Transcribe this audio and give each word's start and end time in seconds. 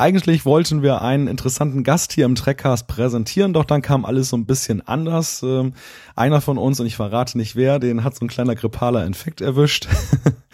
Eigentlich 0.00 0.44
wollten 0.44 0.82
wir 0.82 1.02
einen 1.02 1.26
interessanten 1.26 1.82
Gast 1.82 2.12
hier 2.12 2.24
im 2.24 2.36
Trackcast 2.36 2.86
präsentieren, 2.86 3.52
doch 3.52 3.64
dann 3.64 3.82
kam 3.82 4.04
alles 4.04 4.28
so 4.28 4.36
ein 4.36 4.46
bisschen 4.46 4.86
anders. 4.86 5.42
Ähm, 5.42 5.74
einer 6.14 6.40
von 6.40 6.56
uns, 6.56 6.78
und 6.78 6.86
ich 6.86 6.94
verrate 6.94 7.36
nicht 7.36 7.56
wer, 7.56 7.80
den 7.80 8.04
hat 8.04 8.14
so 8.14 8.24
ein 8.24 8.28
kleiner 8.28 8.54
grippaler 8.54 9.04
Infekt 9.04 9.40
erwischt. 9.40 9.88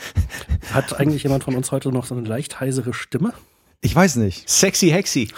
Hat 0.72 0.99
eigentlich 0.99 1.25
jemand 1.25 1.45
von 1.45 1.54
uns 1.57 1.72
heute 1.72 1.91
noch 1.91 2.07
so 2.07 2.15
eine 2.15 2.27
leicht 2.27 2.59
heisere 2.59 2.95
Stimme? 2.95 3.35
Ich 3.85 3.95
weiß 3.95 4.17
nicht. 4.17 4.49
Sexy 4.49 4.89
Hexy. 4.89 5.29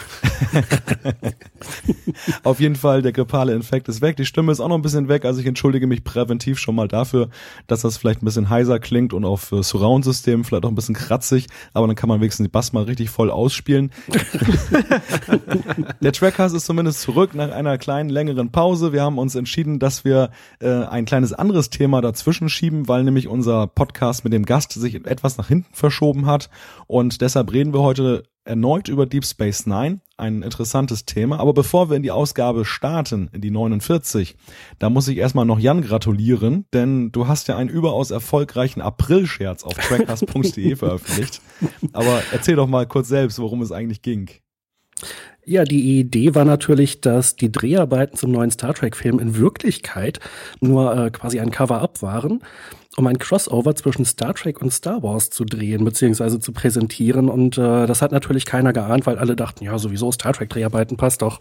Auf 2.45 2.61
jeden 2.61 2.77
Fall, 2.77 3.03
der 3.03 3.11
grippale 3.11 3.53
Infekt 3.53 3.89
ist 3.89 4.01
weg. 4.03 4.17
Die 4.17 4.25
Stimme 4.25 4.53
ist 4.53 4.61
auch 4.61 4.69
noch 4.69 4.77
ein 4.77 4.83
bisschen 4.83 5.09
weg. 5.09 5.25
Also 5.25 5.41
ich 5.41 5.47
entschuldige 5.47 5.89
mich 5.89 6.05
präventiv 6.05 6.61
schon 6.61 6.77
mal 6.77 6.87
dafür, 6.87 7.29
dass 7.67 7.81
das 7.81 7.97
vielleicht 7.97 8.23
ein 8.23 8.25
bisschen 8.25 8.49
heiser 8.49 8.79
klingt 8.79 9.13
und 9.13 9.25
auf 9.25 9.53
Surround-System 9.61 10.45
vielleicht 10.45 10.65
auch 10.65 10.69
ein 10.69 10.77
bisschen 10.77 10.95
kratzig. 10.95 11.49
Aber 11.73 11.89
dann 11.89 11.97
kann 11.97 12.09
man 12.09 12.21
wenigstens 12.21 12.45
die 12.45 12.51
Bass 12.51 12.73
mal 12.73 12.85
richtig 12.85 13.11
voll 13.11 13.33
ausspielen. 13.33 13.91
der 16.01 16.13
Trackcast 16.13 16.55
ist 16.55 16.67
zumindest 16.67 17.01
zurück 17.01 17.35
nach 17.35 17.51
einer 17.51 17.79
kleinen, 17.79 18.11
längeren 18.11 18.53
Pause. 18.53 18.93
Wir 18.93 19.03
haben 19.03 19.19
uns 19.19 19.35
entschieden, 19.35 19.81
dass 19.81 20.05
wir 20.05 20.31
äh, 20.61 20.69
ein 20.69 21.05
kleines 21.05 21.33
anderes 21.33 21.69
Thema 21.69 22.01
dazwischen 22.01 22.49
schieben, 22.49 22.87
weil 22.87 23.03
nämlich 23.03 23.27
unser 23.27 23.67
Podcast 23.67 24.23
mit 24.23 24.33
dem 24.33 24.47
Gast 24.47 24.73
sich 24.73 25.05
etwas 25.05 25.37
nach 25.37 25.49
hinten 25.49 25.75
verschoben 25.75 26.27
hat. 26.27 26.49
Und 26.87 27.23
deshalb 27.23 27.53
reden 27.53 27.75
wir 27.75 27.81
heute 27.81 28.23
erneut 28.47 28.89
über 28.89 29.07
Deep 29.07 29.25
Space 29.25 29.67
Nine, 29.67 30.01
ein 30.17 30.43
interessantes 30.43 31.05
Thema. 31.05 31.39
Aber 31.41 31.53
bevor 31.53 31.91
wir 31.91 31.97
in 31.97 32.03
die 32.03 32.11
Ausgabe 32.11 32.65
starten, 32.65 33.29
in 33.33 33.41
die 33.41 33.51
49, 33.51 34.37
da 34.79 34.89
muss 34.89 35.09
ich 35.09 35.19
erstmal 35.19 35.45
noch 35.45 35.59
Jan 35.59 35.83
gratulieren, 35.83 36.67
denn 36.73 37.13
du 37.13 37.29
hast 37.29 37.49
ja 37.49 37.57
einen 37.57 37.71
überaus 37.71 38.11
erfolgreichen 38.11 38.81
April-Scherz 38.81 39.65
auf 39.65 39.75
trackcast.de 39.75 40.77
veröffentlicht. 40.77 41.41
Aber 41.93 42.23
erzähl 42.33 42.57
doch 42.57 42.69
mal 42.69 42.87
kurz 42.87 43.09
selbst, 43.09 43.39
worum 43.39 43.63
es 43.63 43.73
eigentlich 43.73 44.03
ging. 44.03 44.31
Ja, 45.49 45.63
die 45.63 46.01
Idee 46.01 46.35
war 46.35 46.45
natürlich, 46.45 47.01
dass 47.01 47.37
die 47.37 47.53
Dreharbeiten 47.53 48.17
zum 48.17 48.33
neuen 48.33 48.51
Star 48.51 48.75
Trek-Film 48.75 49.21
in 49.21 49.37
Wirklichkeit 49.37 50.19
nur 50.61 50.97
äh, 50.97 51.11
quasi 51.11 51.39
ein 51.39 51.53
Cover-up 51.53 52.03
waren, 52.03 52.43
um 52.97 53.07
ein 53.07 53.19
Crossover 53.19 53.75
zwischen 53.75 54.05
Star 54.05 54.35
Trek 54.35 54.61
und 54.61 54.73
Star 54.73 55.03
Wars 55.03 55.31
zu 55.31 55.45
drehen 55.45 55.85
bzw. 55.85 56.41
zu 56.41 56.53
präsentieren. 56.53 57.29
Und 57.29 57.59
äh, 57.59 57.87
das 57.87 58.03
hat 58.03 58.13
natürlich 58.13 58.47
keiner 58.47 58.73
geahnt, 58.73 59.07
weil 59.07 59.19
alle 59.19 59.37
dachten, 59.37 59.65
ja, 59.65 59.79
sowieso 59.79 60.11
Star 60.13 60.33
Trek-Dreharbeiten 60.33 60.97
passt 60.97 61.23
doch. 61.23 61.41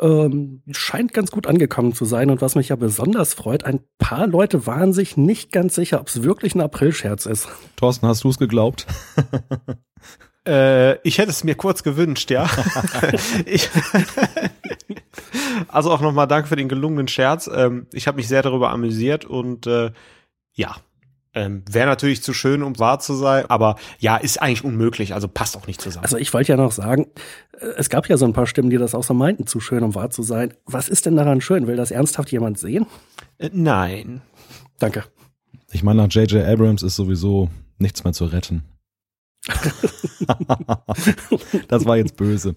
Ähm, 0.00 0.62
scheint 0.72 1.12
ganz 1.12 1.30
gut 1.30 1.46
angekommen 1.46 1.94
zu 1.94 2.04
sein. 2.04 2.30
Und 2.30 2.40
was 2.42 2.54
mich 2.54 2.68
ja 2.68 2.76
besonders 2.76 3.34
freut, 3.34 3.64
ein 3.64 3.80
paar 3.98 4.26
Leute 4.26 4.66
waren 4.66 4.92
sich 4.92 5.16
nicht 5.16 5.52
ganz 5.52 5.74
sicher, 5.74 6.00
ob 6.00 6.08
es 6.08 6.22
wirklich 6.22 6.54
ein 6.54 6.60
April-Scherz 6.60 7.26
ist. 7.26 7.48
Thorsten, 7.76 8.06
hast 8.06 8.24
du 8.24 8.28
es 8.28 8.38
geglaubt? 8.38 8.86
Äh, 10.46 10.98
ich 11.06 11.18
hätte 11.18 11.30
es 11.30 11.44
mir 11.44 11.54
kurz 11.54 11.82
gewünscht, 11.82 12.30
ja. 12.30 12.48
ich, 13.46 13.68
also 15.68 15.90
auch 15.90 16.00
nochmal 16.00 16.26
danke 16.26 16.48
für 16.48 16.56
den 16.56 16.68
gelungenen 16.68 17.08
Scherz. 17.08 17.50
Ähm, 17.52 17.86
ich 17.92 18.06
habe 18.06 18.16
mich 18.16 18.28
sehr 18.28 18.42
darüber 18.42 18.70
amüsiert 18.70 19.24
und 19.24 19.66
äh, 19.66 19.90
ja, 20.52 20.76
ähm, 21.34 21.64
Wäre 21.68 21.86
natürlich 21.86 22.22
zu 22.22 22.32
schön, 22.32 22.62
um 22.62 22.78
wahr 22.78 23.00
zu 23.00 23.14
sein, 23.14 23.46
aber 23.48 23.74
ja, 23.98 24.16
ist 24.16 24.40
eigentlich 24.40 24.62
unmöglich, 24.62 25.14
also 25.14 25.26
passt 25.26 25.56
auch 25.56 25.66
nicht 25.66 25.80
zusammen. 25.80 26.04
Also 26.04 26.16
ich 26.16 26.32
wollte 26.32 26.52
ja 26.52 26.56
noch 26.56 26.70
sagen, 26.70 27.08
äh, 27.58 27.66
es 27.76 27.90
gab 27.90 28.08
ja 28.08 28.16
so 28.16 28.24
ein 28.24 28.32
paar 28.32 28.46
Stimmen, 28.46 28.70
die 28.70 28.78
das 28.78 28.94
auch 28.94 29.02
so 29.02 29.14
meinten, 29.14 29.46
zu 29.46 29.58
schön, 29.58 29.82
um 29.82 29.96
wahr 29.96 30.10
zu 30.10 30.22
sein. 30.22 30.54
Was 30.64 30.88
ist 30.88 31.06
denn 31.06 31.16
daran 31.16 31.40
schön? 31.40 31.66
Will 31.66 31.76
das 31.76 31.90
ernsthaft 31.90 32.30
jemand 32.30 32.58
sehen? 32.58 32.86
Äh, 33.38 33.50
nein. 33.52 34.22
Danke. 34.78 35.04
Ich 35.72 35.82
meine, 35.82 36.02
nach 36.02 36.12
J.J. 36.12 36.46
Abrams 36.46 36.84
ist 36.84 36.94
sowieso 36.94 37.50
nichts 37.78 38.04
mehr 38.04 38.12
zu 38.12 38.26
retten. 38.26 38.62
das 41.68 41.84
war 41.84 41.98
jetzt 41.98 42.16
böse. 42.16 42.54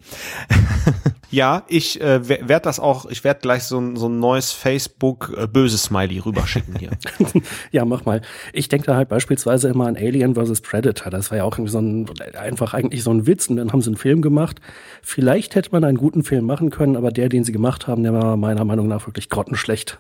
ja, 1.32 1.64
ich 1.68 2.00
äh, 2.00 2.26
werde 2.28 2.64
das 2.64 2.80
auch, 2.80 3.08
ich 3.08 3.26
werde 3.26 3.42
gleich 3.42 3.64
so 3.64 3.80
ein, 3.80 3.98
so 3.98 4.08
ein 4.08 4.20
neues 4.20 4.54
Facebook 4.54 5.34
äh, 5.38 5.48
böse 5.48 5.78
Smiley 5.78 6.20
rüberschicken 6.20 6.80
hier. 6.80 6.92
ja, 7.72 7.84
mach 7.84 8.06
mal. 8.06 8.22
Ich 8.54 8.70
denke 8.70 8.88
da 8.88 8.96
halt 8.96 9.10
beispielsweise 9.10 9.68
immer 9.68 9.88
an 9.88 9.98
Alien 9.98 10.36
vs. 10.36 10.62
Predator. 10.62 11.12
Das 11.12 11.30
war 11.30 11.38
ja 11.38 11.44
auch 11.44 11.58
irgendwie 11.58 11.72
so 11.72 11.80
ein, 11.80 12.06
einfach 12.40 12.74
eigentlich 12.74 13.04
so 13.04 13.12
ein 13.12 13.28
Witz 13.28 13.48
und 13.48 13.58
dann 13.58 13.74
haben 13.74 13.82
sie 13.82 13.90
einen 13.90 13.98
Film 13.98 14.22
gemacht. 14.22 14.62
Vielleicht 15.02 15.56
hätte 15.56 15.72
man 15.74 15.84
einen 15.84 15.98
guten 15.98 16.24
Film 16.24 16.46
machen 16.46 16.70
können, 16.70 16.96
aber 16.96 17.12
der, 17.12 17.28
den 17.28 17.44
sie 17.44 17.52
gemacht 17.52 17.88
haben, 17.88 18.04
der 18.04 18.14
war 18.14 18.38
meiner 18.38 18.64
Meinung 18.64 18.88
nach 18.88 19.08
wirklich 19.08 19.30
grottenschlecht. 19.30 20.00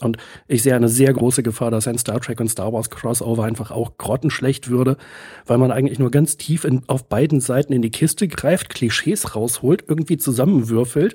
Und 0.00 0.16
ich 0.48 0.62
sehe 0.62 0.74
eine 0.74 0.88
sehr 0.88 1.12
große 1.12 1.42
Gefahr, 1.42 1.70
dass 1.70 1.86
ein 1.86 1.98
Star 1.98 2.20
Trek 2.20 2.40
und 2.40 2.48
Star 2.48 2.72
Wars 2.72 2.90
Crossover 2.90 3.44
einfach 3.44 3.70
auch 3.70 3.98
grottenschlecht 3.98 4.70
würde, 4.70 4.96
weil 5.46 5.58
man 5.58 5.70
eigentlich 5.70 5.98
nur 5.98 6.10
ganz 6.10 6.36
tief 6.36 6.64
in, 6.64 6.82
auf 6.88 7.08
beiden 7.08 7.40
Seiten 7.40 7.72
in 7.72 7.82
die 7.82 7.90
Kiste 7.90 8.28
greift, 8.28 8.70
Klischees 8.70 9.34
rausholt, 9.36 9.84
irgendwie 9.88 10.16
zusammenwürfelt. 10.16 11.14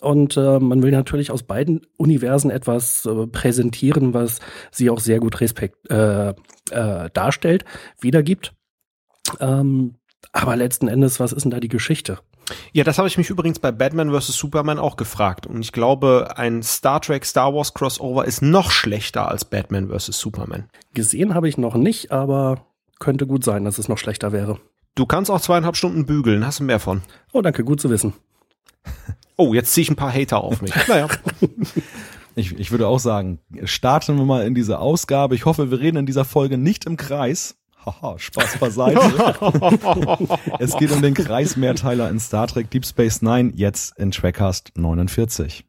Und 0.00 0.36
äh, 0.36 0.58
man 0.58 0.82
will 0.82 0.92
natürlich 0.92 1.30
aus 1.30 1.42
beiden 1.42 1.82
Universen 1.98 2.50
etwas 2.50 3.04
äh, 3.04 3.26
präsentieren, 3.26 4.14
was 4.14 4.40
sie 4.70 4.88
auch 4.88 5.00
sehr 5.00 5.20
gut 5.20 5.40
respekt, 5.40 5.90
äh, 5.90 6.30
äh, 6.70 7.10
darstellt, 7.12 7.64
wiedergibt. 8.00 8.54
Ähm, 9.40 9.96
aber 10.32 10.56
letzten 10.56 10.88
Endes, 10.88 11.20
was 11.20 11.32
ist 11.32 11.44
denn 11.44 11.50
da 11.50 11.60
die 11.60 11.68
Geschichte? 11.68 12.18
Ja, 12.72 12.84
das 12.84 12.98
habe 12.98 13.08
ich 13.08 13.18
mich 13.18 13.30
übrigens 13.30 13.58
bei 13.58 13.72
Batman 13.72 14.12
vs. 14.12 14.36
Superman 14.36 14.78
auch 14.78 14.96
gefragt. 14.96 15.46
Und 15.46 15.60
ich 15.60 15.72
glaube, 15.72 16.34
ein 16.36 16.62
Star 16.62 17.00
Trek 17.00 17.24
Star 17.24 17.54
Wars 17.54 17.74
Crossover 17.74 18.24
ist 18.24 18.42
noch 18.42 18.70
schlechter 18.70 19.28
als 19.28 19.44
Batman 19.44 19.88
vs. 19.88 20.18
Superman. 20.18 20.68
Gesehen 20.94 21.34
habe 21.34 21.48
ich 21.48 21.58
noch 21.58 21.74
nicht, 21.74 22.12
aber 22.12 22.64
könnte 22.98 23.26
gut 23.26 23.44
sein, 23.44 23.64
dass 23.64 23.78
es 23.78 23.88
noch 23.88 23.98
schlechter 23.98 24.32
wäre. 24.32 24.58
Du 24.94 25.06
kannst 25.06 25.30
auch 25.30 25.40
zweieinhalb 25.40 25.76
Stunden 25.76 26.06
bügeln, 26.06 26.44
hast 26.44 26.60
du 26.60 26.64
mehr 26.64 26.80
von. 26.80 27.02
Oh, 27.32 27.42
danke, 27.42 27.64
gut 27.64 27.80
zu 27.80 27.90
wissen. 27.90 28.12
Oh, 29.36 29.54
jetzt 29.54 29.72
ziehe 29.72 29.84
ich 29.84 29.90
ein 29.90 29.96
paar 29.96 30.12
Hater 30.12 30.44
auf 30.44 30.60
mich. 30.60 30.74
naja. 30.86 31.08
Ich, 32.34 32.58
ich 32.58 32.70
würde 32.70 32.86
auch 32.86 32.98
sagen, 32.98 33.38
starten 33.64 34.18
wir 34.18 34.26
mal 34.26 34.46
in 34.46 34.54
diese 34.54 34.78
Ausgabe. 34.78 35.34
Ich 35.34 35.46
hoffe, 35.46 35.70
wir 35.70 35.80
reden 35.80 35.96
in 35.96 36.04
dieser 36.04 36.26
Folge 36.26 36.58
nicht 36.58 36.84
im 36.84 36.98
Kreis. 36.98 37.56
Haha, 37.84 38.18
Spaß 38.18 38.58
beiseite. 38.58 39.00
es 40.58 40.76
geht 40.76 40.92
um 40.92 41.00
den 41.00 41.14
Kreismehrteiler 41.14 42.10
in 42.10 42.20
Star 42.20 42.46
Trek 42.46 42.70
Deep 42.70 42.84
Space 42.84 43.22
Nine, 43.22 43.52
jetzt 43.54 43.98
in 43.98 44.10
Trackcast 44.10 44.72
49. 44.76 45.64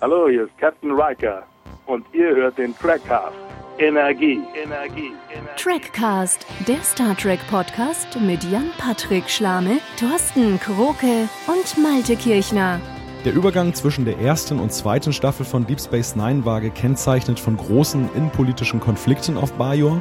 Hallo, 0.00 0.28
hier 0.28 0.44
ist 0.44 0.56
Captain 0.58 0.92
Riker 0.92 1.42
und 1.86 2.04
ihr 2.12 2.34
hört 2.36 2.58
den 2.58 2.76
Trackcast. 2.78 3.34
Energie, 3.78 4.40
Energie, 4.54 5.12
Energie. 5.32 5.56
Trackcast, 5.56 6.46
der 6.68 6.80
Star 6.82 7.16
Trek 7.16 7.40
Podcast 7.50 8.20
mit 8.20 8.44
Jan-Patrick 8.44 9.28
Schlame, 9.28 9.78
Thorsten 9.98 10.60
Kroke 10.60 11.28
und 11.48 11.82
Malte 11.82 12.14
Kirchner. 12.14 12.78
Der 13.24 13.34
Übergang 13.34 13.74
zwischen 13.74 14.04
der 14.04 14.18
ersten 14.18 14.60
und 14.60 14.72
zweiten 14.72 15.12
Staffel 15.12 15.44
von 15.44 15.66
Deep 15.66 15.80
Space 15.80 16.14
Nine 16.14 16.44
war 16.44 16.60
gekennzeichnet 16.60 17.40
von 17.40 17.56
großen 17.56 18.08
innenpolitischen 18.14 18.80
Konflikten 18.80 19.36
auf 19.36 19.52
Bajor. 19.54 20.00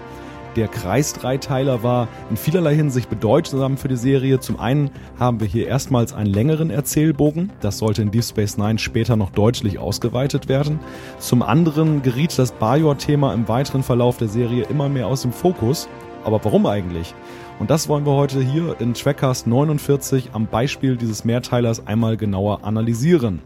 Der 0.59 0.67
Kreisdreiteiler 0.67 1.83
war 1.83 2.09
in 2.29 2.35
vielerlei 2.35 2.75
Hinsicht 2.75 3.09
bedeutsam 3.09 3.77
für 3.77 3.87
die 3.87 3.95
Serie. 3.95 4.41
Zum 4.41 4.59
einen 4.59 4.91
haben 5.17 5.39
wir 5.39 5.47
hier 5.47 5.67
erstmals 5.67 6.11
einen 6.11 6.33
längeren 6.33 6.69
Erzählbogen. 6.69 7.49
Das 7.61 7.77
sollte 7.77 8.01
in 8.01 8.11
Deep 8.11 8.25
Space 8.25 8.57
Nine 8.57 8.77
später 8.77 9.15
noch 9.15 9.29
deutlich 9.29 9.79
ausgeweitet 9.79 10.49
werden. 10.49 10.81
Zum 11.17 11.43
anderen 11.43 12.01
geriet 12.01 12.37
das 12.37 12.51
Bajor-Thema 12.51 13.33
im 13.33 13.47
weiteren 13.47 13.83
Verlauf 13.83 14.17
der 14.17 14.27
Serie 14.27 14.65
immer 14.65 14.89
mehr 14.89 15.07
aus 15.07 15.21
dem 15.21 15.31
Fokus. 15.31 15.87
Aber 16.25 16.43
warum 16.43 16.65
eigentlich? 16.65 17.15
Und 17.59 17.69
das 17.69 17.87
wollen 17.87 18.05
wir 18.05 18.13
heute 18.13 18.41
hier 18.41 18.75
in 18.79 18.93
Trackcast 18.93 19.47
49 19.47 20.31
am 20.33 20.47
Beispiel 20.47 20.97
dieses 20.97 21.23
Mehrteilers 21.23 21.87
einmal 21.87 22.17
genauer 22.17 22.65
analysieren. 22.65 23.41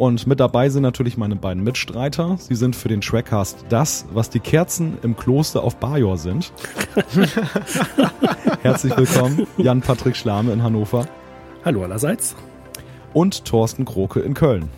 Und 0.00 0.26
mit 0.26 0.40
dabei 0.40 0.70
sind 0.70 0.82
natürlich 0.82 1.18
meine 1.18 1.36
beiden 1.36 1.62
Mitstreiter. 1.62 2.38
Sie 2.38 2.54
sind 2.54 2.74
für 2.74 2.88
den 2.88 3.02
Trackcast 3.02 3.66
das, 3.68 4.06
was 4.14 4.30
die 4.30 4.40
Kerzen 4.40 4.96
im 5.02 5.14
Kloster 5.14 5.62
auf 5.62 5.76
Bajor 5.76 6.16
sind. 6.16 6.54
Herzlich 8.62 8.96
willkommen, 8.96 9.46
Jan-Patrick 9.58 10.16
Schlame 10.16 10.54
in 10.54 10.62
Hannover. 10.62 11.06
Hallo 11.66 11.82
allerseits. 11.82 12.34
Und 13.12 13.44
Thorsten 13.44 13.84
Kroke 13.84 14.20
in 14.20 14.32
Köln. 14.32 14.70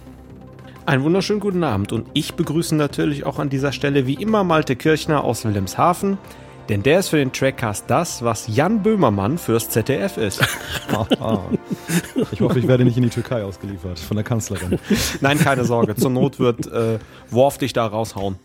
Einen 0.87 1.05
wunderschönen 1.05 1.39
guten 1.39 1.63
Abend 1.63 1.93
und 1.93 2.09
ich 2.15 2.35
begrüße 2.35 2.75
natürlich 2.75 3.25
auch 3.25 3.39
an 3.39 3.49
dieser 3.49 3.71
Stelle 3.71 4.09
wie 4.09 4.15
immer 4.15 4.43
Malte 4.43 4.75
Kirchner 4.75 5.23
aus 5.23 5.45
Wilhelmshaven. 5.45 6.19
Denn 6.69 6.83
der 6.83 7.01
ist 7.01 7.09
für 7.09 7.17
den 7.17 7.33
Trackcast 7.33 7.85
das, 7.89 8.23
was 8.23 8.47
Jan 8.49 8.83
Böhmermann 8.83 9.37
fürs 9.37 9.69
ZDF 9.69 10.17
ist. 10.17 10.41
ich 12.33 12.41
hoffe, 12.41 12.59
ich 12.59 12.69
werde 12.69 12.85
nicht 12.85 12.97
in 12.97 13.03
die 13.03 13.11
Türkei 13.11 13.43
ausgeliefert 13.43 13.99
von 13.99 14.17
der 14.17 14.25
Kanzlerin. 14.25 14.79
Nein, 15.21 15.39
keine 15.39 15.65
Sorge. 15.65 15.97
Zur 15.97 16.11
Not 16.11 16.39
wird 16.39 16.67
äh, 16.67 16.99
Worf 17.31 17.59
dich 17.59 17.73
da 17.73 17.87
raushauen. 17.87 18.37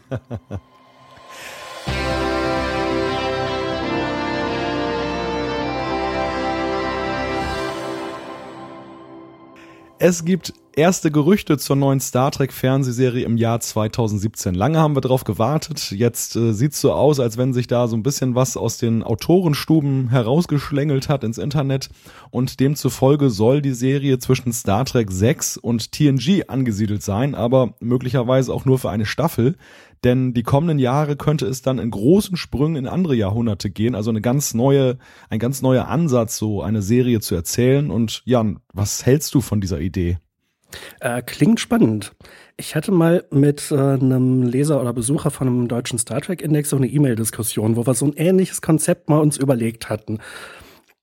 Es 10.00 10.26
gibt 10.26 10.54
erste 10.78 11.10
Gerüchte 11.10 11.58
zur 11.58 11.76
neuen 11.76 12.00
Star 12.00 12.30
Trek 12.30 12.54
Fernsehserie 12.54 13.26
im 13.26 13.36
Jahr 13.36 13.60
2017. 13.60 14.54
Lange 14.54 14.78
haben 14.78 14.96
wir 14.96 15.02
drauf 15.02 15.24
gewartet. 15.24 15.90
Jetzt 15.90 16.36
äh, 16.36 16.54
sieht's 16.54 16.80
so 16.80 16.94
aus, 16.94 17.20
als 17.20 17.36
wenn 17.36 17.52
sich 17.52 17.66
da 17.66 17.88
so 17.88 17.98
ein 17.98 18.04
bisschen 18.04 18.36
was 18.36 18.56
aus 18.56 18.78
den 18.78 19.02
Autorenstuben 19.02 20.10
herausgeschlängelt 20.10 21.10
hat 21.10 21.24
ins 21.24 21.40
Internet 21.40 21.90
und 22.30 22.60
demzufolge 22.60 23.32
soll 23.32 23.64
die 23.64 23.74
Serie 23.74 24.20
zwischen 24.20 24.54
Star 24.54 24.86
Trek 24.86 25.12
6 25.12 25.58
und 25.58 25.92
TNG 25.92 26.44
angesiedelt 26.48 27.02
sein, 27.02 27.34
aber 27.34 27.74
möglicherweise 27.80 28.54
auch 28.54 28.66
nur 28.66 28.78
für 28.78 28.92
eine 28.92 29.08
Staffel. 29.08 29.56
Denn 30.04 30.36
die 30.36 30.44
kommenden 30.44 30.78
Jahre 30.78 31.16
könnte 31.16 31.48
es 31.48 31.64
dann 31.64 31.80
in 31.80 31.90
großen 31.90 32.38
Sprüngen 32.38 32.76
in 32.76 32.88
andere 32.88 33.16
Jahrhunderte 33.16 33.72
gehen, 33.72 33.96
also 33.96 34.12
eine 34.12 34.22
ganz 34.22 34.54
neue, 34.54 35.00
ein 35.32 35.40
ganz 35.40 35.64
neuer 35.64 35.88
Ansatz, 35.88 36.38
so 36.38 36.62
eine 36.62 36.84
Serie 36.84 37.20
zu 37.20 37.34
erzählen. 37.34 37.90
Und 37.90 38.22
Jan, 38.26 38.60
was 38.74 39.08
hältst 39.08 39.34
du 39.34 39.42
von 39.42 39.60
dieser 39.60 39.80
Idee? 39.80 40.20
Äh, 41.00 41.22
klingt 41.22 41.60
spannend. 41.60 42.14
Ich 42.58 42.76
hatte 42.76 42.92
mal 42.92 43.24
mit 43.30 43.72
äh, 43.72 43.76
einem 43.76 44.44
Leser 44.44 44.82
oder 44.82 44.94
Besucher 44.94 45.32
von 45.32 45.48
einem 45.48 45.68
deutschen 45.68 46.00
Star 46.00 46.22
Trek 46.22 46.42
Index 46.42 46.70
so 46.70 46.78
eine 46.78 46.88
E-Mail-Diskussion, 46.88 47.76
wo 47.76 47.86
wir 47.86 47.94
so 47.94 48.06
ein 48.06 48.14
ähnliches 48.14 48.62
Konzept 48.62 49.10
mal 49.10 49.20
uns 49.20 49.38
überlegt 49.38 49.90
hatten. 49.90 50.20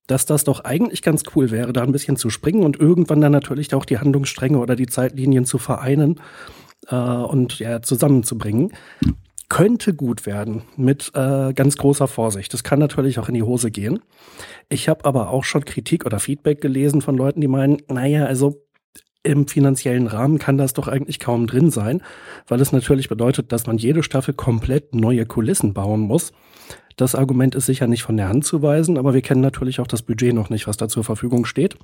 Dass 0.06 0.26
das 0.26 0.44
doch 0.44 0.60
eigentlich 0.60 1.00
ganz 1.00 1.22
cool 1.34 1.50
wäre, 1.50 1.72
da 1.72 1.82
ein 1.82 1.92
bisschen 1.92 2.16
zu 2.16 2.28
springen 2.28 2.64
und 2.64 2.78
irgendwann 2.78 3.20
dann 3.20 3.32
natürlich 3.32 3.72
auch 3.74 3.84
die 3.84 3.98
Handlungsstränge 3.98 4.58
oder 4.58 4.76
die 4.76 4.86
Zeitlinien 4.86 5.46
zu 5.46 5.58
vereinen 5.58 6.20
äh, 6.88 6.96
und 6.96 7.58
ja, 7.58 7.80
zusammenzubringen. 7.80 8.72
Könnte 9.48 9.94
gut 9.94 10.26
werden, 10.26 10.62
mit 10.76 11.12
äh, 11.14 11.52
ganz 11.52 11.76
großer 11.76 12.08
Vorsicht. 12.08 12.52
Das 12.52 12.64
kann 12.64 12.80
natürlich 12.80 13.18
auch 13.18 13.28
in 13.28 13.34
die 13.34 13.42
Hose 13.42 13.70
gehen. 13.70 14.00
Ich 14.68 14.88
habe 14.88 15.04
aber 15.04 15.30
auch 15.30 15.44
schon 15.44 15.64
Kritik 15.64 16.04
oder 16.04 16.18
Feedback 16.18 16.60
gelesen 16.60 17.00
von 17.00 17.16
Leuten, 17.16 17.40
die 17.40 17.48
meinen, 17.48 17.80
naja, 17.88 18.24
also 18.24 18.63
im 19.24 19.48
finanziellen 19.48 20.06
Rahmen 20.06 20.38
kann 20.38 20.58
das 20.58 20.74
doch 20.74 20.86
eigentlich 20.86 21.18
kaum 21.18 21.46
drin 21.46 21.70
sein, 21.70 22.02
weil 22.46 22.60
es 22.60 22.72
natürlich 22.72 23.08
bedeutet, 23.08 23.50
dass 23.50 23.66
man 23.66 23.78
jede 23.78 24.02
Staffel 24.02 24.34
komplett 24.34 24.94
neue 24.94 25.26
Kulissen 25.26 25.74
bauen 25.74 26.00
muss. 26.00 26.32
Das 26.96 27.14
Argument 27.14 27.54
ist 27.54 27.66
sicher 27.66 27.88
nicht 27.88 28.02
von 28.04 28.16
der 28.16 28.28
Hand 28.28 28.44
zu 28.44 28.62
weisen, 28.62 28.98
aber 28.98 29.14
wir 29.14 29.22
kennen 29.22 29.40
natürlich 29.40 29.80
auch 29.80 29.86
das 29.86 30.02
Budget 30.02 30.34
noch 30.34 30.50
nicht, 30.50 30.68
was 30.68 30.76
da 30.76 30.88
zur 30.88 31.02
Verfügung 31.02 31.44
steht. 31.44 31.76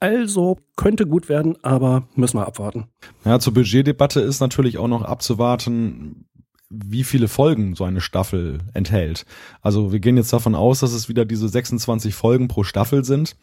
Also 0.00 0.58
könnte 0.76 1.06
gut 1.06 1.28
werden, 1.28 1.56
aber 1.62 2.06
müssen 2.14 2.38
wir 2.38 2.46
abwarten. 2.46 2.86
Ja, 3.24 3.40
zur 3.40 3.54
Budgetdebatte 3.54 4.20
ist 4.20 4.40
natürlich 4.40 4.78
auch 4.78 4.86
noch 4.86 5.02
abzuwarten, 5.02 6.27
wie 6.70 7.04
viele 7.04 7.28
Folgen 7.28 7.74
so 7.74 7.84
eine 7.84 8.00
Staffel 8.00 8.58
enthält. 8.74 9.24
Also 9.62 9.90
wir 9.90 10.00
gehen 10.00 10.18
jetzt 10.18 10.32
davon 10.32 10.54
aus, 10.54 10.80
dass 10.80 10.92
es 10.92 11.08
wieder 11.08 11.24
diese 11.24 11.48
26 11.48 12.14
Folgen 12.14 12.48
pro 12.48 12.62
Staffel 12.62 13.04
sind. 13.04 13.36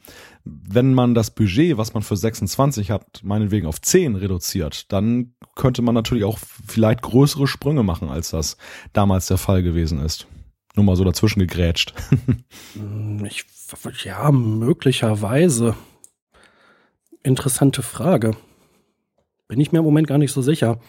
Wenn 0.43 0.93
man 0.93 1.15
das 1.15 1.31
Budget, 1.31 1.77
was 1.77 1.93
man 1.95 2.03
für 2.03 2.15
26 2.15 2.91
hat, 2.91 3.21
meinetwegen 3.23 3.65
auf 3.65 3.81
10 3.81 4.15
reduziert, 4.15 4.91
dann 4.91 5.33
könnte 5.55 5.81
man 5.81 5.95
natürlich 5.95 6.23
auch 6.23 6.37
vielleicht 6.67 7.01
größere 7.01 7.47
Sprünge 7.47 7.81
machen, 7.81 8.09
als 8.09 8.29
das 8.29 8.57
damals 8.93 9.25
der 9.25 9.37
Fall 9.37 9.63
gewesen 9.63 9.99
ist. 9.99 10.27
Nur 10.75 10.85
mal 10.85 10.95
so 10.95 11.03
dazwischen 11.03 11.39
gegrätscht. 11.39 11.93
ich, 13.23 13.45
ja, 14.03 14.31
möglicherweise. 14.31 15.75
Interessante 17.23 17.81
Frage. 17.81 18.35
Bin 19.47 19.59
ich 19.59 19.71
mir 19.71 19.79
im 19.79 19.85
Moment 19.85 20.07
gar 20.07 20.19
nicht 20.19 20.31
so 20.31 20.43
sicher. 20.43 20.79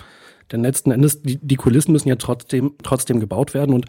Denn 0.53 0.63
letzten 0.63 0.91
Endes, 0.91 1.23
die, 1.23 1.39
die 1.41 1.57
Kulissen 1.57 1.93
müssen 1.93 2.09
ja 2.09 2.17
trotzdem, 2.17 2.75
trotzdem 2.83 3.21
gebaut 3.21 3.55
werden 3.55 3.75
und 3.75 3.87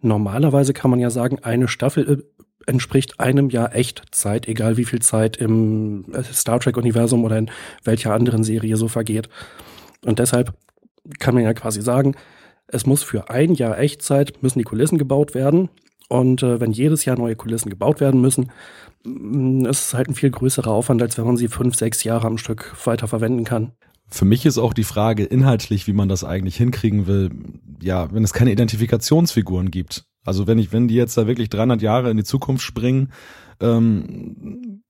normalerweise 0.00 0.72
kann 0.72 0.90
man 0.90 1.00
ja 1.00 1.10
sagen, 1.10 1.38
eine 1.42 1.68
Staffel 1.68 2.10
äh, 2.10 2.22
entspricht 2.66 3.20
einem 3.20 3.50
Jahr 3.50 3.74
Echtzeit, 3.74 4.48
egal 4.48 4.76
wie 4.76 4.84
viel 4.84 5.00
Zeit 5.00 5.36
im 5.36 6.06
äh, 6.12 6.22
Star 6.22 6.60
Trek-Universum 6.60 7.24
oder 7.24 7.38
in 7.38 7.50
welcher 7.84 8.14
anderen 8.14 8.44
Serie 8.44 8.76
so 8.76 8.88
vergeht. 8.88 9.28
Und 10.04 10.18
deshalb 10.18 10.54
kann 11.18 11.34
man 11.34 11.44
ja 11.44 11.54
quasi 11.54 11.82
sagen, 11.82 12.14
es 12.66 12.86
muss 12.86 13.02
für 13.02 13.30
ein 13.30 13.54
Jahr 13.54 13.78
Echtzeit, 13.78 14.42
müssen 14.42 14.58
die 14.58 14.64
Kulissen 14.64 14.98
gebaut 14.98 15.34
werden. 15.34 15.68
Und 16.08 16.42
äh, 16.42 16.60
wenn 16.60 16.72
jedes 16.72 17.04
Jahr 17.04 17.18
neue 17.18 17.36
Kulissen 17.36 17.70
gebaut 17.70 18.00
werden 18.00 18.20
müssen, 18.20 18.50
mm, 19.04 19.66
ist 19.66 19.88
es 19.88 19.94
halt 19.94 20.08
ein 20.08 20.14
viel 20.14 20.30
größerer 20.30 20.70
Aufwand, 20.70 21.02
als 21.02 21.18
wenn 21.18 21.26
man 21.26 21.36
sie 21.36 21.48
fünf, 21.48 21.74
sechs 21.76 22.04
Jahre 22.04 22.26
am 22.26 22.38
Stück 22.38 22.74
weiter 22.86 23.08
verwenden 23.08 23.44
kann. 23.44 23.72
Für 24.08 24.24
mich 24.24 24.46
ist 24.46 24.58
auch 24.58 24.74
die 24.74 24.84
Frage 24.84 25.24
inhaltlich, 25.24 25.86
wie 25.86 25.92
man 25.92 26.08
das 26.08 26.24
eigentlich 26.24 26.56
hinkriegen 26.56 27.06
will, 27.06 27.30
ja, 27.80 28.12
wenn 28.12 28.24
es 28.24 28.32
keine 28.32 28.52
Identifikationsfiguren 28.52 29.70
gibt. 29.70 30.04
Also 30.24 30.46
wenn 30.46 30.58
ich, 30.58 30.72
wenn 30.72 30.88
die 30.88 30.94
jetzt 30.94 31.16
da 31.16 31.26
wirklich 31.26 31.48
300 31.48 31.82
Jahre 31.82 32.10
in 32.10 32.16
die 32.16 32.24
Zukunft 32.24 32.62
springen, 32.62 33.12
ähm, 33.60 34.82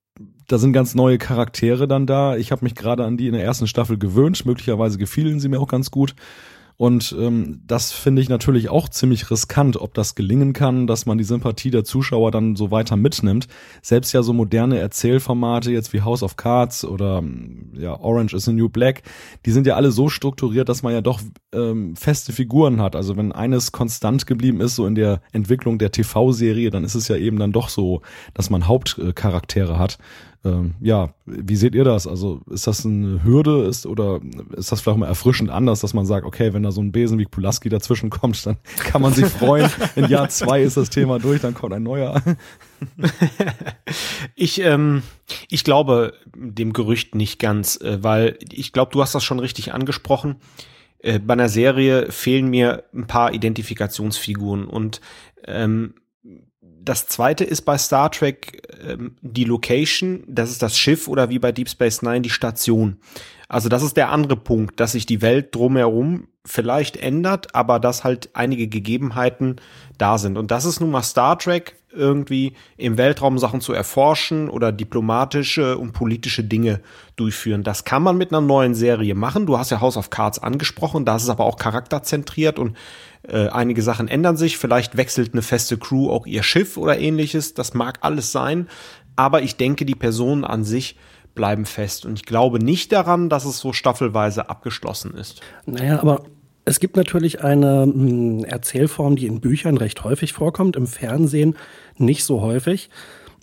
da 0.46 0.58
sind 0.58 0.72
ganz 0.72 0.94
neue 0.94 1.18
Charaktere 1.18 1.88
dann 1.88 2.06
da. 2.06 2.36
Ich 2.36 2.52
habe 2.52 2.64
mich 2.64 2.74
gerade 2.74 3.04
an 3.04 3.16
die 3.16 3.26
in 3.26 3.32
der 3.32 3.42
ersten 3.42 3.66
Staffel 3.66 3.98
gewöhnt. 3.98 4.44
Möglicherweise 4.44 4.98
gefielen 4.98 5.40
sie 5.40 5.48
mir 5.48 5.58
auch 5.58 5.68
ganz 5.68 5.90
gut. 5.90 6.14
Und 6.76 7.14
ähm, 7.18 7.62
das 7.66 7.92
finde 7.92 8.20
ich 8.20 8.28
natürlich 8.28 8.68
auch 8.68 8.88
ziemlich 8.88 9.30
riskant, 9.30 9.76
ob 9.76 9.94
das 9.94 10.16
gelingen 10.16 10.52
kann, 10.52 10.86
dass 10.86 11.06
man 11.06 11.18
die 11.18 11.24
Sympathie 11.24 11.70
der 11.70 11.84
Zuschauer 11.84 12.32
dann 12.32 12.56
so 12.56 12.70
weiter 12.70 12.96
mitnimmt. 12.96 13.46
Selbst 13.80 14.12
ja 14.12 14.22
so 14.22 14.32
moderne 14.32 14.78
Erzählformate 14.78 15.70
jetzt 15.70 15.92
wie 15.92 16.02
House 16.02 16.22
of 16.22 16.36
Cards 16.36 16.84
oder 16.84 17.22
ja 17.74 17.98
Orange 18.00 18.34
is 18.34 18.44
the 18.44 18.52
New 18.52 18.68
Black, 18.68 19.02
die 19.46 19.52
sind 19.52 19.66
ja 19.66 19.76
alle 19.76 19.92
so 19.92 20.08
strukturiert, 20.08 20.68
dass 20.68 20.82
man 20.82 20.92
ja 20.92 21.00
doch 21.00 21.20
ähm, 21.52 21.94
feste 21.94 22.32
Figuren 22.32 22.80
hat. 22.80 22.96
Also 22.96 23.16
wenn 23.16 23.30
eines 23.30 23.70
konstant 23.70 24.26
geblieben 24.26 24.60
ist, 24.60 24.74
so 24.74 24.86
in 24.86 24.96
der 24.96 25.20
Entwicklung 25.32 25.78
der 25.78 25.92
TV-Serie, 25.92 26.70
dann 26.70 26.82
ist 26.82 26.96
es 26.96 27.06
ja 27.06 27.16
eben 27.16 27.38
dann 27.38 27.52
doch 27.52 27.68
so, 27.68 28.02
dass 28.34 28.50
man 28.50 28.66
Hauptcharaktere 28.66 29.78
hat. 29.78 29.98
Ähm, 30.44 30.74
ja, 30.80 31.14
wie 31.24 31.56
seht 31.56 31.74
ihr 31.74 31.84
das? 31.84 32.06
Also 32.06 32.42
ist 32.50 32.66
das 32.66 32.84
eine 32.84 33.24
Hürde 33.24 33.64
ist 33.64 33.86
oder 33.86 34.20
ist 34.54 34.70
das 34.70 34.82
vielleicht 34.82 34.98
mal 34.98 35.06
erfrischend 35.06 35.48
anders, 35.48 35.80
dass 35.80 35.94
man 35.94 36.04
sagt, 36.04 36.26
okay, 36.26 36.52
wenn 36.52 36.62
da 36.62 36.70
so 36.70 36.82
ein 36.82 36.92
Besen 36.92 37.18
wie 37.18 37.24
Pulaski 37.24 37.70
dazwischen 37.70 38.10
kommt, 38.10 38.44
dann 38.44 38.58
kann 38.76 39.00
man 39.00 39.14
sich 39.14 39.26
freuen. 39.26 39.70
In 39.96 40.08
Jahr 40.08 40.28
zwei 40.28 40.62
ist 40.62 40.76
das 40.76 40.90
Thema 40.90 41.18
durch, 41.18 41.40
dann 41.40 41.54
kommt 41.54 41.72
ein 41.72 41.82
neuer. 41.82 42.20
ich, 44.34 44.60
ähm, 44.60 45.02
ich 45.48 45.64
glaube 45.64 46.12
dem 46.36 46.74
Gerücht 46.74 47.14
nicht 47.14 47.38
ganz, 47.38 47.80
äh, 47.80 48.02
weil 48.02 48.38
ich 48.52 48.72
glaube, 48.72 48.92
du 48.92 49.00
hast 49.00 49.14
das 49.14 49.24
schon 49.24 49.40
richtig 49.40 49.72
angesprochen. 49.72 50.36
Äh, 50.98 51.20
bei 51.20 51.32
einer 51.32 51.48
Serie 51.48 52.12
fehlen 52.12 52.48
mir 52.48 52.84
ein 52.92 53.06
paar 53.06 53.32
Identifikationsfiguren 53.32 54.66
und 54.66 55.00
ähm, 55.46 55.94
das 56.84 57.06
zweite 57.06 57.44
ist 57.44 57.62
bei 57.62 57.78
Star 57.78 58.10
Trek 58.10 58.62
ähm, 58.86 59.16
die 59.22 59.44
Location, 59.44 60.24
das 60.26 60.50
ist 60.50 60.62
das 60.62 60.78
Schiff 60.78 61.08
oder 61.08 61.30
wie 61.30 61.38
bei 61.38 61.52
Deep 61.52 61.68
Space 61.68 62.02
Nine 62.02 62.22
die 62.22 62.30
Station. 62.30 62.98
Also 63.48 63.68
das 63.68 63.82
ist 63.82 63.96
der 63.96 64.10
andere 64.10 64.36
Punkt, 64.36 64.80
dass 64.80 64.92
sich 64.92 65.06
die 65.06 65.22
Welt 65.22 65.54
drumherum 65.54 66.28
vielleicht 66.44 66.96
ändert, 66.96 67.54
aber 67.54 67.80
dass 67.80 68.04
halt 68.04 68.30
einige 68.34 68.68
Gegebenheiten 68.68 69.56
da 69.98 70.18
sind. 70.18 70.36
Und 70.36 70.50
das 70.50 70.64
ist 70.64 70.80
nun 70.80 70.90
mal 70.90 71.02
Star 71.02 71.38
Trek, 71.38 71.76
irgendwie 71.94 72.54
im 72.76 72.98
Weltraum 72.98 73.38
Sachen 73.38 73.60
zu 73.60 73.72
erforschen 73.72 74.48
oder 74.48 74.72
diplomatische 74.72 75.78
und 75.78 75.92
politische 75.92 76.44
Dinge 76.44 76.80
durchführen. 77.16 77.62
Das 77.62 77.84
kann 77.84 78.02
man 78.02 78.16
mit 78.16 78.32
einer 78.32 78.40
neuen 78.40 78.74
Serie 78.74 79.14
machen. 79.14 79.46
Du 79.46 79.58
hast 79.58 79.70
ja 79.70 79.80
House 79.80 79.96
of 79.96 80.10
Cards 80.10 80.38
angesprochen, 80.38 81.04
da 81.04 81.16
ist 81.16 81.24
es 81.24 81.28
aber 81.28 81.44
auch 81.44 81.56
charakterzentriert 81.56 82.58
und 82.58 82.76
äh, 83.28 83.48
einige 83.48 83.82
Sachen 83.82 84.08
ändern 84.08 84.36
sich. 84.36 84.58
Vielleicht 84.58 84.96
wechselt 84.96 85.32
eine 85.32 85.42
feste 85.42 85.78
Crew 85.78 86.10
auch 86.10 86.26
ihr 86.26 86.42
Schiff 86.42 86.76
oder 86.76 86.98
ähnliches. 86.98 87.54
Das 87.54 87.74
mag 87.74 87.98
alles 88.02 88.32
sein. 88.32 88.68
Aber 89.16 89.42
ich 89.42 89.56
denke, 89.56 89.84
die 89.84 89.94
Personen 89.94 90.44
an 90.44 90.64
sich 90.64 90.96
bleiben 91.34 91.64
fest. 91.64 92.04
Und 92.04 92.18
ich 92.18 92.26
glaube 92.26 92.58
nicht 92.58 92.92
daran, 92.92 93.28
dass 93.28 93.44
es 93.44 93.58
so 93.58 93.72
staffelweise 93.72 94.48
abgeschlossen 94.48 95.14
ist. 95.14 95.40
Naja, 95.66 96.00
aber 96.00 96.24
es 96.64 96.80
gibt 96.80 96.96
natürlich 96.96 97.42
eine 97.42 97.82
hm, 97.82 98.44
Erzählform, 98.44 99.16
die 99.16 99.26
in 99.26 99.40
Büchern 99.40 99.76
recht 99.76 100.02
häufig 100.04 100.32
vorkommt, 100.32 100.76
im 100.76 100.86
Fernsehen 100.86 101.56
nicht 101.98 102.24
so 102.24 102.40
häufig, 102.40 102.90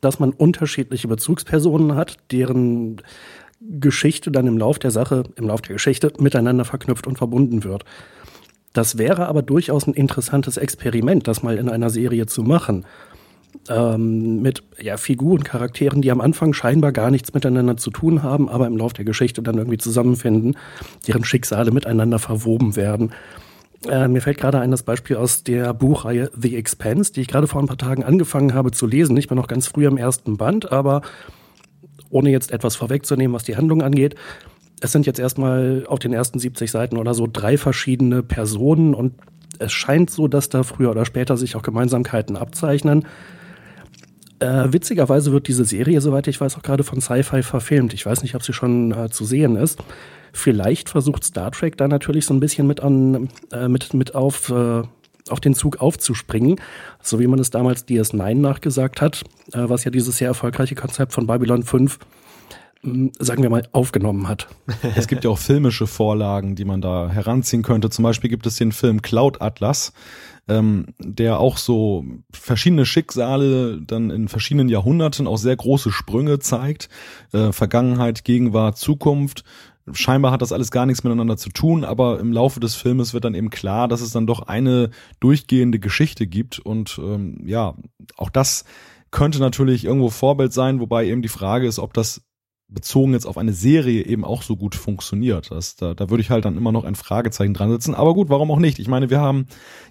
dass 0.02 0.20
man 0.20 0.32
unterschiedliche 0.32 1.08
Bezugspersonen 1.08 1.96
hat, 1.96 2.18
deren 2.32 3.02
Geschichte 3.62 4.32
dann 4.32 4.48
im 4.48 4.58
Lauf 4.58 4.80
der 4.80 4.90
Sache, 4.90 5.24
im 5.36 5.46
Lauf 5.46 5.62
der 5.62 5.74
Geschichte 5.74 6.12
miteinander 6.20 6.66
verknüpft 6.66 7.06
und 7.06 7.18
verbunden 7.18 7.64
wird. 7.64 7.86
Das 8.74 8.98
wäre 8.98 9.28
aber 9.28 9.44
durchaus 9.44 9.86
ein 9.86 9.94
interessantes 9.94 10.58
Experiment, 10.58 11.28
das 11.28 11.44
mal 11.44 11.58
in 11.58 11.70
einer 11.70 11.90
Serie 11.90 12.26
zu 12.26 12.42
machen. 12.42 12.86
Ähm, 13.70 14.42
mit 14.42 14.64
ja, 14.80 14.98
Figuren, 14.98 15.44
Charakteren, 15.44 16.02
die 16.02 16.12
am 16.12 16.20
Anfang 16.20 16.54
scheinbar 16.54 16.92
gar 16.92 17.12
nichts 17.12 17.34
miteinander 17.34 17.78
zu 17.78 17.92
tun 17.92 18.24
haben, 18.24 18.50
aber 18.50 18.66
im 18.66 18.76
Laufe 18.76 18.96
der 18.96 19.06
Geschichte 19.06 19.44
dann 19.44 19.58
irgendwie 19.58 19.78
zusammenfinden, 19.78 20.58
deren 21.08 21.24
Schicksale 21.24 21.72
miteinander 21.72 22.18
verwoben 22.18 22.76
werden. 22.76 23.12
Äh, 23.88 24.08
mir 24.08 24.22
fällt 24.22 24.38
gerade 24.38 24.60
ein 24.60 24.72
das 24.72 24.84
Beispiel 24.84 25.16
aus 25.16 25.44
der 25.44 25.74
Buchreihe 25.74 26.32
The 26.36 26.56
Expanse, 26.56 27.14
die 27.14 27.22
ich 27.22 27.28
gerade 27.28 27.48
vor 27.48 27.62
ein 27.62 27.68
paar 27.68 27.78
Tagen 27.78 28.04
angefangen 28.04 28.54
habe 28.54 28.72
zu 28.72 28.88
lesen. 28.88 29.18
Ich 29.18 29.28
bin 29.28 29.38
noch 29.38 29.48
ganz 29.48 29.68
früh 29.68 29.86
im 29.86 29.98
ersten 29.98 30.38
Band, 30.38 30.72
aber 30.72 31.02
ohne 32.10 32.30
jetzt 32.30 32.52
etwas 32.52 32.76
vorwegzunehmen, 32.76 33.34
was 33.34 33.44
die 33.44 33.58
Handlung 33.58 33.82
angeht, 33.82 34.16
es 34.82 34.92
sind 34.92 35.06
jetzt 35.06 35.20
erstmal 35.20 35.86
auf 35.88 36.00
den 36.00 36.14
ersten 36.14 36.40
70 36.40 36.70
Seiten 36.70 36.98
oder 36.98 37.14
so 37.14 37.28
drei 37.32 37.58
verschiedene 37.58 38.24
Personen 38.24 38.94
und 38.94 39.14
es 39.60 39.72
scheint 39.72 40.10
so, 40.10 40.28
dass 40.28 40.50
da 40.50 40.64
früher 40.64 40.90
oder 40.90 41.06
später 41.06 41.38
sich 41.38 41.56
auch 41.56 41.62
Gemeinsamkeiten 41.62 42.36
abzeichnen. 42.36 43.06
Äh, 44.42 44.74
witzigerweise 44.74 45.32
wird 45.32 45.48
diese 45.48 45.66
Serie, 45.66 46.02
soweit 46.02 46.28
ich 46.28 46.42
weiß, 46.42 46.58
auch 46.58 46.64
gerade 46.64 46.84
von 46.84 47.00
Sci-Fi 47.00 47.44
verfilmt. 47.44 47.94
Ich 47.94 48.06
weiß 48.06 48.24
nicht, 48.24 48.34
ob 48.34 48.44
sie 48.44 48.54
schon 48.54 48.92
äh, 48.92 49.10
zu 49.10 49.24
sehen 49.24 49.56
ist. 49.56 49.80
Vielleicht 50.34 50.90
versucht 50.90 51.24
Star 51.24 51.52
Trek 51.52 51.78
da 51.78 51.88
natürlich 51.88 52.26
so 52.26 52.34
ein 52.34 52.40
bisschen 52.40 52.66
mit 52.66 52.80
an, 52.80 53.30
äh, 53.52 53.68
mit, 53.68 53.94
mit 53.94 54.16
auf, 54.16 54.50
äh, 54.50 54.82
auf 55.30 55.40
den 55.42 55.54
Zug 55.54 55.80
aufzuspringen, 55.80 56.60
so 57.04 57.20
wie 57.20 57.28
man 57.28 57.38
es 57.38 57.52
damals 57.52 57.88
DS9 57.88 58.36
nachgesagt 58.36 59.00
hat, 59.00 59.24
äh, 59.54 59.70
was 59.70 59.84
ja 59.84 59.92
dieses 59.92 60.18
sehr 60.18 60.30
erfolgreiche 60.30 60.74
Konzept 60.74 61.14
von 61.14 61.28
Babylon 61.28 61.62
5 61.62 62.00
hm, 62.84 63.12
sagen 63.20 63.44
wir 63.44 63.52
mal, 63.52 63.68
aufgenommen 63.74 64.28
hat. 64.28 64.48
Es 64.96 65.08
gibt 65.08 65.24
ja 65.24 65.30
auch 65.30 65.38
filmische 65.38 65.86
Vorlagen, 65.86 66.56
die 66.56 66.66
man 66.66 66.82
da 66.82 67.10
heranziehen 67.10 67.62
könnte. 67.62 67.92
Zum 67.92 68.04
Beispiel 68.04 68.30
gibt 68.30 68.48
es 68.48 68.56
den 68.56 68.72
Film 68.72 69.04
Cloud 69.04 69.40
Atlas, 69.40 69.94
ähm, 70.52 70.88
der 71.00 71.40
auch 71.40 71.58
so 71.58 72.04
verschiedene 72.32 72.86
Schicksale 72.86 73.82
dann 73.82 74.10
in 74.10 74.28
verschiedenen 74.28 74.70
Jahrhunderten 74.70 75.28
auch 75.28 75.38
sehr 75.38 75.56
große 75.56 75.92
Sprünge 75.92 76.40
zeigt. 76.40 76.90
Äh, 77.32 77.52
Vergangenheit, 77.52 78.24
Gegenwart, 78.26 78.78
Zukunft. 78.78 79.44
Scheinbar 79.94 80.32
hat 80.32 80.42
das 80.42 80.52
alles 80.52 80.70
gar 80.70 80.86
nichts 80.86 81.04
miteinander 81.04 81.38
zu 81.38 81.50
tun, 81.50 81.84
aber 81.84 82.20
im 82.20 82.32
Laufe 82.32 82.60
des 82.60 82.76
Filmes 82.76 83.14
wird 83.14 83.26
dann 83.26 83.34
eben 83.34 83.50
klar, 83.50 83.88
dass 83.88 84.02
es 84.02 84.12
dann 84.12 84.28
doch 84.28 84.44
eine 84.44 84.92
durchgehende 85.20 85.80
Geschichte 85.80 86.28
gibt 86.28 86.60
und 86.60 87.00
ähm, 87.02 87.42
ja, 87.46 87.76
auch 88.16 88.30
das 88.30 88.66
könnte 89.10 89.40
natürlich 89.40 89.84
irgendwo 89.84 90.10
Vorbild 90.10 90.54
sein, 90.54 90.80
wobei 90.80 91.06
eben 91.08 91.22
die 91.22 91.28
Frage 91.28 91.68
ist, 91.68 91.80
ob 91.80 91.94
das 91.94 92.22
bezogen 92.72 93.14
jetzt 93.14 93.26
auf 93.26 93.38
eine 93.38 93.54
Serie 93.54 94.06
eben 94.06 94.24
auch 94.24 94.44
so 94.44 94.56
gut 94.56 94.76
funktioniert. 94.76 95.52
Das, 95.52 95.76
da, 95.76 95.94
da 95.94 96.10
würde 96.10 96.22
ich 96.22 96.30
halt 96.30 96.46
dann 96.46 96.58
immer 96.58 96.72
noch 96.72 96.86
ein 96.86 96.96
Fragezeichen 96.96 97.54
dran 97.54 97.70
setzen. 97.70 97.94
Aber 97.94 98.14
gut, 98.14 98.30
warum 98.30 98.50
auch 98.50 98.60
nicht? 98.60 98.80
Ich 98.80 98.88
meine, 98.88 99.10
wir 99.10 99.20
haben 99.20 99.48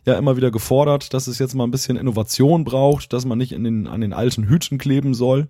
ja 0.07 0.15
immer 0.15 0.37
wieder 0.37 0.51
gefordert, 0.51 1.13
dass 1.13 1.27
es 1.27 1.39
jetzt 1.39 1.55
mal 1.55 1.65
ein 1.65 1.71
bisschen 1.71 1.97
Innovation 1.97 2.65
braucht, 2.65 3.13
dass 3.13 3.27
man 3.27 3.39
nicht 3.39 3.53
in 3.53 3.65
den, 3.65 3.87
an 3.87 4.01
den 4.01 4.15
alten 4.15 4.49
Hüten 4.49 4.79
kleben 4.79 5.13
soll. 5.15 5.49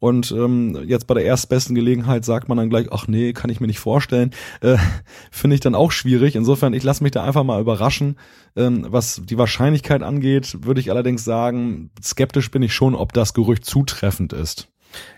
Und 0.00 0.30
ähm, 0.30 0.84
jetzt 0.86 1.08
bei 1.08 1.14
der 1.14 1.24
erstbesten 1.24 1.74
Gelegenheit 1.74 2.24
sagt 2.24 2.48
man 2.48 2.56
dann 2.56 2.70
gleich, 2.70 2.86
ach 2.92 3.08
nee, 3.08 3.32
kann 3.32 3.50
ich 3.50 3.60
mir 3.60 3.66
nicht 3.66 3.80
vorstellen. 3.80 4.30
Äh, 4.60 4.76
Finde 5.32 5.54
ich 5.54 5.60
dann 5.60 5.74
auch 5.74 5.90
schwierig. 5.90 6.36
Insofern, 6.36 6.74
ich 6.74 6.84
lasse 6.84 7.02
mich 7.02 7.12
da 7.12 7.24
einfach 7.24 7.42
mal 7.42 7.60
überraschen. 7.60 8.16
Ähm, 8.54 8.86
was 8.88 9.20
die 9.24 9.38
Wahrscheinlichkeit 9.38 10.02
angeht, 10.02 10.64
würde 10.64 10.80
ich 10.80 10.90
allerdings 10.90 11.24
sagen, 11.24 11.90
skeptisch 12.02 12.52
bin 12.52 12.62
ich 12.62 12.72
schon, 12.72 12.94
ob 12.94 13.12
das 13.12 13.34
Gerücht 13.34 13.64
zutreffend 13.64 14.32
ist. 14.32 14.68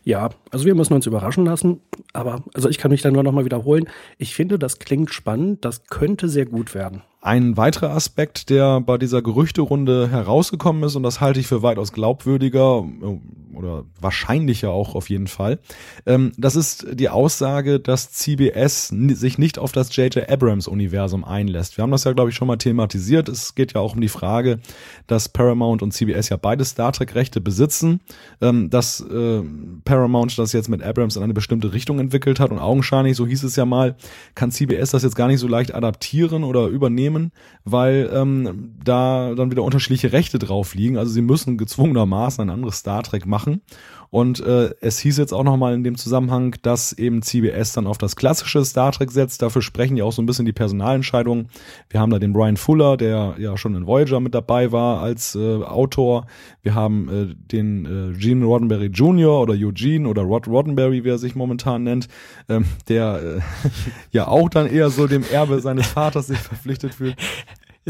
Ja, 0.02 0.30
also 0.50 0.64
wir 0.64 0.74
müssen 0.74 0.94
uns 0.94 1.06
überraschen 1.06 1.44
lassen, 1.44 1.80
aber 2.12 2.42
also 2.54 2.68
ich 2.68 2.78
kann 2.78 2.90
mich 2.90 3.02
dann 3.02 3.12
nur 3.12 3.22
noch 3.22 3.32
mal 3.32 3.44
wiederholen. 3.44 3.88
Ich 4.18 4.34
finde, 4.34 4.58
das 4.58 4.78
klingt 4.78 5.12
spannend, 5.12 5.64
das 5.64 5.86
könnte 5.86 6.28
sehr 6.28 6.46
gut 6.46 6.74
werden. 6.74 7.02
Ein 7.22 7.58
weiterer 7.58 7.90
Aspekt, 7.90 8.48
der 8.48 8.80
bei 8.80 8.96
dieser 8.96 9.20
Gerüchterunde 9.20 10.08
herausgekommen 10.10 10.82
ist, 10.84 10.96
und 10.96 11.02
das 11.02 11.20
halte 11.20 11.38
ich 11.38 11.46
für 11.46 11.62
weitaus 11.62 11.92
glaubwürdiger 11.92 12.82
äh, 13.02 13.56
oder 13.56 13.84
wahrscheinlicher 14.00 14.70
auch 14.70 14.94
auf 14.94 15.10
jeden 15.10 15.26
Fall, 15.26 15.58
ähm, 16.06 16.32
das 16.38 16.56
ist 16.56 16.86
die 16.94 17.10
Aussage, 17.10 17.78
dass 17.78 18.10
CBS 18.10 18.88
sich 18.88 19.36
nicht 19.36 19.58
auf 19.58 19.72
das 19.72 19.94
J.J. 19.94 20.30
Abrams-Universum 20.30 21.22
einlässt. 21.22 21.76
Wir 21.76 21.82
haben 21.82 21.90
das 21.90 22.04
ja, 22.04 22.12
glaube 22.12 22.30
ich, 22.30 22.36
schon 22.36 22.48
mal 22.48 22.56
thematisiert. 22.56 23.28
Es 23.28 23.54
geht 23.54 23.74
ja 23.74 23.82
auch 23.82 23.94
um 23.94 24.00
die 24.00 24.08
Frage, 24.08 24.60
dass 25.06 25.28
Paramount 25.28 25.82
und 25.82 25.92
CBS 25.92 26.30
ja 26.30 26.38
beide 26.38 26.64
Star 26.64 26.90
Trek-Rechte 26.90 27.42
besitzen, 27.42 28.00
ähm, 28.40 28.70
dass 28.70 29.02
äh, 29.02 29.42
Paramount 29.84 30.38
das 30.40 30.52
jetzt 30.52 30.68
mit 30.68 30.82
Abrams 30.82 31.16
in 31.16 31.22
eine 31.22 31.34
bestimmte 31.34 31.72
Richtung 31.72 31.98
entwickelt 31.98 32.40
hat 32.40 32.50
und 32.50 32.58
augenscheinlich, 32.58 33.16
so 33.16 33.26
hieß 33.26 33.42
es 33.44 33.56
ja 33.56 33.64
mal, 33.64 33.96
kann 34.34 34.50
CBS 34.50 34.90
das 34.90 35.02
jetzt 35.02 35.16
gar 35.16 35.28
nicht 35.28 35.40
so 35.40 35.48
leicht 35.48 35.74
adaptieren 35.74 36.44
oder 36.44 36.66
übernehmen 36.66 37.00
nehmen, 37.00 37.32
weil 37.64 38.10
ähm, 38.12 38.74
da 38.82 39.34
dann 39.34 39.50
wieder 39.50 39.62
unterschiedliche 39.62 40.12
Rechte 40.12 40.38
drauf 40.38 40.74
liegen. 40.74 40.96
Also 40.96 41.12
sie 41.12 41.22
müssen 41.22 41.56
gezwungenermaßen 41.56 42.42
ein 42.42 42.50
anderes 42.50 42.76
Star 42.76 43.02
Trek 43.02 43.26
machen. 43.26 43.62
Und 44.10 44.40
äh, 44.40 44.70
es 44.80 44.98
hieß 44.98 45.18
jetzt 45.18 45.32
auch 45.32 45.44
nochmal 45.44 45.72
in 45.74 45.84
dem 45.84 45.96
Zusammenhang, 45.96 46.56
dass 46.62 46.92
eben 46.92 47.22
CBS 47.22 47.72
dann 47.72 47.86
auf 47.86 47.96
das 47.96 48.16
klassische 48.16 48.64
Star 48.64 48.90
Trek 48.90 49.12
setzt. 49.12 49.40
Dafür 49.40 49.62
sprechen 49.62 49.96
ja 49.96 50.04
auch 50.04 50.12
so 50.12 50.20
ein 50.20 50.26
bisschen 50.26 50.46
die 50.46 50.52
Personalentscheidungen. 50.52 51.48
Wir 51.88 52.00
haben 52.00 52.10
da 52.10 52.18
den 52.18 52.32
Brian 52.32 52.56
Fuller, 52.56 52.96
der 52.96 53.36
ja 53.38 53.56
schon 53.56 53.76
in 53.76 53.86
Voyager 53.86 54.18
mit 54.18 54.34
dabei 54.34 54.72
war 54.72 55.00
als 55.00 55.36
äh, 55.36 55.62
Autor. 55.62 56.26
Wir 56.62 56.74
haben 56.74 57.08
äh, 57.08 57.34
den 57.52 57.86
äh, 57.86 58.18
Gene 58.18 58.44
Roddenberry 58.44 58.86
Jr. 58.86 59.40
oder 59.40 59.54
Eugene 59.54 60.08
oder 60.08 60.22
Rod 60.22 60.48
Roddenberry, 60.48 61.04
wie 61.04 61.08
er 61.08 61.18
sich 61.18 61.36
momentan 61.36 61.84
nennt, 61.84 62.08
ähm, 62.48 62.64
der 62.88 63.38
äh, 63.38 63.40
ja 64.10 64.26
auch 64.26 64.48
dann 64.48 64.66
eher 64.66 64.90
so 64.90 65.06
dem 65.06 65.22
Erbe 65.30 65.60
seines 65.60 65.86
Vaters 65.86 66.26
sich 66.26 66.38
verpflichtet 66.38 66.94
fühlt. 66.94 67.16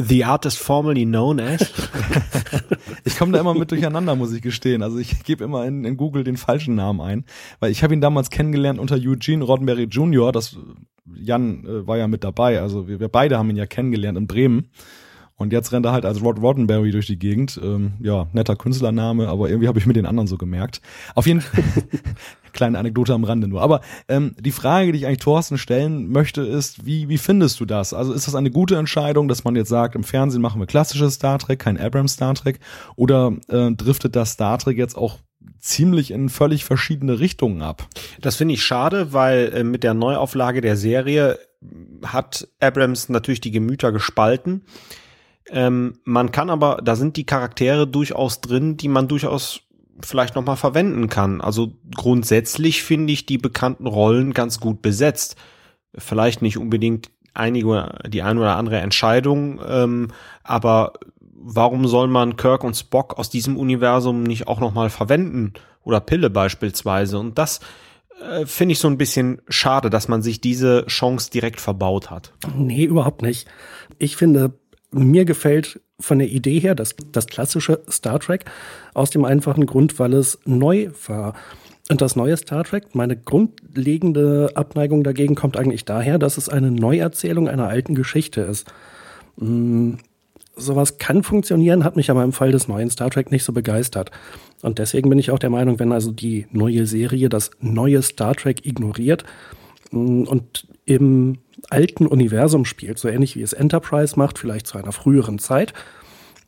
The 0.07 0.25
artist 0.25 0.59
formerly 0.59 1.05
known 1.05 1.41
as. 1.41 1.73
ich 3.05 3.17
komme 3.17 3.33
da 3.33 3.41
immer 3.41 3.55
mit 3.55 3.71
durcheinander, 3.71 4.17
muss 4.17 4.33
ich 4.33 4.43
gestehen. 4.43 4.83
Also 4.83 4.99
ich 4.99 5.23
gebe 5.25 5.45
immer 5.45 5.67
in, 5.67 5.85
in, 5.85 5.97
Google 5.97 6.25
den 6.25 6.37
falschen 6.37 6.75
Namen 6.75 7.01
ein, 7.01 7.25
weil 7.59 7.71
ich 7.71 7.83
habe 7.83 7.95
ihn 7.95 8.01
damals 8.01 8.31
kennengelernt 8.31 8.79
unter 8.79 8.97
Eugene 8.97 9.45
Roddenberry 9.45 9.85
Jr. 9.85 10.33
Das 10.33 10.57
Jan 11.15 11.65
äh, 11.65 11.87
war 11.87 11.99
ja 11.99 12.09
mit 12.09 12.25
dabei. 12.25 12.61
Also 12.61 12.89
wir, 12.89 13.01
wir 13.01 13.09
beide 13.09 13.39
haben 13.39 13.51
ihn 13.51 13.57
ja 13.57 13.67
kennengelernt 13.67 14.19
in 14.19 14.27
Bremen. 14.27 14.71
Und 15.41 15.55
jetzt 15.55 15.73
rennt 15.73 15.87
er 15.87 15.93
halt 15.93 16.05
als 16.05 16.23
Rod 16.23 16.39
Roddenberry 16.39 16.91
durch 16.91 17.07
die 17.07 17.19
Gegend. 17.19 17.59
Ähm, 17.65 17.95
ja, 18.01 18.27
netter 18.35 18.57
Künstlername, 18.57 19.27
aber 19.27 19.49
irgendwie 19.49 19.69
habe 19.69 19.79
ich 19.79 19.87
mir 19.87 19.95
den 19.95 20.05
anderen 20.05 20.27
so 20.27 20.37
gemerkt. 20.37 20.83
Auf 21.15 21.27
jeden 21.27 21.41
Fall, 21.41 21.65
kleine 22.53 22.79
Anekdote 22.79 23.15
am 23.15 23.25
Rande 23.25 23.49
nur. 23.49 23.63
Aber 23.63 23.81
ähm, 24.07 24.35
die 24.39 24.51
Frage, 24.51 24.93
die 24.93 24.99
ich 24.99 25.07
eigentlich 25.07 25.21
Thorsten 25.21 25.57
stellen 25.57 26.13
möchte, 26.13 26.43
ist, 26.43 26.85
wie, 26.85 27.09
wie 27.09 27.17
findest 27.17 27.59
du 27.59 27.65
das? 27.65 27.95
Also 27.95 28.13
ist 28.13 28.27
das 28.27 28.35
eine 28.35 28.51
gute 28.51 28.77
Entscheidung, 28.77 29.29
dass 29.29 29.43
man 29.43 29.57
jetzt 29.57 29.71
sagt, 29.71 29.95
im 29.95 30.05
Fernsehen 30.05 30.43
machen 30.43 30.61
wir 30.61 30.67
klassisches 30.67 31.15
Star 31.15 31.39
Trek, 31.39 31.59
kein 31.59 31.81
Abrams 31.81 32.13
Star 32.13 32.35
Trek? 32.35 32.61
Oder 32.97 33.33
äh, 33.49 33.73
driftet 33.73 34.17
das 34.17 34.33
Star 34.33 34.59
Trek 34.59 34.77
jetzt 34.77 34.99
auch 34.99 35.21
ziemlich 35.59 36.11
in 36.11 36.29
völlig 36.29 36.67
verschiedene 36.67 37.19
Richtungen 37.19 37.63
ab? 37.63 37.89
Das 38.21 38.37
finde 38.37 38.53
ich 38.53 38.63
schade, 38.63 39.15
weil 39.15 39.55
äh, 39.55 39.65
mit 39.65 39.85
der 39.85 39.95
Neuauflage 39.95 40.61
der 40.61 40.77
Serie 40.77 41.39
hat 42.05 42.47
Abrams 42.61 43.09
natürlich 43.09 43.41
die 43.41 43.53
Gemüter 43.53 43.91
gespalten. 43.91 44.65
Ähm, 45.51 45.99
man 46.05 46.33
kann 46.33 46.51
aber, 46.51 46.81
da 46.83 46.97
sind 46.97 47.17
die 47.17 47.27
Charaktere 47.27 47.87
durchaus 47.87 48.41
drin, 48.41 48.77
die 48.77 48.89
man 48.89 49.09
durchaus 49.09 49.63
vielleicht 50.03 50.35
nochmal 50.35 50.57
verwenden 50.57 51.09
kann. 51.09 51.41
Also 51.41 51.73
grundsätzlich 51.95 52.83
finde 52.83 53.13
ich 53.13 53.27
die 53.27 53.39
bekannten 53.39 53.87
Rollen 53.87 54.33
ganz 54.33 54.61
gut 54.61 54.83
besetzt. 54.83 55.37
Vielleicht 55.95 56.41
nicht 56.43 56.57
unbedingt 56.57 57.11
einige, 57.35 57.99
die 58.09 58.23
eine 58.23 58.41
oder 58.41 58.57
andere 58.57 58.79
Entscheidung, 58.79 59.61
ähm, 59.67 60.09
aber 60.43 60.95
warum 61.41 61.87
soll 61.87 62.09
man 62.09 62.37
Kirk 62.37 62.65
und 62.65 62.77
Spock 62.77 63.19
aus 63.19 63.31
diesem 63.31 63.57
Universum 63.57 64.23
nicht 64.23 64.47
auch 64.47 64.61
nochmal 64.61 64.91
verwenden? 64.91 65.55
Oder 65.83 66.01
Pille 66.01 66.29
beispielsweise. 66.29 67.19
Und 67.19 67.39
das 67.39 67.61
äh, 68.21 68.45
finde 68.45 68.73
ich 68.73 68.79
so 68.79 68.89
ein 68.89 68.99
bisschen 68.99 69.41
schade, 69.49 69.89
dass 69.89 70.09
man 70.09 70.23
sich 70.23 70.41
diese 70.41 70.85
Chance 70.87 71.31
direkt 71.31 71.61
verbaut 71.61 72.11
hat. 72.11 72.33
Nee, 72.55 72.85
überhaupt 72.85 73.23
nicht. 73.23 73.49
Ich 73.99 74.17
finde, 74.17 74.53
mir 74.93 75.25
gefällt 75.25 75.81
von 75.99 76.19
der 76.19 76.29
Idee 76.29 76.59
her 76.59 76.75
das, 76.75 76.95
das 77.13 77.27
klassische 77.27 77.81
Star 77.91 78.19
Trek 78.19 78.45
aus 78.95 79.11
dem 79.11 79.25
einfachen 79.25 79.67
Grund, 79.67 79.99
weil 79.99 80.15
es 80.15 80.39
neu 80.45 80.91
war. 81.07 81.35
Und 81.91 82.01
das 82.01 82.15
neue 82.15 82.37
Star 82.37 82.65
Trek, 82.65 82.95
meine 82.95 83.17
grundlegende 83.17 84.51
Abneigung 84.55 85.03
dagegen 85.03 85.35
kommt 85.35 85.57
eigentlich 85.57 85.85
daher, 85.85 86.19
dass 86.19 86.39
es 86.39 86.49
eine 86.49 86.71
Neuerzählung 86.71 87.49
einer 87.49 87.69
alten 87.69 87.95
Geschichte 87.95 88.43
ist. 88.43 88.73
Hm, 89.39 89.99
sowas 90.57 90.99
kann 90.99 91.23
funktionieren, 91.23 91.85
hat 91.85 91.97
mich 91.97 92.11
aber 92.11 92.23
im 92.23 92.33
Fall 92.33 92.53
des 92.53 92.69
neuen 92.69 92.91
Star 92.91 93.11
Trek 93.11 93.33
nicht 93.33 93.45
so 93.45 93.53
begeistert. 93.53 94.11
Und 94.63 94.79
deswegen 94.79 95.09
bin 95.11 95.19
ich 95.19 95.31
auch 95.31 95.39
der 95.39 95.51
Meinung, 95.51 95.81
wenn 95.81 95.93
also 95.93 96.13
die 96.13 96.47
neue 96.53 96.87
Serie 96.87 97.29
das 97.29 97.51
neue 97.61 98.03
Star 98.03 98.35
Trek 98.35 98.65
ignoriert 98.65 99.25
hm, 99.91 100.29
und 100.29 100.69
im 100.85 101.39
alten 101.69 102.07
Universum 102.07 102.65
spielt, 102.65 102.99
so 102.99 103.09
ähnlich 103.09 103.37
wie 103.37 103.43
es 103.43 103.53
Enterprise 103.53 104.19
macht, 104.19 104.39
vielleicht 104.39 104.67
zu 104.67 104.79
einer 104.79 104.93
früheren 104.93 105.39
Zeit. 105.39 105.73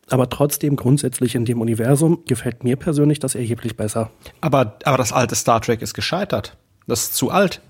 Aber 0.09 0.29
trotzdem 0.29 0.77
grundsätzlich 0.77 1.35
in 1.35 1.45
dem 1.45 1.61
Universum 1.61 2.25
gefällt 2.27 2.65
mir 2.65 2.77
persönlich 2.77 3.19
das 3.19 3.35
erheblich 3.35 3.77
besser. 3.77 4.11
Aber, 4.41 4.77
aber 4.85 4.97
das 4.97 5.13
alte 5.13 5.35
Star 5.35 5.61
Trek 5.61 5.81
ist 5.81 5.95
gescheitert. 5.95 6.57
Das 6.87 7.05
ist 7.05 7.15
zu 7.15 7.31
alt. 7.31 7.61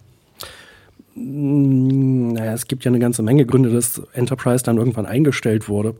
Hm, 1.14 2.28
naja, 2.28 2.52
es 2.52 2.66
gibt 2.66 2.84
ja 2.84 2.90
eine 2.90 2.98
ganze 2.98 3.22
Menge 3.22 3.46
Gründe, 3.46 3.70
dass 3.70 4.00
Enterprise 4.12 4.64
dann 4.64 4.78
irgendwann 4.78 5.06
eingestellt 5.06 5.68
wurde. 5.68 5.94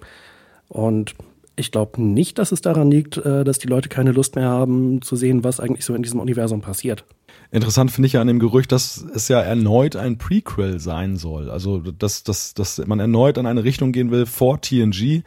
Und 0.69 1.14
ich 1.54 1.71
glaube 1.71 2.02
nicht, 2.02 2.38
dass 2.38 2.50
es 2.50 2.62
daran 2.62 2.90
liegt, 2.90 3.19
äh, 3.19 3.45
dass 3.45 3.59
die 3.59 3.69
Leute 3.69 3.88
keine 3.88 4.12
Lust 4.12 4.37
mehr 4.37 4.49
haben 4.49 5.02
zu 5.02 5.16
sehen, 5.16 5.45
was 5.45 5.61
eigentlich 5.61 5.85
so 5.85 5.95
in 5.95 6.02
diesem 6.02 6.21
Universum 6.21 6.62
passiert. 6.62 7.04
Interessant 7.53 7.91
finde 7.91 8.07
ich 8.07 8.15
ja 8.15 8.23
an 8.23 8.29
dem 8.29 8.39
Gerücht, 8.39 8.73
dass 8.73 9.05
es 9.15 9.29
ja 9.29 9.39
erneut 9.39 9.95
ein 9.95 10.17
Prequel 10.17 10.81
sein 10.81 11.17
soll. 11.17 11.51
Also, 11.51 11.81
dass, 11.81 12.23
dass, 12.23 12.55
dass 12.55 12.79
man 12.87 12.99
erneut 12.99 13.37
in 13.37 13.45
eine 13.45 13.63
Richtung 13.63 13.93
gehen 13.93 14.11
will 14.11 14.25
vor 14.25 14.63
TNG. 14.63 15.23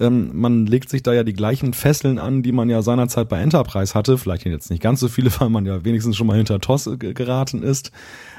Ähm, 0.00 0.30
man 0.32 0.64
legt 0.64 0.88
sich 0.88 1.02
da 1.02 1.12
ja 1.12 1.22
die 1.22 1.34
gleichen 1.34 1.74
Fesseln 1.74 2.18
an, 2.18 2.42
die 2.42 2.52
man 2.52 2.70
ja 2.70 2.80
seinerzeit 2.80 3.28
bei 3.28 3.40
Enterprise 3.42 3.92
hatte. 3.92 4.16
Vielleicht 4.16 4.46
jetzt 4.46 4.70
nicht 4.70 4.82
ganz 4.82 5.00
so 5.00 5.08
viele, 5.08 5.30
weil 5.38 5.50
man 5.50 5.66
ja 5.66 5.84
wenigstens 5.84 6.16
schon 6.16 6.26
mal 6.26 6.38
hinter 6.38 6.60
Toss 6.60 6.88
geraten 6.98 7.62
ist. 7.62 7.92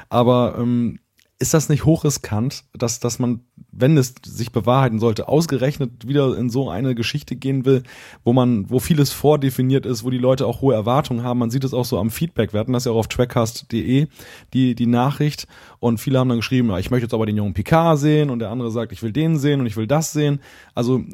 Aber 0.08 0.56
ähm, 0.58 0.98
ist 1.40 1.54
das 1.54 1.68
nicht 1.68 1.84
hochriskant, 1.84 2.64
dass, 2.72 2.98
dass 2.98 3.20
man, 3.20 3.40
wenn 3.70 3.96
es 3.96 4.14
sich 4.26 4.50
bewahrheiten 4.50 4.98
sollte, 4.98 5.28
ausgerechnet 5.28 6.08
wieder 6.08 6.36
in 6.36 6.50
so 6.50 6.68
eine 6.68 6.96
Geschichte 6.96 7.36
gehen 7.36 7.64
will, 7.64 7.84
wo 8.24 8.32
man, 8.32 8.68
wo 8.68 8.80
vieles 8.80 9.12
vordefiniert 9.12 9.86
ist, 9.86 10.02
wo 10.02 10.10
die 10.10 10.18
Leute 10.18 10.46
auch 10.46 10.62
hohe 10.62 10.74
Erwartungen 10.74 11.22
haben. 11.22 11.38
Man 11.38 11.50
sieht 11.50 11.62
es 11.62 11.74
auch 11.74 11.84
so 11.84 11.98
am 11.98 12.10
Feedback. 12.10 12.52
Wir 12.52 12.60
hatten 12.60 12.72
das 12.72 12.86
ja 12.86 12.92
auch 12.92 12.96
auf 12.96 13.06
trackcast.de, 13.06 14.08
die, 14.52 14.74
die 14.74 14.86
Nachricht. 14.86 15.46
Und 15.78 15.98
viele 15.98 16.18
haben 16.18 16.28
dann 16.28 16.38
geschrieben, 16.38 16.76
ich 16.76 16.90
möchte 16.90 17.04
jetzt 17.04 17.14
aber 17.14 17.26
den 17.26 17.36
jungen 17.36 17.54
Picard 17.54 18.00
sehen 18.00 18.30
und 18.30 18.40
der 18.40 18.50
andere 18.50 18.72
sagt, 18.72 18.90
ich 18.90 19.02
will 19.04 19.12
den 19.12 19.38
sehen 19.38 19.60
und 19.60 19.66
ich 19.66 19.76
will 19.76 19.86
das 19.86 20.12
sehen. 20.12 20.40
Also 20.74 20.98
äh, 20.98 21.04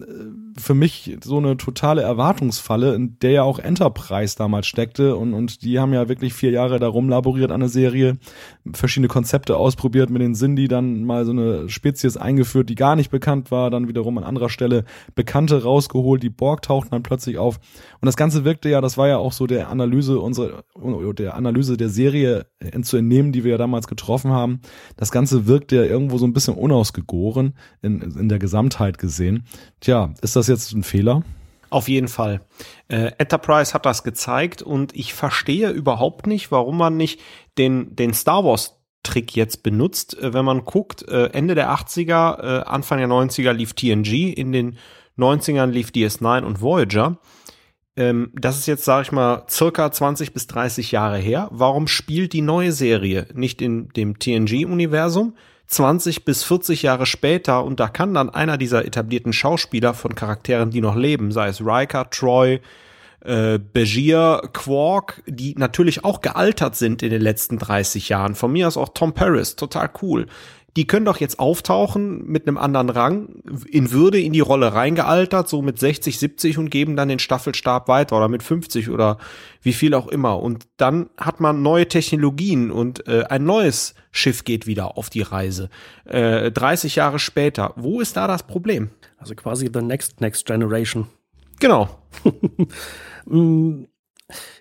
für 0.59 0.73
mich 0.73 1.19
so 1.23 1.37
eine 1.37 1.59
totale 1.59 2.01
Erwartungsfalle, 2.01 2.95
in 2.95 3.19
der 3.19 3.31
ja 3.31 3.43
auch 3.43 3.59
Enterprise 3.59 4.37
damals 4.39 4.67
steckte 4.67 5.17
und, 5.17 5.35
und 5.35 5.63
die 5.63 5.79
haben 5.79 5.93
ja 5.93 6.09
wirklich 6.09 6.33
vier 6.33 6.51
Jahre 6.51 6.79
da 6.79 6.89
rumlaboriert 6.89 7.51
an 7.51 7.61
der 7.61 7.69
Serie, 7.69 8.17
verschiedene 8.73 9.09
Konzepte 9.09 9.59
ausprobiert, 9.59 10.14
mit 10.15 10.23
den 10.23 10.35
Sindhi 10.35 10.67
dann 10.69 11.05
mal 11.05 11.27
so 11.27 11.33
eine 11.33 11.69
Spezies 11.69 12.17
eingeführt, 12.17 12.71
die 12.71 12.75
gar 12.75 12.97
nicht 12.97 13.11
bekannt 13.11 13.51
war, 13.51 13.71
dann 13.71 13.89
wiederum 13.89 14.17
an 14.17 14.25
anderer 14.25 14.49
Stelle 14.49 14.85
Bekannte 15.15 15.63
rausgeholt, 15.63 16.23
die 16.23 16.31
Borg 16.31 16.63
tauchten 16.63 16.93
dann 16.93 17.03
plötzlich 17.03 17.37
auf. 17.37 17.57
Und 18.01 18.07
das 18.07 18.17
Ganze 18.17 18.45
wirkte 18.45 18.71
ja, 18.71 18.81
das 18.81 18.97
war 18.97 19.09
ja 19.09 19.19
auch 19.19 19.33
so 19.33 19.47
der 19.47 19.69
Analyse 19.69 20.19
unserer, 20.19 20.65
der 21.19 21.35
Analyse 21.35 21.77
der 21.77 21.91
Serie 21.91 22.47
zu 22.83 22.97
entnehmen, 22.97 23.33
die 23.33 23.45
wir 23.45 23.53
ja 23.53 23.59
damals 23.59 23.87
getroffen 23.87 24.31
haben. 24.31 24.61
Das 24.97 25.11
Ganze 25.11 25.47
wirkte 25.47 25.77
ja 25.77 25.83
irgendwo 25.83 26.17
so 26.17 26.27
ein 26.27 26.33
bisschen 26.33 26.55
unausgegoren 26.55 27.55
in, 27.83 28.01
in 28.01 28.29
der 28.29 28.39
Gesamtheit 28.39 28.99
gesehen. 28.99 29.45
Tja, 29.81 30.15
ist 30.23 30.37
das 30.37 30.47
jetzt 30.47 30.73
ein 30.73 30.83
Fehler? 30.83 31.23
Auf 31.75 31.89
jeden 31.89 32.07
Fall. 32.07 32.41
Äh, 32.87 33.11
Enterprise 33.19 33.75
hat 33.75 33.85
das 33.85 34.05
gezeigt 34.05 34.63
und 34.63 34.95
ich 34.95 35.13
verstehe 35.13 35.71
überhaupt 35.71 36.29
nicht, 36.29 36.53
warum 36.53 36.77
man 36.79 36.97
nicht 36.97 37.21
den, 37.59 37.97
den 37.97 38.15
Star 38.15 38.45
Wars 38.45 38.81
Trick 39.05 39.37
jetzt 39.37 39.63
benutzt. 39.63 40.19
Äh, 40.19 40.35
wenn 40.35 40.45
man 40.45 40.65
guckt, 40.65 41.07
äh, 41.09 41.27
Ende 41.27 41.55
der 41.55 41.71
80er, 41.71 42.43
äh, 42.43 42.65
Anfang 42.65 42.99
der 42.99 43.09
90er 43.09 43.53
lief 43.53 43.75
TNG, 43.75 44.33
in 44.33 44.51
den 44.51 44.77
90ern 45.17 45.71
lief 45.71 45.91
DS9 45.91 46.43
und 46.43 46.61
Voyager. 46.61 47.19
Ähm, 47.97 48.33
das 48.35 48.59
ist 48.59 48.67
jetzt, 48.67 48.85
sage 48.85 49.03
ich 49.03 49.13
mal, 49.13 49.45
circa 49.49 49.93
20 49.93 50.33
bis 50.33 50.49
30 50.49 50.91
Jahre 50.91 51.19
her. 51.19 51.49
Warum 51.53 51.87
spielt 51.87 52.33
die 52.33 52.43
neue 52.43 52.73
Serie 52.73 53.29
nicht 53.35 53.63
in 53.63 53.91
dem 53.91 54.19
TNG-Universum? 54.19 55.35
20 55.67 56.25
bis 56.25 56.43
40 56.43 56.83
Jahre 56.83 57.07
später 57.07 57.65
und 57.65 57.81
da 57.81 57.89
kann 57.89 58.13
dann 58.13 58.31
einer 58.31 58.59
dieser 58.59 58.85
etablierten 58.85 59.33
Schauspieler 59.33 59.95
von 59.95 60.15
Charakteren, 60.15 60.71
die 60.71 60.81
noch 60.81 60.97
leben, 60.97 61.33
sei 61.33 61.49
es 61.49 61.61
Riker, 61.61 62.11
Troy, 62.11 62.61
äh, 63.25 63.59
Begier, 63.59 64.43
Quark, 64.53 65.23
die 65.27 65.55
natürlich 65.57 66.05
auch 66.05 66.21
gealtert 66.21 66.77
sind 66.77 67.03
in 67.03 67.11
den 67.11 67.23
letzten 67.23 67.59
30 67.59 68.09
Jahren. 68.09 68.35
Von 68.35 68.53
mir 68.53 68.69
aus 68.69 68.77
auch 68.77 68.91
Tom 68.91 69.15
Paris, 69.15 69.57
total 69.57 69.91
cool. 70.03 70.27
Die 70.77 70.89
können 70.89 71.07
doch 71.07 71.19
jetzt 71.19 71.39
auftauchen 71.39 72.27
mit 72.27 72.49
einem 72.49 72.59
anderen 72.59 72.91
Rang, 72.91 73.29
in 73.71 73.93
Würde 73.93 74.21
in 74.21 74.33
die 74.33 74.41
Rolle 74.41 74.75
reingealtert, 74.75 75.49
so 75.49 75.63
mit 75.63 75.79
60, 75.79 76.19
70 76.19 76.59
und 76.59 76.69
geben 76.69 76.97
dann 76.97 77.09
den 77.09 77.21
Staffelstab 77.21 77.87
weiter 77.87 78.17
oder 78.17 78.29
mit 78.29 78.43
50 78.43 78.91
oder 78.91 79.19
wie 79.63 79.73
viel 79.73 79.95
auch 79.95 80.09
immer. 80.09 80.41
Und 80.41 80.67
dann 80.77 81.11
hat 81.17 81.39
man 81.39 81.63
neue 81.63 81.87
Technologien 81.87 82.73
und 82.73 83.07
äh, 83.07 83.23
ein 83.29 83.45
neues 83.45 83.95
Schiff 84.11 84.43
geht 84.43 84.67
wieder 84.67 84.99
auf 84.99 85.11
die 85.11 85.23
Reise. 85.23 85.71
Äh, 86.07 86.51
30 86.51 86.97
Jahre 86.97 87.21
später. 87.21 87.73
Wo 87.77 88.01
ist 88.01 88.17
da 88.17 88.27
das 88.27 88.43
Problem? 88.43 88.91
Also 89.17 89.37
quasi 89.37 89.71
the 89.73 89.81
next, 89.81 90.21
next 90.21 90.45
generation. 90.45 91.07
Genau. 91.61 91.89
Mm, 93.27 93.85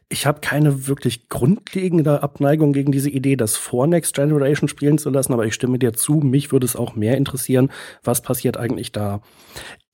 ich 0.10 0.26
habe 0.26 0.42
keine 0.42 0.88
wirklich 0.88 1.30
grundlegende 1.30 2.22
Abneigung 2.22 2.74
gegen 2.74 2.92
diese 2.92 3.10
Idee, 3.10 3.36
das 3.36 3.56
vor 3.56 3.88
Next 3.88 4.14
Generation 4.16 4.68
spielen 4.68 4.98
zu 4.98 5.10
lassen, 5.10 5.34
aber 5.34 5.46
ich 5.46 5.54
stimme 5.54 5.80
dir 5.80 5.94
zu, 5.94 6.16
mich 6.16 6.52
würde 6.52 6.66
es 6.66 6.76
auch 6.76 6.96
mehr 6.96 7.18
interessieren, 7.18 7.72
was 8.04 8.22
passiert 8.22 8.58
eigentlich 8.58 8.92
da. 8.92 9.22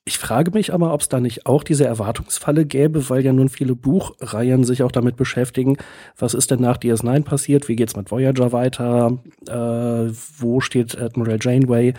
Ich 0.05 0.17
frage 0.17 0.51
mich 0.51 0.73
aber, 0.73 0.93
ob 0.93 1.01
es 1.01 1.09
da 1.09 1.19
nicht 1.19 1.45
auch 1.45 1.63
diese 1.63 1.85
Erwartungsfalle 1.85 2.65
gäbe, 2.65 3.09
weil 3.09 3.23
ja 3.23 3.31
nun 3.31 3.47
viele 3.47 3.75
Buchreihen 3.75 4.63
sich 4.63 4.81
auch 4.81 4.91
damit 4.91 5.15
beschäftigen, 5.15 5.77
was 6.17 6.33
ist 6.33 6.49
denn 6.49 6.61
nach 6.61 6.77
DS9 6.77 7.23
passiert, 7.23 7.67
wie 7.67 7.75
geht's 7.75 7.95
mit 7.95 8.09
Voyager 8.09 8.51
weiter, 8.51 9.19
äh, 9.47 10.11
wo 10.39 10.61
steht 10.61 10.99
Admiral 10.99 11.37
Janeway. 11.39 11.93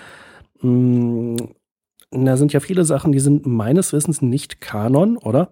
Hm, 0.61 1.37
da 2.11 2.37
sind 2.37 2.53
ja 2.53 2.59
viele 2.59 2.85
Sachen, 2.85 3.13
die 3.13 3.21
sind 3.21 3.47
meines 3.47 3.93
Wissens 3.93 4.21
nicht 4.21 4.61
Kanon, 4.61 5.17
oder? 5.17 5.51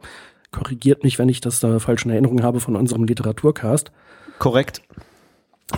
Korrigiert 0.51 1.05
mich, 1.05 1.19
wenn 1.19 1.29
ich 1.29 1.41
das 1.41 1.61
da 1.61 1.79
falsch 1.79 2.05
in 2.05 2.11
Erinnerung 2.11 2.43
habe 2.43 2.61
von 2.61 2.77
unserem 2.77 3.05
Literaturcast. 3.05 3.93
Korrekt. 4.39 4.83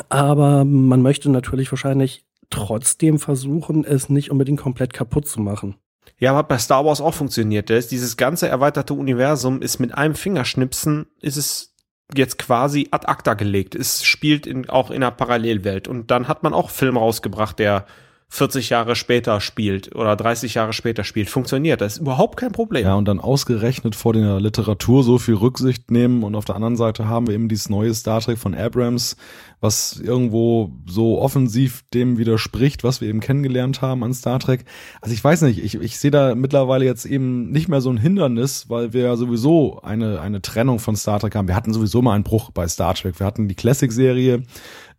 Aber 0.09 0.65
man 0.65 1.03
möchte 1.03 1.31
natürlich 1.31 1.73
wahrscheinlich 1.73 2.25
trotzdem 2.50 3.19
versuchen, 3.19 3.85
es 3.85 4.09
nicht 4.09 4.30
unbedingt 4.30 4.61
komplett 4.61 4.93
kaputt 4.93 5.26
zu 5.26 5.41
machen. 5.41 5.76
Ja, 6.19 6.37
hat 6.37 6.49
bei 6.49 6.59
Star 6.59 6.85
Wars 6.85 7.00
auch 7.00 7.15
funktioniert. 7.15 7.71
Das, 7.71 7.89
dieses 7.89 8.17
ganze 8.17 8.49
erweiterte 8.49 8.95
Universum 8.95 9.63
ist 9.63 9.78
mit 9.78 9.95
einem 9.95 10.15
Fingerschnipsen, 10.15 11.06
ist 11.21 11.37
es 11.37 11.75
jetzt 12.15 12.39
quasi 12.39 12.89
ad 12.91 13.06
acta 13.06 13.35
gelegt. 13.35 13.75
Es 13.75 14.04
spielt 14.04 14.47
in, 14.47 14.69
auch 14.69 14.91
in 14.91 14.97
einer 14.97 15.13
Parallelwelt. 15.13 15.89
Und 15.89 16.11
dann 16.11 16.28
hat 16.28 16.43
man 16.43 16.54
auch 16.54 16.71
Film 16.71 16.97
rausgebracht, 16.97 17.59
der 17.59 17.87
40 18.32 18.71
Jahre 18.71 18.95
später 18.95 19.40
spielt 19.40 19.95
oder 19.97 20.14
30 20.14 20.54
Jahre 20.54 20.73
später 20.73 21.02
spielt, 21.02 21.28
funktioniert. 21.28 21.80
Das 21.80 21.95
ist 21.95 22.02
überhaupt 22.02 22.36
kein 22.36 22.52
Problem. 22.52 22.84
Ja, 22.84 22.95
und 22.95 23.06
dann 23.08 23.19
ausgerechnet 23.19 23.97
vor 23.97 24.12
der 24.12 24.38
Literatur 24.38 25.02
so 25.02 25.19
viel 25.19 25.34
Rücksicht 25.34 25.90
nehmen 25.90 26.23
und 26.23 26.36
auf 26.36 26.45
der 26.45 26.54
anderen 26.54 26.76
Seite 26.76 27.08
haben 27.08 27.26
wir 27.26 27.34
eben 27.34 27.49
dieses 27.49 27.69
neue 27.69 27.93
Star 27.93 28.21
Trek 28.21 28.38
von 28.38 28.54
Abrams, 28.54 29.16
was 29.60 29.99
irgendwo 29.99 30.71
so 30.86 31.21
offensiv 31.21 31.82
dem 31.93 32.19
widerspricht, 32.19 32.84
was 32.84 33.00
wir 33.00 33.08
eben 33.08 33.19
kennengelernt 33.19 33.82
haben 33.82 34.04
an 34.04 34.14
Star 34.14 34.38
Trek. 34.38 34.64
Also 35.00 35.12
ich 35.12 35.23
weiß 35.23 35.43
nicht, 35.43 35.62
ich, 35.64 35.75
ich 35.75 35.99
sehe 35.99 36.12
da 36.12 36.36
mittlerweile 36.36 36.84
jetzt 36.84 37.06
eben 37.06 37.50
nicht 37.50 37.69
mehr 37.69 37.80
so 37.80 37.90
ein 37.90 37.99
Hindernis, 37.99 38.71
weil 38.71 38.93
wir 38.93 39.02
ja 39.02 39.16
sowieso 39.16 39.80
eine, 39.82 40.21
eine 40.21 40.40
Trennung 40.40 40.78
von 40.78 40.95
Star 40.95 41.19
Trek 41.19 41.34
haben. 41.34 41.49
Wir 41.49 41.56
hatten 41.56 41.75
sowieso 41.75 42.00
mal 42.00 42.14
einen 42.14 42.25
Bruch 42.25 42.52
bei 42.52 42.69
Star 42.69 42.95
Trek. 42.95 43.19
Wir 43.19 43.26
hatten 43.26 43.49
die 43.49 43.56
Classic-Serie, 43.56 44.45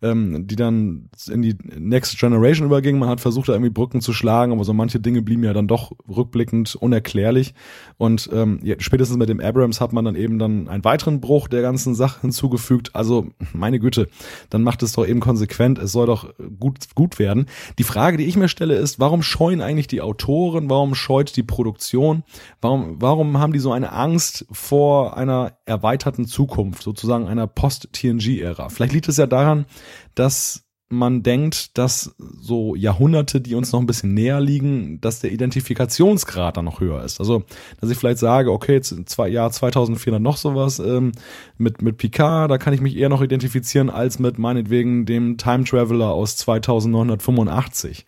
ähm, 0.02 0.46
die 0.46 0.56
dann 0.56 1.08
in 1.30 1.42
die 1.42 1.56
Next 1.78 2.18
Generation 2.18 2.66
überging. 2.66 2.98
Man 2.98 3.08
hat 3.08 3.20
versucht, 3.20 3.48
da 3.48 3.52
irgendwie 3.52 3.70
Brücken 3.70 4.00
zu 4.00 4.12
schlagen, 4.12 4.52
aber 4.52 4.64
so 4.64 4.72
manche 4.72 5.00
Dinge 5.00 5.22
blieben 5.22 5.44
ja 5.44 5.52
dann 5.52 5.68
doch 5.68 5.92
rückblickend 6.08 6.74
unerklärlich. 6.74 7.54
Und 7.98 8.28
ähm, 8.32 8.60
ja, 8.62 8.76
spätestens 8.78 9.16
mit 9.16 9.28
dem 9.28 9.40
Abrams 9.40 9.80
hat 9.80 9.92
man 9.92 10.04
dann 10.04 10.16
eben 10.16 10.38
dann 10.38 10.68
einen 10.68 10.84
weiteren 10.84 11.20
Bruch 11.20 11.48
der 11.48 11.62
ganzen 11.62 11.94
Sache 11.94 12.22
hinzugefügt. 12.22 12.94
Also 12.94 13.28
meine 13.52 13.78
Güte, 13.78 14.08
dann 14.50 14.62
macht 14.62 14.82
es 14.82 14.92
doch 14.92 15.06
eben 15.06 15.20
konsequent. 15.20 15.78
Es 15.78 15.92
soll 15.92 16.06
doch 16.06 16.32
gut 16.58 16.78
gut 16.94 17.18
werden. 17.18 17.46
Die 17.78 17.84
Frage, 17.84 18.16
die 18.16 18.24
ich 18.24 18.36
mir 18.36 18.48
stelle, 18.48 18.74
ist, 18.74 18.98
warum 18.98 19.22
scheuen 19.22 19.60
eigentlich 19.60 19.86
die 19.86 20.00
Autoren? 20.00 20.68
Warum 20.68 20.94
scheut 20.94 21.36
die 21.36 21.42
Produktion? 21.42 22.24
Warum 22.60 23.00
warum 23.00 23.38
haben 23.38 23.52
die 23.52 23.58
so 23.58 23.72
eine 23.72 23.92
Angst 23.92 24.46
vor 24.50 25.16
einer 25.16 25.52
erweiterten 25.72 26.26
Zukunft, 26.26 26.82
sozusagen 26.82 27.26
einer 27.26 27.46
Post-TNG-Ära? 27.46 28.68
Vielleicht 28.68 28.92
liegt 28.92 29.08
es 29.08 29.16
ja 29.16 29.26
daran, 29.26 29.66
dass 30.14 30.64
man 30.92 31.22
denkt, 31.22 31.78
dass 31.78 32.14
so 32.18 32.76
Jahrhunderte, 32.76 33.40
die 33.40 33.54
uns 33.54 33.72
noch 33.72 33.80
ein 33.80 33.86
bisschen 33.86 34.14
näher 34.14 34.40
liegen, 34.40 35.00
dass 35.00 35.20
der 35.20 35.32
Identifikationsgrad 35.32 36.58
dann 36.58 36.66
noch 36.66 36.80
höher 36.80 37.02
ist. 37.02 37.18
Also, 37.18 37.44
dass 37.80 37.90
ich 37.90 37.96
vielleicht 37.96 38.18
sage, 38.18 38.52
okay, 38.52 38.80
zwei, 38.80 39.28
Jahr 39.28 39.50
2400 39.50 40.20
noch 40.20 40.36
sowas 40.36 40.78
ähm, 40.78 41.12
mit, 41.56 41.80
mit 41.82 41.96
Picard, 41.96 42.50
da 42.50 42.58
kann 42.58 42.74
ich 42.74 42.82
mich 42.82 42.96
eher 42.96 43.08
noch 43.08 43.22
identifizieren 43.22 43.88
als 43.90 44.18
mit 44.18 44.38
meinetwegen 44.38 45.06
dem 45.06 45.38
Time 45.38 45.64
Traveler 45.64 46.10
aus 46.10 46.36
2985. 46.36 48.04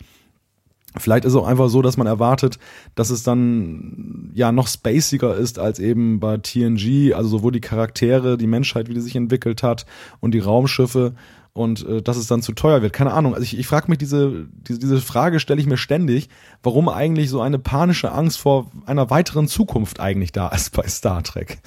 Vielleicht 0.96 1.24
ist 1.24 1.32
es 1.32 1.38
auch 1.38 1.46
einfach 1.46 1.68
so, 1.68 1.82
dass 1.82 1.96
man 1.96 2.06
erwartet, 2.06 2.58
dass 2.94 3.10
es 3.10 3.22
dann 3.22 4.30
ja 4.34 4.52
noch 4.52 4.68
spaciger 4.68 5.36
ist 5.36 5.58
als 5.58 5.78
eben 5.78 6.20
bei 6.20 6.36
TNG, 6.36 7.14
also 7.14 7.28
sowohl 7.28 7.52
die 7.52 7.60
Charaktere, 7.60 8.38
die 8.38 8.46
Menschheit, 8.46 8.88
wie 8.88 8.94
die 8.94 9.00
sich 9.00 9.16
entwickelt 9.16 9.62
hat 9.62 9.86
und 10.20 10.32
die 10.32 10.38
Raumschiffe 10.38 11.14
und 11.54 11.86
äh, 11.86 12.02
dass 12.02 12.16
es 12.16 12.26
dann 12.26 12.42
zu 12.42 12.52
teuer 12.52 12.82
wird. 12.82 12.92
Keine 12.92 13.12
Ahnung. 13.12 13.34
Also 13.34 13.44
ich, 13.44 13.58
ich 13.58 13.66
frage 13.66 13.86
mich 13.88 13.98
diese, 13.98 14.46
diese, 14.68 14.78
diese 14.78 15.00
Frage 15.00 15.40
stelle 15.40 15.60
ich 15.60 15.66
mir 15.66 15.76
ständig, 15.76 16.28
warum 16.62 16.88
eigentlich 16.88 17.30
so 17.30 17.40
eine 17.40 17.58
panische 17.58 18.12
Angst 18.12 18.38
vor 18.38 18.70
einer 18.86 19.08
weiteren 19.08 19.48
Zukunft 19.48 20.00
eigentlich 20.00 20.32
da 20.32 20.48
ist 20.48 20.76
bei 20.76 20.86
Star 20.86 21.22
Trek. 21.22 21.58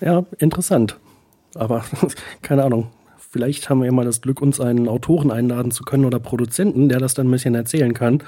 Ja, 0.00 0.24
interessant. 0.38 0.98
Aber 1.54 1.84
keine 2.42 2.64
Ahnung. 2.64 2.90
Vielleicht 3.36 3.68
haben 3.68 3.80
wir 3.80 3.84
ja 3.84 3.92
mal 3.92 4.06
das 4.06 4.22
Glück, 4.22 4.40
uns 4.40 4.62
einen 4.62 4.88
Autoren 4.88 5.30
einladen 5.30 5.70
zu 5.70 5.84
können 5.84 6.06
oder 6.06 6.18
Produzenten, 6.18 6.88
der 6.88 7.00
das 7.00 7.12
dann 7.12 7.28
ein 7.28 7.30
bisschen 7.30 7.54
erzählen 7.54 7.92
kann. 7.92 8.22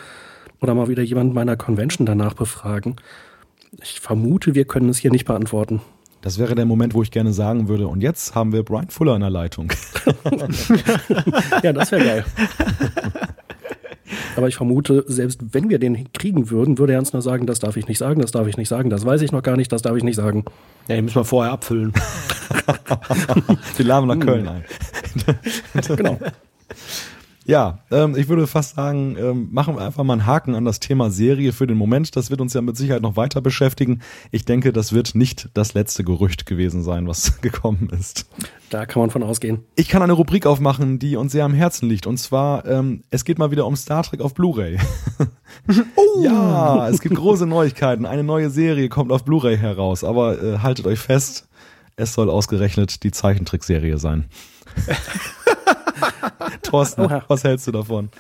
Oder 0.60 0.74
mal 0.74 0.88
wieder 0.88 1.02
jemand 1.02 1.32
meiner 1.32 1.56
Convention 1.56 2.04
danach 2.04 2.34
befragen. 2.34 2.96
Ich 3.82 4.00
vermute, 4.00 4.54
wir 4.54 4.66
können 4.66 4.90
es 4.90 4.98
hier 4.98 5.10
nicht 5.10 5.24
beantworten. 5.24 5.80
Das 6.20 6.38
wäre 6.38 6.54
der 6.54 6.66
Moment, 6.66 6.92
wo 6.92 7.02
ich 7.02 7.10
gerne 7.10 7.32
sagen 7.32 7.68
würde, 7.68 7.88
und 7.88 8.02
jetzt 8.02 8.34
haben 8.34 8.52
wir 8.52 8.62
Brian 8.62 8.90
Fuller 8.90 9.14
in 9.14 9.22
der 9.22 9.30
Leitung. 9.30 9.72
ja, 11.62 11.72
das 11.72 11.90
wäre 11.90 12.04
geil. 12.04 12.24
Aber 14.36 14.48
ich 14.48 14.56
vermute, 14.56 15.04
selbst 15.06 15.40
wenn 15.52 15.68
wir 15.68 15.78
den 15.78 16.12
kriegen 16.12 16.50
würden, 16.50 16.78
würde 16.78 16.94
er 16.94 16.98
uns 16.98 17.12
nur 17.12 17.22
sagen, 17.22 17.46
das 17.46 17.58
darf 17.58 17.76
ich 17.76 17.88
nicht 17.88 17.98
sagen, 17.98 18.20
das 18.20 18.32
darf 18.32 18.46
ich 18.46 18.56
nicht 18.56 18.68
sagen, 18.68 18.90
das 18.90 19.04
weiß 19.04 19.22
ich 19.22 19.32
noch 19.32 19.42
gar 19.42 19.56
nicht, 19.56 19.72
das 19.72 19.82
darf 19.82 19.96
ich 19.96 20.04
nicht 20.04 20.16
sagen. 20.16 20.44
Ja, 20.88 20.96
den 20.96 21.04
müssen 21.04 21.16
wir 21.16 21.24
vorher 21.24 21.52
abfüllen. 21.52 21.92
Die 23.78 23.82
laden 23.82 24.08
nach 24.08 24.18
Köln 24.18 24.48
ein. 24.48 24.64
genau. 25.96 26.18
Ja, 27.48 27.78
ähm, 27.90 28.14
ich 28.14 28.28
würde 28.28 28.46
fast 28.46 28.76
sagen, 28.76 29.16
ähm, 29.18 29.48
machen 29.50 29.74
wir 29.74 29.80
einfach 29.80 30.04
mal 30.04 30.12
einen 30.12 30.26
Haken 30.26 30.54
an 30.54 30.66
das 30.66 30.80
Thema 30.80 31.10
Serie 31.10 31.54
für 31.54 31.66
den 31.66 31.78
Moment. 31.78 32.14
Das 32.14 32.28
wird 32.28 32.42
uns 32.42 32.52
ja 32.52 32.60
mit 32.60 32.76
Sicherheit 32.76 33.00
noch 33.00 33.16
weiter 33.16 33.40
beschäftigen. 33.40 34.02
Ich 34.30 34.44
denke, 34.44 34.70
das 34.70 34.92
wird 34.92 35.14
nicht 35.14 35.48
das 35.54 35.72
letzte 35.72 36.04
Gerücht 36.04 36.44
gewesen 36.44 36.82
sein, 36.82 37.08
was 37.08 37.40
gekommen 37.40 37.88
ist. 37.98 38.26
Da 38.68 38.84
kann 38.84 39.00
man 39.00 39.08
von 39.08 39.22
ausgehen. 39.22 39.64
Ich 39.76 39.88
kann 39.88 40.02
eine 40.02 40.12
Rubrik 40.12 40.44
aufmachen, 40.44 40.98
die 40.98 41.16
uns 41.16 41.32
sehr 41.32 41.46
am 41.46 41.54
Herzen 41.54 41.88
liegt. 41.88 42.06
Und 42.06 42.18
zwar, 42.18 42.66
ähm, 42.66 43.04
es 43.08 43.24
geht 43.24 43.38
mal 43.38 43.50
wieder 43.50 43.64
um 43.64 43.76
Star 43.76 44.02
Trek 44.02 44.20
auf 44.20 44.34
Blu-ray. 44.34 44.78
oh. 45.96 46.22
Ja, 46.22 46.86
es 46.90 47.00
gibt 47.00 47.14
große 47.14 47.46
Neuigkeiten. 47.46 48.04
Eine 48.04 48.24
neue 48.24 48.50
Serie 48.50 48.90
kommt 48.90 49.10
auf 49.10 49.24
Blu-ray 49.24 49.56
heraus. 49.56 50.04
Aber 50.04 50.42
äh, 50.42 50.58
haltet 50.58 50.86
euch 50.86 50.98
fest, 50.98 51.48
es 51.96 52.12
soll 52.12 52.28
ausgerechnet 52.28 53.02
die 53.04 53.10
Zeichentrickserie 53.10 53.96
sein. 53.96 54.26
Thorsten, 56.68 57.02
Oha. 57.02 57.24
was 57.28 57.44
hältst 57.44 57.66
du 57.66 57.72
davon? 57.72 58.10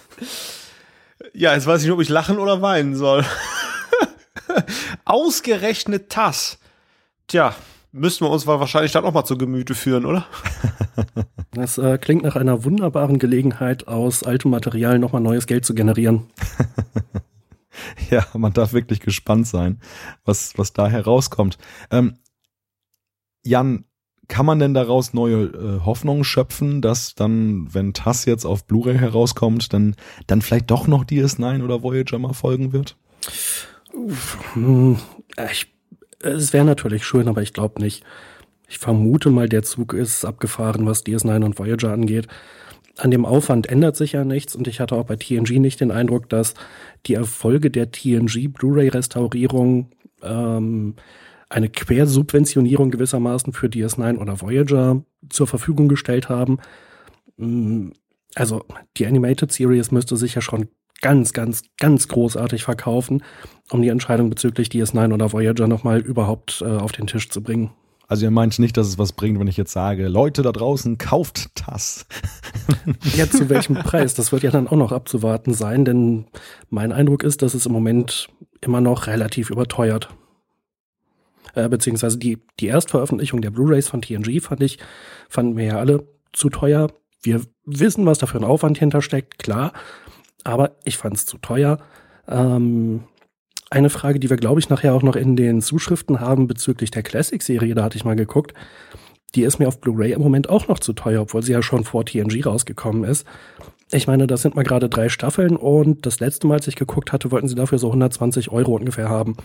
Ja, 1.34 1.54
jetzt 1.54 1.66
weiß 1.66 1.80
ich 1.80 1.86
nicht, 1.86 1.94
ob 1.94 2.00
ich 2.00 2.08
lachen 2.08 2.38
oder 2.38 2.62
weinen 2.62 2.94
soll. 2.96 3.24
Ausgerechnet 5.04 6.16
das. 6.16 6.58
Tja, 7.26 7.54
müssten 7.92 8.24
wir 8.24 8.30
uns 8.30 8.46
wahrscheinlich 8.46 8.92
dann 8.92 9.04
auch 9.04 9.12
mal 9.12 9.24
zu 9.24 9.36
Gemüte 9.36 9.74
führen, 9.74 10.06
oder? 10.06 10.26
Das 11.52 11.78
äh, 11.78 11.98
klingt 11.98 12.22
nach 12.22 12.36
einer 12.36 12.64
wunderbaren 12.64 13.18
Gelegenheit, 13.18 13.88
aus 13.88 14.22
altem 14.22 14.50
Material 14.50 14.98
nochmal 14.98 15.22
neues 15.22 15.46
Geld 15.46 15.64
zu 15.64 15.74
generieren. 15.74 16.26
ja, 18.10 18.26
man 18.34 18.52
darf 18.52 18.72
wirklich 18.72 19.00
gespannt 19.00 19.48
sein, 19.48 19.80
was, 20.24 20.56
was 20.56 20.72
da 20.72 20.88
herauskommt. 20.88 21.58
Ähm, 21.90 22.18
Jan, 23.44 23.86
kann 24.28 24.44
man 24.44 24.58
denn 24.58 24.74
daraus 24.74 25.14
neue 25.14 25.44
äh, 25.44 25.84
Hoffnungen 25.84 26.22
schöpfen, 26.22 26.82
dass 26.82 27.14
dann, 27.14 27.68
wenn 27.72 27.94
TAS 27.94 28.26
jetzt 28.26 28.44
auf 28.44 28.64
Blu-ray 28.64 28.98
herauskommt, 28.98 29.72
dann, 29.72 29.96
dann 30.26 30.42
vielleicht 30.42 30.70
doch 30.70 30.86
noch 30.86 31.04
DS9 31.04 31.64
oder 31.64 31.82
Voyager 31.82 32.18
mal 32.18 32.34
folgen 32.34 32.72
wird? 32.72 32.96
Hm, 34.52 34.98
ich, 35.50 35.72
es 36.20 36.52
wäre 36.52 36.66
natürlich 36.66 37.04
schön, 37.04 37.26
aber 37.28 37.42
ich 37.42 37.54
glaube 37.54 37.80
nicht. 37.82 38.04
Ich 38.68 38.78
vermute 38.78 39.30
mal, 39.30 39.48
der 39.48 39.62
Zug 39.62 39.94
ist 39.94 40.26
abgefahren, 40.26 40.84
was 40.84 41.04
DS9 41.06 41.42
und 41.44 41.58
Voyager 41.58 41.90
angeht. 41.90 42.28
An 42.98 43.10
dem 43.10 43.24
Aufwand 43.24 43.68
ändert 43.68 43.96
sich 43.96 44.12
ja 44.12 44.24
nichts 44.24 44.54
und 44.54 44.68
ich 44.68 44.80
hatte 44.80 44.94
auch 44.94 45.04
bei 45.04 45.16
TNG 45.16 45.58
nicht 45.58 45.80
den 45.80 45.90
Eindruck, 45.90 46.28
dass 46.28 46.54
die 47.06 47.14
Erfolge 47.14 47.70
der 47.70 47.92
TNG 47.92 48.48
Blu-ray-Restaurierung 48.48 49.88
ähm, 50.22 50.94
eine 51.48 51.68
Quersubventionierung 51.68 52.90
gewissermaßen 52.90 53.52
für 53.52 53.66
DS9 53.66 54.18
oder 54.18 54.40
Voyager 54.40 55.02
zur 55.30 55.46
Verfügung 55.46 55.88
gestellt 55.88 56.28
haben. 56.28 56.58
Mm, 57.36 57.90
also 58.34 58.64
die 58.96 59.06
Animated 59.06 59.50
Series 59.52 59.90
müsste 59.90 60.16
sich 60.16 60.34
ja 60.34 60.42
schon 60.42 60.68
ganz, 61.00 61.32
ganz, 61.32 61.62
ganz 61.78 62.08
großartig 62.08 62.64
verkaufen, 62.64 63.22
um 63.70 63.82
die 63.82 63.88
Entscheidung 63.88 64.30
bezüglich 64.30 64.68
DS9 64.68 65.14
oder 65.14 65.32
Voyager 65.32 65.68
nochmal 65.68 66.00
überhaupt 66.00 66.62
äh, 66.62 66.66
auf 66.66 66.92
den 66.92 67.06
Tisch 67.06 67.30
zu 67.30 67.42
bringen. 67.42 67.70
Also 68.08 68.24
ihr 68.24 68.30
meint 68.30 68.58
nicht, 68.58 68.76
dass 68.76 68.88
es 68.88 68.98
was 68.98 69.12
bringt, 69.12 69.38
wenn 69.38 69.48
ich 69.48 69.58
jetzt 69.58 69.72
sage, 69.72 70.08
Leute 70.08 70.40
da 70.42 70.50
draußen, 70.50 70.96
kauft 70.96 71.68
das. 71.68 72.06
ja, 73.16 73.28
zu 73.28 73.50
welchem 73.50 73.74
Preis? 73.74 74.14
Das 74.14 74.32
wird 74.32 74.42
ja 74.42 74.50
dann 74.50 74.66
auch 74.66 74.76
noch 74.76 74.92
abzuwarten 74.92 75.52
sein, 75.52 75.84
denn 75.84 76.24
mein 76.70 76.90
Eindruck 76.90 77.22
ist, 77.22 77.42
dass 77.42 77.52
es 77.52 77.66
im 77.66 77.72
Moment 77.72 78.28
immer 78.62 78.80
noch 78.80 79.06
relativ 79.06 79.50
überteuert 79.50 80.08
äh, 81.54 81.68
beziehungsweise 81.68 82.18
die, 82.18 82.38
die 82.60 82.66
Erstveröffentlichung 82.66 83.40
der 83.40 83.50
Blu-rays 83.50 83.88
von 83.88 84.02
TNG 84.02 84.40
fand 84.40 84.62
ich, 84.62 84.78
fanden 85.28 85.56
wir 85.56 85.64
ja 85.64 85.78
alle 85.78 86.06
zu 86.32 86.50
teuer. 86.50 86.88
Wir 87.22 87.40
wissen, 87.64 88.06
was 88.06 88.18
da 88.18 88.26
für 88.26 88.38
ein 88.38 88.44
Aufwand 88.44 88.78
hintersteckt, 88.78 89.38
klar, 89.38 89.72
aber 90.44 90.76
ich 90.84 90.96
fand 90.96 91.16
es 91.16 91.26
zu 91.26 91.38
teuer. 91.38 91.78
Ähm, 92.28 93.04
eine 93.70 93.90
Frage, 93.90 94.18
die 94.18 94.30
wir, 94.30 94.36
glaube 94.36 94.60
ich, 94.60 94.70
nachher 94.70 94.94
auch 94.94 95.02
noch 95.02 95.16
in 95.16 95.36
den 95.36 95.60
Zuschriften 95.60 96.20
haben 96.20 96.46
bezüglich 96.46 96.90
der 96.90 97.02
Classic-Serie, 97.02 97.74
da 97.74 97.84
hatte 97.84 97.96
ich 97.96 98.04
mal 98.04 98.16
geguckt, 98.16 98.54
die 99.34 99.42
ist 99.42 99.58
mir 99.58 99.68
auf 99.68 99.80
Blu-ray 99.80 100.12
im 100.12 100.22
Moment 100.22 100.48
auch 100.48 100.68
noch 100.68 100.78
zu 100.78 100.94
teuer, 100.94 101.22
obwohl 101.22 101.42
sie 101.42 101.52
ja 101.52 101.62
schon 101.62 101.84
vor 101.84 102.06
TNG 102.06 102.46
rausgekommen 102.46 103.04
ist. 103.04 103.26
Ich 103.90 104.06
meine, 104.06 104.26
das 104.26 104.42
sind 104.42 104.54
mal 104.54 104.64
gerade 104.64 104.88
drei 104.88 105.08
Staffeln 105.08 105.56
und 105.56 106.04
das 106.04 106.20
letzte 106.20 106.46
Mal, 106.46 106.54
als 106.54 106.68
ich 106.68 106.76
geguckt 106.76 107.12
hatte, 107.12 107.30
wollten 107.30 107.48
sie 107.48 107.54
dafür 107.54 107.78
so 107.78 107.86
120 107.86 108.50
Euro 108.50 108.74
ungefähr 108.74 109.08
haben. 109.08 109.36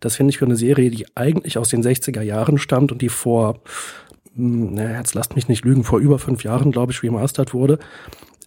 Das 0.00 0.16
finde 0.16 0.30
ich 0.30 0.38
für 0.38 0.44
eine 0.44 0.56
Serie, 0.56 0.90
die 0.90 1.06
eigentlich 1.14 1.56
aus 1.56 1.68
den 1.68 1.84
60er 1.84 2.22
Jahren 2.22 2.58
stammt 2.58 2.90
und 2.90 3.00
die 3.00 3.08
vor, 3.08 3.60
hm, 4.34 4.74
naja, 4.74 4.98
jetzt 4.98 5.14
lasst 5.14 5.36
mich 5.36 5.46
nicht 5.46 5.64
lügen, 5.64 5.84
vor 5.84 6.00
über 6.00 6.18
fünf 6.18 6.42
Jahren, 6.42 6.72
glaube 6.72 6.90
ich, 6.90 7.02
remastert 7.04 7.54
wurde, 7.54 7.78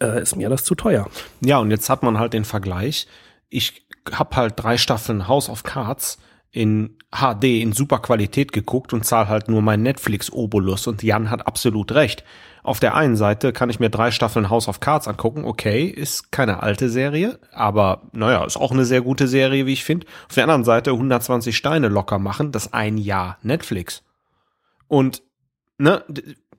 äh, 0.01 0.21
ist 0.21 0.35
mir 0.35 0.49
das 0.49 0.65
zu 0.65 0.75
teuer. 0.75 1.09
Ja, 1.39 1.59
und 1.59 1.71
jetzt 1.71 1.89
hat 1.89 2.03
man 2.03 2.19
halt 2.19 2.33
den 2.33 2.43
Vergleich. 2.43 3.07
Ich 3.49 3.87
habe 4.11 4.35
halt 4.35 4.55
drei 4.57 4.77
Staffeln 4.77 5.29
House 5.29 5.49
of 5.49 5.63
Cards 5.63 6.17
in 6.55 6.97
HD 7.11 7.61
in 7.61 7.73
super 7.73 7.99
Qualität 7.99 8.51
geguckt 8.51 8.93
und 8.93 9.05
zahle 9.05 9.27
halt 9.27 9.49
nur 9.49 9.61
mein 9.61 9.83
Netflix-Obolus 9.83 10.87
und 10.87 11.03
Jan 11.03 11.29
hat 11.29 11.45
absolut 11.45 11.91
recht 11.91 12.23
auf 12.65 12.79
der 12.79 12.95
einen 12.95 13.15
Seite 13.15 13.53
kann 13.53 13.69
ich 13.69 13.79
mir 13.79 13.91
drei 13.91 14.09
Staffeln 14.09 14.49
House 14.49 14.67
of 14.67 14.79
Cards 14.79 15.07
angucken. 15.07 15.45
Okay, 15.45 15.85
ist 15.85 16.31
keine 16.31 16.63
alte 16.63 16.89
Serie, 16.89 17.37
aber 17.51 18.01
naja, 18.11 18.43
ist 18.43 18.57
auch 18.57 18.71
eine 18.71 18.85
sehr 18.85 19.01
gute 19.01 19.27
Serie, 19.27 19.67
wie 19.67 19.73
ich 19.73 19.83
finde. 19.83 20.07
Auf 20.27 20.33
der 20.33 20.45
anderen 20.45 20.63
Seite 20.63 20.89
120 20.89 21.55
Steine 21.55 21.89
locker 21.89 22.17
machen, 22.17 22.51
das 22.51 22.73
ein 22.73 22.97
Jahr 22.97 23.37
Netflix. 23.43 24.01
Und, 24.87 25.21
ne, 25.77 26.03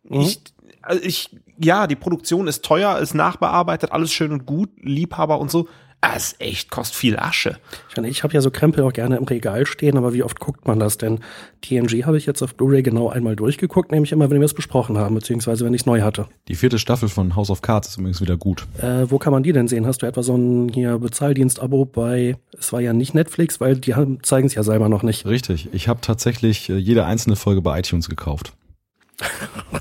mhm. 0.05 0.21
ich, 0.21 0.41
also 0.81 1.03
ich, 1.03 1.37
ja, 1.59 1.89
die 1.89 1.97
Produktion 1.97 2.47
ist 2.47 2.65
teuer, 2.65 2.99
ist 2.99 3.15
nachbearbeitet, 3.15 3.91
alles 3.91 4.13
schön 4.13 4.31
und 4.31 4.47
gut, 4.47 4.71
Liebhaber 4.81 5.41
und 5.41 5.51
so. 5.51 5.67
Das 6.13 6.33
ist 6.33 6.41
echt, 6.41 6.71
kostet 6.71 6.97
viel 6.97 7.19
Asche. 7.19 7.57
Ich, 7.91 8.03
ich 8.03 8.23
habe 8.23 8.33
ja 8.33 8.41
so 8.41 8.51
Krempel 8.51 8.85
auch 8.85 8.93
gerne 8.93 9.17
im 9.17 9.25
Regal 9.25 9.67
stehen, 9.67 9.97
aber 9.97 10.13
wie 10.13 10.23
oft 10.23 10.39
guckt 10.39 10.67
man 10.67 10.79
das 10.79 10.99
denn? 10.99 11.19
TNG 11.63 12.05
habe 12.05 12.17
ich 12.17 12.27
jetzt 12.27 12.43
auf 12.43 12.55
Blu-ray 12.55 12.83
genau 12.83 13.09
einmal 13.09 13.35
durchgeguckt, 13.35 13.91
nämlich 13.91 14.13
immer, 14.13 14.31
wenn 14.31 14.41
wir 14.41 14.45
es 14.45 14.55
besprochen 14.55 14.99
haben, 14.99 15.17
beziehungsweise 15.17 15.65
wenn 15.65 15.75
ich 15.75 15.83
es 15.83 15.87
neu 15.87 16.03
hatte. 16.03 16.27
Die 16.47 16.55
vierte 16.55 16.79
Staffel 16.79 17.09
von 17.09 17.35
House 17.35 17.51
of 17.51 17.61
Cards 17.61 17.89
ist 17.89 17.99
übrigens 17.99 18.21
wieder 18.21 18.37
gut. 18.37 18.67
Äh, 18.81 19.11
wo 19.11 19.19
kann 19.19 19.33
man 19.33 19.43
die 19.43 19.53
denn 19.53 19.67
sehen? 19.67 19.85
Hast 19.85 20.03
du 20.03 20.07
etwa 20.07 20.23
so 20.23 20.37
ein 20.37 20.69
hier 20.69 20.99
Bezahldienst-Abo 20.99 21.87
bei, 21.87 22.37
es 22.57 22.73
war 22.73 22.81
ja 22.81 22.93
nicht 22.93 23.15
Netflix, 23.15 23.61
weil 23.61 23.77
die 23.77 23.95
zeigen 24.23 24.47
es 24.47 24.55
ja 24.55 24.63
selber 24.63 24.89
noch 24.89 25.03
nicht. 25.03 25.27
Richtig. 25.27 25.69
Ich 25.73 25.89
habe 25.89 26.01
tatsächlich 26.03 26.71
äh, 26.71 26.77
jede 26.77 27.05
einzelne 27.05 27.35
Folge 27.35 27.63
bei 27.63 27.81
iTunes 27.81 28.09
gekauft. 28.09 28.53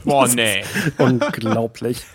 Boah, 0.03 0.27
nee. 0.35 0.63
Unglaublich. 0.97 2.03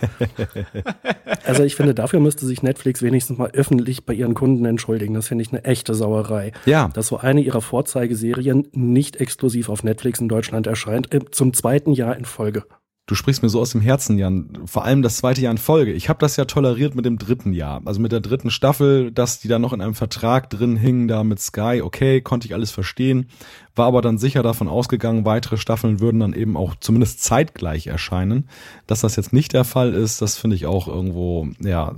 Also 1.42 1.64
ich 1.64 1.74
finde, 1.74 1.94
dafür 1.94 2.20
müsste 2.20 2.44
sich 2.44 2.62
Netflix 2.62 3.02
wenigstens 3.02 3.38
mal 3.38 3.50
öffentlich 3.52 4.04
bei 4.04 4.12
ihren 4.12 4.34
Kunden 4.34 4.64
entschuldigen. 4.66 5.14
Das 5.14 5.28
finde 5.28 5.42
ich 5.42 5.52
eine 5.52 5.64
echte 5.64 5.94
Sauerei. 5.94 6.52
Ja. 6.66 6.88
Dass 6.88 7.08
so 7.08 7.16
eine 7.16 7.40
ihrer 7.40 7.60
Vorzeigeserien 7.60 8.68
nicht 8.72 9.16
exklusiv 9.16 9.68
auf 9.68 9.82
Netflix 9.82 10.20
in 10.20 10.28
Deutschland 10.28 10.66
erscheint, 10.66 11.12
äh, 11.14 11.20
zum 11.30 11.52
zweiten 11.52 11.92
Jahr 11.92 12.16
in 12.16 12.24
Folge. 12.24 12.64
Du 13.10 13.16
sprichst 13.16 13.42
mir 13.42 13.48
so 13.48 13.60
aus 13.60 13.70
dem 13.70 13.80
Herzen, 13.80 14.18
Jan. 14.18 14.56
Vor 14.66 14.84
allem 14.84 15.02
das 15.02 15.16
zweite 15.16 15.40
Jahr 15.40 15.50
in 15.50 15.58
Folge. 15.58 15.92
Ich 15.92 16.08
habe 16.08 16.20
das 16.20 16.36
ja 16.36 16.44
toleriert 16.44 16.94
mit 16.94 17.04
dem 17.04 17.18
dritten 17.18 17.52
Jahr. 17.52 17.82
Also 17.84 18.00
mit 18.00 18.12
der 18.12 18.20
dritten 18.20 18.52
Staffel, 18.52 19.10
dass 19.10 19.40
die 19.40 19.48
da 19.48 19.58
noch 19.58 19.72
in 19.72 19.80
einem 19.80 19.96
Vertrag 19.96 20.48
drin 20.48 20.76
hingen, 20.76 21.08
da 21.08 21.24
mit 21.24 21.40
Sky. 21.40 21.82
Okay, 21.82 22.20
konnte 22.20 22.46
ich 22.46 22.54
alles 22.54 22.70
verstehen. 22.70 23.26
War 23.74 23.88
aber 23.88 24.00
dann 24.00 24.16
sicher 24.16 24.44
davon 24.44 24.68
ausgegangen, 24.68 25.24
weitere 25.24 25.56
Staffeln 25.56 25.98
würden 25.98 26.20
dann 26.20 26.34
eben 26.34 26.56
auch 26.56 26.76
zumindest 26.78 27.20
zeitgleich 27.24 27.88
erscheinen. 27.88 28.48
Dass 28.86 29.00
das 29.00 29.16
jetzt 29.16 29.32
nicht 29.32 29.54
der 29.54 29.64
Fall 29.64 29.92
ist, 29.92 30.22
das 30.22 30.38
finde 30.38 30.54
ich 30.54 30.66
auch 30.66 30.86
irgendwo, 30.86 31.48
ja, 31.58 31.96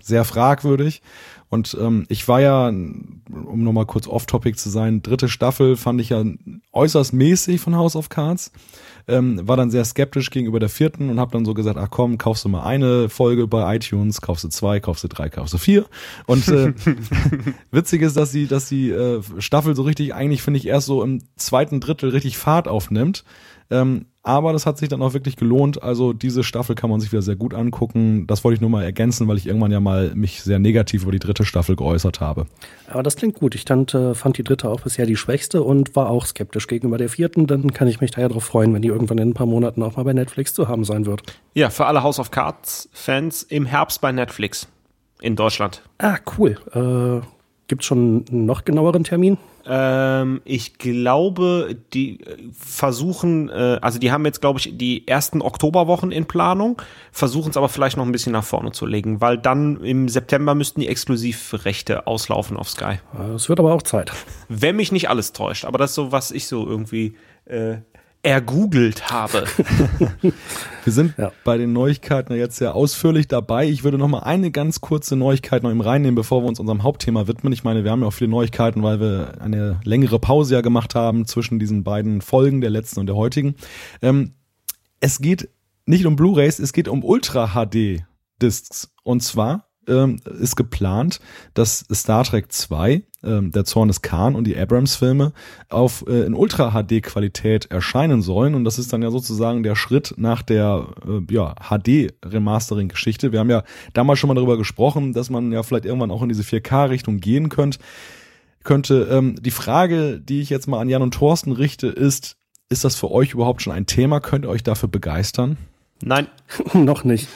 sehr 0.00 0.24
fragwürdig. 0.24 1.02
Und 1.50 1.76
ähm, 1.80 2.04
ich 2.08 2.26
war 2.26 2.40
ja, 2.40 2.66
um 2.66 3.62
nochmal 3.62 3.86
kurz 3.86 4.08
off-topic 4.08 4.58
zu 4.58 4.70
sein, 4.70 5.02
dritte 5.02 5.28
Staffel 5.28 5.76
fand 5.76 6.00
ich 6.00 6.08
ja 6.08 6.24
äußerst 6.72 7.12
mäßig 7.12 7.60
von 7.60 7.76
House 7.76 7.94
of 7.94 8.08
Cards 8.08 8.50
ähm, 9.08 9.46
war 9.46 9.56
dann 9.56 9.70
sehr 9.70 9.84
skeptisch 9.84 10.30
gegenüber 10.30 10.60
der 10.60 10.68
vierten 10.68 11.10
und 11.10 11.18
habe 11.20 11.32
dann 11.32 11.44
so 11.44 11.54
gesagt, 11.54 11.78
ach 11.78 11.88
komm, 11.90 12.18
kaufst 12.18 12.44
du 12.44 12.48
mal 12.48 12.64
eine 12.64 13.08
Folge 13.08 13.46
bei 13.46 13.76
iTunes, 13.76 14.20
kaufst 14.20 14.44
du 14.44 14.48
zwei, 14.48 14.80
kaufst 14.80 15.04
du 15.04 15.08
drei, 15.08 15.28
kaufst 15.28 15.54
du 15.54 15.58
vier. 15.58 15.86
Und 16.26 16.48
äh, 16.48 16.72
witzig 17.70 18.02
ist, 18.02 18.16
dass 18.16 18.32
die, 18.32 18.46
dass 18.46 18.68
die 18.68 18.90
äh, 18.90 19.22
Staffel 19.38 19.74
so 19.74 19.82
richtig 19.82 20.14
eigentlich, 20.14 20.42
finde 20.42 20.58
ich, 20.58 20.66
erst 20.66 20.86
so 20.86 21.02
im 21.02 21.22
zweiten 21.36 21.80
Drittel 21.80 22.10
richtig 22.10 22.38
Fahrt 22.38 22.68
aufnimmt. 22.68 23.24
Ähm, 23.72 24.06
aber 24.22 24.52
das 24.52 24.66
hat 24.66 24.78
sich 24.78 24.88
dann 24.88 25.02
auch 25.02 25.14
wirklich 25.14 25.36
gelohnt. 25.36 25.82
Also 25.82 26.12
diese 26.12 26.44
Staffel 26.44 26.76
kann 26.76 26.90
man 26.90 27.00
sich 27.00 27.10
wieder 27.10 27.22
sehr 27.22 27.34
gut 27.34 27.54
angucken. 27.54 28.26
Das 28.28 28.44
wollte 28.44 28.54
ich 28.54 28.60
nur 28.60 28.70
mal 28.70 28.84
ergänzen, 28.84 29.26
weil 29.26 29.36
ich 29.36 29.46
irgendwann 29.46 29.72
ja 29.72 29.80
mal 29.80 30.12
mich 30.14 30.42
sehr 30.42 30.60
negativ 30.60 31.02
über 31.02 31.10
die 31.10 31.18
dritte 31.18 31.44
Staffel 31.44 31.74
geäußert 31.74 32.20
habe. 32.20 32.46
Aber 32.88 33.02
das 33.02 33.16
klingt 33.16 33.34
gut. 33.34 33.56
Ich 33.56 33.64
fand, 33.64 33.94
äh, 33.94 34.14
fand 34.14 34.38
die 34.38 34.44
dritte 34.44 34.68
auch 34.68 34.80
bisher 34.82 35.06
die 35.06 35.16
schwächste 35.16 35.62
und 35.62 35.96
war 35.96 36.08
auch 36.08 36.26
skeptisch 36.26 36.68
gegenüber 36.68 36.98
der 36.98 37.08
vierten. 37.08 37.48
Dann 37.48 37.72
kann 37.72 37.88
ich 37.88 38.00
mich 38.00 38.12
daher 38.12 38.28
darauf 38.28 38.44
freuen, 38.44 38.72
wenn 38.74 38.82
die 38.82 38.88
irgendwann 38.88 39.18
in 39.18 39.30
ein 39.30 39.34
paar 39.34 39.46
Monaten 39.46 39.82
auch 39.82 39.96
mal 39.96 40.04
bei 40.04 40.12
Netflix 40.12 40.54
zu 40.54 40.68
haben 40.68 40.84
sein 40.84 41.06
wird. 41.06 41.22
Ja, 41.54 41.70
für 41.70 41.86
alle 41.86 42.04
House 42.04 42.20
of 42.20 42.30
Cards 42.30 42.88
Fans 42.92 43.42
im 43.42 43.66
Herbst 43.66 44.00
bei 44.00 44.12
Netflix 44.12 44.68
in 45.20 45.34
Deutschland. 45.34 45.82
Ah, 45.98 46.18
cool. 46.38 46.58
Äh 46.74 47.26
Gibt 47.72 47.84
es 47.84 47.86
schon 47.86 48.26
einen 48.30 48.44
noch 48.44 48.66
genaueren 48.66 49.02
Termin? 49.02 49.38
Ähm, 49.64 50.42
ich 50.44 50.76
glaube, 50.76 51.74
die 51.94 52.18
versuchen, 52.52 53.48
äh, 53.48 53.78
also 53.80 53.98
die 53.98 54.12
haben 54.12 54.26
jetzt, 54.26 54.42
glaube 54.42 54.58
ich, 54.58 54.76
die 54.76 55.08
ersten 55.08 55.40
Oktoberwochen 55.40 56.12
in 56.12 56.26
Planung, 56.26 56.82
versuchen 57.12 57.48
es 57.48 57.56
aber 57.56 57.70
vielleicht 57.70 57.96
noch 57.96 58.04
ein 58.04 58.12
bisschen 58.12 58.34
nach 58.34 58.44
vorne 58.44 58.72
zu 58.72 58.84
legen, 58.84 59.22
weil 59.22 59.38
dann 59.38 59.82
im 59.82 60.10
September 60.10 60.54
müssten 60.54 60.82
die 60.82 60.88
Exklusivrechte 60.88 62.06
auslaufen 62.06 62.58
auf 62.58 62.68
Sky. 62.68 62.98
Es 63.34 63.48
wird 63.48 63.58
aber 63.58 63.72
auch 63.72 63.80
Zeit. 63.80 64.12
Wenn 64.50 64.76
mich 64.76 64.92
nicht 64.92 65.08
alles 65.08 65.32
täuscht, 65.32 65.64
aber 65.64 65.78
das 65.78 65.92
ist 65.92 65.94
so, 65.94 66.12
was 66.12 66.30
ich 66.30 66.48
so 66.48 66.66
irgendwie 66.66 67.16
äh, 67.46 67.76
ergoogelt 68.22 69.10
habe. 69.10 69.44
Wir 70.84 70.92
sind 70.92 71.14
ja. 71.16 71.32
bei 71.44 71.58
den 71.58 71.72
Neuigkeiten 71.72 72.34
jetzt 72.34 72.56
sehr 72.56 72.74
ausführlich 72.74 73.28
dabei. 73.28 73.68
Ich 73.68 73.84
würde 73.84 73.98
noch 73.98 74.08
mal 74.08 74.20
eine 74.20 74.50
ganz 74.50 74.80
kurze 74.80 75.16
Neuigkeit 75.16 75.62
noch 75.62 75.70
im 75.70 75.80
reinnehmen, 75.80 76.14
bevor 76.14 76.42
wir 76.42 76.48
uns 76.48 76.58
unserem 76.58 76.82
Hauptthema 76.82 77.28
widmen. 77.28 77.52
Ich 77.52 77.62
meine, 77.62 77.84
wir 77.84 77.90
haben 77.92 78.00
ja 78.00 78.08
auch 78.08 78.12
viele 78.12 78.30
Neuigkeiten, 78.30 78.82
weil 78.82 79.00
wir 79.00 79.40
eine 79.40 79.80
längere 79.84 80.18
Pause 80.18 80.54
ja 80.54 80.60
gemacht 80.60 80.94
haben 80.94 81.26
zwischen 81.26 81.58
diesen 81.58 81.84
beiden 81.84 82.20
Folgen, 82.20 82.60
der 82.60 82.70
letzten 82.70 83.00
und 83.00 83.06
der 83.06 83.16
heutigen. 83.16 83.54
Ähm, 84.02 84.34
es 85.00 85.20
geht 85.20 85.48
nicht 85.86 86.06
um 86.06 86.16
Blu-rays, 86.16 86.58
es 86.58 86.72
geht 86.72 86.88
um 86.88 87.04
Ultra 87.04 87.54
HD 87.54 88.04
Discs. 88.40 88.92
Und 89.04 89.22
zwar 89.22 89.68
ähm, 89.88 90.20
ist 90.40 90.56
geplant, 90.56 91.20
dass 91.54 91.84
Star 91.92 92.24
Trek 92.24 92.52
2, 92.52 93.02
ähm, 93.24 93.50
der 93.50 93.64
Zorn 93.64 93.88
des 93.88 94.02
Khan 94.02 94.34
und 94.34 94.44
die 94.44 94.56
Abrams-Filme 94.56 95.32
auf 95.68 96.04
äh, 96.06 96.22
in 96.22 96.34
Ultra-HD-Qualität 96.34 97.66
erscheinen 97.70 98.22
sollen. 98.22 98.54
Und 98.54 98.64
das 98.64 98.78
ist 98.78 98.92
dann 98.92 99.02
ja 99.02 99.10
sozusagen 99.10 99.62
der 99.62 99.74
Schritt 99.74 100.14
nach 100.16 100.42
der 100.42 100.86
äh, 101.06 101.32
ja, 101.32 101.54
HD-Remastering-Geschichte. 101.54 103.32
Wir 103.32 103.40
haben 103.40 103.50
ja 103.50 103.64
damals 103.92 104.18
schon 104.18 104.28
mal 104.28 104.34
darüber 104.34 104.56
gesprochen, 104.56 105.12
dass 105.12 105.30
man 105.30 105.52
ja 105.52 105.62
vielleicht 105.62 105.84
irgendwann 105.84 106.10
auch 106.10 106.22
in 106.22 106.28
diese 106.28 106.42
4K-Richtung 106.42 107.18
gehen 107.18 107.48
könnte. 107.48 107.78
könnte. 108.64 109.08
Ähm, 109.10 109.36
die 109.40 109.50
Frage, 109.50 110.20
die 110.20 110.40
ich 110.40 110.50
jetzt 110.50 110.66
mal 110.68 110.80
an 110.80 110.88
Jan 110.88 111.02
und 111.02 111.14
Thorsten 111.14 111.52
richte, 111.52 111.88
ist, 111.88 112.36
ist 112.68 112.84
das 112.84 112.96
für 112.96 113.10
euch 113.10 113.34
überhaupt 113.34 113.62
schon 113.62 113.72
ein 113.72 113.86
Thema? 113.86 114.20
Könnt 114.20 114.44
ihr 114.44 114.48
euch 114.48 114.62
dafür 114.62 114.88
begeistern? 114.88 115.56
Nein. 116.02 116.26
Noch 116.74 117.04
nicht. 117.04 117.28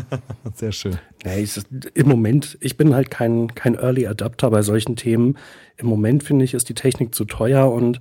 Sehr 0.54 0.72
schön. 0.72 0.98
Nee, 1.24 1.40
ich, 1.42 1.60
Im 1.94 2.08
Moment, 2.08 2.56
ich 2.60 2.76
bin 2.76 2.94
halt 2.94 3.10
kein, 3.10 3.54
kein 3.54 3.74
Early 3.74 4.06
Adapter 4.06 4.50
bei 4.50 4.62
solchen 4.62 4.96
Themen. 4.96 5.36
Im 5.76 5.86
Moment 5.86 6.24
finde 6.24 6.44
ich, 6.44 6.54
ist 6.54 6.68
die 6.68 6.74
Technik 6.74 7.14
zu 7.14 7.24
teuer 7.24 7.70
und 7.70 8.00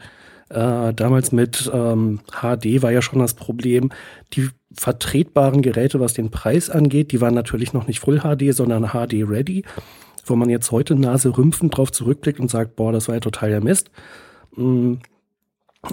äh, 0.50 0.94
damals 0.94 1.32
mit 1.32 1.70
ähm, 1.74 2.20
HD 2.32 2.82
war 2.82 2.92
ja 2.92 3.02
schon 3.02 3.20
das 3.20 3.34
Problem. 3.34 3.92
Die 4.34 4.50
vertretbaren 4.74 5.62
Geräte, 5.62 6.00
was 6.00 6.14
den 6.14 6.32
Preis 6.32 6.70
angeht, 6.70 7.12
die 7.12 7.22
waren 7.22 7.34
natürlich 7.34 7.74
noch 7.74 7.88
nicht 7.88 8.00
Full 8.00 8.20
HD, 8.20 8.54
sondern 8.54 8.90
HD 8.90 9.28
Ready, 9.28 9.64
wo 10.26 10.36
man 10.36 10.50
jetzt 10.50 10.72
heute 10.72 10.96
Nase 10.96 11.38
rümpfend 11.38 11.76
drauf 11.76 11.92
zurückblickt 11.92 12.40
und 12.40 12.52
sagt, 12.52 12.76
boah, 12.76 12.92
das 12.92 13.08
war 13.08 13.16
ja 13.16 13.22
total 13.22 13.50
der 13.50 13.64
Mist. 13.64 13.90
Mm, 14.56 14.96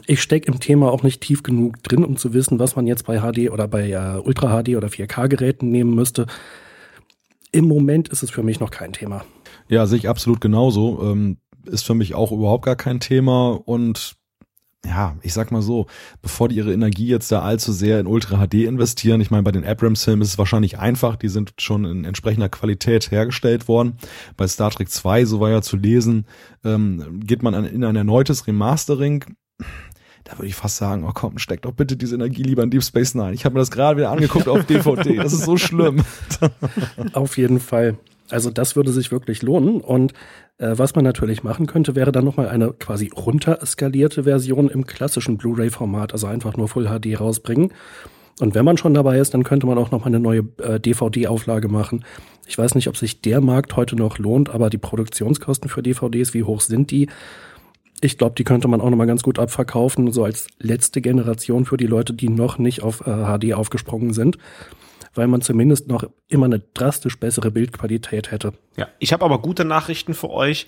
ich 0.06 0.22
stecke 0.22 0.50
im 0.50 0.60
Thema 0.60 0.90
auch 0.90 1.02
nicht 1.02 1.20
tief 1.20 1.42
genug 1.42 1.82
drin, 1.82 2.04
um 2.04 2.16
zu 2.16 2.34
wissen, 2.34 2.58
was 2.58 2.76
man 2.76 2.86
jetzt 2.86 3.06
bei 3.06 3.20
HD 3.20 3.50
oder 3.50 3.68
bei 3.68 3.90
äh, 3.90 4.20
Ultra 4.22 4.62
HD 4.62 4.76
oder 4.76 4.88
4K-Geräten 4.88 5.70
nehmen 5.70 5.94
müsste. 5.94 6.26
Im 7.50 7.66
Moment 7.66 8.08
ist 8.08 8.22
es 8.22 8.30
für 8.30 8.42
mich 8.42 8.60
noch 8.60 8.70
kein 8.70 8.92
Thema. 8.92 9.24
Ja, 9.68 9.86
sehe 9.86 9.98
ich 9.98 10.08
absolut 10.08 10.40
genauso. 10.40 11.02
Ähm, 11.02 11.38
ist 11.66 11.84
für 11.84 11.94
mich 11.94 12.14
auch 12.14 12.32
überhaupt 12.32 12.64
gar 12.64 12.76
kein 12.76 13.00
Thema 13.00 13.50
und 13.52 14.16
ja, 14.84 15.16
ich 15.22 15.32
sag 15.32 15.52
mal 15.52 15.62
so, 15.62 15.86
bevor 16.22 16.48
die 16.48 16.56
ihre 16.56 16.72
Energie 16.72 17.06
jetzt 17.06 17.30
da 17.30 17.42
allzu 17.42 17.72
sehr 17.72 18.00
in 18.00 18.08
Ultra 18.08 18.44
HD 18.44 18.54
investieren, 18.64 19.20
ich 19.20 19.30
meine, 19.30 19.44
bei 19.44 19.52
den 19.52 19.64
Abrams-Filmen 19.64 20.22
ist 20.22 20.30
es 20.30 20.38
wahrscheinlich 20.38 20.78
einfach, 20.78 21.14
die 21.14 21.28
sind 21.28 21.54
schon 21.58 21.84
in 21.84 22.04
entsprechender 22.04 22.48
Qualität 22.48 23.10
hergestellt 23.12 23.68
worden. 23.68 23.96
Bei 24.36 24.48
Star 24.48 24.70
Trek 24.70 24.88
2, 24.88 25.24
so 25.24 25.38
war 25.38 25.50
ja 25.50 25.62
zu 25.62 25.76
lesen, 25.76 26.26
ähm, 26.64 27.20
geht 27.24 27.44
man 27.44 27.54
in 27.64 27.84
ein 27.84 27.94
erneutes 27.96 28.48
Remastering 28.48 29.24
da 30.24 30.38
würde 30.38 30.46
ich 30.46 30.54
fast 30.54 30.76
sagen, 30.76 31.04
oh 31.04 31.12
komm, 31.12 31.38
steck 31.38 31.62
doch 31.62 31.72
bitte 31.72 31.96
diese 31.96 32.14
Energie 32.14 32.42
lieber 32.42 32.62
in 32.62 32.70
Deep 32.70 32.84
Space 32.84 33.14
Nine. 33.14 33.34
Ich 33.34 33.44
habe 33.44 33.54
mir 33.54 33.60
das 33.60 33.70
gerade 33.70 33.96
wieder 33.98 34.10
angeguckt 34.10 34.48
auf 34.48 34.64
DVD. 34.64 35.16
Das 35.16 35.32
ist 35.32 35.44
so 35.44 35.56
schlimm. 35.56 36.04
auf 37.12 37.36
jeden 37.36 37.60
Fall. 37.60 37.96
Also 38.30 38.50
das 38.50 38.76
würde 38.76 38.92
sich 38.92 39.10
wirklich 39.10 39.42
lohnen. 39.42 39.80
Und 39.80 40.12
äh, 40.58 40.72
was 40.76 40.94
man 40.94 41.04
natürlich 41.04 41.42
machen 41.42 41.66
könnte, 41.66 41.94
wäre 41.96 42.12
dann 42.12 42.24
nochmal 42.24 42.48
eine 42.48 42.72
quasi 42.72 43.10
runtereskalierte 43.14 44.24
Version 44.24 44.68
im 44.68 44.86
klassischen 44.86 45.38
Blu-ray-Format, 45.38 46.12
also 46.12 46.28
einfach 46.28 46.56
nur 46.56 46.68
Full 46.68 46.86
HD 46.86 47.20
rausbringen. 47.20 47.72
Und 48.40 48.54
wenn 48.54 48.64
man 48.64 48.78
schon 48.78 48.94
dabei 48.94 49.18
ist, 49.18 49.34
dann 49.34 49.44
könnte 49.44 49.66
man 49.66 49.76
auch 49.76 49.90
nochmal 49.90 50.08
eine 50.08 50.20
neue 50.20 50.44
äh, 50.58 50.80
DVD-Auflage 50.80 51.68
machen. 51.68 52.04
Ich 52.46 52.56
weiß 52.56 52.74
nicht, 52.74 52.88
ob 52.88 52.96
sich 52.96 53.20
der 53.20 53.40
Markt 53.40 53.76
heute 53.76 53.96
noch 53.96 54.18
lohnt, 54.18 54.50
aber 54.50 54.70
die 54.70 54.78
Produktionskosten 54.78 55.68
für 55.68 55.82
DVDs, 55.82 56.32
wie 56.32 56.44
hoch 56.44 56.60
sind 56.60 56.90
die? 56.90 57.08
Ich 58.02 58.18
glaube, 58.18 58.34
die 58.36 58.44
könnte 58.44 58.68
man 58.68 58.80
auch 58.80 58.90
nochmal 58.90 59.06
ganz 59.06 59.22
gut 59.22 59.38
abverkaufen, 59.38 60.12
so 60.12 60.24
als 60.24 60.48
letzte 60.58 61.00
Generation 61.00 61.64
für 61.64 61.76
die 61.76 61.86
Leute, 61.86 62.12
die 62.12 62.28
noch 62.28 62.58
nicht 62.58 62.82
auf 62.82 63.06
äh, 63.06 63.38
HD 63.38 63.54
aufgesprungen 63.54 64.12
sind, 64.12 64.38
weil 65.14 65.28
man 65.28 65.40
zumindest 65.40 65.88
noch 65.88 66.04
immer 66.28 66.46
eine 66.46 66.58
drastisch 66.58 67.18
bessere 67.18 67.50
Bildqualität 67.50 68.30
hätte. 68.32 68.54
Ja, 68.76 68.88
ich 68.98 69.12
habe 69.12 69.24
aber 69.24 69.40
gute 69.40 69.64
Nachrichten 69.64 70.14
für 70.14 70.30
euch. 70.30 70.66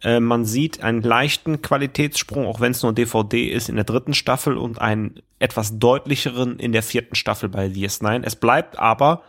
Äh, 0.00 0.20
man 0.20 0.44
sieht 0.44 0.82
einen 0.82 1.02
leichten 1.02 1.60
Qualitätssprung, 1.60 2.46
auch 2.46 2.60
wenn 2.60 2.70
es 2.70 2.82
nur 2.82 2.92
DVD 2.92 3.48
ist, 3.48 3.68
in 3.68 3.74
der 3.74 3.84
dritten 3.84 4.14
Staffel 4.14 4.56
und 4.56 4.80
einen 4.80 5.20
etwas 5.40 5.80
deutlicheren 5.80 6.60
in 6.60 6.70
der 6.70 6.84
vierten 6.84 7.16
Staffel 7.16 7.48
bei 7.48 7.66
DS9. 7.66 8.22
Es 8.22 8.36
bleibt 8.36 8.78
aber 8.78 9.22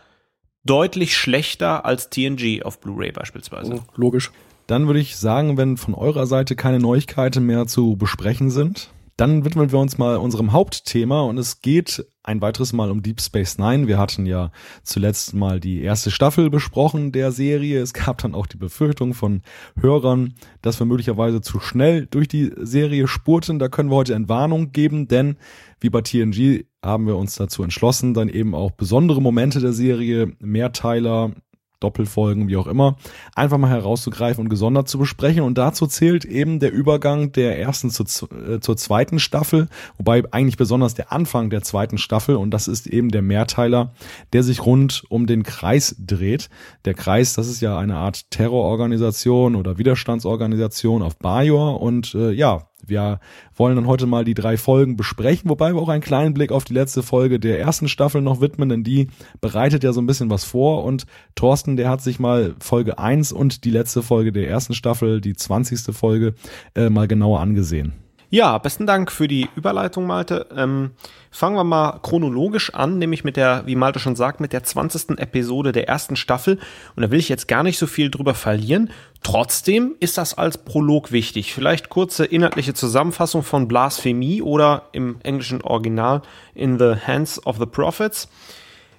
deutlich 0.64 1.16
schlechter 1.16 1.84
als 1.84 2.08
TNG 2.10 2.62
auf 2.62 2.80
Blu-ray 2.80 3.10
beispielsweise. 3.10 3.74
Oh, 3.74 3.82
logisch. 3.96 4.30
Dann 4.68 4.86
würde 4.86 5.00
ich 5.00 5.16
sagen, 5.16 5.56
wenn 5.56 5.78
von 5.78 5.94
eurer 5.94 6.26
Seite 6.26 6.54
keine 6.54 6.78
Neuigkeiten 6.78 7.44
mehr 7.46 7.66
zu 7.66 7.96
besprechen 7.96 8.50
sind, 8.50 8.92
dann 9.16 9.46
widmen 9.46 9.72
wir 9.72 9.78
uns 9.78 9.96
mal 9.96 10.16
unserem 10.18 10.52
Hauptthema 10.52 11.22
und 11.22 11.38
es 11.38 11.62
geht 11.62 12.06
ein 12.22 12.42
weiteres 12.42 12.74
Mal 12.74 12.90
um 12.90 13.02
Deep 13.02 13.22
Space 13.22 13.56
Nine. 13.56 13.88
Wir 13.88 13.96
hatten 13.96 14.26
ja 14.26 14.52
zuletzt 14.82 15.34
mal 15.34 15.58
die 15.58 15.80
erste 15.80 16.10
Staffel 16.10 16.50
besprochen 16.50 17.12
der 17.12 17.32
Serie. 17.32 17.80
Es 17.80 17.94
gab 17.94 18.18
dann 18.18 18.34
auch 18.34 18.46
die 18.46 18.58
Befürchtung 18.58 19.14
von 19.14 19.40
Hörern, 19.80 20.34
dass 20.60 20.78
wir 20.78 20.86
möglicherweise 20.86 21.40
zu 21.40 21.60
schnell 21.60 22.04
durch 22.04 22.28
die 22.28 22.52
Serie 22.58 23.08
spurten. 23.08 23.58
Da 23.58 23.68
können 23.68 23.90
wir 23.90 23.96
heute 23.96 24.14
Entwarnung 24.14 24.72
geben, 24.72 25.08
denn 25.08 25.38
wie 25.80 25.88
bei 25.88 26.02
TNG 26.02 26.66
haben 26.84 27.06
wir 27.06 27.16
uns 27.16 27.36
dazu 27.36 27.62
entschlossen, 27.62 28.12
dann 28.12 28.28
eben 28.28 28.54
auch 28.54 28.72
besondere 28.72 29.22
Momente 29.22 29.60
der 29.60 29.72
Serie, 29.72 30.30
Mehrteiler, 30.40 31.32
Doppelfolgen, 31.80 32.48
wie 32.48 32.56
auch 32.56 32.66
immer, 32.66 32.96
einfach 33.34 33.58
mal 33.58 33.70
herauszugreifen 33.70 34.44
und 34.44 34.48
gesondert 34.48 34.88
zu 34.88 34.98
besprechen. 34.98 35.42
Und 35.42 35.58
dazu 35.58 35.86
zählt 35.86 36.24
eben 36.24 36.58
der 36.58 36.72
Übergang 36.72 37.32
der 37.32 37.58
ersten 37.58 37.90
zu, 37.90 38.04
äh, 38.04 38.60
zur 38.60 38.76
zweiten 38.76 39.18
Staffel, 39.18 39.68
wobei 39.96 40.22
eigentlich 40.32 40.56
besonders 40.56 40.94
der 40.94 41.12
Anfang 41.12 41.50
der 41.50 41.62
zweiten 41.62 41.98
Staffel 41.98 42.36
und 42.36 42.50
das 42.50 42.68
ist 42.68 42.86
eben 42.86 43.10
der 43.10 43.22
Mehrteiler, 43.22 43.92
der 44.32 44.42
sich 44.42 44.64
rund 44.64 45.04
um 45.08 45.26
den 45.26 45.42
Kreis 45.42 45.96
dreht. 45.98 46.50
Der 46.84 46.94
Kreis, 46.94 47.34
das 47.34 47.48
ist 47.48 47.60
ja 47.60 47.78
eine 47.78 47.96
Art 47.96 48.30
Terrororganisation 48.30 49.54
oder 49.54 49.78
Widerstandsorganisation 49.78 51.02
auf 51.02 51.18
Bajor 51.18 51.80
und 51.80 52.14
äh, 52.14 52.30
ja, 52.32 52.67
wir 52.88 53.20
wollen 53.54 53.76
dann 53.76 53.86
heute 53.86 54.06
mal 54.06 54.24
die 54.24 54.34
drei 54.34 54.56
Folgen 54.56 54.96
besprechen, 54.96 55.50
wobei 55.50 55.74
wir 55.74 55.80
auch 55.80 55.88
einen 55.88 56.02
kleinen 56.02 56.34
Blick 56.34 56.52
auf 56.52 56.64
die 56.64 56.74
letzte 56.74 57.02
Folge 57.02 57.40
der 57.40 57.60
ersten 57.60 57.88
Staffel 57.88 58.22
noch 58.22 58.40
widmen, 58.40 58.68
denn 58.68 58.84
die 58.84 59.08
bereitet 59.40 59.84
ja 59.84 59.92
so 59.92 60.00
ein 60.00 60.06
bisschen 60.06 60.30
was 60.30 60.44
vor 60.44 60.84
und 60.84 61.06
Thorsten, 61.34 61.76
der 61.76 61.88
hat 61.88 62.02
sich 62.02 62.18
mal 62.18 62.54
Folge 62.60 62.98
eins 62.98 63.32
und 63.32 63.64
die 63.64 63.70
letzte 63.70 64.02
Folge 64.02 64.32
der 64.32 64.48
ersten 64.48 64.74
Staffel, 64.74 65.20
die 65.20 65.34
zwanzigste 65.34 65.92
Folge, 65.92 66.34
äh, 66.74 66.90
mal 66.90 67.08
genauer 67.08 67.40
angesehen. 67.40 68.07
Ja, 68.30 68.58
besten 68.58 68.86
Dank 68.86 69.10
für 69.10 69.26
die 69.26 69.48
Überleitung, 69.56 70.06
Malte. 70.06 70.46
Ähm, 70.54 70.90
fangen 71.30 71.56
wir 71.56 71.64
mal 71.64 71.98
chronologisch 72.02 72.74
an, 72.74 72.98
nämlich 72.98 73.24
mit 73.24 73.38
der, 73.38 73.62
wie 73.64 73.74
Malte 73.74 74.00
schon 74.00 74.16
sagt, 74.16 74.40
mit 74.40 74.52
der 74.52 74.62
20. 74.62 75.18
Episode 75.18 75.72
der 75.72 75.88
ersten 75.88 76.14
Staffel. 76.14 76.58
Und 76.94 77.02
da 77.02 77.10
will 77.10 77.18
ich 77.18 77.30
jetzt 77.30 77.48
gar 77.48 77.62
nicht 77.62 77.78
so 77.78 77.86
viel 77.86 78.10
drüber 78.10 78.34
verlieren. 78.34 78.90
Trotzdem 79.22 79.96
ist 79.98 80.18
das 80.18 80.36
als 80.36 80.58
Prolog 80.58 81.10
wichtig. 81.10 81.54
Vielleicht 81.54 81.88
kurze 81.88 82.26
inhaltliche 82.26 82.74
Zusammenfassung 82.74 83.42
von 83.42 83.66
Blasphemie 83.66 84.42
oder 84.42 84.90
im 84.92 85.16
englischen 85.22 85.62
Original 85.62 86.20
In 86.54 86.78
the 86.78 86.96
Hands 87.06 87.46
of 87.46 87.56
the 87.56 87.66
Prophets. 87.66 88.28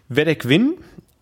Vedek 0.07 0.49
Win 0.49 0.73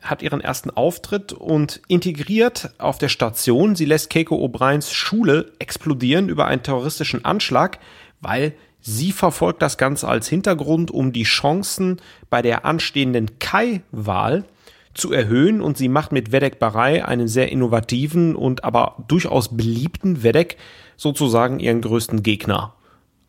hat 0.10 0.22
ihren 0.22 0.41
ersten 0.41 0.70
Auftritt 0.70 1.34
und 1.34 1.82
integriert 1.88 2.72
auf 2.78 2.98
der 2.98 3.10
Station. 3.10 3.76
Sie 3.76 3.86
lässt 3.86 4.10
Keiko 4.10 4.36
O'Briens 4.43 4.91
Schule 4.91 5.52
explodieren 5.60 6.30
über 6.30 6.46
einen 6.46 6.63
terroristischen 6.63 7.26
Anschlag, 7.26 7.80
weil 8.22 8.54
sie 8.82 9.12
verfolgt 9.12 9.62
das 9.62 9.78
Ganze 9.78 10.08
als 10.08 10.28
Hintergrund, 10.28 10.91
um 10.91 11.12
die 11.12 11.24
Chancen 11.24 12.02
bei 12.30 12.41
der 12.41 12.65
anstehenden 12.65 13.39
Kai-Wahl 13.39 14.46
zu 14.93 15.13
erhöhen 15.13 15.62
und 15.62 15.78
sie 15.78 15.89
macht 15.89 16.12
mit 16.12 16.32
Vedek 16.32 16.60
Barai 16.60 17.06
einen 17.06 17.28
sehr 17.28 17.52
innovativen 17.52 18.36
und 18.36 18.63
aber 18.63 19.04
durchaus 19.08 19.56
beliebten 19.56 20.24
Vedek 20.24 20.58
sozusagen 20.96 21.60
ihren 21.60 21.82
größten 21.82 22.24
Gegner 22.24 22.74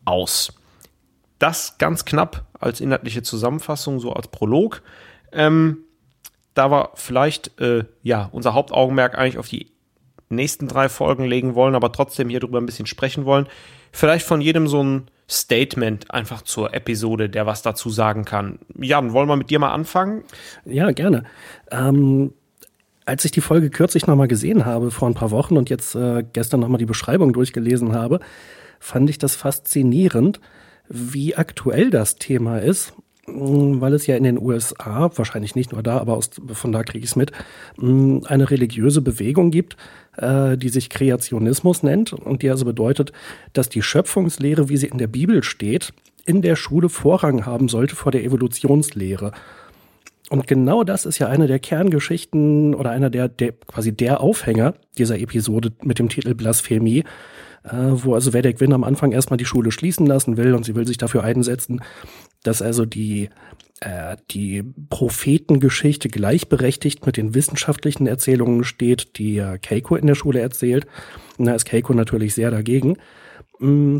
aus. 0.05 0.53
Das 1.37 1.77
ganz 1.77 2.05
knapp 2.05 2.45
als 2.59 2.81
inhaltliche 2.81 3.21
Zusammenfassung, 3.21 3.99
so 3.99 4.11
als 4.11 4.27
Prolog. 4.27 4.81
Ähm, 5.31 5.85
da 6.59 6.69
war 6.69 6.91
vielleicht 6.95 7.57
äh, 7.61 7.85
ja 8.03 8.27
unser 8.33 8.53
Hauptaugenmerk 8.53 9.17
eigentlich 9.17 9.37
auf 9.37 9.47
die 9.47 9.71
nächsten 10.27 10.67
drei 10.67 10.89
Folgen 10.89 11.23
legen 11.23 11.55
wollen, 11.55 11.73
aber 11.73 11.93
trotzdem 11.93 12.27
hier 12.27 12.41
drüber 12.41 12.59
ein 12.59 12.65
bisschen 12.65 12.85
sprechen 12.85 13.23
wollen. 13.23 13.47
Vielleicht 13.93 14.25
von 14.25 14.41
jedem 14.41 14.67
so 14.67 14.83
ein 14.83 15.07
Statement 15.29 16.11
einfach 16.11 16.41
zur 16.41 16.73
Episode, 16.73 17.29
der 17.29 17.45
was 17.45 17.61
dazu 17.61 17.89
sagen 17.89 18.25
kann. 18.25 18.59
Jan, 18.77 19.13
wollen 19.13 19.29
wir 19.29 19.37
mit 19.37 19.49
dir 19.49 19.59
mal 19.59 19.71
anfangen? 19.71 20.25
Ja, 20.65 20.91
gerne. 20.91 21.23
Ähm, 21.71 22.33
als 23.05 23.23
ich 23.23 23.31
die 23.31 23.39
Folge 23.39 23.69
kürzlich 23.69 24.05
nochmal 24.05 24.27
gesehen 24.27 24.65
habe, 24.65 24.91
vor 24.91 25.07
ein 25.07 25.15
paar 25.15 25.31
Wochen 25.31 25.55
und 25.55 25.69
jetzt 25.69 25.95
äh, 25.95 26.25
gestern 26.33 26.59
nochmal 26.59 26.79
die 26.79 26.85
Beschreibung 26.85 27.31
durchgelesen 27.31 27.93
habe, 27.93 28.19
fand 28.81 29.09
ich 29.09 29.17
das 29.17 29.37
faszinierend, 29.37 30.41
wie 30.89 31.37
aktuell 31.37 31.89
das 31.89 32.15
Thema 32.15 32.57
ist 32.57 32.93
weil 33.35 33.93
es 33.93 34.07
ja 34.07 34.15
in 34.15 34.23
den 34.23 34.39
USA, 34.39 35.09
wahrscheinlich 35.15 35.55
nicht 35.55 35.71
nur 35.71 35.83
da, 35.83 35.97
aber 35.97 36.15
aus, 36.15 36.29
von 36.53 36.71
da 36.71 36.83
kriege 36.83 37.03
ich 37.03 37.11
es 37.11 37.15
mit, 37.15 37.31
mm, 37.77 38.19
eine 38.25 38.49
religiöse 38.49 39.01
Bewegung 39.01 39.51
gibt, 39.51 39.77
äh, 40.17 40.57
die 40.57 40.69
sich 40.69 40.89
Kreationismus 40.89 41.83
nennt 41.83 42.13
und 42.13 42.41
die 42.41 42.49
also 42.49 42.65
bedeutet, 42.65 43.11
dass 43.53 43.69
die 43.69 43.81
Schöpfungslehre, 43.81 44.69
wie 44.69 44.77
sie 44.77 44.87
in 44.87 44.97
der 44.97 45.07
Bibel 45.07 45.43
steht, 45.43 45.93
in 46.25 46.41
der 46.41 46.55
Schule 46.55 46.89
Vorrang 46.89 47.45
haben 47.45 47.69
sollte 47.69 47.95
vor 47.95 48.11
der 48.11 48.23
Evolutionslehre. 48.23 49.31
Und 50.29 50.47
genau 50.47 50.83
das 50.83 51.05
ist 51.05 51.19
ja 51.19 51.27
eine 51.27 51.47
der 51.47 51.59
Kerngeschichten 51.59 52.75
oder 52.75 52.91
einer 52.91 53.09
der, 53.09 53.27
der 53.27 53.53
quasi 53.53 53.91
der 53.91 54.21
Aufhänger 54.21 54.75
dieser 54.97 55.19
Episode 55.19 55.71
mit 55.83 55.97
dem 55.97 56.09
Titel 56.09 56.35
Blasphemie, 56.35 57.03
äh, 57.63 57.71
wo 57.73 58.13
also 58.13 58.31
Vedek 58.31 58.61
Win 58.61 58.73
am 58.73 58.83
Anfang 58.83 59.11
erstmal 59.11 59.37
die 59.37 59.45
Schule 59.45 59.71
schließen 59.71 60.05
lassen 60.05 60.37
will 60.37 60.53
und 60.53 60.65
sie 60.65 60.75
will 60.75 60.85
sich 60.85 60.97
dafür 60.97 61.23
einsetzen, 61.23 61.81
dass 62.43 62.61
also 62.61 62.85
die, 62.85 63.29
äh, 63.81 64.17
die 64.29 64.63
Prophetengeschichte 64.89 66.09
gleichberechtigt 66.09 67.05
mit 67.07 67.17
den 67.17 67.33
wissenschaftlichen 67.33 68.05
Erzählungen 68.05 68.63
steht, 68.63 69.17
die 69.17 69.35
ja 69.35 69.57
Keiko 69.57 69.95
in 69.95 70.07
der 70.07 70.15
Schule 70.15 70.41
erzählt. 70.41 70.85
Und 71.37 71.45
da 71.45 71.55
ist 71.55 71.65
Keiko 71.65 71.93
natürlich 71.93 72.35
sehr 72.35 72.51
dagegen. 72.51 72.97
Mm. 73.59 73.99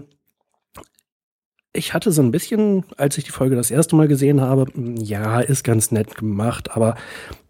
Ich 1.72 1.94
hatte 1.94 2.12
so 2.12 2.22
ein 2.22 2.32
bisschen, 2.32 2.84
als 2.98 3.18
ich 3.18 3.26
die 3.26 3.32
Folge 3.32 3.56
das 3.56 3.70
erste 3.70 3.96
Mal 3.96 4.08
gesehen 4.08 4.42
habe, 4.42 4.66
mm, 4.74 4.98
ja, 4.98 5.40
ist 5.40 5.64
ganz 5.64 5.92
nett 5.92 6.16
gemacht, 6.16 6.72
aber 6.72 6.96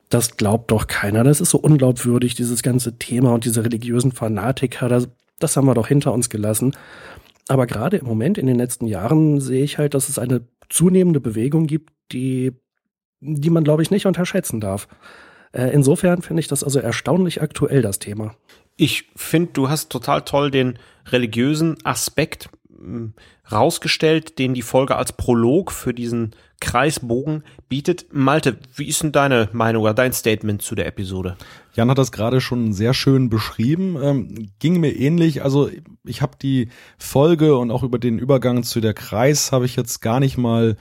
das 0.09 0.37
glaubt 0.37 0.71
doch 0.71 0.87
keiner. 0.87 1.23
Das 1.23 1.39
ist 1.39 1.51
so 1.51 1.59
unglaubwürdig, 1.59 2.35
dieses 2.35 2.63
ganze 2.63 2.97
Thema 2.97 3.33
und 3.33 3.45
diese 3.45 3.63
religiösen 3.63 4.11
Fanatiker, 4.11 4.89
das, 4.89 5.07
das 5.39 5.55
haben 5.55 5.67
wir 5.67 5.75
doch 5.75 5.87
hinter 5.87 6.11
uns 6.13 6.29
gelassen. 6.29 6.75
Aber 7.47 7.65
gerade 7.65 7.97
im 7.97 8.05
Moment, 8.05 8.37
in 8.37 8.47
den 8.47 8.57
letzten 8.57 8.87
Jahren, 8.87 9.39
sehe 9.39 9.63
ich 9.63 9.77
halt, 9.77 9.93
dass 9.93 10.09
es 10.09 10.19
eine 10.19 10.41
zunehmende 10.69 11.19
Bewegung 11.19 11.67
gibt, 11.67 11.91
die, 12.11 12.51
die 13.21 13.49
man, 13.49 13.63
glaube 13.63 13.81
ich, 13.81 13.91
nicht 13.91 14.05
unterschätzen 14.05 14.59
darf. 14.59 14.87
Äh, 15.51 15.71
insofern 15.73 16.21
finde 16.21 16.41
ich 16.41 16.47
das 16.47 16.63
also 16.63 16.79
erstaunlich 16.79 17.41
aktuell, 17.41 17.81
das 17.81 17.99
Thema. 17.99 18.35
Ich 18.75 19.09
finde, 19.15 19.51
du 19.53 19.69
hast 19.69 19.89
total 19.89 20.21
toll 20.21 20.51
den 20.51 20.77
religiösen 21.07 21.77
Aspekt 21.83 22.49
rausgestellt, 23.51 24.39
den 24.39 24.53
die 24.53 24.61
Folge 24.61 24.95
als 24.95 25.13
Prolog 25.13 25.71
für 25.71 25.93
diesen 25.93 26.35
Kreisbogen 26.59 27.43
bietet. 27.69 28.07
Malte, 28.11 28.57
wie 28.75 28.87
ist 28.87 29.01
denn 29.01 29.11
deine 29.11 29.49
Meinung 29.53 29.83
oder 29.83 29.93
dein 29.93 30.13
Statement 30.13 30.61
zu 30.61 30.75
der 30.75 30.87
Episode? 30.87 31.37
Jan 31.73 31.89
hat 31.89 31.97
das 31.97 32.11
gerade 32.11 32.41
schon 32.41 32.73
sehr 32.73 32.93
schön 32.93 33.29
beschrieben. 33.29 33.97
Ähm, 34.01 34.51
ging 34.59 34.79
mir 34.79 34.91
ähnlich. 34.91 35.43
Also 35.43 35.69
ich 36.03 36.21
habe 36.21 36.37
die 36.41 36.69
Folge 36.97 37.57
und 37.57 37.71
auch 37.71 37.83
über 37.83 37.99
den 37.99 38.19
Übergang 38.19 38.63
zu 38.63 38.81
der 38.81 38.93
Kreis 38.93 39.51
habe 39.51 39.65
ich 39.65 39.75
jetzt 39.75 40.01
gar 40.01 40.19
nicht 40.19 40.37
mal 40.37 40.75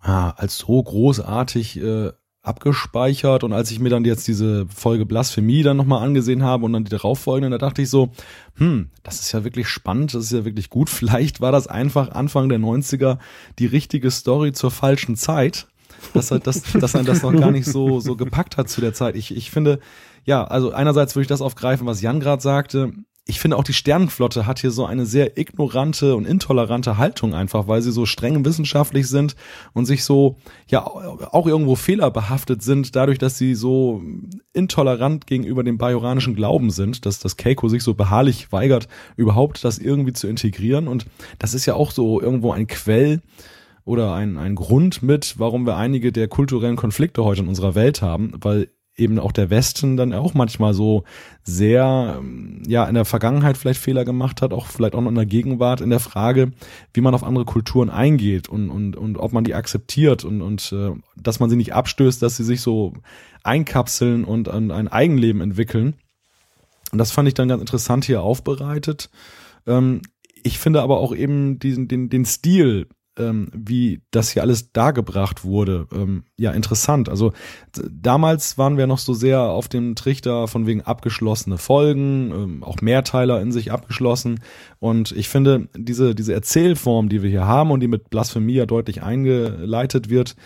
ah, 0.00 0.30
als 0.30 0.58
so 0.58 0.82
großartig 0.82 1.80
äh, 1.82 2.12
abgespeichert 2.48 3.44
und 3.44 3.52
als 3.52 3.70
ich 3.70 3.78
mir 3.78 3.90
dann 3.90 4.04
jetzt 4.04 4.26
diese 4.26 4.66
Folge 4.74 5.06
Blasphemie 5.06 5.62
dann 5.62 5.76
nochmal 5.76 6.02
angesehen 6.02 6.42
habe 6.42 6.64
und 6.64 6.72
dann 6.72 6.84
die 6.84 6.90
darauffolgenden, 6.90 7.52
da 7.52 7.58
dachte 7.58 7.82
ich 7.82 7.90
so, 7.90 8.10
hm, 8.56 8.88
das 9.02 9.20
ist 9.20 9.32
ja 9.32 9.44
wirklich 9.44 9.68
spannend, 9.68 10.14
das 10.14 10.24
ist 10.24 10.32
ja 10.32 10.44
wirklich 10.44 10.70
gut. 10.70 10.90
Vielleicht 10.90 11.40
war 11.40 11.52
das 11.52 11.66
einfach 11.66 12.10
Anfang 12.10 12.48
der 12.48 12.58
90er 12.58 13.18
die 13.58 13.66
richtige 13.66 14.10
Story 14.10 14.52
zur 14.52 14.70
falschen 14.70 15.16
Zeit, 15.16 15.68
dass, 16.14 16.30
er, 16.30 16.38
dass, 16.38 16.62
dass 16.62 16.94
er 16.94 17.04
das 17.04 17.22
noch 17.22 17.34
gar 17.34 17.50
nicht 17.50 17.66
so, 17.66 18.00
so 18.00 18.16
gepackt 18.16 18.56
hat 18.56 18.68
zu 18.68 18.80
der 18.80 18.94
Zeit. 18.94 19.16
Ich, 19.16 19.36
ich 19.36 19.50
finde, 19.50 19.80
ja, 20.24 20.44
also 20.44 20.72
einerseits 20.72 21.14
würde 21.14 21.22
ich 21.22 21.28
das 21.28 21.42
aufgreifen, 21.42 21.86
was 21.86 22.00
Jan 22.00 22.20
gerade 22.20 22.42
sagte 22.42 22.92
ich 23.30 23.40
finde 23.40 23.58
auch 23.58 23.62
die 23.62 23.74
Sternenflotte 23.74 24.46
hat 24.46 24.58
hier 24.58 24.70
so 24.70 24.86
eine 24.86 25.04
sehr 25.04 25.36
ignorante 25.36 26.16
und 26.16 26.26
intolerante 26.26 26.96
Haltung 26.96 27.34
einfach, 27.34 27.68
weil 27.68 27.82
sie 27.82 27.92
so 27.92 28.06
streng 28.06 28.42
wissenschaftlich 28.46 29.06
sind 29.06 29.36
und 29.74 29.84
sich 29.84 30.02
so 30.02 30.38
ja 30.66 30.86
auch 30.86 31.46
irgendwo 31.46 31.74
fehlerbehaftet 31.74 32.62
sind, 32.62 32.96
dadurch, 32.96 33.18
dass 33.18 33.36
sie 33.36 33.54
so 33.54 34.02
intolerant 34.54 35.26
gegenüber 35.26 35.62
dem 35.62 35.76
bajoranischen 35.76 36.36
Glauben 36.36 36.70
sind, 36.70 37.04
dass 37.04 37.18
das 37.18 37.36
Keiko 37.36 37.68
sich 37.68 37.82
so 37.82 37.92
beharrlich 37.92 38.50
weigert, 38.50 38.88
überhaupt 39.16 39.62
das 39.62 39.78
irgendwie 39.78 40.14
zu 40.14 40.26
integrieren. 40.26 40.88
Und 40.88 41.04
das 41.38 41.52
ist 41.52 41.66
ja 41.66 41.74
auch 41.74 41.90
so 41.90 42.22
irgendwo 42.22 42.52
ein 42.52 42.66
Quell 42.66 43.20
oder 43.84 44.14
ein, 44.14 44.38
ein 44.38 44.54
Grund 44.54 45.02
mit, 45.02 45.34
warum 45.38 45.66
wir 45.66 45.76
einige 45.76 46.12
der 46.12 46.28
kulturellen 46.28 46.76
Konflikte 46.76 47.24
heute 47.24 47.42
in 47.42 47.48
unserer 47.48 47.74
Welt 47.74 48.00
haben, 48.00 48.32
weil 48.40 48.68
eben 48.98 49.18
auch 49.18 49.32
der 49.32 49.50
Westen 49.50 49.96
dann 49.96 50.12
auch 50.12 50.34
manchmal 50.34 50.74
so 50.74 51.04
sehr, 51.42 52.16
ähm, 52.18 52.62
ja, 52.66 52.84
in 52.84 52.94
der 52.94 53.04
Vergangenheit 53.04 53.56
vielleicht 53.56 53.80
Fehler 53.80 54.04
gemacht 54.04 54.42
hat, 54.42 54.52
auch 54.52 54.66
vielleicht 54.66 54.94
auch 54.94 55.00
noch 55.00 55.10
in 55.10 55.14
der 55.14 55.26
Gegenwart 55.26 55.80
in 55.80 55.90
der 55.90 56.00
Frage, 56.00 56.50
wie 56.92 57.00
man 57.00 57.14
auf 57.14 57.24
andere 57.24 57.44
Kulturen 57.44 57.90
eingeht 57.90 58.48
und, 58.48 58.70
und, 58.70 58.96
und 58.96 59.16
ob 59.18 59.32
man 59.32 59.44
die 59.44 59.54
akzeptiert 59.54 60.24
und, 60.24 60.42
und 60.42 60.72
äh, 60.72 60.90
dass 61.16 61.40
man 61.40 61.48
sie 61.48 61.56
nicht 61.56 61.74
abstößt, 61.74 62.20
dass 62.20 62.36
sie 62.36 62.44
sich 62.44 62.60
so 62.60 62.92
einkapseln 63.44 64.24
und 64.24 64.48
ein, 64.48 64.70
ein 64.70 64.88
Eigenleben 64.88 65.40
entwickeln. 65.40 65.94
Und 66.92 66.98
das 66.98 67.12
fand 67.12 67.28
ich 67.28 67.34
dann 67.34 67.48
ganz 67.48 67.60
interessant 67.60 68.04
hier 68.04 68.22
aufbereitet. 68.22 69.10
Ähm, 69.66 70.02
ich 70.42 70.58
finde 70.58 70.82
aber 70.82 70.98
auch 70.98 71.14
eben 71.14 71.58
diesen, 71.58 71.88
den, 71.88 72.08
den 72.08 72.24
Stil 72.24 72.88
ähm, 73.18 73.50
wie 73.52 74.02
das 74.10 74.30
hier 74.30 74.42
alles 74.42 74.72
dargebracht 74.72 75.44
wurde, 75.44 75.86
ähm, 75.92 76.24
ja, 76.36 76.52
interessant. 76.52 77.08
Also 77.08 77.32
damals 77.90 78.58
waren 78.58 78.76
wir 78.76 78.86
noch 78.86 78.98
so 78.98 79.14
sehr 79.14 79.40
auf 79.40 79.68
dem 79.68 79.94
Trichter 79.94 80.48
von 80.48 80.66
wegen 80.66 80.82
abgeschlossene 80.82 81.58
Folgen, 81.58 82.30
ähm, 82.32 82.62
auch 82.62 82.80
Mehrteiler 82.80 83.40
in 83.40 83.52
sich 83.52 83.72
abgeschlossen. 83.72 84.40
Und 84.78 85.12
ich 85.12 85.28
finde, 85.28 85.68
diese, 85.76 86.14
diese 86.14 86.34
Erzählform, 86.34 87.08
die 87.08 87.22
wir 87.22 87.30
hier 87.30 87.46
haben 87.46 87.70
und 87.70 87.80
die 87.80 87.88
mit 87.88 88.10
Blasphemie 88.10 88.54
ja 88.54 88.66
deutlich 88.66 89.02
eingeleitet 89.02 90.08
wird, 90.10 90.36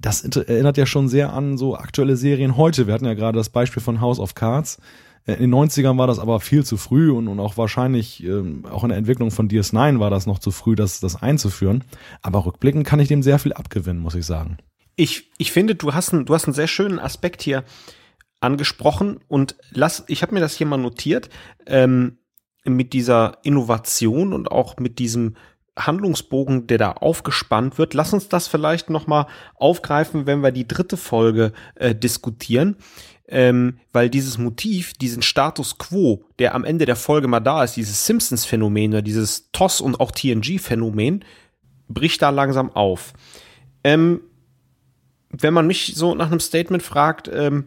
das 0.00 0.22
erinnert 0.24 0.76
ja 0.76 0.86
schon 0.86 1.08
sehr 1.08 1.32
an 1.32 1.56
so 1.56 1.76
aktuelle 1.76 2.16
Serien 2.16 2.56
heute. 2.56 2.86
Wir 2.86 2.94
hatten 2.94 3.06
ja 3.06 3.14
gerade 3.14 3.38
das 3.38 3.48
Beispiel 3.48 3.82
von 3.82 4.00
House 4.00 4.18
of 4.18 4.34
Cards 4.34 4.78
in 5.26 5.50
den 5.50 5.54
90ern 5.54 5.96
war 5.96 6.06
das 6.06 6.18
aber 6.18 6.38
viel 6.40 6.64
zu 6.64 6.76
früh 6.76 7.10
und, 7.10 7.28
und 7.28 7.40
auch 7.40 7.56
wahrscheinlich, 7.56 8.22
ähm, 8.22 8.66
auch 8.70 8.82
in 8.82 8.90
der 8.90 8.98
Entwicklung 8.98 9.30
von 9.30 9.48
DS9 9.48 9.98
war 9.98 10.10
das 10.10 10.26
noch 10.26 10.38
zu 10.38 10.50
früh, 10.50 10.74
das, 10.74 11.00
das 11.00 11.20
einzuführen. 11.22 11.82
Aber 12.20 12.44
rückblickend 12.44 12.86
kann 12.86 13.00
ich 13.00 13.08
dem 13.08 13.22
sehr 13.22 13.38
viel 13.38 13.54
abgewinnen, 13.54 14.02
muss 14.02 14.14
ich 14.14 14.26
sagen. 14.26 14.58
Ich, 14.96 15.30
ich 15.38 15.50
finde, 15.50 15.74
du 15.74 15.94
hast, 15.94 16.12
einen, 16.12 16.26
du 16.26 16.34
hast 16.34 16.44
einen 16.44 16.54
sehr 16.54 16.66
schönen 16.66 16.98
Aspekt 16.98 17.40
hier 17.40 17.64
angesprochen 18.40 19.18
und 19.26 19.56
lass, 19.70 20.04
ich 20.08 20.22
habe 20.22 20.34
mir 20.34 20.40
das 20.40 20.54
hier 20.54 20.66
mal 20.66 20.76
notiert, 20.76 21.30
ähm, 21.66 22.18
mit 22.66 22.92
dieser 22.92 23.38
Innovation 23.42 24.34
und 24.34 24.50
auch 24.50 24.76
mit 24.78 24.98
diesem 24.98 25.36
Handlungsbogen, 25.76 26.66
der 26.66 26.78
da 26.78 26.92
aufgespannt 26.92 27.78
wird. 27.78 27.94
Lass 27.94 28.12
uns 28.12 28.28
das 28.28 28.46
vielleicht 28.46 28.90
noch 28.90 29.06
mal 29.06 29.26
aufgreifen, 29.54 30.26
wenn 30.26 30.42
wir 30.42 30.52
die 30.52 30.68
dritte 30.68 30.96
Folge 30.96 31.52
äh, 31.74 31.94
diskutieren 31.94 32.76
ähm, 33.28 33.78
weil 33.92 34.10
dieses 34.10 34.38
Motiv, 34.38 34.92
diesen 34.94 35.22
Status 35.22 35.78
quo, 35.78 36.24
der 36.38 36.54
am 36.54 36.64
Ende 36.64 36.84
der 36.84 36.96
Folge 36.96 37.28
mal 37.28 37.40
da 37.40 37.64
ist, 37.64 37.76
dieses 37.76 38.06
Simpsons-Phänomen 38.06 38.92
oder 38.92 39.02
dieses 39.02 39.50
TOS 39.52 39.80
und 39.80 40.00
auch 40.00 40.10
TNG-Phänomen, 40.10 41.24
bricht 41.88 42.22
da 42.22 42.30
langsam 42.30 42.70
auf. 42.70 43.12
Ähm, 43.82 44.20
wenn 45.30 45.54
man 45.54 45.66
mich 45.66 45.94
so 45.96 46.14
nach 46.14 46.30
einem 46.30 46.40
Statement 46.40 46.82
fragt, 46.82 47.30
ähm, 47.32 47.66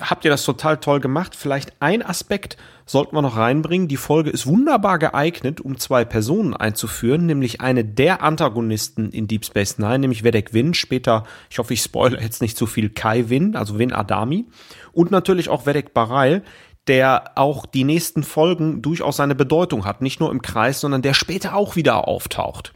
habt 0.00 0.24
ihr 0.24 0.30
das 0.30 0.44
total 0.44 0.78
toll 0.78 1.00
gemacht. 1.00 1.34
Vielleicht 1.36 1.72
ein 1.80 2.02
Aspekt 2.02 2.56
sollten 2.86 3.14
wir 3.14 3.22
noch 3.22 3.36
reinbringen. 3.36 3.88
Die 3.88 3.96
Folge 3.96 4.30
ist 4.30 4.46
wunderbar 4.46 4.98
geeignet, 4.98 5.60
um 5.60 5.78
zwei 5.78 6.04
Personen 6.04 6.54
einzuführen, 6.54 7.26
nämlich 7.26 7.60
eine 7.60 7.84
der 7.84 8.22
Antagonisten 8.22 9.10
in 9.10 9.28
Deep 9.28 9.44
Space 9.44 9.78
Nine, 9.78 10.00
nämlich 10.00 10.24
Vedek 10.24 10.54
Win, 10.54 10.74
später, 10.74 11.24
ich 11.50 11.58
hoffe, 11.58 11.74
ich 11.74 11.82
spoilere 11.82 12.22
jetzt 12.22 12.42
nicht 12.42 12.56
zu 12.56 12.66
viel, 12.66 12.90
Kai 12.90 13.28
Win, 13.28 13.56
also 13.56 13.78
Win 13.78 13.92
Adami. 13.92 14.46
Und 14.92 15.10
natürlich 15.10 15.48
auch 15.48 15.66
Vedek 15.66 15.94
Bareil, 15.94 16.42
der 16.86 17.32
auch 17.34 17.66
die 17.66 17.84
nächsten 17.84 18.22
Folgen 18.22 18.80
durchaus 18.80 19.16
seine 19.18 19.34
Bedeutung 19.34 19.84
hat. 19.84 20.00
Nicht 20.00 20.20
nur 20.20 20.30
im 20.30 20.42
Kreis, 20.42 20.80
sondern 20.80 21.02
der 21.02 21.14
später 21.14 21.54
auch 21.54 21.76
wieder 21.76 22.08
auftaucht. 22.08 22.72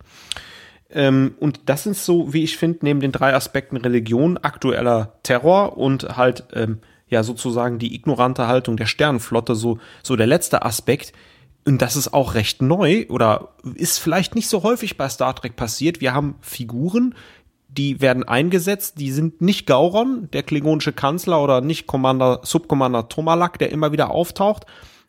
Ähm, 0.90 1.35
und 1.40 1.61
das 1.66 1.85
sind 1.85 1.96
so, 1.96 2.32
wie 2.32 2.44
ich 2.44 2.58
finde, 2.58 2.80
neben 2.82 3.00
den 3.00 3.12
drei 3.12 3.35
Aspekten 3.35 3.78
Religion, 3.78 4.37
aktueller 4.37 5.14
Terror 5.22 5.78
und 5.78 6.16
halt 6.16 6.44
ähm, 6.52 6.80
ja 7.12 7.22
sozusagen 7.22 7.79
die 7.79 7.94
ignorante 7.94 8.46
Haltung 8.46 8.77
der 8.77 8.87
Sternenflotte 8.87 9.55
so, 9.55 9.79
so 10.03 10.16
der 10.16 10.27
letzte 10.27 10.64
Aspekt. 10.64 11.12
Und 11.64 11.81
das 11.81 11.94
ist 11.94 12.12
auch 12.12 12.35
recht 12.35 12.61
neu 12.61 13.07
oder 13.09 13.55
ist 13.75 13.98
vielleicht 13.98 14.35
nicht 14.35 14.48
so 14.48 14.65
häufig 14.65 14.96
bei 14.96 15.08
Star 15.08 15.35
Trek 15.35 15.54
passiert. 15.54 16.00
Wir 16.00 16.13
haben 16.13 16.35
Figuren, 16.40 17.15
die 17.69 18.00
werden 18.00 18.25
eingesetzt, 18.25 18.98
die 18.98 19.13
sind 19.13 19.40
nicht 19.40 19.67
Gauron, 19.67 20.29
der 20.33 20.42
klingonische 20.42 20.92
Kanzler 20.92 21.42
oder 21.42 21.60
nicht 21.60 21.87
Commander, 21.87 22.40
Subcommander 22.42 23.08
Tomalak, 23.08 23.58
der 23.58 23.71
immer 23.71 23.92
wieder 23.92 24.10
auftaucht, 24.10 24.67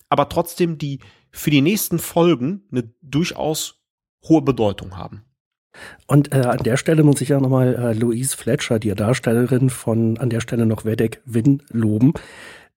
aber 0.10 0.30
trotzdem 0.30 0.78
die 0.78 1.00
für 1.32 1.50
die 1.50 1.62
nächsten 1.62 2.00
Folgen 2.00 2.64
eine 2.72 2.94
durchaus 3.02 3.84
hohe 4.28 4.42
Bedeutung 4.42 4.98
haben. 4.98 5.26
Und 6.08 6.34
äh, 6.34 6.38
an 6.38 6.60
der 6.60 6.78
Stelle 6.78 7.04
muss 7.04 7.22
ich 7.22 7.30
ja 7.30 7.40
nochmal 7.40 7.76
äh, 7.76 7.94
Louise 7.94 8.36
Fletcher, 8.36 8.80
die 8.80 8.94
Darstellerin 8.94 9.70
von 9.70 10.18
an 10.18 10.30
der 10.30 10.40
Stelle 10.40 10.66
noch 10.66 10.86
Vedek 10.86 11.22
Win, 11.26 11.64
loben. 11.70 12.14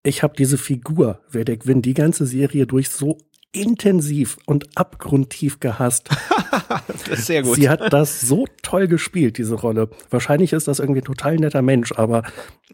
Ich 0.03 0.23
habe 0.23 0.35
diese 0.37 0.59
Figur, 0.59 1.21
Vedek 1.29 1.67
Win, 1.67 1.83
die 1.83 1.95
ganze 1.95 2.27
Serie 2.27 2.67
durch 2.67 2.89
so 2.89 3.19
intensiv 3.53 4.39
und 4.47 4.77
abgrundtief 4.77 5.61
gehasst. 5.61 6.11
das 6.89 7.09
ist 7.09 7.27
sehr 7.27 7.43
gut. 7.43 7.57
Sie 7.57 7.69
hat 7.69 7.93
das 7.93 8.21
so 8.21 8.47
toll 8.63 8.87
gespielt, 8.87 9.39
diese 9.39 9.55
Rolle. 9.55 9.89
Wahrscheinlich 10.11 10.53
ist 10.53 10.69
das 10.69 10.79
irgendwie 10.79 11.01
ein 11.01 11.05
total 11.05 11.37
netter 11.37 11.63
Mensch, 11.63 11.93
aber 11.93 12.23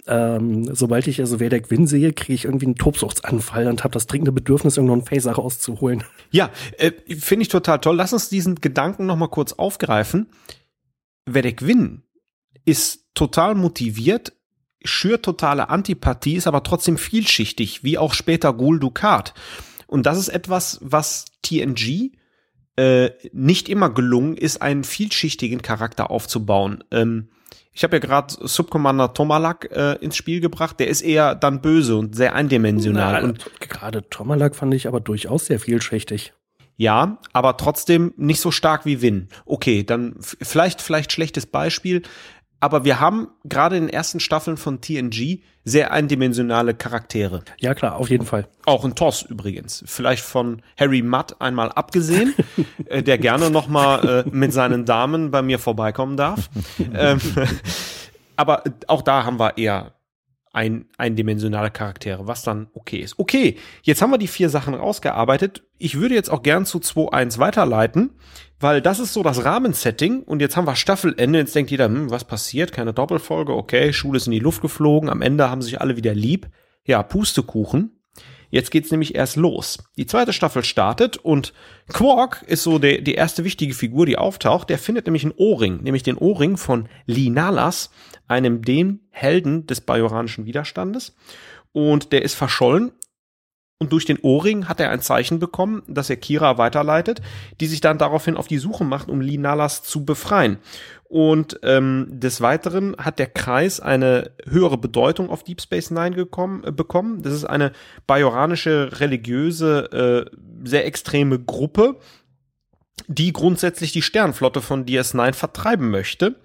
ähm, 0.07 0.75
sobald 0.75 1.07
ich 1.07 1.21
also 1.21 1.39
Vedek 1.39 1.71
Win 1.71 1.87
sehe, 1.87 2.13
kriege 2.13 2.35
ich 2.35 2.45
irgendwie 2.45 2.67
einen 2.67 2.77
Tobsuchtsanfall 2.77 3.69
und 3.69 3.85
habe 3.85 3.93
das 3.93 4.07
dringende 4.07 4.33
Bedürfnis, 4.33 4.77
irgendeinen 4.77 5.05
Phaser 5.05 5.33
rauszuholen. 5.33 6.03
Ja, 6.31 6.51
äh, 6.79 6.91
finde 7.17 7.43
ich 7.43 7.49
total 7.49 7.79
toll. 7.79 7.97
Lass 7.97 8.13
uns 8.13 8.29
diesen 8.29 8.57
Gedanken 8.57 9.07
noch 9.07 9.17
mal 9.17 9.29
kurz 9.29 9.53
aufgreifen. 9.53 10.29
Vedek 11.27 11.65
Win 11.65 12.03
ist 12.65 13.07
total 13.15 13.55
motiviert, 13.55 14.33
schürt 14.85 15.25
totale 15.25 15.69
Antipathie, 15.69 16.35
ist 16.35 16.47
aber 16.47 16.63
trotzdem 16.63 16.99
vielschichtig, 16.99 17.85
wie 17.85 17.99
auch 17.99 18.15
später 18.15 18.53
Gul 18.53 18.81
Dukat. 18.81 19.35
Und 19.93 20.07
das 20.07 20.19
ist 20.19 20.29
etwas, 20.29 20.79
was 20.81 21.27
TNG 21.43 22.13
äh, 22.77 23.11
nicht 23.33 23.69
immer 23.69 23.91
gelungen 23.91 24.39
ist, 24.39 24.63
einen 24.63 24.85
vielschichtigen 24.85 25.61
Charakter 25.61 26.11
aufzubauen. 26.11 26.83
Ähm, 26.91 27.29
ich 27.75 27.85
habe 27.85 27.97
ja 27.97 28.01
gerade 28.01 28.35
Subcommander 28.41 29.13
Tomalak 29.13 29.71
äh, 29.71 29.97
ins 29.97 30.17
Spiel 30.17 30.41
gebracht. 30.41 30.81
Der 30.81 30.89
ist 30.89 31.03
eher 31.03 31.35
dann 31.35 31.61
böse 31.61 31.97
und 31.97 32.17
sehr 32.17 32.35
eindimensional. 32.35 33.21
Na, 33.21 33.29
und 33.29 33.61
gerade 33.61 34.09
Tomalak 34.09 34.57
fand 34.57 34.73
ich 34.73 34.89
aber 34.89 35.01
durchaus 35.01 35.45
sehr 35.45 35.61
vielschichtig. 35.61 36.33
Ja, 36.77 37.19
aber 37.35 37.59
trotzdem 37.59 38.15
nicht 38.17 38.41
so 38.41 38.51
stark 38.51 38.87
wie 38.87 39.03
Win. 39.03 39.29
Okay, 39.45 39.85
dann 39.85 40.17
vielleicht 40.19 40.81
vielleicht 40.81 41.13
schlechtes 41.13 41.45
Beispiel 41.45 42.01
aber 42.63 42.85
wir 42.85 43.01
haben 43.01 43.27
gerade 43.43 43.77
in 43.77 43.87
den 43.87 43.93
ersten 43.93 44.21
Staffeln 44.21 44.57
von 44.57 44.81
TNG 44.81 45.41
sehr 45.65 45.91
eindimensionale 45.91 46.75
Charaktere. 46.75 47.43
Ja, 47.59 47.75
klar, 47.75 47.97
auf 47.97 48.09
jeden 48.09 48.25
Fall. 48.25 48.47
Auch 48.67 48.85
in 48.85 48.95
TOS 48.95 49.23
übrigens. 49.23 49.83
Vielleicht 49.85 50.23
von 50.23 50.63
Harry 50.79 51.03
Mudd 51.03 51.35
einmal 51.41 51.73
abgesehen, 51.73 52.35
äh, 52.87 53.03
der 53.03 53.19
gerne 53.19 53.51
noch 53.51 53.67
mal 53.67 54.25
äh, 54.25 54.31
mit 54.31 54.53
seinen 54.53 54.85
Damen 54.85 55.33
bei 55.33 55.43
mir 55.43 55.59
vorbeikommen 55.59 56.17
darf. 56.17 56.51
ähm, 56.95 57.19
aber 58.37 58.63
auch 58.87 59.03
da 59.03 59.25
haben 59.25 59.41
wir 59.41 59.59
eher 59.59 59.95
ein, 60.53 60.85
eindimensionale 60.99 61.73
Charaktere, 61.73 62.29
was 62.29 62.45
dann 62.45 62.69
okay 62.75 62.99
ist. 62.99 63.19
Okay, 63.19 63.57
jetzt 63.83 64.03
haben 64.03 64.11
wir 64.11 64.19
die 64.19 64.29
vier 64.29 64.51
Sachen 64.51 64.75
rausgearbeitet. 64.75 65.65
Ich 65.79 65.99
würde 65.99 66.15
jetzt 66.15 66.31
auch 66.31 66.45
gern 66.45 66.65
zu 66.65 66.79
2.1 66.79 67.39
weiterleiten, 67.39 68.11
weil 68.63 68.81
das 68.81 69.01
ist 69.01 69.13
so 69.13 69.23
das 69.23 69.45
Rahmensetting 69.45 70.23
und 70.23 70.41
jetzt 70.41 70.57
haben 70.57 70.67
wir 70.67 70.77
Staffelende. 70.77 71.39
Jetzt 71.39 71.55
denkt 71.55 71.71
jeder, 71.71 71.87
hm, 71.87 72.11
was 72.11 72.25
passiert? 72.25 72.73
Keine 72.73 72.93
Doppelfolge, 72.93 73.53
okay, 73.53 73.93
Schule 73.93 74.17
ist 74.17 74.27
in 74.27 74.33
die 74.33 74.39
Luft 74.39 74.63
geflogen, 74.63 75.11
am 75.11 75.23
Ende 75.23 75.51
haben 75.51 75.63
sich 75.63 75.81
alle 75.81 75.97
wieder 75.97 76.15
lieb. 76.15 76.49
Ja, 76.85 77.03
Pustekuchen. 77.03 77.99
Jetzt 78.51 78.71
geht's 78.71 78.91
nämlich 78.91 79.15
erst 79.15 79.37
los. 79.37 79.79
Die 79.97 80.05
zweite 80.05 80.35
Staffel 80.35 80.63
startet 80.63 81.17
und 81.17 81.55
Quark 81.89 82.45
ist 82.47 82.63
so 82.63 82.79
der, 82.79 83.01
die 83.01 83.15
erste 83.15 83.45
wichtige 83.45 83.73
Figur, 83.73 84.05
die 84.05 84.19
auftaucht. 84.19 84.69
Der 84.69 84.79
findet 84.79 85.07
nämlich 85.07 85.25
einen 85.25 85.35
Ohrring, 85.37 85.83
nämlich 85.83 86.03
den 86.03 86.19
Ohrring 86.19 86.59
von 86.59 86.89
Linalas, 87.07 87.91
einem 88.29 88.63
dem 88.63 89.01
Helden 89.09 89.67
des 89.67 89.81
bajoranischen 89.81 90.45
Widerstandes. 90.45 91.17
Und 91.73 92.13
der 92.13 92.23
ist 92.23 92.35
verschollen. 92.35 92.93
Und 93.83 93.91
durch 93.91 94.05
den 94.05 94.21
Ohrring 94.21 94.69
hat 94.69 94.79
er 94.79 94.91
ein 94.91 95.01
Zeichen 95.01 95.41
bekommen, 95.41 95.83
das 95.89 96.09
er 96.09 96.15
Kira 96.15 96.57
weiterleitet, 96.57 97.21
die 97.61 97.67
sich 97.67 97.81
dann 97.81 97.99
daraufhin 97.99 98.37
auf 98.37 98.47
die 98.47 98.59
Suche 98.59 98.85
macht, 98.85 99.09
um 99.09 99.21
Linalas 99.21 99.83
zu 99.83 100.05
befreien. 100.05 100.59
Und 101.09 101.59
ähm, 101.65 102.07
des 102.09 102.41
Weiteren 102.41 102.95
hat 102.97 103.19
der 103.19 103.27
Kreis 103.27 103.81
eine 103.81 104.31
höhere 104.49 104.79
Bedeutung 104.79 105.31
auf 105.31 105.43
Deep 105.43 105.61
Space 105.61 105.91
Nine 105.91 106.15
gekommen, 106.15 106.63
äh, 106.63 106.71
bekommen. 106.71 107.23
Das 107.23 107.33
ist 107.33 107.45
eine 107.45 107.73
bajoranische, 108.07 109.01
religiöse, 109.01 110.31
äh, 110.31 110.37
sehr 110.63 110.87
extreme 110.87 111.41
Gruppe, 111.41 111.97
die 113.09 113.33
grundsätzlich 113.33 113.91
die 113.91 114.03
Sternflotte 114.03 114.61
von 114.61 114.87
DS9 114.87 115.33
vertreiben 115.33 115.91
möchte. 115.91 116.37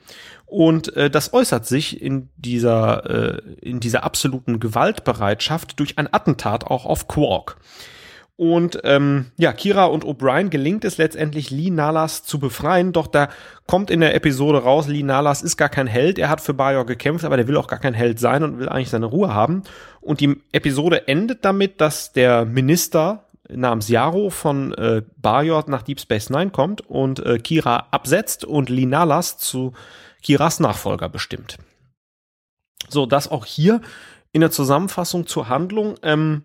Und 0.48 0.96
äh, 0.96 1.10
das 1.10 1.34
äußert 1.34 1.66
sich 1.66 2.02
in 2.02 2.30
dieser, 2.38 3.38
äh, 3.38 3.42
in 3.62 3.82
dieser 3.82 4.04
absoluten 4.04 4.60
Gewaltbereitschaft 4.60 5.80
durch 5.80 5.98
ein 5.98 6.12
Attentat 6.12 6.66
auch 6.66 6.86
auf 6.86 7.08
Quark. 7.08 7.58
Und 8.38 8.80
ähm, 8.84 9.32
ja, 9.38 9.52
Kira 9.52 9.86
und 9.86 10.06
O'Brien 10.06 10.50
gelingt 10.50 10.86
es 10.86 10.98
letztendlich, 10.98 11.50
Lee 11.50 11.72
Nalas 11.72 12.24
zu 12.24 12.40
befreien. 12.40 12.94
Doch 12.94 13.08
da 13.08 13.30
kommt 13.66 13.90
in 13.90 14.00
der 14.00 14.16
Episode 14.16 14.60
raus, 14.60 14.88
Lee 14.88 15.04
Nalas 15.04 15.42
ist 15.42 15.58
gar 15.58 15.70
kein 15.70 15.88
Held. 15.88 16.20
Er 16.20 16.30
hat 16.30 16.40
für 16.40 16.54
Bajor 16.54 16.86
gekämpft, 16.86 17.26
aber 17.26 17.36
der 17.36 17.48
will 17.48 17.58
auch 17.58 17.68
gar 17.68 17.80
kein 17.80 17.96
Held 17.96 18.20
sein 18.20 18.44
und 18.44 18.60
will 18.60 18.70
eigentlich 18.70 18.92
seine 18.92 19.08
Ruhe 19.08 19.34
haben. 19.34 19.64
Und 20.02 20.22
die 20.22 20.40
Episode 20.52 21.08
endet 21.08 21.44
damit, 21.44 21.82
dass 21.82 22.14
der 22.14 22.46
Minister 22.46 23.24
namens 23.50 23.90
Yaro 23.90 24.30
von 24.30 24.74
äh, 24.76 25.02
Bajor 25.18 25.66
nach 25.68 25.82
Deep 25.82 26.00
Space 26.00 26.30
Nine 26.30 26.52
kommt 26.52 26.82
und 26.82 27.26
äh, 27.26 27.40
Kira 27.40 27.88
absetzt 27.90 28.46
und 28.46 28.70
Lee 28.70 28.86
Nalas 28.86 29.40
zu 29.40 29.74
Kiras 30.28 30.60
Nachfolger 30.60 31.08
bestimmt. 31.08 31.58
So, 32.90 33.06
das 33.06 33.32
auch 33.32 33.46
hier 33.46 33.80
in 34.34 34.42
der 34.42 34.52
Zusammenfassung 34.52 35.26
zur 35.26 35.48
Handlung. 35.48 35.96
Ähm, 36.04 36.44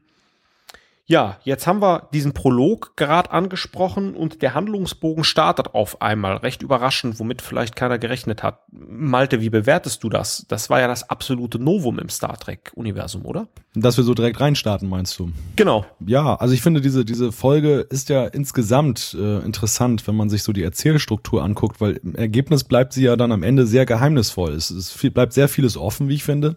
ja, 1.06 1.38
jetzt 1.42 1.66
haben 1.66 1.82
wir 1.82 2.08
diesen 2.12 2.32
Prolog 2.32 2.96
gerade 2.96 3.30
angesprochen 3.32 4.14
und 4.14 4.40
der 4.40 4.54
Handlungsbogen 4.54 5.24
startet 5.24 5.74
auf 5.74 6.00
einmal 6.00 6.36
recht 6.36 6.62
überraschend, 6.62 7.18
womit 7.18 7.42
vielleicht 7.42 7.76
keiner 7.76 7.98
gerechnet 7.98 8.42
hat. 8.42 8.60
Malte, 8.70 9.40
wie 9.40 9.50
bewertest 9.50 10.04
du 10.04 10.08
das? 10.08 10.46
Das 10.48 10.70
war 10.70 10.80
ja 10.80 10.88
das 10.88 11.10
absolute 11.10 11.58
Novum 11.58 11.98
im 11.98 12.08
Star 12.08 12.38
Trek 12.38 12.72
Universum, 12.74 13.26
oder? 13.26 13.48
Dass 13.74 13.96
wir 13.96 14.04
so 14.04 14.14
direkt 14.14 14.40
reinstarten, 14.40 14.88
meinst 14.88 15.18
du? 15.18 15.32
Genau. 15.56 15.84
Ja, 16.06 16.36
also 16.36 16.54
ich 16.54 16.62
finde 16.62 16.80
diese 16.80 17.04
diese 17.04 17.32
Folge 17.32 17.80
ist 17.90 18.08
ja 18.08 18.26
insgesamt 18.26 19.16
äh, 19.18 19.38
interessant, 19.40 20.06
wenn 20.06 20.14
man 20.14 20.30
sich 20.30 20.42
so 20.42 20.52
die 20.52 20.62
Erzählstruktur 20.62 21.42
anguckt, 21.42 21.80
weil 21.80 22.00
im 22.02 22.14
Ergebnis 22.14 22.64
bleibt 22.64 22.92
sie 22.92 23.04
ja 23.04 23.16
dann 23.16 23.32
am 23.32 23.42
Ende 23.42 23.66
sehr 23.66 23.86
geheimnisvoll. 23.86 24.52
Es, 24.52 24.70
es 24.70 24.92
viel, 24.92 25.10
bleibt 25.10 25.32
sehr 25.32 25.48
vieles 25.48 25.76
offen, 25.76 26.08
wie 26.08 26.14
ich 26.14 26.24
finde. 26.24 26.56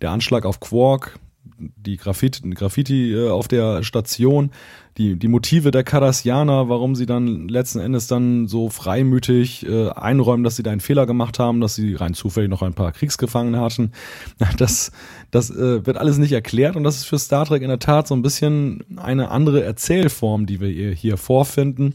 Der 0.00 0.10
Anschlag 0.10 0.44
auf 0.44 0.60
Quark, 0.60 1.18
die 1.76 1.96
Graffiti, 1.96 2.48
Graffiti 2.50 3.12
äh, 3.12 3.28
auf 3.28 3.48
der 3.48 3.82
Station, 3.82 4.50
die, 4.98 5.16
die 5.16 5.28
Motive 5.28 5.70
der 5.70 5.84
Cardassianer, 5.84 6.68
warum 6.68 6.94
sie 6.94 7.06
dann 7.06 7.48
letzten 7.48 7.78
Endes 7.78 8.06
dann 8.08 8.46
so 8.46 8.68
freimütig 8.68 9.66
äh, 9.66 9.88
einräumen, 9.90 10.44
dass 10.44 10.56
sie 10.56 10.62
da 10.62 10.70
einen 10.70 10.80
Fehler 10.80 11.06
gemacht 11.06 11.38
haben, 11.38 11.60
dass 11.60 11.74
sie 11.74 11.94
rein 11.94 12.12
zufällig 12.12 12.50
noch 12.50 12.62
ein 12.62 12.74
paar 12.74 12.92
Kriegsgefangene 12.92 13.60
hatten. 13.60 13.92
Das, 14.58 14.92
das 15.30 15.50
äh, 15.50 15.86
wird 15.86 15.96
alles 15.96 16.18
nicht 16.18 16.32
erklärt 16.32 16.76
und 16.76 16.84
das 16.84 16.96
ist 16.96 17.04
für 17.04 17.18
Star 17.18 17.46
Trek 17.46 17.62
in 17.62 17.68
der 17.68 17.78
Tat 17.78 18.06
so 18.06 18.14
ein 18.14 18.22
bisschen 18.22 18.84
eine 18.96 19.30
andere 19.30 19.64
Erzählform, 19.64 20.46
die 20.46 20.60
wir 20.60 20.92
hier 20.92 21.16
vorfinden, 21.16 21.94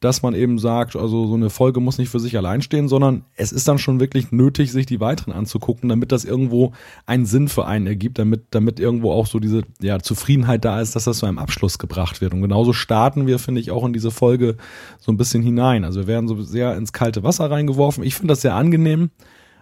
dass 0.00 0.22
man 0.22 0.34
eben 0.34 0.58
sagt, 0.58 0.94
also 0.94 1.26
so 1.26 1.34
eine 1.34 1.50
Folge 1.50 1.80
muss 1.80 1.98
nicht 1.98 2.08
für 2.08 2.20
sich 2.20 2.36
allein 2.36 2.62
stehen, 2.62 2.88
sondern 2.88 3.24
es 3.34 3.52
ist 3.52 3.66
dann 3.66 3.78
schon 3.78 4.00
wirklich 4.00 4.30
nötig, 4.30 4.70
sich 4.70 4.86
die 4.86 5.00
weiteren 5.00 5.32
anzugucken, 5.32 5.88
damit 5.88 6.12
das 6.12 6.24
irgendwo 6.24 6.72
einen 7.06 7.26
Sinn 7.26 7.48
für 7.48 7.66
einen 7.66 7.86
ergibt, 7.86 8.18
damit, 8.18 8.46
damit 8.50 8.78
irgendwo 8.78 9.12
auch 9.12 9.26
so 9.26 9.40
diese 9.40 9.62
ja, 9.80 9.98
Zufriedenheit 9.98 10.64
da 10.64 10.80
ist, 10.80 10.94
dass 10.94 11.04
das 11.04 11.18
zu 11.18 11.26
einem 11.26 11.38
Abschluss 11.38 11.78
gebracht 11.78 12.20
wird. 12.20 12.32
Und 12.32 12.42
genauso 12.42 12.72
starten 12.72 13.26
wir, 13.26 13.38
finde 13.38 13.60
ich, 13.60 13.70
auch 13.70 13.84
in 13.84 13.92
diese 13.92 14.10
Folge 14.10 14.56
so 14.98 15.10
ein 15.10 15.16
bisschen 15.16 15.42
hinein. 15.42 15.84
Also 15.84 16.00
wir 16.00 16.06
werden 16.06 16.28
so 16.28 16.40
sehr 16.42 16.76
ins 16.76 16.92
kalte 16.92 17.22
Wasser 17.22 17.50
reingeworfen. 17.50 18.04
Ich 18.04 18.14
finde 18.14 18.32
das 18.32 18.42
sehr 18.42 18.54
angenehm. 18.54 19.10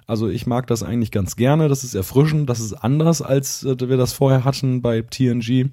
Also 0.07 0.28
ich 0.28 0.47
mag 0.47 0.66
das 0.68 0.82
eigentlich 0.82 1.11
ganz 1.11 1.37
gerne. 1.37 1.68
Das 1.68 1.82
ist 1.82 1.95
erfrischend. 1.95 2.49
Das 2.49 2.61
ist 2.61 2.74
anders, 2.74 3.22
als 3.22 3.64
äh, 3.64 3.76
wir 3.89 3.97
das 3.97 4.12
vorher 4.12 4.45
hatten 4.45 4.82
bei 4.82 5.03
TNG. 5.03 5.70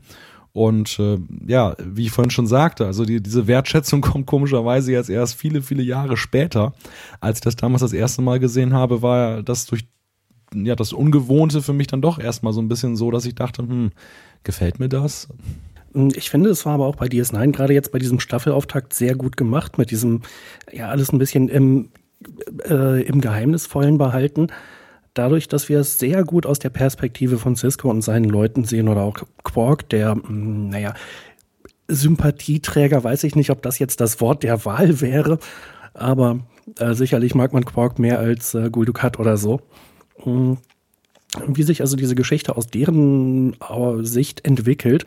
Und 0.54 1.00
äh, 1.00 1.18
ja, 1.48 1.76
wie 1.84 2.04
ich 2.04 2.12
vorhin 2.12 2.30
schon 2.30 2.46
sagte, 2.46 2.86
also 2.86 3.06
die, 3.06 3.22
diese 3.22 3.48
Wertschätzung 3.48 4.02
kommt 4.02 4.28
komischerweise 4.28 4.92
jetzt 4.92 5.10
erst 5.10 5.36
viele, 5.36 5.62
viele 5.64 5.84
Jahre 5.84 6.16
später. 6.16 6.74
Als 7.20 7.40
ich 7.40 7.44
das 7.44 7.56
damals 7.56 7.82
das 7.82 7.94
erste 7.94 8.22
Mal 8.22 8.40
gesehen 8.40 8.74
habe, 8.74 9.02
war 9.02 9.42
das 9.42 9.66
durch 9.66 9.86
ja 10.56 10.76
das 10.76 10.94
Ungewohnte 10.94 11.64
für 11.64 11.74
mich 11.74 11.88
dann 11.88 12.04
doch 12.04 12.20
erstmal 12.20 12.54
so 12.54 12.62
ein 12.62 12.68
bisschen 12.68 12.96
so, 12.96 13.10
dass 13.10 13.26
ich 13.26 13.34
dachte, 13.34 13.64
hm, 13.64 13.92
gefällt 14.44 14.80
mir 14.80 14.90
das? 14.90 15.28
Ich 16.16 16.30
finde, 16.30 16.52
es 16.52 16.66
war 16.66 16.74
aber 16.74 16.86
auch 16.86 16.96
bei 16.96 17.08
DS9 17.08 17.52
gerade 17.52 17.74
jetzt 17.74 17.92
bei 17.92 18.00
diesem 18.00 18.20
Staffelauftakt 18.20 18.94
sehr 18.94 19.16
gut 19.16 19.38
gemacht, 19.38 19.80
mit 19.80 19.90
diesem, 19.90 20.22
ja, 20.72 20.90
alles 20.90 21.12
ein 21.12 21.18
bisschen 21.18 21.50
im, 21.50 21.90
äh, 22.68 23.02
im 23.04 23.22
Geheimnisvollen 23.22 23.98
behalten 23.98 24.48
dadurch, 25.14 25.48
dass 25.48 25.70
wir 25.70 25.80
es 25.80 26.00
sehr 26.00 26.24
gut 26.24 26.46
aus 26.46 26.60
der 26.60 26.70
Perspektive 26.70 27.38
von 27.38 27.56
Cisco 27.56 27.90
und 27.90 28.02
seinen 28.02 28.26
Leuten 28.26 28.64
sehen 28.66 28.88
oder 28.88 29.02
auch 29.02 29.18
Quark, 29.44 29.90
der, 29.90 30.16
mm, 30.16 30.70
naja, 30.70 30.94
Sympathieträger, 31.88 33.04
weiß 33.04 33.24
ich 33.26 33.36
nicht, 33.36 33.50
ob 33.50 33.62
das 33.62 33.78
jetzt 33.80 34.02
das 34.02 34.22
Wort 34.22 34.44
der 34.44 34.66
Wahl 34.66 35.02
wäre, 35.02 35.40
aber 35.94 36.40
Äh, 36.80 36.94
sicherlich 36.94 37.36
mag 37.36 37.54
man 37.54 37.66
Quark 37.66 38.00
mehr 38.00 38.20
als 38.20 38.54
äh, 38.54 38.70
Gul 38.70 38.86
Dukat 38.86 39.20
oder 39.20 39.38
so. 39.38 39.62
Mhm. 40.24 40.58
Wie 41.48 41.64
sich 41.64 41.82
also 41.82 41.96
diese 41.96 42.16
Geschichte 42.16 42.56
aus 42.56 42.68
deren 42.68 43.54
äh, 43.54 44.04
Sicht 44.04 44.46
entwickelt, 44.46 45.06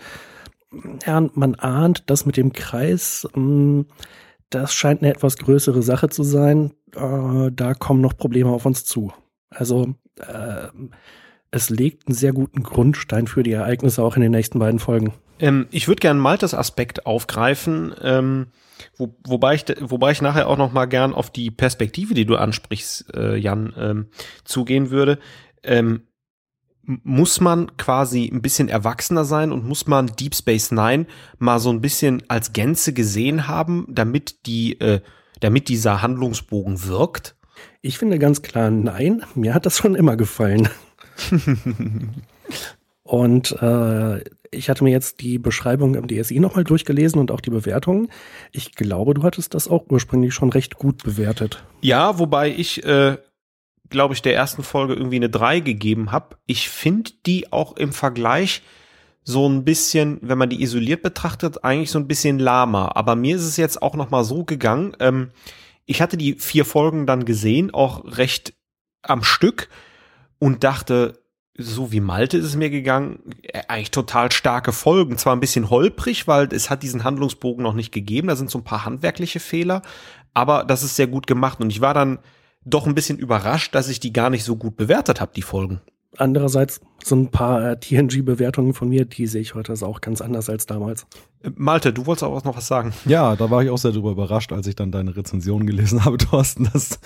ja, 1.06 1.28
man 1.34 1.54
ahnt, 1.54 2.10
dass 2.10 2.26
mit 2.26 2.36
dem 2.36 2.52
Kreis, 2.52 3.26
mh, 3.34 3.40
mm, 3.40 3.86
das 4.50 4.74
scheint 4.74 5.02
eine 5.02 5.12
etwas 5.12 5.38
größere 5.38 5.82
Sache 5.82 6.08
zu 6.08 6.22
sein. 6.22 6.72
Äh, 6.94 7.50
da 7.52 7.74
kommen 7.74 8.00
noch 8.00 8.16
Probleme 8.16 8.50
auf 8.50 8.66
uns 8.66 8.84
zu. 8.84 9.12
Also 9.50 9.94
äh, 10.18 10.68
es 11.50 11.70
legt 11.70 12.08
einen 12.08 12.14
sehr 12.14 12.32
guten 12.32 12.62
Grundstein 12.62 13.26
für 13.26 13.42
die 13.42 13.52
Ereignisse 13.52 14.02
auch 14.02 14.16
in 14.16 14.22
den 14.22 14.32
nächsten 14.32 14.58
beiden 14.58 14.78
Folgen. 14.78 15.12
Ähm, 15.38 15.66
ich 15.70 15.88
würde 15.88 16.00
gerne 16.00 16.20
Maltes 16.20 16.54
Aspekt 16.54 17.06
aufgreifen, 17.06 17.94
ähm, 18.02 18.48
wo, 18.96 19.14
wobei 19.26 19.54
ich 19.54 19.64
wobei 19.80 20.12
ich 20.12 20.22
nachher 20.22 20.48
auch 20.48 20.56
noch 20.56 20.72
mal 20.72 20.86
gern 20.86 21.14
auf 21.14 21.30
die 21.30 21.50
Perspektive, 21.50 22.14
die 22.14 22.24
du 22.24 22.36
ansprichst, 22.36 23.14
äh, 23.14 23.36
Jan, 23.36 23.72
ähm, 23.76 24.06
zugehen 24.44 24.90
würde. 24.90 25.18
Ähm, 25.62 26.02
muss 26.86 27.40
man 27.40 27.76
quasi 27.76 28.30
ein 28.32 28.42
bisschen 28.42 28.68
erwachsener 28.68 29.24
sein 29.24 29.50
und 29.50 29.66
muss 29.66 29.86
man 29.86 30.06
Deep 30.06 30.36
Space 30.36 30.70
Nine 30.70 31.06
mal 31.38 31.58
so 31.58 31.70
ein 31.70 31.80
bisschen 31.80 32.22
als 32.28 32.52
Gänze 32.52 32.92
gesehen 32.92 33.48
haben, 33.48 33.86
damit 33.88 34.46
die, 34.46 34.80
äh, 34.80 35.00
damit 35.40 35.68
dieser 35.68 36.00
Handlungsbogen 36.00 36.86
wirkt? 36.86 37.35
Ich 37.86 37.98
finde 37.98 38.18
ganz 38.18 38.42
klar, 38.42 38.68
nein. 38.72 39.22
Mir 39.36 39.54
hat 39.54 39.64
das 39.64 39.76
schon 39.76 39.94
immer 39.94 40.16
gefallen. 40.16 40.68
und 43.04 43.52
äh, 43.62 44.24
ich 44.50 44.68
hatte 44.68 44.82
mir 44.82 44.90
jetzt 44.90 45.20
die 45.20 45.38
Beschreibung 45.38 45.94
im 45.94 46.08
DSI 46.08 46.40
nochmal 46.40 46.64
durchgelesen 46.64 47.20
und 47.20 47.30
auch 47.30 47.40
die 47.40 47.50
Bewertungen. 47.50 48.08
Ich 48.50 48.74
glaube, 48.74 49.14
du 49.14 49.22
hattest 49.22 49.54
das 49.54 49.68
auch 49.68 49.84
ursprünglich 49.88 50.34
schon 50.34 50.50
recht 50.50 50.74
gut 50.74 51.04
bewertet. 51.04 51.62
Ja, 51.80 52.18
wobei 52.18 52.50
ich 52.50 52.82
äh, 52.84 53.18
glaube 53.88 54.14
ich, 54.14 54.22
der 54.22 54.34
ersten 54.34 54.64
Folge 54.64 54.94
irgendwie 54.94 55.16
eine 55.16 55.30
3 55.30 55.60
gegeben 55.60 56.10
habe. 56.10 56.38
Ich 56.46 56.68
finde 56.68 57.12
die 57.24 57.52
auch 57.52 57.76
im 57.76 57.92
Vergleich 57.92 58.62
so 59.22 59.48
ein 59.48 59.64
bisschen, 59.64 60.18
wenn 60.22 60.38
man 60.38 60.50
die 60.50 60.60
isoliert 60.60 61.02
betrachtet, 61.02 61.62
eigentlich 61.62 61.92
so 61.92 62.00
ein 62.00 62.08
bisschen 62.08 62.40
lahmer. 62.40 62.96
Aber 62.96 63.14
mir 63.14 63.36
ist 63.36 63.44
es 63.44 63.56
jetzt 63.56 63.80
auch 63.80 63.94
noch 63.94 64.10
mal 64.10 64.24
so 64.24 64.42
gegangen. 64.42 64.96
Ähm, 64.98 65.30
ich 65.86 66.02
hatte 66.02 66.16
die 66.16 66.34
vier 66.34 66.64
Folgen 66.64 67.06
dann 67.06 67.24
gesehen, 67.24 67.72
auch 67.72 68.04
recht 68.04 68.54
am 69.02 69.22
Stück 69.22 69.68
und 70.38 70.64
dachte, 70.64 71.22
so 71.58 71.90
wie 71.90 72.00
Malte 72.00 72.36
ist 72.36 72.44
es 72.44 72.56
mir 72.56 72.70
gegangen, 72.70 73.20
äh, 73.42 73.62
eigentlich 73.68 73.90
total 73.90 74.30
starke 74.30 74.72
Folgen. 74.72 75.16
Zwar 75.16 75.34
ein 75.34 75.40
bisschen 75.40 75.70
holprig, 75.70 76.28
weil 76.28 76.48
es 76.52 76.68
hat 76.68 76.82
diesen 76.82 77.04
Handlungsbogen 77.04 77.62
noch 77.62 77.72
nicht 77.72 77.92
gegeben. 77.92 78.28
Da 78.28 78.36
sind 78.36 78.50
so 78.50 78.58
ein 78.58 78.64
paar 78.64 78.84
handwerkliche 78.84 79.40
Fehler, 79.40 79.82
aber 80.34 80.64
das 80.64 80.82
ist 80.82 80.96
sehr 80.96 81.06
gut 81.06 81.26
gemacht. 81.26 81.60
Und 81.60 81.70
ich 81.70 81.80
war 81.80 81.94
dann 81.94 82.18
doch 82.64 82.86
ein 82.86 82.94
bisschen 82.94 83.18
überrascht, 83.18 83.74
dass 83.74 83.88
ich 83.88 84.00
die 84.00 84.12
gar 84.12 84.28
nicht 84.28 84.44
so 84.44 84.56
gut 84.56 84.76
bewertet 84.76 85.20
habe, 85.20 85.32
die 85.34 85.42
Folgen. 85.42 85.80
Andererseits 86.18 86.80
sind 87.04 87.22
ein 87.22 87.30
paar 87.30 87.72
äh, 87.72 87.76
TNG-Bewertungen 87.78 88.74
von 88.74 88.88
mir, 88.88 89.04
die 89.04 89.26
sehe 89.26 89.40
ich 89.40 89.54
heute 89.54 89.72
also 89.72 89.86
auch 89.86 90.00
ganz 90.00 90.20
anders 90.20 90.50
als 90.50 90.66
damals. 90.66 91.06
Äh, 91.42 91.50
Malte, 91.54 91.92
du 91.92 92.06
wolltest 92.06 92.24
auch 92.24 92.44
noch 92.44 92.56
was 92.56 92.66
sagen. 92.66 92.92
Ja, 93.04 93.36
da 93.36 93.50
war 93.50 93.62
ich 93.62 93.70
auch 93.70 93.78
sehr 93.78 93.92
darüber 93.92 94.12
überrascht, 94.12 94.52
als 94.52 94.66
ich 94.66 94.74
dann 94.74 94.90
deine 94.90 95.16
Rezension 95.16 95.66
gelesen 95.66 96.04
habe, 96.04 96.16
Thorsten, 96.18 96.68
dass, 96.72 96.98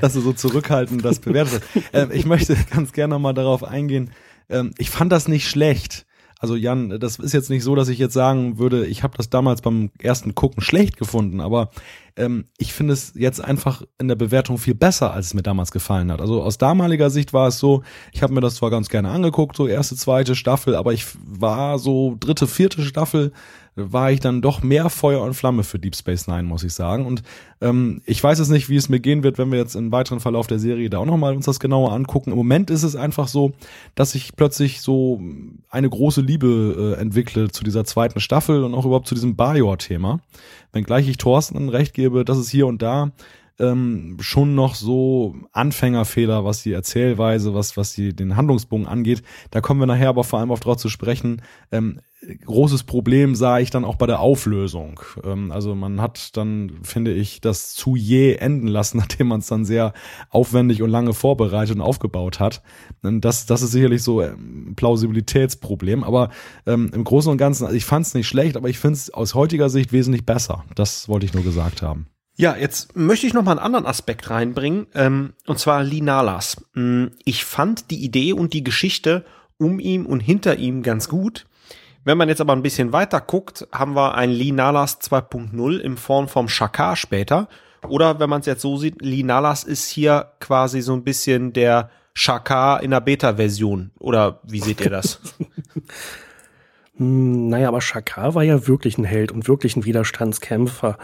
dass 0.00 0.12
du 0.12 0.20
so 0.20 0.32
zurückhaltend 0.32 1.04
das 1.04 1.18
bewertet 1.18 1.62
hast. 1.74 1.82
Ähm, 1.92 2.10
ich 2.12 2.24
möchte 2.26 2.56
ganz 2.70 2.92
gerne 2.92 3.18
mal 3.18 3.32
darauf 3.32 3.64
eingehen. 3.64 4.10
Ähm, 4.48 4.72
ich 4.78 4.90
fand 4.90 5.12
das 5.12 5.28
nicht 5.28 5.48
schlecht. 5.48 6.06
Also 6.42 6.56
Jan, 6.56 6.98
das 6.98 7.20
ist 7.20 7.34
jetzt 7.34 7.50
nicht 7.50 7.62
so, 7.62 7.76
dass 7.76 7.88
ich 7.88 8.00
jetzt 8.00 8.14
sagen 8.14 8.58
würde, 8.58 8.84
ich 8.84 9.04
habe 9.04 9.16
das 9.16 9.30
damals 9.30 9.62
beim 9.62 9.92
ersten 10.00 10.34
Gucken 10.34 10.60
schlecht 10.60 10.96
gefunden, 10.96 11.40
aber 11.40 11.70
ähm, 12.16 12.46
ich 12.58 12.72
finde 12.72 12.94
es 12.94 13.12
jetzt 13.14 13.40
einfach 13.40 13.82
in 14.00 14.08
der 14.08 14.16
Bewertung 14.16 14.58
viel 14.58 14.74
besser, 14.74 15.12
als 15.12 15.26
es 15.26 15.34
mir 15.34 15.44
damals 15.44 15.70
gefallen 15.70 16.10
hat. 16.10 16.20
Also 16.20 16.42
aus 16.42 16.58
damaliger 16.58 17.10
Sicht 17.10 17.32
war 17.32 17.46
es 17.46 17.60
so, 17.60 17.84
ich 18.10 18.24
habe 18.24 18.34
mir 18.34 18.40
das 18.40 18.56
zwar 18.56 18.70
ganz 18.70 18.88
gerne 18.88 19.10
angeguckt, 19.10 19.56
so 19.56 19.68
erste, 19.68 19.94
zweite 19.94 20.34
Staffel, 20.34 20.74
aber 20.74 20.92
ich 20.92 21.06
war 21.24 21.78
so 21.78 22.16
dritte, 22.18 22.48
vierte 22.48 22.82
Staffel 22.82 23.30
war 23.74 24.12
ich 24.12 24.20
dann 24.20 24.42
doch 24.42 24.62
mehr 24.62 24.90
Feuer 24.90 25.22
und 25.22 25.34
Flamme 25.34 25.62
für 25.62 25.78
Deep 25.78 25.96
Space 25.96 26.26
Nine, 26.26 26.42
muss 26.42 26.62
ich 26.62 26.74
sagen. 26.74 27.06
Und 27.06 27.22
ähm, 27.60 28.02
ich 28.04 28.22
weiß 28.22 28.38
jetzt 28.38 28.50
nicht, 28.50 28.68
wie 28.68 28.76
es 28.76 28.88
mir 28.88 29.00
gehen 29.00 29.22
wird, 29.22 29.38
wenn 29.38 29.50
wir 29.50 29.58
jetzt 29.58 29.76
im 29.76 29.90
weiteren 29.92 30.20
Verlauf 30.20 30.46
der 30.46 30.58
Serie 30.58 30.90
da 30.90 30.98
auch 30.98 31.06
nochmal 31.06 31.34
uns 31.34 31.46
das 31.46 31.60
genauer 31.60 31.92
angucken. 31.92 32.32
Im 32.32 32.36
Moment 32.36 32.70
ist 32.70 32.82
es 32.82 32.96
einfach 32.96 33.28
so, 33.28 33.52
dass 33.94 34.14
ich 34.14 34.36
plötzlich 34.36 34.82
so 34.82 35.22
eine 35.70 35.88
große 35.88 36.20
Liebe 36.20 36.96
äh, 36.96 37.00
entwickle 37.00 37.50
zu 37.50 37.64
dieser 37.64 37.84
zweiten 37.84 38.20
Staffel 38.20 38.62
und 38.64 38.74
auch 38.74 38.84
überhaupt 38.84 39.08
zu 39.08 39.14
diesem 39.14 39.36
Bajor-Thema. 39.36 40.20
Wenngleich 40.72 41.08
ich 41.08 41.16
Thorsten 41.16 41.68
recht 41.68 41.94
gebe, 41.94 42.24
dass 42.24 42.38
es 42.38 42.50
hier 42.50 42.66
und 42.66 42.82
da 42.82 43.12
ähm, 43.58 44.16
schon 44.20 44.54
noch 44.54 44.74
so 44.74 45.36
Anfängerfehler, 45.52 46.44
was 46.44 46.62
die 46.62 46.72
Erzählweise, 46.72 47.54
was, 47.54 47.76
was 47.76 47.92
die, 47.92 48.14
den 48.14 48.36
Handlungsbogen 48.36 48.86
angeht. 48.86 49.22
Da 49.50 49.60
kommen 49.60 49.80
wir 49.80 49.86
nachher 49.86 50.08
aber 50.08 50.24
vor 50.24 50.40
allem 50.40 50.50
auch 50.50 50.60
drauf 50.60 50.76
zu 50.76 50.88
sprechen. 50.88 51.42
Ähm, 51.70 52.00
großes 52.44 52.84
Problem 52.84 53.34
sah 53.34 53.58
ich 53.58 53.70
dann 53.70 53.84
auch 53.84 53.96
bei 53.96 54.06
der 54.06 54.20
Auflösung. 54.20 55.00
Ähm, 55.24 55.50
also 55.50 55.74
man 55.74 56.00
hat 56.00 56.36
dann, 56.36 56.80
finde 56.82 57.12
ich, 57.12 57.40
das 57.40 57.74
zu 57.74 57.96
je 57.96 58.34
enden 58.34 58.68
lassen, 58.68 58.96
nachdem 58.98 59.28
man 59.28 59.40
es 59.40 59.46
dann 59.46 59.64
sehr 59.64 59.92
aufwendig 60.30 60.82
und 60.82 60.90
lange 60.90 61.14
vorbereitet 61.14 61.76
und 61.76 61.82
aufgebaut 61.82 62.40
hat. 62.40 62.62
Das, 63.02 63.46
das 63.46 63.62
ist 63.62 63.72
sicherlich 63.72 64.02
so 64.02 64.20
ein 64.20 64.74
Plausibilitätsproblem. 64.76 66.04
Aber 66.04 66.30
ähm, 66.66 66.90
im 66.94 67.04
Großen 67.04 67.30
und 67.30 67.38
Ganzen, 67.38 67.64
also 67.64 67.76
ich 67.76 67.84
fand 67.84 68.06
es 68.06 68.14
nicht 68.14 68.28
schlecht, 68.28 68.56
aber 68.56 68.68
ich 68.68 68.78
finde 68.78 68.96
es 68.96 69.12
aus 69.12 69.34
heutiger 69.34 69.68
Sicht 69.68 69.92
wesentlich 69.92 70.24
besser. 70.24 70.64
Das 70.74 71.08
wollte 71.08 71.26
ich 71.26 71.34
nur 71.34 71.44
gesagt 71.44 71.82
haben. 71.82 72.06
Ja, 72.34 72.56
jetzt 72.56 72.96
möchte 72.96 73.26
ich 73.26 73.34
noch 73.34 73.44
mal 73.44 73.52
einen 73.52 73.60
anderen 73.60 73.86
Aspekt 73.86 74.30
reinbringen, 74.30 74.86
ähm, 74.94 75.34
und 75.46 75.58
zwar 75.58 75.82
Linalas. 75.82 76.64
Mm, 76.74 77.08
ich 77.24 77.44
fand 77.44 77.90
die 77.90 78.02
Idee 78.02 78.32
und 78.32 78.54
die 78.54 78.64
Geschichte 78.64 79.24
um 79.58 79.78
ihn 79.78 80.06
und 80.06 80.20
hinter 80.20 80.56
ihm 80.56 80.82
ganz 80.82 81.08
gut. 81.08 81.44
Wenn 82.04 82.18
man 82.18 82.28
jetzt 82.28 82.40
aber 82.40 82.52
ein 82.52 82.62
bisschen 82.62 82.92
weiter 82.92 83.20
guckt, 83.20 83.66
haben 83.72 83.94
wir 83.94 84.14
ein 84.14 84.30
Linalas 84.30 85.00
2.0 85.00 85.78
in 85.78 85.96
Form 85.96 86.28
vom 86.28 86.48
Shakar 86.48 86.96
später. 86.96 87.48
Oder 87.88 88.18
wenn 88.20 88.30
man 88.30 88.40
es 88.40 88.46
jetzt 88.46 88.62
so 88.62 88.76
sieht, 88.76 89.02
Linalas 89.02 89.64
ist 89.64 89.88
hier 89.88 90.32
quasi 90.40 90.82
so 90.82 90.92
ein 90.92 91.04
bisschen 91.04 91.52
der 91.52 91.90
Shakar 92.14 92.82
in 92.82 92.90
der 92.90 93.00
Beta-Version. 93.00 93.92
Oder 93.98 94.40
wie 94.44 94.60
seht 94.60 94.80
ihr 94.80 94.90
das? 94.90 95.20
Hm, 96.96 97.48
naja, 97.48 97.68
aber 97.68 97.80
Shakar 97.80 98.34
war 98.34 98.42
ja 98.42 98.66
wirklich 98.68 98.98
ein 98.98 99.04
Held 99.04 99.32
und 99.32 99.48
wirklich 99.48 99.76
ein 99.76 99.86
Widerstandskämpfer. 99.86 100.98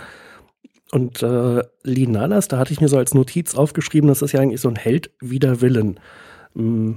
Und 0.90 1.22
äh, 1.22 1.62
Linalas, 1.82 2.48
da 2.48 2.58
hatte 2.58 2.72
ich 2.72 2.80
mir 2.80 2.88
so 2.88 2.98
als 2.98 3.14
Notiz 3.14 3.54
aufgeschrieben, 3.54 4.08
das 4.08 4.22
ist 4.22 4.32
ja 4.32 4.40
eigentlich 4.40 4.60
so 4.60 4.68
ein 4.68 4.76
Held 4.76 5.10
wider 5.20 5.60
Willen, 5.60 5.98
mm, 6.54 6.92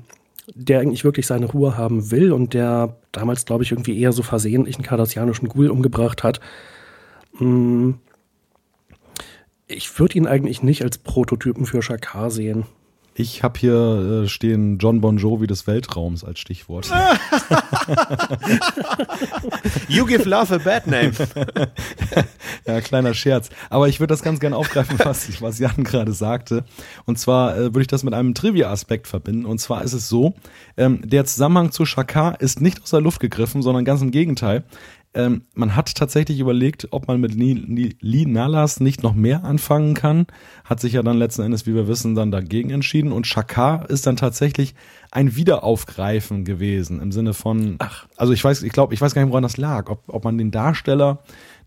der 0.47 0.79
eigentlich 0.79 1.03
wirklich 1.03 1.27
seine 1.27 1.45
Ruhe 1.45 1.77
haben 1.77 2.11
will 2.11 2.31
und 2.31 2.53
der 2.53 2.97
damals, 3.11 3.45
glaube 3.45 3.63
ich, 3.63 3.71
irgendwie 3.71 3.99
eher 3.99 4.11
so 4.11 4.23
versehentlich 4.23 4.75
einen 4.75 4.85
kardassianischen 4.85 5.49
Ghoul 5.49 5.69
umgebracht 5.69 6.23
hat. 6.23 6.39
Mm, 7.39 7.91
ich 9.67 9.99
würde 9.99 10.17
ihn 10.17 10.27
eigentlich 10.27 10.63
nicht 10.63 10.83
als 10.83 10.97
Prototypen 10.97 11.65
für 11.65 11.81
Shakar 11.81 12.31
sehen. 12.31 12.65
Ich 13.13 13.43
habe 13.43 13.59
hier 13.59 14.23
äh, 14.23 14.29
stehen 14.29 14.77
John 14.77 15.01
Bon 15.01 15.17
Jovi 15.17 15.45
des 15.45 15.67
Weltraums 15.67 16.23
als 16.23 16.39
Stichwort. 16.39 16.89
you 19.89 20.05
give 20.05 20.23
love 20.27 20.53
a 20.53 20.57
bad 20.57 20.87
name. 20.87 21.11
ja, 22.65 22.79
kleiner 22.79 23.13
Scherz. 23.13 23.49
Aber 23.69 23.89
ich 23.89 23.99
würde 23.99 24.13
das 24.13 24.23
ganz 24.23 24.39
gerne 24.39 24.55
aufgreifen, 24.55 24.97
was, 25.03 25.41
was 25.41 25.59
Jan 25.59 25.83
gerade 25.83 26.13
sagte. 26.13 26.63
Und 27.05 27.19
zwar 27.19 27.57
äh, 27.57 27.63
würde 27.65 27.81
ich 27.81 27.87
das 27.87 28.03
mit 28.03 28.13
einem 28.13 28.33
Trivia-Aspekt 28.33 29.07
verbinden. 29.07 29.45
Und 29.45 29.59
zwar 29.59 29.83
ist 29.83 29.91
es 29.93 30.07
so, 30.07 30.33
ähm, 30.77 31.01
der 31.03 31.25
Zusammenhang 31.25 31.71
zu 31.71 31.85
Shakar 31.85 32.39
ist 32.39 32.61
nicht 32.61 32.81
aus 32.81 32.91
der 32.91 33.01
Luft 33.01 33.19
gegriffen, 33.19 33.61
sondern 33.61 33.83
ganz 33.83 34.01
im 34.01 34.11
Gegenteil. 34.11 34.63
Ähm, 35.13 35.43
man 35.53 35.75
hat 35.75 35.93
tatsächlich 35.95 36.39
überlegt, 36.39 36.87
ob 36.91 37.07
man 37.07 37.19
mit 37.19 37.33
Lee 37.35 38.25
Nalas 38.25 38.79
nicht 38.79 39.03
noch 39.03 39.13
mehr 39.13 39.43
anfangen 39.43 39.93
kann. 39.93 40.25
Hat 40.63 40.79
sich 40.79 40.93
ja 40.93 41.03
dann 41.03 41.17
letzten 41.17 41.41
Endes, 41.41 41.65
wie 41.65 41.75
wir 41.75 41.87
wissen, 41.87 42.15
dann 42.15 42.31
dagegen 42.31 42.69
entschieden. 42.69 43.11
Und 43.11 43.27
Shakar 43.27 43.89
ist 43.89 44.07
dann 44.07 44.15
tatsächlich 44.15 44.73
ein 45.11 45.35
Wiederaufgreifen 45.35 46.45
gewesen 46.45 47.01
im 47.01 47.11
Sinne 47.11 47.33
von, 47.33 47.75
ach, 47.79 48.07
also 48.15 48.31
ich 48.31 48.41
weiß, 48.41 48.63
ich 48.63 48.71
glaube, 48.71 48.93
ich 48.93 49.01
weiß 49.01 49.13
gar 49.13 49.21
nicht, 49.21 49.31
woran 49.31 49.43
das 49.43 49.57
lag, 49.57 49.89
ob, 49.89 50.03
ob 50.07 50.23
man 50.23 50.37
den 50.37 50.51
Darsteller 50.51 51.19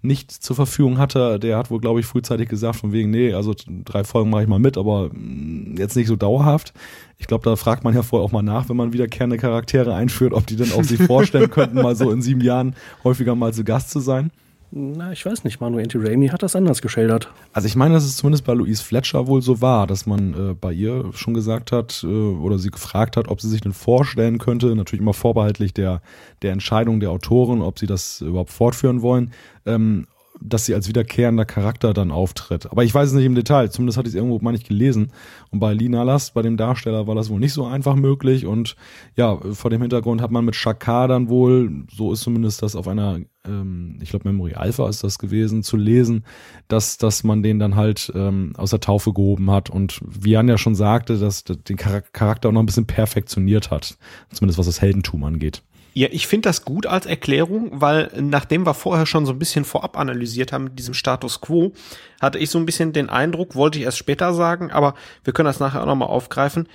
nicht 0.05 0.31
zur 0.31 0.55
Verfügung 0.55 0.99
hatte, 0.99 1.39
der 1.39 1.57
hat 1.57 1.71
wohl, 1.71 1.81
glaube 1.81 2.01
ich, 2.01 2.07
frühzeitig 2.07 2.49
gesagt, 2.49 2.77
von 2.77 2.93
wegen, 2.93 3.11
nee, 3.11 3.33
also 3.33 3.55
drei 3.85 4.05
Folgen 4.05 4.31
mache 4.31 4.43
ich 4.43 4.49
mal 4.49 4.59
mit, 4.59 4.77
aber 4.77 5.09
mm, 5.13 5.77
jetzt 5.79 5.97
nicht 5.97 6.09
so 6.09 6.17
dauerhaft. 6.17 6.75
Ich 7.19 7.27
glaube, 7.27 7.45
da 7.45 7.57
fragt 7.57 7.85
man 7.85 7.95
ja 7.95 8.03
vorher 8.03 8.25
auch 8.25 8.33
mal 8.33 8.43
nach, 8.43 8.69
wenn 8.69 8.77
man 8.77 8.93
wiederkehrende 8.93 9.39
Charaktere 9.39 9.95
einführt, 9.95 10.35
ob 10.35 10.47
die 10.47 10.57
dann 10.57 10.73
auch 10.73 10.85
sich 10.85 11.03
vorstellen 11.07 11.51
könnten, 11.51 11.81
mal 11.81 11.97
so 11.97 12.11
in 12.11 12.21
sieben 12.21 12.43
Jahren 12.43 12.77
häufiger 13.03 13.35
mal 13.35 13.55
zu 13.55 13.65
Gast 13.65 13.91
zu 13.91 14.01
sein. 14.01 14.31
Na, 14.77 15.13
ich 15.13 15.25
weiß 15.25 15.45
nicht, 15.45 15.61
Manu 15.61 15.79
Anti 15.79 15.99
Raimi 15.99 16.27
hat 16.27 16.43
das 16.43 16.57
anders 16.57 16.83
geschildert. 16.83 17.33
Also 17.53 17.69
ich 17.69 17.77
meine, 17.77 17.95
dass 17.95 18.05
es 18.05 18.17
zumindest 18.17 18.45
bei 18.45 18.55
Louise 18.55 18.83
Fletcher 18.83 19.29
wohl 19.29 19.41
so 19.41 19.61
war, 19.61 19.87
dass 19.87 20.05
man 20.05 20.35
äh, 20.35 20.55
bei 20.55 20.73
ihr 20.73 21.13
schon 21.15 21.33
gesagt 21.33 21.71
hat 21.71 22.03
äh, 22.03 22.09
oder 22.09 22.59
sie 22.59 22.73
gefragt 22.73 23.17
hat, 23.17 23.29
ob 23.29 23.41
sie 23.41 23.49
sich 23.49 23.61
denn 23.61 23.73
vorstellen 23.73 24.39
könnte, 24.39 24.75
natürlich 24.75 25.01
immer 25.01 25.15
vorbehaltlich 25.15 25.75
der, 25.75 26.03
der 26.43 26.51
Entscheidung 26.51 26.99
der 26.99 27.13
Autoren, 27.13 27.63
ob 27.63 27.79
sie 27.79 27.87
das 27.87 28.21
überhaupt 28.21 28.51
fortführen 28.51 29.01
wollen, 29.01 29.31
ähm, 29.65 30.09
dass 30.45 30.67
sie 30.67 30.75
als 30.75 30.89
wiederkehrender 30.89 31.47
Charakter 31.47 31.95
dann 31.95 32.11
auftritt. 32.11 32.71
Aber 32.71 32.85
ich 32.85 32.95
weiß 32.95 33.09
es 33.09 33.15
nicht 33.15 33.25
im 33.25 33.35
Detail, 33.35 33.71
zumindest 33.71 33.97
hatte 33.97 34.09
ich 34.09 34.15
es 34.15 34.17
irgendwo 34.17 34.39
mal 34.41 34.53
nicht 34.53 34.69
gelesen. 34.69 35.11
Und 35.51 35.59
bei 35.59 35.73
Lina 35.73 36.03
Last, 36.03 36.35
bei 36.35 36.43
dem 36.43 36.59
Darsteller, 36.59 37.07
war 37.07 37.15
das 37.15 37.31
wohl 37.31 37.41
nicht 37.41 37.55
so 37.55 37.65
einfach 37.65 37.97
möglich. 37.97 38.45
Und 38.45 38.77
ja, 39.17 39.37
vor 39.37 39.71
dem 39.71 39.81
Hintergrund 39.81 40.21
hat 40.21 40.31
man 40.31 40.45
mit 40.45 40.55
Shakar 40.55 41.09
dann 41.09 41.31
wohl, 41.31 41.87
so 41.91 42.13
ist 42.13 42.21
zumindest 42.21 42.63
das 42.63 42.77
auf 42.77 42.87
einer, 42.87 43.21
ähm, 43.47 43.99
ich 44.03 44.11
glaube 44.11 44.29
Memory 44.29 44.53
Alpha 44.55 44.87
ist 44.89 45.03
das 45.03 45.19
gewesen, 45.19 45.63
zu 45.63 45.79
lesen, 45.79 46.25
dass, 46.69 46.99
dass 46.99 47.25
man 47.25 47.43
den 47.43 47.59
dann 47.59 47.75
halt 47.75 48.13
ähm, 48.15 48.53
aus 48.59 48.71
der 48.71 48.81
Taufe 48.81 49.15
gehoben 49.15 49.51
hat. 49.51 49.71
Und 49.71 50.01
wie 50.07 50.33
Jan 50.33 50.49
ja 50.49 50.59
schon 50.59 50.75
sagte, 50.75 51.19
dass 51.19 51.45
den 51.45 51.77
Charakter 51.79 52.51
auch 52.51 52.53
noch 52.53 52.63
ein 52.63 52.67
bisschen 52.67 52.87
perfektioniert 52.87 53.71
hat. 53.71 53.97
Zumindest 54.31 54.59
was 54.59 54.67
das 54.67 54.83
Heldentum 54.83 55.25
angeht. 55.25 55.63
Ja, 55.97 56.09
ich 56.11 56.27
finde 56.27 56.49
das 56.49 56.65
gut 56.65 56.87
als 56.87 57.07
Erklärung, 57.07 57.71
weil 57.81 58.11
nachdem 58.21 58.67
wir 58.67 58.75
vorher 58.75 59.07
schon 59.07 59.27
so 59.27 59.33
ein 59.33 59.39
bisschen 59.39 59.65
vorab 59.65 59.97
analysiert 59.97 60.53
haben 60.53 60.65
mit 60.65 60.79
diesem 60.79 60.93
Status 60.93 61.41
quo, 61.41 61.73
hatte 62.21 62.39
ich 62.39 62.51
so 62.51 62.59
ein 62.59 62.67
bisschen 62.67 62.93
den 62.93 63.09
Eindruck, 63.09 63.55
wollte 63.55 63.79
ich 63.79 63.85
erst 63.85 63.99
später 63.99 64.35
sagen, 64.35 64.73
aber 64.73 64.95
wir 65.23 65.33
können 65.33 65.47
das 65.47 65.61
nachher 65.61 65.83
auch 65.83 65.87
nochmal 65.87 66.09
aufgreifen. 66.09 66.69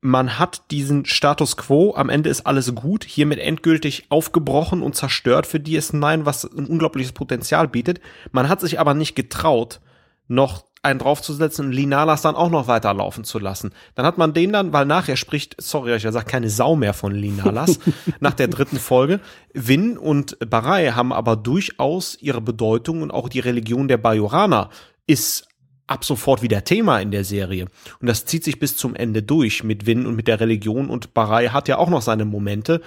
Man 0.00 0.38
hat 0.38 0.62
diesen 0.70 1.04
Status 1.04 1.58
quo, 1.58 1.94
am 1.94 2.08
Ende 2.08 2.30
ist 2.30 2.46
alles 2.46 2.74
gut, 2.74 3.04
hiermit 3.04 3.40
endgültig 3.40 4.06
aufgebrochen 4.08 4.82
und 4.82 4.96
zerstört 4.96 5.46
für 5.46 5.58
DS9, 5.58 6.24
was 6.24 6.44
ein 6.44 6.66
unglaubliches 6.66 7.12
Potenzial 7.12 7.68
bietet. 7.68 8.00
Man 8.32 8.48
hat 8.48 8.62
sich 8.62 8.80
aber 8.80 8.94
nicht 8.94 9.14
getraut, 9.14 9.80
noch 10.28 10.64
einen 10.82 10.98
draufzusetzen 10.98 11.66
und 11.66 11.72
Linalas 11.72 12.22
dann 12.22 12.34
auch 12.34 12.50
noch 12.50 12.66
weiterlaufen 12.66 13.22
zu 13.22 13.38
lassen. 13.38 13.70
Dann 13.94 14.04
hat 14.04 14.18
man 14.18 14.34
den 14.34 14.52
dann, 14.52 14.72
weil 14.72 14.84
nachher 14.84 15.16
spricht, 15.16 15.54
sorry, 15.60 15.94
ich 15.94 16.02
sage 16.02 16.26
keine 16.26 16.50
Sau 16.50 16.74
mehr 16.74 16.92
von 16.92 17.12
Linalas, 17.12 17.78
nach 18.20 18.34
der 18.34 18.48
dritten 18.48 18.78
Folge. 18.78 19.20
Win 19.54 19.96
und 19.96 20.38
Barai 20.40 20.90
haben 20.90 21.12
aber 21.12 21.36
durchaus 21.36 22.18
ihre 22.20 22.40
Bedeutung 22.40 23.02
und 23.02 23.12
auch 23.12 23.28
die 23.28 23.40
Religion 23.40 23.86
der 23.86 23.98
Bajoraner 23.98 24.70
ist 25.06 25.46
ab 25.86 26.04
sofort 26.04 26.42
wieder 26.42 26.64
Thema 26.64 27.00
in 27.00 27.10
der 27.10 27.24
Serie. 27.24 27.66
Und 28.00 28.08
das 28.08 28.24
zieht 28.24 28.42
sich 28.42 28.58
bis 28.58 28.76
zum 28.76 28.96
Ende 28.96 29.22
durch 29.22 29.62
mit 29.62 29.86
Win 29.86 30.06
und 30.06 30.16
mit 30.16 30.26
der 30.26 30.40
Religion 30.40 30.90
und 30.90 31.14
Barai 31.14 31.48
hat 31.48 31.68
ja 31.68 31.78
auch 31.78 31.90
noch 31.90 32.02
seine 32.02 32.24
Momente. 32.24 32.80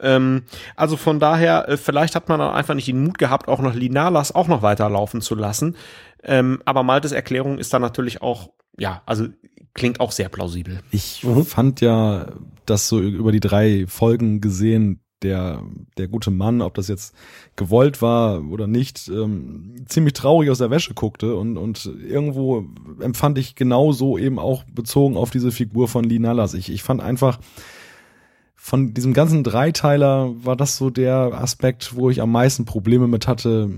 Ähm, 0.00 0.42
also 0.76 0.96
von 0.96 1.20
daher, 1.20 1.68
äh, 1.68 1.76
vielleicht 1.76 2.14
hat 2.14 2.28
man 2.28 2.40
dann 2.40 2.52
einfach 2.52 2.74
nicht 2.74 2.88
den 2.88 3.02
Mut 3.02 3.18
gehabt, 3.18 3.48
auch 3.48 3.60
noch 3.60 3.74
Linalas 3.74 4.34
auch 4.34 4.48
noch 4.48 4.62
weiterlaufen 4.62 5.20
zu 5.20 5.34
lassen. 5.34 5.76
Ähm, 6.22 6.62
aber 6.64 6.82
Maltes 6.82 7.12
Erklärung 7.12 7.58
ist 7.58 7.72
dann 7.72 7.82
natürlich 7.82 8.22
auch, 8.22 8.50
ja, 8.78 9.02
also 9.06 9.26
klingt 9.74 10.00
auch 10.00 10.12
sehr 10.12 10.28
plausibel. 10.28 10.80
Ich 10.90 11.24
mhm. 11.24 11.44
fand 11.44 11.80
ja, 11.80 12.32
dass 12.66 12.88
so 12.88 13.00
über 13.00 13.32
die 13.32 13.40
drei 13.40 13.86
Folgen 13.86 14.40
gesehen, 14.40 15.00
der, 15.22 15.62
der 15.98 16.08
gute 16.08 16.30
Mann, 16.30 16.62
ob 16.62 16.74
das 16.74 16.88
jetzt 16.88 17.14
gewollt 17.56 18.02
war 18.02 18.42
oder 18.50 18.66
nicht, 18.66 19.08
ähm, 19.08 19.76
ziemlich 19.86 20.14
traurig 20.14 20.50
aus 20.50 20.58
der 20.58 20.70
Wäsche 20.70 20.94
guckte 20.94 21.36
und, 21.36 21.56
und 21.56 21.86
irgendwo 22.04 22.66
empfand 23.00 23.38
ich 23.38 23.54
genauso 23.54 24.18
eben 24.18 24.38
auch 24.38 24.64
bezogen 24.64 25.16
auf 25.16 25.30
diese 25.30 25.52
Figur 25.52 25.86
von 25.88 26.04
Lee 26.04 26.18
Nallas. 26.18 26.54
Ich, 26.54 26.70
ich 26.72 26.82
fand 26.82 27.00
einfach, 27.00 27.38
von 28.56 28.94
diesem 28.94 29.12
ganzen 29.12 29.42
Dreiteiler 29.42 30.32
war 30.44 30.54
das 30.54 30.76
so 30.76 30.88
der 30.88 31.32
Aspekt, 31.34 31.96
wo 31.96 32.10
ich 32.10 32.22
am 32.22 32.30
meisten 32.30 32.64
Probleme 32.64 33.08
mit 33.08 33.26
hatte, 33.26 33.68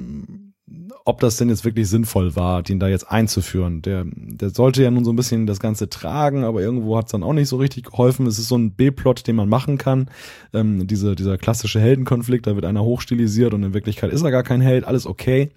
ob 1.06 1.20
das 1.20 1.36
denn 1.36 1.50
jetzt 1.50 1.66
wirklich 1.66 1.88
sinnvoll 1.88 2.34
war, 2.34 2.62
den 2.62 2.80
da 2.80 2.88
jetzt 2.88 3.10
einzuführen. 3.10 3.82
Der, 3.82 4.04
der 4.06 4.50
sollte 4.50 4.82
ja 4.82 4.90
nun 4.90 5.04
so 5.04 5.12
ein 5.12 5.16
bisschen 5.16 5.46
das 5.46 5.60
Ganze 5.60 5.90
tragen, 5.90 6.44
aber 6.44 6.62
irgendwo 6.62 6.96
hat 6.96 7.06
es 7.06 7.12
dann 7.12 7.22
auch 7.22 7.34
nicht 7.34 7.48
so 7.48 7.56
richtig 7.56 7.84
geholfen. 7.90 8.26
Es 8.26 8.38
ist 8.38 8.48
so 8.48 8.56
ein 8.56 8.72
B-Plot, 8.72 9.26
den 9.26 9.36
man 9.36 9.48
machen 9.48 9.76
kann. 9.76 10.08
Ähm, 10.54 10.86
diese, 10.86 11.14
dieser 11.14 11.36
klassische 11.36 11.78
Heldenkonflikt, 11.78 12.46
da 12.46 12.54
wird 12.54 12.64
einer 12.64 12.82
hochstilisiert 12.82 13.52
und 13.52 13.62
in 13.62 13.74
Wirklichkeit 13.74 14.12
ist 14.12 14.22
er 14.22 14.30
gar 14.30 14.42
kein 14.42 14.62
Held, 14.62 14.84
alles 14.86 15.06
okay. 15.06 15.50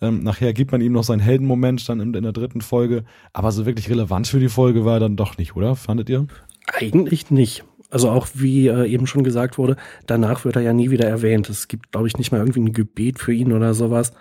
Ähm, 0.00 0.22
nachher 0.22 0.54
gibt 0.54 0.72
man 0.72 0.80
ihm 0.80 0.92
noch 0.92 1.04
seinen 1.04 1.20
Heldenmoment 1.20 1.86
dann 1.88 2.00
in, 2.00 2.14
in 2.14 2.22
der 2.22 2.32
dritten 2.32 2.62
Folge. 2.62 3.04
Aber 3.34 3.52
so 3.52 3.66
wirklich 3.66 3.90
relevant 3.90 4.28
für 4.28 4.40
die 4.40 4.48
Folge 4.48 4.86
war 4.86 4.94
er 4.94 5.00
dann 5.00 5.16
doch 5.16 5.36
nicht, 5.36 5.56
oder? 5.56 5.76
Fandet 5.76 6.08
ihr? 6.08 6.26
Eigentlich 6.72 7.30
nicht. 7.30 7.64
Also 7.90 8.08
auch 8.08 8.28
wie 8.32 8.68
äh, 8.68 8.86
eben 8.86 9.06
schon 9.06 9.24
gesagt 9.24 9.58
wurde, 9.58 9.76
danach 10.06 10.46
wird 10.46 10.56
er 10.56 10.62
ja 10.62 10.72
nie 10.72 10.90
wieder 10.90 11.06
erwähnt. 11.06 11.50
Es 11.50 11.68
gibt, 11.68 11.92
glaube 11.92 12.08
ich, 12.08 12.16
nicht 12.16 12.32
mal 12.32 12.38
irgendwie 12.38 12.60
ein 12.60 12.72
Gebet 12.72 13.18
für 13.18 13.32
ihn 13.34 13.52
oder 13.52 13.74
sowas 13.74 14.12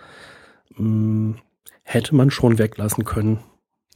hm, 0.76 1.38
hätte 1.84 2.16
man 2.16 2.32
schon 2.32 2.58
weglassen 2.58 3.06
können. 3.06 3.40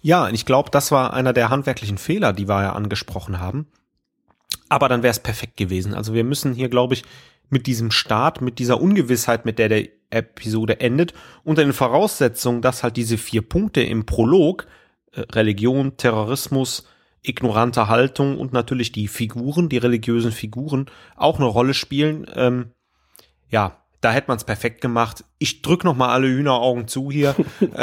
Ja, 0.01 0.30
ich 0.30 0.45
glaube, 0.45 0.69
das 0.69 0.91
war 0.91 1.13
einer 1.13 1.34
der 1.34 1.49
handwerklichen 1.49 1.97
Fehler, 1.97 2.34
die 2.34 2.47
wir 2.47 2.61
ja 2.61 2.73
angesprochen 2.73 3.39
haben. 3.39 3.67
Aber 4.69 4.88
dann 4.88 5.03
wäre 5.03 5.11
es 5.11 5.19
perfekt 5.19 5.57
gewesen. 5.57 5.93
Also 5.93 6.13
wir 6.13 6.23
müssen 6.23 6.53
hier, 6.53 6.69
glaube 6.69 6.93
ich, 6.93 7.03
mit 7.49 7.67
diesem 7.67 7.91
Start, 7.91 8.41
mit 8.41 8.59
dieser 8.59 8.80
Ungewissheit, 8.80 9.45
mit 9.45 9.59
der 9.59 9.69
der 9.69 9.88
Episode 10.11 10.80
endet, 10.80 11.13
unter 11.43 11.63
den 11.63 11.73
Voraussetzungen, 11.73 12.61
dass 12.61 12.84
halt 12.84 12.95
diese 12.97 13.17
vier 13.17 13.41
Punkte 13.41 13.82
im 13.82 14.05
Prolog, 14.05 14.67
äh, 15.11 15.21
Religion, 15.21 15.97
Terrorismus, 15.97 16.88
ignorante 17.21 17.88
Haltung 17.88 18.38
und 18.38 18.53
natürlich 18.53 18.91
die 18.91 19.07
Figuren, 19.07 19.69
die 19.69 19.77
religiösen 19.77 20.32
Figuren 20.32 20.89
auch 21.15 21.38
eine 21.38 21.47
Rolle 21.47 21.73
spielen, 21.73 22.25
ähm, 22.36 22.71
ja, 23.49 23.78
da 24.02 24.12
hätte 24.12 24.30
man 24.30 24.38
es 24.38 24.43
perfekt 24.43 24.82
gemacht. 24.82 25.24
Ich 25.39 25.62
drück 25.62 25.84
noch 25.84 25.95
mal 25.95 26.10
alle 26.10 26.28
Hühneraugen 26.28 26.88
zu 26.88 27.12
hier. 27.12 27.36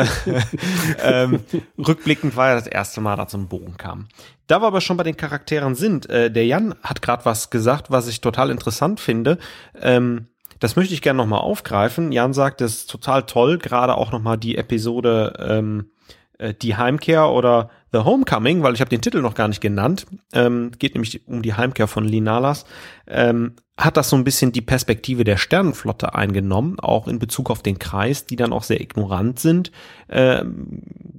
ähm, 1.03 1.41
rückblickend 1.79 2.37
war 2.37 2.49
ja 2.49 2.55
das 2.55 2.67
erste 2.67 3.01
Mal, 3.01 3.17
dass 3.17 3.35
ein 3.35 3.49
Bogen 3.49 3.77
kam. 3.77 4.09
Da 4.47 4.63
wir 4.63 4.67
aber 4.67 4.81
schon 4.81 4.97
bei 4.97 5.03
den 5.03 5.17
Charakteren 5.17 5.75
sind, 5.75 6.09
äh, 6.09 6.31
der 6.31 6.47
Jan 6.47 6.75
hat 6.83 7.03
gerade 7.03 7.25
was 7.25 7.51
gesagt, 7.51 7.91
was 7.91 8.09
ich 8.09 8.21
total 8.21 8.51
interessant 8.51 9.01
finde. 9.01 9.39
Ähm, 9.81 10.29
das 10.59 10.77
möchte 10.77 10.95
ich 10.95 11.03
gerne 11.03 11.19
noch 11.19 11.27
mal 11.27 11.39
aufgreifen. 11.39 12.13
Jan 12.13 12.33
sagt, 12.33 12.61
es 12.61 12.79
ist 12.79 12.91
total 12.91 13.25
toll, 13.25 13.59
gerade 13.59 13.97
auch 13.97 14.13
noch 14.13 14.23
mal 14.23 14.37
die 14.37 14.57
Episode 14.57 15.35
ähm, 15.39 15.91
äh, 16.39 16.55
Die 16.55 16.77
Heimkehr 16.77 17.29
oder 17.31 17.71
The 17.93 18.01
Homecoming, 18.01 18.63
weil 18.63 18.75
ich 18.75 18.81
habe 18.81 18.91
den 18.91 19.01
Titel 19.01 19.21
noch 19.21 19.35
gar 19.35 19.49
nicht 19.49 19.61
genannt. 19.61 20.07
Ähm, 20.33 20.73
geht 20.79 20.95
nämlich 20.95 21.27
um 21.27 21.43
die 21.43 21.55
Heimkehr 21.55 21.87
von 21.87 22.05
Linalas. 22.05 22.65
Ähm, 23.07 23.55
hat 23.79 23.97
das 23.97 24.09
so 24.09 24.17
ein 24.17 24.25
bisschen 24.25 24.53
die 24.53 24.63
Perspektive 24.63 25.25
der 25.25 25.37
Sternenflotte 25.37 26.15
eingenommen, 26.15 26.81
auch 26.81 27.09
in 27.09 27.19
Bezug 27.19 27.51
auf 27.51 27.63
den 27.63 27.79
Kreis, 27.79 28.27
die 28.27 28.37
dann 28.37 28.53
auch 28.53 28.63
sehr 28.63 28.81
ignorant 28.81 29.39
sind, 29.39 29.71
äh, 30.09 30.43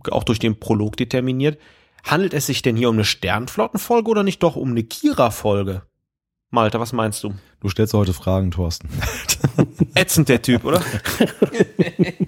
auch 0.10 0.24
durch 0.24 0.40
den 0.40 0.60
Prolog 0.60 0.98
determiniert. 0.98 1.60
Handelt 2.04 2.34
es 2.34 2.48
sich 2.48 2.62
denn 2.62 2.76
hier 2.76 2.90
um 2.90 2.96
eine 2.96 3.06
Sternflottenfolge 3.06 4.10
oder 4.10 4.24
nicht 4.24 4.42
doch 4.44 4.56
um 4.56 4.72
eine 4.72 4.84
Kira-Folge? 4.84 5.84
Malte, 6.50 6.80
was 6.80 6.94
meinst 6.94 7.24
du? 7.24 7.34
Du 7.60 7.70
stellst 7.70 7.94
heute 7.94 8.14
Fragen, 8.14 8.52
Thorsten. 8.52 8.90
Ätzend 9.96 10.30
der 10.30 10.42
Typ, 10.42 10.64
oder? 10.64 10.82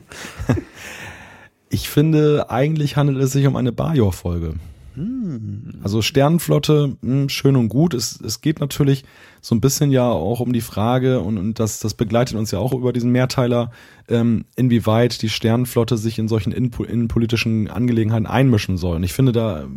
ich 1.70 1.90
finde, 1.90 2.50
eigentlich 2.50 2.98
handelt 2.98 3.20
es 3.20 3.32
sich 3.32 3.46
um 3.48 3.56
eine 3.56 3.72
Bajor-Folge. 3.72 4.56
Hm. 4.96 5.80
Also 5.82 6.02
Sternenflotte, 6.02 6.98
mh, 7.02 7.14
hm, 7.14 7.30
schön 7.30 7.56
und 7.56 7.70
gut. 7.70 7.94
Es, 7.94 8.20
es 8.20 8.42
geht 8.42 8.60
natürlich 8.60 9.06
so 9.40 9.56
ein 9.56 9.62
bisschen 9.62 9.92
ja 9.92 10.10
auch 10.10 10.42
um 10.42 10.52
die 10.52 10.62
Frage, 10.62 11.22
und, 11.22 11.38
und 11.38 11.60
das, 11.60 11.80
das 11.80 11.94
begleitet 11.94 12.36
uns 12.38 12.52
ja 12.52 12.60
auch 12.60 12.74
über 12.74 12.92
diesen 12.92 13.12
Mehrteiler, 13.12 13.72
ähm, 14.10 14.46
inwieweit 14.56 15.22
die 15.22 15.30
Sternenflotte 15.30 15.98
sich 15.98 16.20
in 16.20 16.28
solchen 16.28 16.52
innenpolitischen 16.52 17.70
Angelegenheiten 17.70 18.26
einmischen 18.26 18.78
soll. 18.78 18.98
Und 18.98 19.04
ich 19.04 19.14
finde, 19.14 19.32
da 19.32 19.68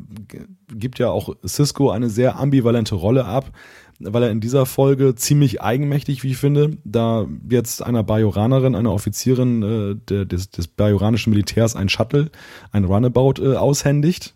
gibt 0.75 0.99
ja 0.99 1.11
auch 1.11 1.37
Cisco 1.47 1.91
eine 1.91 2.11
sehr 2.11 2.39
ambivalente 2.39 2.95
Rolle 2.95 3.25
ab, 3.25 3.53
weil 3.99 4.25
er 4.25 4.31
in 4.31 4.41
dieser 4.41 4.67
Folge 4.67 5.15
ziemlich 5.15 5.63
eigenmächtig, 5.63 6.23
wie 6.23 6.33
ich 6.33 6.37
finde, 6.37 6.77
da 6.85 7.27
jetzt 7.49 7.83
einer 7.83 8.03
Bajoranerin, 8.03 8.75
einer 8.75 8.93
Offizierin 8.93 9.63
äh, 9.63 9.97
der, 10.09 10.25
des, 10.25 10.51
des 10.51 10.69
bajoranischen 10.69 11.31
Militärs 11.31 11.77
ein 11.77 11.89
Shuttle, 11.89 12.31
ein 12.73 12.85
Runabout 12.85 13.43
äh, 13.43 13.57
aushändigt 13.57 14.35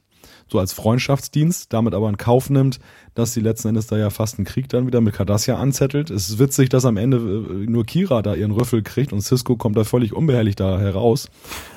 so 0.49 0.61
als 0.61 0.73
Freundschaftsdienst, 0.73 1.73
damit 1.73 1.95
aber 1.95 2.09
in 2.09 2.17
Kauf 2.17 2.51
nimmt, 2.51 2.79
dass 3.15 3.33
sie 3.33 3.41
letzten 3.41 3.69
Endes 3.69 3.89
da 3.89 3.97
ja 3.97 4.11
fast 4.11 4.39
einen 4.39 4.45
Krieg 4.45 4.69
dann 4.69 4.87
wieder 4.87 5.01
mit 5.01 5.15
Cardassia 5.15 5.57
anzettelt. 5.57 6.11
Es 6.11 6.29
ist 6.29 6.39
witzig, 6.39 6.69
dass 6.69 6.85
am 6.85 6.97
Ende 6.97 7.17
äh, 7.17 7.67
nur 7.67 7.85
Kira 7.85 8.23
da 8.23 8.35
ihren 8.35 8.53
Rüffel 8.53 8.83
kriegt 8.83 9.13
und 9.13 9.23
Cisco 9.23 9.57
kommt 9.57 9.77
da 9.77 9.85
völlig 9.85 10.13
unbehelligt 10.13 10.61
da 10.61 10.79
heraus. 10.79 11.29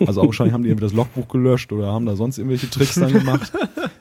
Also 0.05 0.23
wahrscheinlich 0.23 0.53
haben 0.53 0.63
die 0.63 0.69
irgendwie 0.69 0.85
das 0.85 0.93
Logbuch 0.93 1.27
gelöscht 1.27 1.71
oder 1.71 1.87
haben 1.87 2.05
da 2.05 2.15
sonst 2.15 2.37
irgendwelche 2.37 2.69
Tricks 2.69 2.95
dann 2.95 3.11
gemacht. 3.11 3.51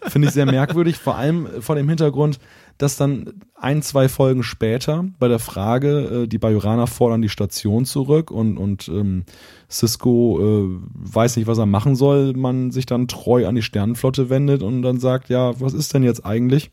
Finde 0.03 0.29
ich 0.29 0.35
sehr 0.35 0.47
merkwürdig, 0.47 0.97
vor 0.97 1.17
allem 1.17 1.49
vor 1.61 1.75
dem 1.75 1.89
Hintergrund, 1.89 2.39
dass 2.79 2.97
dann 2.97 3.35
ein, 3.55 3.83
zwei 3.83 4.09
Folgen 4.09 4.43
später 4.43 5.05
bei 5.19 5.29
der 5.29 5.41
Frage, 5.41 6.23
äh, 6.25 6.29
die 6.29 6.39
Bajoraner 6.39 6.87
fordern 6.87 7.23
die 7.23 7.29
Station 7.29 7.85
zurück 7.85 8.31
und, 8.31 8.57
und 8.57 8.89
ähm, 8.89 9.25
Cisco 9.69 10.39
äh, 10.41 10.79
weiß 10.95 11.37
nicht, 11.37 11.47
was 11.47 11.59
er 11.59 11.67
machen 11.67 11.97
soll, 11.97 12.33
man 12.35 12.71
sich 12.71 12.87
dann 12.87 13.09
treu 13.09 13.47
an 13.47 13.57
die 13.57 13.63
Sternenflotte 13.63 14.31
wendet 14.31 14.63
und 14.63 14.83
dann 14.83 15.01
sagt, 15.01 15.29
ja, 15.29 15.61
was 15.61 15.75
ist 15.75 15.93
denn 15.93 16.05
jetzt 16.05 16.25
eigentlich? 16.25 16.71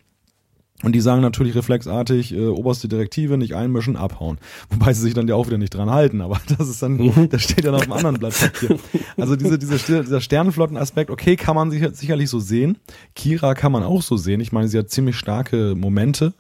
Und 0.86 0.92
die 0.94 1.02
sagen 1.02 1.22
natürlich 1.22 1.56
reflexartig, 1.56 2.32
äh, 2.34 2.46
oberste 2.46 2.88
Direktive, 2.88 3.40
nicht 3.40 3.56
einmischen, 3.56 3.96
abhauen. 3.96 4.38
Wobei 4.70 4.94
sie 4.94 5.02
sich 5.02 5.16
dann 5.16 5.28
ja 5.28 5.34
auch 5.34 5.48
wieder 5.48 5.58
nicht 5.58 5.74
dran 5.74 5.90
halten, 5.90 6.22
aber 6.22 6.40
das 6.58 6.70
ist 6.70 6.82
dann, 6.84 6.98
Mhm. 6.98 7.28
das 7.30 7.42
steht 7.42 7.66
dann 7.66 7.74
auf 7.74 7.82
dem 7.82 7.92
anderen 7.92 8.20
Blatt 8.20 8.40
Papier. 8.40 8.78
Also 9.18 9.36
diese, 9.36 9.58
diese, 9.58 9.78
dieser 10.04 10.22
Sternenflottenaspekt, 10.22 11.10
okay, 11.10 11.36
kann 11.36 11.56
man 11.56 11.72
sicher, 11.72 11.92
sicherlich 11.92 12.30
so 12.30 12.40
sehen. 12.40 12.78
Kira 13.16 13.56
kann 13.56 13.72
man 13.72 13.82
auch 13.84 14.04
so 14.04 14.16
sehen. 14.16 14.40
Ich 14.42 14.52
meine, 14.52 14.68
sie 14.68 14.78
hat 14.78 14.90
ziemlich 14.92 15.16
starke 15.18 15.74
Momente. 15.76 16.34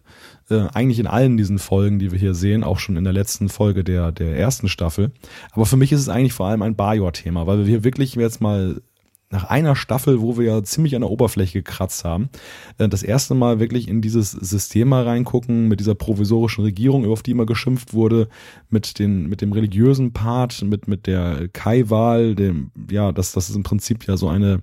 Äh, 0.49 0.67
eigentlich 0.73 0.99
in 0.99 1.07
allen 1.07 1.37
diesen 1.37 1.57
Folgen, 1.57 1.97
die 1.97 2.11
wir 2.11 2.19
hier 2.19 2.35
sehen, 2.35 2.63
auch 2.63 2.77
schon 2.77 2.97
in 2.97 3.03
der 3.03 3.13
letzten 3.13 3.49
Folge 3.49 3.83
der, 3.83 4.11
der 4.11 4.37
ersten 4.37 4.67
Staffel. 4.69 5.11
Aber 5.53 5.65
für 5.65 5.75
mich 5.75 5.91
ist 5.91 6.01
es 6.01 6.09
eigentlich 6.09 6.33
vor 6.33 6.45
allem 6.45 6.61
ein 6.61 6.75
Bajor-Thema, 6.75 7.47
weil 7.47 7.57
wir 7.59 7.65
hier 7.65 7.83
wirklich 7.83 8.13
jetzt 8.13 8.41
mal 8.41 8.79
nach 9.36 9.43
einer 9.49 9.75
Staffel, 9.75 10.21
wo 10.21 10.38
wir 10.38 10.45
ja 10.45 10.63
ziemlich 10.63 10.95
an 10.95 11.01
der 11.01 11.11
Oberfläche 11.11 11.61
gekratzt 11.61 12.05
haben, 12.05 12.29
äh, 12.77 12.88
das 12.88 13.03
erste 13.03 13.36
Mal 13.36 13.59
wirklich 13.59 13.89
in 13.89 14.01
dieses 14.01 14.31
System 14.31 14.88
mal 14.89 15.03
reingucken, 15.03 15.67
mit 15.67 15.81
dieser 15.81 15.93
provisorischen 15.93 16.63
Regierung, 16.63 17.05
auf 17.05 17.21
die 17.21 17.31
immer 17.31 17.45
geschimpft 17.45 17.93
wurde, 17.93 18.29
mit 18.69 18.97
den, 18.97 19.27
mit 19.27 19.41
dem 19.41 19.51
religiösen 19.51 20.13
Part, 20.13 20.63
mit, 20.63 20.88
mit 20.88 21.05
der 21.05 21.49
Kai-Wahl, 21.49 22.36
dem, 22.36 22.71
ja, 22.89 23.11
das, 23.11 23.33
das 23.33 23.49
ist 23.49 23.55
im 23.55 23.63
Prinzip 23.63 24.07
ja 24.07 24.15
so 24.15 24.29
eine, 24.29 24.61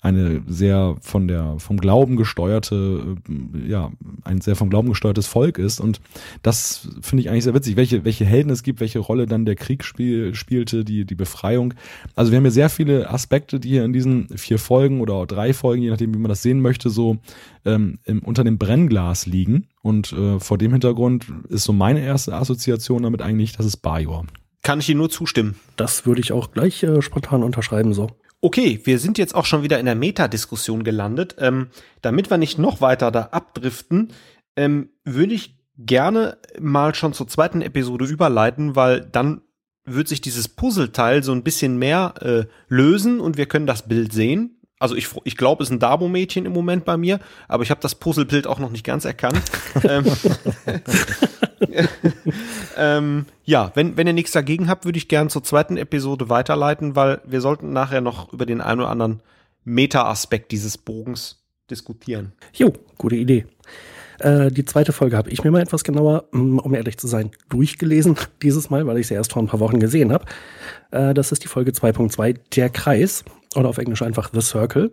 eine 0.00 0.42
sehr 0.46 0.96
von 1.02 1.28
der, 1.28 1.56
vom 1.58 1.76
Glauben 1.76 2.16
gesteuerte, 2.16 3.16
äh, 3.28 3.68
ja, 3.68 3.92
ein 4.24 4.40
sehr 4.40 4.56
vom 4.56 4.70
Glauben 4.70 4.88
gesteuertes 4.88 5.26
Volk 5.26 5.58
ist. 5.58 5.78
Und 5.78 6.00
das 6.42 6.88
finde 7.02 7.22
ich 7.22 7.30
eigentlich 7.30 7.44
sehr 7.44 7.54
witzig, 7.54 7.76
welche, 7.76 8.04
welche 8.04 8.24
Helden 8.24 8.50
es 8.50 8.62
gibt, 8.62 8.80
welche 8.80 8.98
Rolle 8.98 9.26
dann 9.26 9.44
der 9.44 9.56
Krieg 9.56 9.84
spiel, 9.84 10.34
spielte, 10.34 10.84
die, 10.84 11.04
die 11.04 11.14
Befreiung. 11.14 11.74
Also 12.14 12.32
wir 12.32 12.36
haben 12.36 12.44
hier 12.44 12.50
sehr 12.50 12.70
viele 12.70 13.10
Aspekte, 13.10 13.60
die 13.60 13.68
hier 13.68 13.84
in 13.84 13.92
diesen 13.92 14.28
vier 14.38 14.58
Folgen 14.58 15.02
oder 15.02 15.26
drei 15.26 15.52
Folgen, 15.52 15.82
je 15.82 15.90
nachdem, 15.90 16.14
wie 16.14 16.18
man 16.18 16.30
das 16.30 16.42
sehen 16.42 16.62
möchte, 16.62 16.88
so 16.88 17.18
ähm, 17.66 17.98
im, 18.04 18.20
unter 18.20 18.42
dem 18.42 18.56
Brennglas 18.56 19.26
liegen. 19.26 19.66
Und 19.82 20.12
äh, 20.12 20.40
vor 20.40 20.56
dem 20.56 20.72
Hintergrund 20.72 21.26
ist 21.50 21.64
so 21.64 21.74
meine 21.74 22.00
erste 22.00 22.34
Assoziation 22.34 23.02
damit 23.02 23.20
eigentlich, 23.20 23.52
das 23.52 23.66
ist 23.66 23.78
Bajor. 23.78 24.24
Kann 24.62 24.80
ich 24.80 24.88
Ihnen 24.88 24.98
nur 24.98 25.10
zustimmen. 25.10 25.56
Das 25.76 26.06
würde 26.06 26.20
ich 26.20 26.32
auch 26.32 26.52
gleich 26.52 26.82
äh, 26.82 27.02
spontan 27.02 27.42
unterschreiben 27.42 27.92
so. 27.92 28.08
Okay, 28.42 28.80
wir 28.84 28.98
sind 28.98 29.18
jetzt 29.18 29.34
auch 29.34 29.44
schon 29.44 29.62
wieder 29.62 29.78
in 29.78 29.86
der 29.86 29.94
Metadiskussion 29.94 30.82
gelandet. 30.82 31.36
Ähm, 31.38 31.68
damit 32.00 32.30
wir 32.30 32.38
nicht 32.38 32.58
noch 32.58 32.80
weiter 32.80 33.10
da 33.10 33.28
abdriften, 33.32 34.12
ähm, 34.56 34.90
würde 35.04 35.34
ich 35.34 35.58
gerne 35.76 36.38
mal 36.58 36.94
schon 36.94 37.12
zur 37.12 37.28
zweiten 37.28 37.62
Episode 37.62 38.04
überleiten, 38.06 38.76
weil 38.76 39.00
dann 39.00 39.42
wird 39.84 40.08
sich 40.08 40.20
dieses 40.20 40.48
Puzzleteil 40.48 41.22
so 41.22 41.32
ein 41.32 41.42
bisschen 41.42 41.78
mehr 41.78 42.14
äh, 42.20 42.44
lösen 42.68 43.20
und 43.20 43.36
wir 43.36 43.46
können 43.46 43.66
das 43.66 43.88
Bild 43.88 44.12
sehen. 44.12 44.60
Also 44.78 44.94
ich, 44.94 45.08
ich 45.24 45.36
glaube, 45.36 45.62
es 45.62 45.68
ist 45.68 45.74
ein 45.74 45.78
Dabo-Mädchen 45.78 46.46
im 46.46 46.52
Moment 46.52 46.86
bei 46.86 46.96
mir, 46.96 47.20
aber 47.48 47.62
ich 47.62 47.70
habe 47.70 47.82
das 47.82 47.94
Puzzlebild 47.94 48.46
auch 48.46 48.58
noch 48.58 48.70
nicht 48.70 48.84
ganz 48.84 49.04
erkannt. 49.04 49.42
ähm, 49.84 50.04
ähm, 52.76 53.26
ja, 53.44 53.70
wenn, 53.74 53.96
wenn 53.96 54.06
ihr 54.06 54.12
nichts 54.12 54.32
dagegen 54.32 54.68
habt, 54.68 54.84
würde 54.84 54.98
ich 54.98 55.08
gerne 55.08 55.30
zur 55.30 55.44
zweiten 55.44 55.76
Episode 55.76 56.28
weiterleiten, 56.28 56.96
weil 56.96 57.20
wir 57.24 57.40
sollten 57.40 57.72
nachher 57.72 58.00
noch 58.00 58.32
über 58.32 58.46
den 58.46 58.60
einen 58.60 58.80
oder 58.80 58.90
anderen 58.90 59.22
Meta-Aspekt 59.64 60.52
dieses 60.52 60.78
Bogens 60.78 61.42
diskutieren. 61.70 62.32
Jo, 62.52 62.72
gute 62.98 63.16
Idee. 63.16 63.46
Äh, 64.20 64.50
die 64.50 64.64
zweite 64.64 64.92
Folge 64.92 65.16
habe 65.16 65.30
ich 65.30 65.44
mir 65.44 65.50
mal 65.50 65.62
etwas 65.62 65.84
genauer, 65.84 66.24
mm, 66.32 66.58
um 66.58 66.74
ehrlich 66.74 66.98
zu 66.98 67.06
sein, 67.06 67.30
durchgelesen 67.48 68.16
dieses 68.42 68.70
Mal, 68.70 68.86
weil 68.86 68.98
ich 68.98 69.06
sie 69.06 69.14
erst 69.14 69.32
vor 69.32 69.42
ein 69.42 69.48
paar 69.48 69.60
Wochen 69.60 69.80
gesehen 69.80 70.12
habe. 70.12 70.26
Äh, 70.90 71.14
das 71.14 71.32
ist 71.32 71.42
die 71.42 71.48
Folge 71.48 71.72
2.2, 71.72 72.36
der 72.54 72.68
Kreis 72.70 73.24
oder 73.54 73.68
auf 73.68 73.78
Englisch 73.78 74.02
einfach 74.02 74.30
The 74.32 74.42
Circle. 74.42 74.92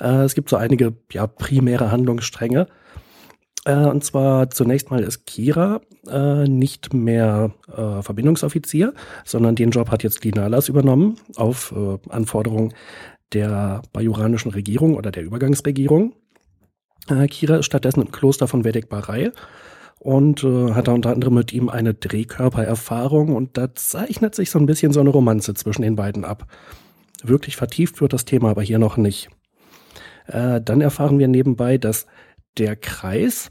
Äh, 0.00 0.24
es 0.24 0.34
gibt 0.34 0.48
so 0.48 0.56
einige 0.56 0.94
ja, 1.12 1.26
primäre 1.26 1.92
Handlungsstränge. 1.92 2.66
Äh, 3.68 3.84
und 3.84 4.02
zwar 4.02 4.48
zunächst 4.50 4.90
mal 4.90 5.02
ist 5.02 5.26
Kira 5.26 5.82
äh, 6.08 6.48
nicht 6.48 6.94
mehr 6.94 7.52
äh, 7.68 8.02
Verbindungsoffizier, 8.02 8.94
sondern 9.24 9.56
den 9.56 9.70
Job 9.70 9.90
hat 9.90 10.02
jetzt 10.02 10.24
Lina 10.24 10.48
übernommen 10.66 11.16
auf 11.36 11.74
äh, 11.76 11.98
Anforderung 12.10 12.72
der 13.34 13.82
bajuranischen 13.92 14.52
Regierung 14.52 14.96
oder 14.96 15.10
der 15.10 15.22
Übergangsregierung. 15.22 16.14
Äh, 17.10 17.26
Kira 17.26 17.58
ist 17.58 17.66
stattdessen 17.66 18.00
im 18.00 18.10
Kloster 18.10 18.48
von 18.48 18.64
Vedek 18.64 18.88
Barai 18.88 19.32
und 19.98 20.44
äh, 20.44 20.72
hat 20.72 20.88
da 20.88 20.92
unter 20.92 21.10
anderem 21.10 21.34
mit 21.34 21.52
ihm 21.52 21.68
eine 21.68 21.92
Drehkörpererfahrung 21.92 23.36
und 23.36 23.58
da 23.58 23.74
zeichnet 23.74 24.34
sich 24.34 24.50
so 24.50 24.58
ein 24.58 24.66
bisschen 24.66 24.94
so 24.94 25.00
eine 25.00 25.10
Romanze 25.10 25.52
zwischen 25.52 25.82
den 25.82 25.94
beiden 25.94 26.24
ab. 26.24 26.46
Wirklich 27.22 27.56
vertieft 27.56 28.00
wird 28.00 28.14
das 28.14 28.24
Thema 28.24 28.48
aber 28.50 28.62
hier 28.62 28.78
noch 28.78 28.96
nicht. 28.96 29.28
Dann 30.28 30.82
erfahren 30.82 31.18
wir 31.18 31.26
nebenbei, 31.26 31.78
dass 31.78 32.06
der 32.58 32.76
Kreis 32.76 33.50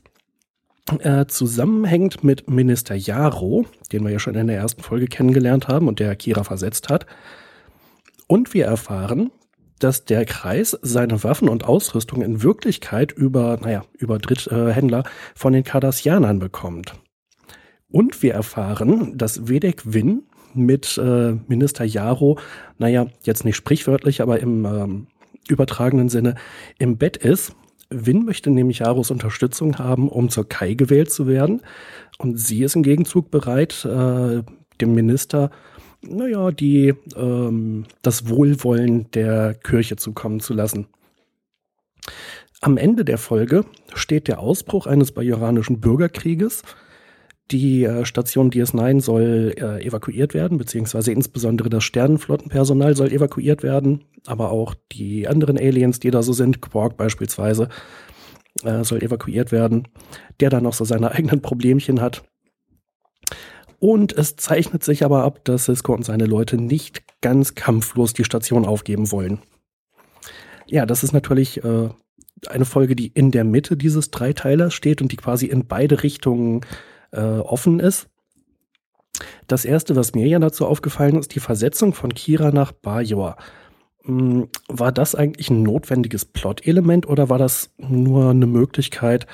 äh, 1.00 1.28
zusammenhängt 1.28 2.24
mit 2.24 2.50
Minister 2.50 2.96
Jaro, 2.96 3.66
den 3.92 4.04
wir 4.04 4.12
ja 4.12 4.20
schon 4.20 4.36
in 4.36 4.48
der 4.48 4.58
ersten 4.58 4.82
Folge 4.82 5.08
kennengelernt 5.08 5.68
haben 5.68 5.88
und 5.88 6.00
der 6.00 6.16
Kira 6.16 6.44
versetzt 6.44 6.90
hat. 6.90 7.06
Und 8.28 8.54
wir 8.54 8.66
erfahren, 8.66 9.32
dass 9.80 10.06
der 10.06 10.26
Kreis 10.26 10.78
seine 10.82 11.24
Waffen 11.24 11.50
und 11.50 11.66
Ausrüstung 11.66 12.22
in 12.22 12.42
Wirklichkeit 12.42 13.12
über, 13.12 13.58
naja, 13.62 13.86
über 13.98 14.18
Dritthändler 14.18 15.04
von 15.36 15.54
den 15.54 15.64
Cardassianern 15.64 16.40
bekommt. 16.40 16.94
Und 17.90 18.22
wir 18.22 18.34
erfahren, 18.34 19.18
dass 19.18 19.48
Vedek 19.48 19.94
Win 19.94 20.24
mit 20.54 20.98
äh, 20.98 21.36
Minister 21.48 21.86
Jaro, 21.86 22.40
naja, 22.78 23.08
jetzt 23.24 23.46
nicht 23.46 23.56
sprichwörtlich, 23.56 24.22
aber 24.22 24.40
im 24.40 24.66
ähm, 24.66 25.08
übertragenen 25.48 26.10
Sinne 26.10 26.36
im 26.80 26.98
Bett 26.98 27.18
ist. 27.18 27.54
Win 27.90 28.26
möchte 28.26 28.50
nämlich 28.50 28.80
Jaros 28.80 29.12
Unterstützung 29.12 29.78
haben, 29.78 30.10
um 30.10 30.30
zur 30.30 30.48
Kai 30.48 30.74
gewählt 30.74 31.12
zu 31.12 31.28
werden. 31.28 31.62
Und 32.18 32.40
sie 32.40 32.64
ist 32.64 32.76
im 32.76 32.84
Gegenzug 32.84 33.32
bereit, 33.32 33.86
äh, 33.86 34.44
dem 34.82 34.94
Minister 34.94 35.52
naja, 36.02 36.52
die 36.52 36.94
ähm, 37.16 37.86
das 38.02 38.30
Wohlwollen 38.30 39.10
der 39.12 39.54
Kirche 39.56 39.96
zukommen 39.96 40.40
zu 40.40 40.54
lassen. 40.54 40.88
Am 42.62 42.78
Ende 42.78 43.06
der 43.06 43.18
Folge 43.18 43.66
steht 43.94 44.28
der 44.28 44.40
Ausbruch 44.40 44.88
eines 44.88 45.12
bajoranischen 45.12 45.80
Bürgerkrieges. 45.80 46.64
Die 47.52 47.86
äh, 47.86 48.04
Station 48.06 48.52
DS9 48.52 49.00
soll 49.02 49.56
äh, 49.58 49.86
evakuiert 49.86 50.34
werden, 50.34 50.58
beziehungsweise 50.58 51.14
insbesondere 51.14 51.70
das 51.70 51.84
Sternenflottenpersonal 51.86 52.96
soll 52.96 53.12
evakuiert 53.12 53.64
werden, 53.64 54.04
aber 54.26 54.52
auch 54.52 54.76
die 54.92 55.28
anderen 55.28 55.58
Aliens, 55.58 56.00
die 56.00 56.12
da 56.12 56.24
so 56.24 56.34
sind, 56.34 56.62
Quark 56.62 56.98
beispielsweise, 56.98 57.70
äh, 58.64 58.84
soll 58.84 59.02
evakuiert 59.02 59.54
werden, 59.54 59.88
der 60.42 60.50
dann 60.50 60.64
noch 60.64 60.74
so 60.74 60.84
seine 60.84 61.12
eigenen 61.14 61.42
Problemchen 61.42 62.02
hat. 62.02 62.24
Und 63.80 64.12
es 64.12 64.36
zeichnet 64.36 64.84
sich 64.84 65.06
aber 65.06 65.24
ab, 65.24 65.46
dass 65.46 65.66
Cisco 65.66 65.94
und 65.94 66.04
seine 66.04 66.26
Leute 66.26 66.58
nicht 66.58 67.04
ganz 67.22 67.56
kampflos 67.56 68.14
die 68.14 68.24
Station 68.26 68.66
aufgeben 68.66 69.12
wollen. 69.12 69.40
Ja, 70.66 70.86
das 70.86 71.04
ist 71.04 71.14
natürlich 71.14 71.64
äh, 71.64 71.90
eine 72.48 72.66
Folge, 72.66 72.96
die 72.96 73.08
in 73.08 73.32
der 73.32 73.46
Mitte 73.46 73.78
dieses 73.78 74.12
Dreiteilers 74.12 74.74
steht 74.74 75.02
und 75.02 75.14
die 75.14 75.16
quasi 75.16 75.46
in 75.46 75.68
beide 75.68 76.04
Richtungen 76.04 76.62
äh, 76.62 76.66
offen 77.12 77.80
ist. 77.80 78.08
Das 79.48 79.66
erste, 79.66 79.96
was 79.96 80.14
mir 80.14 80.28
ja 80.28 80.40
dazu 80.40 80.66
aufgefallen 80.66 81.18
ist, 81.18 81.34
die 81.34 81.40
Versetzung 81.40 81.94
von 81.94 82.14
Kira 82.14 82.52
nach 82.52 82.72
Bajor. 82.72 83.38
Hm, 84.04 84.50
War 84.68 84.92
das 84.92 85.16
eigentlich 85.16 85.50
ein 85.50 85.64
notwendiges 85.64 86.26
Plot-Element 86.26 87.08
oder 87.08 87.30
war 87.30 87.38
das 87.38 87.72
nur 87.78 88.30
eine 88.32 88.46
Möglichkeit, 88.46 89.26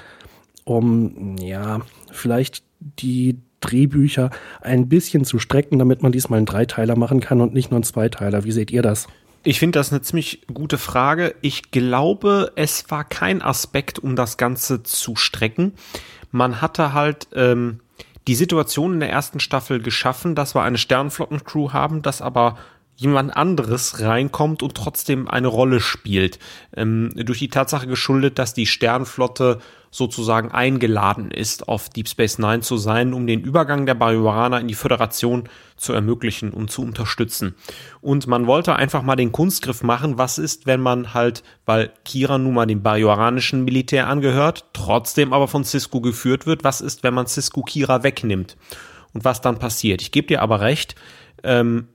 um, 0.65 1.35
ja, 1.37 1.81
vielleicht 2.11 2.63
die 2.79 3.39
Drehbücher 3.59 4.29
ein 4.61 4.89
bisschen 4.89 5.25
zu 5.25 5.39
strecken, 5.39 5.79
damit 5.79 6.03
man 6.03 6.11
diesmal 6.11 6.37
einen 6.37 6.45
Dreiteiler 6.45 6.97
machen 6.97 7.19
kann 7.19 7.41
und 7.41 7.53
nicht 7.53 7.71
nur 7.71 7.77
einen 7.77 7.83
Zweiteiler. 7.83 8.43
Wie 8.43 8.51
seht 8.51 8.71
ihr 8.71 8.81
das? 8.81 9.07
Ich 9.43 9.59
finde 9.59 9.79
das 9.79 9.91
eine 9.91 10.01
ziemlich 10.01 10.45
gute 10.53 10.77
Frage. 10.77 11.35
Ich 11.41 11.71
glaube, 11.71 12.53
es 12.55 12.89
war 12.89 13.03
kein 13.03 13.41
Aspekt, 13.41 13.99
um 13.99 14.15
das 14.15 14.37
Ganze 14.37 14.83
zu 14.83 15.15
strecken. 15.15 15.73
Man 16.33 16.61
hatte 16.61 16.93
halt 16.93 17.27
ähm, 17.35 17.79
die 18.27 18.33
Situation 18.33 18.93
in 18.93 18.99
der 19.01 19.11
ersten 19.11 19.39
Staffel 19.39 19.79
geschaffen, 19.79 20.33
dass 20.33 20.55
wir 20.55 20.63
eine 20.63 20.79
Sternflottencrew 20.79 21.73
haben, 21.73 22.01
dass 22.01 22.23
aber 22.23 22.57
jemand 22.95 23.37
anderes 23.37 23.99
reinkommt 23.99 24.63
und 24.63 24.75
trotzdem 24.75 25.27
eine 25.27 25.47
Rolle 25.47 25.79
spielt. 25.79 26.39
Ähm, 26.75 27.11
durch 27.15 27.37
die 27.37 27.49
Tatsache 27.49 27.85
geschuldet, 27.85 28.39
dass 28.39 28.55
die 28.55 28.65
Sternflotte 28.65 29.59
sozusagen 29.93 30.51
eingeladen 30.51 31.29
ist, 31.29 31.67
auf 31.67 31.87
Deep 31.87 32.09
Space 32.09 32.39
Nine 32.39 32.61
zu 32.61 32.77
sein, 32.77 33.13
um 33.13 33.27
den 33.27 33.41
Übergang 33.41 33.85
der 33.85 33.93
Bajoraner 33.93 34.59
in 34.59 34.67
die 34.67 34.73
Föderation 34.73 35.47
zu 35.77 35.93
ermöglichen 35.93 36.49
und 36.49 36.71
zu 36.71 36.81
unterstützen. 36.81 37.53
Und 38.01 38.25
man 38.25 38.47
wollte 38.47 38.75
einfach 38.75 39.03
mal 39.03 39.15
den 39.15 39.31
Kunstgriff 39.31 39.83
machen, 39.83 40.17
was 40.17 40.39
ist, 40.39 40.65
wenn 40.65 40.81
man 40.81 41.13
halt, 41.13 41.43
weil 41.67 41.91
Kira 42.05 42.39
nun 42.39 42.55
mal 42.55 42.65
dem 42.65 42.81
bajoranischen 42.81 43.63
Militär 43.63 44.07
angehört, 44.07 44.65
trotzdem 44.73 45.31
aber 45.31 45.47
von 45.47 45.63
Cisco 45.63 46.01
geführt 46.01 46.47
wird, 46.47 46.63
was 46.63 46.81
ist, 46.81 47.03
wenn 47.03 47.13
man 47.13 47.27
Cisco 47.27 47.61
Kira 47.61 48.01
wegnimmt? 48.01 48.57
Und 49.13 49.23
was 49.23 49.41
dann 49.41 49.59
passiert? 49.59 50.01
Ich 50.01 50.11
gebe 50.11 50.25
dir 50.25 50.41
aber 50.41 50.59
recht, 50.59 50.95
ähm, 51.43 51.87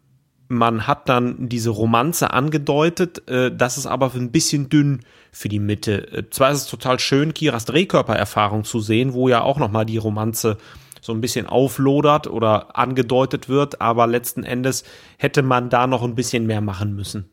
man 0.48 0.86
hat 0.86 1.08
dann 1.08 1.48
diese 1.48 1.70
Romanze 1.70 2.32
angedeutet, 2.32 3.28
äh, 3.28 3.54
das 3.54 3.78
ist 3.78 3.86
aber 3.86 4.12
ein 4.14 4.32
bisschen 4.32 4.68
dünn 4.68 5.00
für 5.30 5.48
die 5.48 5.60
Mitte. 5.60 6.10
Äh, 6.12 6.30
zwar 6.30 6.50
ist 6.50 6.62
es 6.62 6.66
total 6.66 6.98
schön, 6.98 7.34
Kiras 7.34 7.66
Drehkörpererfahrung 7.66 8.64
zu 8.64 8.80
sehen, 8.80 9.12
wo 9.12 9.28
ja 9.28 9.42
auch 9.42 9.58
nochmal 9.58 9.84
die 9.84 9.98
Romanze 9.98 10.56
so 11.00 11.12
ein 11.12 11.20
bisschen 11.20 11.46
auflodert 11.46 12.26
oder 12.26 12.76
angedeutet 12.76 13.48
wird, 13.48 13.80
aber 13.80 14.06
letzten 14.06 14.42
Endes 14.42 14.84
hätte 15.16 15.42
man 15.42 15.70
da 15.70 15.86
noch 15.86 16.02
ein 16.02 16.14
bisschen 16.14 16.46
mehr 16.46 16.60
machen 16.60 16.94
müssen. 16.94 17.26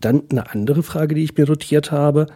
Dann 0.00 0.24
eine 0.30 0.50
andere 0.50 0.82
Frage, 0.82 1.14
die 1.14 1.24
ich 1.24 1.36
mir 1.36 1.46
notiert 1.46 1.90
habe. 1.90 2.26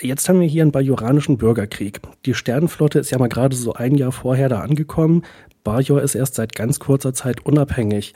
Jetzt 0.00 0.28
haben 0.28 0.38
wir 0.40 0.46
hier 0.46 0.62
einen 0.62 0.70
bajoranischen 0.70 1.38
Bürgerkrieg. 1.38 2.00
Die 2.24 2.34
Sternenflotte 2.34 3.00
ist 3.00 3.10
ja 3.10 3.18
mal 3.18 3.28
gerade 3.28 3.56
so 3.56 3.72
ein 3.72 3.96
Jahr 3.96 4.12
vorher 4.12 4.48
da 4.48 4.60
angekommen. 4.60 5.24
Bajor 5.64 6.00
ist 6.02 6.14
erst 6.14 6.36
seit 6.36 6.54
ganz 6.54 6.78
kurzer 6.78 7.12
Zeit 7.12 7.44
unabhängig. 7.44 8.14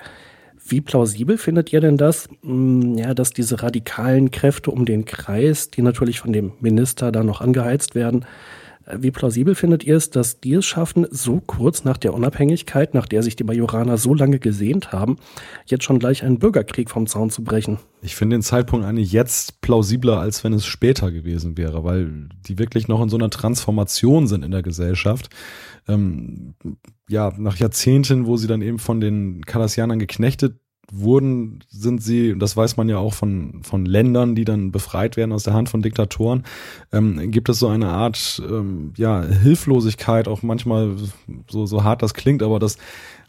Wie 0.67 0.81
plausibel 0.81 1.39
findet 1.39 1.73
ihr 1.73 1.81
denn 1.81 1.97
das, 1.97 2.29
hm, 2.43 2.97
ja, 2.97 3.15
dass 3.15 3.31
diese 3.31 3.63
radikalen 3.63 4.31
Kräfte 4.31 4.71
um 4.71 4.85
den 4.85 5.05
Kreis, 5.05 5.71
die 5.71 5.83
natürlich 5.83 6.21
von 6.21 6.33
dem 6.33 6.53
Minister 6.61 7.13
da 7.13 7.25
noch 7.25 7.41
angeheizt 7.41 7.95
werden, 7.95 8.25
äh, 8.87 8.99
wie 9.01 9.11
plausibel 9.11 9.55
findet 9.55 9.85
ihr 9.85 9.97
es, 9.97 10.11
dass 10.11 10.41
die 10.41 10.55
es 10.55 10.65
schaffen, 10.65 11.07
so 11.11 11.41
kurz 11.45 11.85
nach 11.85 11.97
der 11.97 12.15
Unabhängigkeit, 12.15 12.95
nach 12.95 13.07
der 13.07 13.23
sich 13.23 13.37
die 13.37 13.45
Majoraner 13.45 13.99
so 13.99 14.15
lange 14.15 14.39
gesehnt 14.39 14.93
haben, 14.93 15.17
jetzt 15.67 15.85
schon 15.85 15.99
gleich 15.99 16.23
einen 16.23 16.39
Bürgerkrieg 16.39 16.91
vom 16.91 17.07
Zaun 17.07 17.31
zu 17.31 17.43
brechen? 17.43 17.79
Ich 18.01 18.17
finde 18.17 18.37
den 18.37 18.43
Zeitpunkt 18.43 18.87
eigentlich 18.87 19.13
jetzt 19.13 19.61
plausibler, 19.61 20.19
als 20.19 20.45
wenn 20.45 20.53
es 20.53 20.65
später 20.65 21.11
gewesen 21.11 21.57
wäre, 21.57 21.85
weil 21.85 22.29
die 22.47 22.59
wirklich 22.59 22.89
noch 22.89 23.03
in 23.03 23.09
so 23.09 23.17
einer 23.17 23.31
Transformation 23.31 24.27
sind 24.27 24.45
in 24.45 24.51
der 24.51 24.63
Gesellschaft 24.63 25.29
ähm, 25.89 26.55
ja, 27.09 27.33
nach 27.37 27.57
Jahrzehnten, 27.57 28.27
wo 28.27 28.37
sie 28.37 28.47
dann 28.47 28.63
eben 28.63 28.79
von 28.79 29.01
den 29.01 29.45
Kardassianern 29.45 29.99
geknechtet 29.99 30.57
wurden, 30.91 31.61
sind 31.69 32.03
sie, 32.03 32.33
und 32.33 32.39
das 32.41 32.57
weiß 32.57 32.77
man 32.77 32.89
ja 32.89 32.99
auch 32.99 33.15
von, 33.15 33.63
von 33.63 33.87
Ländern, 33.87 34.35
die 34.35 34.45
dann 34.45 34.73
befreit 34.73 35.17
werden 35.17 35.33
aus 35.33 35.45
der 35.45 35.55
Hand 35.55 35.71
von 35.71 35.81
Diktatoren, 35.81 36.45
ähm, 36.93 37.31
gibt 37.31 37.49
es 37.49 37.59
so 37.59 37.69
eine 37.69 37.89
Art 37.89 38.43
ähm, 38.47 38.93
ja, 38.97 39.23
Hilflosigkeit, 39.23 40.29
auch 40.29 40.43
manchmal 40.43 40.97
so, 41.49 41.65
so 41.65 41.83
hart 41.83 42.03
das 42.03 42.15
klingt, 42.15 42.43
aber 42.43 42.59
das 42.59 42.77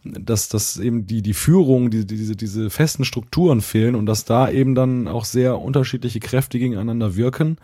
dass, 0.05 0.49
dass 0.49 0.77
eben 0.77 1.07
die, 1.07 1.21
die 1.21 1.33
Führung, 1.33 1.89
die, 1.89 2.05
diese, 2.05 2.35
diese 2.35 2.69
festen 2.69 3.05
Strukturen 3.05 3.61
fehlen 3.61 3.95
und 3.95 4.05
dass 4.05 4.25
da 4.25 4.49
eben 4.49 4.75
dann 4.75 5.07
auch 5.07 5.23
sehr 5.23 5.59
unterschiedliche 5.59 6.19
Kräfte 6.19 6.59
gegeneinander 6.59 7.15
wirken 7.15 7.57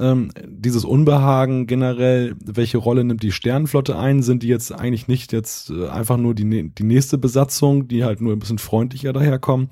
ähm, 0.00 0.30
dieses 0.46 0.84
Unbehagen 0.84 1.66
generell, 1.66 2.34
welche 2.44 2.78
Rolle 2.78 3.04
nimmt 3.04 3.22
die 3.22 3.32
Sternenflotte 3.32 3.98
ein? 3.98 4.22
Sind 4.22 4.42
die 4.42 4.48
jetzt 4.48 4.72
eigentlich 4.72 5.08
nicht 5.08 5.32
jetzt 5.32 5.70
äh, 5.70 5.88
einfach 5.88 6.16
nur 6.16 6.34
die, 6.34 6.70
die 6.70 6.84
nächste 6.84 7.18
Besatzung, 7.18 7.86
die 7.86 8.04
halt 8.04 8.20
nur 8.20 8.32
ein 8.32 8.38
bisschen 8.38 8.58
freundlicher 8.58 9.12
daherkommen? 9.12 9.68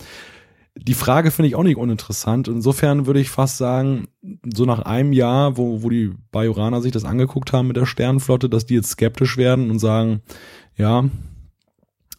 Die 0.76 0.94
Frage 0.94 1.30
finde 1.30 1.48
ich 1.48 1.56
auch 1.56 1.64
nicht 1.64 1.76
uninteressant. 1.76 2.46
Insofern 2.46 3.06
würde 3.06 3.20
ich 3.20 3.30
fast 3.30 3.56
sagen, 3.56 4.08
so 4.54 4.64
nach 4.64 4.80
einem 4.80 5.12
Jahr, 5.12 5.56
wo, 5.56 5.82
wo 5.82 5.90
die 5.90 6.12
Bajoraner 6.30 6.82
sich 6.82 6.92
das 6.92 7.04
angeguckt 7.04 7.52
haben 7.52 7.66
mit 7.66 7.76
der 7.76 7.86
Sternenflotte, 7.86 8.48
dass 8.48 8.66
die 8.66 8.74
jetzt 8.74 8.90
skeptisch 8.90 9.36
werden 9.36 9.70
und 9.70 9.80
sagen, 9.80 10.20
ja, 10.76 11.04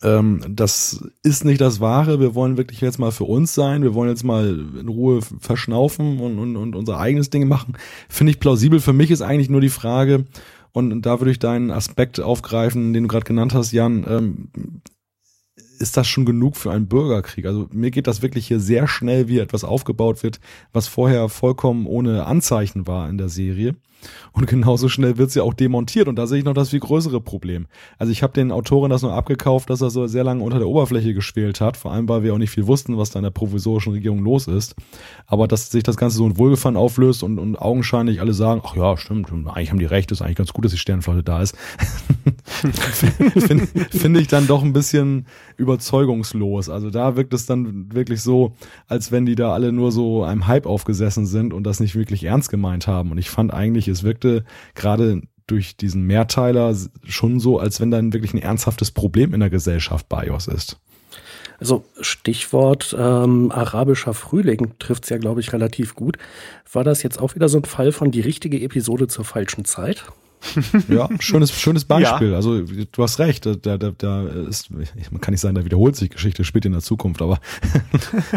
ähm, 0.01 0.43
das 0.47 1.03
ist 1.23 1.45
nicht 1.45 1.61
das 1.61 1.79
Wahre. 1.79 2.19
Wir 2.19 2.35
wollen 2.35 2.57
wirklich 2.57 2.81
jetzt 2.81 2.99
mal 2.99 3.11
für 3.11 3.25
uns 3.25 3.53
sein. 3.53 3.83
Wir 3.83 3.93
wollen 3.93 4.09
jetzt 4.09 4.23
mal 4.23 4.47
in 4.79 4.87
Ruhe 4.87 5.21
verschnaufen 5.39 6.19
und, 6.19 6.39
und, 6.39 6.55
und 6.55 6.75
unser 6.75 6.99
eigenes 6.99 7.29
Ding 7.29 7.47
machen. 7.47 7.77
Finde 8.07 8.31
ich 8.31 8.39
plausibel. 8.39 8.79
Für 8.79 8.93
mich 8.93 9.11
ist 9.11 9.21
eigentlich 9.21 9.49
nur 9.49 9.61
die 9.61 9.69
Frage, 9.69 10.25
und 10.71 11.01
da 11.01 11.19
würde 11.19 11.31
ich 11.31 11.39
deinen 11.39 11.71
Aspekt 11.71 12.19
aufgreifen, 12.19 12.93
den 12.93 13.03
du 13.03 13.09
gerade 13.09 13.25
genannt 13.25 13.53
hast, 13.53 13.71
Jan. 13.71 14.05
Ähm, 14.07 14.49
ist 15.79 15.95
das 15.95 16.07
schon 16.07 16.25
genug 16.25 16.57
für 16.57 16.71
einen 16.71 16.87
Bürgerkrieg? 16.87 17.45
Also 17.45 17.67
mir 17.71 17.89
geht 17.89 18.07
das 18.07 18.21
wirklich 18.21 18.47
hier 18.47 18.59
sehr 18.59 18.87
schnell, 18.87 19.27
wie 19.27 19.39
etwas 19.39 19.63
aufgebaut 19.63 20.23
wird, 20.23 20.39
was 20.73 20.87
vorher 20.87 21.29
vollkommen 21.29 21.85
ohne 21.85 22.25
Anzeichen 22.25 22.85
war 22.85 23.09
in 23.09 23.17
der 23.17 23.29
Serie. 23.29 23.75
Und 24.31 24.47
genauso 24.47 24.89
schnell 24.89 25.17
wird 25.17 25.31
sie 25.31 25.41
auch 25.41 25.53
demontiert. 25.53 26.07
Und 26.07 26.15
da 26.15 26.27
sehe 26.27 26.39
ich 26.39 26.45
noch 26.45 26.53
das 26.53 26.69
viel 26.69 26.79
größere 26.79 27.21
Problem. 27.21 27.67
Also 27.97 28.11
ich 28.11 28.23
habe 28.23 28.33
den 28.33 28.51
Autoren 28.51 28.89
das 28.89 29.01
nur 29.01 29.13
abgekauft, 29.13 29.69
dass 29.69 29.81
er 29.81 29.89
so 29.89 30.07
sehr 30.07 30.23
lange 30.23 30.43
unter 30.43 30.59
der 30.59 30.67
Oberfläche 30.67 31.13
gespielt 31.13 31.61
hat. 31.61 31.77
Vor 31.77 31.91
allem, 31.91 32.07
weil 32.07 32.23
wir 32.23 32.33
auch 32.33 32.37
nicht 32.37 32.51
viel 32.51 32.67
wussten, 32.67 32.97
was 32.97 33.11
da 33.11 33.19
in 33.19 33.23
der 33.23 33.31
provisorischen 33.31 33.93
Regierung 33.93 34.19
los 34.19 34.47
ist. 34.47 34.75
Aber 35.27 35.47
dass 35.47 35.71
sich 35.71 35.83
das 35.83 35.97
Ganze 35.97 36.17
so 36.17 36.25
in 36.25 36.37
Wohlgefallen 36.37 36.77
auflöst 36.77 37.23
und, 37.23 37.39
und 37.39 37.57
augenscheinlich 37.57 38.21
alle 38.21 38.33
sagen, 38.33 38.61
ach 38.63 38.75
ja, 38.75 38.97
stimmt, 38.97 39.31
eigentlich 39.31 39.71
haben 39.71 39.79
die 39.79 39.85
recht, 39.85 40.11
ist 40.11 40.21
eigentlich 40.21 40.37
ganz 40.37 40.53
gut, 40.53 40.65
dass 40.65 40.71
die 40.71 40.77
Sternflotte 40.77 41.23
da 41.23 41.41
ist. 41.41 41.55
Finde 42.45 43.67
find 43.67 44.17
ich 44.17 44.27
dann 44.27 44.47
doch 44.47 44.63
ein 44.63 44.73
bisschen 44.73 45.25
überzeugungslos. 45.57 46.69
Also 46.69 46.89
da 46.89 47.15
wirkt 47.15 47.33
es 47.33 47.45
dann 47.45 47.93
wirklich 47.93 48.21
so, 48.21 48.53
als 48.87 49.11
wenn 49.11 49.25
die 49.25 49.35
da 49.35 49.53
alle 49.53 49.71
nur 49.71 49.91
so 49.91 50.23
einem 50.23 50.47
Hype 50.47 50.65
aufgesessen 50.65 51.25
sind 51.25 51.53
und 51.53 51.63
das 51.63 51.79
nicht 51.79 51.95
wirklich 51.95 52.23
ernst 52.23 52.49
gemeint 52.49 52.87
haben. 52.87 53.11
Und 53.11 53.17
ich 53.17 53.29
fand 53.29 53.53
eigentlich, 53.53 53.87
es 53.89 54.03
wirkte 54.03 54.43
gerade 54.75 55.21
durch 55.47 55.75
diesen 55.75 56.03
Mehrteiler 56.03 56.75
schon 57.07 57.39
so, 57.39 57.59
als 57.59 57.81
wenn 57.81 57.91
dann 57.91 58.13
wirklich 58.13 58.33
ein 58.33 58.41
ernsthaftes 58.41 58.91
Problem 58.91 59.33
in 59.33 59.39
der 59.39 59.49
Gesellschaft 59.49 60.07
BIOS 60.07 60.47
ist. 60.47 60.77
Also 61.59 61.83
Stichwort 61.99 62.95
ähm, 62.97 63.51
arabischer 63.51 64.13
Frühling 64.13 64.73
trifft 64.79 65.03
es 65.03 65.09
ja, 65.09 65.17
glaube 65.17 65.41
ich, 65.41 65.51
relativ 65.51 65.95
gut. 65.95 66.17
War 66.71 66.83
das 66.83 67.03
jetzt 67.03 67.19
auch 67.19 67.35
wieder 67.35 67.49
so 67.49 67.57
ein 67.57 67.65
Fall 67.65 67.91
von 67.91 68.11
die 68.11 68.21
richtige 68.21 68.61
Episode 68.61 69.07
zur 69.07 69.25
falschen 69.25 69.65
Zeit? 69.65 70.05
ja, 70.89 71.09
schönes, 71.19 71.51
schönes 71.51 71.85
Beispiel. 71.85 72.31
Ja. 72.31 72.35
Also 72.35 72.61
du 72.61 73.03
hast 73.03 73.19
recht, 73.19 73.45
da, 73.45 73.55
da, 73.55 73.77
da 73.77 74.23
ist, 74.23 74.71
man 74.71 75.21
kann 75.21 75.33
nicht 75.33 75.41
sagen, 75.41 75.55
da 75.55 75.65
wiederholt 75.65 75.95
sich 75.95 76.09
Geschichte, 76.09 76.43
spielt 76.43 76.65
in 76.65 76.71
der 76.71 76.81
Zukunft, 76.81 77.21
aber 77.21 77.39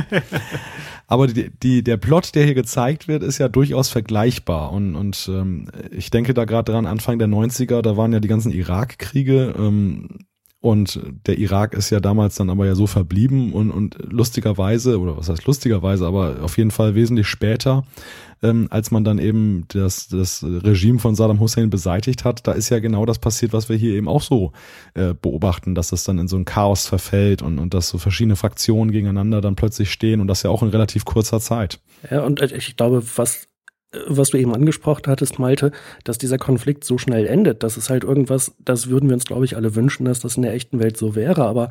aber 1.07 1.27
die, 1.27 1.51
die, 1.63 1.83
der 1.83 1.97
Plot, 1.97 2.35
der 2.35 2.45
hier 2.45 2.55
gezeigt 2.55 3.09
wird, 3.09 3.23
ist 3.23 3.39
ja 3.39 3.49
durchaus 3.49 3.89
vergleichbar. 3.89 4.73
Und, 4.73 4.97
und 4.97 5.29
ähm, 5.33 5.69
ich 5.91 6.11
denke 6.11 6.35
da 6.35 6.45
gerade 6.45 6.73
dran, 6.73 6.87
Anfang 6.87 7.19
der 7.19 7.29
90er, 7.29 7.83
da 7.83 7.97
waren 7.97 8.13
ja 8.13 8.21
die 8.21 8.29
ganzen 8.29 8.53
Irakkriege, 8.53 9.55
ähm, 9.57 10.09
und 10.63 11.01
der 11.27 11.39
Irak 11.39 11.75
ist 11.75 11.91
ja 11.91 11.99
damals 11.99 12.37
dann 12.37 12.49
aber 12.49 12.67
ja 12.67 12.77
so 12.77 12.87
verblieben 12.87 13.53
und, 13.53 13.73
und 13.73 13.97
lustigerweise, 14.01 15.01
oder 15.01 15.17
was 15.17 15.29
heißt 15.29 15.45
lustigerweise, 15.45 16.07
aber 16.07 16.37
auf 16.41 16.57
jeden 16.57 16.71
Fall 16.71 16.95
wesentlich 16.95 17.27
später, 17.27 17.83
ähm, 18.43 18.67
als 18.71 18.91
man 18.91 19.05
dann 19.05 19.19
eben 19.19 19.65
das, 19.69 20.09
das 20.09 20.45
Regime 20.45 20.99
von 20.99 21.15
Saddam 21.15 21.41
Hussein 21.41 21.71
beseitigt 21.71 22.25
hat, 22.25 22.47
da 22.47 22.53
ist 22.53 22.71
ja 22.71 22.81
genau 22.81 23.07
das 23.07 23.19
passiert, 23.19 23.53
was 23.53 23.69
wir 23.69 23.77
hier 23.77 23.95
eben 23.95 24.09
auch 24.09 24.23
so 24.23 24.53
äh, 24.95 25.15
beobachten, 25.15 25.75
dass 25.75 25.89
das 25.89 26.05
dann 26.05 26.19
in 26.19 26.29
so 26.29 26.37
ein 26.37 26.45
Chaos 26.45 26.87
verfällt 26.87 27.43
und, 27.43 27.59
und 27.59 27.75
dass 27.75 27.89
so 27.89 27.99
verschiedene 27.99 28.37
Fraktionen 28.37 28.93
gegeneinander 28.93 29.41
dann 29.41 29.57
plötzlich 29.57 29.91
stehen 29.91 30.21
und 30.21 30.27
das 30.27 30.43
ja 30.43 30.51
auch 30.51 30.63
in 30.63 30.69
relativ 30.69 31.05
kurzer 31.05 31.41
Zeit. 31.41 31.81
Ja, 32.11 32.23
und 32.25 32.41
ich 32.43 32.77
glaube, 32.77 33.03
was 33.17 33.47
was 34.07 34.31
du 34.31 34.39
eben 34.39 34.55
angesprochen 34.55 35.05
hattest, 35.07 35.39
Malte, 35.39 35.71
dass 36.05 36.19
dieser 36.19 36.39
Konflikt 36.39 36.85
so 36.85 36.99
schnell 36.99 37.27
endet. 37.27 37.63
Das 37.63 37.77
ist 37.77 37.91
halt 37.91 38.05
irgendwas, 38.05 38.55
das 38.59 38.89
würden 38.89 39.09
wir 39.09 39.15
uns, 39.15 39.27
glaube 39.27 39.45
ich, 39.45 39.57
alle 39.57 39.75
wünschen, 39.75 40.07
dass 40.07 40.21
das 40.21 40.37
in 40.37 40.43
der 40.43 40.55
echten 40.55 40.79
Welt 40.79 40.97
so 40.97 41.15
wäre. 41.15 41.45
Aber 41.45 41.69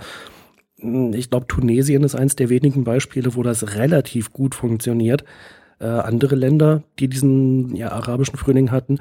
hm, 0.80 1.14
ich 1.14 1.30
glaube, 1.30 1.48
Tunesien 1.48 2.04
ist 2.04 2.16
eines 2.16 2.36
der 2.36 2.50
wenigen 2.50 2.84
Beispiele, 2.84 3.36
wo 3.36 3.44
das 3.44 3.76
relativ 3.76 4.32
gut 4.32 4.56
funktioniert. 4.56 5.24
Äh, 5.82 5.88
andere 5.88 6.36
Länder, 6.36 6.84
die 7.00 7.08
diesen 7.08 7.76
ja, 7.76 7.92
arabischen 7.92 8.38
Frühling 8.38 8.72
hatten, 8.72 9.00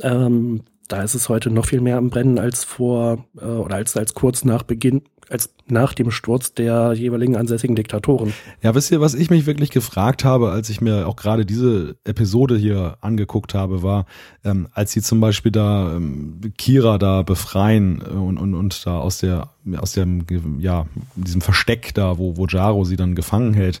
ähm, 0.00 0.60
da 0.88 1.02
ist 1.02 1.14
es 1.14 1.28
heute 1.28 1.50
noch 1.50 1.66
viel 1.66 1.80
mehr 1.80 1.96
am 1.96 2.10
Brennen 2.10 2.38
als 2.38 2.64
vor 2.64 3.24
äh, 3.40 3.44
oder 3.44 3.76
als, 3.76 3.96
als 3.96 4.14
kurz 4.14 4.44
nach 4.44 4.62
Beginn 4.62 5.02
als 5.32 5.54
nach 5.66 5.94
dem 5.94 6.10
Sturz 6.10 6.52
der 6.52 6.92
jeweiligen 6.92 7.36
ansässigen 7.36 7.74
Diktatoren. 7.74 8.34
Ja, 8.60 8.74
wisst 8.74 8.90
ihr, 8.90 9.00
was 9.00 9.14
ich 9.14 9.30
mich 9.30 9.46
wirklich 9.46 9.70
gefragt 9.70 10.24
habe, 10.24 10.50
als 10.50 10.68
ich 10.68 10.80
mir 10.80 11.08
auch 11.08 11.16
gerade 11.16 11.46
diese 11.46 11.96
Episode 12.04 12.56
hier 12.56 12.98
angeguckt 13.00 13.54
habe, 13.54 13.82
war, 13.82 14.04
ähm, 14.44 14.68
als 14.72 14.92
sie 14.92 15.00
zum 15.00 15.20
Beispiel 15.20 15.50
da 15.50 15.94
ähm, 15.94 16.40
Kira 16.58 16.98
da 16.98 17.22
befreien 17.22 18.02
äh, 18.02 18.10
und, 18.10 18.36
und, 18.36 18.54
und 18.54 18.86
da 18.86 18.98
aus 18.98 19.18
der 19.18 19.48
aus 19.76 19.92
dem 19.92 20.26
ja 20.58 20.86
diesem 21.14 21.40
Versteck 21.40 21.94
da, 21.94 22.18
wo 22.18 22.36
wo 22.36 22.46
Jaro 22.46 22.84
sie 22.84 22.96
dann 22.96 23.14
gefangen 23.14 23.54
hält 23.54 23.80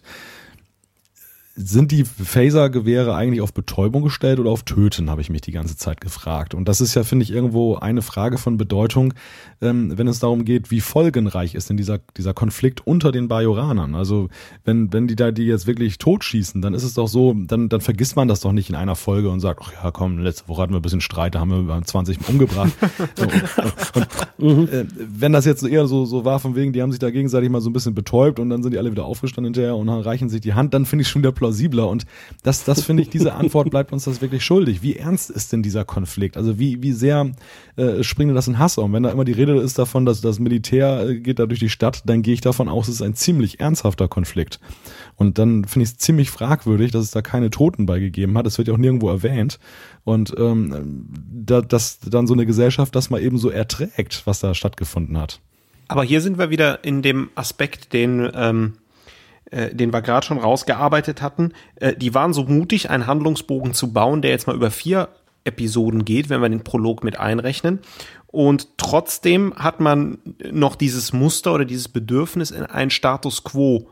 sind 1.54 1.92
die 1.92 2.04
Phaser-Gewehre 2.04 3.14
eigentlich 3.14 3.42
auf 3.42 3.52
Betäubung 3.52 4.02
gestellt 4.02 4.40
oder 4.40 4.50
auf 4.50 4.62
Töten, 4.62 5.10
habe 5.10 5.20
ich 5.20 5.28
mich 5.28 5.42
die 5.42 5.52
ganze 5.52 5.76
Zeit 5.76 6.00
gefragt. 6.00 6.54
Und 6.54 6.66
das 6.66 6.80
ist 6.80 6.94
ja, 6.94 7.04
finde 7.04 7.24
ich, 7.24 7.30
irgendwo 7.30 7.76
eine 7.76 8.00
Frage 8.00 8.38
von 8.38 8.56
Bedeutung, 8.56 9.12
ähm, 9.60 9.96
wenn 9.98 10.08
es 10.08 10.18
darum 10.18 10.46
geht, 10.46 10.70
wie 10.70 10.80
folgenreich 10.80 11.54
ist 11.54 11.68
denn 11.68 11.76
dieser, 11.76 11.98
dieser 12.16 12.32
Konflikt 12.32 12.86
unter 12.86 13.12
den 13.12 13.28
Bajoranern. 13.28 13.94
Also 13.94 14.28
wenn, 14.64 14.92
wenn 14.94 15.06
die 15.06 15.14
da 15.14 15.30
die 15.30 15.44
jetzt 15.44 15.66
wirklich 15.66 15.98
totschießen, 15.98 16.62
dann 16.62 16.72
ist 16.72 16.84
es 16.84 16.94
doch 16.94 17.06
so, 17.06 17.34
dann, 17.34 17.68
dann 17.68 17.82
vergisst 17.82 18.16
man 18.16 18.28
das 18.28 18.40
doch 18.40 18.52
nicht 18.52 18.70
in 18.70 18.74
einer 18.74 18.96
Folge 18.96 19.28
und 19.28 19.40
sagt, 19.40 19.60
ach 19.62 19.72
ja 19.72 19.90
komm, 19.90 20.18
letzte 20.18 20.48
Woche 20.48 20.62
hatten 20.62 20.72
wir 20.72 20.78
ein 20.78 20.82
bisschen 20.82 21.02
Streit, 21.02 21.34
da 21.34 21.40
haben 21.40 21.68
wir 21.68 21.82
20 21.82 22.28
umgebracht. 22.28 22.72
so, 23.14 23.24
und, 23.94 24.08
und, 24.38 24.72
äh, 24.72 24.86
wenn 24.96 25.32
das 25.32 25.44
jetzt 25.44 25.62
eher 25.64 25.86
so, 25.86 26.06
so 26.06 26.24
war 26.24 26.40
von 26.40 26.56
wegen, 26.56 26.72
die 26.72 26.80
haben 26.80 26.92
sich 26.92 26.98
da 26.98 27.10
gegenseitig 27.10 27.50
mal 27.50 27.60
so 27.60 27.68
ein 27.68 27.74
bisschen 27.74 27.94
betäubt 27.94 28.40
und 28.40 28.48
dann 28.48 28.62
sind 28.62 28.72
die 28.72 28.78
alle 28.78 28.90
wieder 28.90 29.04
aufgestanden 29.04 29.52
hinterher 29.52 29.76
und 29.76 29.88
dann 29.88 30.00
reichen 30.00 30.30
sich 30.30 30.40
die 30.40 30.54
Hand, 30.54 30.72
dann 30.72 30.86
finde 30.86 31.02
ich 31.02 31.08
schon 31.08 31.20
wieder 31.20 31.32
plausibler. 31.42 31.88
Und 31.88 32.06
das, 32.44 32.64
das 32.64 32.84
finde 32.84 33.02
ich, 33.02 33.10
diese 33.10 33.34
Antwort 33.34 33.70
bleibt 33.70 33.92
uns 33.92 34.04
das 34.04 34.20
wirklich 34.20 34.44
schuldig. 34.44 34.82
Wie 34.82 34.94
ernst 34.96 35.28
ist 35.28 35.52
denn 35.52 35.62
dieser 35.62 35.84
Konflikt? 35.84 36.36
Also 36.36 36.58
wie, 36.58 36.82
wie 36.82 36.92
sehr 36.92 37.32
äh, 37.76 38.04
springt 38.04 38.34
das 38.36 38.46
in 38.46 38.58
Hass 38.58 38.78
um? 38.78 38.92
Wenn 38.92 39.02
da 39.02 39.10
immer 39.10 39.24
die 39.24 39.32
Rede 39.32 39.58
ist 39.60 39.78
davon, 39.78 40.06
dass 40.06 40.20
das 40.20 40.38
Militär 40.38 41.08
äh, 41.08 41.18
geht 41.18 41.40
da 41.40 41.46
durch 41.46 41.58
die 41.58 41.68
Stadt, 41.68 42.02
dann 42.06 42.22
gehe 42.22 42.34
ich 42.34 42.40
davon 42.40 42.68
aus, 42.68 42.86
es 42.86 42.96
ist 42.96 43.02
ein 43.02 43.14
ziemlich 43.14 43.58
ernsthafter 43.58 44.06
Konflikt. 44.06 44.60
Und 45.16 45.38
dann 45.38 45.64
finde 45.64 45.84
ich 45.84 45.90
es 45.90 45.98
ziemlich 45.98 46.30
fragwürdig, 46.30 46.92
dass 46.92 47.04
es 47.04 47.10
da 47.10 47.22
keine 47.22 47.50
Toten 47.50 47.86
beigegeben 47.86 48.38
hat. 48.38 48.46
Es 48.46 48.58
wird 48.58 48.68
ja 48.68 48.74
auch 48.74 48.78
nirgendwo 48.78 49.08
erwähnt. 49.08 49.58
Und 50.04 50.32
ähm, 50.38 51.08
da, 51.32 51.60
dass 51.60 51.98
dann 51.98 52.28
so 52.28 52.34
eine 52.34 52.46
Gesellschaft 52.46 52.94
das 52.94 53.10
mal 53.10 53.20
eben 53.20 53.38
so 53.38 53.50
erträgt, 53.50 54.22
was 54.26 54.38
da 54.38 54.54
stattgefunden 54.54 55.18
hat. 55.18 55.40
Aber 55.88 56.04
hier 56.04 56.20
sind 56.20 56.38
wir 56.38 56.50
wieder 56.50 56.84
in 56.84 57.02
dem 57.02 57.30
Aspekt, 57.34 57.92
den, 57.92 58.30
ähm, 58.34 58.74
äh, 59.52 59.74
den 59.74 59.92
wir 59.92 60.02
gerade 60.02 60.26
schon 60.26 60.38
rausgearbeitet 60.38 61.22
hatten. 61.22 61.52
Äh, 61.76 61.94
die 61.94 62.14
waren 62.14 62.32
so 62.32 62.44
mutig, 62.44 62.90
einen 62.90 63.06
Handlungsbogen 63.06 63.74
zu 63.74 63.92
bauen, 63.92 64.22
der 64.22 64.30
jetzt 64.30 64.46
mal 64.46 64.56
über 64.56 64.70
vier 64.70 65.10
Episoden 65.44 66.04
geht, 66.04 66.30
wenn 66.30 66.40
wir 66.40 66.48
den 66.48 66.64
Prolog 66.64 67.04
mit 67.04 67.20
einrechnen. 67.20 67.80
Und 68.28 68.78
trotzdem 68.78 69.52
hat 69.56 69.78
man 69.78 70.18
noch 70.50 70.74
dieses 70.74 71.12
Muster 71.12 71.52
oder 71.52 71.66
dieses 71.66 71.88
Bedürfnis, 71.88 72.50
in 72.50 72.64
einen 72.64 72.90
Status 72.90 73.44
quo 73.44 73.88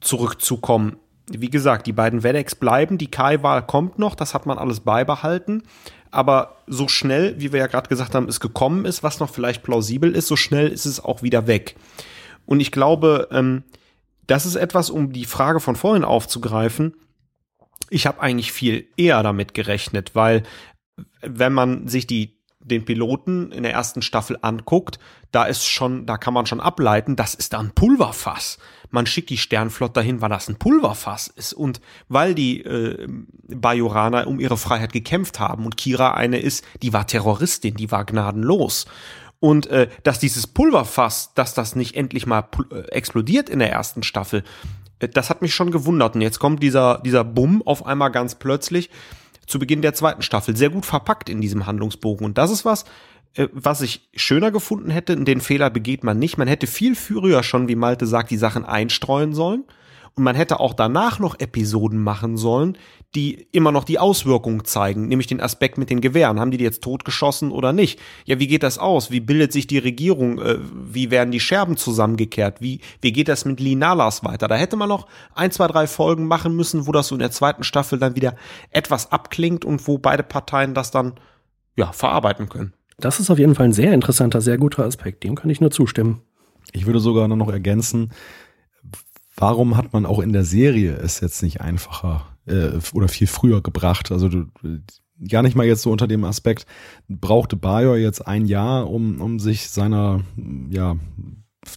zurückzukommen. 0.00 0.96
Wie 1.30 1.48
gesagt, 1.48 1.86
die 1.86 1.92
beiden 1.92 2.22
Wedex 2.22 2.54
bleiben, 2.54 2.98
die 2.98 3.10
Kai-Wahl 3.10 3.66
kommt 3.66 3.98
noch, 3.98 4.14
das 4.14 4.34
hat 4.34 4.44
man 4.44 4.58
alles 4.58 4.80
beibehalten. 4.80 5.62
Aber 6.10 6.56
so 6.66 6.88
schnell, 6.88 7.36
wie 7.38 7.52
wir 7.52 7.60
ja 7.60 7.66
gerade 7.66 7.88
gesagt 7.88 8.14
haben, 8.14 8.28
es 8.28 8.40
gekommen 8.40 8.84
ist, 8.84 9.02
was 9.02 9.20
noch 9.20 9.30
vielleicht 9.30 9.62
plausibel 9.62 10.14
ist, 10.14 10.26
so 10.26 10.36
schnell 10.36 10.68
ist 10.68 10.84
es 10.84 11.02
auch 11.02 11.22
wieder 11.22 11.46
weg. 11.46 11.76
Und 12.44 12.60
ich 12.60 12.72
glaube, 12.72 13.28
ähm, 13.30 13.62
das 14.26 14.46
ist 14.46 14.56
etwas, 14.56 14.90
um 14.90 15.12
die 15.12 15.24
Frage 15.24 15.60
von 15.60 15.76
vorhin 15.76 16.04
aufzugreifen. 16.04 16.94
Ich 17.90 18.06
habe 18.06 18.20
eigentlich 18.20 18.52
viel 18.52 18.88
eher 18.96 19.22
damit 19.22 19.54
gerechnet, 19.54 20.14
weil 20.14 20.44
wenn 21.20 21.52
man 21.52 21.88
sich 21.88 22.06
die 22.06 22.42
den 22.64 22.84
Piloten 22.84 23.50
in 23.50 23.62
der 23.62 23.72
ersten 23.72 24.02
Staffel 24.02 24.38
anguckt, 24.40 24.98
da 25.32 25.44
ist 25.44 25.66
schon, 25.66 26.06
da 26.06 26.16
kann 26.16 26.34
man 26.34 26.46
schon 26.46 26.60
ableiten, 26.60 27.16
das 27.16 27.34
ist 27.34 27.52
da 27.52 27.58
ein 27.58 27.72
Pulverfass. 27.72 28.58
Man 28.90 29.06
schickt 29.06 29.30
die 29.30 29.38
Sternflotte 29.38 29.94
dahin, 29.94 30.20
weil 30.20 30.28
das 30.28 30.48
ein 30.48 30.58
Pulverfass 30.58 31.26
ist 31.28 31.54
und 31.54 31.80
weil 32.08 32.34
die 32.34 32.62
äh, 32.62 33.08
Bajoraner 33.48 34.26
um 34.26 34.38
ihre 34.38 34.56
Freiheit 34.56 34.92
gekämpft 34.92 35.40
haben 35.40 35.64
und 35.64 35.76
Kira 35.76 36.14
eine 36.14 36.38
ist, 36.38 36.64
die 36.82 36.92
war 36.92 37.06
Terroristin, 37.06 37.74
die 37.74 37.90
war 37.90 38.04
gnadenlos. 38.04 38.86
Und 39.42 39.66
äh, 39.66 39.88
dass 40.04 40.20
dieses 40.20 40.46
Pulverfass, 40.46 41.34
dass 41.34 41.52
das 41.52 41.74
nicht 41.74 41.96
endlich 41.96 42.26
mal 42.28 42.44
äh, 42.70 42.82
explodiert 42.92 43.48
in 43.48 43.58
der 43.58 43.72
ersten 43.72 44.04
Staffel, 44.04 44.44
äh, 45.00 45.08
das 45.08 45.30
hat 45.30 45.42
mich 45.42 45.52
schon 45.52 45.72
gewundert. 45.72 46.14
Und 46.14 46.20
jetzt 46.20 46.38
kommt 46.38 46.62
dieser, 46.62 47.00
dieser 47.04 47.24
Bumm 47.24 47.60
auf 47.66 47.84
einmal 47.84 48.12
ganz 48.12 48.36
plötzlich 48.36 48.88
zu 49.48 49.58
Beginn 49.58 49.82
der 49.82 49.94
zweiten 49.94 50.22
Staffel 50.22 50.56
sehr 50.56 50.70
gut 50.70 50.86
verpackt 50.86 51.28
in 51.28 51.40
diesem 51.40 51.66
Handlungsbogen. 51.66 52.24
Und 52.24 52.38
das 52.38 52.52
ist 52.52 52.64
was, 52.64 52.84
äh, 53.34 53.48
was 53.50 53.80
ich 53.80 54.08
schöner 54.14 54.52
gefunden 54.52 54.90
hätte. 54.90 55.16
Den 55.16 55.40
Fehler 55.40 55.70
begeht 55.70 56.04
man 56.04 56.20
nicht. 56.20 56.38
Man 56.38 56.46
hätte 56.46 56.68
viel 56.68 56.94
früher 56.94 57.42
schon, 57.42 57.66
wie 57.66 57.74
Malte 57.74 58.06
sagt, 58.06 58.30
die 58.30 58.36
Sachen 58.36 58.64
einstreuen 58.64 59.34
sollen. 59.34 59.64
Und 60.14 60.24
man 60.24 60.36
hätte 60.36 60.60
auch 60.60 60.74
danach 60.74 61.18
noch 61.18 61.40
Episoden 61.40 62.02
machen 62.02 62.36
sollen, 62.36 62.76
die 63.14 63.46
immer 63.52 63.72
noch 63.72 63.84
die 63.84 63.98
Auswirkungen 63.98 64.64
zeigen, 64.64 65.08
nämlich 65.08 65.26
den 65.26 65.40
Aspekt 65.40 65.78
mit 65.78 65.90
den 65.90 66.00
Gewehren. 66.00 66.38
Haben 66.38 66.50
die 66.50 66.58
die 66.58 66.64
jetzt 66.64 66.82
totgeschossen 66.82 67.50
oder 67.50 67.72
nicht? 67.72 67.98
Ja, 68.24 68.38
wie 68.38 68.46
geht 68.46 68.62
das 68.62 68.78
aus? 68.78 69.10
Wie 69.10 69.20
bildet 69.20 69.52
sich 69.52 69.66
die 69.66 69.78
Regierung? 69.78 70.38
Äh, 70.38 70.58
wie 70.60 71.10
werden 71.10 71.30
die 71.30 71.40
Scherben 71.40 71.76
zusammengekehrt? 71.76 72.60
Wie, 72.60 72.80
wie 73.00 73.12
geht 73.12 73.28
das 73.28 73.44
mit 73.44 73.60
Linalas 73.60 74.24
weiter? 74.24 74.48
Da 74.48 74.56
hätte 74.56 74.76
man 74.76 74.88
noch 74.88 75.06
ein, 75.34 75.50
zwei, 75.50 75.66
drei 75.66 75.86
Folgen 75.86 76.26
machen 76.26 76.56
müssen, 76.56 76.86
wo 76.86 76.92
das 76.92 77.08
so 77.08 77.14
in 77.14 77.20
der 77.20 77.30
zweiten 77.30 77.64
Staffel 77.64 77.98
dann 77.98 78.16
wieder 78.16 78.36
etwas 78.70 79.12
abklingt 79.12 79.64
und 79.64 79.86
wo 79.86 79.98
beide 79.98 80.22
Parteien 80.22 80.74
das 80.74 80.90
dann, 80.90 81.14
ja, 81.76 81.92
verarbeiten 81.92 82.48
können. 82.48 82.74
Das 82.98 83.18
ist 83.18 83.30
auf 83.30 83.38
jeden 83.38 83.54
Fall 83.54 83.66
ein 83.66 83.72
sehr 83.72 83.92
interessanter, 83.92 84.40
sehr 84.40 84.58
guter 84.58 84.84
Aspekt. 84.84 85.24
Dem 85.24 85.34
kann 85.34 85.50
ich 85.50 85.60
nur 85.60 85.70
zustimmen. 85.70 86.22
Ich 86.72 86.86
würde 86.86 87.00
sogar 87.00 87.28
noch 87.28 87.50
ergänzen, 87.50 88.12
warum 89.36 89.76
hat 89.76 89.92
man 89.92 90.06
auch 90.06 90.20
in 90.20 90.32
der 90.32 90.44
Serie 90.44 90.94
es 90.94 91.20
jetzt 91.20 91.42
nicht 91.42 91.60
einfacher 91.60 92.26
äh, 92.46 92.70
oder 92.92 93.08
viel 93.08 93.26
früher 93.26 93.62
gebracht? 93.62 94.12
Also 94.12 94.28
du, 94.28 94.46
gar 95.28 95.42
nicht 95.42 95.56
mal 95.56 95.66
jetzt 95.66 95.82
so 95.82 95.90
unter 95.90 96.06
dem 96.06 96.24
Aspekt, 96.24 96.66
brauchte 97.08 97.56
Bayer 97.56 97.96
jetzt 97.96 98.26
ein 98.26 98.46
Jahr, 98.46 98.90
um, 98.90 99.20
um 99.20 99.38
sich 99.38 99.68
seiner 99.70 100.20
ja, 100.70 100.96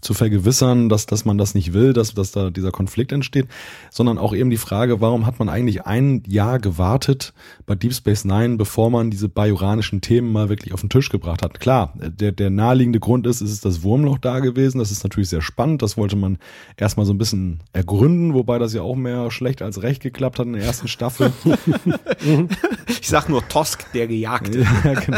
zu 0.02 0.16
vergewissern, 0.16 0.90
dass, 0.90 1.06
dass 1.06 1.26
man 1.26 1.38
das 1.38 1.54
nicht 1.54 1.74
will, 1.74 1.94
dass, 1.94 2.14
dass 2.16 2.32
da 2.32 2.50
dieser 2.50 2.72
Konflikt 2.72 3.12
entsteht, 3.12 3.48
sondern 3.92 4.18
auch 4.18 4.34
eben 4.34 4.50
die 4.50 4.58
Frage, 4.58 5.00
warum 5.00 5.28
hat 5.28 5.38
man 5.38 5.48
eigentlich 5.48 5.86
ein 5.86 6.24
Jahr 6.28 6.58
gewartet 6.60 7.34
bei 7.68 7.76
Deep 7.76 7.94
Space 7.94 8.26
Nine, 8.26 8.58
bevor 8.58 8.90
man 8.90 9.12
diese 9.12 9.30
bajoranischen 9.30 10.02
Themen 10.02 10.32
mal 10.32 10.50
wirklich 10.50 10.74
auf 10.74 10.82
den 10.82 10.90
Tisch 10.90 11.10
gebracht 11.10 11.44
hat. 11.44 11.60
Klar, 11.60 11.94
der, 11.96 12.32
der 12.32 12.50
naheliegende 12.50 13.00
Grund 13.00 13.28
ist, 13.28 13.42
es 13.42 13.52
ist 13.52 13.64
das 13.64 13.84
Wurmloch 13.84 14.18
da 14.18 14.40
gewesen, 14.40 14.80
das 14.80 14.92
ist 14.92 15.04
natürlich 15.04 15.30
sehr 15.30 15.44
spannend, 15.44 15.84
das 15.84 15.98
wollte 15.98 16.16
man 16.16 16.40
erstmal 16.78 17.06
so 17.06 17.14
ein 17.14 17.20
bisschen 17.20 17.60
ergründen, 17.72 18.34
wobei 18.34 18.58
das 18.58 18.74
ja 18.74 18.82
auch 18.82 18.96
mehr 18.96 19.30
schlecht 19.30 19.62
als 19.62 19.84
recht 19.84 20.02
geklappt 20.02 20.40
hat 20.40 20.48
in 20.48 20.54
der 20.54 20.64
ersten 20.64 20.88
Staffel. 20.88 21.32
ich 22.88 23.08
sag 23.08 23.30
nur 23.30 23.48
Tosk, 23.48 23.92
der 23.94 24.08
Gejagte. 24.08 24.66
ja, 24.84 24.94
genau. 24.94 25.18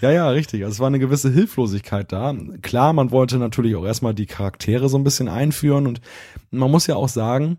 ja, 0.00 0.10
ja, 0.10 0.30
richtig. 0.30 0.64
Also 0.64 0.72
es 0.72 0.80
war 0.80 0.86
eine 0.86 0.98
gewisse 0.98 1.30
Hilflosigkeit 1.30 2.10
da. 2.10 2.34
Klar, 2.62 2.94
man 2.94 3.10
wollte 3.10 3.36
natürlich 3.36 3.76
auch 3.76 3.84
erst 3.84 3.97
erstmal 3.98 4.14
die 4.14 4.26
Charaktere 4.26 4.88
so 4.88 4.96
ein 4.96 5.02
bisschen 5.02 5.28
einführen 5.28 5.88
und 5.88 6.00
man 6.52 6.70
muss 6.70 6.86
ja 6.86 6.94
auch 6.94 7.08
sagen, 7.08 7.58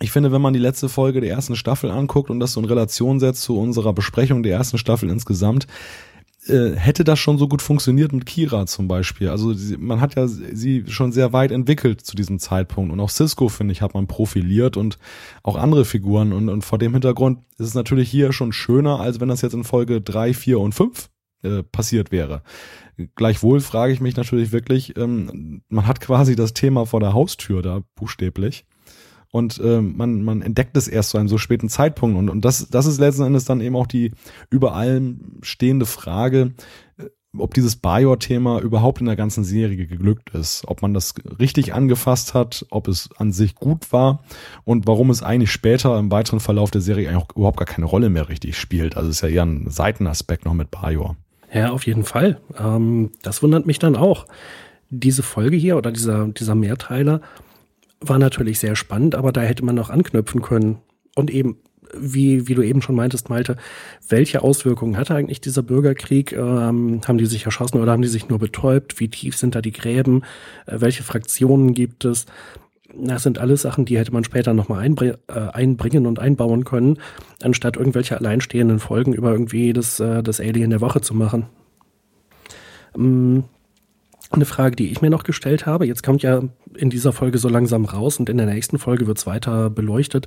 ich 0.00 0.10
finde, 0.10 0.30
wenn 0.30 0.42
man 0.42 0.52
die 0.52 0.60
letzte 0.60 0.90
Folge 0.90 1.22
der 1.22 1.30
ersten 1.30 1.56
Staffel 1.56 1.90
anguckt 1.90 2.28
und 2.28 2.38
das 2.38 2.52
so 2.52 2.60
in 2.60 2.66
Relation 2.66 3.18
setzt 3.18 3.42
zu 3.42 3.58
unserer 3.58 3.94
Besprechung 3.94 4.42
der 4.42 4.52
ersten 4.52 4.76
Staffel 4.76 5.08
insgesamt, 5.08 5.66
äh, 6.48 6.72
hätte 6.76 7.02
das 7.02 7.18
schon 7.18 7.38
so 7.38 7.48
gut 7.48 7.62
funktioniert 7.62 8.12
mit 8.12 8.26
Kira 8.26 8.66
zum 8.66 8.88
Beispiel. 8.88 9.30
Also 9.30 9.54
man 9.78 10.02
hat 10.02 10.16
ja 10.16 10.26
sie 10.28 10.84
schon 10.86 11.12
sehr 11.12 11.32
weit 11.32 11.50
entwickelt 11.50 12.02
zu 12.02 12.14
diesem 12.14 12.38
Zeitpunkt 12.38 12.92
und 12.92 13.00
auch 13.00 13.08
Cisco, 13.08 13.48
finde 13.48 13.72
ich, 13.72 13.80
hat 13.80 13.94
man 13.94 14.06
profiliert 14.06 14.76
und 14.76 14.98
auch 15.42 15.56
andere 15.56 15.86
Figuren 15.86 16.34
und, 16.34 16.50
und 16.50 16.62
vor 16.62 16.76
dem 16.76 16.92
Hintergrund 16.92 17.38
ist 17.56 17.68
es 17.68 17.74
natürlich 17.74 18.10
hier 18.10 18.34
schon 18.34 18.52
schöner, 18.52 19.00
als 19.00 19.18
wenn 19.18 19.28
das 19.28 19.40
jetzt 19.40 19.54
in 19.54 19.64
Folge 19.64 20.02
drei, 20.02 20.34
vier 20.34 20.60
und 20.60 20.74
fünf 20.74 21.08
äh, 21.42 21.62
passiert 21.62 22.12
wäre. 22.12 22.42
Gleichwohl 23.14 23.60
frage 23.60 23.92
ich 23.92 24.00
mich 24.00 24.16
natürlich 24.16 24.52
wirklich, 24.52 24.96
ähm, 24.96 25.62
man 25.68 25.86
hat 25.86 26.00
quasi 26.00 26.34
das 26.34 26.54
Thema 26.54 26.86
vor 26.86 27.00
der 27.00 27.12
Haustür 27.12 27.62
da, 27.62 27.82
buchstäblich. 27.94 28.64
Und 29.30 29.58
äh, 29.58 29.82
man, 29.82 30.22
man 30.22 30.40
entdeckt 30.40 30.76
es 30.76 30.88
erst 30.88 31.10
zu 31.10 31.18
einem 31.18 31.28
so 31.28 31.36
späten 31.36 31.68
Zeitpunkt. 31.68 32.16
Und, 32.16 32.30
und 32.30 32.44
das, 32.44 32.68
das 32.68 32.86
ist 32.86 32.98
letzten 32.98 33.24
Endes 33.24 33.44
dann 33.44 33.60
eben 33.60 33.76
auch 33.76 33.86
die 33.86 34.12
über 34.50 34.74
allem 34.74 35.38
stehende 35.42 35.84
Frage, 35.84 36.54
äh, 36.96 37.04
ob 37.36 37.52
dieses 37.52 37.76
Bajor-Thema 37.76 38.60
überhaupt 38.60 39.00
in 39.00 39.06
der 39.06 39.16
ganzen 39.16 39.44
Serie 39.44 39.76
geglückt 39.76 40.30
ist, 40.30 40.64
ob 40.66 40.80
man 40.80 40.94
das 40.94 41.14
richtig 41.38 41.74
angefasst 41.74 42.32
hat, 42.32 42.64
ob 42.70 42.88
es 42.88 43.10
an 43.18 43.30
sich 43.30 43.54
gut 43.54 43.92
war 43.92 44.22
und 44.64 44.86
warum 44.86 45.10
es 45.10 45.22
eigentlich 45.22 45.52
später 45.52 45.98
im 45.98 46.10
weiteren 46.10 46.40
Verlauf 46.40 46.70
der 46.70 46.80
Serie 46.80 47.08
eigentlich 47.08 47.22
auch 47.22 47.36
überhaupt 47.36 47.58
gar 47.58 47.66
keine 47.66 47.86
Rolle 47.86 48.08
mehr 48.08 48.30
richtig 48.30 48.56
spielt. 48.56 48.96
Also 48.96 49.10
es 49.10 49.16
ist 49.16 49.22
ja 49.22 49.28
eher 49.28 49.44
ein 49.44 49.68
Seitenaspekt 49.68 50.46
noch 50.46 50.54
mit 50.54 50.70
Bajor. 50.70 51.16
Ja, 51.52 51.70
auf 51.70 51.86
jeden 51.86 52.04
Fall. 52.04 52.40
Ähm, 52.58 53.10
das 53.22 53.42
wundert 53.42 53.66
mich 53.66 53.78
dann 53.78 53.96
auch. 53.96 54.26
Diese 54.90 55.22
Folge 55.22 55.56
hier 55.56 55.76
oder 55.76 55.92
dieser, 55.92 56.28
dieser 56.28 56.54
Mehrteiler 56.54 57.20
war 58.00 58.18
natürlich 58.18 58.58
sehr 58.58 58.76
spannend, 58.76 59.14
aber 59.14 59.32
da 59.32 59.40
hätte 59.40 59.64
man 59.64 59.74
noch 59.74 59.90
anknüpfen 59.90 60.42
können. 60.42 60.78
Und 61.14 61.30
eben, 61.30 61.56
wie, 61.96 62.46
wie 62.46 62.54
du 62.54 62.62
eben 62.62 62.82
schon 62.82 62.94
meintest, 62.94 63.30
Malte, 63.30 63.56
welche 64.08 64.42
Auswirkungen 64.42 64.96
hatte 64.96 65.14
eigentlich 65.14 65.40
dieser 65.40 65.62
Bürgerkrieg? 65.62 66.32
Ähm, 66.32 67.00
haben 67.06 67.18
die 67.18 67.26
sich 67.26 67.46
erschossen 67.46 67.80
oder 67.80 67.92
haben 67.92 68.02
die 68.02 68.08
sich 68.08 68.28
nur 68.28 68.38
betäubt? 68.38 69.00
Wie 69.00 69.08
tief 69.08 69.36
sind 69.36 69.54
da 69.54 69.62
die 69.62 69.72
Gräben? 69.72 70.22
Äh, 70.66 70.80
welche 70.80 71.02
Fraktionen 71.02 71.74
gibt 71.74 72.04
es? 72.04 72.26
Das 72.98 73.22
sind 73.22 73.38
alles 73.38 73.62
Sachen, 73.62 73.84
die 73.84 73.98
hätte 73.98 74.12
man 74.12 74.24
später 74.24 74.54
nochmal 74.54 74.80
einbr 74.80 75.18
äh, 75.28 75.32
einbringen 75.52 76.06
und 76.06 76.18
einbauen 76.18 76.64
können, 76.64 76.98
anstatt 77.42 77.76
irgendwelche 77.76 78.16
alleinstehenden 78.16 78.78
Folgen 78.78 79.12
über 79.12 79.32
irgendwie 79.32 79.72
das, 79.72 80.00
äh, 80.00 80.22
das 80.22 80.40
Alien 80.40 80.70
der 80.70 80.80
Woche 80.80 81.00
zu 81.00 81.14
machen. 81.14 81.46
Ähm, 82.96 83.44
eine 84.30 84.44
Frage, 84.44 84.76
die 84.76 84.90
ich 84.90 85.02
mir 85.02 85.10
noch 85.10 85.24
gestellt 85.24 85.66
habe, 85.66 85.86
jetzt 85.86 86.02
kommt 86.02 86.22
ja 86.22 86.42
in 86.74 86.90
dieser 86.90 87.12
Folge 87.12 87.38
so 87.38 87.48
langsam 87.48 87.84
raus 87.84 88.18
und 88.18 88.28
in 88.28 88.38
der 88.38 88.46
nächsten 88.46 88.78
Folge 88.78 89.06
wird 89.06 89.18
es 89.18 89.26
weiter 89.26 89.70
beleuchtet, 89.70 90.26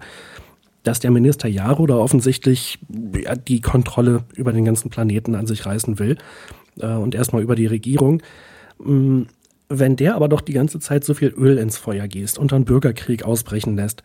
dass 0.84 1.00
der 1.00 1.12
Minister 1.12 1.50
Jaro 1.50 1.86
da 1.86 1.96
offensichtlich 1.96 2.80
ja, 3.22 3.36
die 3.36 3.62
Kontrolle 3.62 4.24
über 4.36 4.54
den 4.54 4.66
ganzen 4.66 4.90
Planeten 4.90 5.36
an 5.36 5.48
sich 5.48 5.66
reißen 5.66 6.00
will 6.00 6.18
äh, 6.80 6.94
und 6.94 7.16
erstmal 7.16 7.42
über 7.42 7.56
die 7.56 7.68
Regierung. 7.68 8.22
Ähm, 8.86 9.28
wenn 9.70 9.96
der 9.96 10.16
aber 10.16 10.28
doch 10.28 10.42
die 10.42 10.54
ganze 10.54 10.80
Zeit 10.80 11.04
so 11.04 11.14
viel 11.14 11.30
Öl 11.30 11.58
ins 11.58 11.78
Feuer 11.78 12.08
gießt 12.08 12.38
und 12.40 12.52
dann 12.52 12.66
Bürgerkrieg 12.66 13.24
ausbrechen 13.24 13.76
lässt, 13.76 14.04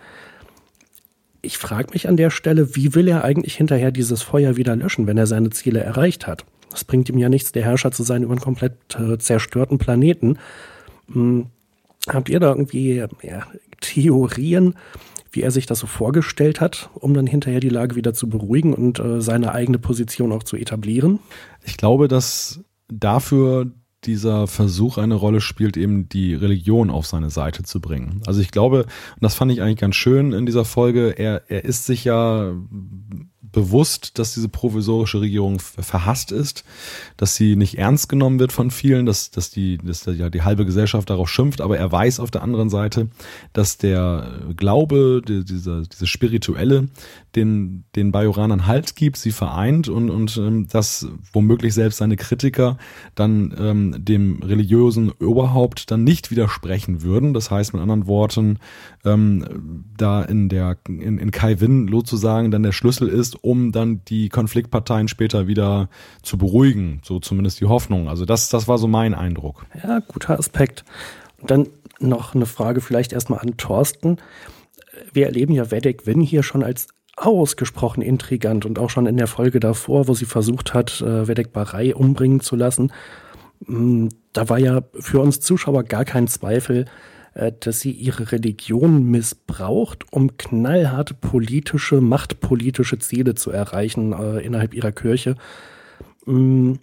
ich 1.41 1.59
frage 1.59 1.93
mich 1.93 2.09
an 2.09 2.17
der 2.17 2.31
Stelle, 2.31 2.77
wie 2.77 2.95
will 2.95 3.09
er 3.09 3.25
eigentlich 3.25 3.57
hinterher 3.57 3.91
dieses 3.91 4.23
Feuer 4.23 4.57
wieder 4.57 4.77
löschen, 4.77 5.07
wenn 5.07 5.19
er 5.19 5.27
seine 5.27 5.51
Ziele 5.51 5.81
erreicht 5.81 6.27
hat? 6.27 6.45
Das 6.71 6.85
bringt 6.85 7.09
ihm 7.09 7.19
ja 7.19 7.29
nichts, 7.29 7.53
der 7.53 7.65
Herrscher 7.65 7.93
zu 7.93 8.03
sein 8.03 8.23
über 8.23 8.33
einen 8.33 8.41
komplett 8.41 8.99
äh, 8.99 9.19
zerstörten 9.19 9.79
Planeten. 9.79 10.39
Hm, 11.13 11.47
habt 12.09 12.29
ihr 12.29 12.41
da 12.41 12.49
irgendwie 12.49 12.97
ja, 13.23 13.47
Theorien, 13.81 14.75
wie 15.31 15.43
er 15.43 15.51
sich 15.51 15.67
das 15.67 15.79
so 15.79 15.87
vorgestellt 15.87 16.61
hat, 16.61 16.91
um 16.95 17.15
dann 17.15 17.27
hinterher 17.27 17.61
die 17.61 17.69
Lage 17.69 17.95
wieder 17.95 18.15
zu 18.15 18.29
beruhigen 18.29 18.75
und 18.75 18.99
äh, 18.99 19.21
seine 19.21 19.53
eigene 19.53 19.79
Position 19.79 20.33
auch 20.33 20.43
zu 20.43 20.57
etablieren? 20.57 21.21
Ich 21.63 21.77
glaube, 21.77 22.09
dass 22.09 22.61
dafür 22.89 23.71
dieser 24.07 24.47
Versuch 24.47 24.99
eine 24.99 25.15
Rolle 25.15 25.41
spielt, 25.41 25.77
eben 25.77 26.09
die 26.09 26.35
Religion 26.35 26.91
auf 26.91 27.07
seine 27.07 27.31
Seite 27.31 27.63
zu 27.63 27.81
bringen. 27.81 28.21
Also 28.27 28.41
ich 28.41 28.51
glaube, 28.51 28.85
und 28.85 29.23
das 29.23 29.35
fand 29.35 29.53
ich 29.53 29.63
eigentlich 29.63 29.79
ganz 29.79 29.97
schön 29.97 30.33
in 30.33 30.47
dieser 30.47 30.65
Folge, 30.65 31.11
er, 31.11 31.43
er 31.49 31.65
ist 31.65 31.87
sich 31.87 32.05
ja 32.05 32.53
bewusst, 33.55 34.19
dass 34.19 34.35
diese 34.35 34.51
provisorische 34.51 35.21
Regierung 35.21 35.59
verhasst 35.61 36.33
ist, 36.33 36.65
dass 37.17 37.37
sie 37.37 37.57
nicht 37.57 37.79
ernst 37.79 38.09
genommen 38.11 38.39
wird 38.39 38.53
von 38.53 38.71
vielen, 38.71 39.07
dass, 39.07 39.31
dass, 39.31 39.51
die, 39.51 39.79
dass 39.79 40.05
ja 40.05 40.29
die 40.29 40.43
halbe 40.43 40.67
Gesellschaft 40.67 41.09
darauf 41.09 41.31
schimpft, 41.31 41.63
aber 41.63 41.79
er 41.79 41.91
weiß 41.91 42.21
auf 42.21 42.31
der 42.31 42.43
anderen 42.43 42.69
Seite, 42.69 43.09
dass 43.53 43.79
der 43.79 44.41
Glaube, 44.57 45.23
die, 45.27 45.45
dieser, 45.45 45.83
diese 45.83 46.07
spirituelle, 46.07 46.89
den, 47.35 47.85
den 47.97 48.13
Bajoranern 48.13 48.67
Halt 48.67 48.97
gibt, 48.97 49.17
sie 49.17 49.33
vereint 49.33 49.89
und, 49.89 50.11
und 50.11 50.37
ähm, 50.37 50.69
dass 50.69 51.09
womöglich 51.33 51.75
selbst 51.75 51.99
seine 51.99 52.17
Kritiker 52.17 52.79
dann 53.15 53.55
ähm, 53.59 54.05
dem 54.05 54.43
religiösen 54.43 55.11
Oberhaupt 55.11 55.91
dann 55.91 56.05
nicht 56.05 56.31
widersprechen 56.31 57.03
würden. 57.03 57.35
Das 57.35 57.51
heißt 57.51 57.73
mit 57.73 57.83
anderen 57.83 58.07
Worten, 58.07 58.59
ähm, 59.05 59.85
da 59.97 60.23
in 60.23 60.49
der 60.49 60.77
in, 60.89 61.19
in 61.19 61.31
Kai 61.31 61.61
Win 61.61 61.89
sozusagen 61.89 62.51
dann 62.51 62.63
der 62.63 62.73
Schlüssel 62.73 63.09
ist, 63.09 63.44
um 63.45 63.73
dann 63.73 64.01
die 64.07 64.31
Konfliktparteien 64.31 65.07
später 65.09 65.47
wieder 65.47 65.89
zu 66.23 66.39
beruhigen, 66.39 67.01
so 67.05 67.21
zumindest 67.21 67.61
die 67.61 67.67
Hoffnung. 67.67 68.09
Also 68.09 68.25
das, 68.25 68.49
das 68.49 68.67
war 68.69 68.79
so 68.79 68.89
mein 68.89 69.15
Eindruck. 69.15 69.67
Ja, 69.83 70.01
guter 70.01 70.39
Aspekt. 70.39 70.85
Und 71.41 71.51
dann 71.51 71.69
noch 72.01 72.35
eine 72.35 72.47
Frage 72.47 72.81
vielleicht 72.81 73.13
erstmal 73.13 73.41
an 73.41 73.57
Thorsten. 73.57 74.17
Wir 75.13 75.27
erleben 75.27 75.53
ja 75.53 75.71
Vedek 75.71 76.07
Win 76.07 76.21
hier 76.21 76.43
schon 76.43 76.63
als 76.63 76.89
ausgesprochen 77.17 78.03
intrigant 78.03 78.65
und 78.65 78.79
auch 78.79 78.91
schon 78.91 79.07
in 79.07 79.17
der 79.17 79.27
Folge 79.27 79.61
davor, 79.61 80.09
wo 80.09 80.15
sie 80.15 80.25
versucht 80.25 80.75
hat, 80.75 81.01
äh, 81.01 81.29
Vedek 81.29 81.53
Barei 81.53 81.95
umbringen 81.95 82.41
zu 82.41 82.57
lassen. 82.57 82.93
Mm, 83.67 84.09
da 84.33 84.49
war 84.49 84.59
ja 84.59 84.83
für 84.99 85.21
uns 85.21 85.41
Zuschauer 85.41 85.85
gar 85.85 86.05
kein 86.05 86.27
Zweifel, 86.27 86.87
äh, 86.87 87.14
dass 87.35 87.81
sie 87.81 87.91
ihre 87.91 88.33
Religion 88.33 89.05
missbraucht, 89.11 90.13
um 90.13 90.37
knallharte 90.37 91.15
politische, 91.15 92.01
machtpolitische 92.01 92.99
Ziele 92.99 93.35
zu 93.35 93.51
erreichen 93.51 94.13
äh, 94.13 94.39
innerhalb 94.41 94.75
ihrer 94.75 94.93
Kirche. 94.93 95.37
Mm, 96.27 96.75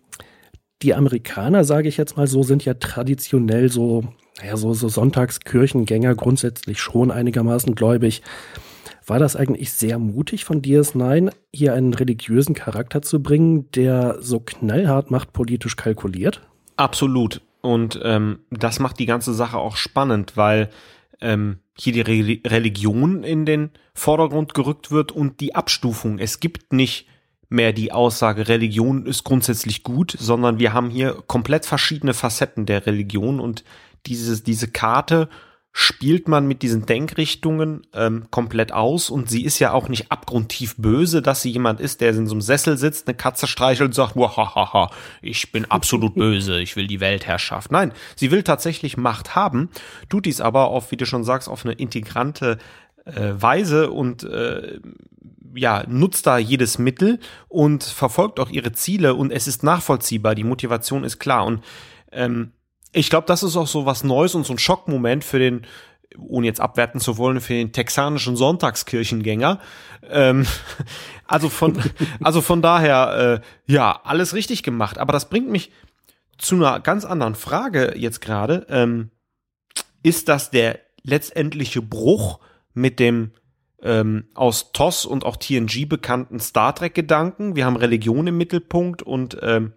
die 0.81 0.93
Amerikaner, 0.93 1.63
sage 1.63 1.87
ich 1.87 1.97
jetzt 1.97 2.17
mal 2.17 2.27
so, 2.27 2.43
sind 2.43 2.65
ja 2.65 2.73
traditionell 2.73 3.69
so, 3.69 4.03
naja, 4.39 4.57
so, 4.57 4.73
so 4.73 4.89
Sonntagskirchengänger 4.89 6.15
grundsätzlich 6.15 6.79
schon 6.79 7.11
einigermaßen 7.11 7.75
gläubig. 7.75 8.21
War 9.05 9.19
das 9.19 9.35
eigentlich 9.35 9.73
sehr 9.73 9.99
mutig 9.99 10.45
von 10.45 10.61
DS9, 10.61 11.31
hier 11.53 11.73
einen 11.73 11.93
religiösen 11.93 12.55
Charakter 12.55 13.01
zu 13.01 13.21
bringen, 13.21 13.69
der 13.71 14.17
so 14.21 14.39
knallhart 14.39 15.11
machtpolitisch 15.11 15.75
kalkuliert? 15.75 16.41
Absolut. 16.77 17.41
Und 17.61 17.99
ähm, 18.03 18.39
das 18.49 18.79
macht 18.79 18.99
die 18.99 19.05
ganze 19.05 19.33
Sache 19.33 19.57
auch 19.57 19.75
spannend, 19.75 20.35
weil 20.35 20.69
ähm, 21.21 21.59
hier 21.77 21.93
die 21.93 22.01
Re 22.01 22.39
Religion 22.49 23.23
in 23.23 23.45
den 23.45 23.69
Vordergrund 23.93 24.53
gerückt 24.53 24.91
wird 24.91 25.11
und 25.11 25.39
die 25.39 25.55
Abstufung. 25.55 26.19
Es 26.19 26.39
gibt 26.39 26.73
nicht 26.73 27.07
mehr 27.49 27.73
die 27.73 27.91
Aussage, 27.91 28.47
Religion 28.47 29.05
ist 29.05 29.25
grundsätzlich 29.25 29.83
gut, 29.83 30.15
sondern 30.17 30.57
wir 30.57 30.73
haben 30.73 30.89
hier 30.89 31.21
komplett 31.27 31.65
verschiedene 31.65 32.13
Facetten 32.13 32.65
der 32.65 32.85
Religion 32.85 33.39
und 33.39 33.65
dieses, 34.05 34.43
diese 34.43 34.69
Karte 34.69 35.29
spielt 35.73 36.27
man 36.27 36.47
mit 36.47 36.63
diesen 36.63 36.85
Denkrichtungen 36.85 37.87
ähm, 37.93 38.25
komplett 38.29 38.73
aus. 38.73 39.09
Und 39.09 39.29
sie 39.29 39.43
ist 39.43 39.59
ja 39.59 39.71
auch 39.71 39.87
nicht 39.87 40.11
abgrundtief 40.11 40.75
böse, 40.77 41.21
dass 41.21 41.41
sie 41.41 41.51
jemand 41.51 41.79
ist, 41.79 42.01
der 42.01 42.09
in 42.09 42.27
so 42.27 42.33
einem 42.33 42.41
Sessel 42.41 42.77
sitzt, 42.77 43.07
eine 43.07 43.15
Katze 43.15 43.47
streichelt 43.47 43.87
und 43.89 43.93
sagt, 43.93 44.15
wahahaha, 44.15 44.91
ich 45.21 45.51
bin 45.51 45.65
absolut 45.65 46.15
böse, 46.15 46.59
ich 46.59 46.75
will 46.75 46.87
die 46.87 46.99
Weltherrschaft. 46.99 47.71
Nein, 47.71 47.93
sie 48.15 48.31
will 48.31 48.43
tatsächlich 48.43 48.97
Macht 48.97 49.35
haben, 49.35 49.69
tut 50.09 50.25
dies 50.25 50.41
aber 50.41 50.67
auf, 50.67 50.91
wie 50.91 50.97
du 50.97 51.05
schon 51.05 51.23
sagst, 51.23 51.47
auf 51.47 51.65
eine 51.65 51.73
integrante 51.73 52.57
äh, 53.05 53.33
Weise 53.35 53.91
und 53.91 54.23
äh, 54.23 54.79
ja, 55.53 55.83
nutzt 55.87 56.27
da 56.27 56.37
jedes 56.37 56.77
Mittel 56.79 57.19
und 57.47 57.83
verfolgt 57.83 58.39
auch 58.39 58.49
ihre 58.49 58.73
Ziele. 58.73 59.15
Und 59.15 59.31
es 59.31 59.47
ist 59.47 59.63
nachvollziehbar, 59.63 60.35
die 60.35 60.43
Motivation 60.43 61.03
ist 61.03 61.19
klar. 61.19 61.45
Und 61.45 61.63
ähm, 62.11 62.51
ich 62.93 63.09
glaube, 63.09 63.27
das 63.27 63.43
ist 63.43 63.55
auch 63.55 63.67
so 63.67 63.85
was 63.85 64.03
Neues 64.03 64.35
und 64.35 64.45
so 64.45 64.53
ein 64.53 64.59
Schockmoment 64.59 65.23
für 65.23 65.39
den, 65.39 65.65
ohne 66.17 66.47
jetzt 66.47 66.59
abwerten 66.59 66.99
zu 66.99 67.17
wollen, 67.17 67.39
für 67.39 67.53
den 67.53 67.71
texanischen 67.71 68.35
Sonntagskirchengänger. 68.35 69.59
Ähm, 70.09 70.45
also 71.27 71.49
von, 71.49 71.79
also 72.23 72.41
von 72.41 72.61
daher, 72.61 73.41
äh, 73.67 73.71
ja, 73.71 74.01
alles 74.03 74.33
richtig 74.33 74.63
gemacht. 74.63 74.97
Aber 74.97 75.13
das 75.13 75.29
bringt 75.29 75.49
mich 75.49 75.71
zu 76.37 76.55
einer 76.55 76.79
ganz 76.79 77.05
anderen 77.05 77.35
Frage 77.35 77.93
jetzt 77.97 78.19
gerade. 78.19 78.65
Ähm, 78.69 79.11
ist 80.03 80.27
das 80.27 80.49
der 80.49 80.79
letztendliche 81.03 81.81
Bruch 81.81 82.39
mit 82.73 82.99
dem 82.99 83.31
ähm, 83.83 84.25
aus 84.33 84.71
TOS 84.73 85.05
und 85.05 85.25
auch 85.25 85.37
TNG 85.37 85.87
bekannten 85.87 86.39
Star 86.39 86.75
Trek-Gedanken? 86.75 87.55
Wir 87.55 87.65
haben 87.65 87.75
Religion 87.75 88.27
im 88.27 88.37
Mittelpunkt 88.37 89.01
und 89.01 89.37
ähm, 89.41 89.73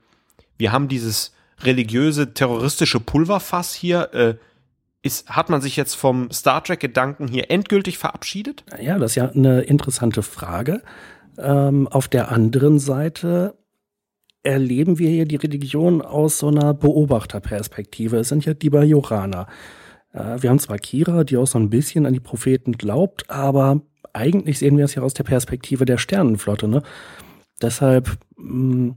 wir 0.56 0.72
haben 0.72 0.88
dieses 0.88 1.33
religiöse, 1.62 2.34
terroristische 2.34 3.00
Pulverfass 3.00 3.74
hier, 3.74 4.12
äh, 4.12 4.34
ist, 5.02 5.28
hat 5.28 5.50
man 5.50 5.60
sich 5.60 5.76
jetzt 5.76 5.94
vom 5.94 6.30
Star 6.30 6.64
Trek-Gedanken 6.64 7.28
hier 7.28 7.50
endgültig 7.50 7.98
verabschiedet? 7.98 8.64
Ja, 8.80 8.98
das 8.98 9.12
ist 9.12 9.16
ja 9.16 9.30
eine 9.30 9.60
interessante 9.60 10.22
Frage. 10.22 10.82
Ähm, 11.36 11.88
auf 11.88 12.08
der 12.08 12.32
anderen 12.32 12.78
Seite 12.78 13.54
erleben 14.42 14.98
wir 14.98 15.10
hier 15.10 15.26
die 15.26 15.36
Religion 15.36 16.00
aus 16.00 16.38
so 16.38 16.48
einer 16.48 16.72
Beobachterperspektive. 16.72 18.18
Es 18.18 18.28
sind 18.28 18.44
ja 18.44 18.54
die 18.54 18.70
Bajoraner. 18.70 19.46
Äh, 20.12 20.42
wir 20.42 20.50
haben 20.50 20.58
zwar 20.58 20.78
Kira, 20.78 21.24
die 21.24 21.36
auch 21.36 21.46
so 21.46 21.58
ein 21.58 21.70
bisschen 21.70 22.06
an 22.06 22.14
die 22.14 22.20
Propheten 22.20 22.72
glaubt, 22.72 23.28
aber 23.28 23.82
eigentlich 24.14 24.58
sehen 24.58 24.78
wir 24.78 24.84
es 24.84 24.94
ja 24.94 25.02
aus 25.02 25.14
der 25.14 25.24
Perspektive 25.24 25.84
der 25.84 25.98
Sternenflotte. 25.98 26.68
Ne? 26.68 26.82
Deshalb 27.60 28.16
mh, 28.36 28.86
mm, 28.86 28.96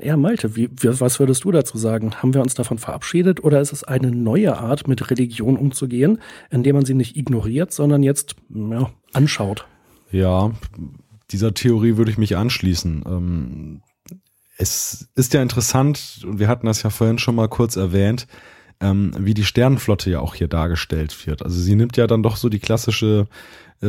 ja, 0.00 0.16
Malte, 0.16 0.54
wie, 0.54 0.68
was 0.72 1.18
würdest 1.18 1.44
du 1.44 1.50
dazu 1.50 1.76
sagen? 1.76 2.14
Haben 2.16 2.34
wir 2.34 2.40
uns 2.40 2.54
davon 2.54 2.78
verabschiedet 2.78 3.42
oder 3.42 3.60
ist 3.60 3.72
es 3.72 3.84
eine 3.84 4.10
neue 4.10 4.56
Art, 4.56 4.86
mit 4.86 5.10
Religion 5.10 5.56
umzugehen, 5.56 6.20
indem 6.50 6.76
man 6.76 6.84
sie 6.84 6.94
nicht 6.94 7.16
ignoriert, 7.16 7.72
sondern 7.72 8.02
jetzt 8.02 8.36
ja, 8.50 8.90
anschaut? 9.12 9.66
Ja, 10.12 10.52
dieser 11.30 11.52
Theorie 11.52 11.96
würde 11.96 12.10
ich 12.10 12.18
mich 12.18 12.36
anschließen. 12.36 13.04
Ähm, 13.06 13.82
es 14.56 15.08
ist 15.14 15.34
ja 15.34 15.42
interessant, 15.42 16.20
und 16.24 16.38
wir 16.38 16.48
hatten 16.48 16.66
das 16.66 16.82
ja 16.82 16.90
vorhin 16.90 17.18
schon 17.18 17.34
mal 17.34 17.48
kurz 17.48 17.76
erwähnt, 17.76 18.26
ähm, 18.80 19.12
wie 19.18 19.34
die 19.34 19.44
Sternenflotte 19.44 20.10
ja 20.10 20.20
auch 20.20 20.34
hier 20.34 20.48
dargestellt 20.48 21.26
wird. 21.26 21.42
Also 21.42 21.58
sie 21.58 21.74
nimmt 21.74 21.96
ja 21.96 22.06
dann 22.06 22.22
doch 22.22 22.36
so 22.36 22.48
die 22.48 22.60
klassische 22.60 23.26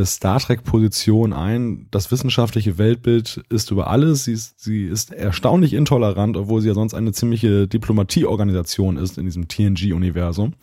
Star 0.04 0.40
Trek-Position 0.40 1.34
ein. 1.34 1.88
Das 1.90 2.12
wissenschaftliche 2.12 2.78
Weltbild 2.78 3.44
ist 3.50 3.72
über 3.72 3.88
alles. 3.88 4.26
Sie 4.26 4.34
ist, 4.34 4.60
sie 4.60 4.86
ist 4.86 5.12
erstaunlich 5.12 5.74
intolerant, 5.74 6.38
obwohl 6.38 6.62
sie 6.62 6.68
ja 6.68 6.74
sonst 6.74 6.94
eine 6.94 7.12
ziemliche 7.12 7.68
Diplomatieorganisation 7.68 8.98
ist 8.98 9.18
in 9.18 9.26
diesem 9.26 9.48
TNG-Universum 9.48 10.54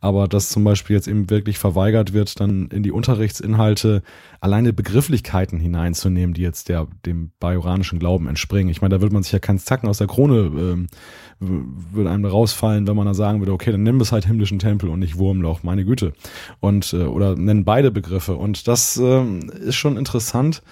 aber 0.00 0.28
dass 0.28 0.48
zum 0.48 0.64
Beispiel 0.64 0.96
jetzt 0.96 1.08
eben 1.08 1.28
wirklich 1.28 1.58
verweigert 1.58 2.12
wird, 2.12 2.40
dann 2.40 2.68
in 2.68 2.82
die 2.82 2.90
Unterrichtsinhalte 2.90 4.02
alleine 4.40 4.72
Begrifflichkeiten 4.72 5.60
hineinzunehmen, 5.60 6.34
die 6.34 6.42
jetzt 6.42 6.68
der, 6.68 6.88
dem 7.04 7.32
bajoranischen 7.38 7.98
Glauben 7.98 8.26
entspringen. 8.26 8.70
Ich 8.70 8.80
meine, 8.80 8.94
da 8.94 9.02
würde 9.02 9.12
man 9.12 9.22
sich 9.22 9.32
ja 9.32 9.38
keinen 9.38 9.58
Zacken 9.58 9.88
aus 9.88 9.98
der 9.98 10.06
Krone, 10.06 10.38
ähm, 10.38 10.86
würde 11.38 12.10
einem 12.10 12.24
rausfallen, 12.24 12.86
wenn 12.86 12.96
man 12.96 13.06
da 13.06 13.14
sagen 13.14 13.40
würde, 13.40 13.52
okay, 13.52 13.72
dann 13.72 13.82
nennen 13.82 13.98
wir 13.98 14.02
es 14.02 14.12
halt 14.12 14.26
himmlischen 14.26 14.58
Tempel 14.58 14.88
und 14.88 14.98
nicht 15.00 15.18
Wurmloch, 15.18 15.62
meine 15.62 15.84
Güte. 15.84 16.12
Und, 16.60 16.92
äh, 16.94 17.04
oder 17.04 17.36
nennen 17.36 17.64
beide 17.64 17.90
Begriffe. 17.90 18.36
Und 18.36 18.68
das 18.68 18.96
ähm, 18.96 19.50
ist 19.50 19.76
schon 19.76 19.98
interessant, 19.98 20.62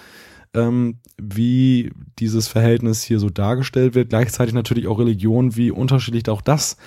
ähm, 0.53 0.97
wie 1.21 1.91
dieses 2.17 2.47
Verhältnis 2.47 3.03
hier 3.03 3.19
so 3.19 3.29
dargestellt 3.29 3.93
wird. 3.93 4.09
Gleichzeitig 4.09 4.53
natürlich 4.53 4.87
auch 4.87 4.99
Religion, 4.99 5.55
wie 5.55 5.71
unterschiedlich 5.71 6.27
auch 6.29 6.41
das 6.41 6.77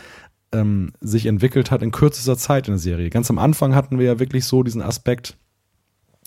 ähm, 0.52 0.92
sich 1.00 1.26
entwickelt 1.26 1.70
hat 1.70 1.82
in 1.82 1.90
kürzester 1.90 2.36
Zeit 2.36 2.68
in 2.68 2.74
der 2.74 2.78
Serie. 2.78 3.10
Ganz 3.10 3.30
am 3.30 3.38
Anfang 3.38 3.74
hatten 3.74 3.98
wir 3.98 4.06
ja 4.06 4.18
wirklich 4.18 4.44
so 4.44 4.62
diesen 4.62 4.82
Aspekt, 4.82 5.36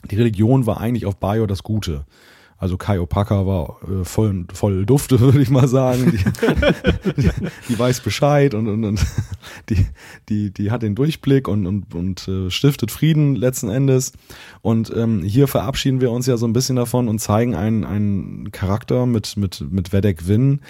die 0.10 0.16
Religion 0.16 0.66
war 0.66 0.80
eigentlich 0.80 1.06
auf 1.06 1.18
Bayo 1.18 1.48
das 1.48 1.64
Gute. 1.64 2.06
Also 2.58 2.78
Kai 2.78 3.02
Opaka 3.02 3.46
war 3.46 3.78
äh, 3.84 4.06
voll, 4.06 4.46
voll 4.54 4.86
Dufte, 4.86 5.20
würde 5.20 5.42
ich 5.42 5.50
mal 5.50 5.68
sagen. 5.68 6.12
Die, 6.12 7.22
die, 7.22 7.30
die, 7.70 7.80
weiß 7.80 8.00
Bescheid 8.00 8.54
und, 8.54 8.68
und, 8.68 8.86
und 8.86 9.06
die, 9.70 9.86
die, 10.30 10.52
die 10.52 10.72
hat 10.72 10.82
den 10.82 10.96
Durchblick 10.96 11.48
und, 11.48 11.68
und, 11.68 11.94
und 11.94 12.28
äh, 12.28 12.50
stiftet 12.50 12.92
Frieden 12.92 13.36
letzten 13.36 13.70
Endes. 13.70 14.14
Und 14.62 14.92
ähm, 14.96 15.22
hier 15.22 15.48
verabschieden 15.48 16.00
wir 16.00 16.12
uns 16.12 16.28
ja 16.28 16.38
so 16.38 16.48
ein 16.48 16.54
bisschen 16.54 16.78
davon 16.78 17.10
und 17.10 17.20
zeigen 17.20 17.56
einen, 17.56 17.84
einen 17.84 18.52
Charakter 18.52 19.06
mit, 19.06 19.36
mit, 19.36 19.66
mit 19.70 19.92
Vedek 19.92 20.28
Win, 20.28 20.62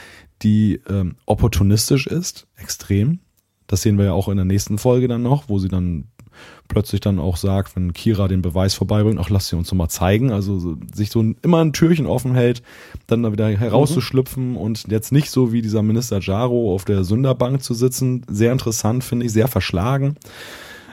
die 0.41 0.81
ähm, 0.89 1.15
opportunistisch 1.25 2.07
ist, 2.07 2.47
extrem. 2.57 3.19
Das 3.67 3.81
sehen 3.81 3.97
wir 3.97 4.05
ja 4.05 4.13
auch 4.13 4.29
in 4.29 4.37
der 4.37 4.45
nächsten 4.45 4.77
Folge 4.77 5.07
dann 5.07 5.23
noch, 5.23 5.49
wo 5.49 5.59
sie 5.59 5.67
dann 5.67 6.05
plötzlich 6.67 7.01
dann 7.01 7.19
auch 7.19 7.37
sagt, 7.37 7.75
wenn 7.75 7.93
Kira 7.93 8.27
den 8.27 8.41
Beweis 8.41 8.73
vorbeibringt, 8.73 9.19
ach, 9.19 9.29
lass 9.29 9.47
sie 9.47 9.55
uns 9.55 9.69
doch 9.69 9.75
mal 9.75 9.89
zeigen. 9.89 10.31
Also 10.31 10.59
so, 10.59 10.77
sich 10.93 11.09
so 11.09 11.21
ein, 11.21 11.37
immer 11.41 11.63
ein 11.63 11.73
Türchen 11.73 12.07
offen 12.07 12.35
hält, 12.35 12.61
dann 13.07 13.23
da 13.23 13.31
wieder 13.31 13.47
herauszuschlüpfen 13.47 14.51
mhm. 14.51 14.57
und 14.57 14.87
jetzt 14.89 15.11
nicht 15.11 15.29
so 15.29 15.53
wie 15.53 15.61
dieser 15.61 15.83
Minister 15.83 16.19
Jaro 16.19 16.73
auf 16.73 16.85
der 16.85 17.03
Sünderbank 17.03 17.63
zu 17.63 17.73
sitzen. 17.73 18.25
Sehr 18.27 18.51
interessant, 18.51 19.03
finde 19.03 19.25
ich, 19.25 19.31
sehr 19.31 19.47
verschlagen. 19.47 20.15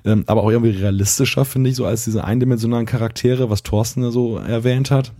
Ähm, 0.05 0.24
aber 0.27 0.43
auch 0.43 0.51
irgendwie 0.51 0.70
realistischer, 0.70 1.44
finde 1.44 1.70
ich, 1.70 1.77
so 1.77 1.86
als 1.86 2.05
diese 2.05 2.24
eindimensionalen 2.24 2.86
Charaktere, 2.86 3.51
was 3.51 3.62
Thorsten 3.62 4.03
ja 4.03 4.11
so 4.11 4.36
erwähnt 4.36 4.90
hat. 4.90 5.12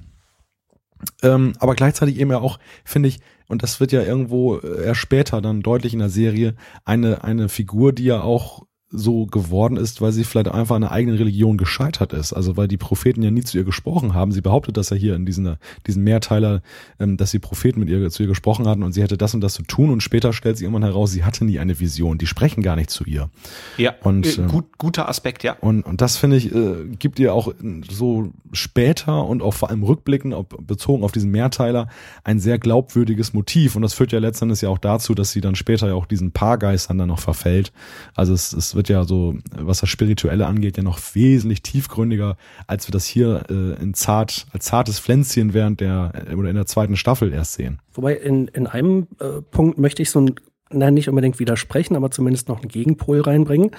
Ähm, 1.23 1.55
aber 1.59 1.75
gleichzeitig 1.75 2.19
eben 2.19 2.31
ja 2.31 2.39
auch, 2.39 2.59
finde 2.85 3.09
ich, 3.09 3.21
und 3.49 3.63
das 3.63 3.81
wird 3.81 3.93
ja 3.93 4.03
irgendwo 4.03 4.57
äh, 4.57 4.85
erst 4.85 5.01
später 5.01 5.41
dann 5.41 5.63
deutlich 5.63 5.93
in 5.93 5.99
der 5.99 6.09
Serie, 6.09 6.55
eine, 6.85 7.25
eine 7.25 7.49
Figur, 7.49 7.93
die 7.93 8.05
ja 8.05 8.23
auch 8.23 8.67
so 8.93 9.27
geworden 9.27 9.77
ist, 9.77 10.01
weil 10.01 10.13
sie 10.13 10.25
vielleicht 10.25 10.49
einfach 10.49 10.77
an 10.77 10.83
der 10.83 10.93
eigenen 10.93 11.17
Religion 11.17 11.57
gescheitert 11.57 12.13
ist. 12.13 12.33
Also 12.33 12.57
weil 12.57 12.69
die 12.69 12.77
Propheten 12.77 13.23
ja 13.23 13.31
nie 13.31 13.43
zu 13.43 13.57
ihr 13.59 13.65
gesprochen 13.65 14.15
haben. 14.15 14.33
Sie 14.33 14.43
behauptet 14.43 14.77
das 14.77 14.91
ja 14.91 14.97
hier 14.97 15.15
in 15.17 15.25
diesen, 15.25 15.57
diesen 15.87 16.05
Mehrteiler, 16.05 16.63
ähm, 17.01 17.17
dass 17.17 17.31
die 17.31 17.39
Propheten 17.39 17.81
mit 17.81 17.89
ihr 17.89 18.11
zu 18.11 18.23
ihr 18.23 18.29
gesprochen 18.29 18.69
hatten 18.69 18.83
und 18.83 18.93
sie 18.93 19.03
hätte 19.03 19.17
das 19.17 19.35
und 19.35 19.41
das 19.41 19.55
zu 19.55 19.63
tun 19.63 19.91
und 19.91 20.03
später 20.03 20.33
stellt 20.33 20.59
sie 20.59 20.65
irgendwann 20.65 20.85
heraus, 20.85 21.11
sie 21.11 21.25
hatte 21.25 21.45
nie 21.45 21.59
eine 21.59 21.81
Vision. 21.81 22.19
Die 22.19 22.27
sprechen 22.27 22.63
gar 22.63 22.77
nicht 22.77 22.91
zu 22.91 23.05
ihr. 23.05 23.31
Ja, 23.79 23.95
und, 24.03 24.39
äh, 24.39 24.43
gut, 24.49 24.79
guter 24.79 25.09
Aspekt, 25.09 25.43
ja. 25.43 25.57
Und, 25.61 25.83
und 25.83 26.01
das 26.01 26.17
finde 26.17 26.37
ich, 26.37 26.55
äh, 26.55 26.87
gibt 26.99 27.19
ihr 27.19 27.35
auch 27.35 27.53
so 27.91 28.31
später 28.53 29.25
und 29.25 29.43
auch 29.43 29.55
vor 29.55 29.71
allem 29.71 29.83
rückblickend, 29.83 30.35
ob, 30.35 30.67
bezogen 30.67 31.03
auf 31.05 31.13
diesen 31.13 31.31
Mehrteiler, 31.31 31.89
ein 32.25 32.39
sehr 32.39 32.59
glaubwürdiges 32.59 33.33
Motiv. 33.33 33.77
Und 33.77 33.83
das 33.83 33.95
führt 33.95 34.13
ja 34.13 34.19
letztendlich 34.19 34.61
ja 34.61 34.69
auch 34.69 34.79
dazu, 34.79 35.15
dass 35.15 35.33
sie 35.33 35.41
dann 35.41 35.55
später 35.55 35.89
ja 35.89 35.95
auch 35.95 36.07
diesen 36.07 36.33
Paargeistern 36.33 36.99
dann 36.99 37.09
noch 37.09 37.19
verfällt. 37.19 37.73
Also 38.15 38.35
es, 38.35 38.53
es 38.53 38.75
wird 38.75 38.82
wird 38.83 38.89
ja 38.89 39.05
so, 39.05 39.37
was 39.57 39.79
das 39.79 39.89
Spirituelle 39.89 40.47
angeht, 40.47 40.77
ja 40.77 40.83
noch 40.83 40.99
wesentlich 41.15 41.63
tiefgründiger, 41.63 42.37
als 42.67 42.89
wir 42.89 42.93
das 42.93 43.07
hier 43.07 43.45
äh, 43.49 43.81
in 43.81 43.95
zart, 43.95 44.47
als 44.53 44.65
zartes 44.65 44.99
Pflänzchen 44.99 45.55
während 45.55 45.81
der 45.81 46.13
äh, 46.29 46.35
oder 46.35 46.51
in 46.51 46.57
der 46.57 46.67
zweiten 46.67 46.97
Staffel 46.97 47.33
erst 47.33 47.55
sehen. 47.55 47.81
Wobei 47.93 48.15
in, 48.17 48.49
in 48.49 48.67
einem 48.67 49.07
äh, 49.21 49.41
Punkt 49.41 49.79
möchte 49.79 50.03
ich 50.03 50.11
so 50.11 50.21
ein, 50.21 50.35
nein, 50.71 50.95
nicht 50.95 51.09
unbedingt 51.09 51.39
widersprechen, 51.39 51.95
aber 51.95 52.11
zumindest 52.11 52.49
noch 52.49 52.61
einen 52.61 52.69
Gegenpol 52.69 53.21
reinbringen. 53.21 53.71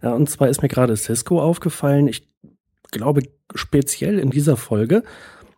Ja, 0.00 0.12
und 0.12 0.30
zwar 0.30 0.48
ist 0.48 0.62
mir 0.62 0.68
gerade 0.68 0.96
Cisco 0.96 1.42
aufgefallen. 1.42 2.06
Ich 2.06 2.28
glaube, 2.92 3.22
speziell 3.52 4.20
in 4.20 4.30
dieser 4.30 4.56
Folge, 4.56 5.02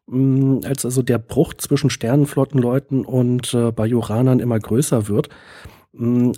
mh, 0.06 0.66
als 0.66 0.86
also 0.86 1.02
der 1.02 1.18
Bruch 1.18 1.52
zwischen 1.52 1.90
Sternenflottenleuten 1.90 3.04
und 3.04 3.52
äh, 3.52 3.70
Bajoranern 3.70 4.40
immer 4.40 4.58
größer 4.58 5.08
wird, 5.08 5.28
mh, 5.92 6.32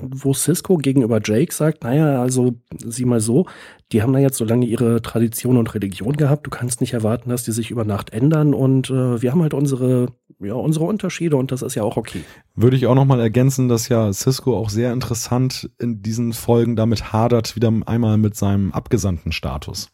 wo 0.00 0.34
Cisco 0.34 0.76
gegenüber 0.76 1.20
Jake 1.22 1.52
sagt, 1.52 1.84
naja, 1.84 2.20
also 2.20 2.54
sieh 2.78 3.04
mal 3.04 3.20
so, 3.20 3.46
die 3.92 4.02
haben 4.02 4.12
da 4.12 4.18
jetzt 4.18 4.38
so 4.38 4.44
lange 4.44 4.66
ihre 4.66 5.02
Tradition 5.02 5.56
und 5.56 5.74
Religion 5.74 6.16
gehabt, 6.16 6.46
du 6.46 6.50
kannst 6.50 6.80
nicht 6.80 6.92
erwarten, 6.92 7.30
dass 7.30 7.44
die 7.44 7.52
sich 7.52 7.70
über 7.70 7.84
Nacht 7.84 8.10
ändern 8.10 8.54
und 8.54 8.90
äh, 8.90 9.22
wir 9.22 9.30
haben 9.30 9.42
halt 9.42 9.54
unsere, 9.54 10.08
ja, 10.40 10.54
unsere 10.54 10.84
Unterschiede 10.84 11.36
und 11.36 11.52
das 11.52 11.62
ist 11.62 11.74
ja 11.74 11.82
auch 11.82 11.96
okay. 11.96 12.20
Würde 12.54 12.76
ich 12.76 12.86
auch 12.86 12.94
nochmal 12.94 13.20
ergänzen, 13.20 13.68
dass 13.68 13.88
ja 13.88 14.12
Cisco 14.12 14.56
auch 14.56 14.70
sehr 14.70 14.92
interessant 14.92 15.70
in 15.78 16.02
diesen 16.02 16.32
Folgen 16.32 16.76
damit 16.76 17.12
hadert, 17.12 17.56
wieder 17.56 17.72
einmal 17.86 18.18
mit 18.18 18.36
seinem 18.36 18.72
abgesandten 18.72 19.32
Status. 19.32 19.90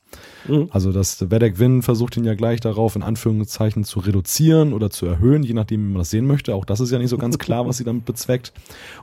Mhm. 0.49 0.69
Also 0.71 0.93
dass 0.93 1.31
Vedek 1.31 1.59
Win 1.59 1.83
versucht 1.83 2.17
ihn 2.17 2.25
ja 2.25 2.35
gleich 2.35 2.61
darauf 2.61 2.97
in 2.97 3.03
Anführungszeichen 3.03 3.85
zu 3.85 4.01
reduzieren 4.01 4.73
oder 4.73 4.91
zu 4.91 5.07
erhöhen, 5.07 5.43
je 5.43 5.55
nachdem, 5.55 5.81
wie 5.81 5.93
man 5.93 5.99
das 5.99 6.11
sehen 6.11 6.27
möchte. 6.27 6.55
Auch 6.55 6.65
das 6.65 6.81
ist 6.81 6.91
ja 6.91 6.99
nicht 6.99 7.11
so 7.11 7.19
ganz 7.19 7.39
klar, 7.39 7.67
was 7.67 7.77
sie 7.77 7.85
damit 7.85 8.05
bezweckt. 8.05 8.53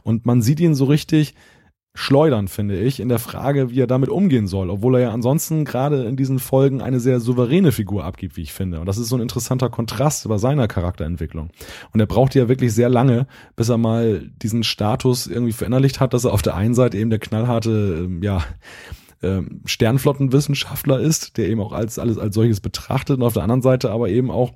Und 0.03 0.25
man 0.25 0.41
sieht 0.41 0.59
ihn 0.59 0.75
so 0.75 0.85
richtig 0.85 1.33
schleudern, 1.97 2.47
finde 2.47 2.79
ich, 2.79 2.99
in 2.99 3.09
der 3.09 3.17
Frage, 3.17 3.71
wie 3.71 3.81
er 3.81 3.87
damit 3.87 4.09
umgehen 4.09 4.45
soll, 4.45 4.69
obwohl 4.69 4.95
er 4.95 5.01
ja 5.01 5.11
ansonsten 5.11 5.65
gerade 5.65 6.03
in 6.03 6.15
diesen 6.15 6.37
Folgen 6.37 6.79
eine 6.79 6.99
sehr 6.99 7.19
souveräne 7.19 7.71
Figur 7.71 8.05
abgibt, 8.05 8.37
wie 8.37 8.43
ich 8.43 8.53
finde. 8.53 8.79
Und 8.79 8.85
das 8.85 8.99
ist 8.99 9.09
so 9.09 9.15
ein 9.17 9.21
interessanter 9.21 9.69
Kontrast 9.69 10.27
bei 10.27 10.37
seiner 10.37 10.67
Charakterentwicklung. 10.67 11.49
Und 11.93 11.99
er 11.99 12.05
braucht 12.05 12.35
ja 12.35 12.47
wirklich 12.47 12.73
sehr 12.73 12.89
lange, 12.89 13.25
bis 13.55 13.69
er 13.69 13.79
mal 13.79 14.29
diesen 14.43 14.63
Status 14.63 15.25
irgendwie 15.25 15.53
verinnerlicht 15.53 15.99
hat, 15.99 16.13
dass 16.13 16.25
er 16.25 16.33
auf 16.33 16.43
der 16.43 16.55
einen 16.55 16.75
Seite 16.75 16.99
eben 16.99 17.09
der 17.09 17.19
knallharte, 17.19 18.03
ähm, 18.05 18.21
ja, 18.21 18.43
ähm, 19.23 19.61
Sternflottenwissenschaftler 19.65 20.99
ist, 20.99 21.37
der 21.37 21.49
eben 21.49 21.61
auch 21.61 21.73
als 21.73 21.99
alles 21.99 22.17
als 22.17 22.35
solches 22.35 22.59
betrachtet 22.59 23.17
und 23.17 23.23
auf 23.23 23.33
der 23.33 23.43
anderen 23.43 23.61
Seite 23.61 23.91
aber 23.91 24.09
eben 24.09 24.31
auch 24.31 24.53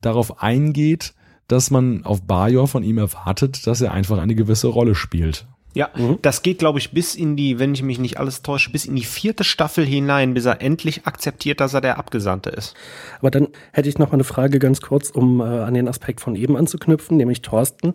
darauf 0.00 0.42
eingeht, 0.42 1.14
dass 1.48 1.70
man 1.70 2.04
auf 2.04 2.22
Bajor 2.22 2.68
von 2.68 2.82
ihm 2.82 2.98
erwartet, 2.98 3.66
dass 3.66 3.80
er 3.80 3.92
einfach 3.92 4.18
eine 4.18 4.34
gewisse 4.34 4.68
Rolle 4.68 4.94
spielt. 4.94 5.46
Ja, 5.74 5.88
mhm. 5.96 6.18
das 6.20 6.42
geht, 6.42 6.58
glaube 6.58 6.78
ich, 6.78 6.92
bis 6.92 7.14
in 7.14 7.34
die, 7.34 7.58
wenn 7.58 7.72
ich 7.72 7.82
mich 7.82 7.98
nicht 7.98 8.18
alles 8.18 8.42
täusche, 8.42 8.70
bis 8.70 8.84
in 8.84 8.94
die 8.94 9.04
vierte 9.04 9.42
Staffel 9.42 9.86
hinein, 9.86 10.34
bis 10.34 10.44
er 10.44 10.60
endlich 10.60 11.06
akzeptiert, 11.06 11.60
dass 11.60 11.72
er 11.72 11.80
der 11.80 11.98
Abgesandte 11.98 12.50
ist. 12.50 12.74
Aber 13.20 13.30
dann 13.30 13.48
hätte 13.72 13.88
ich 13.88 13.98
noch 13.98 14.08
mal 14.08 14.14
eine 14.14 14.24
Frage 14.24 14.58
ganz 14.58 14.82
kurz, 14.82 15.08
um 15.10 15.40
äh, 15.40 15.44
an 15.44 15.72
den 15.72 15.88
Aspekt 15.88 16.20
von 16.20 16.36
eben 16.36 16.56
anzuknüpfen, 16.56 17.16
nämlich 17.16 17.40
Thorsten. 17.40 17.94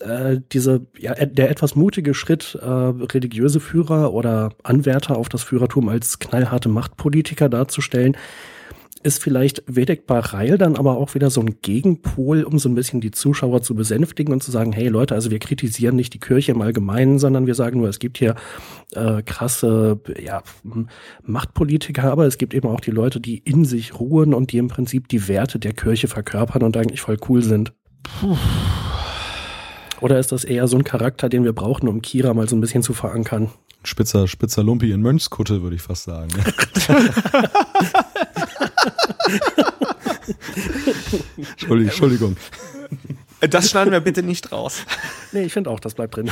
Äh, 0.00 0.40
diese, 0.52 0.86
ja, 0.98 1.14
der 1.14 1.50
etwas 1.50 1.74
mutige 1.74 2.14
Schritt, 2.14 2.56
äh, 2.60 2.66
religiöse 2.66 3.60
Führer 3.60 4.12
oder 4.12 4.50
Anwärter 4.62 5.16
auf 5.16 5.28
das 5.28 5.42
Führertum 5.42 5.88
als 5.88 6.18
knallharte 6.18 6.68
Machtpolitiker 6.68 7.48
darzustellen, 7.48 8.16
ist 9.02 9.22
vielleicht 9.22 9.62
Vedek 9.66 10.06
Bareil 10.06 10.58
dann 10.58 10.76
aber 10.76 10.96
auch 10.96 11.14
wieder 11.14 11.30
so 11.30 11.40
ein 11.40 11.56
Gegenpol, 11.62 12.42
um 12.42 12.58
so 12.58 12.68
ein 12.68 12.74
bisschen 12.74 13.00
die 13.00 13.10
Zuschauer 13.10 13.62
zu 13.62 13.74
besänftigen 13.74 14.32
und 14.32 14.42
zu 14.42 14.50
sagen, 14.50 14.72
hey 14.72 14.88
Leute, 14.88 15.14
also 15.14 15.30
wir 15.30 15.38
kritisieren 15.38 15.96
nicht 15.96 16.14
die 16.14 16.20
Kirche 16.20 16.52
im 16.52 16.62
Allgemeinen, 16.62 17.18
sondern 17.18 17.46
wir 17.46 17.54
sagen 17.54 17.78
nur, 17.78 17.88
es 17.88 17.98
gibt 17.98 18.18
hier 18.18 18.34
äh, 18.92 19.22
krasse 19.22 20.00
ja, 20.20 20.42
Machtpolitiker, 21.22 22.10
aber 22.10 22.26
es 22.26 22.38
gibt 22.38 22.54
eben 22.54 22.68
auch 22.68 22.80
die 22.80 22.90
Leute, 22.90 23.20
die 23.20 23.38
in 23.38 23.64
sich 23.64 23.98
ruhen 23.98 24.34
und 24.34 24.52
die 24.52 24.58
im 24.58 24.68
Prinzip 24.68 25.08
die 25.08 25.28
Werte 25.28 25.58
der 25.58 25.74
Kirche 25.74 26.08
verkörpern 26.08 26.62
und 26.62 26.76
eigentlich 26.76 27.00
voll 27.00 27.18
cool 27.28 27.42
sind. 27.42 27.72
Puh. 28.02 28.36
Oder 30.00 30.18
ist 30.18 30.32
das 30.32 30.44
eher 30.44 30.68
so 30.68 30.76
ein 30.76 30.84
Charakter, 30.84 31.28
den 31.28 31.44
wir 31.44 31.52
brauchen, 31.52 31.88
um 31.88 32.02
Kira 32.02 32.34
mal 32.34 32.48
so 32.48 32.56
ein 32.56 32.60
bisschen 32.60 32.82
zu 32.82 32.92
verankern? 32.94 33.50
Spitzer, 33.84 34.26
spitzer 34.28 34.62
Lumpi 34.62 34.92
in 34.92 35.02
Mönchskutte, 35.02 35.62
würde 35.62 35.76
ich 35.76 35.82
fast 35.82 36.04
sagen. 36.04 36.28
Entschuldigung. 41.36 41.88
Entschuldigung. 41.90 42.36
Das 43.40 43.70
schneiden 43.70 43.92
wir 43.92 44.00
bitte 44.00 44.22
nicht 44.22 44.50
raus. 44.52 44.82
Nee, 45.32 45.42
ich 45.44 45.52
finde 45.52 45.70
auch, 45.70 45.80
das 45.80 45.94
bleibt 45.94 46.16
drin. 46.16 46.30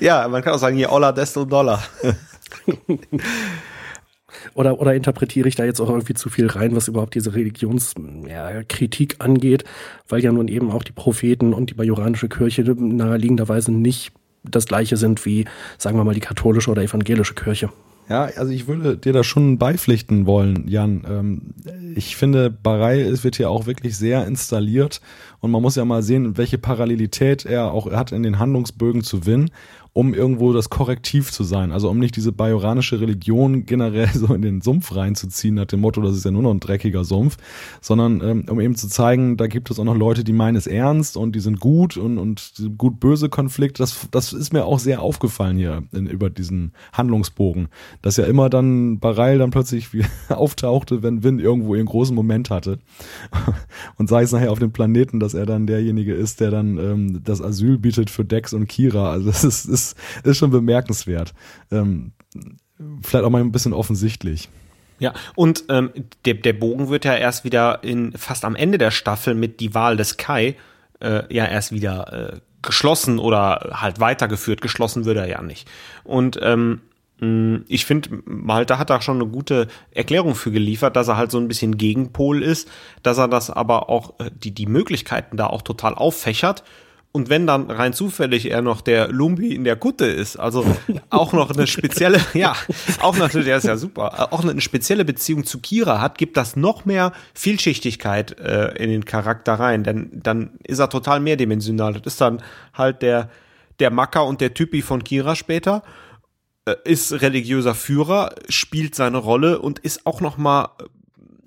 ja, 0.00 0.26
man 0.28 0.42
kann 0.42 0.54
auch 0.54 0.58
sagen, 0.58 0.78
je 0.78 0.86
Oller, 0.86 1.12
desto 1.12 1.44
Dollar. 1.44 1.82
Oder, 4.54 4.80
oder 4.80 4.94
interpretiere 4.94 5.48
ich 5.48 5.56
da 5.56 5.64
jetzt 5.64 5.80
auch 5.80 5.88
irgendwie 5.88 6.14
zu 6.14 6.28
viel 6.28 6.46
rein, 6.46 6.74
was 6.74 6.88
überhaupt 6.88 7.14
diese 7.14 7.34
Religionskritik 7.34 9.12
ja, 9.12 9.24
angeht, 9.24 9.64
weil 10.08 10.22
ja 10.22 10.32
nun 10.32 10.48
eben 10.48 10.70
auch 10.70 10.82
die 10.82 10.92
Propheten 10.92 11.52
und 11.52 11.70
die 11.70 11.74
majoranische 11.74 12.28
Kirche 12.28 12.62
naheliegenderweise 12.62 13.72
nicht 13.72 14.12
das 14.42 14.66
gleiche 14.66 14.96
sind 14.96 15.24
wie, 15.26 15.44
sagen 15.78 15.96
wir 15.96 16.04
mal, 16.04 16.14
die 16.14 16.20
katholische 16.20 16.70
oder 16.70 16.82
evangelische 16.82 17.34
Kirche. 17.34 17.70
Ja, 18.10 18.24
also 18.24 18.50
ich 18.50 18.66
würde 18.66 18.96
dir 18.96 19.12
da 19.12 19.22
schon 19.22 19.58
beipflichten 19.58 20.26
wollen, 20.26 20.66
Jan. 20.66 21.04
Ähm, 21.08 21.42
ich 21.94 22.16
finde, 22.16 22.50
Barei 22.50 23.08
wird 23.22 23.36
hier 23.36 23.48
auch 23.48 23.66
wirklich 23.66 23.96
sehr 23.96 24.26
installiert 24.26 25.00
und 25.38 25.52
man 25.52 25.62
muss 25.62 25.76
ja 25.76 25.84
mal 25.84 26.02
sehen, 26.02 26.36
welche 26.36 26.58
Parallelität 26.58 27.46
er 27.46 27.70
auch 27.72 27.88
hat 27.92 28.10
in 28.10 28.24
den 28.24 28.40
Handlungsbögen 28.40 29.04
zu 29.04 29.26
Win 29.26 29.52
um 29.92 30.14
irgendwo 30.14 30.52
das 30.52 30.70
Korrektiv 30.70 31.32
zu 31.32 31.42
sein. 31.42 31.72
Also 31.72 31.90
um 31.90 31.98
nicht 31.98 32.14
diese 32.14 32.32
bajoranische 32.32 33.00
Religion 33.00 33.66
generell 33.66 34.08
so 34.14 34.32
in 34.34 34.42
den 34.42 34.60
Sumpf 34.60 34.94
reinzuziehen, 34.94 35.56
nach 35.56 35.66
dem 35.66 35.80
Motto, 35.80 36.00
das 36.00 36.16
ist 36.16 36.24
ja 36.24 36.30
nur 36.30 36.42
noch 36.42 36.52
ein 36.52 36.60
dreckiger 36.60 37.04
Sumpf, 37.04 37.36
sondern 37.80 38.20
ähm, 38.20 38.44
um 38.48 38.60
eben 38.60 38.76
zu 38.76 38.88
zeigen, 38.88 39.36
da 39.36 39.46
gibt 39.46 39.70
es 39.70 39.78
auch 39.78 39.84
noch 39.84 39.96
Leute, 39.96 40.22
die 40.22 40.32
meinen 40.32 40.56
es 40.56 40.66
ernst 40.66 41.16
und 41.16 41.34
die 41.34 41.40
sind 41.40 41.60
gut 41.60 41.96
und, 41.96 42.18
und 42.18 42.52
gut-böse 42.78 43.28
Konflikt. 43.28 43.80
Das, 43.80 44.08
das 44.10 44.32
ist 44.32 44.52
mir 44.52 44.64
auch 44.64 44.78
sehr 44.78 45.02
aufgefallen 45.02 45.56
hier 45.56 45.82
in, 45.92 46.06
über 46.06 46.30
diesen 46.30 46.72
Handlungsbogen, 46.92 47.68
dass 48.02 48.16
ja 48.16 48.24
immer 48.24 48.48
dann 48.48 49.00
Bareil 49.00 49.38
dann 49.38 49.50
plötzlich 49.50 49.88
auftauchte, 50.28 51.02
wenn 51.02 51.24
Win 51.24 51.40
irgendwo 51.40 51.74
ihren 51.74 51.86
großen 51.86 52.14
Moment 52.14 52.50
hatte. 52.50 52.78
und 53.96 54.08
sei 54.08 54.22
es 54.22 54.32
nachher 54.32 54.52
auf 54.52 54.60
dem 54.60 54.72
Planeten, 54.72 55.18
dass 55.18 55.34
er 55.34 55.46
dann 55.46 55.66
derjenige 55.66 56.14
ist, 56.14 56.40
der 56.40 56.50
dann 56.52 56.78
ähm, 56.78 57.20
das 57.24 57.42
Asyl 57.42 57.78
bietet 57.78 58.08
für 58.08 58.24
Dex 58.24 58.52
und 58.52 58.68
Kira. 58.68 59.10
Also 59.10 59.26
das 59.26 59.42
ist, 59.42 59.64
ist 59.64 59.79
ist, 59.80 59.96
ist 60.24 60.38
schon 60.38 60.50
bemerkenswert. 60.50 61.32
Ähm, 61.70 62.12
vielleicht 63.02 63.24
auch 63.24 63.30
mal 63.30 63.40
ein 63.40 63.52
bisschen 63.52 63.72
offensichtlich. 63.72 64.48
Ja, 64.98 65.14
und 65.34 65.64
ähm, 65.70 65.90
der, 66.26 66.34
der 66.34 66.52
Bogen 66.52 66.90
wird 66.90 67.04
ja 67.04 67.16
erst 67.16 67.44
wieder 67.44 67.82
in 67.82 68.12
fast 68.12 68.44
am 68.44 68.54
Ende 68.54 68.76
der 68.76 68.90
Staffel 68.90 69.34
mit 69.34 69.60
die 69.60 69.74
Wahl 69.74 69.96
des 69.96 70.18
Kai 70.18 70.56
äh, 71.00 71.22
ja 71.34 71.46
erst 71.46 71.72
wieder 71.72 72.34
äh, 72.34 72.40
geschlossen 72.62 73.18
oder 73.18 73.70
halt 73.80 73.98
weitergeführt. 74.00 74.60
Geschlossen 74.60 75.06
wird 75.06 75.16
er 75.16 75.26
ja 75.26 75.40
nicht. 75.42 75.68
Und 76.04 76.38
ähm, 76.42 76.82
ich 77.68 77.84
finde, 77.84 78.22
Malte 78.24 78.78
hat 78.78 78.88
da 78.88 79.02
schon 79.02 79.20
eine 79.20 79.30
gute 79.30 79.68
Erklärung 79.90 80.34
für 80.34 80.50
geliefert, 80.50 80.96
dass 80.96 81.08
er 81.08 81.18
halt 81.18 81.30
so 81.30 81.38
ein 81.38 81.48
bisschen 81.48 81.76
Gegenpol 81.76 82.42
ist, 82.42 82.70
dass 83.02 83.18
er 83.18 83.28
das 83.28 83.50
aber 83.50 83.90
auch, 83.90 84.18
äh, 84.20 84.30
die, 84.34 84.52
die 84.52 84.66
Möglichkeiten 84.66 85.36
da 85.36 85.46
auch 85.46 85.60
total 85.60 85.94
auffächert 85.94 86.64
und 87.12 87.28
wenn 87.28 87.46
dann 87.46 87.70
rein 87.70 87.92
zufällig 87.92 88.50
er 88.50 88.62
noch 88.62 88.80
der 88.80 89.08
Lumbi 89.08 89.54
in 89.54 89.64
der 89.64 89.74
Kutte 89.74 90.06
ist, 90.06 90.36
also 90.36 90.64
auch 91.10 91.32
noch 91.32 91.50
eine 91.50 91.66
spezielle, 91.66 92.20
ja, 92.34 92.54
auch 93.00 93.16
natürlich, 93.16 93.46
der 93.46 93.56
ist 93.56 93.64
ja 93.64 93.76
super, 93.76 94.32
auch 94.32 94.44
eine 94.44 94.60
spezielle 94.60 95.04
Beziehung 95.04 95.44
zu 95.44 95.58
Kira 95.58 96.00
hat, 96.00 96.18
gibt 96.18 96.36
das 96.36 96.54
noch 96.54 96.84
mehr 96.84 97.12
Vielschichtigkeit 97.34 98.38
äh, 98.38 98.74
in 98.76 98.90
den 98.90 99.04
Charakter 99.04 99.54
rein, 99.54 99.82
denn 99.82 100.10
dann 100.22 100.52
ist 100.62 100.78
er 100.78 100.88
total 100.88 101.18
mehrdimensional. 101.18 101.94
Das 101.94 102.14
ist 102.14 102.20
dann 102.20 102.42
halt 102.74 103.02
der, 103.02 103.28
der 103.80 103.90
Macker 103.90 104.24
und 104.26 104.40
der 104.40 104.54
Typi 104.54 104.80
von 104.80 105.02
Kira 105.02 105.34
später, 105.34 105.82
äh, 106.64 106.76
ist 106.84 107.12
religiöser 107.22 107.74
Führer, 107.74 108.36
spielt 108.48 108.94
seine 108.94 109.18
Rolle 109.18 109.58
und 109.58 109.80
ist 109.80 110.06
auch 110.06 110.20
noch 110.20 110.36
mal 110.36 110.68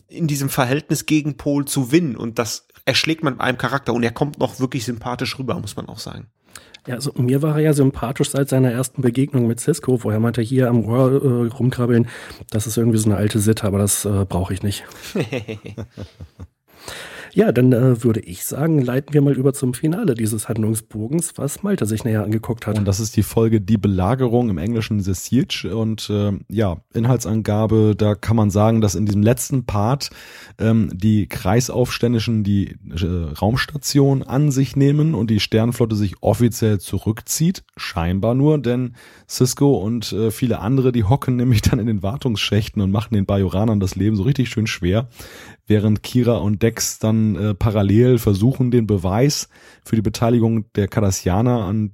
in 0.10 0.28
diesem 0.28 0.50
Verhältnis 0.50 1.06
Gegenpol 1.06 1.66
zu 1.66 1.94
Win 1.94 2.18
und 2.18 2.38
das 2.38 2.68
erschlägt 2.86 3.24
man 3.24 3.34
mit 3.34 3.42
einem 3.42 3.58
Charakter 3.58 3.94
und 3.94 4.04
er 4.04 4.12
kommt 4.12 4.40
noch 4.40 4.60
wirklich 4.60 4.86
sympathisch 4.86 5.38
rüber, 5.40 5.60
muss 5.60 5.76
man 5.76 5.88
auch 5.88 6.00
sagen. 6.00 6.28
Ja, 6.86 6.96
also 6.96 7.14
mir 7.16 7.42
war 7.42 7.56
er 7.56 7.62
ja 7.62 7.74
sympathisch 7.74 8.32
seit 8.32 8.50
seiner 8.50 8.72
ersten 8.72 9.02
Begegnung 9.02 9.48
mit 9.48 9.62
Cisco, 9.62 10.04
wo 10.04 10.12
er 10.12 10.20
meinte, 10.20 10.42
hier 10.42 10.68
am 10.68 10.84
Ohr 10.84 11.12
äh, 11.12 11.48
rumkrabbeln, 11.48 12.10
das 12.50 12.68
ist 12.68 12.78
irgendwie 12.78 12.98
so 12.98 13.10
eine 13.10 13.18
alte 13.18 13.40
Sitte, 13.40 13.66
aber 13.66 13.78
das 13.78 14.04
äh, 14.04 14.26
brauche 14.28 14.54
ich 14.54 14.64
nicht. 14.64 14.84
Ja, 17.36 17.52
dann 17.52 17.74
äh, 17.74 18.04
würde 18.04 18.20
ich 18.20 18.46
sagen, 18.46 18.80
leiten 18.80 19.12
wir 19.16 19.22
mal 19.22 19.34
über 19.34 19.54
zum 19.54 19.74
Finale 19.74 20.14
dieses 20.14 20.50
Handlungsbogens, 20.50 21.34
was 21.36 21.64
Malte 21.64 21.88
sich 21.88 22.04
näher 22.04 22.24
angeguckt 22.24 22.68
hat. 22.68 22.78
Und 22.78 22.86
das 22.86 23.00
ist 23.00 23.18
die 23.18 23.24
Folge 23.24 23.60
Die 23.60 23.80
Belagerung 23.80 24.52
im 24.52 24.60
Englischen 24.60 25.00
The 25.00 25.16
Siege. 25.16 25.76
Und 25.76 26.12
äh, 26.12 26.34
ja, 26.48 26.78
Inhaltsangabe, 26.94 27.96
da 27.98 28.14
kann 28.14 28.36
man 28.36 28.52
sagen, 28.52 28.82
dass 28.82 28.94
in 28.94 29.08
diesem 29.08 29.24
letzten 29.24 29.66
Part 29.66 30.12
ähm, 30.60 30.92
die 30.94 31.28
Kreisaufständischen 31.28 32.44
die 32.44 32.78
äh, 32.92 33.34
Raumstation 33.42 34.22
an 34.22 34.52
sich 34.52 34.76
nehmen 34.76 35.16
und 35.16 35.32
die 35.32 35.40
Sternflotte 35.40 35.96
sich 35.96 36.22
offiziell 36.22 36.80
zurückzieht. 36.80 37.64
Scheinbar 37.76 38.36
nur, 38.36 38.60
denn 38.60 38.94
Cisco 39.28 39.74
und 39.74 40.14
äh, 40.14 40.30
viele 40.30 40.60
andere, 40.60 40.92
die 40.92 41.04
hocken 41.04 41.36
nämlich 41.38 41.64
dann 41.64 41.80
in 41.80 41.88
den 41.88 42.04
Wartungsschächten 42.04 42.80
und 42.80 42.92
machen 42.92 43.16
den 43.16 43.26
Bajoranern 43.26 43.80
das 43.80 43.96
Leben 43.96 44.16
so 44.16 44.22
richtig 44.22 44.50
schön 44.50 44.68
schwer 44.68 45.10
während 45.68 46.04
Kira 46.04 46.38
und 46.38 46.62
Dex 46.62 47.00
dann 47.00 47.36
äh, 47.36 47.54
parallel 47.54 48.18
versuchen, 48.18 48.72
den 48.72 48.88
Beweis 48.88 49.50
für 49.84 49.96
die 49.96 50.02
Beteiligung 50.02 50.72
der 50.74 50.88
Cardassianer 50.88 51.64
an 51.64 51.94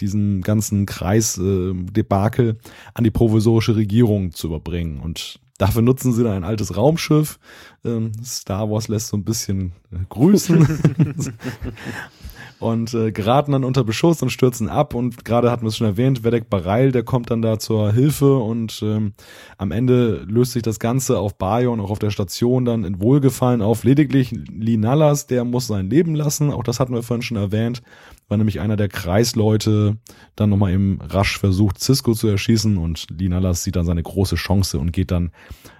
diesem 0.00 0.42
ganzen 0.42 0.86
Kreisdebakel 0.86 2.50
äh, 2.50 2.54
an 2.94 3.04
die 3.04 3.10
provisorische 3.10 3.76
Regierung 3.76 4.32
zu 4.32 4.48
überbringen. 4.48 5.00
Und 5.00 5.40
dafür 5.58 5.82
nutzen 5.82 6.12
sie 6.12 6.24
dann 6.24 6.32
ein 6.32 6.44
altes 6.44 6.76
Raumschiff. 6.76 7.38
Ähm, 7.84 8.12
Star 8.22 8.70
Wars 8.70 8.88
lässt 8.88 9.08
so 9.08 9.16
ein 9.16 9.24
bisschen 9.24 9.72
äh, 9.92 9.98
grüßen. 10.08 10.66
und 12.58 12.94
äh, 12.94 13.12
geraten 13.12 13.52
dann 13.52 13.64
unter 13.64 13.84
Beschuss 13.84 14.22
und 14.22 14.30
stürzen 14.30 14.68
ab. 14.68 14.94
Und 14.94 15.24
gerade 15.24 15.50
hatten 15.50 15.62
wir 15.62 15.68
es 15.68 15.76
schon 15.76 15.86
erwähnt, 15.86 16.24
Vedek 16.24 16.48
Bareil, 16.48 16.92
der 16.92 17.02
kommt 17.02 17.30
dann 17.30 17.42
da 17.42 17.58
zur 17.58 17.92
Hilfe 17.92 18.36
und 18.38 18.80
ähm, 18.82 19.12
am 19.58 19.72
Ende 19.72 20.24
löst 20.28 20.52
sich 20.52 20.62
das 20.62 20.78
Ganze 20.78 21.18
auf 21.18 21.36
Bayon, 21.36 21.80
auch 21.80 21.90
auf 21.90 21.98
der 21.98 22.10
Station 22.10 22.64
dann 22.64 22.84
in 22.84 23.00
Wohlgefallen 23.00 23.60
auf. 23.60 23.84
Lediglich 23.84 24.32
Linalas, 24.32 25.26
der 25.26 25.44
muss 25.44 25.66
sein 25.66 25.90
Leben 25.90 26.14
lassen, 26.14 26.50
auch 26.50 26.62
das 26.62 26.80
hatten 26.80 26.94
wir 26.94 27.02
vorhin 27.02 27.22
schon 27.22 27.36
erwähnt, 27.36 27.82
weil 28.28 28.38
nämlich 28.38 28.60
einer 28.60 28.76
der 28.76 28.88
Kreisleute 28.88 29.98
dann 30.34 30.50
nochmal 30.50 30.72
eben 30.72 30.98
rasch 31.02 31.38
versucht, 31.38 31.80
Cisco 31.80 32.14
zu 32.14 32.28
erschießen 32.28 32.78
und 32.78 33.06
Linalas 33.10 33.64
sieht 33.64 33.76
dann 33.76 33.86
seine 33.86 34.02
große 34.02 34.36
Chance 34.36 34.78
und 34.78 34.92
geht 34.92 35.10
dann 35.10 35.30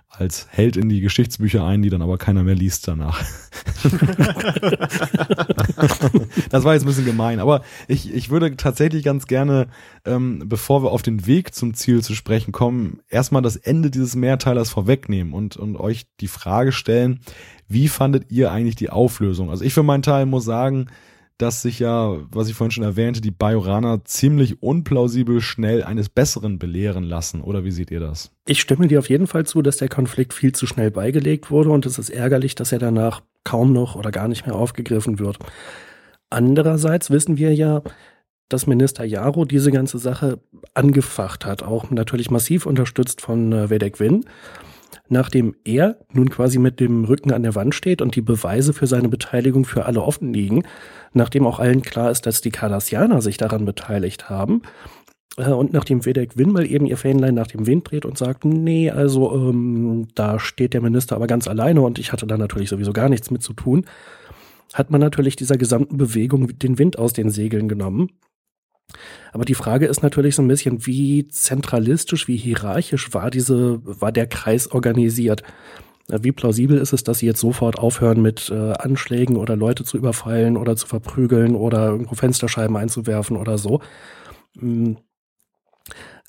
als 0.09 0.47
Held 0.51 0.77
in 0.77 0.89
die 0.89 1.01
Geschichtsbücher 1.01 1.65
ein, 1.65 1.83
die 1.83 1.91
dann 1.91 2.03
aber 2.03 2.17
keiner 2.17 2.43
mehr 2.43 2.55
liest 2.55 2.89
danach. 2.89 3.23
das 6.49 6.65
war 6.65 6.75
jetzt 6.75 6.85
ein 6.85 6.87
bisschen 6.87 7.05
gemein, 7.05 7.39
aber 7.39 7.63
ich, 7.87 8.15
ich 8.15 8.31
würde 8.31 8.57
tatsächlich 8.57 9.05
ganz 9.05 9.27
gerne, 9.27 9.69
ähm, 10.05 10.43
bevor 10.47 10.83
wir 10.83 10.93
auf 10.93 11.03
den 11.03 11.27
Weg 11.27 11.55
zum 11.55 11.75
Ziel 11.75 12.03
zu 12.03 12.15
sprechen 12.15 12.53
kommen, 12.53 13.01
erstmal 13.09 13.43
das 13.43 13.57
Ende 13.57 13.91
dieses 13.91 14.17
Mehrteilers 14.17 14.71
vorwegnehmen 14.71 15.35
und, 15.35 15.57
und 15.57 15.77
euch 15.77 16.07
die 16.21 16.29
Frage 16.29 16.73
stellen, 16.73 17.21
wie 17.69 17.89
fandet 17.89 18.31
ihr 18.31 18.51
eigentlich 18.53 18.77
die 18.77 18.91
Auflösung? 18.91 19.51
Also 19.51 19.65
ich 19.65 19.75
für 19.75 19.83
meinen 19.83 20.03
Teil 20.03 20.25
muss 20.25 20.45
sagen, 20.45 20.87
dass 21.39 21.63
sich 21.63 21.79
ja, 21.79 22.17
was 22.31 22.49
ich 22.49 22.55
vorhin 22.55 22.71
schon 22.71 22.85
erwähnte, 22.85 23.21
die 23.21 23.31
Bajoraner 23.31 24.05
ziemlich 24.05 24.63
unplausibel 24.63 25.41
schnell 25.41 25.83
eines 25.83 26.09
Besseren 26.09 26.59
belehren 26.59 27.05
lassen. 27.05 27.43
Oder 27.43 27.65
wie 27.65 27.71
seht 27.71 27.91
ihr 27.91 28.01
das? 28.01 28.31
Ich 28.47 28.61
stimme 28.61 28.89
dir 28.89 28.99
auf 28.99 29.11
jeden 29.11 29.27
Fall 29.27 29.45
zu, 29.45 29.61
dass 29.61 29.77
der 29.77 29.89
Konflikt 29.89 30.33
viel 30.33 30.53
zu 30.53 30.67
schnell 30.67 30.91
beigelegt 30.91 31.51
wurde 31.51 31.71
und 31.71 31.85
es 31.85 31.99
ist 31.99 32.11
ärgerlich, 32.11 32.55
dass 32.55 32.73
er 32.73 32.79
danach 32.79 33.23
kaum 33.45 33.73
noch 33.73 33.97
oder 33.97 34.11
gar 34.11 34.29
nicht 34.29 34.47
mehr 34.47 34.57
aufgegriffen 34.57 35.19
wird. 35.19 35.39
Andererseits 36.31 37.11
wissen 37.11 37.37
wir 37.37 37.55
ja, 37.55 37.83
dass 38.49 38.67
Minister 38.67 39.05
Jaro 39.05 39.45
diese 39.45 39.71
ganze 39.71 39.99
Sache 39.99 40.41
angefacht 40.73 41.45
hat, 41.45 41.63
auch 41.63 41.91
natürlich 41.91 42.31
massiv 42.31 42.67
unterstützt 42.67 43.21
von 43.21 43.53
äh, 43.53 43.71
Vedek 43.71 44.01
Win 44.01 44.25
nachdem 45.09 45.55
er 45.65 45.99
nun 46.13 46.31
quasi 46.31 46.59
mit 46.59 46.81
dem 46.81 47.05
Rücken 47.05 47.33
an 47.33 47.43
der 47.43 47.55
Wand 47.55 47.75
steht 47.75 48.03
und 48.03 48.17
die 48.17 48.23
Beweise 48.23 48.73
für 48.73 48.87
seine 48.87 49.09
Beteiligung 49.09 49.65
für 49.65 49.87
alle 49.87 50.03
offen 50.03 50.33
liegen, 50.33 50.65
nachdem 51.13 51.47
auch 51.47 51.59
allen 51.59 51.83
klar 51.83 52.11
ist, 52.11 52.27
dass 52.27 52.41
die 52.41 52.51
Cardassianer 52.51 53.23
sich 53.23 53.37
daran 53.37 53.65
beteiligt 53.65 54.29
haben, 54.29 54.63
äh, 55.37 55.51
und 55.51 55.73
nachdem 55.73 56.05
Vedek 56.05 56.37
Win 56.37 56.53
mal 56.53 56.67
eben 56.67 56.87
ihr 56.87 56.97
Fähnlein 56.97 57.35
nach 57.35 57.47
dem 57.47 57.67
Wind 57.67 57.91
dreht 57.91 58.05
und 58.05 58.19
sagt, 58.19 58.45
nee, 58.45 58.91
also 58.91 59.33
ähm, 59.35 60.09
da 60.15 60.39
steht 60.39 60.75
der 60.75 60.81
Minister 60.81 61.17
aber 61.17 61.27
ganz 61.27 61.49
alleine 61.49 61.83
und 61.83 61.99
ich 61.99 62.13
hatte 62.13 62.27
da 62.27 62.37
natürlich 62.37 62.71
sowieso 62.71 62.93
gar 62.93 63.09
nichts 63.09 63.31
mit 63.31 63.43
zu 63.43 63.53
tun, 63.53 63.85
hat 64.75 64.91
man 64.91 65.01
natürlich 65.01 65.37
dieser 65.37 65.57
gesamten 65.57 65.97
Bewegung 65.97 66.59
den 66.59 66.79
Wind 66.79 66.99
aus 66.99 67.13
den 67.13 67.31
Segeln 67.31 67.69
genommen 67.69 68.11
aber 69.33 69.45
die 69.45 69.55
Frage 69.55 69.87
ist 69.87 70.03
natürlich 70.03 70.35
so 70.35 70.43
ein 70.43 70.49
bisschen, 70.49 70.87
wie 70.87 71.29
zentralistisch, 71.29 72.29
wie 72.29 72.37
hierarchisch 72.37 73.13
war 73.13 73.31
diese, 73.31 73.81
war 73.85 74.13
der 74.13 74.27
Kreis 74.27 74.71
organisiert? 74.71 75.43
Wie 76.09 76.33
plausibel 76.33 76.79
ist 76.79 76.93
es, 76.93 77.03
dass 77.03 77.19
sie 77.19 77.27
jetzt 77.27 77.41
sofort 77.41 77.79
aufhören 77.79 78.23
mit 78.23 78.49
äh, 78.51 78.73
Anschlägen 78.73 79.37
oder 79.37 79.57
Leute 79.57 79.83
zu 79.83 79.97
überfallen 79.97 80.57
oder 80.57 80.77
zu 80.77 80.87
verprügeln 80.87 81.57
oder 81.57 81.89
irgendwo 81.89 82.15
Fensterscheiben 82.15 82.77
einzuwerfen 82.77 83.37
oder 83.37 83.59
so? 83.59 83.81
Hm. 84.59 84.99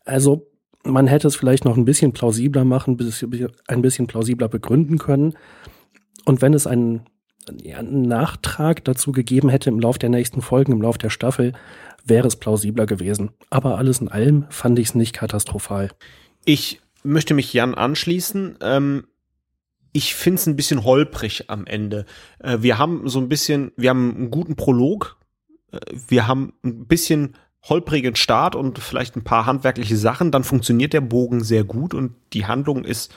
Also 0.04 0.48
man 0.84 1.06
hätte 1.06 1.28
es 1.28 1.36
vielleicht 1.36 1.66
noch 1.66 1.78
ein 1.78 1.86
bisschen 1.86 2.12
plausibler 2.14 2.66
machen, 2.66 2.98
ein 3.68 3.82
bisschen 3.82 4.08
plausibler 4.08 4.48
begründen 4.48 4.98
können. 4.98 5.34
Und 6.26 6.42
wenn 6.42 6.54
es 6.54 6.66
einen, 6.66 7.02
einen 7.48 8.02
Nachtrag 8.04 8.84
dazu 8.86 9.12
gegeben 9.12 9.50
hätte 9.50 9.70
im 9.70 9.80
Lauf 9.80 9.98
der 9.98 10.10
nächsten 10.10 10.42
Folgen, 10.42 10.72
im 10.72 10.82
Lauf 10.82 10.98
der 10.98 11.10
Staffel, 11.10 11.54
wäre 12.08 12.28
es 12.28 12.36
plausibler 12.36 12.86
gewesen. 12.86 13.32
Aber 13.50 13.78
alles 13.78 14.00
in 14.00 14.08
allem 14.08 14.46
fand 14.50 14.80
ich 14.80 14.90
es 14.90 14.96
nicht 14.96 15.14
katastrophal. 15.14 15.90
Ich 16.46 16.82
möchte 17.04 17.34
mich 17.34 17.54
Jan 17.54 17.76
anschließen. 17.76 18.58
Ähm, 18.62 19.08
ich 19.94 20.16
finde 20.16 20.40
es 20.40 20.48
ein 20.48 20.56
bisschen 20.56 20.84
holprig 20.84 21.46
am 21.50 21.66
Ende. 21.66 22.06
Äh, 22.40 22.58
wir 22.62 22.78
haben 22.78 23.08
so 23.10 23.20
ein 23.20 23.30
bisschen, 23.30 23.72
wir 23.78 23.90
haben 23.90 24.16
einen 24.16 24.32
guten 24.32 24.56
Prolog. 24.56 25.18
Äh, 25.72 25.80
wir 26.08 26.28
haben 26.28 26.54
ein 26.64 26.88
bisschen 26.88 27.36
holprigen 27.64 28.16
Start 28.16 28.56
und 28.56 28.80
vielleicht 28.80 29.16
ein 29.16 29.24
paar 29.24 29.46
handwerkliche 29.46 29.98
Sachen. 29.98 30.32
Dann 30.32 30.44
funktioniert 30.44 30.94
der 30.94 31.02
Bogen 31.02 31.44
sehr 31.44 31.64
gut 31.64 31.94
und 31.94 32.14
die 32.34 32.46
Handlung 32.46 32.86
ist, 32.86 33.14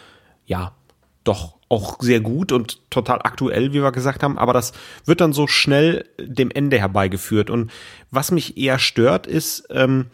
ja, 0.46 0.74
doch 1.22 1.59
auch 1.70 1.98
sehr 2.00 2.20
gut 2.20 2.50
und 2.52 2.80
total 2.90 3.20
aktuell, 3.22 3.72
wie 3.72 3.82
wir 3.82 3.92
gesagt 3.92 4.22
haben, 4.22 4.38
aber 4.38 4.52
das 4.52 4.72
wird 5.06 5.20
dann 5.20 5.32
so 5.32 5.46
schnell 5.46 6.04
dem 6.18 6.50
Ende 6.50 6.78
herbeigeführt. 6.78 7.48
Und 7.48 7.70
was 8.10 8.32
mich 8.32 8.58
eher 8.58 8.80
stört, 8.80 9.28
ist 9.28 9.68
ähm, 9.70 10.06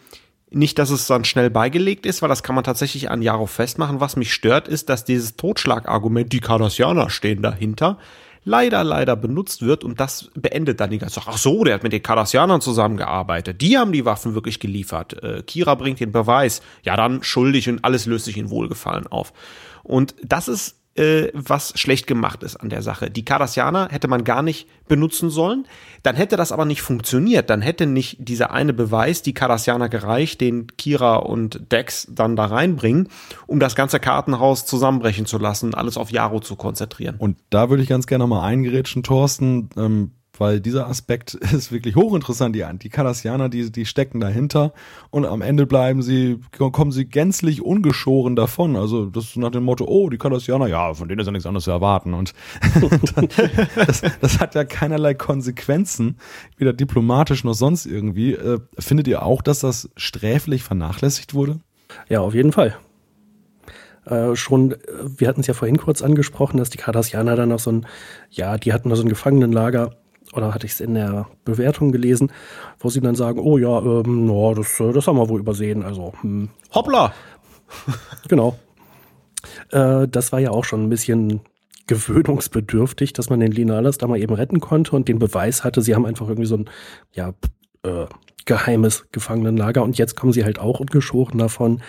nicht, 0.51 0.77
dass 0.77 0.91
es 0.91 1.07
dann 1.07 1.25
schnell 1.25 1.49
beigelegt 1.49 2.05
ist, 2.05 2.21
weil 2.21 2.29
das 2.29 2.43
kann 2.43 2.53
man 2.53 2.63
tatsächlich 2.63 3.09
an 3.09 3.23
Jaro 3.23 3.47
festmachen. 3.47 3.99
Was 3.99 4.15
mich 4.15 4.33
stört, 4.33 4.67
ist, 4.67 4.87
dass 4.89 5.03
dieses 5.03 5.35
Totschlagargument, 5.35 6.31
die 6.31 6.39
Cardassianer 6.39 7.09
stehen 7.09 7.41
dahinter, 7.41 7.97
leider, 8.45 8.83
leider 8.83 9.15
benutzt 9.15 9.63
wird 9.63 9.83
und 9.83 9.99
das 9.99 10.29
beendet 10.35 10.79
dann 10.79 10.91
die 10.91 10.99
ganze 10.99 11.15
Sache. 11.15 11.31
Ach 11.33 11.37
so, 11.39 11.63
der 11.63 11.73
hat 11.73 11.83
mit 11.83 11.91
den 11.91 12.03
Cardassianern 12.03 12.61
zusammengearbeitet. 12.61 13.61
Die 13.61 13.79
haben 13.79 13.91
die 13.91 14.05
Waffen 14.05 14.35
wirklich 14.35 14.59
geliefert. 14.59 15.21
Äh, 15.23 15.41
Kira 15.41 15.73
bringt 15.73 15.99
den 15.99 16.11
Beweis. 16.11 16.61
Ja, 16.83 16.95
dann 16.95 17.23
schuldig 17.23 17.67
und 17.67 17.83
alles 17.83 18.05
löst 18.05 18.25
sich 18.25 18.37
in 18.37 18.51
Wohlgefallen 18.51 19.07
auf. 19.07 19.33
Und 19.83 20.15
das 20.23 20.47
ist 20.47 20.76
äh, 20.97 21.31
was 21.33 21.79
schlecht 21.79 22.07
gemacht 22.07 22.43
ist 22.43 22.57
an 22.57 22.69
der 22.69 22.81
Sache. 22.81 23.09
Die 23.09 23.23
Cardassianer 23.23 23.89
hätte 23.91 24.07
man 24.07 24.23
gar 24.23 24.41
nicht 24.41 24.67
benutzen 24.87 25.29
sollen. 25.29 25.65
Dann 26.03 26.15
hätte 26.15 26.37
das 26.37 26.51
aber 26.51 26.65
nicht 26.65 26.81
funktioniert. 26.81 27.49
Dann 27.49 27.61
hätte 27.61 27.85
nicht 27.85 28.17
dieser 28.19 28.51
eine 28.51 28.73
Beweis 28.73 29.21
die 29.21 29.33
Cardassianer 29.33 29.89
gereicht, 29.89 30.41
den 30.41 30.67
Kira 30.77 31.17
und 31.17 31.71
Dex 31.71 32.07
dann 32.09 32.35
da 32.35 32.45
reinbringen, 32.45 33.09
um 33.45 33.59
das 33.59 33.75
ganze 33.75 33.99
Kartenhaus 33.99 34.65
zusammenbrechen 34.65 35.25
zu 35.25 35.37
lassen, 35.37 35.73
alles 35.73 35.97
auf 35.97 36.11
Jaro 36.11 36.39
zu 36.39 36.55
konzentrieren. 36.55 37.15
Und 37.17 37.37
da 37.49 37.69
würde 37.69 37.83
ich 37.83 37.89
ganz 37.89 38.07
gerne 38.07 38.27
mal 38.27 38.43
eingerätschen, 38.43 39.03
Thorsten. 39.03 39.69
Ähm 39.77 40.11
weil 40.39 40.59
dieser 40.59 40.87
Aspekt 40.87 41.33
ist 41.53 41.71
wirklich 41.71 41.95
hochinteressant. 41.95 42.55
Die, 42.55 42.65
die 42.81 42.89
Cardassianer, 42.89 43.49
die, 43.49 43.71
die 43.71 43.85
stecken 43.85 44.19
dahinter 44.19 44.73
und 45.09 45.25
am 45.25 45.41
Ende 45.41 45.65
bleiben 45.65 46.01
sie, 46.01 46.39
kommen 46.57 46.91
sie 46.91 47.05
gänzlich 47.05 47.61
ungeschoren 47.61 48.35
davon. 48.35 48.75
Also 48.75 49.05
das 49.05 49.25
ist 49.25 49.37
nach 49.37 49.51
dem 49.51 49.63
Motto, 49.63 49.85
oh, 49.85 50.09
die 50.09 50.17
Cardassianer, 50.17 50.67
ja, 50.67 50.93
von 50.93 51.07
denen 51.07 51.19
ist 51.19 51.27
ja 51.27 51.31
nichts 51.31 51.45
anderes 51.45 51.65
zu 51.65 51.71
erwarten. 51.71 52.13
Und 52.13 52.33
das, 53.75 54.01
das 54.21 54.39
hat 54.39 54.55
ja 54.55 54.63
keinerlei 54.63 55.13
Konsequenzen, 55.13 56.17
weder 56.57 56.73
diplomatisch 56.73 57.43
noch 57.43 57.53
sonst 57.53 57.85
irgendwie. 57.85 58.33
Äh, 58.33 58.59
findet 58.79 59.07
ihr 59.07 59.23
auch, 59.23 59.41
dass 59.41 59.59
das 59.59 59.89
sträflich 59.95 60.63
vernachlässigt 60.63 61.33
wurde? 61.33 61.59
Ja, 62.09 62.21
auf 62.21 62.33
jeden 62.33 62.51
Fall. 62.51 62.75
Äh, 64.05 64.35
schon, 64.35 64.71
äh, 64.71 64.77
wir 65.17 65.27
hatten 65.27 65.41
es 65.41 65.47
ja 65.47 65.53
vorhin 65.53 65.77
kurz 65.77 66.01
angesprochen, 66.01 66.57
dass 66.57 66.69
die 66.69 66.77
Cardassianer 66.77 67.35
dann 67.35 67.49
noch 67.49 67.59
so 67.59 67.71
ein, 67.71 67.85
ja, 68.29 68.57
die 68.57 68.71
hatten 68.71 68.89
da 68.89 68.95
so 68.95 69.03
ein 69.03 69.09
Gefangenenlager, 69.09 69.95
oder 70.37 70.53
hatte 70.53 70.65
ich 70.65 70.73
es 70.73 70.79
in 70.79 70.93
der 70.93 71.27
Bewertung 71.43 71.91
gelesen, 71.91 72.31
wo 72.79 72.89
sie 72.89 73.01
dann 73.01 73.15
sagen, 73.15 73.39
oh 73.39 73.57
ja, 73.57 73.79
ähm, 73.79 74.25
no, 74.25 74.53
das, 74.53 74.79
äh, 74.79 74.93
das 74.93 75.07
haben 75.07 75.17
wir 75.17 75.29
wohl 75.29 75.39
übersehen. 75.39 75.83
Also, 75.83 76.13
hm. 76.21 76.49
Hoppla! 76.73 77.13
genau. 78.27 78.57
Äh, 79.71 80.07
das 80.07 80.31
war 80.31 80.39
ja 80.39 80.51
auch 80.51 80.63
schon 80.63 80.83
ein 80.83 80.89
bisschen 80.89 81.41
gewöhnungsbedürftig, 81.87 83.13
dass 83.13 83.29
man 83.29 83.39
den 83.39 83.51
Linalas 83.51 83.97
da 83.97 84.07
mal 84.07 84.19
eben 84.19 84.33
retten 84.33 84.59
konnte 84.59 84.95
und 84.95 85.07
den 85.07 85.19
Beweis 85.19 85.63
hatte, 85.63 85.81
sie 85.81 85.95
haben 85.95 86.05
einfach 86.05 86.27
irgendwie 86.27 86.47
so 86.47 86.57
ein, 86.57 86.69
ja, 87.13 87.33
äh, 87.83 88.05
geheimes 88.45 89.05
Gefangenenlager 89.11 89.83
und 89.83 89.97
jetzt 89.97 90.15
kommen 90.15 90.33
sie 90.33 90.43
halt 90.43 90.59
auch 90.59 90.79
ungeschoren 90.79 91.37
davon. 91.37 91.81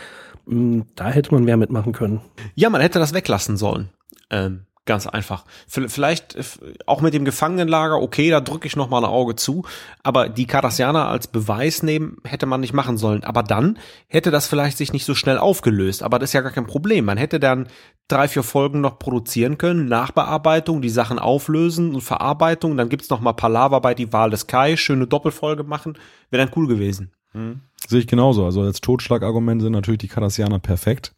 Hm, 0.47 0.85
da 0.95 1.11
hätte 1.11 1.33
man 1.33 1.45
mehr 1.45 1.57
mitmachen 1.57 1.93
können. 1.93 2.21
Ja, 2.55 2.71
man 2.71 2.81
hätte 2.81 2.99
das 2.99 3.15
weglassen 3.15 3.57
sollen. 3.57 3.91
Ähm, 4.31 4.67
ganz 4.89 5.07
einfach. 5.07 5.45
Vielleicht 5.69 6.35
äh, 6.35 6.43
auch 6.87 7.01
mit 7.01 7.15
dem 7.15 7.25
Gefangenenlager, 7.25 8.03
okay, 8.03 8.31
da 8.31 8.41
drücke 8.41 8.67
ich 8.67 8.75
noch 8.75 8.91
mal 8.91 8.99
ein 8.99 9.05
Auge 9.05 9.37
zu, 9.37 9.65
aber 10.03 10.29
die 10.29 10.47
Cardassianer 10.47 11.07
als 11.07 11.29
Beweis 11.29 11.85
nehmen 11.85 12.17
hätte 12.25 12.47
man 12.47 12.61
nicht 12.61 12.73
machen 12.73 12.97
sollen. 12.97 13.23
Aber 13.23 13.45
dann 13.45 13.79
hätte 14.09 14.33
das 14.33 14.49
vielleicht 14.49 14.79
sich 14.79 14.93
nicht 14.93 15.05
so 15.05 15.15
schnell 15.15 15.39
aufgelöst. 15.39 16.03
Aber 16.03 16.19
das 16.19 16.31
ist 16.31 16.33
ja 16.33 16.41
gar 16.41 16.51
kein 16.51 16.67
Problem. 16.67 17.05
Man 17.05 17.19
hätte 17.19 17.39
dann 17.39 17.69
drei, 18.09 18.27
vier 18.27 18.43
Folgen 18.43 18.81
noch 18.81 18.99
produzieren 18.99 19.59
können, 19.59 19.87
Nachbearbeitung, 19.87 20.83
die 20.83 20.89
Sachen 20.89 21.21
auflösen 21.21 21.95
und 21.95 22.01
Verarbeitung. 22.01 22.77
Dann 22.77 22.89
gibt's 22.89 23.11
noch 23.11 23.21
mal 23.21 23.35
Palaver 23.35 23.81
bei 23.81 23.95
die 23.95 24.13
Wahl 24.13 24.31
des 24.31 24.49
Kai, 24.49 24.77
schöne 24.77 25.07
Doppelfolge 25.07 25.63
machen. 25.63 25.97
Wäre 26.31 26.45
dann 26.45 26.55
cool 26.57 26.67
gewesen. 26.67 27.13
Mhm. 27.35 27.61
Sehe 27.87 28.01
ich 28.01 28.07
genauso. 28.07 28.45
Also 28.45 28.63
als 28.63 28.81
Totschlagargument 28.81 29.63
sind 29.63 29.73
natürlich 29.73 29.99
die 29.99 30.09
Cardassianer 30.09 30.59
perfekt. 30.59 31.13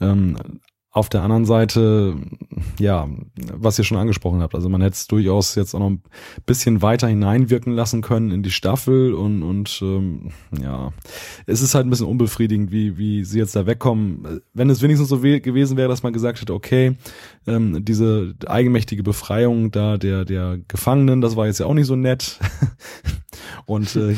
Ähm, 0.00 0.38
auf 0.96 1.10
der 1.10 1.22
anderen 1.22 1.44
Seite, 1.44 2.16
ja, 2.80 3.06
was 3.52 3.78
ihr 3.78 3.84
schon 3.84 3.98
angesprochen 3.98 4.40
habt, 4.40 4.54
also 4.54 4.70
man 4.70 4.80
hätte 4.80 4.94
es 4.94 5.06
durchaus 5.06 5.54
jetzt 5.54 5.74
auch 5.74 5.78
noch 5.78 5.90
ein 5.90 6.02
bisschen 6.46 6.80
weiter 6.80 7.06
hineinwirken 7.06 7.74
lassen 7.74 8.00
können 8.00 8.30
in 8.30 8.42
die 8.42 8.50
Staffel 8.50 9.12
und, 9.12 9.42
und 9.42 9.78
ähm, 9.82 10.30
ja, 10.58 10.94
es 11.44 11.60
ist 11.60 11.74
halt 11.74 11.86
ein 11.86 11.90
bisschen 11.90 12.06
unbefriedigend, 12.06 12.72
wie, 12.72 12.96
wie 12.96 13.24
sie 13.24 13.38
jetzt 13.38 13.54
da 13.54 13.66
wegkommen. 13.66 14.40
Wenn 14.54 14.70
es 14.70 14.80
wenigstens 14.80 15.10
so 15.10 15.18
gewesen 15.18 15.76
wäre, 15.76 15.90
dass 15.90 16.02
man 16.02 16.14
gesagt 16.14 16.40
hätte, 16.40 16.54
okay, 16.54 16.96
ähm, 17.46 17.84
diese 17.84 18.34
eigenmächtige 18.46 19.02
Befreiung 19.02 19.70
da 19.70 19.96
der, 19.98 20.24
der 20.24 20.58
Gefangenen, 20.68 21.20
das 21.20 21.36
war 21.36 21.46
jetzt 21.46 21.60
ja 21.60 21.66
auch 21.66 21.74
nicht 21.74 21.86
so 21.86 21.96
nett. 21.96 22.38
Und 23.66 23.96
äh, 23.96 24.14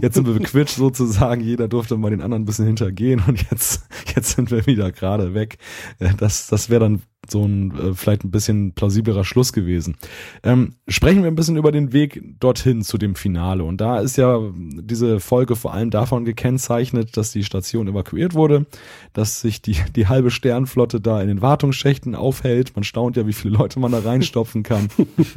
jetzt 0.00 0.14
sind 0.14 0.26
wir 0.26 0.34
bequitscht 0.34 0.76
sozusagen, 0.76 1.42
jeder 1.42 1.68
durfte 1.68 1.96
mal 1.96 2.10
den 2.10 2.20
anderen 2.20 2.42
ein 2.42 2.46
bisschen 2.46 2.66
hintergehen 2.66 3.22
und 3.26 3.50
jetzt, 3.50 3.86
jetzt 4.14 4.36
sind 4.36 4.50
wir 4.50 4.66
wieder 4.66 4.92
gerade 4.92 5.34
weg. 5.34 5.58
Äh, 5.98 6.10
das, 6.16 6.46
das 6.48 6.70
wäre 6.70 6.80
dann 6.80 7.02
so 7.30 7.44
ein 7.44 7.72
äh, 7.76 7.94
vielleicht 7.94 8.24
ein 8.24 8.30
bisschen 8.30 8.72
plausiblerer 8.72 9.24
Schluss 9.24 9.52
gewesen. 9.52 9.96
Ähm, 10.42 10.74
sprechen 10.88 11.22
wir 11.22 11.30
ein 11.30 11.34
bisschen 11.34 11.56
über 11.56 11.72
den 11.72 11.92
Weg 11.92 12.38
dorthin 12.40 12.82
zu 12.82 12.98
dem 12.98 13.14
Finale. 13.14 13.64
Und 13.64 13.80
da 13.80 14.00
ist 14.00 14.16
ja 14.16 14.38
diese 14.54 15.20
Folge 15.20 15.56
vor 15.56 15.74
allem 15.74 15.90
davon 15.90 16.24
gekennzeichnet, 16.24 17.16
dass 17.16 17.32
die 17.32 17.44
Station 17.44 17.88
evakuiert 17.88 18.34
wurde, 18.34 18.66
dass 19.12 19.40
sich 19.40 19.62
die, 19.62 19.76
die 19.96 20.08
halbe 20.08 20.30
Sternflotte 20.30 21.00
da 21.00 21.20
in 21.20 21.28
den 21.28 21.42
Wartungsschächten 21.42 22.14
aufhält. 22.14 22.74
Man 22.74 22.84
staunt 22.84 23.16
ja, 23.16 23.26
wie 23.26 23.32
viele 23.32 23.56
Leute 23.56 23.80
man 23.80 23.92
da 23.92 24.00
reinstopfen 24.00 24.62
kann. 24.62 24.88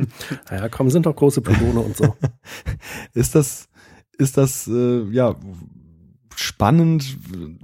naja, 0.49 0.69
komm, 0.69 0.89
sind 0.89 1.05
doch 1.05 1.15
große 1.15 1.41
Pylone 1.41 1.79
und 1.79 1.97
so. 1.97 2.15
ist 3.13 3.35
das, 3.35 3.69
ist 4.17 4.37
das, 4.37 4.67
äh, 4.67 5.03
ja, 5.11 5.35
spannend, 6.39 7.17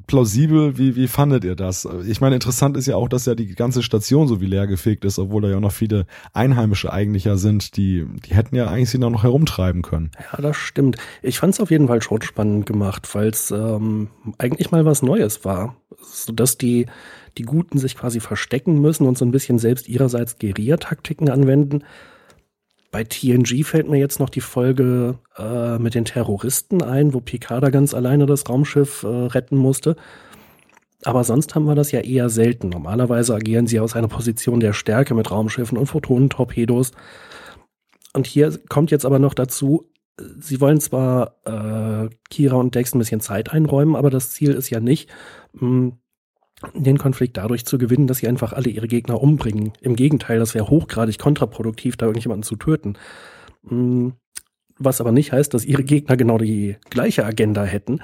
plausibel. 0.08 0.78
Wie, 0.78 0.96
wie 0.96 1.08
fandet 1.08 1.44
ihr 1.44 1.56
das? 1.56 1.88
Ich 2.08 2.22
meine, 2.22 2.36
interessant 2.36 2.78
ist 2.78 2.86
ja 2.86 2.96
auch, 2.96 3.10
dass 3.10 3.26
ja 3.26 3.36
die 3.36 3.56
ganze 3.56 3.84
Station 3.84 4.28
so 4.28 4.41
wie 4.41 4.46
leer 4.46 4.68
gefegt 4.68 5.06
ist, 5.06 5.20
obwohl 5.20 5.41
da 5.41 5.50
ja 5.50 5.60
noch 5.60 5.72
viele 5.72 6.06
Einheimische 6.34 6.91
eigentlich 6.91 7.26
ja 7.26 7.38
sind, 7.38 7.78
die, 7.78 8.06
die 8.26 8.34
hätten 8.34 8.56
ja 8.56 8.68
eigentlich 8.68 8.90
sie 8.90 8.98
noch 8.98 9.24
herumtreiben 9.24 9.82
können. 9.82 10.12
Ja, 10.32 10.41
das 10.41 10.58
stimmt. 10.58 10.98
Ich 11.22 11.40
fand 11.40 11.54
es 11.54 11.60
auf 11.60 11.72
jeden 11.72 11.88
Fall 11.88 12.02
schon 12.02 12.22
spannend 12.22 12.66
gemacht, 12.66 13.14
weil 13.14 13.30
es 13.30 13.52
ähm, 13.52 14.10
eigentlich 14.38 14.72
mal 14.72 14.86
was 14.86 15.02
Neues 15.02 15.46
war. 15.46 15.76
Sodass 16.02 16.58
die, 16.58 16.86
die 17.38 17.44
Guten 17.44 17.78
sich 17.78 17.96
quasi 17.96 18.20
verstecken 18.20 18.80
müssen 18.80 19.06
und 19.06 19.18
so 19.18 19.26
ein 19.26 19.32
bisschen 19.32 19.60
selbst 19.60 19.90
ihrerseits 19.90 20.40
Guerilla-Taktiken 20.40 21.30
anwenden 21.30 21.84
bei 22.91 23.03
TNG 23.03 23.64
fällt 23.64 23.90
mir 23.90 23.98
jetzt 23.98 24.20
noch 24.20 24.30
die 24.30 24.41
Folge 24.41 25.20
äh, 25.38 25.78
mit 25.78 25.95
den 25.95 26.06
Terroristen 26.06 26.82
ein, 26.82 27.14
wo 27.14 27.20
Picard 27.20 27.72
ganz 27.72 27.94
alleine 27.94 28.26
das 28.26 28.49
Raumschiff 28.49 29.03
äh, 29.03 29.07
retten 29.07 29.57
musste. 29.57 29.95
Aber 31.03 31.24
sonst 31.24 31.56
haben 31.56 31.66
wir 31.66 31.76
das 31.76 31.91
ja 31.91 32.02
eher 32.02 32.30
selten. 32.30 32.70
Normalerweise 32.70 33.34
agieren 33.34 33.68
sie 33.68 33.80
aus 33.80 33.95
einer 33.95 34.10
Position 34.10 34.60
der 34.60 34.74
Stärke 34.74 35.14
mit 35.14 35.32
Raumschiffen 35.32 35.78
und 35.78 35.86
Photonentorpedos. 35.86 36.91
Und 38.14 38.28
hier 38.28 38.57
kommt 38.70 38.91
jetzt 38.91 39.06
aber 39.06 39.20
noch 39.20 39.34
dazu, 39.34 39.90
sie 40.40 40.60
wollen 40.60 40.82
zwar 40.82 41.36
äh, 41.45 42.10
Kira 42.30 42.56
und 42.57 42.76
Dex 42.76 42.94
ein 42.94 42.99
bisschen 42.99 43.22
Zeit 43.22 43.52
einräumen, 43.52 43.95
aber 43.95 44.10
das 44.10 44.32
Ziel 44.32 44.53
ist 44.53 44.70
ja 44.70 44.80
nicht, 44.80 45.10
mh, 45.53 45.61
hm, 45.61 45.94
den 46.73 46.98
Konflikt 46.98 47.38
dadurch 47.38 47.65
zu 47.65 47.77
gewinnen, 47.77 48.07
dass 48.07 48.18
sie 48.18 48.27
einfach 48.27 48.53
alle 48.53 48.69
ihre 48.69 48.88
Gegner 48.88 49.22
umbringen. 49.22 49.72
Im 49.81 49.95
Gegenteil, 49.95 50.40
das 50.40 50.56
wäre 50.56 50.69
hochgradig 50.69 51.18
kontraproduktiv, 51.18 51.95
da 51.98 52.06
irgendjemanden 52.06 52.44
zu 52.44 52.56
töten. 52.56 52.98
Hm, 53.68 54.14
was 54.77 55.02
aber 55.02 55.11
nicht 55.11 55.31
heißt, 55.31 55.53
dass 55.53 55.65
ihre 55.65 55.84
Gegner 55.84 56.18
genau 56.18 56.38
die 56.38 56.77
gleiche 56.90 57.26
Agenda 57.26 57.64
hätten. 57.64 58.02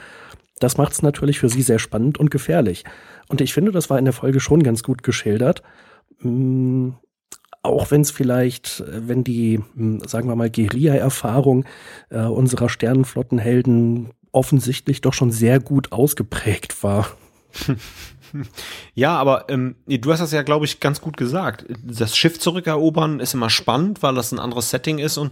Das 0.60 0.78
macht 0.78 0.94
es 0.94 1.02
natürlich 1.02 1.40
für 1.40 1.50
sie 1.50 1.62
sehr 1.62 1.80
spannend 1.80 2.18
und 2.18 2.32
gefährlich. 2.32 2.84
Und 3.28 3.42
ich 3.42 3.54
finde, 3.54 3.72
das 3.72 3.90
war 3.90 4.00
in 4.00 4.06
der 4.06 4.14
Folge 4.14 4.40
schon 4.40 4.64
ganz 4.64 4.84
gut 4.84 5.04
geschildert. 5.04 5.62
Hm, 6.20 6.96
auch 7.62 7.92
wenn 7.92 8.02
es 8.02 8.12
vielleicht, 8.12 8.84
wenn 8.88 9.24
die, 9.24 9.60
hm, 9.76 10.02
sagen 10.06 10.30
wir 10.30 10.36
mal, 10.36 10.50
Guerilla-Erfahrung 10.50 11.66
äh, 12.10 12.22
unserer 12.22 12.70
Sternenflottenhelden 12.70 14.12
offensichtlich 14.32 15.02
doch 15.02 15.14
schon 15.14 15.32
sehr 15.32 15.60
gut 15.60 15.92
ausgeprägt 15.92 16.84
war. 16.84 17.08
Ja, 18.94 19.18
aber 19.18 19.50
ähm, 19.50 19.76
du 19.88 20.12
hast 20.12 20.20
das 20.20 20.32
ja, 20.32 20.44
glaube 20.44 20.66
ich, 20.66 20.80
ganz 20.80 21.02
gut 21.02 21.18
gesagt. 21.18 21.66
Das 21.84 22.16
Schiff 22.16 22.40
zurückerobern 22.40 23.20
ist 23.20 23.34
immer 23.34 23.50
spannend, 23.50 24.04
weil 24.04 24.16
das 24.16 24.32
ein 24.32 24.40
anderes 24.40 24.70
Setting 24.70 25.00
ist 25.00 25.18
und 25.18 25.32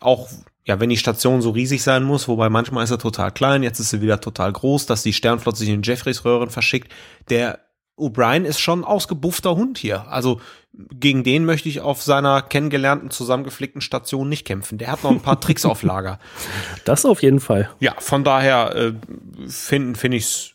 auch, 0.00 0.28
ja, 0.64 0.80
wenn 0.80 0.88
die 0.88 0.96
Station 0.96 1.42
so 1.42 1.50
riesig 1.50 1.82
sein 1.82 2.02
muss, 2.02 2.28
wobei 2.28 2.48
manchmal 2.48 2.84
ist 2.84 2.90
er 2.90 2.98
total 2.98 3.32
klein, 3.32 3.62
jetzt 3.62 3.80
ist 3.80 3.90
sie 3.90 4.00
wieder 4.00 4.20
total 4.20 4.52
groß, 4.52 4.86
dass 4.86 5.02
die 5.02 5.12
Sternflotte 5.12 5.58
sich 5.58 5.68
in 5.68 5.82
Jeffreys 5.82 6.24
Röhren 6.24 6.50
verschickt. 6.50 6.92
Der 7.28 7.60
O'Brien 8.00 8.44
ist 8.44 8.60
schon 8.60 8.82
ausgebuffter 8.82 9.54
Hund 9.56 9.78
hier. 9.78 10.08
Also 10.08 10.40
gegen 10.72 11.22
den 11.22 11.44
möchte 11.44 11.68
ich 11.68 11.80
auf 11.80 12.02
seiner 12.02 12.42
kennengelernten, 12.42 13.10
zusammengeflickten 13.10 13.80
Station 13.80 14.28
nicht 14.28 14.46
kämpfen. 14.46 14.78
Der 14.78 14.90
hat 14.90 15.02
noch 15.04 15.10
ein 15.10 15.20
paar 15.20 15.40
Tricks 15.40 15.64
auf 15.64 15.82
Lager. 15.82 16.18
Das 16.84 17.04
auf 17.04 17.22
jeden 17.22 17.40
Fall. 17.40 17.70
Ja, 17.78 17.94
von 17.98 18.24
daher 18.24 18.74
äh, 18.74 18.92
finde 19.46 19.98
find 19.98 20.14
ich 20.14 20.54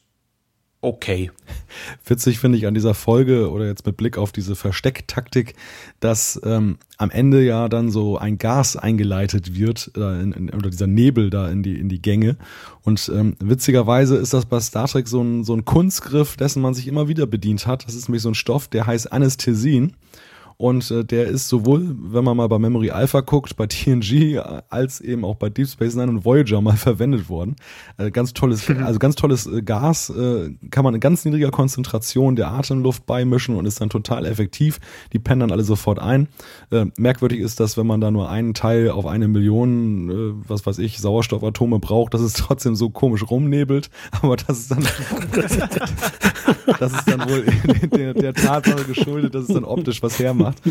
okay. 0.85 1.31
Witzig 2.05 2.39
finde 2.39 2.57
ich 2.57 2.67
an 2.67 2.73
dieser 2.73 2.93
Folge 2.93 3.51
oder 3.51 3.65
jetzt 3.65 3.85
mit 3.85 3.97
Blick 3.97 4.17
auf 4.17 4.31
diese 4.31 4.55
Verstecktaktik, 4.55 5.55
dass 5.99 6.39
ähm, 6.43 6.77
am 6.97 7.09
Ende 7.09 7.43
ja 7.43 7.67
dann 7.67 7.91
so 7.91 8.17
ein 8.17 8.37
Gas 8.37 8.77
eingeleitet 8.77 9.55
wird 9.55 9.91
äh, 9.97 10.21
in, 10.21 10.31
in, 10.31 10.49
oder 10.51 10.69
dieser 10.69 10.87
Nebel 10.87 11.29
da 11.29 11.49
in 11.49 11.63
die 11.63 11.77
in 11.77 11.89
die 11.89 12.01
Gänge 12.01 12.37
und 12.83 13.11
ähm, 13.13 13.35
witzigerweise 13.39 14.15
ist 14.15 14.33
das 14.33 14.45
bei 14.45 14.59
Star 14.59 14.87
Trek 14.87 15.07
so 15.07 15.21
ein 15.21 15.43
so 15.43 15.53
ein 15.53 15.65
Kunstgriff, 15.65 16.37
dessen 16.37 16.61
man 16.61 16.73
sich 16.73 16.87
immer 16.87 17.07
wieder 17.07 17.27
bedient 17.27 17.67
hat. 17.67 17.85
Das 17.85 17.95
ist 17.95 18.07
nämlich 18.07 18.21
so 18.21 18.29
ein 18.29 18.35
Stoff, 18.35 18.67
der 18.67 18.87
heißt 18.87 19.11
Anästhesin 19.11 19.93
und 20.57 20.89
äh, 20.89 21.03
der 21.03 21.27
ist 21.27 21.49
sowohl, 21.49 21.95
wenn 21.99 22.23
man 22.23 22.37
mal 22.37 22.47
bei 22.47 22.59
Memory 22.59 22.91
Alpha 22.91 23.21
guckt, 23.21 23.57
bei 23.57 23.67
TNG, 23.67 24.39
als 24.69 25.01
eben 25.01 25.25
auch 25.25 25.35
bei 25.35 25.49
Deep 25.49 25.67
Space 25.67 25.95
Nine 25.95 26.09
und 26.09 26.25
Voyager 26.25 26.61
mal 26.61 26.77
verwendet 26.77 27.29
worden. 27.29 27.57
Äh, 27.97 28.09
ganz 28.11 28.33
tolles, 28.33 28.69
also 28.69 28.97
ganz 28.97 29.15
tolles 29.15 29.47
äh, 29.47 29.61
Gas, 29.61 30.09
äh, 30.09 30.51
kann 30.71 30.85
man 30.85 30.93
in 30.93 31.01
ganz 31.01 31.25
niedriger 31.25 31.51
Konzentration 31.51 32.37
der 32.37 32.51
Atemluft 32.51 33.05
beimischen 33.05 33.55
und 33.55 33.65
ist 33.65 33.81
dann 33.81 33.89
total 33.89 34.25
effektiv. 34.25 34.79
Die 35.11 35.19
pennen 35.19 35.41
dann 35.41 35.51
alle 35.51 35.63
sofort 35.63 35.99
ein. 35.99 36.29
Äh, 36.71 36.85
merkwürdig 36.97 37.39
ist, 37.41 37.59
dass 37.59 37.75
wenn 37.77 37.87
man 37.87 37.99
da 37.99 38.09
nur 38.09 38.29
einen 38.29 38.53
Teil 38.53 38.89
auf 38.91 39.05
eine 39.05 39.27
Million, 39.27 40.09
äh, 40.09 40.33
was 40.47 40.65
weiß 40.65 40.77
ich, 40.79 40.99
Sauerstoffatome 40.99 41.79
braucht, 41.79 42.13
dass 42.13 42.21
es 42.21 42.33
trotzdem 42.33 42.75
so 42.75 42.89
komisch 42.89 43.29
rumnebelt. 43.29 43.89
Aber 44.21 44.37
das 44.37 44.59
ist 44.59 44.71
dann, 44.71 44.83
das 46.79 46.93
ist 46.93 47.07
dann 47.07 47.29
wohl 47.29 47.45
der, 47.91 48.13
der 48.13 48.33
Tatsache 48.33 48.85
geschuldet, 48.85 49.35
dass 49.35 49.49
es 49.49 49.53
dann 49.53 49.65
optisch 49.65 50.01
was 50.01 50.17
hermacht 50.17 50.44
macht. 50.45 50.61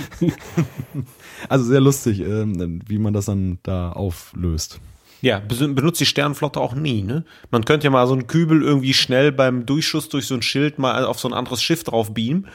also 1.49 1.65
sehr 1.65 1.81
lustig, 1.81 2.21
ähm, 2.21 2.81
wie 2.87 2.99
man 2.99 3.13
das 3.13 3.27
dann 3.27 3.59
da 3.63 3.93
auflöst. 3.93 4.81
Ja, 5.21 5.41
benutzt 5.41 6.01
die 6.01 6.07
Sternenflotte 6.07 6.61
auch 6.61 6.75
nie, 6.75 7.03
ne? 7.03 7.25
Man 7.51 7.65
könnte 7.65 7.85
ja 7.85 7.91
mal 7.91 8.07
so 8.07 8.13
einen 8.13 8.27
Kübel 8.27 8.63
irgendwie 8.63 8.93
schnell 8.93 9.33
beim 9.33 9.65
Durchschuss 9.65 10.11
durch 10.11 10.27
so 10.27 10.35
ein 10.35 10.43
Schild 10.43 10.79
mal 10.79 11.05
auf 11.07 11.19
so 11.19 11.29
ein 11.29 11.35
anderes 11.35 11.63
Schiff 11.63 11.83
drauf 11.83 12.13
beamen 12.13 12.47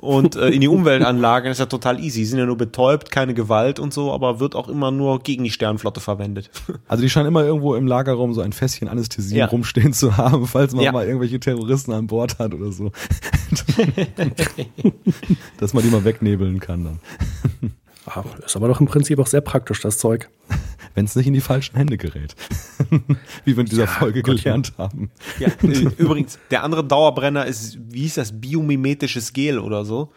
und 0.00 0.34
äh, 0.34 0.48
in 0.48 0.62
die 0.62 0.68
Umweltanlage 0.76 1.50
ist 1.50 1.58
ja 1.58 1.66
total 1.66 2.00
easy. 2.00 2.20
Die 2.20 2.24
sind 2.24 2.38
ja 2.38 2.46
nur 2.46 2.56
betäubt, 2.56 3.10
keine 3.10 3.34
Gewalt 3.34 3.78
und 3.78 3.92
so, 3.92 4.12
aber 4.12 4.40
wird 4.40 4.54
auch 4.54 4.68
immer 4.68 4.90
nur 4.90 5.20
gegen 5.20 5.44
die 5.44 5.50
Sternenflotte 5.50 6.00
verwendet. 6.00 6.50
Also 6.88 7.02
die 7.02 7.10
scheinen 7.10 7.28
immer 7.28 7.44
irgendwo 7.44 7.74
im 7.76 7.86
Lagerraum 7.86 8.32
so 8.34 8.40
ein 8.40 8.52
Fässchen 8.52 8.88
Anästhesie 8.88 9.36
ja. 9.36 9.46
rumstehen 9.46 9.92
zu 9.92 10.16
haben, 10.16 10.46
falls 10.46 10.74
man 10.74 10.84
ja. 10.84 10.92
mal 10.92 11.06
irgendwelche 11.06 11.38
Terroristen 11.38 11.92
an 11.92 12.06
Bord 12.08 12.38
hat 12.38 12.52
oder 12.54 12.72
so. 12.72 12.90
Dass 15.58 15.72
man 15.72 15.84
die 15.84 15.90
mal 15.90 16.04
wegnebeln 16.04 16.58
kann 16.58 16.84
dann. 16.84 17.00
Ah, 18.12 18.24
ist 18.44 18.56
aber 18.56 18.66
doch 18.66 18.80
im 18.80 18.86
Prinzip 18.86 19.18
auch 19.20 19.26
sehr 19.26 19.40
praktisch, 19.40 19.80
das 19.80 19.98
Zeug. 19.98 20.30
Wenn 20.94 21.04
es 21.04 21.14
nicht 21.14 21.28
in 21.28 21.34
die 21.34 21.40
falschen 21.40 21.76
Hände 21.76 21.96
gerät. 21.96 22.34
wie 23.44 23.56
wir 23.56 23.60
in 23.60 23.66
dieser 23.66 23.84
ja, 23.84 23.90
Folge 23.90 24.22
Gott, 24.22 24.38
gelernt 24.38 24.72
ja. 24.76 24.84
haben. 24.84 25.10
Ja, 25.38 25.48
übrigens, 25.62 26.38
der 26.50 26.64
andere 26.64 26.82
Dauerbrenner 26.82 27.46
ist, 27.46 27.78
wie 27.80 28.00
hieß 28.00 28.14
das, 28.14 28.40
biomimetisches 28.40 29.32
Gel 29.32 29.60
oder 29.60 29.84
so. 29.84 30.12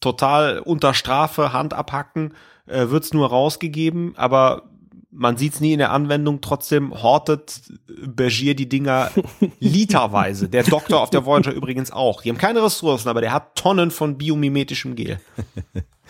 Total 0.00 0.60
unter 0.60 0.94
Strafe, 0.94 1.52
Hand 1.52 1.74
abhacken, 1.74 2.34
äh, 2.66 2.88
wird's 2.90 3.12
nur 3.12 3.28
rausgegeben, 3.28 4.12
aber 4.16 4.62
man 5.10 5.36
sieht's 5.36 5.60
nie 5.60 5.72
in 5.72 5.78
der 5.78 5.90
Anwendung, 5.90 6.40
trotzdem 6.40 7.02
hortet 7.02 7.60
Bergier 7.86 8.54
die 8.54 8.68
Dinger 8.68 9.10
literweise. 9.60 10.48
Der 10.48 10.62
Doktor 10.62 11.00
auf 11.00 11.10
der 11.10 11.26
Voyager 11.26 11.52
übrigens 11.52 11.90
auch. 11.90 12.22
Die 12.22 12.30
haben 12.30 12.38
keine 12.38 12.62
Ressourcen, 12.62 13.08
aber 13.08 13.20
der 13.20 13.32
hat 13.32 13.56
Tonnen 13.56 13.90
von 13.90 14.16
biomimetischem 14.16 14.94
Gel. 14.94 15.20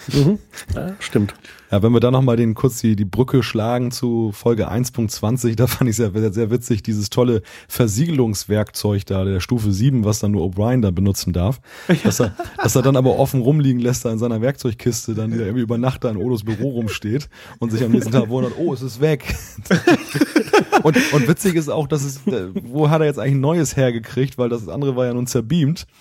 Mhm. 0.08 0.38
Ja, 0.74 0.94
stimmt. 0.98 1.34
Ja, 1.72 1.82
wenn 1.82 1.92
wir 1.92 2.00
da 2.00 2.10
nochmal 2.10 2.36
den 2.36 2.52
kurz 2.52 2.82
die, 2.82 2.96
die 2.96 3.06
Brücke 3.06 3.42
schlagen 3.42 3.92
zu 3.92 4.30
Folge 4.34 4.70
1.20, 4.70 5.54
da 5.56 5.66
fand 5.66 5.88
ich 5.88 5.96
sehr, 5.96 6.12
sehr 6.30 6.50
witzig, 6.50 6.82
dieses 6.82 7.08
tolle 7.08 7.40
Versiegelungswerkzeug 7.66 9.06
da, 9.06 9.24
der 9.24 9.40
Stufe 9.40 9.72
7, 9.72 10.04
was 10.04 10.18
dann 10.18 10.32
nur 10.32 10.44
O'Brien 10.44 10.82
da 10.82 10.90
benutzen 10.90 11.32
darf. 11.32 11.62
Dass 12.04 12.20
er, 12.20 12.36
dass 12.62 12.76
er 12.76 12.82
dann 12.82 12.96
aber 12.96 13.18
offen 13.18 13.40
rumliegen 13.40 13.80
lässt 13.80 14.04
da 14.04 14.12
in 14.12 14.18
seiner 14.18 14.42
Werkzeugkiste, 14.42 15.14
dann 15.14 15.30
die 15.30 15.38
da 15.38 15.44
irgendwie 15.44 15.62
über 15.62 15.78
Nacht 15.78 16.04
da 16.04 16.10
in 16.10 16.18
Odos 16.18 16.44
Büro 16.44 16.72
rumsteht 16.72 17.30
und 17.58 17.72
sich 17.72 17.82
am 17.82 17.92
nächsten 17.92 18.12
Tag 18.12 18.28
wundert, 18.28 18.52
oh, 18.58 18.74
es 18.74 18.82
ist 18.82 19.00
weg. 19.00 19.34
und, 20.82 21.12
und 21.14 21.26
witzig 21.26 21.54
ist 21.54 21.70
auch, 21.70 21.86
dass 21.86 22.04
es, 22.04 22.18
äh, 22.26 22.48
wo 22.52 22.90
hat 22.90 23.00
er 23.00 23.06
jetzt 23.06 23.18
eigentlich 23.18 23.36
ein 23.36 23.40
neues 23.40 23.76
hergekriegt, 23.78 24.36
weil 24.36 24.50
das 24.50 24.68
andere 24.68 24.94
war 24.94 25.06
ja 25.06 25.14
nun 25.14 25.26
zerbeamt. 25.26 25.86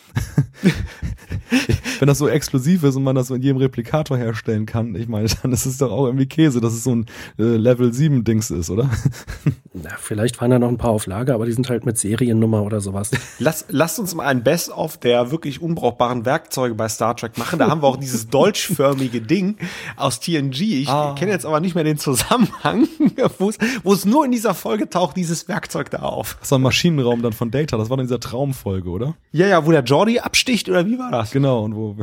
Wenn 1.99 2.07
das 2.07 2.17
so 2.17 2.27
exklusiv 2.27 2.83
ist 2.83 2.95
und 2.95 3.03
man 3.03 3.15
das 3.15 3.27
so 3.27 3.35
in 3.35 3.41
jedem 3.41 3.57
Replikator 3.57 4.17
herstellen 4.17 4.65
kann, 4.65 4.95
ich 4.95 5.07
meine, 5.07 5.27
dann 5.41 5.51
ist 5.51 5.60
es 5.65 5.77
doch 5.77 5.91
auch 5.91 6.05
irgendwie 6.05 6.25
Käse, 6.25 6.61
dass 6.61 6.73
es 6.73 6.83
so 6.83 6.95
ein 6.95 7.05
äh, 7.37 7.43
Level 7.43 7.93
7 7.93 8.23
Dings 8.23 8.51
ist, 8.51 8.69
oder? 8.69 8.89
Na, 9.73 9.91
vielleicht 9.99 10.41
waren 10.41 10.51
da 10.51 10.59
noch 10.59 10.69
ein 10.69 10.77
paar 10.77 10.91
auf 10.91 11.05
Lager, 11.05 11.33
aber 11.33 11.45
die 11.45 11.53
sind 11.53 11.69
halt 11.69 11.85
mit 11.85 11.97
Seriennummer 11.97 12.63
oder 12.63 12.81
sowas. 12.81 13.11
Lass, 13.39 13.65
lasst 13.69 13.99
uns 13.99 14.13
mal 14.15 14.25
ein 14.25 14.43
Best-of 14.43 14.97
der 14.97 15.31
wirklich 15.31 15.61
unbrauchbaren 15.61 16.25
Werkzeuge 16.25 16.75
bei 16.75 16.89
Star 16.89 17.15
Trek 17.15 17.37
machen. 17.37 17.59
Da 17.59 17.69
haben 17.69 17.81
wir 17.81 17.87
auch 17.87 17.97
dieses 17.97 18.27
dolchförmige 18.29 19.21
Ding 19.21 19.57
aus 19.95 20.19
TNG. 20.19 20.61
Ich 20.61 20.89
ah. 20.89 21.15
kenne 21.17 21.31
jetzt 21.31 21.45
aber 21.45 21.59
nicht 21.59 21.75
mehr 21.75 21.83
den 21.83 21.97
Zusammenhang, 21.97 22.87
wo 23.37 23.93
es 23.93 24.05
nur 24.05 24.25
in 24.25 24.31
dieser 24.31 24.53
Folge 24.53 24.89
taucht, 24.89 25.15
dieses 25.15 25.47
Werkzeug 25.47 25.89
da 25.89 25.99
auf. 25.99 26.37
Das 26.39 26.51
war 26.51 26.59
ein 26.59 26.63
Maschinenraum 26.63 27.21
dann 27.21 27.33
von 27.33 27.51
Data. 27.51 27.77
Das 27.77 27.89
war 27.89 27.97
in 27.97 28.05
dieser 28.05 28.19
Traumfolge, 28.19 28.89
oder? 28.89 29.15
Ja, 29.31 29.47
ja, 29.47 29.65
wo 29.65 29.71
der 29.71 29.83
Jordi 29.83 30.19
absticht 30.19 30.69
oder 30.69 30.85
wie 30.85 30.99
war 30.99 31.11
das? 31.11 31.31
Genau, 31.31 31.63
und 31.63 31.75
wo 31.75 31.95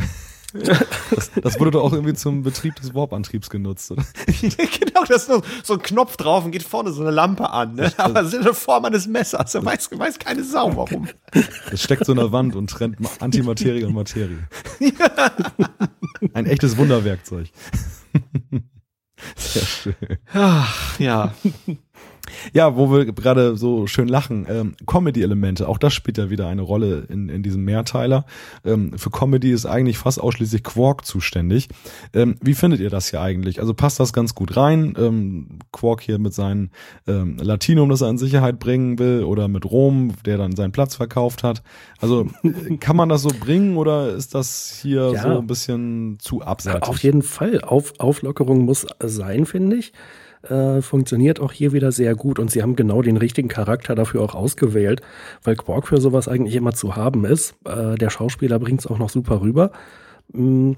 das, 0.55 1.31
das 1.43 1.61
wurde 1.61 1.73
doch 1.73 1.83
auch 1.83 1.93
irgendwie 1.93 2.15
zum 2.15 2.43
Betrieb 2.43 2.75
des 2.77 2.95
Warp-Antriebs 2.95 3.51
genutzt, 3.51 3.91
oder? 3.91 4.05
genau, 4.41 5.05
da 5.07 5.15
ist 5.15 5.27
so, 5.27 5.43
so 5.63 5.75
ein 5.75 5.83
Knopf 5.83 6.17
drauf 6.17 6.45
und 6.45 6.53
geht 6.53 6.63
vorne 6.63 6.91
so 6.91 7.03
eine 7.03 7.11
Lampe 7.11 7.51
an, 7.51 7.75
ne? 7.75 7.93
aber 7.99 8.15
das 8.23 8.29
ist 8.29 8.35
in 8.35 8.45
der 8.45 8.55
Form 8.55 8.85
eines 8.87 9.07
Messers, 9.07 9.53
da 9.53 9.65
weiß, 9.65 9.91
weiß 9.93 10.19
keine 10.19 10.43
Sau 10.45 10.75
warum. 10.77 11.09
Das 11.71 11.83
steckt 11.83 12.07
so 12.07 12.13
in 12.13 12.19
der 12.19 12.33
Wand 12.33 12.57
und 12.57 12.71
trennt 12.71 12.97
Antimaterie 13.21 13.85
und 13.85 13.95
Materie. 13.95 14.49
Ein 16.33 16.47
echtes 16.47 16.77
Wunderwerkzeug. 16.77 17.49
Sehr 19.37 19.63
schön. 19.63 19.95
Ach, 20.33 20.99
ja. 20.99 21.35
Ja, 22.53 22.77
wo 22.77 22.91
wir 22.91 23.07
gerade 23.07 23.57
so 23.57 23.87
schön 23.87 24.09
lachen, 24.09 24.47
ähm, 24.49 24.75
Comedy-Elemente, 24.87 25.69
auch 25.69 25.79
das 25.79 25.95
spielt 25.95 26.19
ja 26.19 26.31
wieder 26.31 26.49
eine 26.49 26.63
Rolle 26.63 27.07
in, 27.09 27.29
in 27.29 27.43
diesem 27.43 27.65
Mehrteiler. 27.65 28.25
Ähm, 28.65 28.97
für 28.97 29.11
Comedy 29.11 29.53
ist 29.53 29.67
eigentlich 29.67 29.99
fast 29.99 30.21
ausschließlich 30.21 30.63
Quark 30.63 31.05
zuständig. 31.05 31.69
Ähm, 32.13 32.37
wie 32.41 32.55
findet 32.55 32.81
ihr 32.81 32.91
das 32.91 33.11
hier 33.11 33.21
eigentlich? 33.21 33.61
Also 33.61 33.75
passt 33.75 34.01
das 34.01 34.13
ganz 34.13 34.35
gut 34.35 34.57
rein? 34.57 34.95
Ähm, 34.99 35.59
Quark 35.73 36.01
hier 36.01 36.19
mit 36.19 36.35
seinem 36.35 36.71
ähm, 37.07 37.37
Latinum, 37.39 37.89
das 37.89 38.01
er 38.01 38.11
in 38.11 38.19
Sicherheit 38.19 38.59
bringen 38.59 38.99
will, 38.99 39.25
oder 39.25 39.49
mit 39.49 39.65
Rom, 39.65 40.13
der 40.25 40.39
dann 40.39 40.57
seinen 40.57 40.73
Platz 40.73 40.97
verkauft 40.97 41.43
hat. 41.43 41.63
Also 42.01 42.27
kann 42.81 42.97
man 42.97 43.09
das 43.09 43.23
so 43.23 43.31
bringen 43.31 43.77
oder 43.77 44.15
ist 44.15 44.35
das 44.35 44.79
hier 44.83 45.13
ja, 45.13 45.23
so 45.23 45.39
ein 45.39 45.47
bisschen 45.47 46.19
zu 46.21 46.43
abseitig? 46.43 46.89
Auf 46.89 47.03
jeden 47.03 47.23
Fall. 47.23 47.61
Auf, 47.63 47.95
Auflockerung 47.99 48.65
muss 48.65 48.87
sein, 49.01 49.47
finde 49.47 49.77
ich 49.77 49.93
äh, 50.43 50.83
funktioniert 50.83 51.41
auch 51.41 51.53
hier 51.53 51.73
wieder 51.73 51.93
sehr 51.93 52.15
gut 52.15 52.39
und 52.39 52.51
sie 52.51 52.63
haben 52.63 52.77
genau 52.77 53.03
den 53.03 53.17
richtigen 53.17 53.49
Charakter 53.49 53.95
dafür 53.95 54.23
auch 54.23 54.35
ausgewählt, 54.35 55.01
weil 55.43 55.57
Quark 55.57 55.89
für 55.89 56.01
sowas 56.01 56.29
eigentlich 56.29 56.55
immer 56.55 56.73
zu 56.73 56.97
haben 56.97 57.25
ist. 57.25 57.55
Äh, 57.65 57.97
der 57.97 58.11
Schauspieler 58.11 58.59
bringt 58.59 58.81
es 58.81 58.87
auch 58.87 58.99
noch 58.99 59.11
super 59.11 59.41
rüber. 59.41 59.73
Mm. 60.33 60.73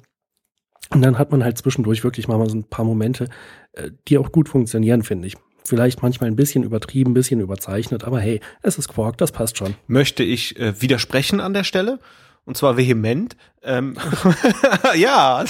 Und 0.93 1.03
dann 1.03 1.19
hat 1.19 1.31
man 1.31 1.45
halt 1.45 1.57
zwischendurch 1.57 2.03
wirklich 2.03 2.27
mal 2.27 2.45
so 2.49 2.57
ein 2.57 2.65
paar 2.65 2.85
Momente, 2.85 3.29
äh, 3.73 3.91
die 4.09 4.19
auch 4.19 4.33
gut 4.33 4.49
funktionieren, 4.49 5.05
finde 5.05 5.29
ich. 5.29 5.37
Vielleicht 5.65 6.03
manchmal 6.03 6.31
ein 6.31 6.37
bisschen 6.37 6.65
übertrieben, 6.65 7.13
ein 7.13 7.15
bisschen 7.15 7.41
überzeichnet, 7.41 8.05
aber 8.05 8.19
hey, 8.19 8.41
es 8.63 8.77
ist 8.77 8.89
Quark, 8.89 9.19
das 9.19 9.31
passt 9.31 9.57
schon. 9.57 9.75
Möchte 9.87 10.25
ich 10.25 10.59
äh, 10.59 10.81
widersprechen 10.81 11.39
an 11.39 11.55
der 11.55 11.65
Stelle? 11.65 12.01
und 12.45 12.57
zwar 12.57 12.77
vehement. 12.77 13.37
Ähm, 13.63 13.97
ja, 14.97 15.45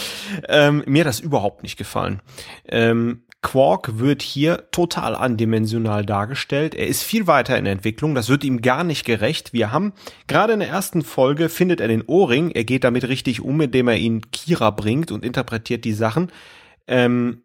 ähm, 0.48 0.82
mir 0.86 1.00
hat 1.00 1.08
das 1.08 1.20
überhaupt 1.20 1.62
nicht 1.62 1.76
gefallen. 1.76 2.22
Ähm, 2.66 3.25
Quark 3.46 4.00
wird 4.00 4.22
hier 4.22 4.72
total 4.72 5.14
andimensional 5.14 6.04
dargestellt. 6.04 6.74
Er 6.74 6.88
ist 6.88 7.04
viel 7.04 7.28
weiter 7.28 7.56
in 7.56 7.66
Entwicklung. 7.66 8.16
Das 8.16 8.28
wird 8.28 8.42
ihm 8.42 8.60
gar 8.60 8.82
nicht 8.82 9.04
gerecht. 9.04 9.52
Wir 9.52 9.70
haben 9.70 9.92
gerade 10.26 10.54
in 10.54 10.58
der 10.58 10.68
ersten 10.68 11.02
Folge 11.02 11.48
findet 11.48 11.80
er 11.80 11.86
den 11.86 12.02
Ohrring. 12.08 12.50
Er 12.50 12.64
geht 12.64 12.82
damit 12.82 13.06
richtig 13.06 13.40
um, 13.40 13.60
indem 13.60 13.86
er 13.86 13.98
ihn 13.98 14.32
Kira 14.32 14.70
bringt 14.70 15.12
und 15.12 15.24
interpretiert 15.24 15.84
die 15.84 15.92
Sachen. 15.92 16.32
Ähm, 16.88 17.44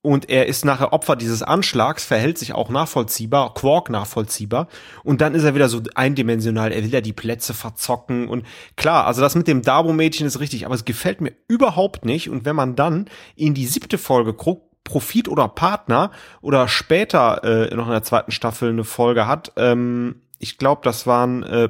und 0.00 0.30
er 0.30 0.46
ist 0.46 0.64
nachher 0.64 0.94
Opfer 0.94 1.14
dieses 1.14 1.42
Anschlags, 1.42 2.06
verhält 2.06 2.38
sich 2.38 2.54
auch 2.54 2.70
nachvollziehbar, 2.70 3.52
Quark 3.52 3.90
nachvollziehbar. 3.90 4.68
Und 5.04 5.20
dann 5.20 5.34
ist 5.34 5.44
er 5.44 5.54
wieder 5.54 5.68
so 5.68 5.82
eindimensional. 5.94 6.72
Er 6.72 6.82
will 6.84 6.90
ja 6.90 7.02
die 7.02 7.12
Plätze 7.12 7.52
verzocken. 7.52 8.28
Und 8.28 8.46
klar, 8.76 9.06
also 9.06 9.20
das 9.20 9.34
mit 9.34 9.46
dem 9.46 9.60
Dabo-Mädchen 9.60 10.26
ist 10.26 10.40
richtig, 10.40 10.64
aber 10.64 10.74
es 10.74 10.86
gefällt 10.86 11.20
mir 11.20 11.32
überhaupt 11.48 12.06
nicht. 12.06 12.30
Und 12.30 12.46
wenn 12.46 12.56
man 12.56 12.76
dann 12.76 13.10
in 13.36 13.52
die 13.52 13.66
siebte 13.66 13.98
Folge 13.98 14.32
guckt, 14.32 14.67
Profit 14.88 15.28
oder 15.28 15.48
Partner 15.48 16.10
oder 16.40 16.66
später 16.66 17.44
äh, 17.44 17.74
noch 17.74 17.86
in 17.86 17.92
der 17.92 18.02
zweiten 18.02 18.32
Staffel 18.32 18.70
eine 18.70 18.84
Folge 18.84 19.26
hat. 19.26 19.52
Ähm, 19.56 20.22
ich 20.38 20.56
glaube, 20.56 20.80
das 20.82 21.06
waren 21.06 21.42
äh, 21.42 21.68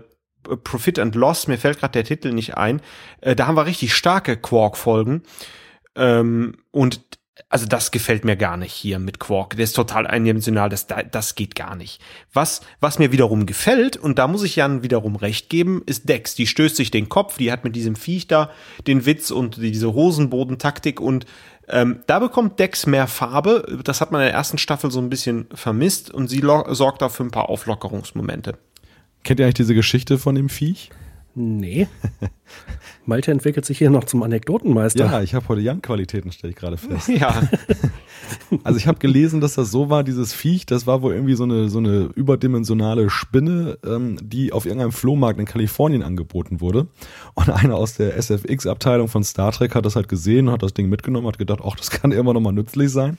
Profit 0.63 1.01
and 1.01 1.17
Loss, 1.17 1.49
mir 1.49 1.59
fällt 1.59 1.81
gerade 1.81 1.93
der 1.93 2.05
Titel 2.05 2.33
nicht 2.33 2.57
ein. 2.57 2.81
Äh, 3.21 3.35
da 3.35 3.49
haben 3.49 3.57
wir 3.57 3.67
richtig 3.67 3.93
starke 3.93 4.37
Quark-Folgen. 4.37 5.25
Ähm, 5.97 6.59
und 6.71 7.01
also 7.49 7.67
das 7.67 7.91
gefällt 7.91 8.25
mir 8.25 8.37
gar 8.37 8.57
nicht 8.57 8.73
hier 8.73 9.01
mit 9.01 9.19
Quark. 9.19 9.57
Der 9.57 9.65
ist 9.65 9.75
total 9.75 10.07
eindimensional, 10.07 10.69
das, 10.69 10.87
das 10.87 11.35
geht 11.35 11.55
gar 11.55 11.75
nicht. 11.75 12.01
Was, 12.33 12.61
was 12.79 12.99
mir 13.01 13.11
wiederum 13.11 13.47
gefällt, 13.47 13.97
und 13.97 14.19
da 14.19 14.29
muss 14.29 14.43
ich 14.43 14.57
Jan 14.57 14.83
wiederum 14.83 15.17
recht 15.17 15.51
geben, 15.51 15.83
ist 15.87 16.09
Dex. 16.09 16.35
Die 16.35 16.47
stößt 16.47 16.77
sich 16.77 16.91
den 16.91 17.09
Kopf, 17.09 17.39
die 17.39 17.51
hat 17.51 17.65
mit 17.65 17.75
diesem 17.75 17.97
Viech 17.97 18.29
da 18.29 18.51
den 18.87 19.07
Witz 19.07 19.31
und 19.31 19.57
diese 19.57 19.93
Hosenbodentaktik 19.93 21.01
und 21.01 21.27
ähm, 21.71 22.01
da 22.07 22.19
bekommt 22.19 22.59
Dex 22.59 22.87
mehr 22.87 23.07
Farbe. 23.07 23.79
Das 23.85 24.01
hat 24.01 24.13
man 24.13 24.21
in 24.21 24.27
der 24.27 24.35
ersten 24.35 24.59
Staffel 24.59 24.91
so 24.91 25.01
ein 25.01 25.11
bisschen 25.11 25.47
vermisst 25.55 26.11
und 26.11 26.29
sie 26.29 26.43
sorgt 26.69 27.03
dafür 27.03 27.27
ein 27.27 27.31
paar 27.31 27.49
Auflockerungsmomente. 27.49 28.59
Kennt 29.25 29.41
ihr 29.41 29.47
eigentlich 29.47 29.55
diese 29.55 29.75
Geschichte 29.75 30.19
von 30.19 30.35
dem 30.35 30.49
Viech? 30.49 30.91
Nee. 31.39 31.87
Malte 33.07 33.31
entwickelt 33.31 33.65
sich 33.65 33.79
hier 33.79 33.89
noch 33.89 34.05
zum 34.05 34.23
Anekdotenmeister. 34.23 35.07
Ja, 35.07 35.23
ich 35.23 35.35
habe 35.35 35.49
heute 35.49 35.63
Jan-Qualitäten, 35.63 36.31
stelle 36.33 36.51
ich 36.51 36.57
gerade 36.57 36.77
fest. 36.77 37.09
Ja. 37.19 37.43
Also 38.65 38.79
ich 38.79 38.87
habe 38.87 38.99
gelesen, 38.99 39.41
dass 39.41 39.55
das 39.55 39.71
so 39.71 39.89
war, 39.89 40.05
dieses 40.05 40.35
Viech, 40.35 40.67
das 40.67 40.87
war 40.87 41.01
wohl 41.01 41.15
irgendwie 41.15 41.35
so 41.35 41.45
eine, 41.45 41.71
so 41.71 41.79
eine 41.79 42.11
überdimensionale 42.15 43.09
Spinne, 43.09 43.79
ähm, 43.87 44.19
die 44.21 44.53
auf 44.53 44.67
irgendeinem 44.67 44.93
Flohmarkt 44.93 45.39
in 45.39 45.47
Kalifornien 45.47 46.03
angeboten 46.03 46.61
wurde. 46.61 46.89
Und 47.35 47.49
einer 47.49 47.77
aus 47.77 47.95
der 47.95 48.17
SFX-Abteilung 48.19 49.09
von 49.09 49.25
Star 49.25 49.53
Trek 49.53 49.75
hat 49.75 49.87
das 49.87 49.97
halt 49.97 50.09
gesehen, 50.09 50.51
hat 50.51 50.63
das 50.63 50.75
Ding 50.75 50.89
mitgenommen, 50.89 51.27
hat 51.27 51.39
gedacht, 51.39 51.61
ach, 51.65 51.77
das 51.77 51.91
kann 51.91 52.13
immer 52.13 52.35
noch 52.35 52.41
mal 52.41 52.53
nützlich 52.53 52.91
sein. 52.91 53.17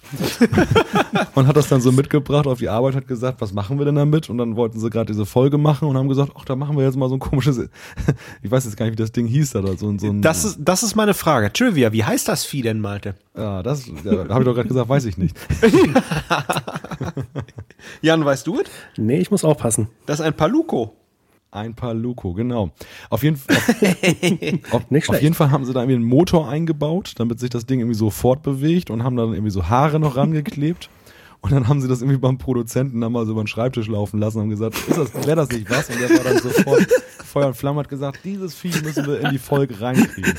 und 1.34 1.48
hat 1.48 1.58
das 1.58 1.70
dann 1.70 1.82
so 1.82 1.92
mitgebracht 1.92 2.46
auf 2.46 2.60
die 2.60 2.70
Arbeit, 2.70 2.96
hat 2.96 3.08
gesagt, 3.08 3.42
was 3.42 3.54
machen 3.54 3.80
wir 3.80 3.86
denn 3.86 3.96
damit? 3.96 4.30
Und 4.30 4.38
dann 4.38 4.58
wollten 4.58 4.80
sie 4.80 4.90
gerade 4.90 5.12
diese 5.12 5.26
Folge 5.26 5.58
machen 5.58 5.88
und 5.88 5.98
haben 5.98 6.10
gesagt, 6.10 6.34
ach, 6.38 6.46
da 6.46 6.56
machen 6.56 6.78
wir 6.78 6.84
jetzt 6.84 6.98
mal 6.98 7.10
so 7.10 7.16
ein 7.16 7.20
komisches 7.20 7.58
ich 8.42 8.52
weiß 8.52 8.66
jetzt 8.66 8.78
gar 8.78 8.86
nicht, 8.86 8.94
wie 8.94 9.02
das 9.02 9.12
Ding 9.12 9.28
hieß 9.28 9.52
da. 9.52 9.62
So, 9.62 9.98
so 9.98 10.08
ein, 10.08 10.22
Das 10.22 10.46
ist, 10.46 10.60
das 10.60 10.84
ist 10.84 10.96
meine 10.96 11.14
Frage. 11.14 11.52
Trivia, 11.52 11.92
wie 11.92 12.04
heißt 12.04 12.28
das 12.28 12.46
Vieh 12.46 12.62
denn, 12.62 12.80
Malte? 12.80 13.16
ja, 13.36 13.64
das 13.64 13.88
ja, 13.88 14.12
habe 14.30 14.42
ich 14.42 14.46
doch 14.46 14.56
gerade 14.56 14.68
gesagt, 14.68 14.90
weiß 14.90 15.06
ich 15.06 15.18
nicht. 15.18 15.36
Jan, 18.02 18.24
weißt 18.24 18.48
du 18.48 18.60
es? 18.60 18.68
Nee, 18.98 19.20
ich 19.20 19.32
muss 19.32 19.44
aufpassen. 19.44 19.88
Das 20.06 20.20
ist 20.20 20.26
ein 20.26 20.34
Paluco. 20.34 20.94
Ein 21.52 21.74
paar 21.74 21.96
Luko, 21.96 22.34
genau. 22.34 22.70
Auf 23.10 23.24
jeden, 23.24 23.38
Fall, 23.38 23.56
auf, 23.58 24.74
auf, 24.74 24.92
Nicht 24.92 25.10
auf 25.10 25.20
jeden 25.20 25.34
Fall 25.34 25.50
haben 25.50 25.66
sie 25.66 25.74
da 25.74 25.80
irgendwie 25.80 25.96
einen 25.96 26.06
Motor 26.06 26.48
eingebaut, 26.48 27.14
damit 27.18 27.40
sich 27.40 27.50
das 27.50 27.66
Ding 27.66 27.80
irgendwie 27.80 27.98
so 27.98 28.12
fortbewegt 28.12 28.92
und 28.92 29.04
haben 29.04 29.16
dann 29.16 29.34
irgendwie 29.34 29.50
so 29.50 29.68
Haare 29.68 30.00
noch 30.00 30.16
rangeklebt. 30.16 30.90
Und 31.42 31.54
dann 31.54 31.68
haben 31.68 31.80
sie 31.80 31.88
das 31.88 32.02
irgendwie 32.02 32.18
beim 32.18 32.38
Produzenten 32.38 33.00
dann 33.00 33.14
mal 33.14 33.26
so 33.26 33.32
über 33.32 33.44
den 33.44 33.48
Schreibtisch 33.48 33.88
laufen 33.88 34.20
lassen 34.20 34.38
und 34.38 34.44
haben 34.44 34.50
gesagt, 34.50 34.76
ist 34.88 34.98
das, 34.98 35.14
wäre 35.26 35.38
das 35.38 35.50
nicht 35.50 35.70
was? 35.70 35.90
Und 35.90 36.00
der 36.00 36.10
war 36.10 36.24
dann 36.24 36.38
sofort 36.40 36.86
Feuer 37.30 37.48
und 37.48 37.56
Flamme 37.56 37.80
hat 37.80 37.90
gesagt, 37.90 38.20
dieses 38.26 38.56
Vieh 38.56 38.74
müssen 38.84 39.06
wir 39.06 39.22
in 39.22 39.30
die 39.30 39.38
Folge 39.38 39.80
reinkriegen. 39.80 40.34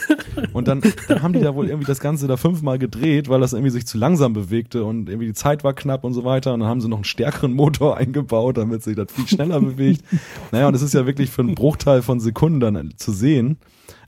Und 0.52 0.68
dann, 0.68 0.82
dann 1.08 1.22
haben 1.22 1.32
die 1.32 1.40
da 1.40 1.54
wohl 1.54 1.68
irgendwie 1.68 1.86
das 1.86 2.00
Ganze 2.00 2.26
da 2.26 2.36
fünfmal 2.36 2.78
gedreht, 2.78 3.28
weil 3.28 3.40
das 3.40 3.52
irgendwie 3.52 3.70
sich 3.70 3.86
zu 3.86 3.96
langsam 3.96 4.32
bewegte 4.32 4.84
und 4.84 5.08
irgendwie 5.08 5.28
die 5.28 5.34
Zeit 5.34 5.64
war 5.64 5.72
knapp 5.72 6.04
und 6.04 6.12
so 6.12 6.24
weiter. 6.24 6.52
Und 6.52 6.60
dann 6.60 6.68
haben 6.68 6.80
sie 6.80 6.88
noch 6.88 6.98
einen 6.98 7.04
stärkeren 7.04 7.54
Motor 7.54 7.96
eingebaut, 7.96 8.58
damit 8.58 8.82
sich 8.82 8.96
das 8.96 9.10
viel 9.10 9.26
schneller 9.26 9.60
bewegt. 9.60 10.04
Naja, 10.52 10.66
und 10.66 10.72
das 10.72 10.82
ist 10.82 10.92
ja 10.92 11.06
wirklich 11.06 11.30
für 11.30 11.42
einen 11.42 11.54
Bruchteil 11.54 12.02
von 12.02 12.20
Sekunden 12.20 12.60
dann 12.60 12.92
zu 12.96 13.12
sehen. 13.12 13.58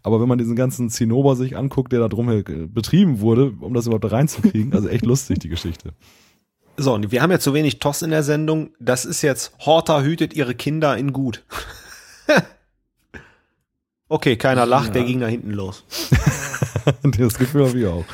Aber 0.02 0.20
wenn 0.20 0.28
man 0.28 0.38
diesen 0.38 0.56
ganzen 0.56 0.90
Zinnober 0.90 1.36
sich 1.36 1.56
anguckt, 1.56 1.92
der 1.92 2.00
da 2.00 2.08
drum 2.08 2.26
betrieben 2.74 3.20
wurde, 3.20 3.52
um 3.60 3.72
das 3.72 3.86
überhaupt 3.86 4.10
reinzukriegen, 4.10 4.72
also 4.74 4.88
echt 4.88 5.06
lustig, 5.06 5.38
die 5.38 5.48
Geschichte. 5.48 5.92
So, 6.76 6.94
und 6.94 7.12
wir 7.12 7.22
haben 7.22 7.30
ja 7.30 7.38
zu 7.38 7.54
wenig 7.54 7.78
Toss 7.78 8.02
in 8.02 8.10
der 8.10 8.22
Sendung. 8.22 8.70
Das 8.80 9.04
ist 9.04 9.22
jetzt 9.22 9.52
Horta 9.60 10.02
hütet 10.02 10.34
ihre 10.34 10.54
Kinder 10.54 10.96
in 10.96 11.12
gut. 11.12 11.44
okay, 14.08 14.36
keiner 14.36 14.64
lacht, 14.64 14.94
der 14.94 15.04
ging 15.04 15.20
da 15.20 15.26
hinten 15.26 15.50
los. 15.50 15.84
das 17.02 17.38
Gefühl 17.38 17.68
habe 17.68 17.78
ich 17.78 17.86
auch. 17.86 18.04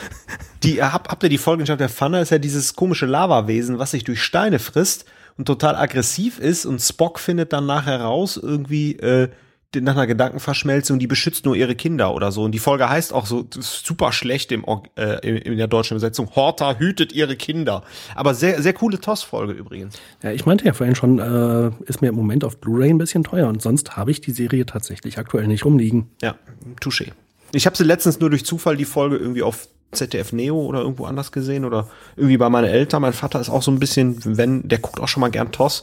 Die, 0.64 0.82
hab, 0.82 1.08
habt 1.08 1.22
ihr 1.22 1.28
die 1.28 1.38
Folge 1.38 1.62
geschaut? 1.62 1.80
Der 1.80 1.88
Pfanne 1.88 2.20
ist 2.20 2.30
ja 2.30 2.38
dieses 2.38 2.74
komische 2.74 3.06
Lavawesen, 3.06 3.78
was 3.78 3.92
sich 3.92 4.02
durch 4.02 4.22
Steine 4.22 4.58
frisst 4.58 5.04
und 5.36 5.44
total 5.44 5.76
aggressiv 5.76 6.40
ist 6.40 6.66
und 6.66 6.80
Spock 6.80 7.20
findet 7.20 7.52
dann 7.52 7.66
nachher 7.66 8.00
raus, 8.00 8.36
irgendwie, 8.36 8.96
äh, 8.96 9.28
nach 9.76 9.92
einer 9.92 10.06
Gedankenverschmelzung, 10.06 10.98
die 10.98 11.06
beschützt 11.06 11.44
nur 11.44 11.54
ihre 11.54 11.74
Kinder 11.74 12.14
oder 12.14 12.32
so. 12.32 12.42
Und 12.42 12.52
die 12.52 12.58
Folge 12.58 12.88
heißt 12.88 13.12
auch 13.12 13.26
so 13.26 13.46
super 13.50 14.12
schlecht 14.12 14.50
im, 14.50 14.64
äh, 14.96 15.28
in, 15.28 15.36
in 15.36 15.58
der 15.58 15.66
deutschen 15.66 15.94
Übersetzung. 15.94 16.34
Horta 16.34 16.76
hütet 16.78 17.12
ihre 17.12 17.36
Kinder. 17.36 17.82
Aber 18.14 18.34
sehr, 18.34 18.62
sehr 18.62 18.72
coole 18.72 18.98
TOS-Folge 18.98 19.52
übrigens. 19.52 19.98
Ja, 20.22 20.30
ich 20.30 20.46
meinte 20.46 20.64
ja 20.64 20.72
vorhin 20.72 20.94
schon, 20.94 21.18
äh, 21.18 21.70
ist 21.84 22.00
mir 22.00 22.08
im 22.08 22.14
Moment 22.14 22.44
auf 22.44 22.58
Blu-ray 22.58 22.90
ein 22.90 22.98
bisschen 22.98 23.24
teuer 23.24 23.48
und 23.48 23.60
sonst 23.60 23.96
habe 23.96 24.10
ich 24.10 24.22
die 24.22 24.32
Serie 24.32 24.64
tatsächlich 24.64 25.18
aktuell 25.18 25.46
nicht 25.46 25.66
rumliegen. 25.66 26.08
Ja, 26.22 26.36
touché. 26.80 27.12
Ich 27.52 27.66
habe 27.66 27.76
sie 27.76 27.84
letztens 27.84 28.20
nur 28.20 28.30
durch 28.30 28.46
Zufall 28.46 28.76
die 28.76 28.84
Folge 28.86 29.16
irgendwie 29.16 29.42
auf 29.42 29.68
ZDF 29.92 30.32
Neo 30.32 30.60
oder 30.60 30.80
irgendwo 30.80 31.06
anders 31.06 31.32
gesehen 31.32 31.64
oder 31.64 31.88
irgendwie 32.16 32.36
bei 32.36 32.48
meinen 32.48 32.66
Eltern. 32.66 33.02
Mein 33.02 33.12
Vater 33.14 33.40
ist 33.40 33.48
auch 33.48 33.62
so 33.62 33.70
ein 33.70 33.78
bisschen, 33.78 34.18
wenn, 34.36 34.68
der 34.68 34.78
guckt 34.78 35.00
auch 35.00 35.08
schon 35.08 35.22
mal 35.22 35.30
gern 35.30 35.52
TOS, 35.52 35.82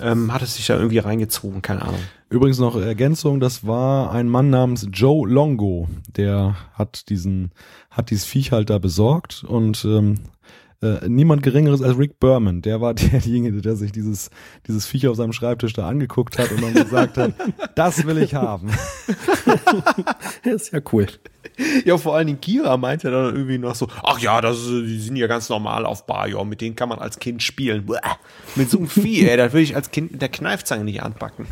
ähm, 0.00 0.32
hat 0.32 0.42
es 0.42 0.56
sich 0.56 0.66
da 0.66 0.76
irgendwie 0.76 0.98
reingezogen, 0.98 1.62
keine 1.62 1.82
Ahnung. 1.82 2.00
Übrigens 2.28 2.58
noch 2.58 2.76
Ergänzung, 2.76 3.40
das 3.40 3.66
war 3.66 4.12
ein 4.12 4.28
Mann 4.28 4.50
namens 4.50 4.86
Joe 4.92 5.28
Longo, 5.28 5.88
der 6.16 6.56
hat 6.74 7.08
diesen, 7.08 7.50
hat 7.90 8.10
dieses 8.10 8.24
Viech 8.24 8.52
halt 8.52 8.70
da 8.70 8.78
besorgt 8.78 9.42
und 9.42 9.84
ähm, 9.84 10.20
äh, 10.82 11.08
niemand 11.08 11.42
geringeres 11.42 11.82
als 11.82 11.98
Rick 11.98 12.18
Berman, 12.20 12.62
der 12.62 12.80
war 12.80 12.94
derjenige, 12.94 13.60
der 13.60 13.76
sich 13.76 13.92
dieses, 13.92 14.30
dieses 14.66 14.86
Viech 14.86 15.08
auf 15.08 15.16
seinem 15.16 15.32
Schreibtisch 15.32 15.72
da 15.72 15.86
angeguckt 15.86 16.38
hat 16.38 16.50
und 16.52 16.62
dann 16.62 16.74
gesagt 16.74 17.16
hat, 17.16 17.34
das 17.74 18.06
will 18.06 18.18
ich 18.18 18.34
haben. 18.34 18.70
ist 20.44 20.72
ja 20.72 20.80
cool. 20.92 21.06
Ja, 21.84 21.98
vor 21.98 22.16
allen 22.16 22.26
Dingen 22.26 22.40
Kira 22.40 22.76
meinte 22.76 23.08
ja 23.08 23.22
dann 23.22 23.34
irgendwie 23.34 23.58
noch 23.58 23.74
so, 23.74 23.88
ach 24.02 24.18
ja, 24.18 24.40
das 24.40 24.58
ist, 24.58 24.68
die 24.68 25.00
sind 25.00 25.16
ja 25.16 25.26
ganz 25.26 25.48
normal 25.48 25.84
auf 25.84 26.06
Bajor, 26.06 26.44
mit 26.44 26.60
denen 26.60 26.76
kann 26.76 26.88
man 26.88 26.98
als 26.98 27.18
Kind 27.18 27.42
spielen. 27.42 27.86
Bäh, 27.86 27.98
mit 28.56 28.70
so 28.70 28.78
einem 28.78 28.88
Vieh, 28.88 29.28
ey, 29.28 29.36
das 29.36 29.52
will 29.52 29.62
ich 29.62 29.76
als 29.76 29.90
Kind 29.90 30.12
mit 30.12 30.22
der 30.22 30.30
Kneifzange 30.30 30.84
nicht 30.84 31.02
anpacken. 31.02 31.46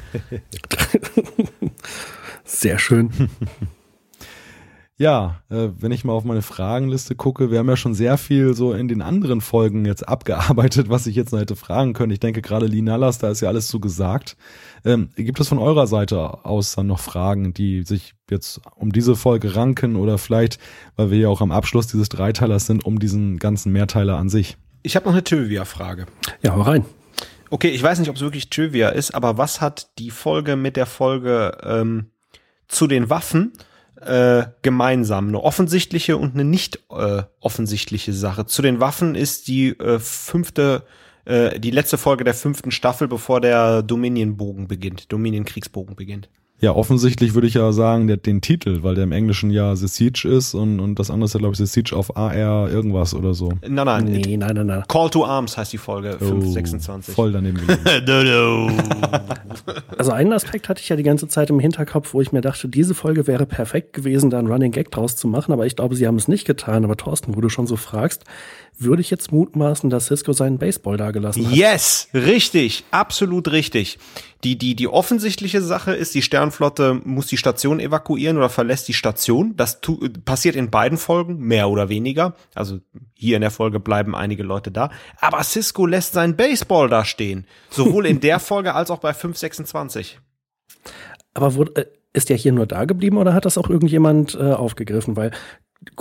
Sehr 2.45 2.79
schön. 2.79 3.11
Ja, 5.01 5.43
äh, 5.49 5.69
wenn 5.79 5.93
ich 5.93 6.05
mal 6.05 6.13
auf 6.13 6.25
meine 6.25 6.43
Fragenliste 6.43 7.15
gucke, 7.15 7.53
wir 7.53 7.61
haben 7.61 7.69
ja 7.69 7.77
schon 7.77 7.95
sehr 7.95 8.19
viel 8.19 8.55
so 8.55 8.73
in 8.73 8.89
den 8.89 9.01
anderen 9.01 9.41
Folgen 9.41 9.85
jetzt 9.85 10.09
abgearbeitet, 10.09 10.89
was 10.89 11.07
ich 11.07 11.15
jetzt 11.15 11.33
noch 11.33 11.39
hätte 11.39 11.55
fragen 11.55 11.93
können. 11.93 12.11
Ich 12.11 12.19
denke 12.19 12.43
gerade 12.43 12.67
Linalas, 12.67 13.19
da 13.19 13.31
ist 13.31 13.41
ja 13.41 13.49
alles 13.49 13.69
so 13.69 13.79
gesagt. 13.79 14.37
Ähm, 14.85 15.11
gibt 15.15 15.39
es 15.39 15.47
von 15.47 15.59
eurer 15.59 15.87
Seite 15.87 16.45
aus 16.45 16.75
dann 16.75 16.89
noch 16.89 16.99
Fragen, 16.99 17.55
die 17.55 17.85
sich 17.85 18.15
jetzt 18.29 18.61
um 18.75 18.91
diese 18.91 19.15
Folge 19.15 19.55
ranken 19.55 19.95
oder 19.95 20.19
vielleicht, 20.19 20.59
weil 20.97 21.13
wir 21.13 21.19
ja 21.19 21.29
auch 21.29 21.43
am 21.43 21.53
Abschluss 21.53 21.87
dieses 21.87 22.09
Dreiteilers 22.09 22.67
sind, 22.67 22.85
um 22.85 22.99
diesen 22.99 23.39
ganzen 23.39 23.71
Mehrteiler 23.71 24.17
an 24.17 24.29
sich? 24.29 24.57
Ich 24.83 24.97
habe 24.97 25.07
noch 25.07 25.13
eine 25.13 25.23
Trivia-Frage. 25.23 26.07
Ja, 26.43 26.57
hau 26.57 26.63
rein. 26.63 26.85
Okay, 27.51 27.69
ich 27.69 27.83
weiß 27.85 28.01
nicht, 28.01 28.09
ob 28.09 28.17
es 28.17 28.23
wirklich 28.23 28.51
Trivia 28.51 28.89
ist, 28.89 29.15
aber 29.15 29.39
was 29.39 29.61
hat 29.61 29.91
die 30.01 30.11
Folge 30.11 30.57
mit 30.57 30.77
der 30.77 30.87
Folge 30.87 31.57
ähm, 31.63 32.11
zu 32.67 32.89
den 32.89 33.11
Waffen 33.11 33.53
äh, 34.01 34.47
gemeinsam? 34.63 35.29
Eine 35.29 35.43
offensichtliche 35.43 36.17
und 36.17 36.35
eine 36.35 36.45
nicht 36.45 36.81
äh, 36.91 37.23
offensichtliche 37.41 38.13
Sache. 38.13 38.47
Zu 38.47 38.63
den 38.63 38.81
Waffen 38.81 39.15
ist 39.15 39.49
die 39.49 39.71
äh, 39.79 39.99
fünfte, 39.99 40.85
äh, 41.25 41.59
die 41.61 41.71
letzte 41.71 41.99
Folge 41.99 42.25
der 42.25 42.35
fünften 42.35 42.71
Staffel, 42.71 43.09
bevor 43.09 43.41
der 43.41 43.83
Dominion-Bogen 43.83 44.69
beginnt, 44.69 45.13
Dominion-Kriegsbogen 45.13 45.97
beginnt. 45.97 46.29
Ja, 46.61 46.75
offensichtlich 46.75 47.35
würde 47.35 47.47
ich 47.47 47.55
ja 47.55 47.71
sagen, 47.71 48.09
der, 48.09 48.17
den 48.17 48.41
Titel, 48.41 48.83
weil 48.83 48.97
der 48.97 49.05
im 49.05 49.13
Englischen 49.13 49.51
ja 49.51 49.77
The 49.77 49.87
Siege 49.87 50.29
ist 50.29 50.55
und, 50.55 50.81
und 50.81 50.99
das 50.99 51.09
andere 51.09 51.27
ist 51.27 51.35
ja, 51.35 51.39
glaube 51.39 51.53
ich, 51.53 51.59
The 51.59 51.67
Siege 51.67 51.95
of 51.95 52.17
AR 52.17 52.69
irgendwas 52.69 53.15
oder 53.15 53.33
so. 53.33 53.53
Nein, 53.63 53.75
nein, 53.87 54.05
Nee, 54.07 54.37
nein, 54.37 54.57
nein, 54.57 54.67
nein. 54.67 54.83
Call 54.89 55.09
to 55.11 55.25
Arms 55.25 55.57
heißt 55.57 55.73
die 55.73 55.79
Folge, 55.79 56.17
Oh, 56.21 56.25
526. 56.25 57.15
Voll 57.15 57.31
daneben 57.31 57.59
gelegen. 57.59 57.81
Also 59.97 60.13
einen 60.13 60.33
Aspekt 60.33 60.69
hatte 60.69 60.81
ich 60.81 60.89
ja 60.89 60.97
die 60.97 61.03
ganze 61.03 61.29
Zeit 61.29 61.51
im 61.51 61.59
Hinterkopf, 61.59 62.15
wo 62.15 62.21
ich 62.21 62.33
mir 62.33 62.41
dachte, 62.41 62.69
diese 62.69 62.95
Folge 62.95 63.27
wäre 63.27 63.47
perfekt 63.47 63.93
gewesen, 63.93 64.31
da 64.31 64.39
einen 64.39 64.49
Running 64.49 64.71
Gag 64.73 64.91
draus 64.91 65.17
zu 65.17 65.27
machen, 65.27 65.53
aber 65.53 65.67
ich 65.67 65.77
glaube, 65.77 65.97
sie 65.97 66.07
haben 66.07 66.17
es 66.17 66.29
nicht 66.29 66.45
getan. 66.47 66.85
Aber 66.85 66.97
Thorsten, 66.97 67.35
wo 67.37 67.41
du 67.41 67.49
schon 67.49 67.67
so 67.67 67.77
fragst, 67.77 68.25
würde 68.81 69.01
ich 69.01 69.11
jetzt 69.11 69.33
mutmaßen, 69.33 69.91
dass 69.91 70.07
Cisco 70.07 70.33
seinen 70.33 70.59
Baseball 70.59 70.97
da 70.97 71.11
gelassen 71.11 71.47
hat. 71.47 71.55
Yes, 71.55 72.09
richtig, 72.15 72.85
absolut 72.91 73.51
richtig. 73.51 73.99
Die, 74.45 74.57
die, 74.57 74.77
die 74.77 74.87
offensichtliche 74.87 75.61
Sache 75.61 75.93
ist, 75.95 76.15
die 76.15 76.23
Sternflotte 76.23 77.01
muss 77.05 77.27
die 77.27 77.37
Station 77.37 77.81
evakuieren 77.81 78.37
oder 78.37 78.49
verlässt 78.49 78.87
die 78.87 78.95
Station. 78.95 79.57
Das 79.57 79.81
tu, 79.81 79.99
passiert 80.25 80.55
in 80.55 80.71
beiden 80.71 80.97
Folgen, 80.97 81.39
mehr 81.39 81.69
oder 81.69 81.89
weniger. 81.89 82.35
Also 82.55 82.79
hier 83.15 83.37
in 83.37 83.41
der 83.41 83.51
Folge 83.51 83.81
bleiben 83.81 84.15
einige 84.15 84.45
Leute 84.45 84.71
da. 84.71 84.91
Aber 85.21 85.43
Cisco 85.43 85.87
lässt 85.87 86.13
seinen 86.13 86.37
Baseball 86.37 86.89
da 86.89 87.05
stehen. 87.05 87.47
Sowohl 87.71 88.07
in 88.07 88.21
der 88.21 88.39
Folge 88.41 88.75
als 88.75 88.91
auch 88.91 88.99
bei 88.99 89.13
526. 89.13 90.21
Aber 91.35 91.55
wurde, 91.55 91.83
äh, 91.83 91.87
ist 92.13 92.29
der 92.29 92.37
hier 92.37 92.53
nur 92.53 92.67
da 92.67 92.85
geblieben 92.85 93.19
oder 93.19 93.35
hat 93.35 93.45
das 93.45 93.59
auch 93.59 93.69
irgendjemand 93.69 94.35
äh, 94.35 94.53
aufgegriffen? 94.53 95.17
Weil 95.17 95.33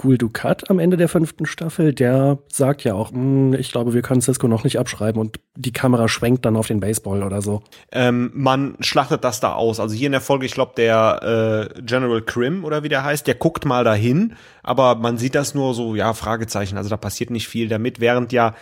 Cool 0.02 0.18
Ducat 0.18 0.70
am 0.72 0.80
Ende 0.80 0.98
der 0.98 1.08
fünften 1.08 1.46
Staffel, 1.46 1.94
der 1.94 2.40
sagt 2.52 2.84
ja 2.84 2.96
auch, 2.96 3.12
"Hm, 3.12 3.54
ich 3.54 3.72
glaube, 3.72 3.94
wir 3.94 4.02
können 4.02 4.22
Cisco 4.22 4.48
noch 4.48 4.64
nicht 4.64 4.80
abschreiben 4.80 5.22
und 5.22 5.40
die 5.56 5.72
Kamera 5.72 6.08
schwenkt 6.08 6.46
dann 6.46 6.56
auf 6.56 6.68
den 6.68 6.80
Baseball 6.80 7.22
oder 7.22 7.42
so. 7.44 7.62
Ähm, 7.92 8.32
man 8.34 8.76
schlachtet 8.80 9.24
das 9.24 9.40
da 9.40 9.54
aus. 9.54 9.80
Also 9.80 9.94
hier 9.96 10.08
in 10.08 10.14
der 10.14 10.22
Folge, 10.22 10.48
ich 10.48 10.54
glaube, 10.54 10.74
der 10.78 11.70
äh, 11.78 11.82
General 11.84 12.22
Krim 12.24 12.66
oder 12.66 12.82
wie 12.84 12.90
der 12.90 13.04
heißt, 13.04 13.28
der 13.28 13.36
guckt 13.36 13.66
mal 13.66 13.84
dahin, 13.84 14.36
aber 14.64 14.96
man 14.96 15.18
sieht 15.18 15.36
das 15.36 15.54
nur 15.54 15.76
so, 15.76 15.96
ja, 15.96 16.14
Fragezeichen. 16.14 16.78
Also 16.78 16.90
da 16.90 16.98
passiert 16.98 17.30
nicht 17.30 17.48
viel 17.48 17.68
damit, 17.68 18.00
während 18.00 18.32
ja 18.34 18.56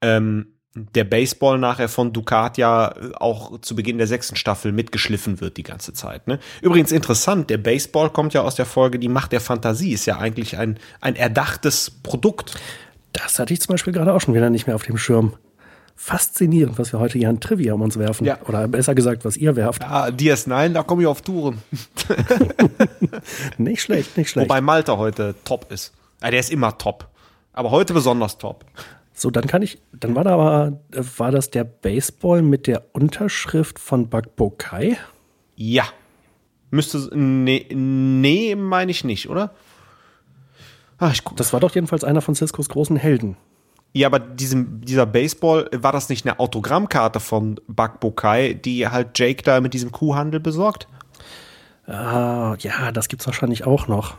ähm, 0.00 0.53
der 0.74 1.04
Baseball 1.04 1.58
nachher 1.58 1.88
von 1.88 2.12
Ducat 2.12 2.58
ja 2.58 2.88
äh, 2.88 3.12
auch 3.14 3.60
zu 3.60 3.76
Beginn 3.76 3.98
der 3.98 4.06
sechsten 4.06 4.36
Staffel 4.36 4.72
mitgeschliffen 4.72 5.40
wird 5.40 5.56
die 5.56 5.62
ganze 5.62 5.92
Zeit. 5.92 6.26
Ne? 6.26 6.40
Übrigens 6.62 6.90
interessant, 6.90 7.48
der 7.50 7.58
Baseball 7.58 8.10
kommt 8.10 8.34
ja 8.34 8.42
aus 8.42 8.56
der 8.56 8.66
Folge 8.66 8.98
Die 8.98 9.08
Macht 9.08 9.32
der 9.32 9.40
Fantasie, 9.40 9.92
ist 9.92 10.06
ja 10.06 10.18
eigentlich 10.18 10.58
ein, 10.58 10.78
ein 11.00 11.14
erdachtes 11.14 11.90
Produkt. 11.90 12.54
Das 13.12 13.38
hatte 13.38 13.54
ich 13.54 13.60
zum 13.60 13.74
Beispiel 13.74 13.92
gerade 13.92 14.12
auch 14.12 14.20
schon 14.20 14.34
wieder 14.34 14.50
nicht 14.50 14.66
mehr 14.66 14.74
auf 14.74 14.82
dem 14.82 14.98
Schirm. 14.98 15.34
Faszinierend, 15.96 16.76
was 16.76 16.92
wir 16.92 16.98
heute 16.98 17.18
hier 17.18 17.28
an 17.28 17.38
Trivia 17.38 17.72
um 17.74 17.80
uns 17.80 17.96
werfen. 17.96 18.24
Ja. 18.24 18.38
Oder 18.48 18.66
besser 18.66 18.96
gesagt, 18.96 19.24
was 19.24 19.36
ihr 19.36 19.54
werft. 19.54 19.82
Ah, 19.84 20.08
DS9, 20.08 20.72
da 20.72 20.82
komme 20.82 21.02
ich 21.02 21.06
auf 21.06 21.22
Touren. 21.22 21.58
Nicht 23.58 23.80
schlecht, 23.80 24.16
nicht 24.16 24.28
schlecht. 24.28 24.48
Wobei 24.48 24.60
Malta 24.60 24.98
heute 24.98 25.36
top 25.44 25.70
ist. 25.70 25.92
Ah, 26.20 26.30
der 26.30 26.40
ist 26.40 26.50
immer 26.50 26.76
top. 26.76 27.08
Aber 27.52 27.70
heute 27.70 27.94
besonders 27.94 28.36
top. 28.38 28.64
So, 29.16 29.30
dann 29.30 29.46
kann 29.46 29.62
ich, 29.62 29.78
dann 29.92 30.16
war 30.16 30.24
da 30.24 30.34
aber, 30.34 30.80
war 30.90 31.30
das 31.30 31.48
der 31.48 31.62
Baseball 31.62 32.42
mit 32.42 32.66
der 32.66 32.82
Unterschrift 32.92 33.78
von 33.78 34.08
Bakbokai? 34.08 34.98
Ja. 35.54 35.84
Müsste, 36.70 37.16
nee, 37.16 37.66
nee 37.72 38.56
meine 38.56 38.90
ich 38.90 39.04
nicht, 39.04 39.30
oder? 39.30 39.54
Ah, 40.98 41.10
ich 41.12 41.22
guck, 41.22 41.36
Das 41.36 41.52
war 41.52 41.60
doch 41.60 41.72
jedenfalls 41.74 42.02
einer 42.02 42.22
von 42.22 42.34
Ciscos 42.34 42.68
großen 42.68 42.96
Helden. 42.96 43.36
ja, 43.92 44.08
aber 44.08 44.18
diesem, 44.18 44.80
dieser 44.80 45.06
Baseball, 45.06 45.70
war 45.72 45.92
das 45.92 46.08
nicht 46.08 46.26
eine 46.26 46.40
Autogrammkarte 46.40 47.20
von 47.20 47.60
Buck 47.68 48.00
Bokai, 48.00 48.54
die 48.54 48.88
halt 48.88 49.16
Jake 49.16 49.44
da 49.44 49.60
mit 49.60 49.74
diesem 49.74 49.92
Kuhhandel 49.92 50.40
besorgt? 50.40 50.88
Ah, 51.86 52.56
ja, 52.58 52.90
das 52.90 53.06
gibt's 53.06 53.26
wahrscheinlich 53.26 53.64
auch 53.64 53.86
noch. 53.86 54.16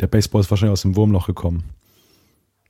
Der 0.00 0.06
Baseball 0.06 0.42
ist 0.42 0.50
wahrscheinlich 0.50 0.72
aus 0.72 0.82
dem 0.82 0.96
Wurmloch 0.96 1.26
gekommen. 1.26 1.64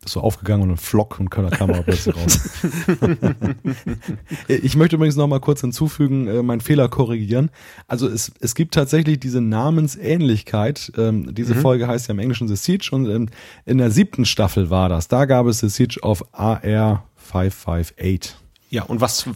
Ist 0.05 0.13
so 0.13 0.21
aufgegangen 0.21 0.65
und 0.65 0.71
ein 0.71 0.77
Flock 0.77 1.19
und 1.19 1.31
keiner 1.31 1.51
kam 1.51 1.71
aber 1.71 1.83
plötzlich 1.83 2.15
raus. 2.15 2.51
ich 4.49 4.77
möchte 4.77 4.97
übrigens 4.97 5.17
noch 5.17 5.27
mal 5.27 5.41
kurz 5.41 5.63
hinzufügen, 5.63 6.27
äh, 6.27 6.43
meinen 6.43 6.61
Fehler 6.61 6.89
korrigieren. 6.89 7.51
Also 7.89 8.07
es, 8.07 8.33
es 8.41 8.55
gibt 8.55 8.75
tatsächlich 8.75 9.19
diese 9.19 9.41
Namensähnlichkeit. 9.41 10.93
Ähm, 10.99 11.35
diese 11.35 11.55
mhm. 11.55 11.61
Folge 11.61 11.89
heißt 11.89 12.09
ja 12.09 12.13
im 12.13 12.19
Englischen 12.19 12.49
The 12.49 12.57
Siege 12.57 12.91
und 12.93 13.07
in, 13.07 13.31
in 13.65 13.79
der 13.79 13.91
siebten 13.91 14.27
Staffel 14.27 14.69
war 14.69 14.91
das. 14.91 15.09
Da 15.09 15.25
gab 15.25 15.47
es 15.47 15.61
The 15.61 15.69
Siege 15.69 16.01
auf 16.03 16.23
AR 16.35 17.05
558. 17.17 18.35
Ja, 18.69 18.83
und 18.83 19.01
was, 19.01 19.27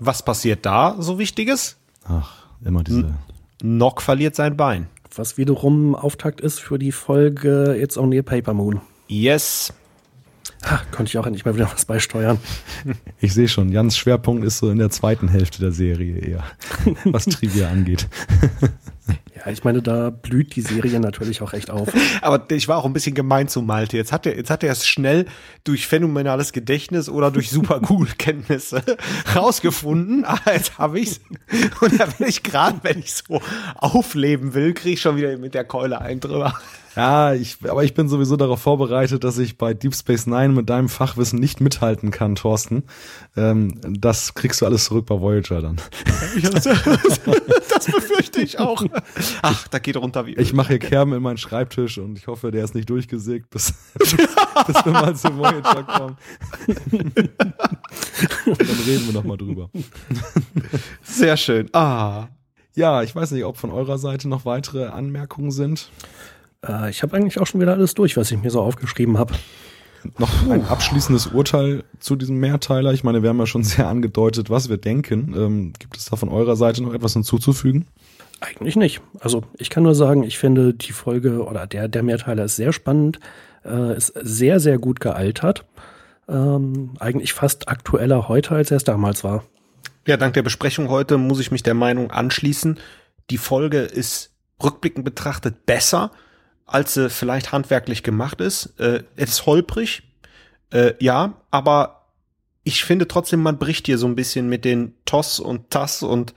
was 0.00 0.22
passiert 0.24 0.66
da 0.66 0.96
so 0.98 1.18
Wichtiges? 1.18 1.76
Ach, 2.04 2.44
immer 2.64 2.84
diese. 2.84 3.14
Nock 3.62 4.02
verliert 4.02 4.34
sein 4.34 4.56
Bein. 4.56 4.88
Was 5.14 5.38
wiederum 5.38 5.94
Auftakt 5.94 6.40
ist 6.40 6.60
für 6.60 6.78
die 6.78 6.92
Folge 6.92 7.76
It's 7.80 7.96
Only 7.96 8.18
a 8.18 8.22
Paper 8.22 8.54
Moon. 8.54 8.80
Yes. 9.08 9.72
Ha, 10.64 10.82
konnte 10.90 11.10
ich 11.10 11.18
auch 11.18 11.26
endlich 11.26 11.44
mal 11.44 11.54
wieder 11.54 11.70
was 11.72 11.84
beisteuern. 11.84 12.38
Ich 13.22 13.34
sehe 13.34 13.48
schon, 13.48 13.70
Jans 13.70 13.98
Schwerpunkt 13.98 14.44
ist 14.44 14.58
so 14.58 14.70
in 14.70 14.78
der 14.78 14.90
zweiten 14.90 15.28
Hälfte 15.28 15.60
der 15.60 15.72
Serie 15.72 16.18
eher, 16.18 16.44
was 17.04 17.26
Trivia 17.26 17.68
angeht. 17.68 18.08
Ja, 19.34 19.50
ich 19.50 19.64
meine, 19.64 19.80
da 19.80 20.10
blüht 20.10 20.54
die 20.54 20.60
Serie 20.60 21.00
natürlich 21.00 21.40
auch 21.40 21.54
echt 21.54 21.70
auf. 21.70 21.88
Aber 22.20 22.44
ich 22.50 22.68
war 22.68 22.76
auch 22.76 22.84
ein 22.84 22.92
bisschen 22.92 23.14
gemein 23.14 23.48
zu 23.48 23.62
Malte. 23.62 23.96
Jetzt 23.96 24.12
hat 24.12 24.26
er, 24.26 24.36
jetzt 24.36 24.50
hat 24.50 24.62
er 24.62 24.70
es 24.70 24.86
schnell 24.86 25.24
durch 25.64 25.86
phänomenales 25.86 26.52
Gedächtnis 26.52 27.08
oder 27.08 27.30
durch 27.30 27.48
super 27.48 27.80
Google-Kenntnisse 27.80 28.82
rausgefunden. 29.34 30.26
Ah, 30.26 30.38
jetzt 30.52 30.78
habe 30.78 31.00
ich's. 31.00 31.20
Und 31.80 31.98
da 31.98 32.06
bin 32.06 32.28
ich 32.28 32.42
gerade, 32.42 32.80
wenn 32.82 32.98
ich 32.98 33.14
so 33.14 33.40
aufleben 33.76 34.52
will, 34.52 34.74
kriege 34.74 34.94
ich 34.94 35.00
schon 35.00 35.16
wieder 35.16 35.36
mit 35.38 35.54
der 35.54 35.64
Keule 35.64 36.02
ein 36.02 36.20
drüber. 36.20 36.60
Ja, 36.96 37.34
ich, 37.34 37.58
aber 37.68 37.84
ich 37.84 37.94
bin 37.94 38.08
sowieso 38.08 38.36
darauf 38.36 38.60
vorbereitet, 38.60 39.22
dass 39.22 39.38
ich 39.38 39.56
bei 39.56 39.74
Deep 39.74 39.94
Space 39.94 40.26
Nine 40.26 40.48
mit 40.48 40.68
deinem 40.68 40.88
Fachwissen 40.88 41.38
nicht 41.38 41.60
mithalten 41.60 42.10
kann, 42.10 42.34
Thorsten. 42.34 42.82
Ähm, 43.36 43.80
das 43.82 44.34
kriegst 44.34 44.60
du 44.60 44.66
alles 44.66 44.86
zurück 44.86 45.06
bei 45.06 45.20
Voyager 45.20 45.62
dann. 45.62 45.76
das, 46.42 46.64
befürchte 47.86 48.40
ich 48.40 48.58
auch. 48.58 48.84
Ach, 49.42 49.68
da 49.68 49.78
geht 49.78 49.96
runter 49.96 50.26
wie. 50.26 50.34
Ich 50.36 50.52
mache 50.52 50.68
hier 50.68 50.78
Kerben 50.80 51.12
in 51.12 51.22
meinen 51.22 51.38
Schreibtisch 51.38 51.98
und 51.98 52.18
ich 52.18 52.26
hoffe, 52.26 52.50
der 52.50 52.64
ist 52.64 52.74
nicht 52.74 52.90
durchgesägt, 52.90 53.50
bis, 53.50 53.72
bis, 53.94 54.16
bis 54.66 54.84
wir 54.84 54.92
mal 54.92 55.14
zu 55.14 55.36
Voyager 55.36 55.84
kommen. 55.84 56.16
und 58.46 58.60
dann 58.60 58.80
reden 58.86 59.06
wir 59.06 59.12
nochmal 59.12 59.36
drüber. 59.36 59.70
Sehr 61.02 61.36
schön. 61.36 61.68
Ah. 61.72 62.28
Ja, 62.74 63.02
ich 63.02 63.14
weiß 63.14 63.32
nicht, 63.32 63.44
ob 63.44 63.56
von 63.56 63.70
eurer 63.70 63.98
Seite 63.98 64.28
noch 64.28 64.44
weitere 64.44 64.86
Anmerkungen 64.86 65.50
sind. 65.50 65.90
Äh, 66.66 66.90
ich 66.90 67.02
habe 67.02 67.16
eigentlich 67.16 67.40
auch 67.40 67.46
schon 67.46 67.60
wieder 67.60 67.72
alles 67.72 67.94
durch, 67.94 68.16
was 68.16 68.30
ich 68.30 68.42
mir 68.42 68.50
so 68.50 68.60
aufgeschrieben 68.60 69.18
habe. 69.18 69.34
Noch 70.18 70.48
ein 70.48 70.64
abschließendes 70.64 71.28
Urteil 71.28 71.84
zu 71.98 72.16
diesem 72.16 72.38
Mehrteiler. 72.38 72.92
Ich 72.92 73.04
meine, 73.04 73.22
wir 73.22 73.28
haben 73.28 73.38
ja 73.38 73.46
schon 73.46 73.64
sehr 73.64 73.88
angedeutet, 73.88 74.48
was 74.50 74.68
wir 74.68 74.78
denken. 74.78 75.34
Ähm, 75.36 75.72
gibt 75.78 75.96
es 75.96 76.06
da 76.06 76.16
von 76.16 76.30
eurer 76.30 76.56
Seite 76.56 76.82
noch 76.82 76.94
etwas 76.94 77.12
hinzuzufügen? 77.12 77.86
Eigentlich 78.40 78.76
nicht. 78.76 79.02
Also 79.20 79.44
ich 79.58 79.68
kann 79.68 79.82
nur 79.82 79.94
sagen, 79.94 80.22
ich 80.22 80.38
finde 80.38 80.72
die 80.72 80.92
Folge 80.92 81.44
oder 81.44 81.66
der, 81.66 81.88
der 81.88 82.02
Mehrteiler 82.02 82.44
ist 82.44 82.56
sehr 82.56 82.72
spannend, 82.72 83.20
äh, 83.64 83.94
ist 83.96 84.14
sehr, 84.22 84.60
sehr 84.60 84.78
gut 84.78 85.00
gealtert. 85.00 85.66
Ähm, 86.26 86.94
eigentlich 86.98 87.34
fast 87.34 87.68
aktueller 87.68 88.28
heute, 88.28 88.54
als 88.54 88.70
er 88.70 88.78
es 88.78 88.84
damals 88.84 89.24
war. 89.24 89.44
Ja, 90.06 90.16
dank 90.16 90.32
der 90.32 90.42
Besprechung 90.42 90.88
heute 90.88 91.18
muss 91.18 91.40
ich 91.40 91.50
mich 91.50 91.62
der 91.62 91.74
Meinung 91.74 92.10
anschließen. 92.10 92.78
Die 93.28 93.36
Folge 93.36 93.80
ist 93.80 94.30
rückblickend 94.62 95.04
betrachtet 95.04 95.66
besser 95.66 96.10
als 96.70 96.94
sie 96.94 97.10
vielleicht 97.10 97.52
handwerklich 97.52 98.02
gemacht 98.02 98.40
ist. 98.40 98.78
Äh, 98.78 99.02
es 99.16 99.30
ist 99.30 99.46
holprig, 99.46 100.02
äh, 100.72 100.94
ja, 101.00 101.34
aber 101.50 102.06
ich 102.62 102.84
finde 102.84 103.08
trotzdem, 103.08 103.42
man 103.42 103.58
bricht 103.58 103.86
hier 103.86 103.98
so 103.98 104.06
ein 104.06 104.14
bisschen 104.14 104.48
mit 104.48 104.64
den 104.64 104.94
TOS 105.04 105.40
und 105.40 105.70
TAS 105.70 106.02
und 106.02 106.34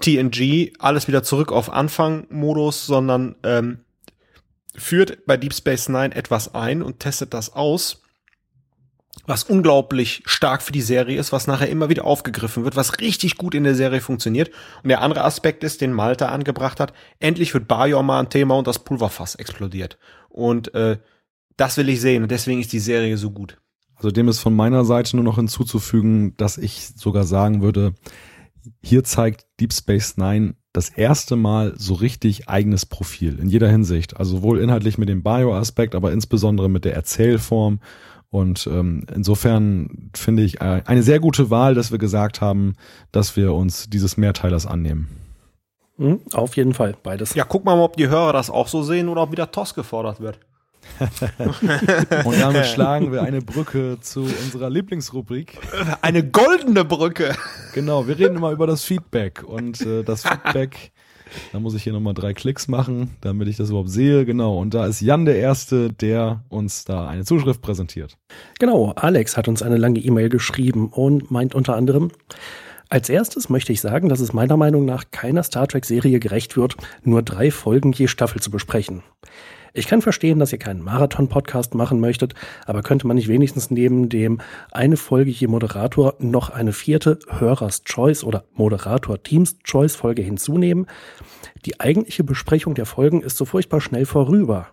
TNG 0.00 0.72
alles 0.78 1.08
wieder 1.08 1.22
zurück 1.22 1.52
auf 1.52 1.70
Anfang-Modus, 1.70 2.86
sondern 2.86 3.36
ähm, 3.42 3.80
führt 4.74 5.26
bei 5.26 5.36
Deep 5.36 5.54
Space 5.54 5.88
Nine 5.88 6.14
etwas 6.14 6.54
ein 6.54 6.82
und 6.82 7.00
testet 7.00 7.34
das 7.34 7.52
aus 7.52 8.02
was 9.24 9.44
unglaublich 9.44 10.22
stark 10.26 10.62
für 10.62 10.72
die 10.72 10.82
Serie 10.82 11.18
ist, 11.18 11.32
was 11.32 11.46
nachher 11.46 11.68
immer 11.68 11.88
wieder 11.88 12.04
aufgegriffen 12.04 12.64
wird, 12.64 12.76
was 12.76 13.00
richtig 13.00 13.36
gut 13.36 13.54
in 13.54 13.64
der 13.64 13.74
Serie 13.74 14.00
funktioniert. 14.00 14.50
Und 14.82 14.88
der 14.88 15.00
andere 15.00 15.24
Aspekt 15.24 15.64
ist, 15.64 15.80
den 15.80 15.92
Malta 15.92 16.26
angebracht 16.26 16.80
hat, 16.80 16.92
endlich 17.18 17.54
wird 17.54 17.66
Bajor 17.68 18.02
mal 18.02 18.20
ein 18.20 18.30
Thema 18.30 18.56
und 18.56 18.66
das 18.66 18.80
Pulverfass 18.80 19.34
explodiert. 19.34 19.98
Und 20.28 20.74
äh, 20.74 20.98
das 21.56 21.76
will 21.76 21.88
ich 21.88 22.00
sehen 22.00 22.22
und 22.22 22.30
deswegen 22.30 22.60
ist 22.60 22.72
die 22.72 22.78
Serie 22.78 23.16
so 23.16 23.30
gut. 23.30 23.58
Also 23.96 24.10
dem 24.10 24.28
ist 24.28 24.40
von 24.40 24.54
meiner 24.54 24.84
Seite 24.84 25.16
nur 25.16 25.24
noch 25.24 25.36
hinzuzufügen, 25.36 26.36
dass 26.36 26.58
ich 26.58 26.88
sogar 26.96 27.24
sagen 27.24 27.62
würde, 27.62 27.94
hier 28.82 29.04
zeigt 29.04 29.46
Deep 29.58 29.72
Space 29.72 30.16
Nine 30.18 30.54
das 30.72 30.90
erste 30.90 31.36
Mal 31.36 31.72
so 31.78 31.94
richtig 31.94 32.48
eigenes 32.48 32.84
Profil 32.84 33.38
in 33.38 33.48
jeder 33.48 33.68
Hinsicht. 33.68 34.18
Also 34.18 34.36
sowohl 34.36 34.60
inhaltlich 34.60 34.98
mit 34.98 35.08
dem 35.08 35.22
Bio-Aspekt, 35.22 35.94
aber 35.94 36.12
insbesondere 36.12 36.68
mit 36.68 36.84
der 36.84 36.94
Erzählform 36.94 37.80
und 38.30 38.66
ähm, 38.66 39.06
insofern 39.14 40.10
finde 40.14 40.42
ich 40.42 40.60
äh, 40.60 40.82
eine 40.84 41.02
sehr 41.02 41.20
gute 41.20 41.50
Wahl, 41.50 41.74
dass 41.74 41.90
wir 41.90 41.98
gesagt 41.98 42.40
haben, 42.40 42.74
dass 43.12 43.36
wir 43.36 43.54
uns 43.54 43.88
dieses 43.88 44.16
Mehrteilers 44.16 44.66
annehmen. 44.66 45.08
Mhm, 45.96 46.20
auf 46.32 46.56
jeden 46.56 46.74
Fall, 46.74 46.94
beides. 47.02 47.34
Ja, 47.34 47.44
guck 47.44 47.64
mal, 47.64 47.78
ob 47.78 47.96
die 47.96 48.08
Hörer 48.08 48.32
das 48.32 48.50
auch 48.50 48.68
so 48.68 48.82
sehen 48.82 49.08
oder 49.08 49.22
ob 49.22 49.32
wieder 49.32 49.50
TOS 49.50 49.74
gefordert 49.74 50.20
wird. 50.20 50.38
und 52.24 52.40
damit 52.40 52.66
schlagen 52.66 53.10
wir 53.12 53.22
eine 53.22 53.42
Brücke 53.42 53.98
zu 54.00 54.20
unserer 54.20 54.70
Lieblingsrubrik. 54.70 55.58
Eine 56.00 56.24
goldene 56.24 56.84
Brücke. 56.84 57.34
Genau, 57.74 58.06
wir 58.06 58.18
reden 58.18 58.36
immer 58.36 58.52
über 58.52 58.66
das 58.66 58.84
Feedback 58.84 59.42
und 59.42 59.80
äh, 59.80 60.04
das 60.04 60.22
Feedback 60.22 60.92
da 61.52 61.60
muss 61.60 61.74
ich 61.74 61.82
hier 61.82 61.92
nochmal 61.92 62.14
drei 62.14 62.32
Klicks 62.34 62.68
machen, 62.68 63.16
damit 63.20 63.48
ich 63.48 63.56
das 63.56 63.70
überhaupt 63.70 63.90
sehe. 63.90 64.24
Genau. 64.24 64.58
Und 64.58 64.74
da 64.74 64.86
ist 64.86 65.00
Jan 65.00 65.24
der 65.24 65.36
Erste, 65.36 65.92
der 65.92 66.44
uns 66.48 66.84
da 66.84 67.06
eine 67.06 67.24
Zuschrift 67.24 67.62
präsentiert. 67.62 68.16
Genau. 68.58 68.92
Alex 68.92 69.36
hat 69.36 69.48
uns 69.48 69.62
eine 69.62 69.76
lange 69.76 70.00
E-Mail 70.00 70.28
geschrieben 70.28 70.88
und 70.88 71.30
meint 71.30 71.54
unter 71.54 71.76
anderem, 71.76 72.10
als 72.88 73.08
erstes 73.08 73.48
möchte 73.48 73.72
ich 73.72 73.80
sagen, 73.80 74.08
dass 74.08 74.20
es 74.20 74.32
meiner 74.32 74.56
Meinung 74.56 74.84
nach 74.84 75.10
keiner 75.10 75.42
Star 75.42 75.66
Trek-Serie 75.66 76.20
gerecht 76.20 76.56
wird, 76.56 76.76
nur 77.02 77.22
drei 77.22 77.50
Folgen 77.50 77.90
je 77.92 78.06
Staffel 78.06 78.40
zu 78.40 78.50
besprechen. 78.50 79.02
Ich 79.76 79.88
kann 79.88 80.00
verstehen, 80.00 80.38
dass 80.38 80.52
ihr 80.52 80.58
keinen 80.58 80.82
Marathon-Podcast 80.82 81.74
machen 81.74 82.00
möchtet, 82.00 82.32
aber 82.64 82.82
könnte 82.82 83.06
man 83.06 83.16
nicht 83.16 83.28
wenigstens 83.28 83.70
neben 83.70 84.08
dem 84.08 84.40
eine 84.72 84.96
Folge 84.96 85.30
je 85.30 85.48
Moderator 85.48 86.14
noch 86.18 86.48
eine 86.48 86.72
vierte 86.72 87.18
Hörers 87.28 87.84
Choice 87.84 88.24
oder 88.24 88.44
Moderator 88.54 89.22
Teams 89.22 89.58
Choice 89.64 89.94
Folge 89.94 90.22
hinzunehmen? 90.22 90.86
Die 91.66 91.78
eigentliche 91.78 92.24
Besprechung 92.24 92.74
der 92.74 92.86
Folgen 92.86 93.20
ist 93.20 93.36
so 93.36 93.44
furchtbar 93.44 93.82
schnell 93.82 94.06
vorüber. 94.06 94.68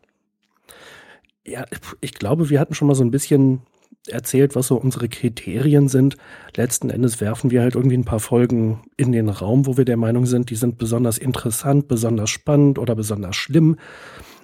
Ja, 1.46 1.66
ich 2.00 2.14
glaube, 2.14 2.50
wir 2.50 2.62
hatten 2.62 2.74
schon 2.74 2.88
mal 2.88 2.96
so 2.96 3.04
ein 3.04 3.12
bisschen 3.12 3.64
erzählt, 4.08 4.56
was 4.56 4.68
so 4.68 4.78
unsere 4.78 5.10
Kriterien 5.10 5.90
sind. 5.90 6.16
Letzten 6.56 6.90
Endes 6.90 7.20
werfen 7.20 7.52
wir 7.52 7.62
halt 7.62 7.76
irgendwie 7.76 7.98
ein 7.98 8.06
paar 8.06 8.22
Folgen 8.22 8.84
in 8.96 9.12
den 9.12 9.28
Raum, 9.28 9.66
wo 9.66 9.76
wir 9.76 9.84
der 9.84 9.98
Meinung 9.98 10.26
sind, 10.26 10.50
die 10.50 10.56
sind 10.56 10.78
besonders 10.78 11.18
interessant, 11.18 11.90
besonders 11.90 12.30
spannend 12.30 12.80
oder 12.80 12.96
besonders 12.96 13.36
schlimm. 13.36 13.76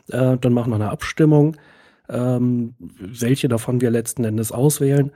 Äh, 0.09 0.37
dann 0.37 0.53
machen 0.53 0.71
wir 0.71 0.75
eine 0.75 0.91
Abstimmung, 0.91 1.57
ähm, 2.09 2.75
welche 2.79 3.47
davon 3.47 3.81
wir 3.81 3.91
letzten 3.91 4.23
Endes 4.23 4.51
auswählen. 4.51 5.11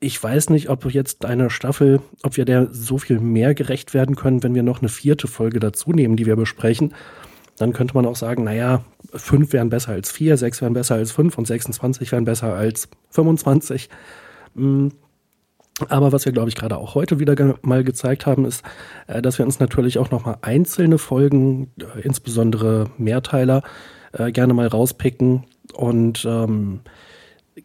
Ich 0.00 0.20
weiß 0.20 0.50
nicht, 0.50 0.68
ob 0.68 0.92
jetzt 0.92 1.24
eine 1.24 1.48
Staffel, 1.48 2.00
ob 2.24 2.36
wir 2.36 2.44
der 2.44 2.68
so 2.72 2.98
viel 2.98 3.20
mehr 3.20 3.54
gerecht 3.54 3.94
werden 3.94 4.16
können, 4.16 4.42
wenn 4.42 4.54
wir 4.54 4.64
noch 4.64 4.80
eine 4.80 4.88
vierte 4.88 5.28
Folge 5.28 5.60
dazu 5.60 5.92
nehmen, 5.92 6.16
die 6.16 6.26
wir 6.26 6.34
besprechen. 6.34 6.94
Dann 7.58 7.72
könnte 7.72 7.94
man 7.94 8.06
auch 8.06 8.16
sagen, 8.16 8.42
naja, 8.44 8.84
fünf 9.14 9.52
wären 9.52 9.68
besser 9.68 9.92
als 9.92 10.10
vier, 10.10 10.36
sechs 10.36 10.60
wären 10.60 10.72
besser 10.72 10.96
als 10.96 11.12
fünf 11.12 11.38
und 11.38 11.46
26 11.46 12.10
wären 12.10 12.24
besser 12.24 12.54
als 12.54 12.88
25. 13.10 13.88
Mm. 14.54 14.88
Aber 15.88 16.12
was 16.12 16.24
wir, 16.26 16.32
glaube 16.32 16.48
ich, 16.48 16.54
gerade 16.54 16.76
auch 16.76 16.94
heute 16.94 17.18
wieder 17.18 17.56
mal 17.62 17.82
gezeigt 17.82 18.26
haben, 18.26 18.44
ist, 18.44 18.62
äh, 19.06 19.22
dass 19.22 19.38
wir 19.38 19.46
uns 19.46 19.58
natürlich 19.58 19.98
auch 19.98 20.10
nochmal 20.10 20.36
einzelne 20.42 20.98
Folgen, 20.98 21.70
äh, 21.78 22.00
insbesondere 22.00 22.90
Mehrteiler, 22.98 23.62
äh, 24.12 24.32
gerne 24.32 24.54
mal 24.54 24.66
rauspicken. 24.66 25.44
Und 25.74 26.24
ähm, 26.26 26.80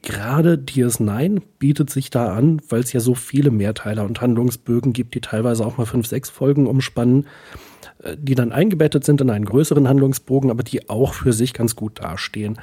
gerade 0.01 0.55
DS9 0.55 1.41
bietet 1.59 1.89
sich 1.89 2.09
da 2.09 2.33
an, 2.35 2.61
weil 2.69 2.81
es 2.81 2.93
ja 2.93 2.99
so 2.99 3.15
viele 3.15 3.51
Mehrteiler 3.51 4.05
und 4.05 4.21
Handlungsbögen 4.21 4.93
gibt, 4.93 5.15
die 5.15 5.21
teilweise 5.21 5.65
auch 5.65 5.77
mal 5.77 5.85
fünf, 5.85 6.07
sechs 6.07 6.29
Folgen 6.29 6.67
umspannen, 6.67 7.27
äh, 8.03 8.15
die 8.17 8.35
dann 8.35 8.51
eingebettet 8.51 9.03
sind 9.03 9.21
in 9.21 9.29
einen 9.29 9.45
größeren 9.45 9.87
Handlungsbogen, 9.87 10.51
aber 10.51 10.63
die 10.63 10.89
auch 10.89 11.13
für 11.13 11.33
sich 11.33 11.53
ganz 11.53 11.75
gut 11.75 11.99
dastehen. 11.99 12.59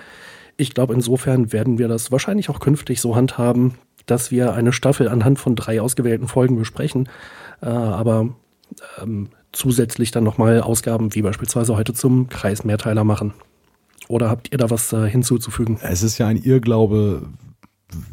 Ich 0.56 0.74
glaube, 0.74 0.94
insofern 0.94 1.52
werden 1.52 1.78
wir 1.78 1.88
das 1.88 2.12
wahrscheinlich 2.12 2.48
auch 2.48 2.60
künftig 2.60 3.00
so 3.00 3.16
handhaben, 3.16 3.74
dass 4.06 4.30
wir 4.30 4.52
eine 4.52 4.72
Staffel 4.72 5.08
anhand 5.08 5.38
von 5.38 5.56
drei 5.56 5.80
ausgewählten 5.80 6.28
Folgen 6.28 6.56
besprechen. 6.56 7.08
Äh, 7.60 7.66
aber 7.66 8.28
ähm, 9.02 9.28
zusätzlich 9.52 10.10
dann 10.10 10.24
nochmal 10.24 10.60
Ausgaben 10.60 11.14
wie 11.14 11.22
beispielsweise 11.22 11.76
heute 11.76 11.94
zum 11.94 12.28
Kreismehrteiler 12.28 13.04
machen. 13.04 13.34
Oder 14.08 14.28
habt 14.28 14.52
ihr 14.52 14.58
da 14.58 14.70
was 14.70 14.92
äh, 14.92 15.08
hinzuzufügen? 15.08 15.78
Es 15.82 16.02
ist 16.02 16.18
ja 16.18 16.26
ein 16.26 16.36
Irrglaube, 16.36 17.28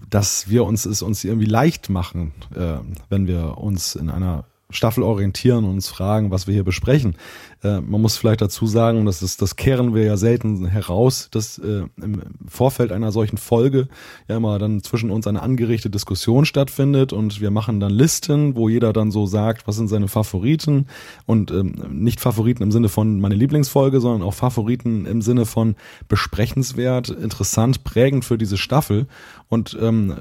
dass 0.10 0.50
wir 0.50 0.64
uns 0.66 0.86
es 0.86 1.02
uns 1.02 1.24
irgendwie 1.24 1.48
leicht 1.48 1.90
machen, 1.90 2.32
äh, 2.56 2.76
wenn 3.10 3.28
wir 3.28 3.58
uns 3.58 3.96
in 3.96 4.10
einer 4.10 4.46
Staffel 4.70 5.04
orientieren 5.04 5.66
und 5.66 5.72
uns 5.72 5.90
fragen, 5.90 6.32
was 6.32 6.48
wir 6.48 6.54
hier 6.54 6.64
besprechen. 6.64 7.16
Äh, 7.64 7.82
man 7.82 8.02
muss 8.02 8.18
vielleicht 8.18 8.42
dazu 8.42 8.66
sagen, 8.66 9.06
das 9.06 9.22
ist, 9.22 9.42
das 9.42 9.56
kehren 9.56 9.94
wir 9.94 10.04
ja 10.04 10.18
selten 10.18 10.66
heraus, 10.66 11.30
dass 11.32 11.58
äh, 11.60 11.84
im 12.02 12.22
Vorfeld 12.48 12.92
einer 12.92 13.12
solchen 13.12 13.38
Folge 13.38 13.88
ja 14.28 14.38
immer 14.38 14.58
dann 14.60 14.84
zwischen 14.84 15.12
uns 15.12 15.28
eine 15.28 15.42
angeregte 15.42 15.90
Diskussion 15.90 16.46
stattfindet 16.46 17.14
und 17.14 17.42
wir 17.42 17.52
machen 17.52 17.80
dann 17.80 17.92
Listen, 17.92 18.56
wo 18.56 18.70
jeder 18.70 18.94
dann 18.94 19.12
so 19.12 19.26
sagt, 19.26 19.68
was 19.68 19.76
sind 19.76 19.88
seine 19.88 20.08
Favoriten 20.08 20.88
und 21.26 21.52
ähm, 21.52 21.76
nicht 21.90 22.20
Favoriten 22.20 22.64
im 22.64 22.72
Sinne 22.72 22.90
von 22.90 23.20
meine 23.20 23.36
Lieblingsfolge, 23.36 24.02
sondern 24.02 24.28
auch 24.28 24.34
Favoriten 24.34 25.06
im 25.06 25.22
Sinne 25.22 25.46
von 25.46 25.76
besprechenswert, 26.08 27.10
interessant, 27.10 27.84
prägend 27.84 28.26
für 28.26 28.38
diese 28.38 28.58
Staffel. 28.58 29.08
Und 29.52 29.78
ähm, 29.82 30.16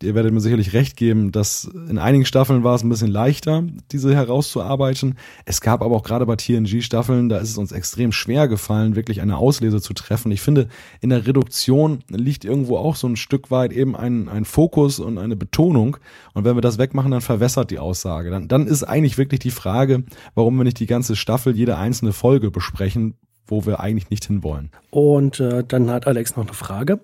ihr 0.00 0.14
werdet 0.14 0.32
mir 0.32 0.40
sicherlich 0.40 0.72
recht 0.72 0.96
geben, 0.96 1.32
dass 1.32 1.64
in 1.64 1.98
einigen 1.98 2.24
Staffeln 2.24 2.62
war 2.62 2.76
es 2.76 2.84
ein 2.84 2.88
bisschen 2.88 3.10
leichter, 3.10 3.64
diese 3.90 4.14
herauszuarbeiten. 4.14 5.16
Es 5.46 5.60
gab 5.60 5.82
aber 5.82 5.96
auch 5.96 6.04
gerade 6.04 6.24
bei 6.26 6.36
TNG 6.36 6.80
Staffeln, 6.80 7.28
da 7.28 7.38
ist 7.38 7.50
es 7.50 7.58
uns 7.58 7.72
extrem 7.72 8.12
schwer 8.12 8.46
gefallen, 8.46 8.94
wirklich 8.94 9.20
eine 9.20 9.36
Auslese 9.36 9.80
zu 9.80 9.94
treffen. 9.94 10.30
Ich 10.30 10.42
finde, 10.42 10.68
in 11.00 11.10
der 11.10 11.26
Reduktion 11.26 12.04
liegt 12.08 12.44
irgendwo 12.44 12.76
auch 12.76 12.94
so 12.94 13.08
ein 13.08 13.16
Stück 13.16 13.50
weit 13.50 13.72
eben 13.72 13.96
ein, 13.96 14.28
ein 14.28 14.44
Fokus 14.44 15.00
und 15.00 15.18
eine 15.18 15.34
Betonung. 15.34 15.96
Und 16.32 16.44
wenn 16.44 16.56
wir 16.56 16.60
das 16.60 16.78
wegmachen, 16.78 17.10
dann 17.10 17.20
verwässert 17.20 17.72
die 17.72 17.80
Aussage. 17.80 18.30
Dann, 18.30 18.46
dann 18.46 18.68
ist 18.68 18.84
eigentlich 18.84 19.18
wirklich 19.18 19.40
die 19.40 19.50
Frage, 19.50 20.04
warum 20.36 20.56
wir 20.56 20.62
nicht 20.62 20.78
die 20.78 20.86
ganze 20.86 21.16
Staffel, 21.16 21.56
jede 21.56 21.78
einzelne 21.78 22.12
Folge 22.12 22.52
besprechen, 22.52 23.14
wo 23.48 23.66
wir 23.66 23.80
eigentlich 23.80 24.10
nicht 24.10 24.26
hinwollen. 24.26 24.70
Und 24.90 25.40
äh, 25.40 25.64
dann 25.66 25.90
hat 25.90 26.06
Alex 26.06 26.36
noch 26.36 26.44
eine 26.44 26.54
Frage. 26.54 27.00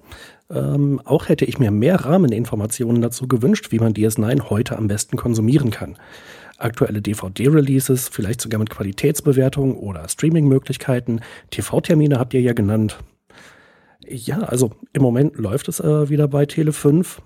Ähm, 0.51 1.01
auch 1.05 1.29
hätte 1.29 1.45
ich 1.45 1.59
mir 1.59 1.71
mehr 1.71 2.05
Rahmeninformationen 2.05 3.03
dazu 3.03 3.27
gewünscht, 3.27 3.73
wie 3.73 3.79
man 3.79 3.95
DS9 3.95 4.51
heute 4.51 4.77
am 4.79 4.89
besten 4.89 5.17
konsumieren 5.17 5.71
kann 5.71 5.97
aktuelle 6.59 7.03
DVD-Releases, 7.03 8.09
vielleicht 8.09 8.41
sogar 8.41 8.59
mit 8.59 8.71
Qualitätsbewertung 8.71 9.77
oder 9.77 10.09
Streaming-Möglichkeiten. 10.09 11.21
TV-Termine 11.51 12.19
habt 12.19 12.35
ihr 12.35 12.41
ja 12.41 12.53
genannt. 12.53 12.99
Ja, 14.07 14.41
also 14.41 14.73
im 14.93 15.03
Moment 15.03 15.37
läuft 15.37 15.69
es 15.69 15.81
äh, 15.81 16.09
wieder 16.09 16.29
bei 16.29 16.45
Tele5. 16.45 17.19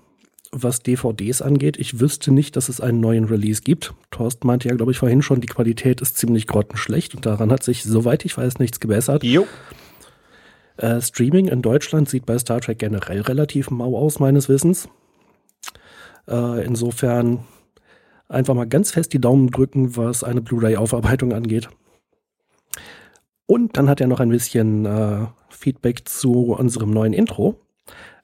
Was 0.51 0.81
DVDs 0.81 1.43
angeht, 1.43 1.77
ich 1.77 1.99
wüsste 1.99 2.31
nicht, 2.31 2.55
dass 2.55 2.69
es 2.69 2.81
einen 2.81 2.99
neuen 2.99 3.25
Release 3.25 3.61
gibt. 3.61 3.93
Thorsten 4.09 4.47
meinte 4.47 4.67
ja, 4.67 4.75
glaube 4.75 4.91
ich, 4.91 4.97
vorhin 4.97 5.21
schon, 5.21 5.41
die 5.41 5.47
Qualität 5.47 6.01
ist 6.01 6.17
ziemlich 6.17 6.47
grottenschlecht 6.47 7.13
und 7.13 7.25
daran 7.25 7.51
hat 7.51 7.63
sich, 7.63 7.83
soweit 7.83 8.25
ich 8.25 8.35
weiß, 8.35 8.57
nichts 8.57 8.79
gebessert. 8.79 9.23
Jo. 9.23 9.45
Äh, 10.77 11.01
Streaming 11.01 11.49
in 11.49 11.61
Deutschland 11.61 12.09
sieht 12.09 12.25
bei 12.25 12.39
Star 12.39 12.61
Trek 12.61 12.79
generell 12.79 13.21
relativ 13.21 13.69
mau 13.69 13.95
aus, 13.95 14.19
meines 14.19 14.49
Wissens. 14.49 14.89
Äh, 16.27 16.65
insofern 16.65 17.45
einfach 18.27 18.55
mal 18.55 18.67
ganz 18.67 18.91
fest 18.91 19.13
die 19.13 19.21
Daumen 19.21 19.51
drücken, 19.51 19.95
was 19.97 20.23
eine 20.23 20.41
Blu-ray-Aufarbeitung 20.41 21.33
angeht. 21.33 21.69
Und 23.45 23.77
dann 23.77 23.89
hat 23.89 23.99
er 23.99 24.07
noch 24.07 24.19
ein 24.19 24.29
bisschen 24.29 24.85
äh, 24.85 25.27
Feedback 25.49 26.07
zu 26.07 26.53
unserem 26.53 26.91
neuen 26.91 27.13
Intro. 27.13 27.59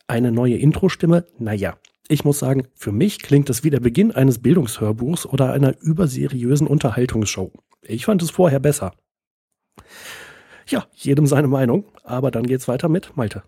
Eine 0.07 0.31
neue 0.31 0.56
Intro-Stimme, 0.56 1.26
naja, 1.39 1.76
ich 2.07 2.23
muss 2.23 2.40
sagen, 2.40 2.68
für 2.76 2.91
mich 2.91 3.19
klingt 3.19 3.49
das 3.49 3.64
wie 3.64 3.69
der 3.69 3.80
Beginn 3.80 4.11
eines 4.11 4.40
Bildungshörbuchs 4.40 5.26
oder 5.26 5.53
einer 5.53 5.80
überseriösen 5.82 6.68
Unterhaltungsshow. 6.68 7.52
Ich 7.82 8.06
fand 8.06 8.22
es 8.22 8.32
vorher 8.32 8.60
besser. 8.60 8.94
Ja, 10.68 10.86
jedem 10.94 11.27
seine 11.27 11.48
Meinung, 11.48 11.86
aber 12.03 12.32
dann 12.32 12.45
geht's 12.45 12.68
weiter 12.68 12.90
mit 12.90 13.15
Malte. 13.15 13.44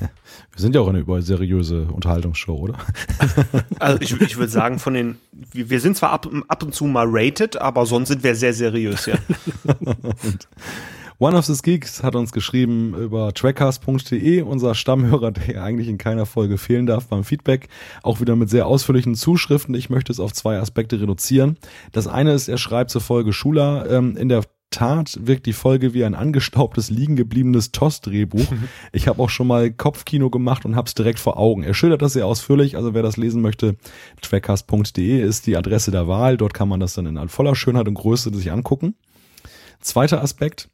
Wir 0.52 0.60
sind 0.60 0.74
ja 0.74 0.80
auch 0.80 0.88
eine 0.88 0.98
überseriöse 0.98 1.88
Unterhaltungsshow, 1.92 2.54
oder? 2.54 2.78
Also 3.78 4.02
ich, 4.02 4.20
ich 4.20 4.36
würde 4.36 4.52
sagen, 4.52 4.78
von 4.78 4.92
den, 4.92 5.16
wir 5.52 5.80
sind 5.80 5.96
zwar 5.96 6.10
ab, 6.10 6.28
ab 6.48 6.62
und 6.62 6.74
zu 6.74 6.84
mal 6.84 7.06
rated, 7.08 7.56
aber 7.56 7.86
sonst 7.86 8.08
sind 8.08 8.22
wir 8.22 8.34
sehr 8.34 8.52
seriös, 8.52 9.06
ja. 9.06 9.14
One 11.20 11.36
of 11.36 11.44
the 11.44 11.52
Geeks 11.62 12.02
hat 12.02 12.16
uns 12.16 12.32
geschrieben 12.32 12.94
über 12.94 13.34
trackcast.de, 13.34 14.40
unser 14.40 14.74
Stammhörer, 14.74 15.32
der 15.32 15.62
eigentlich 15.62 15.88
in 15.88 15.98
keiner 15.98 16.24
Folge 16.24 16.56
fehlen 16.56 16.86
darf 16.86 17.08
beim 17.08 17.24
Feedback. 17.24 17.68
Auch 18.02 18.22
wieder 18.22 18.36
mit 18.36 18.48
sehr 18.48 18.66
ausführlichen 18.66 19.14
Zuschriften. 19.14 19.74
Ich 19.74 19.90
möchte 19.90 20.12
es 20.12 20.18
auf 20.18 20.32
zwei 20.32 20.58
Aspekte 20.58 20.98
reduzieren. 20.98 21.58
Das 21.92 22.06
eine 22.06 22.32
ist, 22.32 22.48
er 22.48 22.56
schreibt 22.56 22.88
zur 22.88 23.02
Folge 23.02 23.34
Schula 23.34 23.84
ähm, 23.84 24.16
in 24.16 24.30
der 24.30 24.44
Tat 24.70 25.18
wirkt 25.20 25.44
die 25.44 25.52
Folge 25.52 25.92
wie 25.92 26.04
ein 26.04 26.14
angestaubtes, 26.14 26.88
liegen 26.88 27.16
gebliebenes 27.16 27.70
TOS-Drehbuch. 27.72 28.50
Mhm. 28.50 28.68
Ich 28.92 29.06
habe 29.06 29.22
auch 29.22 29.28
schon 29.28 29.48
mal 29.48 29.70
Kopfkino 29.70 30.30
gemacht 30.30 30.64
und 30.64 30.74
habe 30.74 30.86
es 30.86 30.94
direkt 30.94 31.18
vor 31.18 31.36
Augen. 31.36 31.64
Er 31.64 31.74
schildert 31.74 32.00
das 32.00 32.14
sehr 32.14 32.24
ausführlich, 32.24 32.76
also 32.76 32.94
wer 32.94 33.02
das 33.02 33.18
lesen 33.18 33.42
möchte, 33.42 33.76
trackcast.de 34.22 35.20
ist 35.20 35.46
die 35.46 35.56
Adresse 35.58 35.90
der 35.90 36.08
Wahl. 36.08 36.38
Dort 36.38 36.54
kann 36.54 36.68
man 36.68 36.80
das 36.80 36.94
dann 36.94 37.04
in 37.04 37.28
voller 37.28 37.56
Schönheit 37.56 37.88
und 37.88 37.94
Größe 37.94 38.32
sich 38.34 38.50
angucken. 38.50 38.94
Zweiter 39.80 40.22
Aspekt, 40.22 40.68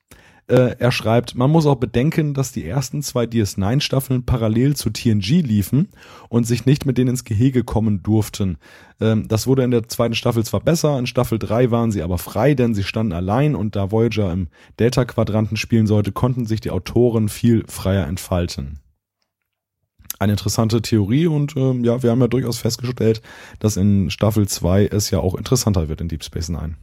äh, 0.49 0.77
er 0.79 0.93
schreibt, 0.93 1.35
man 1.35 1.51
muss 1.51 1.67
auch 1.67 1.77
bedenken, 1.77 2.33
dass 2.33 2.53
die 2.53 2.67
ersten 2.67 3.03
zwei 3.03 3.25
DS9-Staffeln 3.25 4.25
parallel 4.25 4.77
zu 4.77 4.91
TNG 4.91 5.43
liefen 5.43 5.89
und 6.29 6.47
sich 6.47 6.67
nicht 6.67 6.87
mit 6.87 6.99
denen 6.99 7.11
ins 7.11 7.25
Gehege 7.25 7.65
kommen 7.65 8.03
durften. 8.03 8.59
Ähm, 9.01 9.27
das 9.27 9.47
wurde 9.47 9.65
in 9.65 9.73
der 9.73 9.89
zweiten 9.89 10.15
Staffel 10.15 10.45
zwar 10.45 10.61
besser, 10.61 10.99
in 10.99 11.07
Staffel 11.07 11.39
3 11.39 11.71
waren 11.71 11.91
sie 11.91 12.03
aber 12.03 12.19
frei, 12.19 12.55
denn 12.55 12.75
sie 12.75 12.85
standen 12.85 13.13
allein 13.13 13.55
und 13.57 13.75
da 13.75 13.91
Voyager 13.91 14.33
im 14.33 14.49
Delta-Quadranten 14.79 15.57
spielen 15.57 15.87
sollte, 15.87 16.13
konnten 16.13 16.47
sich 16.47 16.61
die 16.61 16.71
Autoren 16.71 17.29
viel 17.29 17.65
freier 17.67 18.07
entfalten 18.07 18.81
eine 20.19 20.33
interessante 20.33 20.81
Theorie 20.81 21.27
und 21.27 21.57
ähm, 21.57 21.85
ja, 21.85 22.03
wir 22.03 22.11
haben 22.11 22.21
ja 22.21 22.29
durchaus 22.29 22.59
festgestellt, 22.59 23.21
dass 23.59 23.77
in 23.77 24.11
Staffel 24.11 24.49
2 24.49 24.87
es 24.87 25.11
ja 25.11 25.19
auch 25.19 25.35
interessanter 25.35 25.89
wird 25.89 26.01
in 26.01 26.09
Deep 26.09 26.25
Space 26.25 26.49
Nine. 26.49 26.77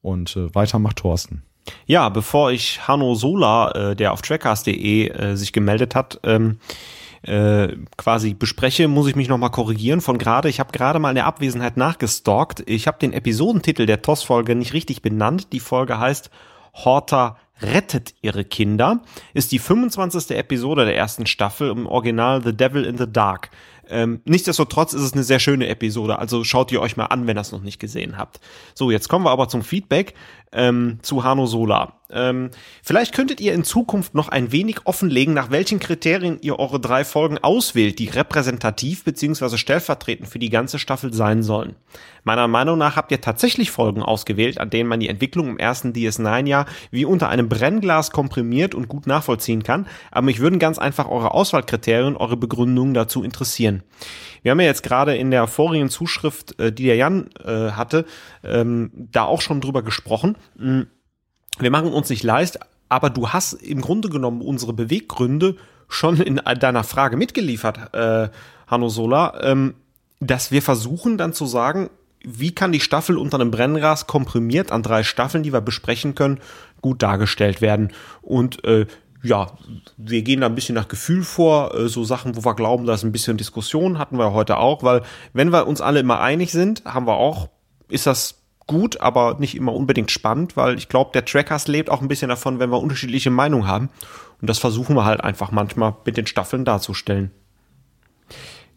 Und 0.00 0.36
äh, 0.36 0.52
weiter 0.54 0.80
macht 0.80 0.96
Thorsten. 0.96 1.42
Ja, 1.86 2.08
bevor 2.08 2.52
ich 2.52 2.86
Hanno 2.86 3.14
Sola, 3.14 3.70
äh, 3.70 3.96
der 3.96 4.12
auf 4.12 4.22
trackcast.de 4.22 5.08
äh, 5.08 5.36
sich 5.36 5.52
gemeldet 5.52 5.94
hat, 5.94 6.20
ähm, 6.22 6.58
äh, 7.22 7.68
quasi 7.96 8.34
bespreche, 8.34 8.86
muss 8.88 9.08
ich 9.08 9.16
mich 9.16 9.28
nochmal 9.28 9.50
korrigieren 9.50 10.00
von 10.00 10.18
gerade. 10.18 10.48
Ich 10.48 10.60
habe 10.60 10.72
gerade 10.72 10.98
mal 10.98 11.10
in 11.10 11.14
der 11.14 11.26
Abwesenheit 11.26 11.76
nachgestalkt. 11.76 12.62
Ich 12.66 12.86
habe 12.86 12.98
den 12.98 13.12
Episodentitel 13.12 13.86
der 13.86 14.02
TOS-Folge 14.02 14.54
nicht 14.54 14.74
richtig 14.74 15.00
benannt. 15.00 15.52
Die 15.52 15.60
Folge 15.60 15.98
heißt 15.98 16.30
Horta 16.74 17.36
rettet 17.62 18.14
ihre 18.20 18.44
Kinder, 18.44 19.00
ist 19.32 19.52
die 19.52 19.58
25. 19.58 20.36
Episode 20.36 20.84
der 20.84 20.96
ersten 20.96 21.26
Staffel 21.26 21.70
im 21.70 21.86
Original 21.86 22.42
The 22.42 22.54
Devil 22.54 22.84
in 22.84 22.98
the 22.98 23.10
Dark. 23.10 23.50
Ähm, 23.88 24.20
nichtsdestotrotz 24.24 24.92
ist 24.92 25.02
es 25.02 25.12
eine 25.12 25.22
sehr 25.22 25.38
schöne 25.38 25.68
Episode, 25.68 26.18
also 26.18 26.44
schaut 26.44 26.72
ihr 26.72 26.80
euch 26.80 26.96
mal 26.96 27.06
an, 27.06 27.26
wenn 27.26 27.36
ihr 27.36 27.40
es 27.40 27.52
noch 27.52 27.62
nicht 27.62 27.78
gesehen 27.78 28.16
habt. 28.16 28.40
So, 28.74 28.90
jetzt 28.90 29.08
kommen 29.08 29.24
wir 29.24 29.30
aber 29.30 29.48
zum 29.48 29.62
Feedback 29.62 30.14
ähm, 30.52 30.98
zu 31.02 31.24
Hano 31.24 31.46
Sola. 31.46 32.00
Ähm, 32.10 32.50
vielleicht 32.82 33.14
könntet 33.14 33.40
ihr 33.40 33.54
in 33.54 33.64
Zukunft 33.64 34.14
noch 34.14 34.28
ein 34.28 34.52
wenig 34.52 34.86
offenlegen, 34.86 35.34
nach 35.34 35.50
welchen 35.50 35.80
Kriterien 35.80 36.38
ihr 36.40 36.58
eure 36.58 36.78
drei 36.78 37.04
Folgen 37.04 37.38
auswählt, 37.38 37.98
die 37.98 38.08
repräsentativ 38.08 39.04
bzw. 39.04 39.56
stellvertretend 39.56 40.28
für 40.28 40.38
die 40.38 40.50
ganze 40.50 40.78
Staffel 40.78 41.12
sein 41.12 41.42
sollen. 41.42 41.74
Meiner 42.24 42.48
Meinung 42.48 42.78
nach 42.78 42.96
habt 42.96 43.12
ihr 43.12 43.20
tatsächlich 43.20 43.70
Folgen 43.70 44.02
ausgewählt, 44.02 44.58
an 44.58 44.70
denen 44.70 44.88
man 44.88 44.98
die 44.98 45.08
Entwicklung 45.08 45.48
im 45.48 45.58
ersten 45.58 45.92
DS9-Jahr 45.92 46.66
wie 46.90 47.04
unter 47.04 47.28
einem 47.28 47.48
Brennglas 47.48 48.10
komprimiert 48.10 48.74
und 48.74 48.88
gut 48.88 49.06
nachvollziehen 49.06 49.62
kann, 49.62 49.86
aber 50.10 50.24
mich 50.24 50.40
würden 50.40 50.58
ganz 50.58 50.78
einfach 50.78 51.08
eure 51.08 51.32
Auswahlkriterien, 51.32 52.16
eure 52.16 52.38
Begründungen 52.38 52.94
dazu 52.94 53.22
interessieren. 53.22 53.82
Wir 54.42 54.50
haben 54.50 54.60
ja 54.60 54.66
jetzt 54.66 54.82
gerade 54.82 55.16
in 55.16 55.30
der 55.30 55.46
vorigen 55.46 55.90
Zuschrift, 55.90 56.58
äh, 56.58 56.72
die 56.72 56.84
der 56.84 56.96
Jan 56.96 57.28
äh, 57.44 57.72
hatte, 57.72 58.06
ähm, 58.42 58.90
da 58.94 59.24
auch 59.24 59.40
schon 59.40 59.60
drüber 59.60 59.82
gesprochen. 59.82 60.36
Hm, 60.58 60.86
wir 61.58 61.70
machen 61.70 61.92
uns 61.92 62.08
nicht 62.08 62.22
leist, 62.22 62.58
aber 62.88 63.10
du 63.10 63.30
hast 63.30 63.52
im 63.54 63.80
Grunde 63.80 64.08
genommen 64.08 64.40
unsere 64.40 64.72
Beweggründe 64.72 65.56
schon 65.88 66.20
in 66.20 66.36
deiner 66.36 66.84
Frage 66.84 67.16
mitgeliefert, 67.16 67.94
äh, 67.94 68.28
Hanno 68.66 68.88
Sola, 68.88 69.40
ähm, 69.42 69.74
dass 70.20 70.50
wir 70.50 70.62
versuchen 70.62 71.18
dann 71.18 71.32
zu 71.32 71.46
sagen, 71.46 71.90
wie 72.24 72.54
kann 72.54 72.72
die 72.72 72.80
Staffel 72.80 73.18
unter 73.18 73.38
einem 73.38 73.50
Brennras 73.50 74.06
komprimiert 74.06 74.72
an 74.72 74.82
drei 74.82 75.02
Staffeln, 75.02 75.42
die 75.42 75.52
wir 75.52 75.60
besprechen 75.60 76.14
können, 76.14 76.40
gut 76.80 77.02
dargestellt 77.02 77.60
werden. 77.60 77.92
Und 78.22 78.64
äh, 78.64 78.86
ja, 79.22 79.52
wir 79.96 80.22
gehen 80.22 80.40
da 80.40 80.46
ein 80.46 80.54
bisschen 80.54 80.74
nach 80.74 80.88
Gefühl 80.88 81.22
vor, 81.22 81.74
äh, 81.74 81.88
so 81.88 82.04
Sachen, 82.04 82.36
wo 82.36 82.44
wir 82.44 82.54
glauben, 82.54 82.86
da 82.86 82.94
ist 82.94 83.04
ein 83.04 83.12
bisschen 83.12 83.36
Diskussion, 83.36 83.98
hatten 83.98 84.18
wir 84.18 84.32
heute 84.32 84.58
auch, 84.58 84.82
weil 84.82 85.02
wenn 85.32 85.50
wir 85.50 85.66
uns 85.66 85.80
alle 85.80 86.00
immer 86.00 86.20
einig 86.20 86.52
sind, 86.52 86.84
haben 86.84 87.06
wir 87.06 87.14
auch, 87.14 87.48
ist 87.88 88.06
das 88.06 88.42
gut, 88.66 89.00
aber 89.00 89.36
nicht 89.38 89.54
immer 89.54 89.74
unbedingt 89.74 90.10
spannend, 90.10 90.56
weil 90.56 90.76
ich 90.76 90.88
glaube, 90.88 91.10
der 91.12 91.24
Trackers 91.24 91.68
lebt 91.68 91.90
auch 91.90 92.00
ein 92.00 92.08
bisschen 92.08 92.28
davon, 92.28 92.58
wenn 92.58 92.70
wir 92.70 92.80
unterschiedliche 92.80 93.30
Meinungen 93.30 93.66
haben. 93.66 93.90
Und 94.40 94.48
das 94.48 94.58
versuchen 94.58 94.96
wir 94.96 95.04
halt 95.04 95.22
einfach 95.22 95.50
manchmal 95.50 95.94
mit 96.04 96.16
den 96.16 96.26
Staffeln 96.26 96.64
darzustellen. 96.64 97.30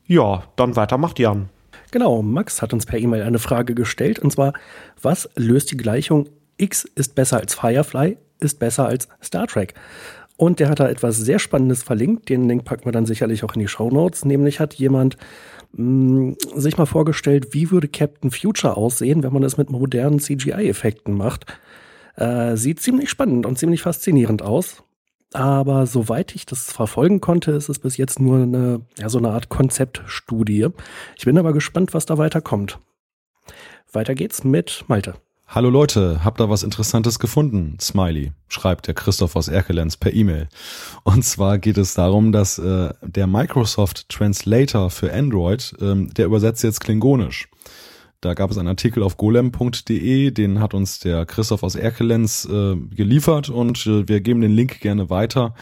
Ja, 0.06 0.44
dann 0.56 0.76
weiter 0.76 0.98
macht 0.98 1.20
Jan. 1.20 1.50
Genau, 1.92 2.22
Max 2.22 2.62
hat 2.62 2.74
uns 2.74 2.86
per 2.86 3.00
E-Mail 3.00 3.24
eine 3.24 3.40
Frage 3.40 3.74
gestellt, 3.74 4.20
und 4.20 4.32
zwar, 4.32 4.54
was 5.02 5.30
löst 5.36 5.72
die 5.72 5.78
Gleichung 5.78 6.28
X 6.58 6.86
ist 6.96 7.16
besser 7.16 7.38
als 7.38 7.54
Firefly, 7.54 8.18
ist 8.40 8.60
besser 8.60 8.88
als 8.88 9.08
Star 9.24 9.48
Trek. 9.48 9.74
Und 10.38 10.60
der 10.60 10.70
hat 10.70 10.80
da 10.80 10.88
etwas 10.88 11.18
sehr 11.18 11.40
Spannendes 11.40 11.82
verlinkt. 11.82 12.30
Den 12.30 12.48
Link 12.48 12.64
packen 12.64 12.86
wir 12.86 12.92
dann 12.92 13.08
sicherlich 13.08 13.44
auch 13.44 13.56
in 13.56 13.60
die 13.60 13.68
Show 13.68 13.90
Notes. 13.90 14.24
Nämlich 14.24 14.60
hat 14.60 14.76
jemand 14.76 15.18
mh, 15.74 16.36
sich 16.56 16.78
mal 16.78 16.86
vorgestellt, 16.86 17.54
wie 17.54 17.72
würde 17.72 17.88
Captain 17.88 18.30
Future 18.30 18.78
aussehen, 18.78 19.24
wenn 19.24 19.34
man 19.34 19.44
es 19.44 19.58
mit 19.58 19.72
modernen 19.72 20.20
CGI-Effekten 20.20 21.16
macht. 21.16 21.46
Äh, 22.16 22.56
sieht 22.56 22.82
ziemlich 22.82 23.10
spannend 23.10 23.48
und 23.48 23.58
ziemlich 23.58 23.82
faszinierend 23.82 24.44
aus. 24.44 24.84
Aber 25.38 25.86
soweit 25.86 26.34
ich 26.34 26.48
das 26.48 26.72
verfolgen 26.72 27.22
konnte, 27.22 27.52
ist 27.52 27.70
es 27.70 27.78
bis 27.78 27.96
jetzt 27.96 28.20
nur 28.20 28.42
eine, 28.42 28.82
ja, 28.98 29.08
so 29.08 29.20
eine 29.20 29.30
Art 29.30 29.50
Konzeptstudie. 29.50 30.70
Ich 31.16 31.26
bin 31.26 31.38
aber 31.38 31.54
gespannt, 31.54 31.94
was 31.94 32.08
da 32.08 32.18
weiterkommt. 32.18 32.80
Weiter 33.92 34.16
geht's 34.16 34.44
mit 34.44 34.86
Malte. 34.88 35.14
Hallo 35.46 35.70
Leute, 35.70 36.24
habt 36.24 36.42
ihr 36.42 36.50
was 36.50 36.64
Interessantes 36.64 37.20
gefunden? 37.20 37.78
Smiley, 37.80 38.32
schreibt 38.48 38.88
der 38.88 38.96
Christoph 38.96 39.36
aus 39.36 39.48
Erkelenz 39.48 39.96
per 39.96 40.12
E-Mail. 40.12 40.50
Und 41.04 41.24
zwar 41.24 41.60
geht 41.60 41.78
es 41.78 41.94
darum, 41.94 42.32
dass 42.32 42.58
äh, 42.58 42.90
der 43.04 43.28
Microsoft 43.28 44.10
Translator 44.10 44.90
für 44.90 45.14
Android, 45.14 45.76
ähm, 45.80 46.12
der 46.16 46.26
übersetzt 46.26 46.64
jetzt 46.64 46.80
Klingonisch. 46.80 47.48
Da 48.22 48.34
gab 48.34 48.50
es 48.50 48.58
einen 48.58 48.68
Artikel 48.68 49.04
auf 49.04 49.18
golem.de, 49.18 50.32
den 50.32 50.60
hat 50.60 50.74
uns 50.74 51.00
der 51.00 51.26
Christoph 51.26 51.62
aus 51.62 51.76
Erkelenz 51.76 52.46
äh, 52.46 52.76
geliefert 52.76 53.50
und 53.50 53.86
äh, 53.86 54.08
wir 54.08 54.22
geben 54.22 54.42
den 54.42 54.52
Link 54.52 54.80
gerne 54.80 55.10
weiter. 55.12 55.54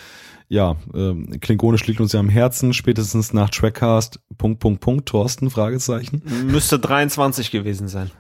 Ja, 0.48 0.78
äh, 0.94 1.38
Klingonisch 1.40 1.86
liegt 1.88 2.00
uns 2.00 2.14
ja 2.14 2.20
am 2.20 2.30
Herzen, 2.30 2.74
spätestens 2.74 3.34
nach 3.34 3.50
Trackcast, 3.50 4.20
Punkt, 4.38 4.60
Punkt, 4.60 4.80
Punkt, 4.80 5.06
Thorsten, 5.08 5.50
Fragezeichen. 5.50 6.22
Müsste 6.48 6.80
23 6.80 7.52
gewesen 7.52 7.88
sein. 7.88 8.12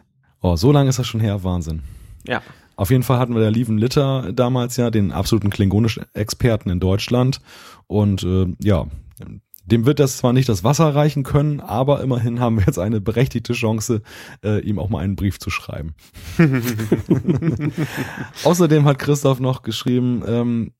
Oh, 0.42 0.56
so 0.56 0.72
lange 0.72 0.90
ist 0.90 1.00
das 1.00 1.08
schon 1.08 1.22
her, 1.22 1.44
Wahnsinn. 1.44 1.84
Ja. 2.28 2.42
Auf 2.76 2.90
jeden 2.90 3.04
Fall 3.04 3.20
hatten 3.20 3.36
wir 3.36 3.42
der 3.42 3.52
Lieven 3.52 3.78
Litter 3.78 4.34
damals 4.34 4.76
ja, 4.76 4.90
den 4.90 5.12
absoluten 5.12 5.50
Klingonisch-Experten 5.50 6.70
in 6.70 6.80
Deutschland. 6.80 7.40
Und 7.88 8.24
äh, 8.24 8.48
ja, 8.62 8.88
dem 9.66 9.86
wird 9.86 10.00
das 10.00 10.18
zwar 10.18 10.34
nicht 10.34 10.50
das 10.50 10.64
Wasser 10.64 10.94
reichen 10.94 11.24
können, 11.24 11.60
aber 11.60 12.02
immerhin 12.02 12.40
haben 12.40 12.58
wir 12.58 12.66
jetzt 12.66 12.80
eine 12.80 13.02
berechtigte 13.02 13.54
Chance, 13.54 14.02
äh, 14.44 14.60
ihm 14.62 14.80
auch 14.80 14.90
mal 14.90 15.00
einen 15.00 15.16
Brief 15.16 15.40
zu 15.40 15.50
schreiben. 15.50 15.96
Außerdem 18.44 18.86
hat 18.86 19.00
Christoph 19.00 19.40
noch 19.40 19.64
geschrieben, 19.64 20.24
ähm, 20.28 20.72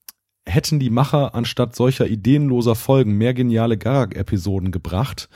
hätten 0.48 0.80
die 0.80 0.92
Macher 0.92 1.34
anstatt 1.34 1.76
solcher 1.76 2.08
ideenloser 2.08 2.76
Folgen 2.76 3.18
mehr 3.18 3.34
geniale 3.34 3.78
Garak-Episoden 3.78 4.72
gebracht, 4.72 5.28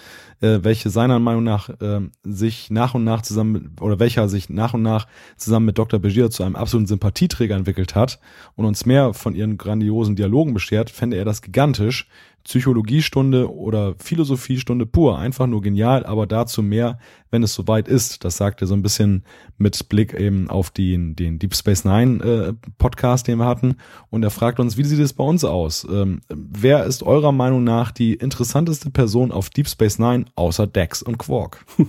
äh, 0.42 0.60
welche 0.62 0.90
seiner 0.90 1.20
Meinung 1.20 1.44
nach 1.44 1.70
äh, 1.82 2.02
sich 2.24 2.70
nach 2.70 2.94
und 2.94 3.04
nach 3.04 3.24
zusammen 3.24 3.76
oder 3.82 4.00
welcher 4.00 4.30
sich 4.30 4.50
nach 4.50 4.76
und 4.76 4.84
nach 4.84 5.08
zusammen 5.36 5.66
mit 5.66 5.78
Dr. 5.78 6.00
Begier 6.00 6.30
zu 6.30 6.44
einem 6.44 6.56
absoluten 6.56 6.88
Sympathieträger 6.88 7.56
entwickelt 7.56 7.96
hat 7.96 8.20
und 8.56 8.66
uns 8.66 8.86
mehr 8.86 9.14
von 9.14 9.34
ihren 9.34 9.58
grandiosen 9.58 10.16
Dialogen 10.16 10.54
beschert, 10.54 10.92
fände 10.92 11.18
er 11.18 11.26
das 11.26 11.42
gigantisch, 11.42 12.08
Psychologiestunde 12.44 13.54
oder 13.54 13.96
Philosophiestunde 14.00 14.86
pur. 14.86 15.20
Einfach 15.20 15.48
nur 15.48 15.62
genial, 15.62 16.06
aber 16.06 16.28
dazu 16.28 16.64
mehr, 16.64 16.98
wenn 17.32 17.44
es 17.44 17.54
soweit 17.54 17.88
ist. 17.88 18.24
Das 18.24 18.38
sagt 18.38 18.62
er 18.62 18.68
so 18.68 18.74
ein 18.74 18.82
bisschen 18.82 19.24
mit 19.58 19.90
Blick 19.90 20.14
eben 20.14 20.50
auf 20.50 20.72
den, 20.72 21.16
den 21.16 21.40
Deep 21.40 21.56
Space 21.56 21.86
Nine 21.86 22.24
äh, 22.24 22.54
Podcast, 22.78 23.28
den 23.28 23.38
wir 23.38 23.46
hatten. 23.46 23.76
Und 24.10 24.24
er 24.24 24.32
fragt 24.32 24.60
uns, 24.60 24.78
wie 24.78 24.84
sieht 24.84 25.00
es 25.00 25.14
bei 25.14 25.24
uns 25.24 25.44
aus? 25.44 25.86
Ähm, 25.90 26.22
wer 26.30 26.86
ist 26.86 27.04
eurer 27.04 27.32
Meinung 27.32 27.64
nach 27.64 27.92
die 27.92 28.14
interessanteste 28.14 28.90
Person 28.90 29.32
auf 29.32 29.50
Deep 29.50 29.68
Space 29.68 30.00
Nine 30.00 30.26
außer 30.36 30.68
Dex 30.68 31.02
und 31.02 31.18
Quark? 31.18 31.66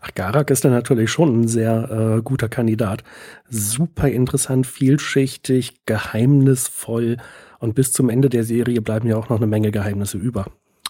Ach, 0.00 0.10
Garak 0.14 0.50
ist 0.50 0.64
dann 0.64 0.72
natürlich 0.72 1.10
schon 1.10 1.42
ein 1.42 1.48
sehr 1.48 2.16
äh, 2.18 2.22
guter 2.22 2.48
Kandidat. 2.48 3.04
Super 3.48 4.08
interessant, 4.08 4.66
vielschichtig, 4.66 5.86
geheimnisvoll 5.86 7.18
und 7.62 7.76
bis 7.76 7.92
zum 7.92 8.10
Ende 8.10 8.28
der 8.28 8.42
Serie 8.42 8.82
bleiben 8.82 9.08
ja 9.08 9.16
auch 9.16 9.28
noch 9.28 9.36
eine 9.36 9.46
Menge 9.46 9.70
Geheimnisse 9.70 10.18
über. 10.18 10.46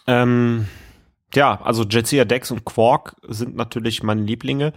Ähm, 0.06 0.66
ja, 1.34 1.60
also 1.60 1.84
Jetsia, 1.84 2.24
Dex 2.24 2.50
und 2.50 2.64
Quark 2.64 3.14
sind 3.28 3.54
natürlich 3.54 4.02
meine 4.02 4.22
Lieblinge. 4.22 4.72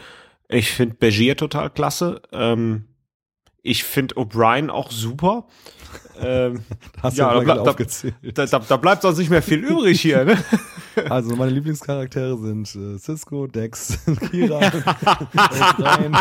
Ich 0.49 0.71
finde 0.71 0.95
Begier 0.95 1.37
total 1.37 1.69
klasse. 1.69 2.21
Ähm, 2.33 2.85
ich 3.65 3.83
finde 3.83 4.15
O'Brien 4.15 4.69
auch 4.69 4.91
super. 4.91 5.45
Ähm, 6.21 6.61
Hast 7.01 7.17
ja, 7.17 7.33
da, 7.33 7.39
bleib, 7.41 7.77
da, 8.33 8.45
da, 8.45 8.59
da, 8.59 8.77
bleibt 8.77 9.01
sonst 9.01 9.17
nicht 9.17 9.29
mehr 9.29 9.41
viel 9.41 9.59
übrig 9.59 9.99
hier. 9.99 10.23
Ne? 10.23 10.37
Also 11.09 11.35
meine 11.35 11.51
Lieblingscharaktere 11.51 12.37
sind 12.37 12.73
äh, 12.73 12.97
Cisco, 12.97 13.47
Dex, 13.47 13.99
Kira, 14.31 14.59
Ryan. 15.77 16.15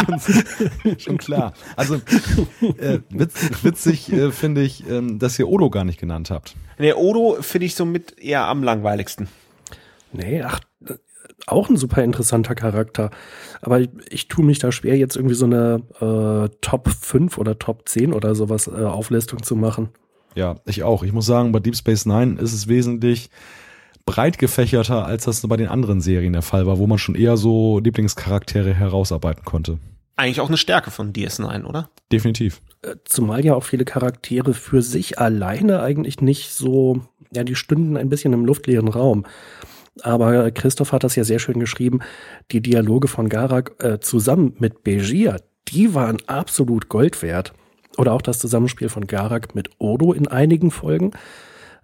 Schon 0.99 1.17
klar. 1.17 1.55
Also 1.77 2.01
äh, 2.79 2.99
witzig, 3.11 3.65
witzig 3.65 4.13
äh, 4.13 4.33
finde 4.33 4.63
ich, 4.63 4.89
äh, 4.89 5.01
dass 5.17 5.39
ihr 5.39 5.49
Odo 5.49 5.71
gar 5.71 5.85
nicht 5.85 6.01
genannt 6.01 6.31
habt. 6.31 6.57
Nee, 6.79 6.93
Odo 6.93 7.41
finde 7.41 7.67
ich 7.67 7.77
somit 7.77 8.19
eher 8.19 8.49
am 8.49 8.65
langweiligsten. 8.65 9.29
Nee, 10.13 10.43
ach, 10.43 10.59
auch 11.47 11.69
ein 11.69 11.77
super 11.77 12.03
interessanter 12.03 12.55
Charakter. 12.55 13.11
Aber 13.61 13.81
ich, 13.81 13.91
ich 14.09 14.29
tue 14.29 14.45
mich 14.45 14.59
da 14.59 14.73
schwer, 14.73 14.97
jetzt 14.97 15.17
irgendwie 15.17 15.35
so 15.35 15.47
eine 15.47 15.83
äh, 16.01 16.49
Top 16.61 16.89
5 16.89 17.39
oder 17.39 17.59
Top 17.59 17.89
10 17.89 18.13
oder 18.13 18.35
sowas 18.35 18.69
äh, 18.69 18.85
Auflistung 18.85 19.43
zu 19.43 19.57
machen. 19.57 19.91
Ja, 20.35 20.57
ich 20.67 20.83
auch. 20.83 21.03
Ich 21.03 21.13
muss 21.13 21.27
sagen, 21.27 21.53
bei 21.53 21.61
Deep 21.61 21.77
Space 21.77 22.07
Nine 22.07 22.41
ist 22.41 22.53
es 22.53 22.67
wesentlich 22.67 23.31
breit 24.07 24.39
gefächerter, 24.39 25.07
als 25.07 25.25
das 25.25 25.47
bei 25.47 25.57
den 25.57 25.69
anderen 25.69 26.01
Serien 26.01 26.33
der 26.33 26.43
Fall 26.43 26.67
war, 26.67 26.79
wo 26.79 26.87
man 26.87 26.99
schon 26.99 27.15
eher 27.15 27.37
so 27.37 27.79
Lieblingscharaktere 27.79 28.75
herausarbeiten 28.75 29.45
konnte. 29.45 29.79
Eigentlich 30.17 30.41
auch 30.41 30.49
eine 30.49 30.57
Stärke 30.57 30.91
von 30.91 31.13
DS9, 31.13 31.65
oder? 31.65 31.91
Definitiv. 32.13 32.61
Äh, 32.83 32.97
zumal 33.05 33.45
ja 33.45 33.55
auch 33.55 33.65
viele 33.65 33.85
Charaktere 33.85 34.55
für 34.55 34.83
sich 34.83 35.19
alleine 35.19 35.81
eigentlich 35.81 36.21
nicht 36.21 36.51
so, 36.53 37.01
ja, 37.33 37.43
die 37.43 37.57
stünden 37.57 37.97
ein 37.97 38.09
bisschen 38.09 38.33
im 38.33 38.45
luftleeren 38.45 38.89
Raum. 38.89 39.25
Aber 40.03 40.51
Christoph 40.51 40.93
hat 40.93 41.05
das 41.05 41.17
ja 41.17 41.25
sehr 41.25 41.39
schön 41.39 41.61
geschrieben. 41.61 42.01
Die 42.51 42.61
Dialoge 42.61 43.09
von 43.09 43.29
Garak 43.29 43.73
äh, 43.79 44.01
zusammen 44.01 44.55
mit 44.59 44.83
Begier, 44.83 45.41
die 45.69 45.95
waren 45.95 46.19
absolut 46.27 46.89
Gold 46.89 47.23
wert. 47.23 47.53
Oder 47.97 48.13
auch 48.13 48.23
das 48.23 48.41
Zusammenspiel 48.41 48.89
von 48.89 49.07
Garak 49.07 49.55
mit 49.55 49.71
Odo 49.79 50.13
in 50.13 50.27
einigen 50.27 50.71
Folgen. 50.71 51.13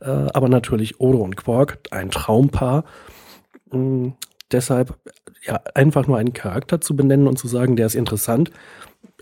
Äh, 0.00 0.08
aber 0.10 0.48
natürlich 0.48 1.00
Odo 1.00 1.18
und 1.18 1.36
Quark, 1.36 1.78
ein 1.90 2.10
Traumpaar. 2.10 2.84
Mhm, 3.70 4.14
deshalb 4.50 4.98
ja 5.44 5.60
einfach 5.74 6.06
nur 6.06 6.18
einen 6.18 6.32
Charakter 6.32 6.80
zu 6.80 6.96
benennen 6.96 7.28
und 7.28 7.38
zu 7.38 7.48
sagen, 7.48 7.76
der 7.76 7.86
ist 7.86 7.94
interessant. 7.94 8.50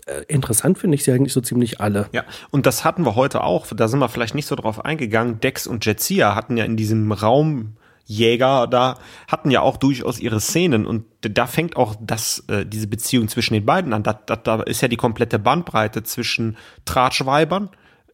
Äh, 0.07 0.23
interessant 0.27 0.79
finde 0.79 0.95
ich 0.95 1.03
sie 1.03 1.11
eigentlich 1.11 1.33
so 1.33 1.41
ziemlich 1.41 1.79
alle. 1.79 2.07
Ja, 2.11 2.23
und 2.49 2.65
das 2.65 2.83
hatten 2.83 3.05
wir 3.05 3.15
heute 3.15 3.43
auch. 3.43 3.67
Da 3.67 3.87
sind 3.87 3.99
wir 3.99 4.09
vielleicht 4.09 4.35
nicht 4.35 4.47
so 4.47 4.55
drauf 4.55 4.83
eingegangen. 4.83 5.39
Dex 5.39 5.67
und 5.67 5.85
Jetsia 5.85 6.35
hatten 6.35 6.57
ja 6.57 6.65
in 6.65 6.77
diesem 6.77 7.11
Raum 7.11 7.75
Jäger 8.09 8.65
da 8.65 8.97
hatten 9.27 9.51
ja 9.51 9.61
auch 9.61 9.77
durchaus 9.77 10.19
ihre 10.19 10.39
Szenen 10.39 10.87
und 10.87 11.05
da 11.21 11.45
fängt 11.45 11.75
auch 11.77 11.95
das 12.01 12.43
äh, 12.47 12.65
diese 12.65 12.87
Beziehung 12.87 13.27
zwischen 13.27 13.53
den 13.53 13.65
beiden 13.65 13.93
an. 13.93 14.01
Da, 14.01 14.13
da, 14.13 14.35
da 14.35 14.63
ist 14.63 14.81
ja 14.81 14.87
die 14.87 14.97
komplette 14.97 15.37
Bandbreite 15.37 16.01
zwischen 16.01 16.57
Tratschweibern, 16.85 17.69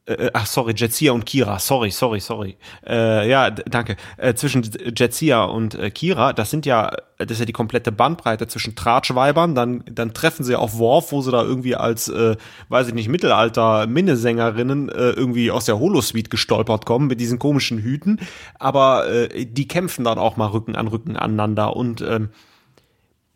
äh, 0.06 0.14
äh, 0.14 0.32
ach 0.34 0.46
sorry, 0.46 0.74
Jetsia 0.76 1.12
und 1.12 1.26
Kira, 1.26 1.58
sorry, 1.60 1.90
sorry, 1.90 2.20
sorry. 2.20 2.58
Äh, 2.88 3.30
ja, 3.30 3.50
danke. 3.50 3.96
Äh, 4.18 4.36
zwischen 4.36 4.64
Jetsia 4.96 5.44
und 5.44 5.76
äh, 5.76 5.90
Kira, 5.90 6.34
das 6.34 6.52
sind 6.52 6.66
ja, 6.66 6.92
das 7.18 7.32
ist 7.32 7.40
ja 7.40 7.46
die 7.46 7.54
komplette 7.54 7.92
Bandbreite 7.92 8.48
zwischen 8.48 8.76
Tratschweibern, 8.76 9.56
dann, 9.56 9.84
dann 9.92 10.14
treffen 10.14 10.44
sie 10.44 10.56
auf 10.56 10.78
Worf, 10.78 11.12
wo 11.12 11.22
sie 11.22 11.32
da 11.32 11.44
irgendwie 11.44 11.76
als, 11.76 12.08
äh, 12.08 12.36
weiß 12.70 12.90
ich 12.90 12.94
nicht, 12.94 13.10
Mittelalter 13.10 13.88
Minnesängerinnen 13.88 14.90
äh, 14.90 15.12
irgendwie 15.12 15.50
aus 15.50 15.66
der 15.66 15.80
Holosuite 15.80 16.30
gestolpert 16.30 16.86
kommen 16.86 17.08
mit 17.08 17.20
diesen 17.20 17.40
komischen 17.40 17.80
Hüten, 17.80 18.20
aber 18.60 19.08
äh, 19.10 19.46
die 19.46 19.68
kämpfen 19.68 20.06
dann 20.06 20.20
auch 20.20 20.38
mal 20.38 20.48
Rücken 20.48 20.76
an 20.76 20.88
Rücken 20.88 21.18
aneinander 21.18 21.76
und 21.76 22.02
ähm, 22.02 22.30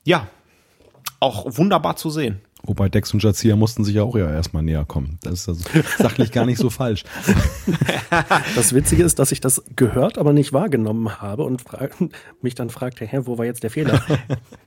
ja, 0.04 0.28
auch 1.20 1.46
wunderbar 1.58 1.96
zu 1.96 2.10
sehen. 2.10 2.41
Wobei 2.64 2.90
Dex 2.90 3.14
und 3.14 3.23
Jazia 3.23 3.56
mussten 3.56 3.86
sich 3.86 3.95
ja 3.95 4.03
auch 4.03 4.15
ja 4.15 4.30
erstmal 4.30 4.64
näher 4.64 4.84
kommen. 4.84 5.18
Das 5.23 5.41
ist 5.41 5.49
also 5.49 5.64
sachlich 5.98 6.31
gar 6.31 6.45
nicht 6.45 6.60
so 6.60 6.69
falsch. 6.69 7.03
Das 8.56 8.73
Witzige 8.73 9.03
ist, 9.03 9.19
dass 9.19 9.31
ich 9.31 9.40
das 9.40 9.64
gehört, 9.76 10.18
aber 10.18 10.34
nicht 10.34 10.52
wahrgenommen 10.52 11.22
habe 11.22 11.44
und 11.44 11.64
mich 12.41 12.56
dann 12.56 12.69
fragte, 12.69 13.06
hä, 13.06 13.22
wo 13.23 13.38
war 13.38 13.45
jetzt 13.45 13.64
der 13.64 13.69
Fehler? 13.69 14.02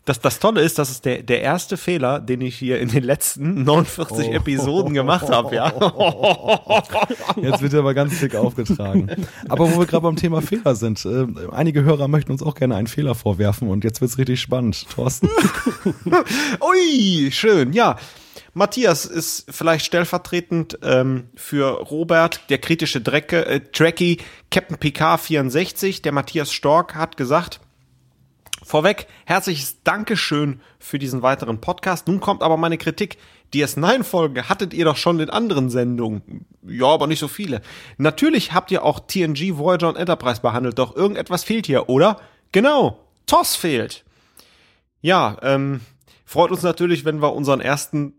Das, 0.05 0.21
das 0.21 0.39
Tolle 0.39 0.63
ist, 0.63 0.79
das 0.79 0.91
ist 0.91 1.05
der, 1.05 1.23
der 1.23 1.43
erste 1.43 1.77
Fehler, 1.77 2.21
den 2.21 2.41
ich 2.41 2.57
hier 2.57 2.81
in 2.81 2.89
den 2.89 3.05
letzten 3.05 3.65
49 3.65 4.29
oh. 4.29 4.33
Episoden 4.33 4.95
gemacht 4.95 5.29
habe, 5.29 5.55
ja. 5.55 5.73
Jetzt 7.37 7.63
wird 7.63 7.73
er 7.73 7.81
aber 7.81 7.95
ganz 7.95 8.19
dick 8.21 8.35
aufgetragen. 8.35 9.11
Aber 9.49 9.73
wo 9.73 9.79
wir 9.79 9.87
gerade 9.87 10.03
beim 10.03 10.17
Thema 10.17 10.41
Fehler 10.41 10.75
sind, 10.75 11.05
äh, 11.05 11.27
einige 11.51 11.83
Hörer 11.83 12.09
möchten 12.09 12.33
uns 12.33 12.43
auch 12.43 12.55
gerne 12.55 12.77
einen 12.77 12.87
Fehler 12.87 13.15
vorwerfen 13.15 13.69
und 13.69 13.85
jetzt 13.85 14.01
wird's 14.01 14.19
richtig 14.19 14.41
spannend. 14.41 14.87
Thorsten. 14.89 15.29
Ui, 16.61 17.31
schön, 17.31 17.73
ja. 17.73 17.92
Matthias 18.55 19.07
ist 19.07 19.47
vielleicht 19.49 19.87
stellvertretend 19.87 20.79
ähm, 20.83 21.31
für 21.35 21.81
Robert, 21.81 22.51
der 22.51 22.59
kritische 22.59 23.01
Drecke, 23.01 23.47
äh, 23.47 23.61
Trekkie, 23.61 24.19
Captain 24.51 24.79
Picard 24.79 25.21
64. 25.21 26.03
Der 26.03 26.13
Matthias 26.13 26.53
Stork 26.53 26.95
hat 26.95 27.17
gesagt, 27.17 27.61
Vorweg, 28.63 29.07
herzliches 29.25 29.83
Dankeschön 29.83 30.61
für 30.79 30.99
diesen 30.99 31.23
weiteren 31.23 31.61
Podcast. 31.61 32.07
Nun 32.07 32.21
kommt 32.21 32.43
aber 32.43 32.57
meine 32.57 32.79
Kritik. 32.79 33.19
DS9-Folge 33.53 34.49
hattet 34.49 34.73
ihr 34.73 34.85
doch 34.85 34.97
schon 34.97 35.21
in 35.21 35.31
anderen 35.31 35.69
Sendungen. 35.69 36.47
Ja, 36.63 36.87
aber 36.87 37.07
nicht 37.07 37.19
so 37.19 37.29
viele. 37.29 37.61
Natürlich 37.99 38.53
habt 38.53 38.71
ihr 38.71 38.85
auch 38.85 39.01
TNG, 39.01 39.59
Voyager 39.59 39.89
und 39.89 39.97
Enterprise 39.97 40.41
behandelt, 40.41 40.79
doch 40.79 40.95
irgendetwas 40.95 41.45
fehlt 41.45 41.67
hier, 41.67 41.89
oder? 41.89 42.21
Genau, 42.53 42.99
TOS 43.27 43.57
fehlt. 43.57 44.05
Ja, 45.01 45.37
ähm, 45.43 45.81
freut 46.33 46.51
uns 46.51 46.63
natürlich, 46.63 47.05
wenn 47.05 47.21
wir 47.21 47.35
unseren 47.35 47.61
ersten 47.61 48.15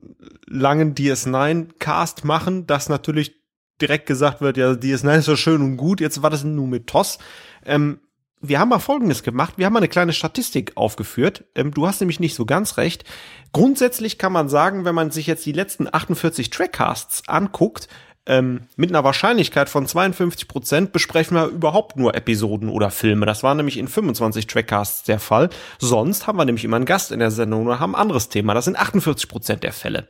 langen 0.45 0.94
DS9-Cast 0.94 2.23
machen, 2.23 2.68
dass 2.68 2.88
natürlich 2.88 3.35
direkt 3.81 4.06
gesagt 4.06 4.40
wird, 4.40 4.56
ja, 4.56 4.72
DS9 4.72 5.18
ist 5.18 5.26
so 5.26 5.35
schön 5.35 5.61
und 5.61 5.77
gut, 5.77 5.99
jetzt 5.99 6.22
war 6.22 6.30
das 6.30 6.44
nun 6.44 6.69
mit 6.69 6.88
TOS. 6.88 7.18
Ähm, 7.65 7.99
wir 8.40 8.60
haben 8.60 8.69
mal 8.69 8.80
Folgendes 8.80 9.23
gemacht. 9.23 9.53
Wir 9.57 9.65
haben 9.65 9.73
mal 9.73 9.80
eine 9.80 9.88
kleine 9.88 10.14
Statistik 10.14 10.73
aufgeführt. 10.76 11.45
Ähm, 11.56 11.72
du 11.72 11.88
hast 11.88 12.02
nämlich 12.02 12.19
nicht 12.19 12.35
so 12.35 12.45
ganz 12.45 12.77
recht. 12.77 13.03
Grundsätzlich 13.52 14.18
kann 14.18 14.34
man 14.34 14.48
sagen, 14.48 14.85
wenn 14.85 14.95
man 14.95 15.11
sich 15.11 15.26
jetzt 15.26 15.45
die 15.45 15.52
letzten 15.52 15.88
48 15.91 16.49
Trackcasts 16.49 17.27
anguckt, 17.27 17.88
ähm, 18.25 18.61
mit 18.77 18.89
einer 18.89 19.03
Wahrscheinlichkeit 19.03 19.67
von 19.69 19.85
52 19.85 20.47
Prozent 20.47 20.93
besprechen 20.93 21.35
wir 21.35 21.47
überhaupt 21.47 21.97
nur 21.97 22.15
Episoden 22.15 22.69
oder 22.69 22.89
Filme. 22.89 23.25
Das 23.25 23.43
war 23.43 23.53
nämlich 23.53 23.77
in 23.77 23.87
25 23.87 24.47
Trackcasts 24.47 25.03
der 25.03 25.19
Fall. 25.19 25.49
Sonst 25.79 26.25
haben 26.25 26.37
wir 26.37 26.45
nämlich 26.45 26.63
immer 26.63 26.77
einen 26.77 26.85
Gast 26.85 27.11
in 27.11 27.19
der 27.19 27.31
Sendung 27.31 27.65
oder 27.65 27.79
haben 27.79 27.95
ein 27.95 28.01
anderes 28.01 28.29
Thema. 28.29 28.53
Das 28.53 28.65
sind 28.65 28.77
48 28.77 29.27
Prozent 29.27 29.63
der 29.63 29.73
Fälle. 29.73 30.07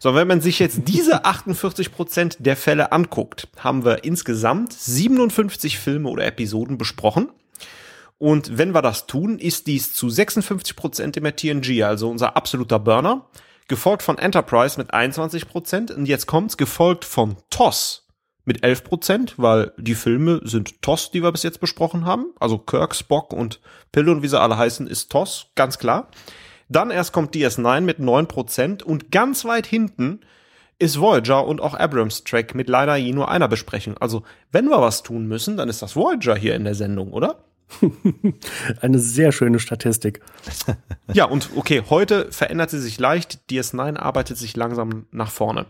So, 0.00 0.14
wenn 0.14 0.28
man 0.28 0.40
sich 0.40 0.58
jetzt 0.58 0.82
diese 0.86 1.24
48 1.24 1.92
Prozent 1.92 2.36
der 2.40 2.56
Fälle 2.56 2.92
anguckt, 2.92 3.48
haben 3.58 3.84
wir 3.84 4.04
insgesamt 4.04 4.72
57 4.72 5.78
Filme 5.78 6.08
oder 6.08 6.26
Episoden 6.26 6.78
besprochen. 6.78 7.30
Und 8.18 8.58
wenn 8.58 8.72
wir 8.72 8.82
das 8.82 9.06
tun, 9.06 9.38
ist 9.38 9.66
dies 9.66 9.92
zu 9.92 10.10
56 10.10 10.74
Prozent 10.74 11.16
im 11.16 11.24
TNG, 11.24 11.82
also 11.84 12.10
unser 12.10 12.36
absoluter 12.36 12.78
Burner 12.78 13.26
gefolgt 13.68 14.02
von 14.02 14.18
Enterprise 14.18 14.78
mit 14.78 14.92
21 14.92 15.48
Prozent 15.48 15.90
und 15.90 16.06
jetzt 16.06 16.26
kommt's 16.26 16.56
gefolgt 16.56 17.04
von 17.04 17.36
TOS 17.50 18.06
mit 18.44 18.62
11 18.62 18.84
Prozent, 18.84 19.34
weil 19.38 19.72
die 19.76 19.94
Filme 19.94 20.40
sind 20.44 20.80
TOS, 20.82 21.10
die 21.10 21.22
wir 21.22 21.32
bis 21.32 21.42
jetzt 21.42 21.60
besprochen 21.60 22.04
haben. 22.04 22.26
Also 22.38 22.58
Kirk, 22.58 22.94
Spock 22.94 23.32
und 23.32 23.60
Pille 23.92 24.10
und 24.12 24.22
wie 24.22 24.28
sie 24.28 24.40
alle 24.40 24.56
heißen, 24.56 24.86
ist 24.86 25.10
TOS, 25.10 25.48
ganz 25.56 25.78
klar. 25.78 26.08
Dann 26.68 26.90
erst 26.90 27.12
kommt 27.12 27.34
DS9 27.34 27.80
mit 27.80 27.98
9 27.98 28.26
Prozent 28.28 28.82
und 28.82 29.10
ganz 29.10 29.44
weit 29.44 29.66
hinten 29.66 30.20
ist 30.78 31.00
Voyager 31.00 31.46
und 31.46 31.60
auch 31.60 31.74
Abrams 31.74 32.24
Track 32.24 32.54
mit 32.54 32.68
leider 32.68 32.96
je 32.96 33.12
nur 33.12 33.30
einer 33.30 33.48
Besprechung. 33.48 33.96
Also, 33.98 34.22
wenn 34.52 34.66
wir 34.66 34.80
was 34.80 35.02
tun 35.02 35.26
müssen, 35.26 35.56
dann 35.56 35.68
ist 35.68 35.82
das 35.82 35.96
Voyager 35.96 36.36
hier 36.36 36.54
in 36.54 36.64
der 36.64 36.74
Sendung, 36.74 37.12
oder? 37.12 37.44
Eine 38.80 38.98
sehr 38.98 39.32
schöne 39.32 39.58
Statistik. 39.58 40.20
ja, 41.12 41.24
und 41.24 41.50
okay, 41.56 41.82
heute 41.88 42.30
verändert 42.32 42.70
sie 42.70 42.80
sich 42.80 42.98
leicht. 42.98 43.40
DS9 43.50 43.96
arbeitet 43.96 44.38
sich 44.38 44.56
langsam 44.56 45.06
nach 45.10 45.30
vorne. 45.30 45.66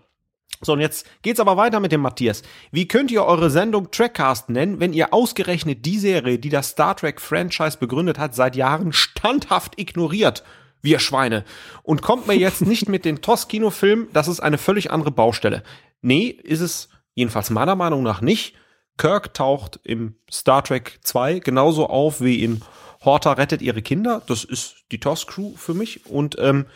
So, 0.62 0.72
und 0.72 0.80
jetzt 0.80 1.06
geht's 1.22 1.40
aber 1.40 1.56
weiter 1.56 1.80
mit 1.80 1.92
dem 1.92 2.00
Matthias. 2.00 2.42
Wie 2.70 2.88
könnt 2.88 3.10
ihr 3.10 3.24
eure 3.24 3.50
Sendung 3.50 3.90
Trackcast 3.90 4.48
nennen, 4.48 4.80
wenn 4.80 4.94
ihr 4.94 5.12
ausgerechnet 5.12 5.84
die 5.84 5.98
Serie, 5.98 6.38
die 6.38 6.48
das 6.48 6.70
Star 6.70 6.96
Trek 6.96 7.20
Franchise 7.20 7.76
begründet 7.78 8.18
hat, 8.18 8.34
seit 8.34 8.56
Jahren 8.56 8.92
standhaft 8.92 9.78
ignoriert? 9.78 10.44
Wir 10.80 10.98
Schweine. 10.98 11.44
Und 11.82 12.00
kommt 12.00 12.26
mir 12.26 12.36
jetzt 12.36 12.62
nicht 12.66 12.88
mit 12.88 13.04
den 13.04 13.20
TOS-Kinofilmen, 13.20 14.08
das 14.12 14.28
ist 14.28 14.40
eine 14.40 14.56
völlig 14.56 14.90
andere 14.90 15.10
Baustelle. 15.10 15.62
Nee, 16.00 16.28
ist 16.28 16.60
es 16.60 16.88
jedenfalls 17.14 17.50
meiner 17.50 17.76
Meinung 17.76 18.02
nach 18.02 18.20
nicht. 18.20 18.54
Kirk 18.96 19.34
taucht 19.34 19.80
im 19.84 20.14
Star 20.30 20.64
Trek 20.64 20.98
2 21.02 21.40
genauso 21.40 21.88
auf 21.88 22.20
wie 22.20 22.42
in 22.42 22.62
Horta 23.04 23.32
rettet 23.32 23.62
ihre 23.62 23.82
Kinder. 23.82 24.22
Das 24.26 24.44
ist 24.44 24.84
die 24.90 24.98
TOS-Crew 25.00 25.52
für 25.56 25.74
mich. 25.74 26.06
Und 26.06 26.36
ähm, 26.38 26.66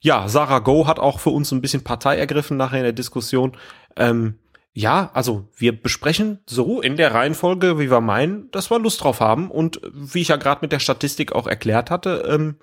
ja, 0.00 0.28
Sarah 0.28 0.58
Go 0.60 0.86
hat 0.86 0.98
auch 0.98 1.20
für 1.20 1.30
uns 1.30 1.52
ein 1.52 1.60
bisschen 1.60 1.84
Partei 1.84 2.16
ergriffen 2.16 2.56
nachher 2.56 2.78
in 2.78 2.84
der 2.84 2.92
Diskussion. 2.92 3.56
Ähm, 3.96 4.38
ja, 4.72 5.10
also 5.14 5.48
wir 5.56 5.80
besprechen 5.80 6.40
so 6.46 6.82
in 6.82 6.96
der 6.96 7.14
Reihenfolge, 7.14 7.78
wie 7.78 7.90
wir 7.90 8.00
meinen, 8.00 8.50
dass 8.50 8.70
wir 8.70 8.78
Lust 8.78 9.02
drauf 9.02 9.20
haben. 9.20 9.50
Und 9.50 9.80
wie 9.92 10.20
ich 10.20 10.28
ja 10.28 10.36
gerade 10.36 10.60
mit 10.62 10.72
der 10.72 10.80
Statistik 10.80 11.32
auch 11.32 11.46
erklärt 11.46 11.90
hatte, 11.90 12.26
ähm, 12.28 12.56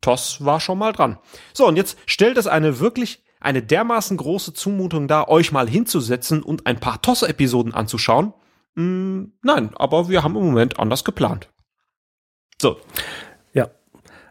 TOS 0.00 0.44
war 0.44 0.60
schon 0.60 0.78
mal 0.78 0.92
dran. 0.92 1.18
So, 1.52 1.66
und 1.66 1.76
jetzt 1.76 1.98
stellt 2.06 2.38
es 2.38 2.46
eine 2.46 2.80
wirklich 2.80 3.22
eine 3.40 3.62
dermaßen 3.62 4.16
große 4.16 4.52
Zumutung 4.52 5.08
dar, 5.08 5.28
euch 5.28 5.52
mal 5.52 5.68
hinzusetzen 5.68 6.42
und 6.42 6.66
ein 6.66 6.80
paar 6.80 7.02
TOS-Episoden 7.02 7.74
anzuschauen. 7.74 8.32
Mm, 8.74 9.24
nein, 9.42 9.70
aber 9.74 10.08
wir 10.08 10.22
haben 10.22 10.36
im 10.36 10.44
Moment 10.44 10.78
anders 10.78 11.04
geplant. 11.04 11.50
So. 12.60 12.76
Ja. 13.52 13.70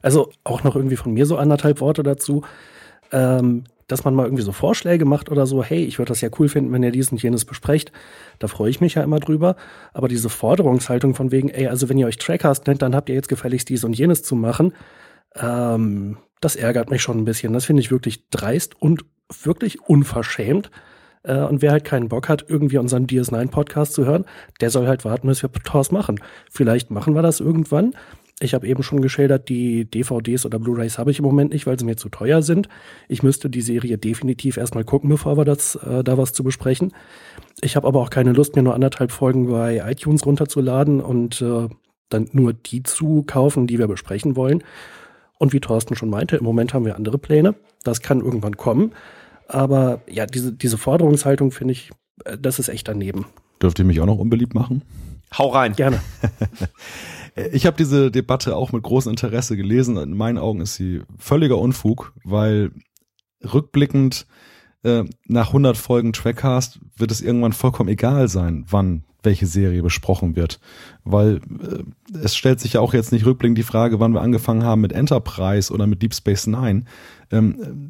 Also 0.02 0.32
auch 0.44 0.64
noch 0.64 0.76
irgendwie 0.76 0.98
von 0.98 1.14
mir 1.14 1.26
so 1.26 1.38
anderthalb 1.38 1.82
Worte 1.82 2.04
dazu. 2.04 2.44
Ähm, 3.12 3.64
dass 3.88 4.04
man 4.04 4.14
mal 4.14 4.26
irgendwie 4.26 4.44
so 4.44 4.52
Vorschläge 4.52 5.06
macht 5.06 5.32
oder 5.32 5.48
so, 5.48 5.64
hey, 5.64 5.84
ich 5.84 5.98
würde 5.98 6.10
das 6.10 6.22
ja 6.22 6.30
cool 6.38 6.50
finden, 6.50 6.72
wenn 6.74 6.84
ihr 6.84 6.92
dies 6.92 7.12
und 7.12 7.24
jenes 7.24 7.46
besprecht. 7.46 7.92
Da 8.40 8.48
freue 8.48 8.70
ich 8.70 8.82
mich 8.82 8.96
ja 8.96 9.04
immer 9.04 9.20
drüber. 9.20 9.56
Aber 9.94 10.10
diese 10.10 10.30
Forderungshaltung 10.30 11.16
von 11.16 11.32
wegen, 11.32 11.50
ey, 11.50 11.68
also 11.68 11.88
wenn 11.88 11.98
ihr 11.98 12.08
euch 12.08 12.18
Trackcast 12.18 12.68
nennt, 12.68 12.82
dann 12.82 12.96
habt 12.96 13.08
ihr 13.10 13.16
jetzt 13.16 13.30
gefälligst 13.30 13.70
dies 13.70 13.86
und 13.86 13.98
jenes 13.98 14.24
zu 14.24 14.36
machen. 14.36 14.74
Ähm, 15.36 16.18
das 16.42 16.56
ärgert 16.56 16.92
mich 16.92 17.02
schon 17.02 17.18
ein 17.18 17.26
bisschen. 17.26 17.54
Das 17.54 17.66
finde 17.66 17.82
ich 17.82 17.90
wirklich 17.90 18.30
dreist 18.30 18.80
und 18.80 19.06
wirklich 19.42 19.82
unverschämt. 19.82 20.70
Äh, 21.28 21.42
und 21.42 21.62
wer 21.62 21.72
halt 21.72 21.84
keinen 21.84 22.08
Bock 22.08 22.30
hat, 22.30 22.46
irgendwie 22.48 22.78
unseren 22.78 23.06
DS9-Podcast 23.06 23.94
zu 23.94 24.06
hören, 24.06 24.26
der 24.62 24.70
soll 24.70 24.88
halt 24.88 25.06
warten, 25.06 25.28
bis 25.28 25.44
wir 25.44 25.52
TOS 25.52 25.92
machen. 25.92 26.20
Vielleicht 26.50 26.90
machen 26.90 27.14
wir 27.14 27.22
das 27.22 27.40
irgendwann. 27.40 27.94
Ich 28.40 28.54
habe 28.54 28.68
eben 28.68 28.84
schon 28.84 29.02
geschildert, 29.02 29.50
die 29.50 29.86
DVDs 29.86 30.46
oder 30.46 30.60
Blu-rays 30.60 31.00
habe 31.00 31.10
ich 31.10 31.18
im 31.18 31.26
Moment 31.26 31.54
nicht, 31.54 31.66
weil 31.66 31.80
sie 31.80 31.86
mir 31.86 31.98
zu 31.98 32.10
teuer 32.10 32.44
sind. 32.44 32.70
Ich 33.08 33.24
müsste 33.24 33.50
die 33.50 33.62
Serie 33.62 33.98
definitiv 33.98 34.58
erstmal 34.58 34.84
gucken, 34.84 35.10
bevor 35.10 35.38
wir 35.38 35.46
das, 35.46 35.76
äh, 35.76 36.04
da 36.04 36.18
was 36.18 36.34
zu 36.34 36.44
besprechen. 36.44 36.94
Ich 37.62 37.76
habe 37.76 37.88
aber 37.88 38.00
auch 38.00 38.12
keine 38.12 38.34
Lust, 38.34 38.56
mir 38.56 38.62
nur 38.62 38.76
anderthalb 38.76 39.12
Folgen 39.12 39.50
bei 39.50 39.82
iTunes 39.90 40.26
runterzuladen 40.26 41.02
und 41.02 41.42
äh, 41.42 41.68
dann 42.10 42.30
nur 42.32 42.54
die 42.54 42.84
zu 42.84 43.24
kaufen, 43.24 43.66
die 43.66 43.80
wir 43.80 43.88
besprechen 43.88 44.36
wollen. 44.36 44.64
Und 45.40 45.54
wie 45.54 45.60
Thorsten 45.60 45.96
schon 45.96 46.10
meinte, 46.10 46.38
im 46.38 46.44
Moment 46.44 46.74
haben 46.76 46.86
wir 46.86 46.96
andere 46.96 47.18
Pläne. 47.18 47.56
Das 47.84 48.02
kann 48.02 48.22
irgendwann 48.22 48.56
kommen. 48.56 48.92
Aber 49.48 50.02
ja, 50.10 50.26
diese, 50.26 50.54
diese 50.54 50.78
Forderungshaltung 50.78 51.52
finde 51.52 51.74
ich, 51.74 51.92
äh, 52.26 52.38
das 52.38 52.60
ist 52.60 52.70
echt 52.70 52.88
daneben. 52.88 53.26
Dürft 53.62 53.80
ihr 53.80 53.86
mich 53.86 54.00
auch 54.00 54.06
noch 54.06 54.20
unbeliebt 54.20 54.54
machen? 54.54 54.84
Hau 55.38 55.50
rein. 55.50 55.74
Gerne. 55.74 56.02
ich 57.52 57.66
habe 57.66 57.78
diese 57.78 58.12
Debatte 58.12 58.56
auch 58.56 58.72
mit 58.72 58.84
großem 58.84 59.12
Interesse 59.12 59.58
gelesen. 59.58 59.98
In 59.98 60.16
meinen 60.16 60.38
Augen 60.38 60.62
ist 60.62 60.76
sie 60.76 61.02
völliger 61.18 61.58
Unfug, 61.58 62.14
weil 62.24 62.72
rückblickend 63.44 64.26
äh, 64.84 65.04
nach 65.26 65.48
100 65.48 65.76
Folgen 65.76 66.14
Trackcast 66.14 66.80
wird 66.96 67.12
es 67.12 67.22
irgendwann 67.22 67.54
vollkommen 67.54 67.90
egal 67.90 68.28
sein, 68.28 68.66
wann 68.70 69.04
welche 69.24 69.48
Serie 69.48 69.82
besprochen 69.82 70.36
wird. 70.36 70.60
Weil 71.04 71.42
äh, 71.62 72.18
es 72.18 72.36
stellt 72.36 72.60
sich 72.60 72.74
ja 72.74 72.82
auch 72.82 72.94
jetzt 72.94 73.12
nicht 73.12 73.26
rückblickend 73.26 73.58
die 73.58 73.64
Frage, 73.64 74.00
wann 74.00 74.14
wir 74.14 74.22
angefangen 74.22 74.64
haben 74.64 74.82
mit 74.82 74.94
Enterprise 74.94 75.74
oder 75.74 75.88
mit 75.88 76.02
Deep 76.02 76.14
Space 76.14 76.48
Nine. 76.48 76.86
Ähm, 77.32 77.90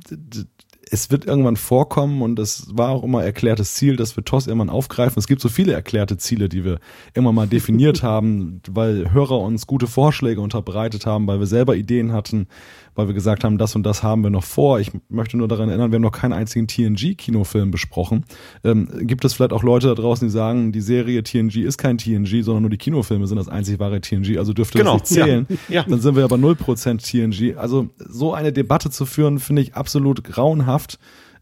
es 0.92 1.12
wird 1.12 1.26
irgendwann 1.26 1.56
vorkommen 1.56 2.22
und 2.22 2.40
es 2.40 2.68
war 2.72 2.90
auch 2.90 3.04
immer 3.04 3.24
erklärtes 3.24 3.74
Ziel, 3.74 3.96
dass 3.96 4.16
wir 4.16 4.24
TOS 4.24 4.48
irgendwann 4.48 4.70
aufgreifen. 4.70 5.20
Es 5.20 5.28
gibt 5.28 5.42
so 5.42 5.50
viele 5.50 5.74
erklärte 5.74 6.18
Ziele, 6.18 6.50
die 6.50 6.64
wir 6.64 6.80
immer 7.14 7.32
mal 7.32 7.48
definiert 7.48 8.04
haben, 8.04 8.62
weil 8.70 9.12
Hörer 9.12 9.40
uns 9.40 9.68
gute 9.68 9.88
Vorschläge 9.88 10.42
unterbreitet 10.42 11.06
haben, 11.06 11.28
weil 11.28 11.40
wir 11.40 11.48
selber 11.48 11.76
Ideen 11.76 12.14
hatten, 12.14 12.48
weil 12.96 13.08
wir 13.08 13.14
gesagt 13.14 13.44
haben, 13.44 13.58
das 13.58 13.76
und 13.76 13.84
das 13.84 14.04
haben 14.04 14.24
wir 14.24 14.30
noch 14.30 14.44
vor. 14.44 14.80
Ich 14.80 14.92
möchte 15.10 15.38
nur 15.38 15.48
daran 15.48 15.70
erinnern, 15.70 15.92
wir 15.92 15.98
haben 15.98 16.04
noch 16.04 16.12
keinen 16.12 16.34
einzigen 16.34 16.68
TNG-Kinofilm 16.68 17.72
besprochen. 17.72 18.26
Ähm, 18.64 18.90
gibt 19.02 19.24
es 19.24 19.34
vielleicht 19.34 19.54
auch 19.54 19.64
Leute 19.64 19.88
da 19.88 19.96
draußen, 19.96 20.28
die 20.28 20.32
sagen, 20.32 20.72
die 20.72 20.82
Serie 20.82 21.24
TNG 21.24 21.58
ist 21.58 21.78
kein 21.78 21.98
TNG, 21.98 22.44
sondern 22.44 22.64
nur 22.64 22.70
die 22.70 22.78
Kinofilme 22.78 23.28
sind 23.28 23.38
das 23.38 23.50
einzig 23.50 23.80
wahre 23.80 24.02
TNG, 24.02 24.38
also 24.38 24.54
dürfte 24.54 24.80
genau, 24.80 24.98
das 24.98 25.12
nicht 25.12 25.24
zählen. 25.24 25.48
Ja, 25.70 25.76
ja. 25.76 25.84
Dann 25.84 26.02
sind 26.02 26.16
wir 26.16 26.24
aber 26.24 26.38
0% 26.38 26.98
TNG. 26.98 27.58
Also 27.58 27.90
so 27.98 28.34
eine 28.34 28.52
Debatte 28.52 28.90
zu 28.90 29.06
führen, 29.06 29.40
finde 29.40 29.62
ich 29.62 29.76
absolut 29.76 30.24
grauenhaft. 30.24 30.77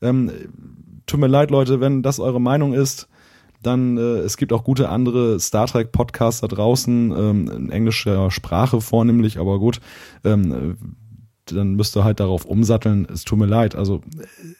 Ähm, 0.01 0.31
tut 1.05 1.19
mir 1.19 1.27
leid, 1.27 1.51
Leute, 1.51 1.79
wenn 1.79 2.03
das 2.03 2.19
eure 2.19 2.41
Meinung 2.41 2.73
ist 2.73 3.07
dann 3.65 3.97
äh, 3.97 4.19
es 4.19 4.37
gibt 4.37 4.53
auch 4.53 4.63
gute 4.63 4.89
andere 4.89 5.39
Star 5.39 5.67
Trek 5.67 5.91
Podcasts 5.91 6.41
da 6.41 6.47
draußen 6.47 7.11
ähm, 7.11 7.49
in 7.49 7.69
englischer 7.71 8.29
Sprache 8.31 8.81
vornehmlich, 8.81 9.39
aber 9.39 9.59
gut, 9.59 9.79
ähm, 10.23 10.95
dann 11.51 11.75
müsst 11.75 11.95
ihr 11.95 12.03
halt 12.03 12.19
darauf 12.19 12.45
umsatteln. 12.45 13.07
Es 13.11 13.23
tut 13.23 13.37
mir 13.37 13.45
leid. 13.45 13.75
Also 13.75 14.01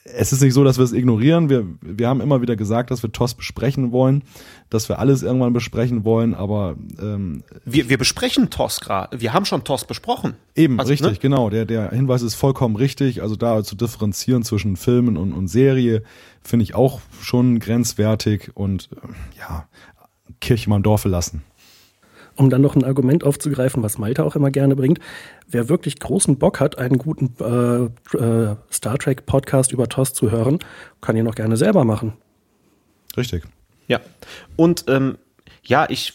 es 0.04 0.32
ist 0.32 0.42
nicht 0.42 0.54
so, 0.54 0.64
dass 0.64 0.78
wir 0.78 0.84
es 0.84 0.92
ignorieren. 0.92 1.48
Wir, 1.48 1.66
wir 1.80 2.08
haben 2.08 2.20
immer 2.20 2.42
wieder 2.42 2.56
gesagt, 2.56 2.90
dass 2.90 3.02
wir 3.02 3.12
TOS 3.12 3.34
besprechen 3.34 3.92
wollen, 3.92 4.22
dass 4.70 4.88
wir 4.88 4.98
alles 4.98 5.22
irgendwann 5.22 5.52
besprechen 5.52 6.04
wollen, 6.04 6.34
aber 6.34 6.76
ähm, 7.00 7.42
wir, 7.64 7.88
wir 7.88 7.98
besprechen 7.98 8.50
TOS 8.50 8.80
gerade. 8.80 9.20
Wir 9.20 9.32
haben 9.32 9.44
schon 9.44 9.64
TOS 9.64 9.84
besprochen. 9.84 10.34
Eben, 10.54 10.78
also, 10.78 10.90
richtig, 10.90 11.12
ne? 11.12 11.18
genau. 11.20 11.50
Der, 11.50 11.64
der 11.64 11.90
Hinweis 11.90 12.22
ist 12.22 12.34
vollkommen 12.34 12.76
richtig. 12.76 13.22
Also 13.22 13.36
da 13.36 13.62
zu 13.62 13.76
differenzieren 13.76 14.42
zwischen 14.42 14.76
Filmen 14.76 15.16
und, 15.16 15.32
und 15.32 15.48
Serie 15.48 16.02
finde 16.42 16.62
ich 16.62 16.74
auch 16.74 17.00
schon 17.20 17.58
grenzwertig 17.58 18.50
und 18.54 18.88
äh, 18.92 19.38
ja, 19.38 19.68
Kirche 20.40 20.70
mal 20.70 20.76
im 20.76 20.82
Dorfe 20.82 21.08
lassen. 21.08 21.42
Um 22.36 22.50
dann 22.50 22.60
noch 22.60 22.76
ein 22.76 22.84
Argument 22.84 23.24
aufzugreifen, 23.24 23.82
was 23.82 23.98
Malte 23.98 24.24
auch 24.24 24.36
immer 24.36 24.50
gerne 24.50 24.76
bringt. 24.76 24.98
Wer 25.48 25.68
wirklich 25.68 25.98
großen 25.98 26.38
Bock 26.38 26.60
hat, 26.60 26.78
einen 26.78 26.98
guten 26.98 27.34
äh, 27.40 28.16
äh, 28.16 28.56
Star 28.70 28.98
Trek 28.98 29.26
Podcast 29.26 29.72
über 29.72 29.88
TOS 29.88 30.12
zu 30.12 30.30
hören, 30.30 30.58
kann 31.00 31.16
ihn 31.16 31.24
noch 31.24 31.34
gerne 31.34 31.56
selber 31.56 31.84
machen. 31.84 32.14
Richtig. 33.16 33.44
Ja. 33.88 34.00
Und 34.56 34.84
ähm, 34.88 35.18
ja, 35.64 35.86
ich 35.88 36.12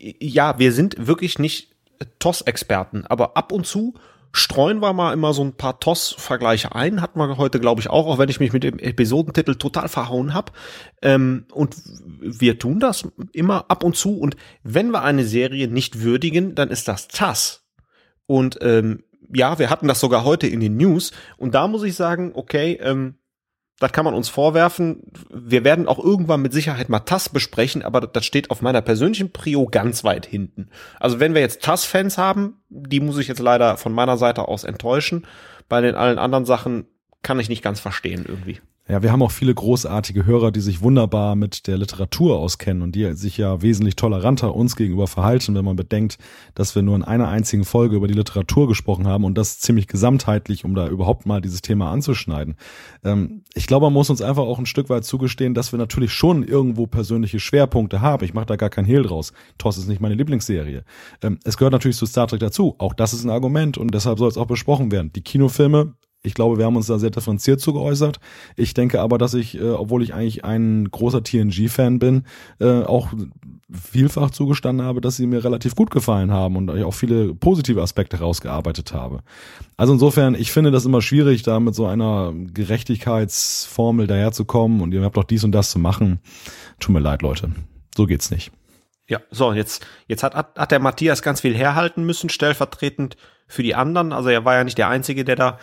ja, 0.00 0.58
wir 0.58 0.72
sind 0.72 1.06
wirklich 1.06 1.38
nicht 1.38 1.72
TOS-Experten, 2.18 3.04
aber 3.06 3.36
ab 3.36 3.52
und 3.52 3.66
zu 3.66 3.94
streuen 4.32 4.80
wir 4.80 4.92
mal 4.92 5.12
immer 5.12 5.32
so 5.32 5.42
ein 5.42 5.54
paar 5.54 5.80
TOS-Vergleiche 5.80 6.74
ein. 6.74 7.00
Hat 7.00 7.16
man 7.16 7.36
heute, 7.38 7.60
glaube 7.60 7.80
ich, 7.80 7.90
auch, 7.90 8.06
auch 8.06 8.18
wenn 8.18 8.28
ich 8.28 8.40
mich 8.40 8.52
mit 8.52 8.62
dem 8.62 8.78
Episodentitel 8.78 9.54
total 9.54 9.88
verhauen 9.88 10.34
habe. 10.34 10.52
Ähm, 11.02 11.46
und 11.52 11.76
wir 12.20 12.58
tun 12.58 12.80
das 12.80 13.08
immer 13.32 13.70
ab 13.70 13.84
und 13.84 13.96
zu. 13.96 14.18
Und 14.18 14.36
wenn 14.62 14.90
wir 14.90 15.02
eine 15.02 15.24
Serie 15.24 15.68
nicht 15.68 16.00
würdigen, 16.02 16.54
dann 16.54 16.70
ist 16.70 16.88
das 16.88 17.08
TAS. 17.08 17.66
Und 18.26 18.58
ähm, 18.60 19.04
ja, 19.32 19.58
wir 19.58 19.70
hatten 19.70 19.88
das 19.88 20.00
sogar 20.00 20.24
heute 20.24 20.46
in 20.46 20.60
den 20.60 20.76
News. 20.76 21.12
Und 21.36 21.54
da 21.54 21.68
muss 21.68 21.82
ich 21.82 21.94
sagen, 21.94 22.32
okay, 22.34 22.78
ähm, 22.82 23.16
das 23.78 23.92
kann 23.92 24.04
man 24.04 24.14
uns 24.14 24.28
vorwerfen. 24.28 25.02
Wir 25.30 25.62
werden 25.64 25.86
auch 25.86 25.98
irgendwann 25.98 26.42
mit 26.42 26.52
Sicherheit 26.52 26.88
mal 26.88 27.00
TAS 27.00 27.28
besprechen, 27.28 27.82
aber 27.82 28.00
das 28.00 28.24
steht 28.24 28.50
auf 28.50 28.60
meiner 28.60 28.82
persönlichen 28.82 29.32
Prio 29.32 29.66
ganz 29.66 30.02
weit 30.02 30.26
hinten. 30.26 30.70
Also 30.98 31.20
wenn 31.20 31.34
wir 31.34 31.40
jetzt 31.40 31.62
TAS-Fans 31.62 32.18
haben, 32.18 32.60
die 32.68 33.00
muss 33.00 33.18
ich 33.18 33.28
jetzt 33.28 33.40
leider 33.40 33.76
von 33.76 33.92
meiner 33.92 34.16
Seite 34.16 34.48
aus 34.48 34.64
enttäuschen. 34.64 35.26
Bei 35.68 35.80
den 35.80 35.94
allen 35.94 36.18
anderen 36.18 36.44
Sachen 36.44 36.86
kann 37.22 37.38
ich 37.38 37.48
nicht 37.48 37.62
ganz 37.62 37.78
verstehen 37.78 38.24
irgendwie. 38.26 38.60
Ja, 38.90 39.02
wir 39.02 39.12
haben 39.12 39.22
auch 39.22 39.32
viele 39.32 39.54
großartige 39.54 40.24
Hörer, 40.24 40.50
die 40.50 40.60
sich 40.60 40.80
wunderbar 40.80 41.36
mit 41.36 41.66
der 41.66 41.76
Literatur 41.76 42.38
auskennen 42.38 42.82
und 42.82 42.94
die 42.94 43.12
sich 43.12 43.36
ja 43.36 43.60
wesentlich 43.60 43.96
toleranter 43.96 44.54
uns 44.54 44.76
gegenüber 44.76 45.06
verhalten, 45.06 45.54
wenn 45.54 45.64
man 45.64 45.76
bedenkt, 45.76 46.16
dass 46.54 46.74
wir 46.74 46.80
nur 46.80 46.96
in 46.96 47.04
einer 47.04 47.28
einzigen 47.28 47.66
Folge 47.66 47.96
über 47.96 48.08
die 48.08 48.14
Literatur 48.14 48.66
gesprochen 48.66 49.06
haben 49.06 49.24
und 49.24 49.36
das 49.36 49.58
ziemlich 49.58 49.88
gesamtheitlich, 49.88 50.64
um 50.64 50.74
da 50.74 50.88
überhaupt 50.88 51.26
mal 51.26 51.42
dieses 51.42 51.60
Thema 51.60 51.92
anzuschneiden. 51.92 52.56
Ähm, 53.04 53.42
ich 53.52 53.66
glaube, 53.66 53.84
man 53.86 53.92
muss 53.92 54.08
uns 54.08 54.22
einfach 54.22 54.44
auch 54.44 54.58
ein 54.58 54.64
Stück 54.64 54.88
weit 54.88 55.04
zugestehen, 55.04 55.52
dass 55.52 55.70
wir 55.70 55.78
natürlich 55.78 56.14
schon 56.14 56.42
irgendwo 56.42 56.86
persönliche 56.86 57.40
Schwerpunkte 57.40 58.00
haben. 58.00 58.24
Ich 58.24 58.32
mache 58.32 58.46
da 58.46 58.56
gar 58.56 58.70
kein 58.70 58.86
Hehl 58.86 59.02
draus. 59.02 59.34
TOS 59.58 59.76
ist 59.76 59.88
nicht 59.88 60.00
meine 60.00 60.14
Lieblingsserie. 60.14 60.82
Ähm, 61.22 61.38
es 61.44 61.58
gehört 61.58 61.72
natürlich 61.72 61.98
zu 61.98 62.06
Star 62.06 62.26
Trek 62.26 62.40
dazu. 62.40 62.74
Auch 62.78 62.94
das 62.94 63.12
ist 63.12 63.24
ein 63.24 63.30
Argument 63.30 63.76
und 63.76 63.92
deshalb 63.92 64.18
soll 64.18 64.28
es 64.28 64.38
auch 64.38 64.46
besprochen 64.46 64.90
werden. 64.90 65.12
Die 65.12 65.22
Kinofilme 65.22 65.92
ich 66.22 66.34
glaube, 66.34 66.58
wir 66.58 66.64
haben 66.64 66.76
uns 66.76 66.88
da 66.88 66.98
sehr 66.98 67.10
differenziert 67.10 67.60
zu 67.60 67.72
geäußert. 67.72 68.18
Ich 68.56 68.74
denke 68.74 69.00
aber, 69.00 69.18
dass 69.18 69.34
ich, 69.34 69.58
äh, 69.58 69.70
obwohl 69.70 70.02
ich 70.02 70.14
eigentlich 70.14 70.44
ein 70.44 70.90
großer 70.90 71.22
TNG-Fan 71.22 71.98
bin, 71.98 72.24
äh, 72.60 72.82
auch 72.82 73.12
vielfach 73.70 74.30
zugestanden 74.30 74.84
habe, 74.84 75.00
dass 75.00 75.16
sie 75.16 75.26
mir 75.26 75.44
relativ 75.44 75.76
gut 75.76 75.90
gefallen 75.90 76.32
haben 76.32 76.56
und 76.56 76.74
ich 76.74 76.84
auch 76.84 76.94
viele 76.94 77.34
positive 77.34 77.82
Aspekte 77.82 78.18
rausgearbeitet 78.18 78.92
habe. 78.92 79.20
Also 79.76 79.92
insofern, 79.92 80.34
ich 80.34 80.50
finde 80.50 80.70
das 80.70 80.86
immer 80.86 81.02
schwierig, 81.02 81.42
da 81.42 81.60
mit 81.60 81.74
so 81.74 81.86
einer 81.86 82.32
Gerechtigkeitsformel 82.34 84.06
daherzukommen 84.06 84.80
und 84.80 84.92
ihr 84.92 85.02
habt 85.02 85.16
doch 85.16 85.24
dies 85.24 85.44
und 85.44 85.52
das 85.52 85.70
zu 85.70 85.78
machen. 85.78 86.20
Tut 86.80 86.94
mir 86.94 87.00
leid, 87.00 87.22
Leute. 87.22 87.52
So 87.96 88.06
geht's 88.06 88.30
nicht. 88.30 88.50
Ja, 89.06 89.20
so, 89.30 89.52
jetzt, 89.52 89.86
jetzt 90.06 90.22
hat, 90.22 90.34
hat, 90.34 90.58
hat 90.58 90.70
der 90.70 90.80
Matthias 90.80 91.22
ganz 91.22 91.40
viel 91.40 91.56
herhalten 91.56 92.04
müssen, 92.04 92.28
stellvertretend 92.28 93.16
für 93.46 93.62
die 93.62 93.74
anderen. 93.74 94.12
Also 94.12 94.28
er 94.28 94.44
war 94.44 94.54
ja 94.54 94.64
nicht 94.64 94.78
der 94.78 94.88
Einzige, 94.88 95.24
der 95.24 95.36
da 95.36 95.58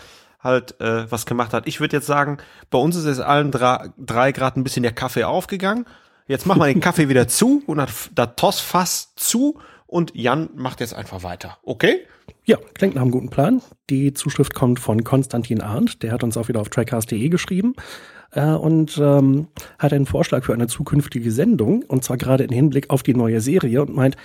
halt 0.45 0.79
äh, 0.79 1.11
was 1.11 1.25
gemacht 1.25 1.51
hat. 1.53 1.67
Ich 1.67 1.81
würde 1.81 1.97
jetzt 1.97 2.07
sagen, 2.07 2.37
bei 2.69 2.77
uns 2.77 2.95
ist 2.95 3.03
es 3.03 3.19
allen 3.19 3.51
drei, 3.51 3.89
drei 3.97 4.31
Grad 4.31 4.55
ein 4.55 4.63
bisschen 4.63 4.83
der 4.83 4.93
Kaffee 4.93 5.25
aufgegangen. 5.25 5.85
Jetzt 6.27 6.45
machen 6.45 6.61
wir 6.61 6.67
den 6.67 6.79
Kaffee 6.81 7.09
wieder 7.09 7.27
zu 7.27 7.61
und 7.65 7.77
das, 7.77 8.09
das 8.15 8.29
Tossfass 8.37 9.13
zu 9.15 9.59
und 9.87 10.15
Jan 10.15 10.49
macht 10.55 10.79
jetzt 10.79 10.93
einfach 10.93 11.23
weiter. 11.23 11.57
Okay? 11.63 12.01
Ja, 12.45 12.57
klingt 12.73 12.95
nach 12.95 13.01
einem 13.01 13.11
guten 13.11 13.29
Plan. 13.29 13.61
Die 13.89 14.13
Zuschrift 14.13 14.53
kommt 14.53 14.79
von 14.79 15.03
Konstantin 15.03 15.61
Arndt, 15.61 16.03
der 16.03 16.11
hat 16.11 16.23
uns 16.23 16.37
auch 16.37 16.47
wieder 16.47 16.61
auf 16.61 16.69
trackcast.de 16.69 17.29
geschrieben 17.29 17.75
äh, 18.31 18.45
und 18.45 18.97
ähm, 18.97 19.47
hat 19.79 19.93
einen 19.93 20.05
Vorschlag 20.05 20.43
für 20.43 20.53
eine 20.53 20.67
zukünftige 20.67 21.31
Sendung 21.31 21.83
und 21.83 22.03
zwar 22.03 22.17
gerade 22.17 22.43
im 22.43 22.51
Hinblick 22.51 22.89
auf 22.89 23.03
die 23.03 23.15
neue 23.15 23.41
Serie 23.41 23.81
und 23.81 23.95
meint, 23.95 24.15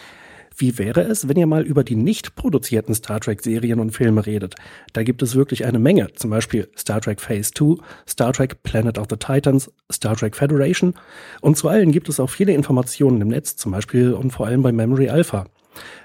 wie 0.61 0.79
wäre 0.79 1.03
es, 1.03 1.29
wenn 1.29 1.37
ihr 1.37 1.47
mal 1.47 1.63
über 1.63 1.85
die 1.85 1.97
nicht 1.97 2.35
produzierten 2.35 2.95
Star 2.95 3.21
Trek-Serien 3.21 3.81
und 3.81 3.93
Filme 3.93 4.27
redet? 4.27 4.55
Da 4.93 5.03
gibt 5.03 5.23
es 5.23 5.35
wirklich 5.35 5.65
eine 5.65 5.79
Menge. 5.79 6.13
Zum 6.15 6.31
Beispiel 6.31 6.69
Star 6.77 7.01
Trek 7.01 7.21
Phase 7.21 7.51
2, 7.55 7.83
Star 8.09 8.33
Trek 8.33 8.63
Planet 8.63 8.99
of 8.99 9.07
the 9.11 9.17
Titans, 9.17 9.71
Star 9.91 10.17
Trek 10.17 10.37
Federation. 10.37 10.95
Und 11.41 11.57
zu 11.57 11.69
allen 11.69 11.93
gibt 11.93 12.09
es 12.09 12.21
auch 12.21 12.31
viele 12.31 12.53
Informationen 12.53 13.21
im 13.21 13.29
Netz, 13.29 13.57
zum 13.57 13.73
Beispiel 13.73 14.13
und 14.13 14.31
vor 14.33 14.47
allem 14.47 14.63
bei 14.63 14.73
Memory 14.73 15.09
Alpha. 15.09 15.47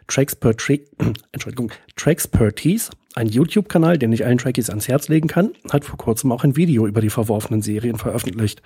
Entschuldigung, 1.31 1.71
Traxpertise, 1.95 2.91
ein 3.15 3.27
YouTube-Kanal, 3.27 3.97
den 3.97 4.13
ich 4.13 4.25
allen 4.25 4.37
Trekkies 4.37 4.69
ans 4.69 4.87
Herz 4.87 5.07
legen 5.07 5.27
kann, 5.27 5.51
hat 5.71 5.85
vor 5.85 5.97
kurzem 5.97 6.31
auch 6.31 6.43
ein 6.43 6.55
Video 6.55 6.85
über 6.85 7.01
die 7.01 7.09
verworfenen 7.09 7.61
Serien 7.61 7.97
veröffentlicht. 7.97 8.61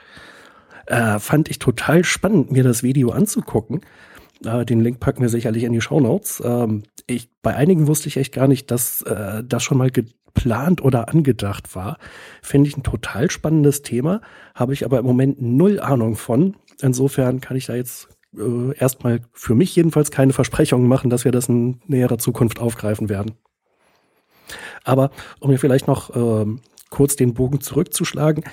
Äh, 0.88 1.20
fand 1.20 1.49
ich 1.49 1.60
total 1.60 2.03
spannend, 2.03 2.52
mir 2.52 2.64
das 2.64 2.82
Video 2.82 3.11
anzugucken, 3.11 3.82
äh, 4.45 4.66
den 4.66 4.82
Link 4.82 4.99
packen 4.99 5.22
wir 5.22 5.30
sicherlich 5.30 5.64
in 5.64 5.74
die 5.74 5.82
Show 5.82 5.99
Notes. 5.99 6.41
Ähm, 6.45 6.84
ich, 7.07 7.30
bei 7.41 7.56
einigen 7.56 7.88
wusste 7.88 8.07
ich 8.07 8.18
echt 8.18 8.34
gar 8.34 8.48
nicht, 8.48 8.72
dass 8.72 9.02
äh, 9.03 9.44
das 9.44 9.64
schon 9.64 9.78
mal 9.78 9.91
geplant 9.91 10.84
oder 10.84 11.10
angedacht 11.10 11.76
war. 11.76 11.98
Finde 12.41 12.70
ich 12.70 12.78
ein 12.78 12.84
total 12.84 13.30
spannendes 13.32 13.82
Thema, 13.82 14.22
habe 14.56 14.74
ich 14.74 14.86
aber 14.86 14.99
im 14.99 15.06
Moment 15.06 15.41
null 15.41 15.80
Ahnung 15.80 16.16
von. 16.16 16.56
Insofern 16.82 17.41
kann 17.41 17.57
ich 17.57 17.66
da 17.66 17.76
jetzt 17.76 18.10
äh, 18.38 18.76
erstmal 18.78 19.22
für 19.34 19.56
mich 19.56 19.76
jedenfalls 19.76 20.11
keine 20.11 20.34
Versprechungen 20.34 20.88
machen, 20.88 21.10
dass 21.10 21.26
wir 21.26 21.32
das 21.32 21.49
in 21.49 21.82
näherer 21.88 22.18
Zukunft 22.18 22.60
aufgreifen 22.60 23.10
werden. 23.10 23.34
Aber 24.84 25.11
um 25.40 25.49
mir 25.49 25.60
vielleicht 25.60 25.88
noch 25.88 26.16
ähm, 26.16 26.61
kurz 26.90 27.16
den 27.16 27.34
Bogen 27.34 27.61
zurückzuschlagen, 27.61 28.44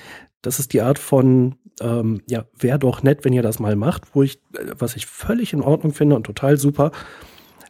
das 0.47 0.59
ist 0.59 0.71
die 0.71 0.81
Art 0.81 0.97
von 0.97 1.55
ähm, 1.81 2.21
ja, 2.29 2.45
wäre 2.57 2.79
doch 2.79 3.03
nett, 3.03 3.25
wenn 3.25 3.33
ihr 3.33 3.41
das 3.41 3.59
mal 3.59 3.75
macht, 3.75 4.15
wo 4.15 4.23
ich, 4.23 4.37
äh, 4.53 4.73
was 4.79 4.95
ich 4.95 5.05
völlig 5.05 5.51
in 5.51 5.61
Ordnung 5.61 5.93
finde 5.93 6.15
und 6.15 6.23
total 6.23 6.55
super, 6.57 6.91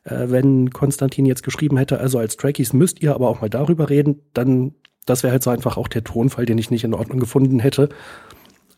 äh, 0.04 0.28
wenn 0.30 0.70
Konstantin 0.70 1.26
jetzt 1.26 1.42
geschrieben 1.42 1.76
hätte, 1.76 2.00
also 2.00 2.20
als 2.20 2.38
Trekkies 2.38 2.72
müsst 2.72 3.02
ihr 3.02 3.16
aber 3.16 3.30
auch 3.30 3.42
mal 3.42 3.50
darüber 3.50 3.90
reden, 3.90 4.22
dann, 4.34 4.76
das 5.08 5.24
wäre 5.24 5.32
halt 5.32 5.42
so 5.44 5.50
einfach 5.50 5.76
auch 5.76 5.88
der 5.88 6.04
Tonfall, 6.04 6.46
den 6.46 6.60
ich 6.60 6.70
nicht 6.70 6.84
in 6.84 6.94
Ordnung 6.94 7.20
gefunden 7.20 7.60
hätte. 7.60 7.90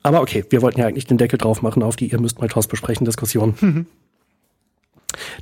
Aber 0.02 0.22
okay, 0.22 0.46
wir 0.50 0.62
wollten 0.62 0.80
ja 0.80 0.88
eigentlich 0.88 1.08
den 1.08 1.18
Deckel 1.18 1.38
drauf 1.38 1.62
machen 1.62 1.84
auf 1.84 1.98
die 1.98 2.10
ihr 2.10 2.22
müsst 2.22 2.40
mal 2.40 2.48
TOS 2.48 2.68
besprechen 2.68 3.06
Diskussion. 3.06 3.86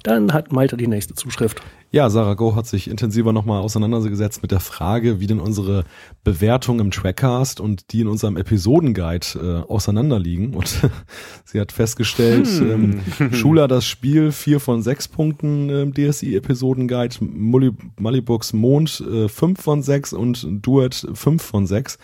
Dann 0.03 0.33
hat 0.33 0.51
Malte 0.51 0.77
die 0.77 0.87
nächste 0.87 1.13
Zuschrift. 1.13 1.61
Ja, 1.89 2.09
Sarah 2.09 2.33
Go 2.33 2.55
hat 2.55 2.67
sich 2.67 2.89
intensiver 2.89 3.31
nochmal 3.31 3.61
auseinandergesetzt 3.61 4.41
mit 4.41 4.51
der 4.51 4.59
Frage, 4.59 5.21
wie 5.21 5.27
denn 5.27 5.39
unsere 5.39 5.85
Bewertungen 6.25 6.81
im 6.81 6.91
Trackcast 6.91 7.61
und 7.61 7.93
die 7.93 8.01
in 8.01 8.07
unserem 8.07 8.35
Episodenguide 8.35 9.63
äh, 9.67 9.71
auseinanderliegen. 9.71 10.53
Und 10.53 10.81
sie 11.45 11.61
hat 11.61 11.71
festgestellt, 11.71 12.47
hm. 12.47 13.01
ähm, 13.19 13.33
Schuler 13.33 13.69
das 13.69 13.85
Spiel 13.85 14.33
vier 14.33 14.59
von 14.59 14.81
sechs 14.83 15.07
Punkten 15.07 15.69
im 15.69 15.93
DSI-Episodenguide, 15.93 17.15
Malibucks 17.21 18.51
Mond 18.51 19.01
äh, 19.09 19.29
fünf 19.29 19.61
von 19.61 19.81
sechs 19.81 20.11
und 20.11 20.45
Duet 20.49 21.07
fünf 21.13 21.41
von 21.41 21.65
sechs. 21.67 21.97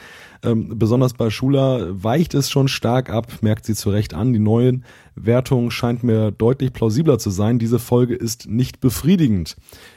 Ähm, 0.44 0.78
besonders 0.78 1.14
bei 1.14 1.30
Schula 1.30 1.88
weicht 1.90 2.34
es 2.34 2.49
schon 2.49 2.68
stark 2.68 3.10
ab, 3.10 3.32
merkt 3.41 3.65
sie 3.65 3.76
zu 3.76 3.90
Recht 3.90 4.14
an. 4.14 4.34
Die 4.34 4.40
neuen 4.40 4.84
Wertung 5.15 5.72
scheint 5.72 6.03
mir 6.03 6.32
deutlich 6.32 6.74
plausibler 6.74 7.18
zu 7.18 7.30
sein. 7.30 7.60
Diese 7.60 7.80
Folge 7.80 8.15
ist 8.15 8.48
nicht 8.48 8.82
befriedigend. 8.82 9.56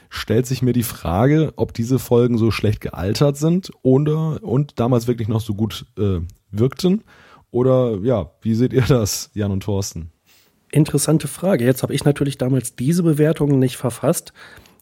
Stellt 0.09 0.47
sich 0.47 0.62
mir 0.62 0.73
die 0.73 0.85
Frage, 0.85 1.52
ob 1.56 1.74
diese 1.74 1.98
Folgen 1.98 2.39
so 2.39 2.52
schlecht 2.52 2.81
gealtert 2.81 3.36
sind 3.36 3.73
oder 3.82 4.43
und 4.43 4.78
damals 4.78 5.09
wirklich 5.09 5.27
noch 5.27 5.40
so 5.40 5.55
gut 5.55 5.86
äh, 5.98 6.20
wirkten. 6.51 7.02
Oder 7.51 7.98
ja, 8.02 8.31
wie 8.40 8.55
seht 8.55 8.73
ihr 8.73 8.82
das, 8.82 9.31
Jan 9.35 9.51
und 9.51 9.64
Thorsten? 9.64 10.12
Interessante 10.70 11.27
Frage. 11.27 11.64
Jetzt 11.64 11.82
habe 11.82 11.94
ich 11.94 12.05
natürlich 12.05 12.39
damals 12.39 12.77
diese 12.77 13.02
Bewertungen 13.02 13.59
nicht 13.59 13.77
verfasst, 13.77 14.32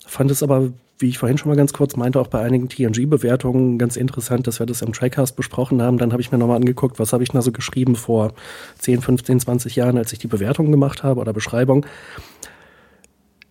fand 0.06 0.30
es 0.30 0.42
aber 0.42 0.72
wie 0.98 1.08
ich 1.08 1.18
vorhin 1.18 1.38
schon 1.38 1.50
mal 1.50 1.56
ganz 1.56 1.72
kurz 1.72 1.96
meinte, 1.96 2.20
auch 2.20 2.28
bei 2.28 2.40
einigen 2.40 2.68
TNG-Bewertungen 2.68 3.78
ganz 3.78 3.96
interessant, 3.96 4.46
dass 4.46 4.60
wir 4.60 4.66
das 4.66 4.82
im 4.82 4.92
Trackcast 4.92 5.34
besprochen 5.34 5.82
haben. 5.82 5.98
Dann 5.98 6.12
habe 6.12 6.22
ich 6.22 6.30
mir 6.30 6.38
nochmal 6.38 6.56
angeguckt, 6.56 6.98
was 6.98 7.12
habe 7.12 7.22
ich 7.24 7.30
da 7.30 7.42
so 7.42 7.50
geschrieben 7.50 7.96
vor 7.96 8.32
10, 8.78 9.00
15, 9.00 9.40
20 9.40 9.76
Jahren, 9.76 9.98
als 9.98 10.12
ich 10.12 10.20
die 10.20 10.28
Bewertung 10.28 10.70
gemacht 10.70 11.02
habe 11.02 11.20
oder 11.20 11.32
Beschreibung. 11.32 11.84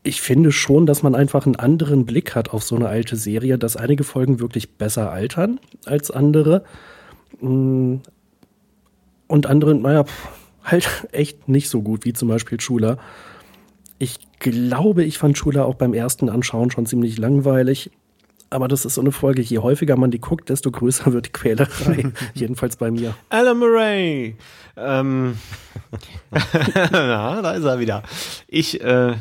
Ich 0.04 0.22
finde 0.22 0.52
schon, 0.52 0.86
dass 0.86 1.04
man 1.04 1.16
einfach 1.16 1.46
einen 1.46 1.56
anderen 1.56 2.06
Blick 2.06 2.36
hat 2.36 2.52
auf 2.52 2.64
so 2.64 2.76
eine 2.76 2.88
alte 2.88 3.16
Serie, 3.16 3.58
dass 3.58 3.78
einige 3.78 4.04
Folgen 4.04 4.40
wirklich 4.40 4.78
besser 4.78 5.12
altern 5.12 5.60
als 5.86 6.12
andere. 6.12 6.64
Mm. 7.42 7.96
Und 9.28 9.46
andere, 9.48 9.74
naja, 9.74 10.06
halt 10.64 11.08
echt 11.12 11.48
nicht 11.50 11.70
so 11.70 11.82
gut, 11.82 12.06
wie 12.06 12.14
zum 12.14 12.28
Beispiel 12.30 12.60
Schuler. 12.60 12.98
Ich 14.04 14.20
glaube, 14.40 15.06
ich 15.06 15.18
fand 15.18 15.38
Schula 15.38 15.64
auch 15.64 15.76
beim 15.76 15.94
ersten 15.94 16.28
Anschauen 16.28 16.70
schon 16.72 16.86
ziemlich 16.86 17.18
langweilig. 17.18 17.90
Aber 18.50 18.68
das 18.68 18.84
ist 18.84 18.96
so 18.96 19.02
eine 19.02 19.14
Folge, 19.14 19.42
je 19.42 19.60
häufiger 19.60 19.96
man 19.96 20.12
die 20.12 20.20
guckt, 20.20 20.50
desto 20.50 20.72
größer 20.72 21.14
wird 21.14 21.28
die 21.28 21.32
Quälerei. 21.32 22.12
Jedenfalls 22.34 22.76
bei 22.76 22.92
mir. 22.92 23.16
Alan 23.30 23.58
Murray. 23.58 24.36
Ähm. 24.76 25.38
Na, 26.92 27.42
da 27.42 27.52
ist 27.54 27.64
er 27.64 27.80
wieder. 27.80 28.04
Ich, 28.50 28.82
äh, 28.82 29.14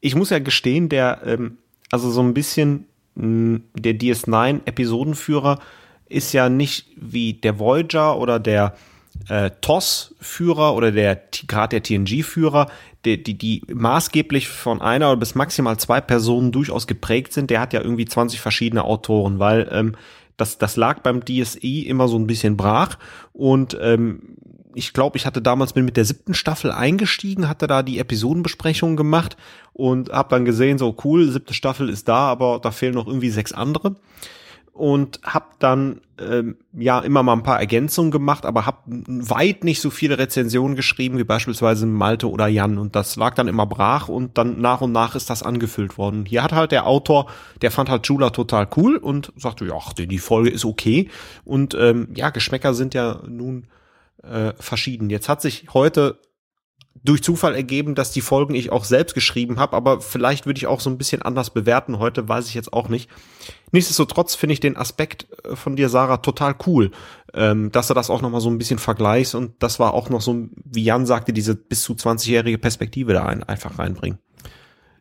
ich 0.00 0.14
muss 0.14 0.28
ja 0.28 0.40
gestehen, 0.40 0.90
der, 0.90 1.22
ähm, 1.24 1.56
also 1.90 2.10
so 2.10 2.20
ein 2.20 2.34
bisschen 2.34 2.84
mh, 3.14 3.60
der 3.74 3.94
DS9-Episodenführer 3.94 5.58
ist 6.10 6.34
ja 6.34 6.50
nicht 6.50 6.86
wie 6.96 7.32
der 7.32 7.58
Voyager 7.58 8.18
oder 8.18 8.38
der 8.38 8.76
äh, 9.28 9.50
TOS-Führer 9.60 10.74
oder 10.74 10.92
der 10.92 11.20
gerade 11.46 11.80
der 11.80 11.82
TNG-Führer, 11.82 12.70
die, 13.04 13.22
die, 13.22 13.34
die 13.34 13.62
maßgeblich 13.72 14.48
von 14.48 14.80
einer 14.80 15.10
oder 15.10 15.20
bis 15.20 15.34
maximal 15.34 15.76
zwei 15.78 16.00
Personen 16.00 16.52
durchaus 16.52 16.86
geprägt 16.86 17.32
sind, 17.32 17.50
der 17.50 17.60
hat 17.60 17.72
ja 17.72 17.80
irgendwie 17.80 18.04
20 18.04 18.40
verschiedene 18.40 18.84
Autoren, 18.84 19.38
weil 19.38 19.68
ähm, 19.72 19.96
das, 20.36 20.58
das 20.58 20.76
lag 20.76 21.00
beim 21.00 21.24
DSI 21.24 21.82
immer 21.82 22.08
so 22.08 22.18
ein 22.18 22.26
bisschen 22.26 22.56
brach 22.56 22.98
und 23.32 23.76
ähm, 23.80 24.36
ich 24.74 24.94
glaube, 24.94 25.18
ich 25.18 25.26
hatte 25.26 25.42
damals 25.42 25.74
bin 25.74 25.84
mit 25.84 25.98
der 25.98 26.04
siebten 26.04 26.32
Staffel 26.32 26.72
eingestiegen, 26.72 27.48
hatte 27.48 27.66
da 27.66 27.82
die 27.82 27.98
Episodenbesprechung 27.98 28.96
gemacht 28.96 29.36
und 29.74 30.10
habe 30.10 30.30
dann 30.30 30.44
gesehen, 30.46 30.78
so 30.78 30.96
cool, 31.04 31.30
siebte 31.30 31.52
Staffel 31.52 31.90
ist 31.90 32.08
da, 32.08 32.28
aber 32.28 32.58
da 32.62 32.70
fehlen 32.70 32.94
noch 32.94 33.06
irgendwie 33.06 33.30
sechs 33.30 33.52
andere 33.52 33.96
und 34.72 35.20
habe 35.22 35.46
dann 35.58 36.00
ähm, 36.18 36.56
ja 36.72 37.00
immer 37.00 37.22
mal 37.22 37.34
ein 37.34 37.42
paar 37.42 37.60
Ergänzungen 37.60 38.10
gemacht, 38.10 38.46
aber 38.46 38.64
habe 38.64 38.78
weit 38.86 39.64
nicht 39.64 39.82
so 39.82 39.90
viele 39.90 40.18
Rezensionen 40.18 40.76
geschrieben 40.76 41.18
wie 41.18 41.24
beispielsweise 41.24 41.86
Malte 41.86 42.30
oder 42.30 42.46
Jan 42.46 42.78
und 42.78 42.96
das 42.96 43.16
lag 43.16 43.34
dann 43.34 43.48
immer 43.48 43.66
brach 43.66 44.08
und 44.08 44.38
dann 44.38 44.60
nach 44.60 44.80
und 44.80 44.92
nach 44.92 45.14
ist 45.14 45.28
das 45.28 45.42
angefüllt 45.42 45.98
worden. 45.98 46.24
Hier 46.24 46.42
hat 46.42 46.52
halt 46.52 46.72
der 46.72 46.86
Autor, 46.86 47.30
der 47.60 47.70
fand 47.70 47.90
halt 47.90 48.06
Jula 48.06 48.30
total 48.30 48.66
cool 48.76 48.96
und 48.96 49.32
sagte, 49.36 49.66
ja, 49.66 49.78
die 49.96 50.18
Folge 50.18 50.50
ist 50.50 50.64
okay 50.64 51.10
und 51.44 51.74
ähm, 51.74 52.08
ja, 52.14 52.30
Geschmäcker 52.30 52.72
sind 52.72 52.94
ja 52.94 53.20
nun 53.28 53.66
äh, 54.22 54.54
verschieden. 54.58 55.10
Jetzt 55.10 55.28
hat 55.28 55.42
sich 55.42 55.66
heute 55.74 56.18
durch 57.04 57.22
Zufall 57.22 57.54
ergeben, 57.54 57.94
dass 57.94 58.12
die 58.12 58.20
Folgen 58.20 58.54
ich 58.54 58.70
auch 58.70 58.84
selbst 58.84 59.14
geschrieben 59.14 59.58
habe, 59.58 59.76
aber 59.76 60.00
vielleicht 60.00 60.46
würde 60.46 60.58
ich 60.58 60.66
auch 60.66 60.80
so 60.80 60.88
ein 60.88 60.98
bisschen 60.98 61.22
anders 61.22 61.50
bewerten 61.50 61.98
heute, 61.98 62.28
weiß 62.28 62.48
ich 62.48 62.54
jetzt 62.54 62.72
auch 62.72 62.88
nicht. 62.88 63.10
Nichtsdestotrotz 63.72 64.34
finde 64.34 64.52
ich 64.52 64.60
den 64.60 64.76
Aspekt 64.76 65.26
äh, 65.44 65.56
von 65.56 65.76
dir, 65.76 65.88
Sarah, 65.88 66.18
total 66.18 66.54
cool, 66.66 66.90
ähm, 67.34 67.72
dass 67.72 67.88
du 67.88 67.94
das 67.94 68.10
auch 68.10 68.22
noch 68.22 68.30
mal 68.30 68.40
so 68.40 68.50
ein 68.50 68.58
bisschen 68.58 68.78
vergleichst 68.78 69.34
und 69.34 69.52
das 69.58 69.80
war 69.80 69.94
auch 69.94 70.10
noch 70.10 70.20
so, 70.20 70.48
wie 70.64 70.84
Jan 70.84 71.06
sagte, 71.06 71.32
diese 71.32 71.56
bis 71.56 71.82
zu 71.82 71.94
20-jährige 71.94 72.58
Perspektive 72.58 73.12
da 73.12 73.24
ein, 73.24 73.42
einfach 73.42 73.78
reinbringen. 73.78 74.18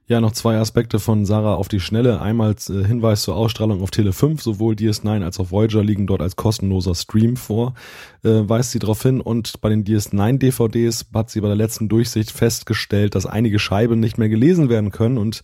Ja, 0.08 0.20
noch 0.20 0.34
zwei 0.34 0.58
Aspekte 0.58 1.00
von 1.00 1.26
Sarah 1.26 1.56
auf 1.56 1.70
die 1.70 1.80
Schnelle. 1.80 2.22
Einmal 2.22 2.56
äh, 2.70 2.84
Hinweis 2.86 3.22
zur 3.22 3.36
Ausstrahlung 3.36 3.82
auf 3.82 3.92
Tele 3.92 4.12
5. 4.12 4.42
Sowohl 4.42 4.76
DS9 4.76 5.24
als 5.24 5.40
auch 5.40 5.52
Voyager 5.52 5.84
liegen 5.84 6.06
dort 6.06 6.22
als 6.22 6.36
kostenloser 6.36 6.96
Stream 6.96 7.38
vor. 7.38 7.76
Äh, 8.24 8.42
weist 8.50 8.72
sie 8.72 8.80
darauf 8.80 9.02
hin. 9.02 9.22
Und 9.22 9.62
bei 9.62 9.70
den 9.70 9.86
DS9 9.86 10.38
DVDs 10.38 11.06
hat 11.14 11.30
sie 11.30 11.40
bei 11.40 11.48
der 11.48 11.56
letzten 11.56 11.88
Durchsicht 11.88 12.32
festgestellt, 12.32 13.16
dass 13.16 13.26
einige 13.26 13.58
Scheiben 13.58 14.00
nicht 14.02 14.18
mehr 14.18 14.28
gelesen 14.28 14.70
werden 14.70 14.92
können 14.92 15.18
und 15.18 15.44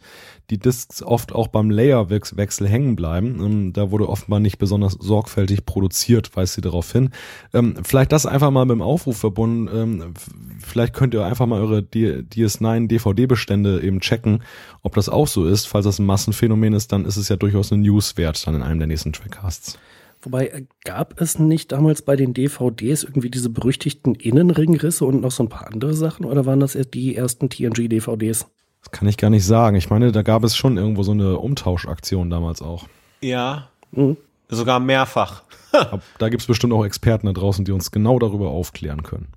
die 0.49 0.57
Discs 0.57 1.03
oft 1.03 1.33
auch 1.33 1.47
beim 1.47 1.69
Layerwechsel 1.69 2.67
hängen 2.67 2.95
bleiben. 2.95 3.39
Ähm, 3.43 3.73
da 3.73 3.91
wurde 3.91 4.07
offenbar 4.07 4.39
nicht 4.39 4.57
besonders 4.57 4.93
sorgfältig 4.93 5.65
produziert, 5.65 6.35
weist 6.35 6.53
sie 6.53 6.61
darauf 6.61 6.91
hin. 6.91 7.09
Ähm, 7.53 7.75
vielleicht 7.83 8.11
das 8.11 8.25
einfach 8.25 8.51
mal 8.51 8.65
mit 8.65 8.75
dem 8.75 8.81
Aufruf 8.81 9.17
verbunden. 9.17 9.69
Ähm, 9.73 10.13
vielleicht 10.59 10.93
könnt 10.93 11.13
ihr 11.13 11.25
einfach 11.25 11.45
mal 11.45 11.61
eure 11.61 11.79
DS9 11.79 12.87
DVD-Bestände 12.87 13.81
eben 13.81 13.99
checken, 13.99 14.43
ob 14.83 14.95
das 14.95 15.09
auch 15.09 15.27
so 15.27 15.45
ist. 15.45 15.67
Falls 15.67 15.85
das 15.85 15.99
ein 15.99 16.05
Massenphänomen 16.05 16.73
ist, 16.73 16.91
dann 16.91 17.05
ist 17.05 17.17
es 17.17 17.29
ja 17.29 17.35
durchaus 17.35 17.71
eine 17.71 17.81
News 17.81 18.15
wert, 18.17 18.45
dann 18.47 18.55
in 18.55 18.63
einem 18.63 18.79
der 18.79 18.87
nächsten 18.87 19.13
Trackcasts. 19.13 19.77
Wobei, 20.21 20.47
äh, 20.47 20.65
gab 20.83 21.19
es 21.21 21.39
nicht 21.39 21.71
damals 21.71 22.01
bei 22.01 22.15
den 22.15 22.33
DVDs 22.33 23.03
irgendwie 23.03 23.29
diese 23.29 23.49
berüchtigten 23.49 24.15
Innenringrisse 24.15 25.05
und 25.05 25.21
noch 25.21 25.31
so 25.31 25.43
ein 25.43 25.49
paar 25.49 25.67
andere 25.67 25.93
Sachen? 25.93 26.25
Oder 26.25 26.45
waren 26.45 26.59
das 26.59 26.77
die 26.93 27.15
ersten 27.15 27.49
TNG-DVDs? 27.49 28.47
Das 28.87 28.99
kann 28.99 29.07
ich 29.09 29.17
gar 29.17 29.29
nicht 29.29 29.45
sagen. 29.45 29.75
Ich 29.75 29.89
meine, 29.89 30.13
da 30.13 30.21
gab 30.21 30.45
es 30.45 30.55
schon 30.55 30.77
irgendwo 30.77 31.03
so 31.03 31.11
eine 31.11 31.39
Umtauschaktion 31.39 32.29
damals 32.29 32.61
auch. 32.61 32.87
Ja. 33.21 33.67
Mhm. 33.91 34.15
Sogar 34.47 34.79
mehrfach. 34.79 35.43
da 36.19 36.29
gibt 36.29 36.41
es 36.41 36.47
bestimmt 36.47 36.71
auch 36.71 36.85
Experten 36.85 37.27
da 37.27 37.33
draußen, 37.33 37.65
die 37.65 37.73
uns 37.73 37.91
genau 37.91 38.17
darüber 38.17 38.49
aufklären 38.49 39.03
können. 39.03 39.27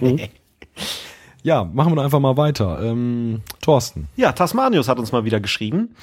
mhm. 0.00 0.20
Ja, 1.42 1.64
machen 1.64 1.96
wir 1.96 2.04
einfach 2.04 2.20
mal 2.20 2.36
weiter. 2.36 2.80
Ähm, 2.82 3.42
Thorsten. 3.60 4.06
Ja, 4.14 4.30
Tasmanius 4.30 4.86
hat 4.86 5.00
uns 5.00 5.10
mal 5.10 5.24
wieder 5.24 5.40
geschrieben. 5.40 5.96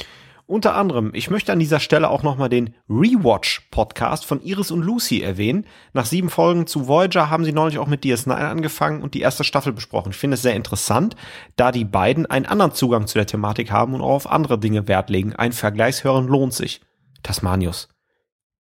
Unter 0.50 0.76
anderem, 0.76 1.12
ich 1.14 1.30
möchte 1.30 1.52
an 1.52 1.60
dieser 1.60 1.80
Stelle 1.80 2.10
auch 2.10 2.24
nochmal 2.24 2.50
den 2.50 2.74
Rewatch-Podcast 2.90 4.26
von 4.26 4.42
Iris 4.42 4.72
und 4.72 4.82
Lucy 4.82 5.22
erwähnen. 5.22 5.68
Nach 5.94 6.08
sieben 6.08 6.32
Folgen 6.32 6.66
zu 6.66 6.88
Voyager 6.88 7.30
haben 7.30 7.46
sie 7.46 7.52
neulich 7.52 7.78
auch 7.78 7.86
mit 7.86 8.04
DS9 8.04 8.32
angefangen 8.32 9.04
und 9.04 9.14
die 9.14 9.22
erste 9.22 9.44
Staffel 9.44 9.74
besprochen. 9.74 10.10
Ich 10.10 10.18
finde 10.18 10.34
es 10.34 10.42
sehr 10.42 10.56
interessant, 10.56 11.16
da 11.56 11.72
die 11.72 11.86
beiden 11.86 12.26
einen 12.26 12.48
anderen 12.48 12.74
Zugang 12.74 13.06
zu 13.06 13.20
der 13.20 13.28
Thematik 13.28 13.70
haben 13.70 13.94
und 13.94 14.02
auch 14.02 14.16
auf 14.16 14.32
andere 14.32 14.58
Dinge 14.58 14.88
Wert 14.88 15.12
legen. 15.12 15.36
Ein 15.36 15.52
Vergleichshören 15.52 16.26
lohnt 16.26 16.56
sich. 16.56 16.82
Tasmanius, 17.22 17.88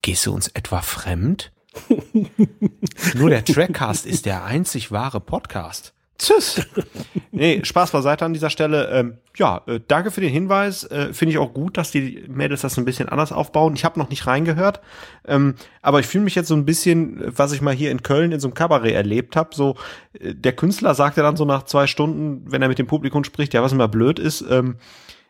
gehst 0.02 0.26
du 0.26 0.34
uns 0.34 0.50
etwa 0.50 0.82
fremd? 0.82 1.54
Nur 3.16 3.30
der 3.30 3.46
Trackcast 3.46 4.06
ist 4.06 4.26
der 4.26 4.44
einzig 4.44 4.92
wahre 4.92 5.22
Podcast. 5.22 5.94
Tschüss. 6.20 6.66
nee, 7.32 7.62
Spaß 7.64 7.92
beiseite 7.92 8.26
an 8.26 8.34
dieser 8.34 8.50
Stelle. 8.50 8.90
Ähm, 8.90 9.18
ja, 9.36 9.62
äh, 9.68 9.80
danke 9.88 10.10
für 10.10 10.22
den 10.22 10.32
Hinweis. 10.32 10.84
Äh, 10.86 11.14
Finde 11.14 11.32
ich 11.32 11.38
auch 11.38 11.54
gut, 11.54 11.78
dass 11.78 11.92
die 11.92 12.24
Mädels 12.28 12.62
das 12.62 12.78
ein 12.78 12.86
bisschen 12.86 13.08
anders 13.10 13.32
aufbauen. 13.32 13.76
Ich 13.76 13.86
habe 13.86 14.00
noch 14.00 14.10
nicht 14.10 14.26
reingehört, 14.26 14.82
ähm, 15.26 15.56
aber 15.82 16.00
ich 16.00 16.08
fühle 16.08 16.24
mich 16.24 16.36
jetzt 16.36 16.48
so 16.48 16.56
ein 16.56 16.66
bisschen, 16.66 17.22
was 17.38 17.52
ich 17.52 17.62
mal 17.62 17.74
hier 17.74 17.92
in 17.92 18.02
Köln 18.02 18.32
in 18.32 18.40
so 18.40 18.48
einem 18.48 18.56
Kabarett 18.56 18.96
erlebt 18.96 19.36
habe. 19.36 19.54
So, 19.54 19.76
äh, 20.14 20.34
der 20.34 20.54
Künstler 20.54 20.96
sagte 20.96 21.22
dann 21.22 21.38
so 21.38 21.46
nach 21.46 21.64
zwei 21.64 21.86
Stunden, 21.86 22.52
wenn 22.52 22.62
er 22.62 22.68
mit 22.68 22.80
dem 22.80 22.88
Publikum 22.88 23.24
spricht, 23.24 23.54
ja, 23.54 23.62
was 23.62 23.72
immer 23.72 23.88
blöd 23.88 24.18
ist, 24.18 24.44
ähm, 24.50 24.78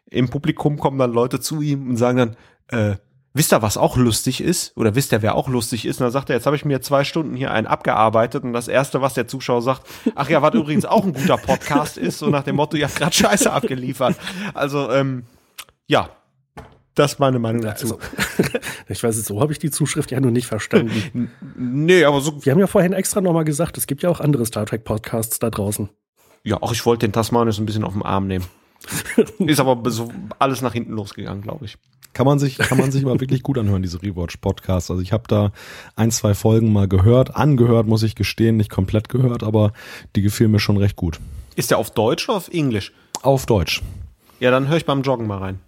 im 0.09 0.29
Publikum 0.29 0.77
kommen 0.77 0.97
dann 0.97 1.11
Leute 1.11 1.41
zu 1.41 1.61
ihm 1.61 1.89
und 1.89 1.97
sagen 1.97 2.17
dann, 2.17 2.37
äh, 2.69 2.97
Wisst 3.37 3.53
ihr, 3.53 3.61
was 3.61 3.77
auch 3.77 3.97
lustig 3.97 4.41
ist? 4.41 4.75
Oder 4.75 4.95
wisst 4.95 5.11
ihr, 5.11 5.21
wer 5.21 5.35
auch 5.35 5.47
lustig 5.47 5.85
ist? 5.85 5.99
Und 5.99 6.05
dann 6.05 6.11
sagt 6.11 6.31
er, 6.31 6.37
jetzt 6.37 6.47
habe 6.47 6.55
ich 6.55 6.65
mir 6.65 6.81
zwei 6.81 7.03
Stunden 7.03 7.35
hier 7.35 7.51
einen 7.51 7.67
abgearbeitet 7.67 8.43
und 8.43 8.51
das 8.51 8.67
Erste, 8.67 8.99
was 8.99 9.13
der 9.13 9.27
Zuschauer 9.27 9.61
sagt, 9.61 9.83
ach 10.15 10.27
ja, 10.27 10.41
was 10.41 10.55
übrigens 10.55 10.85
auch 10.85 11.03
ein 11.03 11.13
guter 11.13 11.37
Podcast 11.37 11.99
ist, 11.99 12.17
so 12.17 12.29
nach 12.31 12.41
dem 12.41 12.55
Motto, 12.55 12.77
ihr 12.77 12.85
habt 12.85 12.95
gerade 12.95 13.13
Scheiße 13.13 13.53
abgeliefert. 13.53 14.15
Also, 14.55 14.89
ähm, 14.89 15.25
ja, 15.85 16.09
das 16.95 17.13
ist 17.13 17.19
meine 17.19 17.37
Meinung 17.37 17.61
dazu. 17.61 17.99
Also, 17.99 18.49
ich 18.89 19.03
weiß 19.03 19.15
es, 19.15 19.25
so 19.25 19.39
habe 19.39 19.51
ich 19.51 19.59
die 19.59 19.69
Zuschrift 19.69 20.09
ja 20.09 20.19
nur 20.19 20.31
nicht 20.31 20.47
verstanden. 20.47 21.29
nee, 21.55 22.03
aber 22.05 22.21
so. 22.21 22.43
Wir 22.43 22.53
haben 22.53 22.59
ja 22.59 22.65
vorhin 22.65 22.93
extra 22.93 23.21
nochmal 23.21 23.45
gesagt, 23.45 23.77
es 23.77 23.85
gibt 23.85 24.01
ja 24.01 24.09
auch 24.09 24.19
andere 24.19 24.47
Star 24.47 24.65
Trek 24.65 24.83
Podcasts 24.83 25.37
da 25.37 25.51
draußen. 25.51 25.89
Ja, 26.43 26.57
auch 26.63 26.73
ich 26.73 26.83
wollte 26.87 27.05
den 27.05 27.13
Tasmanius 27.13 27.59
ein 27.59 27.67
bisschen 27.67 27.83
auf 27.83 27.93
den 27.93 28.01
Arm 28.01 28.25
nehmen. 28.25 28.45
ist 29.45 29.59
aber 29.59 29.87
so 29.91 30.11
alles 30.39 30.63
nach 30.63 30.73
hinten 30.73 30.93
losgegangen, 30.93 31.43
glaube 31.43 31.65
ich. 31.65 31.77
Kann 32.17 32.25
man 32.25 32.39
sich, 32.39 32.57
kann 32.57 32.79
man 32.79 32.91
sich 32.91 33.05
mal 33.05 33.19
wirklich 33.19 33.43
gut 33.43 33.59
anhören, 33.59 33.83
diese 33.83 34.01
Rewatch-Podcasts. 34.01 34.89
Also 34.89 35.03
ich 35.03 35.13
habe 35.13 35.25
da 35.27 35.51
ein, 35.95 36.09
zwei 36.09 36.33
Folgen 36.33 36.73
mal 36.73 36.87
gehört, 36.87 37.35
angehört, 37.35 37.85
muss 37.85 38.01
ich 38.01 38.15
gestehen, 38.15 38.57
nicht 38.57 38.71
komplett 38.71 39.07
gehört, 39.07 39.43
aber 39.43 39.71
die 40.15 40.23
gefielen 40.23 40.49
mir 40.49 40.59
schon 40.59 40.77
recht 40.77 40.95
gut. 40.95 41.19
Ist 41.55 41.69
der 41.69 41.77
auf 41.77 41.91
Deutsch 41.91 42.27
oder 42.27 42.37
auf 42.37 42.47
Englisch? 42.47 42.91
Auf 43.21 43.45
Deutsch. 43.45 43.83
Ja, 44.39 44.49
dann 44.49 44.67
höre 44.67 44.77
ich 44.77 44.85
beim 44.87 45.03
Joggen 45.03 45.27
mal 45.27 45.37
rein. 45.37 45.59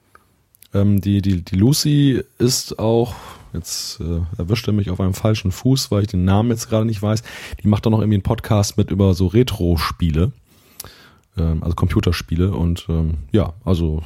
Ähm, 0.73 1.01
die, 1.01 1.21
die, 1.21 1.43
die 1.43 1.55
Lucy 1.55 2.23
ist 2.39 2.79
auch, 2.79 3.13
jetzt 3.53 3.99
äh, 3.99 4.21
erwischt 4.39 4.65
er 4.65 4.73
mich 4.73 4.89
auf 4.89 4.99
einem 4.99 5.13
falschen 5.13 5.51
Fuß, 5.51 5.91
weil 5.91 6.01
ich 6.01 6.07
den 6.07 6.25
Namen 6.25 6.49
jetzt 6.49 6.67
gerade 6.67 6.85
nicht 6.85 7.03
weiß. 7.03 7.21
Die 7.61 7.67
macht 7.67 7.85
doch 7.85 7.91
noch 7.91 7.99
irgendwie 7.99 8.15
einen 8.15 8.23
Podcast 8.23 8.75
mit 8.75 8.89
über 8.89 9.13
so 9.13 9.27
Retro-Spiele, 9.27 10.31
ähm, 11.37 11.61
also 11.61 11.75
Computerspiele 11.75 12.49
und 12.53 12.87
ähm, 12.89 13.19
ja, 13.31 13.53
also 13.63 14.01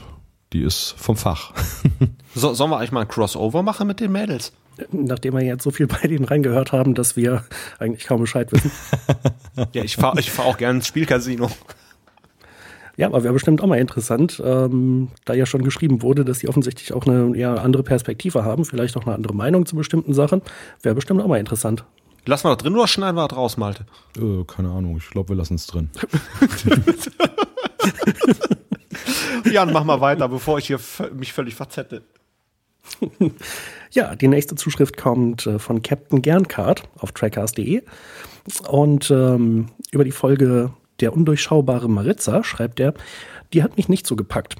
die 0.54 0.62
ist 0.62 0.96
vom 0.98 1.18
Fach. 1.18 1.54
so, 2.36 2.54
sollen 2.54 2.70
wir 2.70 2.78
eigentlich 2.78 2.92
mal 2.92 3.02
ein 3.02 3.08
Crossover 3.08 3.64
machen 3.64 3.88
mit 3.88 4.00
den 4.00 4.12
Mädels? 4.12 4.54
Nachdem 4.92 5.34
wir 5.34 5.44
jetzt 5.44 5.64
so 5.64 5.72
viel 5.72 5.88
bei 5.88 6.08
denen 6.08 6.26
reingehört 6.26 6.72
haben, 6.72 6.96
dass 6.96 7.16
wir 7.16 7.44
eigentlich 7.80 8.06
kaum 8.06 8.22
Bescheid 8.22 8.52
wissen. 8.52 8.72
ja, 9.74 9.84
ich 9.84 9.98
fahre 9.98 10.20
ich 10.20 10.32
fahr 10.32 10.46
auch 10.46 10.58
gerne 10.58 10.78
ins 10.78 10.88
Spielcasino. 10.88 11.50
Ja, 12.96 13.08
aber 13.08 13.24
wäre 13.24 13.34
bestimmt 13.34 13.62
auch 13.62 13.68
mal 13.68 13.80
interessant, 13.80 14.42
ähm, 14.46 15.10
da 15.26 15.34
ja 15.34 15.48
schon 15.48 15.64
geschrieben 15.64 16.04
wurde, 16.04 16.24
dass 16.24 16.40
sie 16.40 16.48
offensichtlich 16.48 16.94
auch 16.94 17.08
eine 17.08 17.36
eher 17.36 17.64
andere 17.64 17.82
Perspektive 17.82 18.46
haben, 18.46 18.66
vielleicht 18.66 18.96
auch 18.98 19.06
eine 19.06 19.16
andere 19.16 19.34
Meinung 19.34 19.66
zu 19.66 19.76
bestimmten 19.76 20.14
Sachen. 20.14 20.44
Wäre 20.84 20.94
bestimmt 20.94 21.22
auch 21.22 21.28
mal 21.28 21.40
interessant. 21.40 21.86
Lassen 22.26 22.46
wir 22.46 22.56
das 22.56 22.64
drin 22.64 22.76
oder 22.76 22.88
schneiden 22.88 23.18
wir 23.18 23.28
das 23.28 23.38
raus, 23.38 23.58
Malte? 23.58 23.86
Äh, 24.18 24.44
keine 24.46 24.70
Ahnung, 24.70 24.98
ich 24.98 25.10
glaube, 25.10 25.30
wir 25.30 25.36
lassen 25.36 25.56
es 25.56 25.68
drin. 25.68 25.90
Jan, 29.52 29.72
mach 29.72 29.84
mal 29.84 30.02
weiter, 30.02 30.28
bevor 30.30 30.58
ich 30.58 30.68
hier 30.68 30.80
mich 31.14 31.34
völlig 31.34 31.56
verzettel. 31.56 32.04
Ja, 33.92 34.16
die 34.16 34.28
nächste 34.28 34.56
Zuschrift 34.56 34.98
kommt 34.98 35.46
äh, 35.46 35.60
von 35.60 35.82
Captain 35.82 36.22
Gernkart 36.22 36.84
auf 36.98 37.12
trackers.de 37.12 37.84
und 38.68 39.12
ähm, 39.12 39.68
über 39.92 40.04
die 40.04 40.12
Folge 40.12 40.72
Der 41.00 41.14
undurchschaubare 41.14 41.90
Maritza 41.90 42.44
schreibt 42.44 42.80
er, 42.80 42.94
die 43.54 43.64
hat 43.64 43.78
mich 43.78 43.90
nicht 43.90 44.08
so 44.08 44.16
gepackt. 44.16 44.56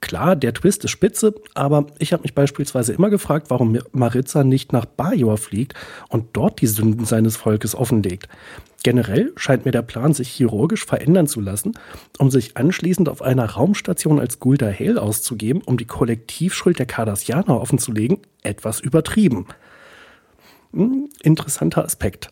Klar, 0.00 0.34
der 0.34 0.52
Twist 0.52 0.84
ist 0.84 0.90
spitze, 0.90 1.32
aber 1.54 1.86
ich 1.98 2.12
habe 2.12 2.22
mich 2.22 2.34
beispielsweise 2.34 2.92
immer 2.92 3.08
gefragt, 3.08 3.50
warum 3.50 3.78
Maritza 3.92 4.42
nicht 4.42 4.72
nach 4.72 4.84
Bajor 4.84 5.38
fliegt 5.38 5.74
und 6.08 6.30
dort 6.32 6.60
die 6.60 6.66
Sünden 6.66 7.04
seines 7.04 7.36
Volkes 7.36 7.76
offenlegt. 7.76 8.28
Generell 8.82 9.32
scheint 9.36 9.64
mir 9.64 9.70
der 9.70 9.82
Plan, 9.82 10.12
sich 10.12 10.28
chirurgisch 10.28 10.84
verändern 10.84 11.28
zu 11.28 11.40
lassen, 11.40 11.74
um 12.18 12.30
sich 12.30 12.56
anschließend 12.56 13.08
auf 13.08 13.22
einer 13.22 13.44
Raumstation 13.44 14.18
als 14.18 14.40
Gulda 14.40 14.66
Hale 14.72 15.00
auszugeben, 15.00 15.62
um 15.64 15.76
die 15.76 15.84
Kollektivschuld 15.84 16.78
der 16.78 16.86
Cardassianer 16.86 17.60
offenzulegen, 17.60 18.18
etwas 18.42 18.80
übertrieben. 18.80 19.46
Hm, 20.72 21.08
interessanter 21.22 21.84
Aspekt. 21.84 22.30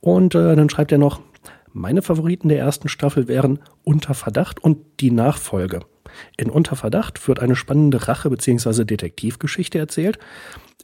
Und 0.00 0.34
äh, 0.34 0.56
dann 0.56 0.70
schreibt 0.70 0.92
er 0.92 0.98
noch, 0.98 1.20
meine 1.72 2.02
Favoriten 2.02 2.48
der 2.48 2.58
ersten 2.58 2.88
Staffel 2.88 3.28
wären 3.28 3.58
Unter 3.84 4.14
Verdacht 4.14 4.62
und 4.62 4.78
die 5.00 5.10
Nachfolge. 5.10 5.80
In 6.36 6.50
Unter 6.50 6.76
Verdacht 6.76 7.26
wird 7.28 7.40
eine 7.40 7.56
spannende 7.56 8.08
Rache- 8.08 8.30
bzw. 8.30 8.84
Detektivgeschichte 8.84 9.78
erzählt, 9.78 10.18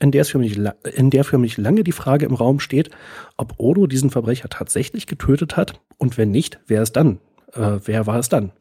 in 0.01 0.13
der, 0.13 0.23
es 0.23 0.31
für 0.31 0.39
mich, 0.39 0.59
in 0.95 1.11
der 1.11 1.25
für 1.25 1.39
mich 1.39 1.57
lange 1.57 1.85
die 1.85 1.93
Frage 1.93 2.27
im 2.27 2.35
Raum 2.35 2.61
steht, 2.61 2.91
ob 3.37 3.55
Odo 3.59 3.87
diesen 3.87 4.11
Verbrecher 4.11 4.49
tatsächlich 4.49 5.07
getötet 5.07 5.57
hat 5.57 5.81
und 5.97 6.19
wenn 6.19 6.31
nicht, 6.31 6.61
wer 6.67 6.83
es 6.83 6.93
dann? 6.93 7.19
Äh, 7.53 7.81
wer 7.85 8.07
war 8.07 8.19
es 8.19 8.29
dann? 8.29 8.53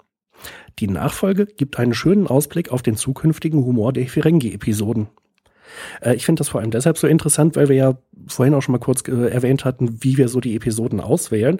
Die 0.79 0.87
Nachfolge 0.87 1.45
gibt 1.45 1.79
einen 1.79 1.93
schönen 1.93 2.27
Ausblick 2.27 2.71
auf 2.71 2.81
den 2.81 2.95
zukünftigen 2.95 3.63
Humor 3.63 3.93
der 3.93 4.07
Ferengi-Episoden. 4.07 5.07
Äh, 6.01 6.15
ich 6.15 6.25
finde 6.25 6.39
das 6.39 6.49
vor 6.49 6.61
allem 6.61 6.71
deshalb 6.71 6.97
so 6.97 7.07
interessant, 7.07 7.55
weil 7.55 7.69
wir 7.69 7.75
ja 7.75 7.97
vorhin 8.27 8.53
auch 8.53 8.61
schon 8.61 8.73
mal 8.73 8.79
kurz 8.79 9.07
äh, 9.07 9.29
erwähnt 9.29 9.65
hatten, 9.65 10.03
wie 10.03 10.17
wir 10.17 10.29
so 10.29 10.39
die 10.39 10.55
Episoden 10.55 10.99
auswählen. 10.99 11.59